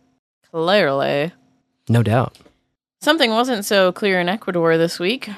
Clearly. 0.52 1.32
No 1.88 2.04
doubt. 2.04 2.38
Something 3.00 3.32
wasn't 3.32 3.64
so 3.64 3.94
clear 3.94 4.20
in 4.20 4.28
Ecuador 4.28 4.78
this 4.78 5.00
week. 5.00 5.30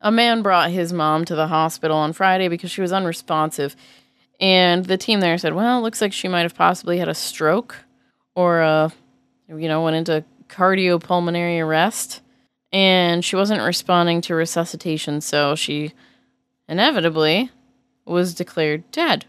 A 0.00 0.12
man 0.12 0.42
brought 0.42 0.70
his 0.70 0.92
mom 0.92 1.24
to 1.24 1.34
the 1.34 1.48
hospital 1.48 1.96
on 1.96 2.12
Friday 2.12 2.46
because 2.46 2.70
she 2.70 2.80
was 2.80 2.92
unresponsive. 2.92 3.74
And 4.38 4.84
the 4.84 4.96
team 4.96 5.18
there 5.18 5.36
said, 5.36 5.54
well, 5.54 5.80
it 5.80 5.82
looks 5.82 6.00
like 6.00 6.12
she 6.12 6.28
might 6.28 6.42
have 6.42 6.54
possibly 6.54 6.98
had 6.98 7.08
a 7.08 7.14
stroke 7.14 7.78
or, 8.36 8.62
uh, 8.62 8.90
you 9.48 9.66
know, 9.66 9.82
went 9.82 9.96
into 9.96 10.24
cardiopulmonary 10.48 11.60
arrest. 11.60 12.21
And 12.72 13.24
she 13.24 13.36
wasn't 13.36 13.62
responding 13.62 14.20
to 14.22 14.34
resuscitation, 14.34 15.20
so 15.20 15.54
she 15.54 15.92
inevitably 16.68 17.50
was 18.04 18.34
declared 18.34 18.90
dead. 18.90 19.26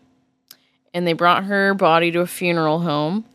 And 0.94 1.06
they 1.06 1.14
brought 1.14 1.46
her 1.46 1.74
body 1.74 2.12
to 2.12 2.22
a 2.22 2.28
funeral 2.28 2.82
home, 2.82 3.26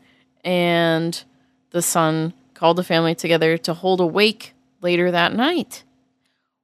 and 0.43 1.23
the 1.71 1.81
son 1.81 2.33
called 2.53 2.77
the 2.77 2.83
family 2.83 3.13
together 3.13 3.57
to 3.57 3.73
hold 3.73 3.99
a 3.99 4.05
wake 4.05 4.53
later 4.81 5.11
that 5.11 5.35
night. 5.35 5.83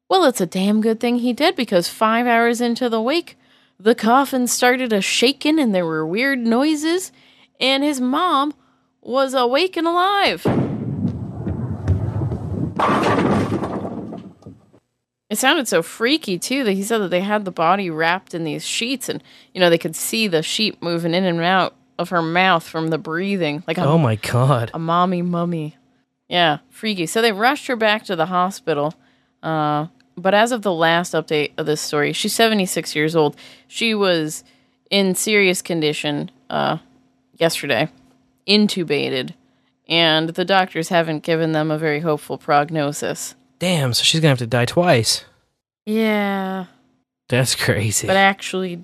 Well, 0.09 0.25
it's 0.25 0.41
a 0.41 0.45
damn 0.45 0.81
good 0.81 0.99
thing 0.99 1.19
he 1.19 1.33
did 1.33 1.55
because 1.55 1.87
five 1.87 2.27
hours 2.27 2.61
into 2.61 2.89
the 2.89 3.01
wake, 3.01 3.37
the 3.79 3.95
coffin 3.95 4.47
started 4.47 4.93
a 4.93 5.01
shaking 5.01 5.59
and 5.59 5.73
there 5.73 5.85
were 5.85 6.05
weird 6.05 6.39
noises, 6.39 7.11
and 7.59 7.83
his 7.83 7.99
mom 7.99 8.53
was 9.01 9.33
awake 9.33 9.77
and 9.77 9.87
alive. 9.87 10.64
It 15.29 15.37
sounded 15.37 15.67
so 15.67 15.81
freaky 15.81 16.37
too 16.37 16.63
that 16.63 16.73
he 16.73 16.83
said 16.83 16.99
that 16.99 17.09
they 17.09 17.21
had 17.21 17.45
the 17.45 17.51
body 17.51 17.89
wrapped 17.89 18.33
in 18.33 18.43
these 18.43 18.63
sheets 18.65 19.09
and 19.09 19.23
you 19.53 19.59
know 19.59 19.69
they 19.69 19.77
could 19.77 19.95
see 19.95 20.27
the 20.27 20.43
sheet 20.43 20.81
moving 20.83 21.13
in 21.13 21.23
and 21.25 21.39
out 21.41 21.75
of 21.97 22.09
her 22.09 22.21
mouth 22.21 22.63
from 22.67 22.89
the 22.89 22.97
breathing 22.97 23.63
like 23.67 23.77
a, 23.77 23.83
Oh 23.85 23.97
my 23.97 24.15
god. 24.17 24.69
a 24.73 24.79
mommy 24.79 25.21
mummy. 25.21 25.77
Yeah, 26.27 26.59
freaky. 26.69 27.05
So 27.05 27.21
they 27.21 27.31
rushed 27.31 27.67
her 27.67 27.75
back 27.75 28.03
to 28.05 28.15
the 28.15 28.25
hospital. 28.27 28.93
Uh, 29.43 29.87
but 30.17 30.33
as 30.33 30.51
of 30.51 30.61
the 30.63 30.73
last 30.73 31.13
update 31.13 31.51
of 31.57 31.65
this 31.65 31.81
story, 31.81 32.13
she's 32.13 32.33
76 32.33 32.95
years 32.95 33.15
old. 33.15 33.35
She 33.67 33.93
was 33.93 34.43
in 34.89 35.13
serious 35.15 35.61
condition 35.61 36.31
uh, 36.49 36.77
yesterday, 37.37 37.89
intubated, 38.47 39.33
and 39.87 40.29
the 40.29 40.45
doctors 40.45 40.89
haven't 40.89 41.23
given 41.23 41.51
them 41.51 41.69
a 41.69 41.77
very 41.77 41.99
hopeful 41.99 42.37
prognosis. 42.37 43.35
Damn, 43.59 43.93
so 43.93 44.03
she's 44.03 44.21
gonna 44.21 44.29
have 44.29 44.39
to 44.39 44.47
die 44.47 44.65
twice. 44.65 45.23
Yeah, 45.85 46.65
That's 47.29 47.55
crazy. 47.55 48.07
but 48.07 48.15
actually 48.15 48.83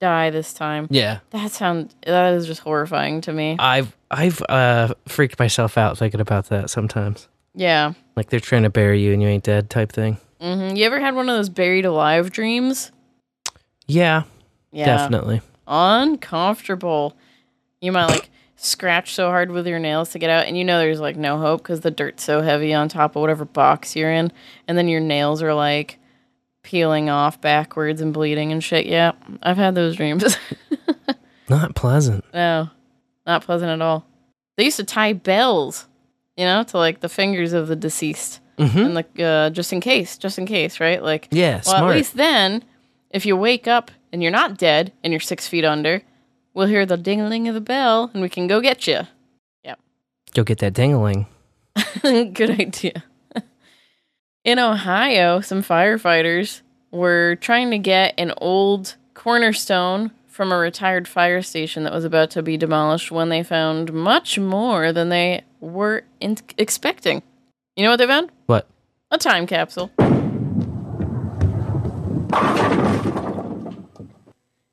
die 0.00 0.30
this 0.30 0.52
time. 0.52 0.86
yeah. 0.90 1.20
That 1.30 1.50
sound 1.52 1.94
that 2.06 2.34
is 2.34 2.46
just 2.46 2.60
horrifying 2.62 3.20
to 3.22 3.32
me. 3.32 3.56
I've 3.58 3.96
I've 4.10 4.42
uh 4.48 4.94
freaked 5.06 5.38
myself 5.38 5.76
out 5.78 5.98
thinking 5.98 6.20
about 6.20 6.48
that 6.48 6.70
sometimes. 6.70 7.28
Yeah. 7.54 7.92
Like 8.16 8.30
they're 8.30 8.40
trying 8.40 8.62
to 8.64 8.70
bury 8.70 9.00
you 9.02 9.12
and 9.12 9.22
you 9.22 9.28
ain't 9.28 9.44
dead 9.44 9.70
type 9.70 9.92
thing. 9.92 10.16
hmm 10.40 10.74
You 10.74 10.84
ever 10.86 11.00
had 11.00 11.14
one 11.14 11.28
of 11.28 11.36
those 11.36 11.48
buried 11.48 11.84
alive 11.84 12.30
dreams? 12.30 12.92
Yeah. 13.86 14.22
Yeah. 14.72 14.86
Definitely. 14.86 15.40
uncomfortable. 15.66 17.16
You 17.80 17.92
might 17.92 18.06
like 18.06 18.30
scratch 18.62 19.14
so 19.14 19.28
hard 19.28 19.50
with 19.50 19.66
your 19.66 19.78
nails 19.78 20.10
to 20.10 20.18
get 20.18 20.30
out, 20.30 20.46
and 20.46 20.56
you 20.56 20.64
know 20.64 20.78
there's 20.78 21.00
like 21.00 21.16
no 21.16 21.38
hope 21.38 21.62
because 21.62 21.80
the 21.80 21.90
dirt's 21.90 22.22
so 22.24 22.42
heavy 22.42 22.72
on 22.74 22.88
top 22.88 23.16
of 23.16 23.20
whatever 23.20 23.44
box 23.44 23.96
you're 23.96 24.12
in, 24.12 24.30
and 24.68 24.76
then 24.76 24.88
your 24.88 25.00
nails 25.00 25.42
are 25.42 25.54
like 25.54 25.98
peeling 26.62 27.08
off 27.08 27.40
backwards 27.40 28.00
and 28.00 28.12
bleeding 28.12 28.52
and 28.52 28.62
shit. 28.62 28.86
Yeah, 28.86 29.12
I've 29.42 29.56
had 29.56 29.74
those 29.74 29.96
dreams. 29.96 30.36
Not 31.48 31.74
pleasant. 31.74 32.24
no, 32.32 32.70
not 33.26 33.42
pleasant 33.42 33.70
at 33.72 33.82
all. 33.82 34.06
They 34.56 34.64
used 34.64 34.76
to 34.76 34.84
tie 34.84 35.14
bells, 35.14 35.88
you 36.36 36.44
know, 36.44 36.62
to 36.62 36.76
like 36.78 37.00
the 37.00 37.08
fingers 37.08 37.52
of 37.52 37.66
the 37.66 37.74
deceased, 37.74 38.38
Mhm. 38.56 38.84
and 38.86 38.94
like 38.94 39.18
uh, 39.18 39.50
just 39.50 39.72
in 39.72 39.80
case, 39.80 40.16
just 40.16 40.38
in 40.38 40.46
case, 40.46 40.78
right? 40.78 41.02
Like, 41.02 41.26
Yeah, 41.32 41.54
well, 41.54 41.62
smart. 41.76 41.90
at 41.90 41.96
least 41.96 42.16
then, 42.16 42.62
if 43.10 43.26
you 43.26 43.36
wake 43.36 43.66
up 43.66 43.90
and 44.12 44.22
you're 44.22 44.30
not 44.30 44.58
dead 44.58 44.92
and 45.02 45.12
you're 45.12 45.18
six 45.18 45.48
feet 45.48 45.64
under, 45.64 46.02
we'll 46.54 46.66
hear 46.66 46.86
the 46.86 46.96
ding-a-ling 46.96 47.48
of 47.48 47.54
the 47.54 47.60
bell 47.60 48.10
and 48.12 48.22
we 48.22 48.28
can 48.28 48.46
go 48.46 48.60
get 48.60 48.86
you. 48.86 49.00
Yep. 49.64 49.78
Go 50.34 50.44
get 50.44 50.58
that 50.58 50.74
dingling. 50.74 51.26
Good 52.02 52.60
idea. 52.60 53.04
In 54.44 54.58
Ohio, 54.58 55.40
some 55.40 55.62
firefighters 55.62 56.62
were 56.90 57.36
trying 57.36 57.70
to 57.70 57.78
get 57.78 58.14
an 58.18 58.32
old 58.38 58.96
cornerstone 59.14 60.10
from 60.26 60.50
a 60.52 60.56
retired 60.56 61.06
fire 61.06 61.42
station 61.42 61.84
that 61.84 61.92
was 61.92 62.04
about 62.04 62.30
to 62.30 62.42
be 62.42 62.56
demolished 62.56 63.10
when 63.10 63.28
they 63.28 63.42
found 63.42 63.92
much 63.92 64.38
more 64.38 64.92
than 64.92 65.10
they 65.10 65.42
were 65.60 66.04
in- 66.20 66.38
expecting. 66.56 67.22
You 67.76 67.84
know 67.84 67.90
what 67.90 67.96
they 67.98 68.06
found? 68.06 68.30
What? 68.46 68.66
A 69.10 69.18
time 69.18 69.46
capsule. 69.46 69.90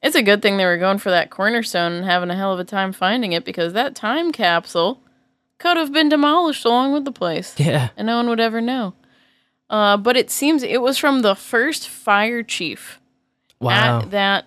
It's 0.07 0.15
a 0.15 0.23
good 0.23 0.41
thing 0.41 0.55
they 0.55 0.63
were 0.65 0.77
going 0.77 0.99
for 0.99 1.09
that 1.11 1.29
cornerstone 1.29 1.91
and 1.91 2.05
having 2.05 2.29
a 2.29 2.35
hell 2.35 2.53
of 2.53 2.59
a 2.59 2.63
time 2.63 2.93
finding 2.93 3.33
it 3.33 3.43
because 3.43 3.73
that 3.73 3.93
time 3.93 4.31
capsule 4.31 5.01
could 5.57 5.75
have 5.75 5.91
been 5.91 6.07
demolished 6.07 6.63
along 6.63 6.93
with 6.93 7.03
the 7.03 7.11
place. 7.11 7.53
Yeah. 7.59 7.89
And 7.97 8.05
no 8.07 8.15
one 8.15 8.29
would 8.29 8.39
ever 8.39 8.61
know. 8.61 8.93
Uh, 9.69 9.97
but 9.97 10.15
it 10.15 10.31
seems 10.31 10.63
it 10.63 10.81
was 10.81 10.97
from 10.97 11.23
the 11.23 11.35
first 11.35 11.89
fire 11.89 12.41
chief 12.41 13.01
Wow. 13.59 13.99
at 13.99 14.11
that 14.11 14.45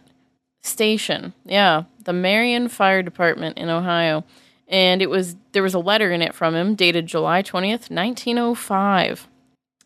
station. 0.63 1.35
Yeah, 1.45 1.83
the 2.05 2.15
Marion 2.15 2.69
Fire 2.69 3.03
Department 3.03 3.59
in 3.59 3.69
Ohio. 3.69 4.25
And 4.67 5.03
it 5.03 5.11
was 5.11 5.37
there 5.53 5.63
was 5.63 5.75
a 5.75 5.79
letter 5.79 6.11
in 6.11 6.23
it 6.23 6.35
from 6.35 6.55
him 6.55 6.75
dated 6.75 7.07
July 7.07 7.43
20th, 7.43 7.91
1905. 7.91 9.29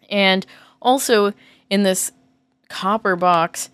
And 0.09 0.47
also 0.81 1.33
in 1.69 1.83
this 1.83 2.13
copper 2.69 3.17
box 3.17 3.71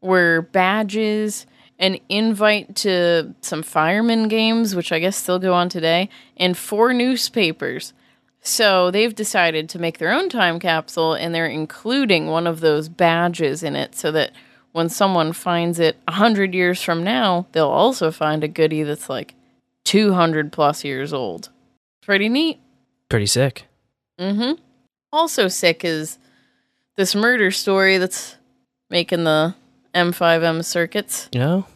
were 0.00 0.42
badges, 0.52 1.46
an 1.78 1.98
invite 2.08 2.74
to 2.76 3.34
some 3.40 3.62
firemen 3.62 4.28
games, 4.28 4.74
which 4.74 4.92
I 4.92 4.98
guess 4.98 5.16
still 5.16 5.38
go 5.38 5.54
on 5.54 5.68
today, 5.68 6.08
and 6.36 6.56
four 6.56 6.92
newspapers. 6.92 7.92
So 8.40 8.90
they've 8.90 9.14
decided 9.14 9.68
to 9.70 9.78
make 9.78 9.98
their 9.98 10.12
own 10.12 10.28
time 10.28 10.58
capsule 10.58 11.14
and 11.14 11.34
they're 11.34 11.46
including 11.46 12.28
one 12.28 12.46
of 12.46 12.60
those 12.60 12.88
badges 12.88 13.62
in 13.62 13.76
it 13.76 13.94
so 13.94 14.10
that 14.12 14.32
when 14.72 14.88
someone 14.88 15.32
finds 15.32 15.78
it 15.78 15.96
a 16.06 16.12
hundred 16.12 16.54
years 16.54 16.82
from 16.82 17.02
now, 17.02 17.46
they'll 17.52 17.68
also 17.68 18.10
find 18.10 18.44
a 18.44 18.48
goodie 18.48 18.84
that's 18.84 19.08
like 19.08 19.34
200 19.84 20.52
plus 20.52 20.84
years 20.84 21.12
old. 21.12 21.50
Pretty 22.02 22.28
neat. 22.28 22.60
Pretty 23.08 23.26
sick. 23.26 23.64
Mm-hmm. 24.18 24.52
Also 25.12 25.48
sick 25.48 25.84
is 25.84 26.18
this 26.96 27.14
murder 27.14 27.50
story 27.50 27.98
that's 27.98 28.36
making 28.90 29.24
the 29.24 29.54
MSM 29.94 30.64
circuits. 30.64 31.28
Know? 31.34 31.66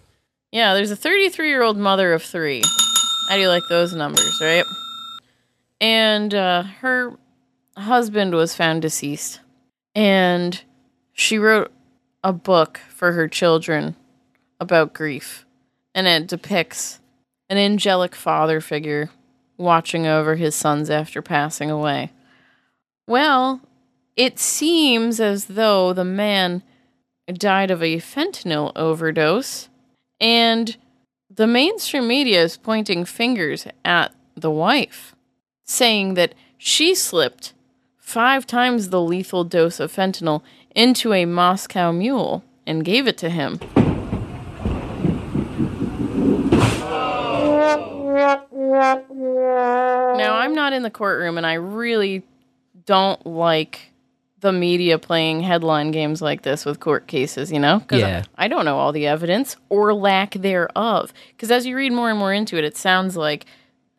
Yeah, 0.50 0.74
there's 0.74 0.90
a 0.90 0.96
33 0.96 1.48
year 1.48 1.62
old 1.62 1.76
mother 1.76 2.12
of 2.12 2.22
three. 2.22 2.62
How 3.28 3.36
do 3.36 3.40
you 3.40 3.48
like 3.48 3.62
those 3.68 3.94
numbers, 3.94 4.38
right? 4.40 4.64
And 5.80 6.34
uh, 6.34 6.64
her 6.80 7.16
husband 7.76 8.34
was 8.34 8.54
found 8.54 8.82
deceased. 8.82 9.40
And 9.94 10.60
she 11.12 11.38
wrote 11.38 11.72
a 12.22 12.32
book 12.32 12.80
for 12.88 13.12
her 13.12 13.28
children 13.28 13.96
about 14.60 14.94
grief. 14.94 15.44
And 15.94 16.06
it 16.06 16.26
depicts 16.26 17.00
an 17.48 17.58
angelic 17.58 18.14
father 18.14 18.60
figure 18.60 19.10
watching 19.58 20.06
over 20.06 20.36
his 20.36 20.54
sons 20.54 20.88
after 20.90 21.20
passing 21.20 21.70
away. 21.70 22.10
Well, 23.06 23.60
it 24.16 24.38
seems 24.38 25.20
as 25.20 25.46
though 25.46 25.92
the 25.92 26.04
man 26.04 26.62
died 27.32 27.70
of 27.70 27.82
a 27.82 27.96
fentanyl 27.96 28.72
overdose, 28.76 29.68
and 30.20 30.76
the 31.28 31.46
mainstream 31.46 32.06
media 32.06 32.42
is 32.42 32.56
pointing 32.56 33.04
fingers 33.04 33.66
at 33.84 34.14
the 34.36 34.50
wife, 34.50 35.14
saying 35.64 36.14
that 36.14 36.34
she 36.58 36.94
slipped 36.94 37.54
five 37.98 38.46
times 38.46 38.90
the 38.90 39.00
lethal 39.00 39.44
dose 39.44 39.80
of 39.80 39.92
fentanyl 39.92 40.42
into 40.74 41.12
a 41.12 41.24
Moscow 41.24 41.92
mule 41.92 42.44
and 42.66 42.84
gave 42.84 43.06
it 43.06 43.16
to 43.18 43.30
him. 43.30 43.58
Now, 50.16 50.36
I'm 50.36 50.54
not 50.54 50.72
in 50.72 50.82
the 50.82 50.90
courtroom, 50.90 51.36
and 51.36 51.46
I 51.46 51.54
really 51.54 52.22
don't 52.84 53.24
like 53.26 53.91
the 54.42 54.52
media 54.52 54.98
playing 54.98 55.40
headline 55.40 55.90
games 55.90 56.20
like 56.20 56.42
this 56.42 56.64
with 56.66 56.78
court 56.80 57.06
cases, 57.06 57.50
you 57.50 57.58
know? 57.58 57.80
'Cause 57.80 58.00
Yeah. 58.00 58.24
I 58.36 58.46
don't 58.48 58.64
know 58.64 58.76
all 58.78 58.92
the 58.92 59.06
evidence 59.06 59.56
or 59.70 59.94
lack 59.94 60.32
thereof. 60.34 61.12
Because 61.34 61.50
as 61.50 61.64
you 61.66 61.74
read 61.76 61.92
more 61.92 62.10
and 62.10 62.18
more 62.18 62.32
into 62.32 62.56
it, 62.58 62.64
it 62.64 62.76
sounds 62.76 63.16
like 63.16 63.46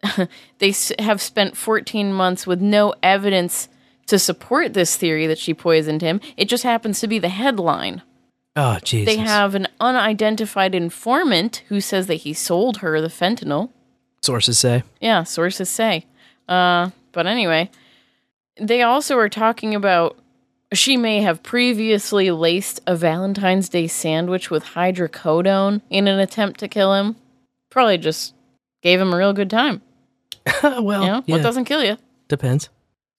they 0.59 0.69
s- 0.69 0.91
have 0.99 1.21
spent 1.21 1.57
14 1.57 2.13
months 2.13 2.45
with 2.45 2.61
no 2.61 2.93
evidence 3.01 3.69
to 4.07 4.19
support 4.19 4.73
this 4.73 4.97
theory 4.97 5.27
that 5.27 5.37
she 5.39 5.53
poisoned 5.53 6.01
him. 6.01 6.19
It 6.37 6.49
just 6.49 6.63
happens 6.63 6.99
to 6.99 7.07
be 7.07 7.19
the 7.19 7.29
headline. 7.29 8.01
Oh, 8.55 8.77
Jesus. 8.83 9.15
They 9.15 9.21
have 9.21 9.55
an 9.55 9.67
unidentified 9.79 10.75
informant 10.75 11.63
who 11.69 11.79
says 11.81 12.07
that 12.07 12.15
he 12.15 12.33
sold 12.33 12.77
her 12.77 12.99
the 13.01 13.07
fentanyl. 13.07 13.69
Sources 14.21 14.59
say. 14.59 14.83
Yeah, 15.01 15.23
sources 15.23 15.69
say. 15.69 16.05
Uh, 16.49 16.89
but 17.13 17.25
anyway, 17.25 17.71
they 18.59 18.81
also 18.81 19.17
are 19.17 19.29
talking 19.29 19.73
about 19.73 20.17
she 20.73 20.97
may 20.97 21.21
have 21.21 21.43
previously 21.43 22.31
laced 22.31 22.81
a 22.87 22.95
Valentine's 22.95 23.69
Day 23.69 23.87
sandwich 23.87 24.49
with 24.49 24.63
hydrocodone 24.63 25.81
in 25.89 26.07
an 26.07 26.19
attempt 26.19 26.59
to 26.59 26.67
kill 26.67 26.93
him. 26.93 27.15
Probably 27.69 27.97
just 27.97 28.33
gave 28.81 28.99
him 28.99 29.13
a 29.13 29.17
real 29.17 29.33
good 29.33 29.49
time. 29.49 29.81
well, 30.63 31.01
you 31.01 31.07
know, 31.07 31.23
yeah. 31.25 31.35
what 31.35 31.43
doesn't 31.43 31.65
kill 31.65 31.83
you? 31.83 31.97
Depends. 32.27 32.69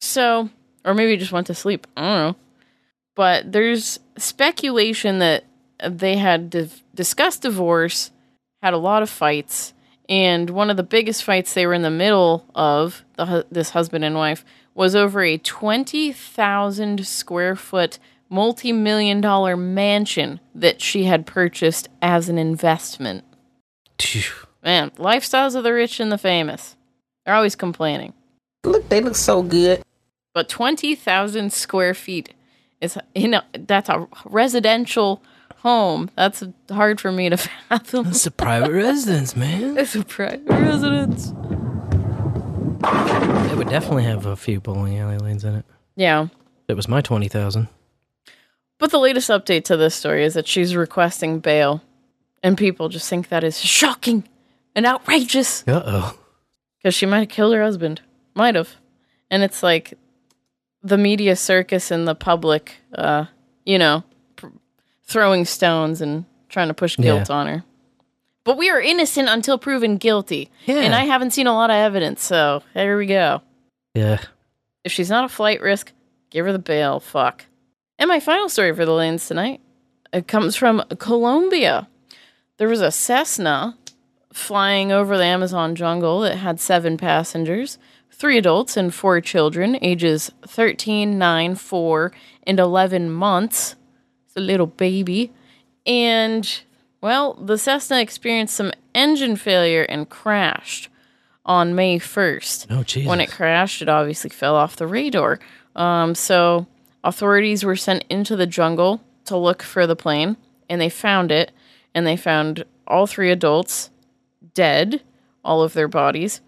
So, 0.00 0.50
or 0.84 0.94
maybe 0.94 1.12
he 1.12 1.16
just 1.16 1.32
went 1.32 1.46
to 1.48 1.54
sleep. 1.54 1.86
I 1.96 2.02
don't 2.02 2.18
know. 2.18 2.36
But 3.14 3.52
there's 3.52 4.00
speculation 4.18 5.18
that 5.20 5.44
they 5.88 6.16
had 6.16 6.50
div- 6.50 6.82
discussed 6.94 7.42
divorce, 7.42 8.10
had 8.62 8.74
a 8.74 8.78
lot 8.78 9.02
of 9.02 9.10
fights, 9.10 9.72
and 10.08 10.50
one 10.50 10.70
of 10.70 10.76
the 10.76 10.82
biggest 10.82 11.24
fights 11.24 11.54
they 11.54 11.66
were 11.66 11.74
in 11.74 11.82
the 11.82 11.90
middle 11.90 12.44
of, 12.54 13.04
the 13.16 13.26
hu- 13.26 13.44
this 13.50 13.70
husband 13.70 14.04
and 14.04 14.14
wife, 14.14 14.44
was 14.74 14.94
over 14.94 15.22
a 15.22 15.38
20,000 15.38 17.06
square 17.06 17.56
foot 17.56 17.98
multi 18.28 18.72
million 18.72 19.20
dollar 19.20 19.56
mansion 19.56 20.40
that 20.54 20.80
she 20.80 21.04
had 21.04 21.26
purchased 21.26 21.88
as 22.02 22.28
an 22.28 22.38
investment. 22.38 23.24
Man, 24.62 24.90
lifestyles 24.92 25.54
of 25.54 25.62
the 25.62 25.72
rich 25.72 26.00
and 26.00 26.10
the 26.10 26.18
famous. 26.18 26.76
They're 27.24 27.34
always 27.34 27.54
complaining. 27.54 28.12
Look, 28.64 28.88
they 28.88 29.00
look 29.00 29.14
so 29.14 29.42
good. 29.42 29.82
But 30.32 30.48
20,000 30.48 31.52
square 31.52 31.94
feet 31.94 32.34
is 32.80 32.98
in 33.14 33.34
a, 33.34 33.44
that's 33.52 33.88
a 33.88 34.08
residential 34.24 35.22
home. 35.58 36.10
That's 36.16 36.42
hard 36.70 37.00
for 37.00 37.12
me 37.12 37.28
to 37.28 37.36
fathom. 37.68 38.08
It's 38.08 38.26
a 38.26 38.30
private 38.30 38.72
residence, 38.72 39.36
man. 39.36 39.78
It's 39.78 39.94
a 39.94 40.04
private 40.04 40.48
residence. 40.48 41.32
It 42.88 43.56
would 43.56 43.68
definitely 43.68 44.04
have 44.04 44.26
a 44.26 44.36
few 44.36 44.60
bowling 44.60 44.98
alley 44.98 45.18
lanes 45.18 45.44
in 45.44 45.54
it. 45.54 45.64
Yeah. 45.96 46.28
It 46.68 46.74
was 46.74 46.88
my 46.88 47.00
20,000. 47.00 47.68
But 48.78 48.90
the 48.90 48.98
latest 48.98 49.30
update 49.30 49.64
to 49.64 49.76
this 49.76 49.94
story 49.94 50.24
is 50.24 50.34
that 50.34 50.46
she's 50.48 50.74
requesting 50.74 51.38
bail. 51.38 51.82
And 52.42 52.58
people 52.58 52.88
just 52.88 53.08
think 53.08 53.28
that 53.28 53.44
is 53.44 53.58
shocking 53.60 54.24
and 54.74 54.84
outrageous. 54.84 55.66
Uh 55.66 55.82
oh. 55.86 56.18
Because 56.78 56.94
she 56.94 57.06
might 57.06 57.20
have 57.20 57.28
killed 57.28 57.54
her 57.54 57.62
husband. 57.62 58.02
Might 58.34 58.54
have. 58.54 58.74
And 59.30 59.42
it's 59.42 59.62
like 59.62 59.94
the 60.82 60.98
media 60.98 61.36
circus 61.36 61.90
and 61.90 62.06
the 62.06 62.14
public, 62.14 62.74
uh, 62.94 63.26
you 63.64 63.78
know, 63.78 64.04
pr- 64.36 64.48
throwing 65.04 65.44
stones 65.46 66.00
and 66.02 66.26
trying 66.50 66.68
to 66.68 66.74
push 66.74 66.96
guilt 66.96 67.28
Yeah. 67.30 67.34
on 67.36 67.46
her. 67.46 67.64
But 68.44 68.58
we 68.58 68.70
are 68.70 68.80
innocent 68.80 69.28
until 69.28 69.58
proven 69.58 69.96
guilty. 69.96 70.50
Yeah. 70.66 70.80
And 70.80 70.94
I 70.94 71.04
haven't 71.04 71.32
seen 71.32 71.46
a 71.46 71.54
lot 71.54 71.70
of 71.70 71.76
evidence, 71.76 72.22
so 72.22 72.62
there 72.74 72.96
we 72.96 73.06
go. 73.06 73.40
Yeah. 73.94 74.20
If 74.84 74.92
she's 74.92 75.10
not 75.10 75.24
a 75.24 75.28
flight 75.28 75.62
risk, 75.62 75.92
give 76.30 76.44
her 76.44 76.52
the 76.52 76.58
bail. 76.58 77.00
Fuck. 77.00 77.46
And 77.98 78.08
my 78.08 78.20
final 78.20 78.48
story 78.48 78.74
for 78.74 78.84
the 78.84 78.92
lanes 78.92 79.26
tonight 79.26 79.60
it 80.14 80.28
comes 80.28 80.54
from 80.54 80.82
Colombia. 80.98 81.88
There 82.56 82.68
was 82.68 82.80
a 82.80 82.92
Cessna 82.92 83.76
flying 84.32 84.92
over 84.92 85.16
the 85.18 85.24
Amazon 85.24 85.74
jungle 85.74 86.20
that 86.20 86.36
had 86.36 86.60
seven 86.60 86.96
passengers, 86.96 87.78
three 88.12 88.38
adults 88.38 88.76
and 88.76 88.94
four 88.94 89.20
children, 89.20 89.76
ages 89.82 90.30
13, 90.46 91.18
9, 91.18 91.54
4, 91.56 92.12
and 92.46 92.60
11 92.60 93.10
months. 93.10 93.74
It's 94.26 94.36
a 94.36 94.40
little 94.40 94.66
baby. 94.66 95.32
And, 95.84 96.60
well, 97.04 97.34
the 97.34 97.58
Cessna 97.58 98.00
experienced 98.00 98.54
some 98.54 98.72
engine 98.94 99.36
failure 99.36 99.82
and 99.82 100.08
crashed 100.08 100.88
on 101.44 101.74
May 101.74 101.98
1st. 101.98 102.68
Oh, 102.70 102.82
Jesus. 102.82 103.06
When 103.06 103.20
it 103.20 103.30
crashed, 103.30 103.82
it 103.82 103.90
obviously 103.90 104.30
fell 104.30 104.54
off 104.54 104.76
the 104.76 104.86
radar. 104.86 105.38
Um, 105.76 106.14
so 106.14 106.66
authorities 107.04 107.62
were 107.62 107.76
sent 107.76 108.06
into 108.08 108.36
the 108.36 108.46
jungle 108.46 109.02
to 109.26 109.36
look 109.36 109.62
for 109.62 109.86
the 109.86 109.94
plane, 109.94 110.38
and 110.70 110.80
they 110.80 110.88
found 110.88 111.30
it, 111.30 111.52
and 111.94 112.06
they 112.06 112.16
found 112.16 112.64
all 112.86 113.06
three 113.06 113.30
adults 113.30 113.90
dead, 114.54 115.02
all 115.44 115.62
of 115.62 115.74
their 115.74 115.88
bodies, 115.88 116.40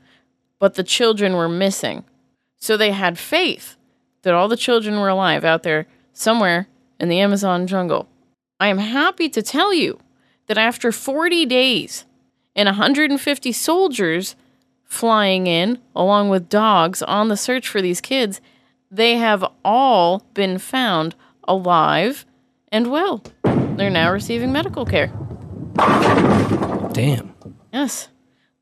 but 0.58 0.72
the 0.72 0.82
children 0.82 1.34
were 1.34 1.50
missing. 1.50 2.02
So 2.56 2.78
they 2.78 2.92
had 2.92 3.18
faith 3.18 3.76
that 4.22 4.32
all 4.32 4.48
the 4.48 4.56
children 4.56 5.00
were 5.00 5.10
alive 5.10 5.44
out 5.44 5.64
there 5.64 5.86
somewhere 6.14 6.66
in 6.98 7.10
the 7.10 7.20
Amazon 7.20 7.66
jungle. 7.66 8.08
I 8.58 8.68
am 8.68 8.78
happy 8.78 9.28
to 9.28 9.42
tell 9.42 9.74
you 9.74 9.98
that 10.46 10.58
after 10.58 10.92
40 10.92 11.46
days 11.46 12.04
and 12.54 12.66
150 12.66 13.52
soldiers 13.52 14.36
flying 14.84 15.46
in, 15.46 15.78
along 15.94 16.28
with 16.28 16.48
dogs, 16.48 17.02
on 17.02 17.28
the 17.28 17.36
search 17.36 17.68
for 17.68 17.82
these 17.82 18.00
kids, 18.00 18.40
they 18.90 19.16
have 19.16 19.44
all 19.64 20.24
been 20.34 20.58
found 20.58 21.14
alive 21.48 22.24
and 22.70 22.90
well. 22.90 23.22
They're 23.42 23.90
now 23.90 24.10
receiving 24.12 24.52
medical 24.52 24.86
care. 24.86 25.12
Damn. 26.92 27.34
Yes. 27.72 28.08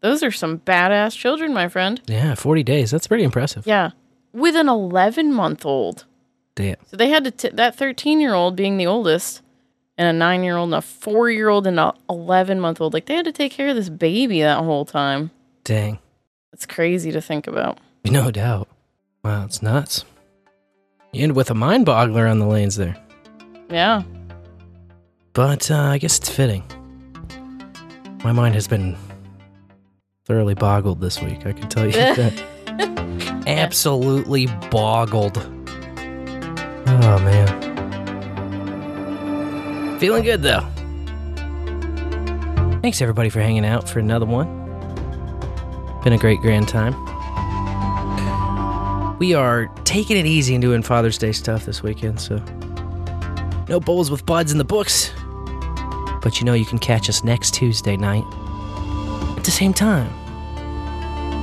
Those 0.01 0.23
are 0.23 0.31
some 0.33 0.59
badass 0.59 1.17
children, 1.17 1.55
my 1.55 1.69
friend. 1.69 2.01
Yeah, 2.07 2.35
40 2.35 2.63
days. 2.63 2.91
That's 2.91 3.07
pretty 3.07 3.25
impressive. 3.25 3.67
Yeah. 3.67 3.91
With 4.33 4.57
an 4.57 4.69
11 4.69 5.33
month 5.33 5.65
old. 5.65 6.05
Damn. 6.57 6.77
So 6.87 6.97
they 6.97 7.09
had 7.11 7.25
to, 7.25 7.31
t- 7.31 7.51
that 7.51 7.77
13 7.77 8.21
year 8.21 8.35
old 8.35 8.57
being 8.57 8.77
the 8.77 8.87
oldest, 8.87 9.41
and 9.97 10.09
a 10.09 10.13
nine 10.13 10.43
year 10.43 10.57
old, 10.57 10.69
and 10.69 10.75
a 10.75 10.83
four 10.83 11.31
year 11.31 11.49
old, 11.49 11.67
and 11.67 11.79
a 11.79 11.95
11 12.09 12.61
month 12.61 12.81
old. 12.81 12.95
Like 12.95 13.07
they 13.07 13.15
had 13.15 13.25
to 13.25 13.33
take 13.33 13.53
care 13.53 13.69
of 13.69 13.77
this 13.77 13.89
baby 13.89 14.41
that 14.43 14.59
whole 14.59 14.85
time. 14.85 15.31
Dang. 15.65 15.99
It's 16.53 16.67
crazy 16.67 17.11
to 17.13 17.21
think 17.21 17.47
about. 17.47 17.79
No 18.05 18.31
doubt. 18.31 18.69
Wow, 19.25 19.45
it's 19.45 19.63
nuts. 19.63 20.05
You 21.13 21.23
end 21.23 21.35
with 21.37 21.51
a 21.51 21.55
mind 21.55 21.87
boggler 21.87 22.31
on 22.31 22.39
the 22.39 22.47
lanes 22.47 22.77
there. 22.77 22.97
Yeah. 23.71 24.03
But 25.33 25.71
uh, 25.71 25.77
I 25.81 25.99
guess 25.99 26.19
it's 26.19 26.29
fitting. 26.29 26.65
My 28.23 28.33
mind 28.33 28.55
has 28.55 28.69
been 28.69 28.97
thoroughly 30.25 30.55
boggled 30.55 31.01
this 31.01 31.21
week, 31.21 31.45
I 31.47 31.53
can 31.53 31.69
tell 31.69 31.87
you 31.87 31.93
that. 31.93 33.45
Absolutely 33.47 34.47
boggled. 34.71 35.39
Oh, 36.87 37.19
man. 37.19 37.74
Feeling 40.05 40.23
good, 40.23 40.43
though. 40.43 40.61
Thanks, 42.83 43.01
everybody, 43.01 43.31
for 43.31 43.41
hanging 43.41 43.65
out 43.65 43.89
for 43.89 44.01
another 44.01 44.27
one. 44.27 44.47
Been 46.05 46.13
a 46.13 46.19
great 46.19 46.43
grand 46.43 46.69
time. 46.69 46.93
We 49.19 49.33
are 49.33 49.69
taking 49.85 50.19
it 50.19 50.27
easy 50.27 50.55
and 50.55 50.61
doing 50.61 50.83
Father's 50.83 51.17
Day 51.17 51.33
stuff 51.33 51.65
this 51.65 51.83
weekend, 51.83 52.21
so 52.21 52.37
no 53.67 53.81
Bowls 53.81 54.11
with 54.11 54.27
Buds 54.27 54.53
in 54.53 54.59
the 54.59 54.65
books. 54.65 55.11
But 56.21 56.39
you 56.39 56.45
know 56.45 56.53
you 56.53 56.67
can 56.67 56.79
catch 56.79 57.09
us 57.09 57.25
next 57.25 57.55
Tuesday 57.55 57.97
night 57.97 58.25
at 59.39 59.45
the 59.45 59.51
same 59.51 59.73
time. 59.73 60.13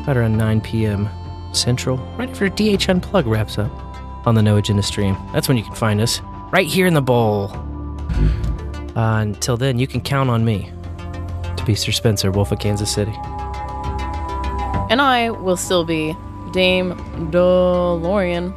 About 0.03 0.17
around 0.17 0.37
9 0.37 0.61
p.m. 0.61 1.09
Central, 1.51 1.97
right 2.15 2.29
after 2.29 2.47
DH 2.47 2.85
Unplug 2.85 3.25
wraps 3.25 3.57
up 3.57 3.71
on 4.27 4.35
the 4.35 4.43
No 4.43 4.57
Agenda 4.57 4.83
stream. 4.83 5.17
That's 5.33 5.47
when 5.47 5.57
you 5.57 5.63
can 5.63 5.73
find 5.73 5.99
us, 5.99 6.21
right 6.51 6.67
here 6.67 6.85
in 6.85 6.93
the 6.93 7.01
bowl. 7.01 7.70
Uh, 8.95 9.19
until 9.21 9.57
then, 9.57 9.79
you 9.79 9.87
can 9.87 10.01
count 10.01 10.29
on 10.29 10.43
me 10.43 10.69
to 11.57 11.63
be 11.65 11.75
Sir 11.75 11.91
Spencer, 11.91 12.31
Wolf 12.31 12.51
of 12.51 12.59
Kansas 12.59 12.93
City. 12.93 13.13
And 14.89 15.01
I 15.01 15.29
will 15.29 15.57
still 15.57 15.85
be 15.85 16.15
Dame 16.51 16.93
DeLorean. 17.31 18.53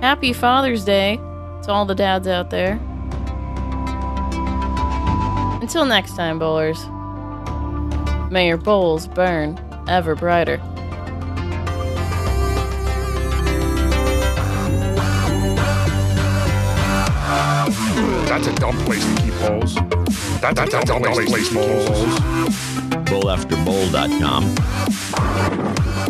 Happy 0.00 0.32
Father's 0.32 0.84
Day 0.84 1.16
to 1.16 1.70
all 1.70 1.86
the 1.86 1.94
dads 1.94 2.28
out 2.28 2.50
there. 2.50 2.78
Until 5.62 5.86
next 5.86 6.14
time, 6.14 6.38
bowlers, 6.38 6.86
may 8.30 8.46
your 8.48 8.58
bowls 8.58 9.08
burn 9.08 9.58
ever 9.88 10.14
brighter. 10.14 10.60
That's 18.34 18.48
a 18.48 18.54
dumb 18.56 18.76
place 18.78 19.04
to 19.06 19.22
keep 19.22 19.34
holes. 19.34 19.76
That's, 20.40 20.58
a 20.58 20.84
dumb 20.84 21.02
place, 21.02 21.30
to 21.30 21.38
keep 21.38 21.56
holes. 21.56 22.18
Bowlafterbowl.com. 23.06 24.54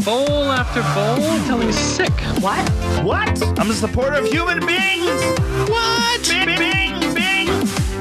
Bowl 0.02 0.50
after 0.50 0.80
bowl 0.94 1.22
until 1.32 1.60
he's 1.60 1.78
sick. 1.78 2.14
What? 2.40 2.66
What? 3.04 3.58
I'm 3.60 3.70
a 3.70 3.74
supporter 3.74 4.16
of 4.16 4.24
human 4.24 4.64
beings. 4.64 5.20
What? 5.68 6.26
Bing, 6.26 6.46
bing, 6.46 6.98
bing, 7.12 7.46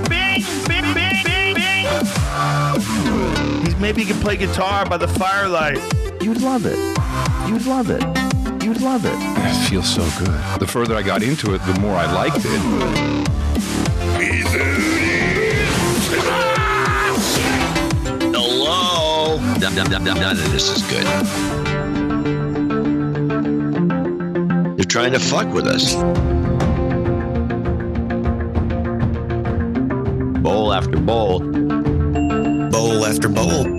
bing, 0.07 0.45
bing, 0.69 0.93
bing, 0.93 1.23
bing, 1.25 1.55
bing. 1.55 1.85
He's 3.65 3.75
maybe 3.75 4.05
he 4.05 4.07
can 4.07 4.21
play 4.21 4.37
guitar 4.37 4.85
by 4.85 4.95
the 4.95 5.09
firelight. 5.09 5.79
You'd 6.23 6.39
love 6.39 6.65
it. 6.65 6.77
You'd 7.49 7.65
love 7.65 7.89
it. 7.89 8.01
You'd 8.63 8.79
love 8.79 9.03
it. 9.03 9.17
It 9.19 9.69
feels 9.69 9.93
so 9.93 10.07
good. 10.17 10.61
The 10.61 10.67
further 10.67 10.95
I 10.95 11.01
got 11.01 11.23
into 11.23 11.53
it, 11.53 11.57
the 11.65 11.77
more 11.81 11.97
I 11.97 12.09
liked 12.09 12.45
it. 12.45 13.33
None 19.63 20.37
of 20.37 20.51
this 20.51 20.69
is 20.75 20.83
good. 20.83 21.05
They're 24.75 24.83
trying 24.83 25.13
to 25.13 25.19
fuck 25.19 25.53
with 25.53 25.67
us. 25.67 25.95
Bowl 30.41 30.73
after 30.73 30.99
bowl. 30.99 31.39
Bowl 32.71 33.05
after 33.05 33.29
bowl. 33.29 33.72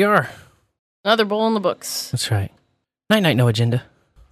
We 0.00 0.04
are. 0.04 0.30
Another 1.04 1.26
bowl 1.26 1.46
in 1.46 1.52
the 1.52 1.60
books. 1.60 2.10
That's 2.10 2.30
right. 2.30 2.50
Night, 3.10 3.20
night, 3.20 3.36
no 3.36 3.48
agenda. 3.48 3.82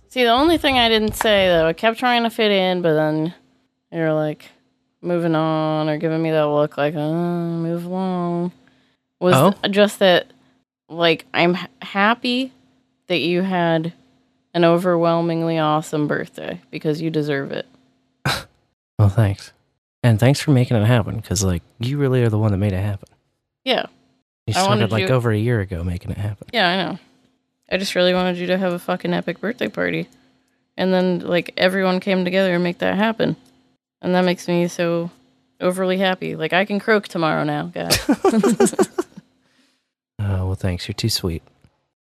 See, 0.09 0.23
the 0.23 0.31
only 0.31 0.57
thing 0.57 0.79
I 0.79 0.89
didn't 0.89 1.13
say 1.15 1.49
though, 1.49 1.67
I 1.67 1.75
kept 1.75 1.99
trying 1.99 2.23
to 2.23 2.31
fit 2.31 2.51
in, 2.51 2.81
but 2.81 2.95
then 2.95 3.35
you're 3.93 4.15
like 4.15 4.49
moving 5.03 5.35
on 5.35 5.91
or 5.91 5.99
giving 5.99 6.23
me 6.23 6.31
that 6.31 6.47
look 6.47 6.79
like, 6.79 6.95
uh, 6.95 7.13
move 7.13 7.85
along. 7.85 8.53
Was 9.21 9.35
Oh? 9.37 9.69
just 9.69 9.99
that, 9.99 10.29
like, 10.89 11.27
I'm 11.35 11.55
h- 11.55 11.67
happy 11.83 12.51
that 13.09 13.19
you 13.19 13.43
had 13.43 13.93
an 14.55 14.65
overwhelmingly 14.65 15.59
awesome 15.59 16.09
birthday 16.09 16.63
because 16.71 17.03
you 17.03 17.11
deserve 17.11 17.53
it. 17.53 17.67
Well, 18.99 19.09
thanks. 19.11 19.53
And 20.03 20.19
thanks 20.19 20.41
for 20.41 20.51
making 20.51 20.77
it 20.79 20.85
happen 20.87 21.17
because, 21.17 21.45
like, 21.45 21.63
you 21.79 21.99
really 21.99 22.23
are 22.25 22.29
the 22.31 22.39
one 22.39 22.51
that 22.53 22.59
made 22.59 22.73
it 22.73 22.81
happen. 22.83 23.09
Yeah. 23.65 23.87
You 24.49 24.55
I 24.57 24.63
started, 24.63 24.91
like, 24.91 25.09
you- 25.09 25.15
over 25.15 25.31
a 25.31 25.39
year 25.39 25.61
ago 25.61 25.85
making 25.85 26.11
it 26.11 26.19
happen. 26.19 26.49
Yeah, 26.53 26.69
I 26.69 26.77
know. 26.77 26.99
I 27.71 27.77
just 27.77 27.95
really 27.95 28.15
wanted 28.15 28.39
you 28.39 28.47
to 28.49 28.59
have 28.59 28.73
a 28.73 28.79
fucking 28.79 29.13
epic 29.13 29.41
birthday 29.41 29.69
party. 29.69 30.09
And 30.77 30.93
then, 30.93 31.21
like, 31.21 31.53
everyone 31.57 32.01
came 32.01 32.25
together 32.25 32.55
and 32.55 32.65
make 32.65 32.79
that 32.79 32.97
happen. 32.97 33.37
And 34.01 34.15
that 34.15 34.25
makes 34.25 34.49
me 34.49 34.69
so 34.69 35.11
overly 35.61 35.99
happy. 35.99 36.35
Like, 36.37 36.53
I 36.53 36.65
can 36.65 36.79
croak 36.81 37.09
tomorrow 37.09 37.45
now, 37.45 37.65
guys. 37.67 37.99
Oh, 40.21 40.47
well, 40.47 40.55
thanks. 40.55 40.89
You're 40.89 40.95
too 40.95 41.09
sweet. 41.09 41.43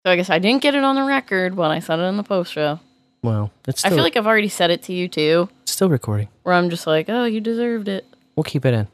so 0.05 0.13
I 0.13 0.17
guess 0.17 0.29
I 0.31 0.39
didn't 0.39 0.63
get 0.63 0.75
it 0.75 0.85
on 0.85 0.95
the 0.95 1.05
record 1.05 1.57
when 1.57 1.71
I 1.71 1.79
said 1.79 1.99
it 1.99 2.03
in 2.03 2.17
the 2.19 2.23
post 2.23 2.53
show. 2.53 2.81
Well, 3.23 3.51
it's 3.67 3.83
I 3.85 3.89
feel 3.89 4.03
like 4.03 4.17
I've 4.19 4.27
already 4.27 4.51
said 4.51 4.71
it 4.71 4.83
to 4.85 4.93
you 4.93 5.09
too, 5.09 5.49
still 5.65 5.89
recording. 5.89 6.29
where 6.43 6.55
I'm 6.55 6.69
just 6.69 6.87
like, 6.87 7.09
oh, 7.09 7.25
you 7.25 7.41
deserved 7.41 7.89
it. 7.89 8.05
We'll 8.37 8.45
keep 8.45 8.67
it 8.67 8.75
in. 8.75 8.89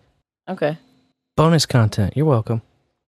Okay. 0.48 0.78
Bonus 1.36 1.66
content. 1.66 2.12
You're 2.16 2.26
welcome. 2.26 2.62